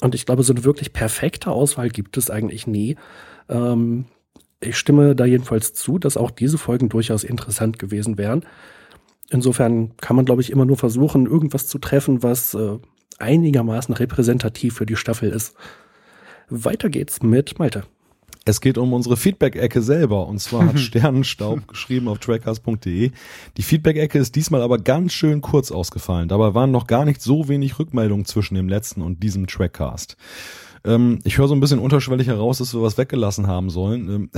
Und 0.00 0.14
ich 0.14 0.26
glaube, 0.26 0.42
so 0.42 0.52
eine 0.52 0.64
wirklich 0.64 0.92
perfekte 0.92 1.50
Auswahl 1.50 1.88
gibt 1.88 2.16
es 2.16 2.30
eigentlich 2.30 2.66
nie. 2.66 2.96
Ähm, 3.48 4.06
ich 4.60 4.76
stimme 4.76 5.14
da 5.14 5.24
jedenfalls 5.24 5.72
zu, 5.74 5.98
dass 5.98 6.16
auch 6.16 6.30
diese 6.30 6.58
Folgen 6.58 6.88
durchaus 6.88 7.24
interessant 7.24 7.78
gewesen 7.78 8.18
wären. 8.18 8.44
Insofern 9.30 9.96
kann 9.98 10.16
man, 10.16 10.24
glaube 10.24 10.42
ich, 10.42 10.50
immer 10.50 10.64
nur 10.64 10.76
versuchen, 10.76 11.26
irgendwas 11.26 11.66
zu 11.66 11.78
treffen, 11.78 12.22
was 12.22 12.54
äh, 12.54 12.78
einigermaßen 13.18 13.94
repräsentativ 13.94 14.74
für 14.74 14.86
die 14.86 14.96
Staffel 14.96 15.30
ist. 15.30 15.54
Weiter 16.48 16.88
geht's 16.88 17.22
mit 17.22 17.58
Malte. 17.58 17.84
Es 18.48 18.62
geht 18.62 18.78
um 18.78 18.94
unsere 18.94 19.18
Feedback-Ecke 19.18 19.82
selber. 19.82 20.26
Und 20.26 20.40
zwar 20.40 20.66
hat 20.66 20.80
Sternenstaub 20.80 21.68
geschrieben 21.68 22.08
auf 22.08 22.18
trackers.de. 22.18 23.10
Die 23.58 23.62
Feedback-Ecke 23.62 24.18
ist 24.18 24.34
diesmal 24.34 24.62
aber 24.62 24.78
ganz 24.78 25.12
schön 25.12 25.42
kurz 25.42 25.70
ausgefallen. 25.70 26.28
Dabei 26.28 26.54
waren 26.54 26.70
noch 26.70 26.86
gar 26.86 27.04
nicht 27.04 27.20
so 27.20 27.48
wenig 27.48 27.78
Rückmeldungen 27.78 28.24
zwischen 28.24 28.54
dem 28.54 28.68
letzten 28.68 29.02
und 29.02 29.22
diesem 29.22 29.46
Trackcast. 29.46 30.16
Ähm, 30.88 31.18
ich 31.24 31.38
höre 31.38 31.48
so 31.48 31.54
ein 31.54 31.60
bisschen 31.60 31.78
unterschwellig 31.78 32.26
heraus, 32.26 32.58
dass 32.58 32.74
wir 32.74 32.82
was 32.82 32.98
weggelassen 32.98 33.46
haben 33.46 33.68
sollen. 33.68 34.08
Ähm, 34.08 34.30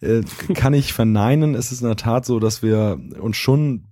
äh, 0.00 0.22
kann 0.54 0.72
ich 0.72 0.92
verneinen. 0.92 1.54
Es 1.54 1.72
ist 1.72 1.82
in 1.82 1.88
der 1.88 1.96
Tat 1.96 2.24
so, 2.24 2.38
dass 2.38 2.62
wir 2.62 3.00
uns 3.20 3.36
schon 3.36 3.88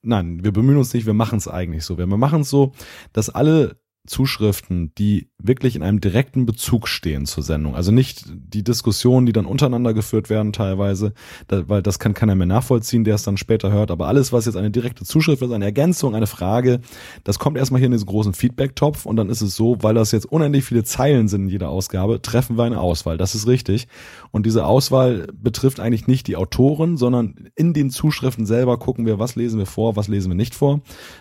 Nein, 0.00 0.44
wir 0.44 0.52
bemühen 0.52 0.78
uns 0.78 0.94
nicht, 0.94 1.06
wir 1.06 1.12
machen 1.12 1.38
es 1.38 1.48
eigentlich 1.48 1.84
so. 1.84 1.98
Wir 1.98 2.06
machen 2.06 2.42
es 2.42 2.50
so, 2.50 2.72
dass 3.12 3.30
alle 3.30 3.80
Zuschriften, 4.08 4.92
die 4.96 5.28
wirklich 5.38 5.76
in 5.76 5.82
einem 5.82 6.00
direkten 6.00 6.46
Bezug 6.46 6.88
stehen 6.88 7.26
zur 7.26 7.44
Sendung. 7.44 7.76
Also 7.76 7.92
nicht 7.92 8.24
die 8.28 8.64
Diskussionen, 8.64 9.26
die 9.26 9.32
dann 9.32 9.46
untereinander 9.46 9.94
geführt 9.94 10.30
werden 10.30 10.52
teilweise, 10.52 11.12
da, 11.46 11.68
weil 11.68 11.82
das 11.82 11.98
kann 11.98 12.14
keiner 12.14 12.34
mehr 12.34 12.46
nachvollziehen, 12.46 13.04
der 13.04 13.14
es 13.14 13.22
dann 13.22 13.36
später 13.36 13.70
hört. 13.70 13.90
Aber 13.90 14.08
alles, 14.08 14.32
was 14.32 14.46
jetzt 14.46 14.56
eine 14.56 14.70
direkte 14.70 15.04
Zuschrift 15.04 15.42
ist, 15.42 15.52
eine 15.52 15.66
Ergänzung, 15.66 16.14
eine 16.14 16.26
Frage, 16.26 16.80
das 17.22 17.38
kommt 17.38 17.56
erstmal 17.56 17.78
hier 17.78 17.86
in 17.86 17.92
diesen 17.92 18.06
großen 18.06 18.34
Feedback-Topf 18.34 19.06
und 19.06 19.16
dann 19.16 19.28
ist 19.28 19.42
es 19.42 19.54
so, 19.54 19.76
weil 19.80 19.94
das 19.94 20.10
jetzt 20.10 20.26
unendlich 20.26 20.64
viele 20.64 20.82
Zeilen 20.82 21.28
sind 21.28 21.42
in 21.42 21.48
jeder 21.48 21.68
Ausgabe, 21.68 22.20
treffen 22.20 22.56
wir 22.56 22.64
eine 22.64 22.80
Auswahl. 22.80 23.16
Das 23.16 23.34
ist 23.34 23.46
richtig. 23.46 23.86
Und 24.32 24.46
diese 24.46 24.66
Auswahl 24.66 25.28
betrifft 25.32 25.78
eigentlich 25.78 26.06
nicht 26.06 26.26
die 26.26 26.36
Autoren, 26.36 26.96
sondern 26.96 27.50
in 27.54 27.74
den 27.74 27.90
Zuschriften 27.90 28.46
selber 28.46 28.78
gucken 28.78 29.06
wir, 29.06 29.18
was 29.18 29.36
lesen 29.36 29.58
wir 29.58 29.66
vor, 29.66 29.96
was 29.96 30.08
lesen 30.08 30.30
wir 30.30 30.36
nicht 30.36 30.54
vor. 30.54 30.80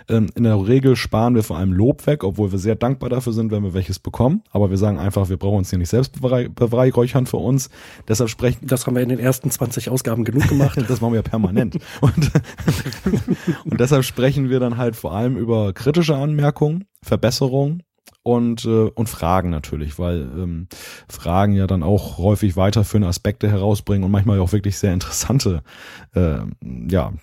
Ähm, 0.09 0.27
in 0.35 0.43
der 0.43 0.68
Regel 0.68 0.95
sparen 0.95 1.35
wir 1.35 1.43
vor 1.43 1.57
allem 1.57 1.73
Lob 1.73 2.07
weg, 2.07 2.23
obwohl 2.23 2.51
wir 2.51 2.59
sehr 2.59 2.76
dankbar 2.83 3.09
dafür 3.09 3.33
sind, 3.33 3.51
wenn 3.51 3.63
wir 3.63 3.73
welches 3.73 3.99
bekommen. 3.99 4.43
Aber 4.51 4.69
wir 4.69 4.77
sagen 4.77 4.99
einfach, 4.99 5.29
wir 5.29 5.37
brauchen 5.37 5.59
uns 5.59 5.69
hier 5.69 5.79
nicht 5.79 5.89
selbst 5.89 6.19
beweihräuchern 6.21 7.25
für 7.25 7.37
uns. 7.37 7.69
Deshalb 8.07 8.29
sprechen. 8.29 8.67
Das 8.67 8.85
haben 8.87 8.95
wir 8.95 9.03
in 9.03 9.09
den 9.09 9.19
ersten 9.19 9.51
20 9.51 9.89
Ausgaben 9.89 10.23
genug 10.23 10.47
gemacht. 10.47 10.77
das 10.87 11.01
machen 11.01 11.13
wir 11.13 11.21
permanent. 11.21 11.77
und, 12.01 12.31
und 13.65 13.79
deshalb 13.79 14.03
sprechen 14.03 14.49
wir 14.49 14.59
dann 14.59 14.77
halt 14.77 14.95
vor 14.95 15.13
allem 15.13 15.37
über 15.37 15.73
kritische 15.73 16.15
Anmerkungen, 16.15 16.85
Verbesserungen 17.03 17.83
und, 18.27 18.65
äh, 18.65 18.89
und 18.89 19.07
Fragen 19.07 19.49
natürlich, 19.49 19.97
weil 19.97 20.21
ähm, 20.37 20.67
Fragen 21.07 21.53
ja 21.53 21.65
dann 21.65 21.81
auch 21.81 22.17
häufig 22.17 22.57
weiterführende 22.57 23.07
Aspekte 23.07 23.49
herausbringen 23.49 24.03
und 24.03 24.11
manchmal 24.11 24.39
auch 24.41 24.51
wirklich 24.51 24.77
sehr 24.77 24.93
interessante 24.93 25.63
äh, 26.13 26.39
ja, 26.89 27.13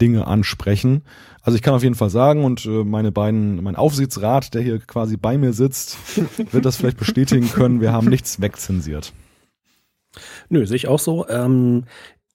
Dinge 0.00 0.28
ansprechen. 0.28 1.02
Also 1.42 1.56
ich 1.56 1.62
kann 1.62 1.74
auf 1.74 1.82
jeden 1.82 1.96
Fall 1.96 2.10
sagen 2.10 2.44
und 2.44 2.66
äh, 2.66 2.84
meine 2.84 3.10
beiden, 3.10 3.64
mein 3.64 3.74
Aufsichtsrat, 3.74 4.54
der 4.54 4.62
hier 4.62 4.78
quasi 4.78 5.16
bei 5.16 5.36
mir 5.36 5.52
sitzt, 5.52 5.98
wird 6.52 6.64
das 6.64 6.76
vielleicht 6.76 6.98
bestätigen 6.98 7.50
können, 7.50 7.80
wir 7.80 7.92
haben 7.92 8.08
nichts 8.08 8.40
wegzensiert. 8.40 9.12
Nö, 10.48 10.64
sehe 10.66 10.76
ich 10.76 10.86
auch 10.86 11.00
so. 11.00 11.28
Ähm, 11.28 11.84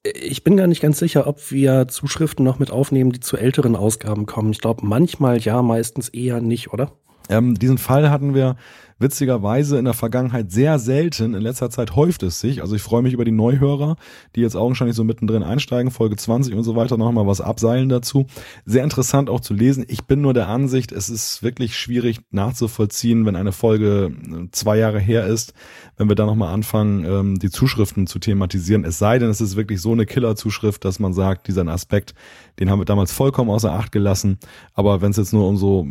ich 0.04 0.44
bin 0.44 0.58
gar 0.58 0.68
nicht 0.68 0.82
ganz 0.82 1.00
sicher, 1.00 1.26
ob 1.26 1.52
wir 1.52 1.88
Zuschriften 1.88 2.44
noch 2.44 2.60
mit 2.60 2.70
aufnehmen, 2.70 3.14
die 3.14 3.22
zu 3.22 3.38
älteren 3.38 3.78
Ausgaben 3.78 4.26
kommen. 4.26 4.52
Ich 4.52 4.60
glaube, 4.60 4.86
manchmal 4.86 5.40
ja, 5.40 5.62
meistens 5.62 6.10
eher 6.10 6.42
nicht, 6.42 6.74
oder? 6.74 6.92
Ähm, 7.30 7.56
diesen 7.56 7.78
Fall 7.78 8.10
hatten 8.10 8.34
wir 8.34 8.56
witzigerweise 9.00 9.80
in 9.80 9.86
der 9.86 9.94
Vergangenheit 9.94 10.52
sehr 10.52 10.78
selten. 10.78 11.34
In 11.34 11.42
letzter 11.42 11.70
Zeit 11.70 11.96
häuft 11.96 12.22
es 12.24 12.40
sich. 12.40 12.62
Also 12.62 12.76
ich 12.76 12.82
freue 12.82 13.02
mich 13.02 13.14
über 13.14 13.26
die 13.26 13.32
Neuhörer, 13.32 13.96
die 14.36 14.42
jetzt 14.42 14.56
augenscheinlich 14.56 14.96
so 14.96 15.04
mittendrin 15.04 15.42
einsteigen, 15.42 15.90
Folge 15.90 16.18
20 16.18 16.54
und 16.54 16.64
so 16.64 16.76
weiter, 16.76 16.98
nochmal 16.98 17.26
was 17.26 17.42
abseilen 17.42 17.90
dazu. 17.90 18.28
Sehr 18.66 18.84
interessant 18.84 19.30
auch 19.30 19.40
zu 19.40 19.54
lesen. 19.54 19.86
Ich 19.88 20.04
bin 20.04 20.22
nur 20.22 20.34
der 20.34 20.50
Ansicht, 20.50 20.92
es 20.92 21.10
ist 21.10 21.42
wirklich 21.42 21.78
schwierig 21.78 22.20
nachzuvollziehen, 22.32 23.26
wenn 23.26 23.36
eine 23.36 23.54
Folge 23.54 24.12
äh, 24.12 24.48
zwei 24.52 24.78
Jahre 24.78 25.00
her 25.00 25.26
ist, 25.26 25.54
wenn 25.98 26.10
wir 26.10 26.16
da 26.16 26.26
nochmal 26.26 26.54
anfangen, 26.54 27.06
ähm, 27.06 27.40
die 27.40 27.50
Zuschriften 27.50 28.06
zu 28.06 28.20
thematisieren. 28.20 28.84
Es 28.84 29.00
sei 29.00 29.18
denn, 29.18 29.30
es 29.30 29.42
ist 29.42 29.56
wirklich 29.56 29.82
so 29.82 29.94
eine 29.94 30.06
Killer-Zuschrift, 30.06 30.84
dass 30.84 31.00
man 31.00 31.14
sagt, 31.14 31.48
dieser 31.48 31.66
Aspekt, 31.70 32.16
den 32.60 32.70
haben 32.70 32.80
wir 32.80 32.86
damals 32.86 33.12
vollkommen 33.12 33.52
außer 33.52 33.72
Acht 33.72 33.92
gelassen. 33.92 34.40
Aber 34.74 35.02
wenn 35.02 35.12
es 35.12 35.18
jetzt 35.18 35.34
nur 35.34 35.48
um 35.48 35.58
so 35.58 35.86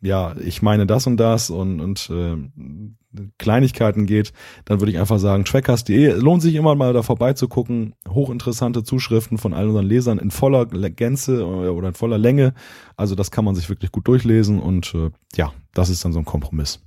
ja, 0.00 0.34
ich 0.38 0.62
meine 0.62 0.86
das 0.86 1.06
und 1.06 1.16
das 1.18 1.50
und, 1.50 1.80
und 1.80 2.10
äh, 2.10 2.36
Kleinigkeiten 3.38 4.06
geht, 4.06 4.32
dann 4.64 4.80
würde 4.80 4.92
ich 4.92 4.98
einfach 4.98 5.18
sagen, 5.18 5.44
trackcast.de 5.44 6.12
lohnt 6.12 6.42
sich 6.42 6.54
immer 6.54 6.74
mal 6.74 6.92
da 6.92 7.02
vorbeizugucken. 7.02 7.94
Hochinteressante 8.08 8.84
Zuschriften 8.84 9.36
von 9.38 9.52
all 9.52 9.66
unseren 9.66 9.86
Lesern 9.86 10.18
in 10.18 10.30
voller 10.30 10.66
Gänze 10.66 11.40
äh, 11.40 11.68
oder 11.68 11.88
in 11.88 11.94
voller 11.94 12.18
Länge. 12.18 12.54
Also 12.96 13.14
das 13.14 13.30
kann 13.30 13.44
man 13.44 13.54
sich 13.54 13.68
wirklich 13.68 13.92
gut 13.92 14.06
durchlesen 14.08 14.60
und 14.60 14.94
äh, 14.94 15.10
ja, 15.34 15.52
das 15.74 15.90
ist 15.90 16.04
dann 16.04 16.12
so 16.12 16.18
ein 16.18 16.24
Kompromiss. 16.24 16.80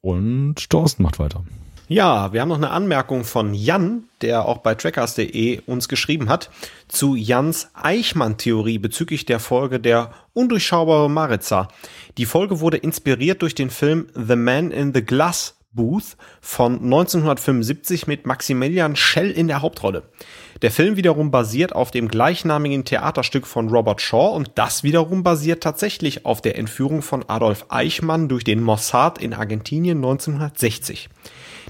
Und 0.00 0.70
Thorsten 0.70 1.02
macht 1.02 1.18
weiter. 1.18 1.44
Ja, 1.90 2.34
wir 2.34 2.42
haben 2.42 2.50
noch 2.50 2.56
eine 2.56 2.68
Anmerkung 2.68 3.24
von 3.24 3.54
Jan, 3.54 4.04
der 4.20 4.44
auch 4.44 4.58
bei 4.58 4.74
trackers.de 4.74 5.62
uns 5.64 5.88
geschrieben 5.88 6.28
hat, 6.28 6.50
zu 6.86 7.16
Jans 7.16 7.70
Eichmann-Theorie 7.72 8.76
bezüglich 8.76 9.24
der 9.24 9.40
Folge 9.40 9.80
der 9.80 10.12
undurchschaubare 10.34 11.08
Maritza. 11.08 11.68
Die 12.18 12.26
Folge 12.26 12.60
wurde 12.60 12.76
inspiriert 12.76 13.40
durch 13.40 13.54
den 13.54 13.70
Film 13.70 14.08
The 14.14 14.36
Man 14.36 14.70
in 14.70 14.92
the 14.92 15.02
Glass 15.02 15.56
Booth 15.72 16.18
von 16.42 16.74
1975 16.74 18.06
mit 18.06 18.26
Maximilian 18.26 18.94
Schell 18.94 19.30
in 19.30 19.48
der 19.48 19.62
Hauptrolle. 19.62 20.02
Der 20.60 20.70
Film 20.70 20.96
wiederum 20.96 21.30
basiert 21.30 21.74
auf 21.74 21.90
dem 21.90 22.08
gleichnamigen 22.08 22.84
Theaterstück 22.84 23.46
von 23.46 23.70
Robert 23.70 24.02
Shaw 24.02 24.34
und 24.34 24.50
das 24.56 24.82
wiederum 24.82 25.22
basiert 25.22 25.62
tatsächlich 25.62 26.26
auf 26.26 26.42
der 26.42 26.58
Entführung 26.58 27.00
von 27.00 27.24
Adolf 27.30 27.64
Eichmann 27.70 28.28
durch 28.28 28.44
den 28.44 28.62
Mossad 28.62 29.18
in 29.18 29.32
Argentinien 29.32 29.98
1960. 29.98 31.08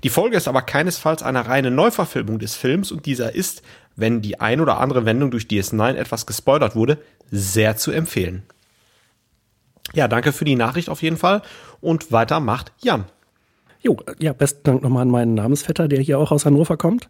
Die 0.04 0.08
Folge 0.10 0.36
ist 0.36 0.48
aber 0.48 0.62
keinesfalls 0.62 1.22
eine 1.22 1.46
reine 1.46 1.70
Neuverfilmung 1.70 2.38
des 2.38 2.54
Films 2.54 2.92
und 2.92 3.06
dieser 3.06 3.34
ist, 3.34 3.62
wenn 3.96 4.22
die 4.22 4.40
ein 4.40 4.60
oder 4.60 4.78
andere 4.78 5.04
Wendung 5.04 5.30
durch 5.30 5.44
DS9 5.44 5.94
etwas 5.94 6.26
gespoilert 6.26 6.76
wurde, 6.76 6.98
sehr 7.30 7.76
zu 7.76 7.90
empfehlen. 7.90 8.44
Ja, 9.94 10.06
danke 10.06 10.32
für 10.32 10.44
die 10.44 10.54
Nachricht 10.54 10.88
auf 10.88 11.02
jeden 11.02 11.16
Fall 11.16 11.42
und 11.80 12.12
weiter 12.12 12.40
macht 12.40 12.72
Jan. 12.80 13.06
Jo, 13.80 13.96
ja, 14.18 14.32
besten 14.32 14.62
Dank 14.64 14.82
nochmal 14.82 15.02
an 15.02 15.10
meinen 15.10 15.34
Namensvetter, 15.34 15.88
der 15.88 16.00
hier 16.00 16.18
auch 16.18 16.32
aus 16.32 16.44
Hannover 16.44 16.76
kommt. 16.76 17.08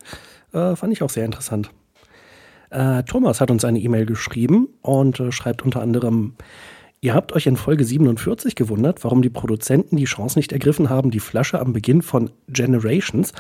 Äh, 0.53 0.77
fand 0.77 0.93
ich 0.93 1.03
auch 1.03 1.11
sehr 1.11 1.25
interessant. 1.25 1.71
Äh, 2.71 3.03
Thomas 3.05 3.41
hat 3.41 3.51
uns 3.51 3.65
eine 3.65 3.79
E-Mail 3.79 4.07
geschrieben 4.07 4.69
und 4.83 5.19
äh, 5.21 5.33
schreibt 5.33 5.63
unter 5.63 5.81
anderem, 5.81 6.37
Ihr 7.01 7.15
habt 7.15 7.33
euch 7.33 7.47
in 7.47 7.57
Folge 7.57 7.85
47 7.85 8.57
gewundert, 8.57 9.05
warum 9.05 9.23
die 9.23 9.31
Produzenten 9.31 9.97
die 9.97 10.05
Chance 10.05 10.39
nicht 10.39 10.53
ergriffen 10.53 10.91
haben, 10.91 11.11
die 11.11 11.21
Flasche 11.21 11.61
am 11.61 11.73
Beginn 11.73 12.03
von 12.03 12.31
Generations 12.49 13.33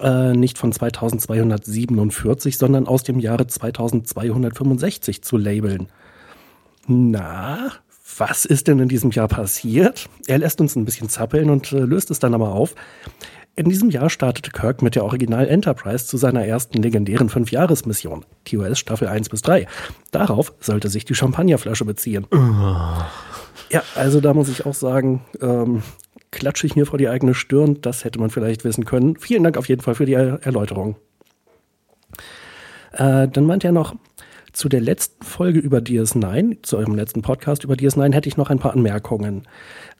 äh, 0.00 0.32
nicht 0.32 0.58
von 0.58 0.72
2247, 0.72 2.58
sondern 2.58 2.86
aus 2.86 3.04
dem 3.04 3.20
Jahre 3.20 3.46
2265 3.46 5.22
zu 5.22 5.36
labeln. 5.36 5.88
Na, 6.88 7.72
was 8.18 8.44
ist 8.44 8.68
denn 8.68 8.78
in 8.78 8.88
diesem 8.88 9.10
Jahr 9.10 9.28
passiert? 9.28 10.08
Er 10.26 10.38
lässt 10.38 10.60
uns 10.60 10.76
ein 10.76 10.84
bisschen 10.84 11.08
zappeln 11.08 11.50
und 11.50 11.72
äh, 11.72 11.80
löst 11.80 12.10
es 12.10 12.18
dann 12.18 12.34
aber 12.34 12.52
auf. 12.52 12.74
In 13.58 13.70
diesem 13.70 13.88
Jahr 13.88 14.10
startete 14.10 14.50
Kirk 14.50 14.82
mit 14.82 14.96
der 14.96 15.04
Original 15.04 15.48
Enterprise 15.48 16.04
zu 16.04 16.18
seiner 16.18 16.44
ersten 16.44 16.82
legendären 16.82 17.30
Fünfjahresmission, 17.30 18.26
TOS 18.44 18.78
Staffel 18.78 19.08
1 19.08 19.30
bis 19.30 19.40
3. 19.40 19.66
Darauf 20.10 20.52
sollte 20.60 20.90
sich 20.90 21.06
die 21.06 21.14
Champagnerflasche 21.14 21.86
beziehen. 21.86 22.26
Ja, 23.70 23.82
also 23.94 24.20
da 24.20 24.34
muss 24.34 24.50
ich 24.50 24.66
auch 24.66 24.74
sagen, 24.74 25.24
ähm, 25.40 25.82
klatsche 26.32 26.66
ich 26.66 26.76
mir 26.76 26.84
vor 26.84 26.98
die 26.98 27.08
eigene 27.08 27.32
Stirn. 27.32 27.80
Das 27.80 28.04
hätte 28.04 28.20
man 28.20 28.28
vielleicht 28.28 28.62
wissen 28.64 28.84
können. 28.84 29.16
Vielen 29.16 29.42
Dank 29.42 29.56
auf 29.56 29.70
jeden 29.70 29.80
Fall 29.80 29.94
für 29.94 30.04
die 30.04 30.12
er 30.12 30.38
Erläuterung. 30.42 30.96
Äh, 32.92 33.26
dann 33.26 33.44
meint 33.46 33.64
er 33.64 33.72
noch, 33.72 33.94
zu 34.56 34.70
der 34.70 34.80
letzten 34.80 35.22
Folge 35.22 35.58
über 35.58 35.78
DS9, 35.78 36.62
zu 36.62 36.78
eurem 36.78 36.94
letzten 36.94 37.20
Podcast 37.20 37.64
über 37.64 37.74
DS9, 37.74 38.14
hätte 38.14 38.28
ich 38.28 38.38
noch 38.38 38.48
ein 38.48 38.58
paar 38.58 38.72
Anmerkungen. 38.72 39.42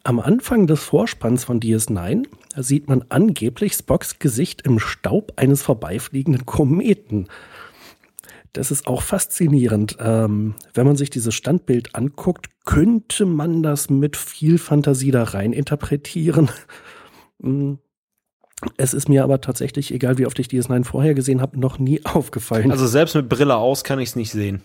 Am 0.06 0.20
Anfang 0.20 0.68
des 0.68 0.84
Vorspanns 0.84 1.42
von 1.42 1.58
DS9 1.58 2.28
sieht 2.54 2.88
man 2.88 3.04
angeblich 3.08 3.72
Spocks 3.72 4.20
Gesicht 4.20 4.62
im 4.62 4.78
Staub 4.78 5.32
eines 5.34 5.64
vorbeifliegenden 5.64 6.46
Kometen. 6.46 7.26
Das 8.52 8.70
ist 8.70 8.86
auch 8.86 9.02
faszinierend. 9.02 9.96
Ähm, 9.98 10.54
wenn 10.74 10.86
man 10.86 10.94
sich 10.94 11.10
dieses 11.10 11.34
Standbild 11.34 11.96
anguckt, 11.96 12.46
könnte 12.64 13.26
man 13.26 13.64
das 13.64 13.90
mit 13.90 14.16
viel 14.16 14.58
Fantasie 14.58 15.10
da 15.10 15.24
rein 15.24 15.52
interpretieren. 15.52 16.50
Hm. 17.42 17.80
Es 18.76 18.94
ist 18.94 19.08
mir 19.08 19.24
aber 19.24 19.40
tatsächlich, 19.40 19.92
egal 19.92 20.18
wie 20.18 20.26
oft 20.26 20.38
ich 20.38 20.46
DS9 20.46 20.84
vorher 20.84 21.14
gesehen 21.14 21.40
habe, 21.40 21.58
noch 21.58 21.80
nie 21.80 22.00
aufgefallen. 22.04 22.70
Also 22.70 22.86
selbst 22.86 23.16
mit 23.16 23.28
Brille 23.28 23.56
aus 23.56 23.82
kann 23.82 23.98
ich 23.98 24.10
es 24.10 24.16
nicht 24.16 24.30
sehen. 24.30 24.62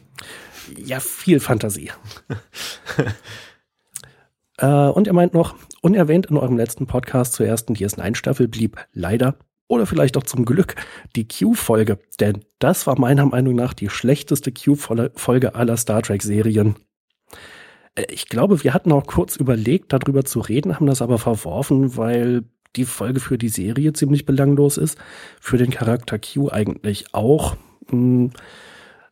Ja, 0.78 1.00
viel 1.00 1.40
Fantasie. 1.40 1.90
äh, 4.62 4.90
und 4.90 5.08
er 5.08 5.14
meint 5.14 5.34
noch, 5.34 5.56
unerwähnt 5.82 6.28
in 6.28 6.38
eurem 6.38 6.58
letzten 6.58 6.88
Podcast 6.88 7.34
zur 7.34 7.46
ersten 7.48 7.74
DS9-Staffel 7.74 8.48
blieb 8.48 8.78
leider 8.94 9.36
oder 9.68 9.86
vielleicht 9.86 10.18
auch 10.18 10.24
zum 10.24 10.46
Glück 10.46 10.76
die 11.16 11.28
Q-Folge, 11.28 11.98
denn 12.20 12.46
das 12.60 12.88
war 12.88 13.00
meiner 13.00 13.26
Meinung 13.26 13.56
nach 13.56 13.74
die 13.74 13.90
schlechteste 13.90 14.52
Q-Folge 14.52 15.56
aller 15.56 15.78
Star 15.78 16.02
Trek-Serien. 16.02 16.76
Äh, 17.96 18.06
ich 18.12 18.28
glaube, 18.28 18.64
wir 18.64 18.74
hatten 18.74 18.92
auch 18.92 19.08
kurz 19.08 19.36
überlegt, 19.36 19.94
darüber 19.94 20.24
zu 20.24 20.40
reden, 20.40 20.76
haben 20.76 20.88
das 20.88 21.02
aber 21.02 21.18
verworfen, 21.18 21.98
weil 21.98 22.44
die 22.76 22.86
Folge 22.86 23.20
für 23.20 23.38
die 23.38 23.50
Serie 23.50 23.94
ziemlich 23.94 24.26
belanglos 24.26 24.78
ist, 24.78 24.98
für 25.40 25.58
den 25.58 25.72
Charakter 25.72 26.20
Q 26.20 26.50
eigentlich 26.50 27.14
auch. 27.14 27.58
Hm, 27.90 28.32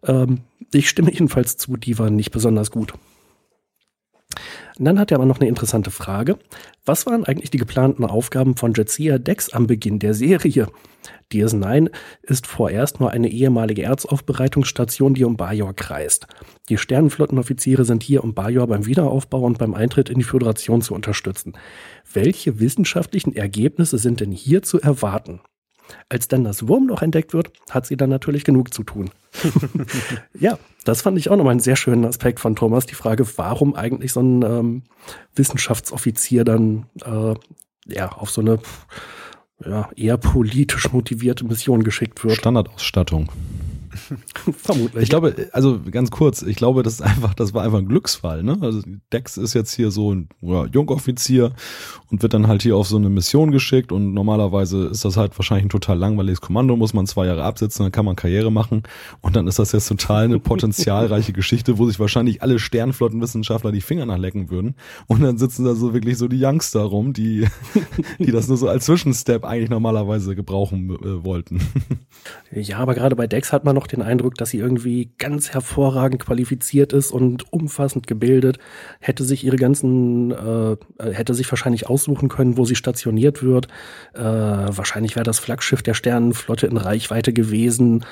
ähm, 0.03 0.41
ich 0.71 0.89
stimme 0.89 1.11
jedenfalls 1.11 1.57
zu, 1.57 1.75
die 1.75 1.97
war 1.97 2.09
nicht 2.09 2.31
besonders 2.31 2.71
gut. 2.71 2.93
Und 4.79 4.85
dann 4.85 4.97
hat 4.97 5.11
er 5.11 5.15
aber 5.15 5.25
noch 5.25 5.41
eine 5.41 5.49
interessante 5.49 5.91
Frage. 5.91 6.39
Was 6.85 7.05
waren 7.05 7.25
eigentlich 7.25 7.51
die 7.51 7.57
geplanten 7.57 8.05
Aufgaben 8.05 8.55
von 8.55 8.73
Jetsia 8.73 9.17
Dex 9.17 9.51
am 9.51 9.67
Beginn 9.67 9.99
der 9.99 10.13
Serie? 10.13 10.67
DS9 11.33 11.91
ist 12.23 12.47
vorerst 12.47 13.01
nur 13.01 13.11
eine 13.11 13.29
ehemalige 13.29 13.83
Erzaufbereitungsstation, 13.83 15.13
die 15.13 15.25
um 15.25 15.35
Bajor 15.35 15.73
kreist. 15.73 16.27
Die 16.69 16.77
Sternenflottenoffiziere 16.77 17.83
sind 17.83 18.03
hier, 18.03 18.23
um 18.23 18.33
Bajor 18.33 18.67
beim 18.67 18.85
Wiederaufbau 18.85 19.41
und 19.41 19.57
beim 19.57 19.73
Eintritt 19.73 20.09
in 20.09 20.17
die 20.17 20.23
Föderation 20.23 20.81
zu 20.81 20.95
unterstützen. 20.95 21.53
Welche 22.11 22.61
wissenschaftlichen 22.61 23.35
Ergebnisse 23.35 23.97
sind 23.97 24.21
denn 24.21 24.31
hier 24.31 24.61
zu 24.61 24.79
erwarten? 24.79 25.41
Als 26.09 26.27
dann 26.27 26.43
das 26.43 26.67
Wurmloch 26.67 27.01
entdeckt 27.01 27.33
wird, 27.33 27.51
hat 27.69 27.85
sie 27.85 27.97
dann 27.97 28.09
natürlich 28.09 28.43
genug 28.43 28.73
zu 28.73 28.83
tun. 28.83 29.09
ja, 30.39 30.57
das 30.85 31.01
fand 31.01 31.17
ich 31.17 31.29
auch 31.29 31.37
nochmal 31.37 31.51
einen 31.51 31.59
sehr 31.59 31.75
schönen 31.75 32.05
Aspekt 32.05 32.39
von 32.39 32.55
Thomas. 32.55 32.85
Die 32.85 32.95
Frage, 32.95 33.25
warum 33.37 33.75
eigentlich 33.75 34.13
so 34.13 34.21
ein 34.21 34.43
ähm, 34.43 34.83
Wissenschaftsoffizier 35.35 36.43
dann 36.43 36.85
äh, 37.03 37.35
ja, 37.93 38.11
auf 38.11 38.29
so 38.29 38.41
eine 38.41 38.59
ja, 39.65 39.89
eher 39.95 40.17
politisch 40.17 40.91
motivierte 40.91 41.45
Mission 41.45 41.83
geschickt 41.83 42.23
wird. 42.23 42.35
Standardausstattung. 42.35 43.29
Vermutlich. 44.57 45.03
Ich 45.03 45.09
glaube, 45.09 45.49
also 45.51 45.79
ganz 45.89 46.11
kurz, 46.11 46.41
ich 46.41 46.55
glaube, 46.55 46.83
das 46.83 46.93
ist 46.93 47.01
einfach, 47.01 47.33
das 47.33 47.53
war 47.53 47.63
einfach 47.63 47.79
ein 47.79 47.87
Glücksfall, 47.87 48.43
ne? 48.43 48.57
Also 48.61 48.81
Dex 49.11 49.37
ist 49.37 49.53
jetzt 49.53 49.73
hier 49.73 49.91
so 49.91 50.13
ein 50.13 50.29
ja, 50.41 50.65
Jungoffizier 50.65 51.53
und 52.11 52.21
wird 52.21 52.33
dann 52.33 52.47
halt 52.47 52.61
hier 52.61 52.75
auf 52.75 52.87
so 52.87 52.97
eine 52.97 53.09
Mission 53.09 53.51
geschickt 53.51 53.91
und 53.91 54.13
normalerweise 54.13 54.85
ist 54.85 55.05
das 55.05 55.17
halt 55.17 55.37
wahrscheinlich 55.37 55.65
ein 55.65 55.69
total 55.69 55.97
langweiliges 55.97 56.41
Kommando, 56.41 56.75
muss 56.75 56.93
man 56.93 57.07
zwei 57.07 57.25
Jahre 57.25 57.43
absitzen, 57.43 57.83
dann 57.83 57.91
kann 57.91 58.05
man 58.05 58.15
Karriere 58.15 58.51
machen 58.51 58.83
und 59.21 59.35
dann 59.35 59.47
ist 59.47 59.59
das 59.59 59.71
jetzt 59.71 59.87
total 59.87 60.25
eine 60.25 60.39
potenzialreiche 60.39 61.33
Geschichte, 61.33 61.77
wo 61.77 61.85
sich 61.87 61.99
wahrscheinlich 61.99 62.41
alle 62.41 62.59
Sternflottenwissenschaftler 62.59 63.71
die 63.71 63.81
Finger 63.81 64.05
nachlecken 64.05 64.49
würden 64.49 64.75
und 65.07 65.21
dann 65.21 65.37
sitzen 65.37 65.65
da 65.65 65.75
so 65.75 65.93
wirklich 65.93 66.17
so 66.17 66.27
die 66.27 66.43
Youngster 66.43 66.81
rum, 66.81 67.13
die, 67.13 67.47
die 68.19 68.31
das 68.31 68.47
nur 68.47 68.57
so 68.57 68.67
als 68.67 68.85
Zwischenstep 68.85 69.45
eigentlich 69.45 69.69
normalerweise 69.69 70.35
gebrauchen 70.35 70.89
äh, 70.89 71.23
wollten. 71.23 71.61
Ja, 72.51 72.79
aber 72.79 72.95
gerade 72.95 73.15
bei 73.15 73.27
Dex 73.27 73.53
hat 73.53 73.63
man 73.63 73.75
noch 73.79 73.87
den 73.87 74.01
Eindruck, 74.01 74.35
dass 74.35 74.49
sie 74.49 74.57
irgendwie 74.57 75.09
ganz 75.17 75.51
hervorragend 75.51 76.25
qualifiziert 76.25 76.91
ist 76.91 77.11
und 77.11 77.51
umfassend 77.53 78.07
gebildet, 78.07 78.59
hätte 78.99 79.23
sich 79.23 79.45
ihre 79.45 79.55
ganzen, 79.55 80.31
äh, 80.31 80.75
hätte 80.99 81.33
sich 81.33 81.49
wahrscheinlich 81.49 81.87
aussuchen 81.87 82.27
können, 82.27 82.57
wo 82.57 82.65
sie 82.65 82.75
stationiert 82.75 83.41
wird. 83.41 83.67
Äh, 84.13 84.21
wahrscheinlich 84.21 85.15
wäre 85.15 85.23
das 85.23 85.39
Flaggschiff 85.39 85.81
der 85.81 85.93
Sternenflotte 85.93 86.67
in 86.67 86.75
Reichweite 86.75 87.31
gewesen. 87.31 88.03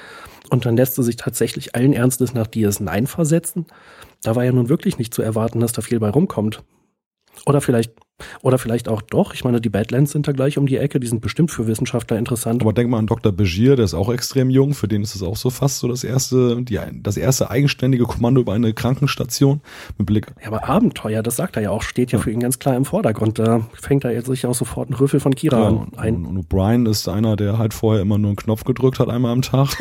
Und 0.49 0.65
dann 0.65 0.77
lässt 0.77 0.95
sie 0.95 1.03
sich 1.03 1.18
tatsächlich 1.18 1.76
allen 1.76 1.91
Ernstes 1.91 2.34
nach 2.34 2.48
DS9 2.48 3.06
versetzen. 3.06 3.65
Da 4.23 4.38
war 4.38 4.45
ja 4.45 4.53
nun 4.53 4.69
wirklich 4.69 4.98
nicht 4.98 5.14
zu 5.14 5.22
erwarten, 5.22 5.60
dass 5.60 5.73
da 5.73 5.81
viel 5.81 5.99
bei 5.99 6.10
rumkommt. 6.10 6.64
Oder 7.45 7.61
vielleicht 7.61 7.91
oder 8.41 8.57
vielleicht 8.57 8.89
auch 8.89 9.01
doch. 9.01 9.34
Ich 9.34 9.43
meine, 9.43 9.61
die 9.61 9.69
Badlands 9.69 10.11
sind 10.11 10.27
da 10.27 10.31
gleich 10.31 10.57
um 10.57 10.65
die 10.65 10.77
Ecke. 10.77 10.99
Die 10.99 11.07
sind 11.07 11.22
bestimmt 11.22 11.51
für 11.51 11.68
Wissenschaftler 11.68 12.18
interessant. 12.18 12.61
Aber 12.61 12.73
denk 12.73 12.89
mal 12.89 12.97
an 12.97 13.05
Dr. 13.07 13.31
Begier, 13.31 13.76
der 13.76 13.85
ist 13.85 13.93
auch 13.93 14.11
extrem 14.11 14.49
jung. 14.49 14.73
Für 14.73 14.88
den 14.88 15.03
ist 15.03 15.15
es 15.15 15.22
auch 15.22 15.35
so 15.35 15.49
fast 15.49 15.80
so 15.80 15.88
das 15.88 16.03
erste, 16.03 16.64
die, 16.64 16.80
das 16.93 17.18
erste 17.18 17.51
eigenständige 17.51 18.05
Kommando 18.05 18.41
über 18.41 18.53
eine 18.53 18.73
Krankenstation 18.73 19.61
mit 19.97 20.07
Blick. 20.07 20.27
Ja, 20.41 20.47
aber 20.47 20.68
Abenteuer, 20.68 21.22
das 21.22 21.35
sagt 21.35 21.57
er 21.57 21.61
ja 21.64 21.69
auch, 21.69 21.84
steht 21.84 22.11
ja, 22.11 22.18
ja. 22.18 22.23
für 22.23 22.31
ihn 22.31 22.39
ganz 22.39 22.57
klar 22.57 22.76
im 22.76 22.85
Vordergrund. 22.85 23.38
Da 23.38 23.61
fängt 23.73 24.03
er 24.03 24.14
jetzt 24.14 24.27
sich 24.27 24.45
auch 24.47 24.55
sofort 24.55 24.89
einen 24.89 24.97
Rüffel 24.97 25.19
von 25.19 25.35
Kira 25.35 25.59
ja, 25.59 25.68
und, 25.68 25.99
ein. 25.99 26.15
Und, 26.15 26.38
und 26.38 26.49
Brian 26.49 26.85
ist 26.88 27.07
einer, 27.07 27.35
der 27.35 27.57
halt 27.59 27.73
vorher 27.73 28.01
immer 28.01 28.18
nur 28.18 28.30
einen 28.30 28.38
Knopf 28.38 28.64
gedrückt 28.64 28.99
hat, 28.99 29.09
einmal 29.09 29.31
am 29.31 29.43
Tag. 29.43 29.69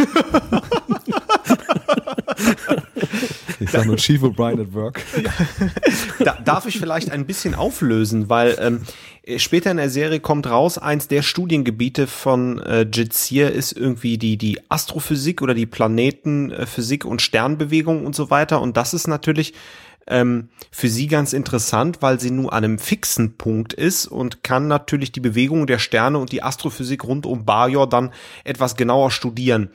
Ich 3.60 3.70
sage 3.70 3.86
nur 3.86 3.96
Chief 3.96 4.22
O'Brien 4.22 4.60
at 4.60 4.72
Work. 4.74 5.02
Da, 6.18 6.38
darf 6.44 6.66
ich 6.66 6.78
vielleicht 6.78 7.10
ein 7.10 7.26
bisschen 7.26 7.54
auflösen, 7.54 8.28
weil 8.28 8.56
ähm, 8.60 8.80
später 9.38 9.70
in 9.70 9.76
der 9.76 9.90
Serie 9.90 10.20
kommt 10.20 10.46
raus, 10.46 10.78
eins 10.78 11.08
der 11.08 11.22
Studiengebiete 11.22 12.06
von 12.06 12.60
äh, 12.60 12.82
Jizir 12.82 13.52
ist 13.52 13.72
irgendwie 13.72 14.18
die, 14.18 14.36
die 14.36 14.58
Astrophysik 14.68 15.42
oder 15.42 15.54
die 15.54 15.66
Planetenphysik 15.66 17.04
und 17.04 17.22
Sternbewegung 17.22 18.06
und 18.06 18.14
so 18.14 18.30
weiter. 18.30 18.60
Und 18.60 18.76
das 18.76 18.94
ist 18.94 19.08
natürlich 19.08 19.54
ähm, 20.06 20.48
für 20.70 20.88
sie 20.88 21.06
ganz 21.06 21.32
interessant, 21.32 21.98
weil 22.00 22.20
sie 22.20 22.30
nur 22.30 22.52
an 22.52 22.64
einem 22.64 22.78
fixen 22.78 23.36
Punkt 23.36 23.72
ist 23.72 24.06
und 24.06 24.42
kann 24.42 24.68
natürlich 24.68 25.12
die 25.12 25.20
Bewegung 25.20 25.66
der 25.66 25.78
Sterne 25.78 26.18
und 26.18 26.32
die 26.32 26.42
Astrophysik 26.42 27.04
rund 27.04 27.26
um 27.26 27.44
Bajor 27.44 27.88
dann 27.88 28.12
etwas 28.44 28.76
genauer 28.76 29.10
studieren. 29.10 29.70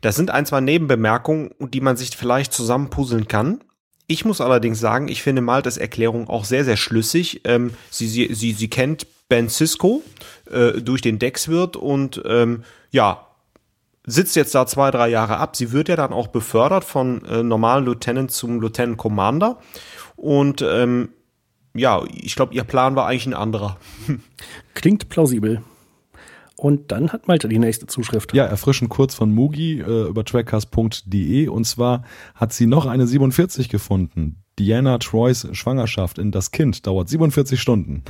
Das 0.00 0.16
sind 0.16 0.30
ein, 0.30 0.46
zwei 0.46 0.60
Nebenbemerkungen, 0.60 1.50
die 1.60 1.80
man 1.80 1.96
sich 1.96 2.16
vielleicht 2.16 2.52
zusammenpuzzeln 2.52 3.28
kann. 3.28 3.62
Ich 4.06 4.24
muss 4.24 4.40
allerdings 4.40 4.78
sagen, 4.80 5.08
ich 5.08 5.22
finde 5.22 5.42
Maltes 5.42 5.76
Erklärung 5.76 6.28
auch 6.28 6.44
sehr, 6.44 6.64
sehr 6.64 6.76
schlüssig. 6.76 7.42
Ähm, 7.44 7.74
sie, 7.90 8.08
sie, 8.08 8.34
sie, 8.34 8.52
sie 8.52 8.68
kennt 8.68 9.06
Ben 9.28 9.48
Cisco 9.48 10.02
äh, 10.50 10.80
durch 10.80 11.00
den 11.00 11.18
Dexwirt 11.18 11.76
und 11.76 12.20
ähm, 12.26 12.64
ja, 12.90 13.26
sitzt 14.04 14.36
jetzt 14.36 14.54
da 14.54 14.66
zwei, 14.66 14.90
drei 14.90 15.08
Jahre 15.08 15.36
ab. 15.38 15.56
Sie 15.56 15.72
wird 15.72 15.88
ja 15.88 15.96
dann 15.96 16.12
auch 16.12 16.28
befördert 16.28 16.84
von 16.84 17.24
äh, 17.24 17.42
normalen 17.42 17.84
Lieutenant 17.84 18.30
zum 18.30 18.60
Lieutenant 18.60 18.98
Commander. 18.98 19.58
Und 20.16 20.62
ähm, 20.62 21.10
ja, 21.74 22.02
ich 22.12 22.34
glaube, 22.34 22.54
ihr 22.54 22.64
Plan 22.64 22.96
war 22.96 23.06
eigentlich 23.06 23.26
ein 23.26 23.34
anderer. 23.34 23.78
Klingt 24.74 25.08
plausibel. 25.08 25.62
Und 26.56 26.92
dann 26.92 27.12
hat 27.12 27.26
Malte 27.26 27.48
die 27.48 27.58
nächste 27.58 27.86
Zuschrift. 27.86 28.34
Ja, 28.34 28.44
erfrischend 28.44 28.90
kurz 28.90 29.14
von 29.14 29.32
Mugi 29.32 29.80
äh, 29.80 30.08
über 30.08 30.24
trackcast.de. 30.24 31.48
Und 31.48 31.64
zwar 31.64 32.04
hat 32.34 32.52
sie 32.52 32.66
noch 32.66 32.86
eine 32.86 33.06
47 33.06 33.68
gefunden. 33.68 34.41
Diana 34.58 34.98
Troys 34.98 35.48
Schwangerschaft 35.52 36.18
in 36.18 36.30
das 36.30 36.50
Kind 36.50 36.86
dauert 36.86 37.08
47 37.08 37.60
Stunden. 37.60 38.04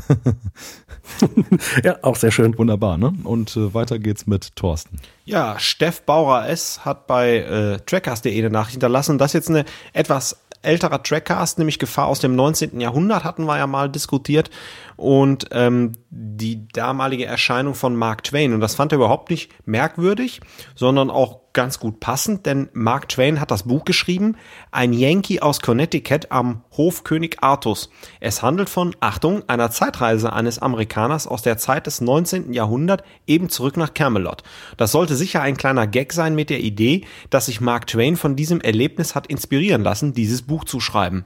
ja, 1.84 1.98
auch 2.02 2.16
sehr 2.16 2.32
schön. 2.32 2.58
Wunderbar, 2.58 2.98
ne? 2.98 3.14
Und 3.22 3.56
äh, 3.56 3.72
weiter 3.74 3.98
geht's 3.98 4.26
mit 4.26 4.56
Thorsten. 4.56 4.98
Ja, 5.24 5.58
Steff 5.58 6.02
Bauer 6.02 6.46
S. 6.46 6.84
hat 6.84 7.06
bei 7.06 7.38
äh, 7.38 7.78
Trackcast.de 7.86 8.36
eine 8.36 8.50
Nachricht 8.50 8.72
hinterlassen. 8.72 9.18
Das 9.18 9.30
ist 9.30 9.34
jetzt 9.34 9.50
eine 9.50 9.64
etwas 9.92 10.36
älterer 10.62 11.02
Trackcast, 11.02 11.58
nämlich 11.58 11.78
Gefahr 11.78 12.06
aus 12.06 12.20
dem 12.20 12.34
19. 12.34 12.80
Jahrhundert, 12.80 13.24
hatten 13.24 13.44
wir 13.44 13.58
ja 13.58 13.66
mal 13.66 13.88
diskutiert. 13.88 14.50
Und 14.96 15.46
ähm, 15.52 15.92
die 16.10 16.66
damalige 16.68 17.26
Erscheinung 17.26 17.74
von 17.74 17.96
Mark 17.96 18.24
Twain. 18.24 18.52
Und 18.52 18.60
das 18.60 18.74
fand 18.74 18.92
er 18.92 18.96
überhaupt 18.96 19.30
nicht 19.30 19.50
merkwürdig, 19.66 20.40
sondern 20.74 21.10
auch 21.10 21.41
ganz 21.52 21.78
gut 21.78 22.00
passend, 22.00 22.46
denn 22.46 22.68
Mark 22.72 23.08
Twain 23.08 23.40
hat 23.40 23.50
das 23.50 23.64
Buch 23.64 23.84
geschrieben, 23.84 24.36
ein 24.70 24.92
Yankee 24.92 25.40
aus 25.40 25.60
Connecticut 25.60 26.30
am 26.30 26.62
Hof 26.76 27.04
König 27.04 27.42
Artus. 27.42 27.90
Es 28.20 28.42
handelt 28.42 28.70
von, 28.70 28.94
Achtung, 29.00 29.48
einer 29.48 29.70
Zeitreise 29.70 30.32
eines 30.32 30.58
Amerikaners 30.58 31.26
aus 31.26 31.42
der 31.42 31.58
Zeit 31.58 31.86
des 31.86 32.00
19. 32.00 32.52
Jahrhunderts 32.52 33.04
eben 33.26 33.48
zurück 33.48 33.76
nach 33.76 33.94
Camelot. 33.94 34.42
Das 34.76 34.92
sollte 34.92 35.16
sicher 35.16 35.42
ein 35.42 35.56
kleiner 35.56 35.86
Gag 35.86 36.12
sein 36.12 36.34
mit 36.34 36.50
der 36.50 36.60
Idee, 36.60 37.04
dass 37.30 37.46
sich 37.46 37.60
Mark 37.60 37.86
Twain 37.86 38.16
von 38.16 38.36
diesem 38.36 38.60
Erlebnis 38.60 39.14
hat 39.14 39.26
inspirieren 39.26 39.82
lassen, 39.82 40.14
dieses 40.14 40.42
Buch 40.42 40.64
zu 40.64 40.80
schreiben. 40.80 41.24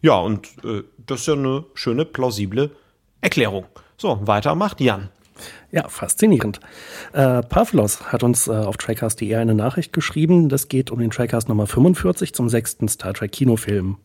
Ja, 0.00 0.16
und 0.16 0.46
äh, 0.64 0.84
das 1.06 1.20
ist 1.20 1.26
ja 1.26 1.34
eine 1.34 1.64
schöne, 1.74 2.04
plausible 2.04 2.70
Erklärung. 3.20 3.66
So, 3.96 4.20
weiter 4.26 4.54
macht 4.54 4.80
Jan. 4.80 5.10
Ja, 5.70 5.86
faszinierend. 5.88 6.60
Äh, 7.12 7.42
Pavlos 7.42 8.12
hat 8.12 8.22
uns 8.22 8.48
äh, 8.48 8.52
auf 8.52 8.78
Trackcast.de 8.78 9.34
eine 9.34 9.54
Nachricht 9.54 9.92
geschrieben. 9.92 10.48
Das 10.48 10.68
geht 10.68 10.90
um 10.90 10.98
den 10.98 11.10
Trackcast 11.10 11.48
Nummer 11.48 11.66
45 11.66 12.32
zum 12.34 12.48
sechsten 12.48 12.88
Star 12.88 13.12
Trek 13.12 13.32
Kinofilm. 13.32 13.98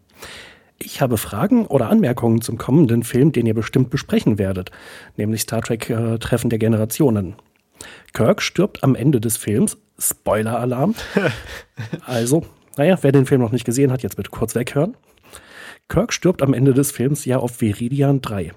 Ich 0.79 0.99
habe 0.99 1.17
Fragen 1.17 1.65
oder 1.65 1.89
Anmerkungen 1.89 2.41
zum 2.41 2.57
kommenden 2.57 3.03
Film, 3.03 3.31
den 3.31 3.45
ihr 3.45 3.53
bestimmt 3.53 3.89
besprechen 3.89 4.37
werdet, 4.37 4.71
nämlich 5.15 5.41
Star 5.41 5.61
Trek 5.61 5.89
äh, 5.89 6.17
Treffen 6.17 6.49
der 6.49 6.59
Generationen. 6.59 7.35
Kirk 8.13 8.41
stirbt 8.41 8.83
am 8.83 8.95
Ende 8.95 9.21
des 9.21 9.37
Films. 9.37 9.77
Spoiler-Alarm. 9.97 10.95
also, 12.05 12.45
naja, 12.77 12.97
wer 13.01 13.11
den 13.11 13.25
Film 13.25 13.41
noch 13.41 13.51
nicht 13.51 13.65
gesehen 13.65 13.91
hat, 13.91 14.03
jetzt 14.03 14.17
bitte 14.17 14.31
kurz 14.31 14.55
weghören. 14.55 14.97
Kirk 15.87 16.11
stirbt 16.11 16.41
am 16.41 16.53
Ende 16.53 16.73
des 16.73 16.91
Films 16.91 17.25
ja 17.25 17.37
auf 17.37 17.61
Viridian 17.61 18.21
3. 18.21 18.51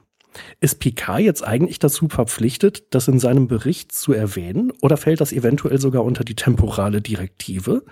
Ist 0.60 0.80
Picard 0.80 1.20
jetzt 1.20 1.44
eigentlich 1.44 1.78
dazu 1.78 2.08
verpflichtet, 2.08 2.84
das 2.90 3.08
in 3.08 3.18
seinem 3.18 3.48
Bericht 3.48 3.92
zu 3.92 4.12
erwähnen 4.12 4.72
oder 4.82 4.96
fällt 4.96 5.20
das 5.20 5.32
eventuell 5.32 5.80
sogar 5.80 6.04
unter 6.04 6.24
die 6.24 6.36
temporale 6.36 7.00
Direktive? 7.00 7.82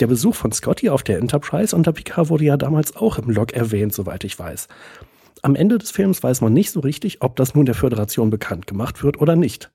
Der 0.00 0.06
Besuch 0.06 0.34
von 0.34 0.52
Scotty 0.52 0.88
auf 0.88 1.02
der 1.02 1.18
Enterprise 1.18 1.74
unter 1.74 1.92
Picard 1.92 2.28
wurde 2.28 2.44
ja 2.44 2.56
damals 2.56 2.96
auch 2.96 3.18
im 3.18 3.30
Log 3.30 3.52
erwähnt, 3.52 3.92
soweit 3.92 4.24
ich 4.24 4.38
weiß. 4.38 4.68
Am 5.42 5.56
Ende 5.56 5.78
des 5.78 5.90
Films 5.90 6.22
weiß 6.22 6.40
man 6.40 6.52
nicht 6.52 6.70
so 6.70 6.78
richtig, 6.78 7.20
ob 7.20 7.34
das 7.34 7.56
nun 7.56 7.66
der 7.66 7.74
Föderation 7.74 8.30
bekannt 8.30 8.68
gemacht 8.68 9.02
wird 9.02 9.20
oder 9.20 9.34
nicht. 9.34 9.71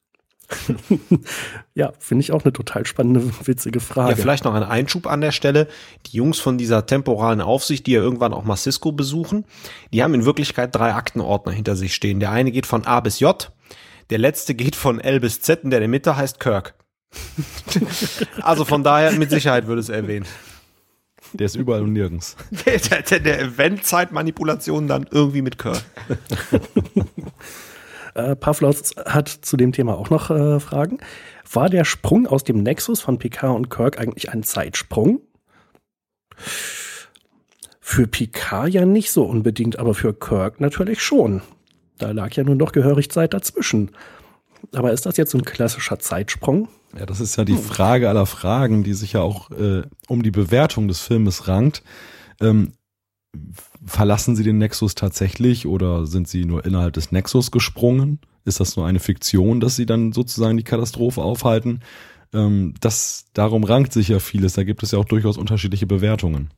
ja, 1.73 1.91
finde 1.99 2.21
ich 2.21 2.31
auch 2.31 2.43
eine 2.43 2.53
total 2.53 2.85
spannende, 2.85 3.23
witzige 3.45 3.79
Frage. 3.79 4.11
Ja, 4.11 4.15
vielleicht 4.15 4.45
noch 4.45 4.53
ein 4.53 4.63
Einschub 4.63 5.07
an 5.07 5.21
der 5.21 5.31
Stelle. 5.31 5.67
Die 6.05 6.17
Jungs 6.17 6.39
von 6.39 6.57
dieser 6.57 6.85
temporalen 6.85 7.41
Aufsicht, 7.41 7.85
die 7.85 7.91
ja 7.91 8.01
irgendwann 8.01 8.33
auch 8.33 8.43
mal 8.43 8.55
Cisco 8.55 8.91
besuchen, 8.91 9.45
die 9.93 10.03
haben 10.03 10.13
in 10.13 10.25
Wirklichkeit 10.25 10.73
drei 10.73 10.93
Aktenordner 10.93 11.51
hinter 11.51 11.75
sich 11.75 11.93
stehen. 11.93 12.19
Der 12.19 12.31
eine 12.31 12.51
geht 12.51 12.65
von 12.65 12.85
A 12.85 13.01
bis 13.01 13.19
J, 13.19 13.51
der 14.09 14.19
letzte 14.19 14.55
geht 14.55 14.75
von 14.75 14.99
L 14.99 15.19
bis 15.19 15.41
Z 15.41 15.63
und 15.63 15.71
der 15.71 15.79
in 15.79 15.81
der 15.81 15.89
Mitte 15.89 16.15
heißt 16.15 16.39
Kirk. 16.39 16.75
also 18.41 18.65
von 18.65 18.83
daher 18.83 19.11
mit 19.13 19.29
Sicherheit 19.29 19.67
würde 19.67 19.81
es 19.81 19.89
erwähnt. 19.89 20.27
Der 21.33 21.45
ist 21.45 21.55
überall 21.55 21.81
und 21.81 21.91
nirgends. 21.91 22.37
Der, 22.65 23.01
der, 23.01 23.19
der 23.19 23.41
Eventzeitmanipulation 23.41 24.87
dann 24.87 25.07
irgendwie 25.11 25.41
mit 25.41 25.57
Kirk. 25.57 25.83
Äh, 28.17 28.35
Pavlos 28.35 28.95
hat 29.05 29.29
zu 29.29 29.57
dem 29.57 29.71
Thema 29.71 29.95
auch 29.95 30.09
noch 30.09 30.31
äh, 30.31 30.59
Fragen. 30.59 30.97
War 31.51 31.69
der 31.69 31.85
Sprung 31.85 32.25
aus 32.25 32.43
dem 32.43 32.63
Nexus 32.63 32.99
von 32.99 33.19
Picard 33.19 33.55
und 33.55 33.69
Kirk 33.69 33.99
eigentlich 33.99 34.31
ein 34.31 34.43
Zeitsprung? 34.43 35.21
Für 37.79 38.07
Picard 38.07 38.69
ja 38.69 38.85
nicht 38.85 39.11
so 39.11 39.23
unbedingt, 39.23 39.77
aber 39.77 39.93
für 39.93 40.13
Kirk 40.13 40.59
natürlich 40.59 41.01
schon. 41.01 41.41
Da 41.99 42.11
lag 42.11 42.33
ja 42.33 42.43
nun 42.43 42.57
doch 42.57 42.71
gehörig 42.71 43.11
Zeit 43.11 43.33
dazwischen. 43.33 43.91
Aber 44.73 44.91
ist 44.91 45.05
das 45.05 45.17
jetzt 45.17 45.31
so 45.31 45.37
ein 45.37 45.45
klassischer 45.45 45.99
Zeitsprung? 45.99 46.69
Ja, 46.97 47.05
das 47.05 47.19
ist 47.19 47.35
ja 47.37 47.45
die 47.45 47.55
Frage 47.55 48.09
aller 48.09 48.25
Fragen, 48.25 48.83
die 48.83 48.93
sich 48.93 49.13
ja 49.13 49.21
auch 49.21 49.51
äh, 49.51 49.83
um 50.07 50.23
die 50.23 50.31
Bewertung 50.31 50.87
des 50.87 51.01
Filmes 51.01 51.47
rankt. 51.47 51.83
Ähm, 52.41 52.73
verlassen 53.87 54.35
sie 54.35 54.43
den 54.43 54.57
Nexus 54.57 54.95
tatsächlich 54.95 55.65
oder 55.65 56.05
sind 56.05 56.27
sie 56.27 56.45
nur 56.45 56.65
innerhalb 56.65 56.93
des 56.93 57.11
Nexus 57.11 57.51
gesprungen? 57.51 58.19
Ist 58.45 58.59
das 58.59 58.75
nur 58.75 58.85
eine 58.85 58.99
Fiktion, 58.99 59.59
dass 59.59 59.75
sie 59.75 59.85
dann 59.85 60.11
sozusagen 60.13 60.57
die 60.57 60.63
Katastrophe 60.63 61.21
aufhalten? 61.21 61.81
Ähm, 62.33 62.73
das, 62.79 63.25
darum 63.33 63.63
rankt 63.63 63.93
sich 63.93 64.09
ja 64.09 64.19
vieles. 64.19 64.53
Da 64.53 64.63
gibt 64.63 64.83
es 64.83 64.91
ja 64.91 64.99
auch 64.99 65.05
durchaus 65.05 65.37
unterschiedliche 65.37 65.87
Bewertungen. 65.87 66.49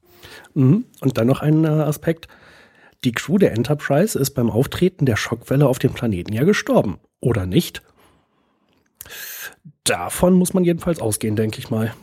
Mhm. 0.53 0.85
Und 1.01 1.17
dann 1.17 1.27
noch 1.27 1.41
ein 1.41 1.63
äh, 1.63 1.67
Aspekt. 1.67 2.27
Die 3.03 3.13
Crew 3.13 3.37
der 3.37 3.53
Enterprise 3.53 4.19
ist 4.19 4.31
beim 4.31 4.49
Auftreten 4.49 5.05
der 5.05 5.15
Schockwelle 5.15 5.67
auf 5.67 5.79
dem 5.79 5.93
Planeten 5.93 6.33
ja 6.33 6.43
gestorben. 6.43 6.99
Oder 7.21 7.45
nicht? 7.45 7.81
Davon 9.83 10.33
muss 10.33 10.53
man 10.53 10.63
jedenfalls 10.63 10.99
ausgehen, 10.99 11.35
denke 11.35 11.59
ich 11.59 11.69
mal. 11.69 11.93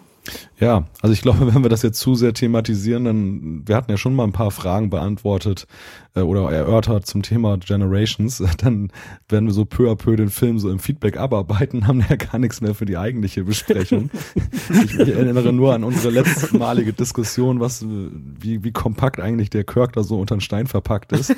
Ja, 0.58 0.84
also 1.02 1.12
ich 1.12 1.22
glaube, 1.22 1.46
wenn 1.54 1.62
wir 1.62 1.68
das 1.68 1.82
jetzt 1.82 1.98
zu 1.98 2.14
sehr 2.14 2.32
thematisieren, 2.32 3.04
dann, 3.04 3.62
wir 3.66 3.76
hatten 3.76 3.90
ja 3.90 3.96
schon 3.96 4.14
mal 4.14 4.24
ein 4.24 4.32
paar 4.32 4.50
Fragen 4.50 4.90
beantwortet 4.90 5.66
äh, 6.14 6.20
oder 6.20 6.50
erörtert 6.50 7.06
zum 7.06 7.22
Thema 7.22 7.58
Generations, 7.58 8.42
dann 8.58 8.90
werden 9.28 9.46
wir 9.46 9.52
so 9.52 9.64
peu 9.64 9.90
à 9.90 9.96
peu 9.96 10.16
den 10.16 10.30
Film 10.30 10.58
so 10.58 10.70
im 10.70 10.78
Feedback 10.78 11.16
abarbeiten, 11.16 11.86
haben 11.86 12.04
ja 12.08 12.16
gar 12.16 12.38
nichts 12.38 12.60
mehr 12.60 12.74
für 12.74 12.86
die 12.86 12.96
eigentliche 12.96 13.44
Besprechung. 13.44 14.10
ich, 14.34 14.98
ich, 14.98 15.08
erinnere 15.08 15.52
nur 15.52 15.74
an 15.74 15.84
unsere 15.84 16.10
letztmalige 16.10 16.92
Diskussion, 16.92 17.60
was, 17.60 17.84
wie, 17.86 18.64
wie 18.64 18.72
kompakt 18.72 19.20
eigentlich 19.20 19.50
der 19.50 19.64
Kirk 19.64 19.92
da 19.92 20.02
so 20.02 20.18
unter 20.18 20.36
den 20.36 20.40
Stein 20.40 20.66
verpackt 20.66 21.12
ist. 21.12 21.34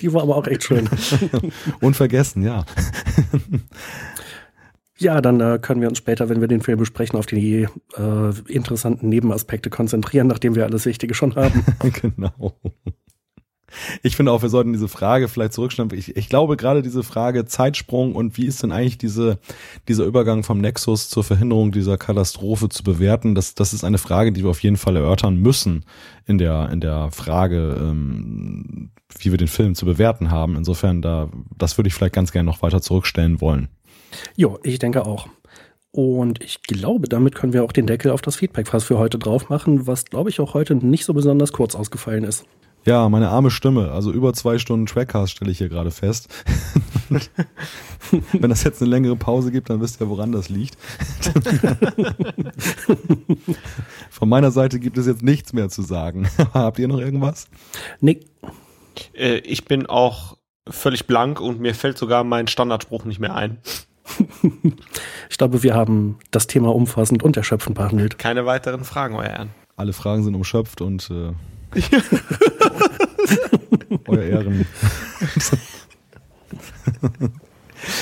Die 0.00 0.12
war 0.12 0.22
aber 0.22 0.36
auch 0.36 0.46
echt 0.46 0.64
schön. 0.64 0.88
Unvergessen, 1.80 2.42
ja. 2.42 2.64
Ja, 4.98 5.20
dann 5.20 5.40
äh, 5.40 5.58
können 5.60 5.80
wir 5.80 5.88
uns 5.88 5.98
später, 5.98 6.28
wenn 6.28 6.40
wir 6.40 6.48
den 6.48 6.62
Film 6.62 6.78
besprechen, 6.78 7.18
auf 7.18 7.26
die 7.26 7.68
äh, 7.96 8.32
interessanten 8.48 9.08
Nebenaspekte 9.08 9.68
konzentrieren, 9.68 10.26
nachdem 10.26 10.54
wir 10.54 10.64
alles 10.64 10.86
Wichtige 10.86 11.14
schon 11.14 11.34
haben. 11.34 11.64
genau. 12.02 12.54
Ich 14.02 14.16
finde 14.16 14.32
auch, 14.32 14.42
wir 14.42 14.48
sollten 14.48 14.72
diese 14.72 14.88
Frage 14.88 15.28
vielleicht 15.28 15.52
zurückstellen. 15.52 15.90
Ich, 15.92 16.16
ich 16.16 16.28
glaube 16.28 16.56
gerade 16.56 16.82
diese 16.82 17.02
Frage 17.02 17.44
Zeitsprung 17.44 18.14
und 18.14 18.36
wie 18.38 18.46
ist 18.46 18.62
denn 18.62 18.72
eigentlich 18.72 18.96
diese, 18.96 19.38
dieser 19.88 20.04
Übergang 20.04 20.44
vom 20.44 20.60
Nexus 20.60 21.08
zur 21.08 21.24
Verhinderung 21.24 21.72
dieser 21.72 21.98
Katastrophe 21.98 22.68
zu 22.68 22.82
bewerten, 22.82 23.34
das, 23.34 23.54
das 23.54 23.74
ist 23.74 23.84
eine 23.84 23.98
Frage, 23.98 24.32
die 24.32 24.44
wir 24.44 24.50
auf 24.50 24.62
jeden 24.62 24.76
Fall 24.76 24.96
erörtern 24.96 25.36
müssen 25.36 25.84
in 26.26 26.38
der, 26.38 26.70
in 26.70 26.80
der 26.80 27.10
Frage, 27.10 27.76
ähm, 27.78 28.90
wie 29.18 29.30
wir 29.30 29.38
den 29.38 29.48
Film 29.48 29.74
zu 29.74 29.84
bewerten 29.84 30.30
haben. 30.30 30.56
Insofern, 30.56 31.02
da, 31.02 31.28
das 31.56 31.76
würde 31.76 31.88
ich 31.88 31.94
vielleicht 31.94 32.14
ganz 32.14 32.32
gerne 32.32 32.48
noch 32.48 32.62
weiter 32.62 32.80
zurückstellen 32.80 33.40
wollen. 33.40 33.68
Jo, 34.36 34.58
ich 34.62 34.78
denke 34.78 35.04
auch. 35.06 35.28
Und 35.90 36.42
ich 36.44 36.62
glaube, 36.62 37.08
damit 37.08 37.34
können 37.34 37.54
wir 37.54 37.64
auch 37.64 37.72
den 37.72 37.86
Deckel 37.86 38.10
auf 38.10 38.20
das 38.20 38.36
Feedback-Fass 38.36 38.84
für 38.84 38.98
heute 38.98 39.18
drauf 39.18 39.48
machen, 39.48 39.86
was, 39.86 40.04
glaube 40.04 40.28
ich, 40.28 40.40
auch 40.40 40.52
heute 40.52 40.74
nicht 40.74 41.06
so 41.06 41.14
besonders 41.14 41.52
kurz 41.52 41.74
ausgefallen 41.74 42.24
ist. 42.24 42.44
Ja, 42.86 43.08
meine 43.08 43.30
arme 43.30 43.50
Stimme. 43.50 43.90
Also 43.90 44.12
über 44.12 44.32
zwei 44.32 44.58
Stunden 44.58 44.86
Trackcast 44.86 45.32
stelle 45.32 45.50
ich 45.50 45.58
hier 45.58 45.68
gerade 45.68 45.90
fest. 45.90 46.28
Wenn 48.32 48.48
das 48.48 48.62
jetzt 48.62 48.80
eine 48.80 48.90
längere 48.90 49.16
Pause 49.16 49.50
gibt, 49.50 49.70
dann 49.70 49.80
wisst 49.80 50.00
ihr, 50.00 50.08
woran 50.08 50.30
das 50.30 50.48
liegt. 50.48 50.78
Von 54.10 54.28
meiner 54.28 54.52
Seite 54.52 54.78
gibt 54.78 54.98
es 54.98 55.06
jetzt 55.06 55.22
nichts 55.22 55.52
mehr 55.52 55.68
zu 55.68 55.82
sagen. 55.82 56.28
Habt 56.54 56.78
ihr 56.78 56.86
noch 56.86 57.00
irgendwas? 57.00 57.48
Nee. 58.00 58.20
Äh, 59.14 59.38
ich 59.38 59.64
bin 59.64 59.86
auch 59.86 60.36
völlig 60.68 61.08
blank 61.08 61.40
und 61.40 61.58
mir 61.58 61.74
fällt 61.74 61.98
sogar 61.98 62.22
mein 62.22 62.46
Standardspruch 62.46 63.04
nicht 63.04 63.18
mehr 63.18 63.34
ein. 63.34 63.58
ich 65.30 65.38
glaube, 65.38 65.62
wir 65.62 65.74
haben 65.74 66.18
das 66.30 66.46
Thema 66.46 66.74
umfassend 66.74 67.22
und 67.22 67.36
erschöpfend 67.36 67.76
behandelt. 67.76 68.18
Keine 68.18 68.46
weiteren 68.46 68.84
Fragen, 68.84 69.14
euer 69.14 69.30
Ehren. 69.30 69.50
Alle 69.76 69.92
Fragen 69.92 70.24
sind 70.24 70.34
umschöpft 70.34 70.80
und 70.80 71.10
äh, 71.10 71.32
euer 74.06 74.22
Ehren. 74.22 74.66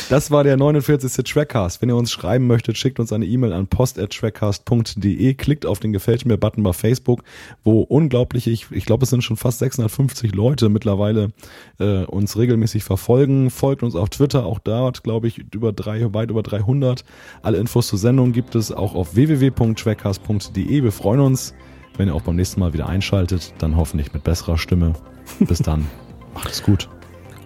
Das 0.09 0.31
war 0.31 0.44
der 0.44 0.56
49. 0.56 1.24
Trackcast. 1.24 1.81
Wenn 1.81 1.89
ihr 1.89 1.97
uns 1.97 2.11
schreiben 2.11 2.47
möchtet, 2.47 2.78
schickt 2.78 3.01
uns 3.01 3.12
eine 3.12 3.27
E-Mail 3.27 3.52
an 3.52 3.66
post.trackcast.de, 3.66 5.35
klickt 5.35 5.66
auf 5.66 5.81
den 5.81 5.93
Gefällt 5.93 6.27
mir 6.27 6.36
Button 6.36 6.62
bei 6.62 6.73
Facebook, 6.73 7.23
wo 7.62 7.81
unglaublich, 7.81 8.47
ich, 8.47 8.66
ich 8.70 8.85
glaube, 8.86 9.05
es 9.05 9.11
sind 9.11 9.23
schon 9.23 9.36
fast 9.36 9.59
650 9.61 10.35
Leute 10.35 10.69
mittlerweile 10.69 11.32
äh, 11.78 12.05
uns 12.05 12.36
regelmäßig 12.36 12.85
verfolgen. 12.85 13.51
Folgt 13.51 13.82
uns 13.82 13.95
auf 13.95 14.11
Twitter, 14.11 14.46
auch 14.46 14.59
dort, 14.59 15.03
glaube 15.03 15.29
ich, 15.29 15.45
über 15.53 15.72
drei, 15.72 16.13
weit 16.14 16.30
über 16.30 16.43
300. 16.43 17.04
Alle 17.43 17.59
Infos 17.59 17.88
zur 17.88 17.98
Sendung 17.98 18.32
gibt 18.32 18.54
es 18.54 18.72
auch 18.72 18.95
auf 18.95 19.14
www.trackcast.de. 19.14 20.82
Wir 20.82 20.93
freuen 20.93 21.21
uns, 21.21 21.54
wenn 21.96 22.09
ihr 22.09 22.14
auch 22.14 22.22
beim 22.22 22.37
nächsten 22.37 22.61
Mal 22.61 22.72
wieder 22.72 22.88
einschaltet, 22.88 23.53
dann 23.59 23.77
hoffentlich 23.77 24.13
mit 24.13 24.24
besserer 24.24 24.59
Stimme. 24.59 24.95
Bis 25.40 25.59
dann. 25.59 25.87
Macht 26.35 26.51
es 26.51 26.63
gut. 26.63 26.88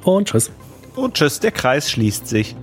Und 0.05 0.29
tschüss. 0.29 0.51
Und 0.99 1.15
tschüss, 1.15 1.39
der 1.39 1.53
Kreis 1.53 1.93
schließt 1.93 2.27
sich. 2.27 2.57